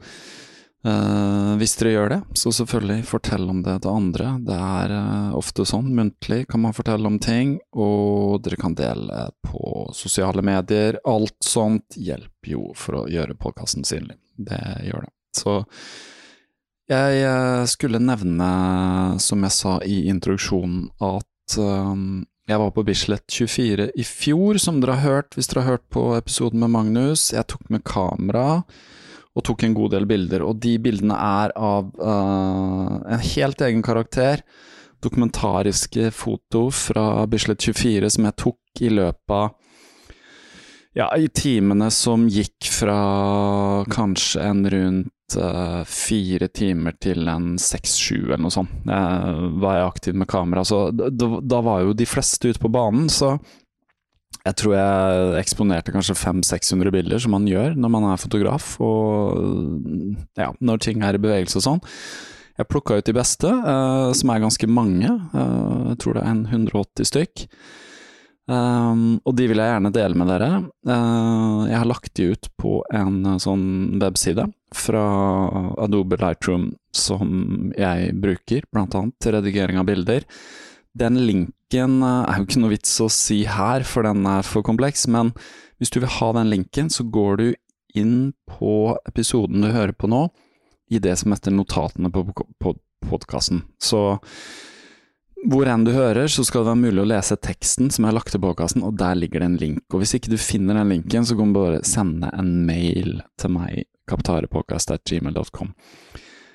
Uh, 0.83 1.55
hvis 1.61 1.77
dere 1.79 1.93
gjør 1.93 2.09
det, 2.11 2.19
så 2.35 2.51
selvfølgelig 2.51 3.05
fortell 3.07 3.45
om 3.53 3.61
det 3.63 3.77
til 3.85 3.93
andre. 3.95 4.33
Det 4.43 4.57
er 4.57 4.95
uh, 4.97 5.37
ofte 5.39 5.63
sånn, 5.69 5.93
muntlig 5.95 6.41
kan 6.51 6.65
man 6.65 6.75
fortelle 6.75 7.07
om 7.07 7.21
ting, 7.23 7.55
og 7.79 8.43
dere 8.43 8.59
kan 8.59 8.75
dele 8.79 9.29
på 9.47 9.87
sosiale 9.95 10.43
medier. 10.43 10.99
Alt 11.07 11.39
sånt 11.47 11.95
hjelper 11.95 12.55
jo 12.57 12.73
for 12.75 13.03
å 13.03 13.07
gjøre 13.11 13.39
podkasten 13.39 13.87
synlig. 13.87 14.19
Det 14.35 14.59
gjør 14.89 15.07
det. 15.07 15.13
Så 15.39 15.57
jeg 16.91 17.25
uh, 17.31 17.63
skulle 17.71 18.03
nevne, 18.03 18.53
som 19.23 19.47
jeg 19.47 19.55
sa 19.55 19.79
i 19.87 20.03
introduksjonen, 20.11 20.89
at 20.99 21.29
jeg 21.53 22.59
var 22.59 22.71
på 22.73 22.83
Bislett 22.87 23.27
24 23.31 23.91
i 23.99 24.05
fjor, 24.07 24.59
som 24.59 24.79
dere 24.81 24.97
har 24.97 25.19
hørt 25.19 25.37
hvis 25.37 25.51
dere 25.51 25.63
har 25.63 25.77
hørt 25.77 25.85
på 25.93 26.05
episoden 26.17 26.63
med 26.63 26.73
Magnus. 26.75 27.29
Jeg 27.35 27.45
tok 27.53 27.69
med 27.71 27.85
kamera 27.87 28.63
og 29.33 29.45
tok 29.47 29.65
en 29.65 29.77
god 29.77 29.95
del 29.95 30.07
bilder. 30.09 30.45
Og 30.45 30.61
de 30.63 30.77
bildene 30.83 31.17
er 31.17 31.55
av 31.57 31.89
uh, 31.97 33.01
en 33.01 33.25
helt 33.33 33.65
egen 33.65 33.83
karakter. 33.85 34.45
Dokumentariske 35.03 36.13
foto 36.15 36.69
fra 36.75 37.25
Bislett 37.31 37.65
24 37.65 38.13
som 38.17 38.29
jeg 38.29 38.39
tok 38.45 38.85
i 38.87 38.93
løpet 38.93 39.37
av 39.39 39.59
Ja, 40.93 41.07
i 41.17 41.31
timene 41.33 41.89
som 41.89 42.27
gikk 42.29 42.69
fra 42.69 42.99
kanskje 43.89 44.43
en 44.45 44.67
rundt 44.69 45.37
uh, 45.41 45.81
fire 45.89 46.51
timer 46.53 46.99
til 47.01 47.25
en 47.33 47.55
seks-sju 47.57 48.27
eller 48.27 48.43
noe 48.45 48.53
sånt, 48.53 48.75
uh, 48.85 49.57
var 49.63 49.79
jeg 49.79 49.87
aktiv 49.87 50.19
med 50.21 50.29
kamera. 50.29 50.67
Så 50.69 50.83
da, 50.93 51.09
da 51.41 51.63
var 51.65 51.87
jo 51.87 51.97
de 51.97 52.07
fleste 52.07 52.53
ute 52.53 52.61
på 52.61 52.69
banen, 52.77 53.09
så 53.09 53.39
jeg 54.43 54.59
tror 54.59 54.74
jeg 54.74 55.39
eksponerte 55.39 55.94
kanskje 55.94 56.19
500-600 56.19 56.94
bilder, 56.94 57.23
som 57.23 57.35
man 57.36 57.47
gjør 57.47 57.77
når 57.78 57.94
man 57.94 58.09
er 58.10 58.20
fotograf, 58.23 58.74
og 58.82 59.39
ja, 60.39 60.51
når 60.59 60.82
ting 60.82 61.05
er 61.06 61.19
i 61.19 61.23
bevegelse 61.23 61.60
og 61.60 61.66
sånn. 61.69 61.82
Jeg 62.59 62.69
plukka 62.69 62.98
ut 62.98 63.06
de 63.09 63.14
beste, 63.16 63.48
uh, 63.48 64.10
som 64.16 64.32
er 64.32 64.43
ganske 64.43 64.69
mange. 64.69 65.09
Uh, 65.32 65.93
jeg 65.93 66.02
tror 66.02 66.19
det 66.19 66.24
er 66.27 66.35
en 66.35 66.44
180 66.51 67.09
stykk. 67.09 67.47
Um, 68.51 69.20
og 69.23 69.36
de 69.39 69.47
vil 69.48 69.60
jeg 69.62 69.70
gjerne 69.70 69.93
dele 69.94 70.19
med 70.19 70.28
dere. 70.32 70.51
Uh, 70.89 71.62
jeg 71.70 71.78
har 71.78 71.89
lagt 71.89 72.12
de 72.19 72.32
ut 72.35 72.48
på 72.59 72.81
en 72.93 73.20
uh, 73.24 73.39
sånn 73.40 74.01
webside 74.02 74.48
fra 74.74 75.05
Adobe 75.85 76.19
Lightroom 76.19 76.73
som 76.97 77.73
jeg 77.78 78.12
bruker, 78.20 78.66
annet 78.74 79.14
til 79.23 79.36
redigering 79.36 79.78
av 79.81 79.89
bilder. 79.89 80.27
Den 80.98 81.19
linken 81.27 82.02
uh, 82.05 82.24
er 82.28 82.39
jo 82.39 82.47
ikke 82.47 82.62
noe 82.62 82.74
vits 82.74 82.94
å 83.01 83.09
si 83.12 83.43
her, 83.48 83.86
for 83.89 84.06
den 84.06 84.27
er 84.28 84.47
for 84.47 84.64
kompleks, 84.66 85.06
men 85.09 85.32
hvis 85.81 85.93
du 85.93 86.02
vil 86.02 86.12
ha 86.20 86.32
den 86.36 86.51
linken, 86.52 86.90
så 86.93 87.06
går 87.09 87.40
du 87.40 87.47
inn 87.98 88.32
på 88.48 88.97
episoden 89.09 89.64
du 89.64 89.73
hører 89.73 89.94
på 89.97 90.10
nå, 90.10 90.27
i 90.93 91.01
det 91.01 91.16
som 91.20 91.32
heter 91.32 91.55
notatene 91.55 92.12
på, 92.12 92.27
på 92.60 92.74
podkasten. 93.09 93.64
Så 93.81 94.02
hvor 95.43 95.66
enn 95.66 95.82
du 95.82 95.90
hører, 95.94 96.28
så 96.31 96.44
skal 96.47 96.62
det 96.62 96.70
være 96.70 96.82
mulig 96.85 97.02
å 97.02 97.09
lese 97.10 97.39
teksten 97.43 97.90
som 97.90 98.06
er 98.06 98.14
lagt 98.14 98.31
til 98.35 98.43
podkasten, 98.44 98.85
og 98.86 98.94
der 99.01 99.16
ligger 99.19 99.43
det 99.43 99.48
en 99.48 99.59
link. 99.59 99.82
Og 99.90 100.02
hvis 100.02 100.14
ikke 100.19 100.31
du 100.31 100.39
finner 100.39 100.78
den 100.78 100.93
linken, 100.94 101.27
så 101.27 101.35
kan 101.39 101.51
du 101.51 101.59
bare 101.59 101.81
sende 101.89 102.31
en 102.39 102.52
mail 102.69 103.16
til 103.40 103.55
meg, 103.56 103.89
kaptarepodkast.gmail.com. 104.10 105.73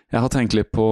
Jeg 0.07 0.23
har 0.23 0.31
tenkt 0.31 0.53
litt 0.55 0.69
på 0.71 0.85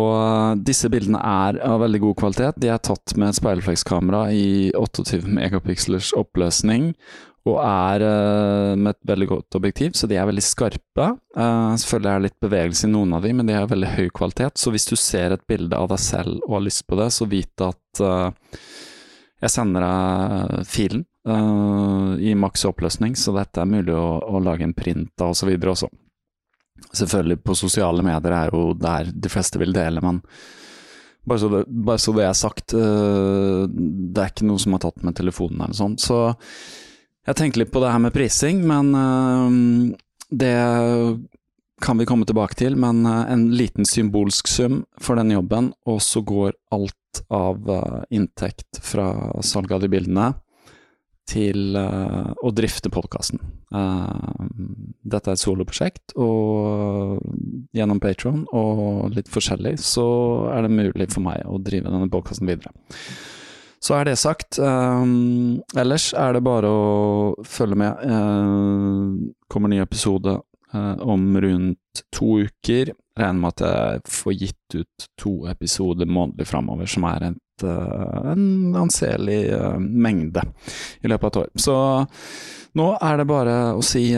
Disse 0.68 0.90
bildene 0.92 1.22
er 1.24 1.62
av 1.64 1.80
veldig 1.86 2.02
god 2.04 2.18
kvalitet. 2.20 2.58
De 2.60 2.68
er 2.72 2.82
tatt 2.84 3.14
med 3.16 3.32
et 3.32 3.38
speilreflekskamera 3.38 4.26
i 4.36 4.74
28 4.76 5.22
megapikslers 5.38 6.10
oppløsning, 6.20 6.92
og 7.48 7.62
er 7.62 8.04
uh, 8.04 8.74
med 8.76 8.92
et 8.92 9.08
veldig 9.08 9.30
godt 9.30 9.58
objektiv, 9.60 9.96
så 9.96 10.10
de 10.12 10.18
er 10.20 10.28
veldig 10.28 10.44
skarpe. 10.44 11.08
Uh, 11.38 11.78
selvfølgelig 11.80 12.12
er 12.12 12.20
det 12.20 12.28
litt 12.28 12.44
bevegelse 12.44 12.90
i 12.90 12.92
noen 12.92 13.16
av 13.16 13.24
de, 13.24 13.32
men 13.38 13.48
de 13.48 13.56
har 13.56 13.72
veldig 13.72 13.94
høy 13.96 14.10
kvalitet. 14.20 14.60
Så 14.60 14.74
hvis 14.76 14.90
du 14.90 14.98
ser 15.00 15.32
et 15.38 15.48
bilde 15.48 15.80
av 15.80 15.88
deg 15.94 16.02
selv 16.04 16.42
og 16.44 16.58
har 16.58 16.66
lyst 16.68 16.84
på 16.90 17.00
det, 17.00 17.08
så 17.16 17.30
vit 17.32 17.64
at 17.64 18.04
jeg 18.04 19.52
sender 19.54 19.86
deg 19.86 20.66
filen 20.68 21.06
i 22.20 22.34
maks 22.38 22.68
oppløsning, 22.68 23.16
så 23.18 23.32
dette 23.38 23.64
er 23.64 23.70
mulig 23.70 23.96
å, 23.96 24.20
å 24.28 24.42
lage 24.44 24.68
en 24.68 24.76
print 24.76 25.24
av 25.24 25.32
osv. 25.32 25.54
også. 25.56 25.88
Selvfølgelig, 26.96 27.40
på 27.44 27.56
sosiale 27.58 28.04
medier 28.06 28.36
er 28.36 28.54
jo 28.54 28.74
der 28.78 29.12
de 29.12 29.32
fleste 29.32 29.60
vil 29.62 29.76
dele, 29.76 30.04
men 30.04 30.22
bare 31.26 31.42
så 31.42 31.50
det, 31.50 31.62
bare 31.68 32.02
så 32.02 32.14
det 32.14 32.26
er 32.28 32.36
sagt, 32.38 32.76
det 32.76 34.22
er 34.22 34.30
ikke 34.30 34.46
noe 34.46 34.62
som 34.62 34.76
har 34.76 34.84
tatt 34.84 35.06
med 35.06 35.16
telefonen 35.18 35.64
eller 35.66 35.78
sånn. 35.78 35.96
Så 35.98 36.20
jeg 37.26 37.40
tenkte 37.40 37.64
litt 37.64 37.72
på 37.74 37.82
det 37.82 37.90
her 37.90 38.04
med 38.04 38.14
prising, 38.14 38.62
men 38.70 38.92
uh, 38.94 39.96
det 40.30 40.54
kan 41.82 41.98
vi 41.98 42.06
komme 42.06 42.28
tilbake 42.30 42.58
til. 42.60 42.78
Men 42.78 43.02
uh, 43.10 43.26
en 43.32 43.48
liten 43.58 43.88
symbolsk 43.90 44.52
sum 44.52 44.84
for 45.02 45.18
den 45.18 45.34
jobben, 45.34 45.72
og 45.90 46.04
så 46.06 46.22
går 46.22 46.54
alt 46.76 47.24
av 47.34 47.70
inntekt 48.14 48.82
fra 48.84 49.08
salg 49.46 49.72
av 49.72 49.82
de 49.82 49.90
bildene 49.90 50.34
til 51.26 51.76
å 51.76 52.52
drifte 52.54 52.92
podkasten. 52.94 53.40
dette 55.02 55.32
er 55.32 55.34
et 55.34 55.42
soloprosjekt, 55.42 56.14
og 56.22 57.20
gjennom 57.76 58.00
Patron 58.00 58.44
og 58.54 59.16
litt 59.16 59.32
forskjellig 59.34 59.76
så 59.82 60.06
er 60.54 60.68
det 60.68 60.76
mulig 60.78 61.10
for 61.10 61.26
meg 61.26 61.42
å 61.50 61.58
drive 61.58 61.90
denne 61.90 62.12
podkasten 62.14 62.48
videre. 62.48 62.72
Så 63.86 63.94
er 64.00 64.08
det 64.08 64.18
sagt. 64.18 64.58
Um, 64.58 65.62
ellers 65.78 66.10
er 66.18 66.34
det 66.34 66.44
bare 66.46 66.70
å 66.70 67.46
følge 67.46 67.78
med. 67.78 68.02
Uh, 68.02 69.34
kommer 69.52 69.70
ny 69.70 69.82
episode 69.84 70.40
uh, 70.74 70.96
om 71.06 71.28
rundt 71.44 72.06
to 72.16 72.40
uker. 72.48 72.96
Regner 73.16 73.42
med 73.44 73.54
at 73.54 73.66
jeg 73.66 74.02
får 74.12 74.38
gitt 74.40 74.78
ut 74.80 75.08
to 75.22 75.36
episoder 75.52 76.10
månedlig 76.10 76.50
framover, 76.50 76.90
som 76.90 77.06
er 77.12 77.30
uh, 77.30 77.36
en 77.64 78.76
anselig 78.76 79.40
mengde 79.80 80.44
i 81.02 81.12
løpet 81.12 81.24
av 81.24 81.32
et 81.32 81.40
år. 81.44 81.50
Så 81.56 81.78
nå 82.76 82.90
er 83.00 83.18
det 83.18 83.28
bare 83.30 83.58
å 83.78 83.84
si 83.86 84.10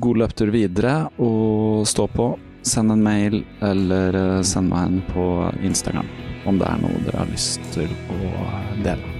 god 0.00 0.22
løptur 0.24 0.52
videre 0.54 1.02
og 1.20 1.86
stå 1.88 2.08
på. 2.16 2.32
Send 2.62 2.92
en 2.92 3.04
mail 3.04 3.40
eller 3.64 4.42
send 4.44 4.72
meg 4.72 4.88
en 4.88 5.00
på 5.12 5.30
Instagram 5.64 6.08
om 6.48 6.60
det 6.60 6.68
er 6.68 6.82
noe 6.82 7.06
dere 7.06 7.24
har 7.24 7.32
lyst 7.32 7.64
til 7.74 7.90
å 8.16 8.36
dele. 8.84 9.19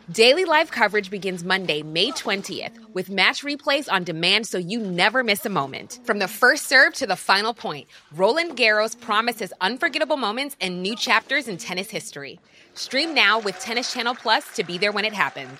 Daily 0.11 0.43
live 0.43 0.71
coverage 0.71 1.09
begins 1.09 1.41
Monday, 1.45 1.83
May 1.83 2.11
20th, 2.11 2.93
with 2.93 3.09
match 3.09 3.43
replays 3.45 3.89
on 3.89 4.03
demand 4.03 4.45
so 4.45 4.57
you 4.57 4.79
never 4.79 5.23
miss 5.23 5.45
a 5.45 5.49
moment. 5.49 5.99
From 6.03 6.19
the 6.19 6.27
first 6.27 6.67
serve 6.67 6.93
to 6.95 7.07
the 7.07 7.15
final 7.15 7.53
point, 7.53 7.87
Roland 8.13 8.57
Garros 8.57 8.99
promises 8.99 9.53
unforgettable 9.61 10.17
moments 10.17 10.57
and 10.59 10.81
new 10.81 10.97
chapters 10.97 11.47
in 11.47 11.55
tennis 11.55 11.89
history. 11.89 12.39
Stream 12.73 13.13
now 13.13 13.39
with 13.39 13.57
Tennis 13.59 13.93
Channel 13.93 14.15
Plus 14.15 14.43
to 14.55 14.65
be 14.65 14.77
there 14.77 14.91
when 14.91 15.05
it 15.05 15.13
happens. 15.13 15.57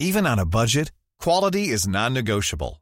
Even 0.00 0.26
on 0.26 0.40
a 0.40 0.46
budget, 0.46 0.90
quality 1.20 1.68
is 1.68 1.86
non 1.86 2.12
negotiable. 2.12 2.81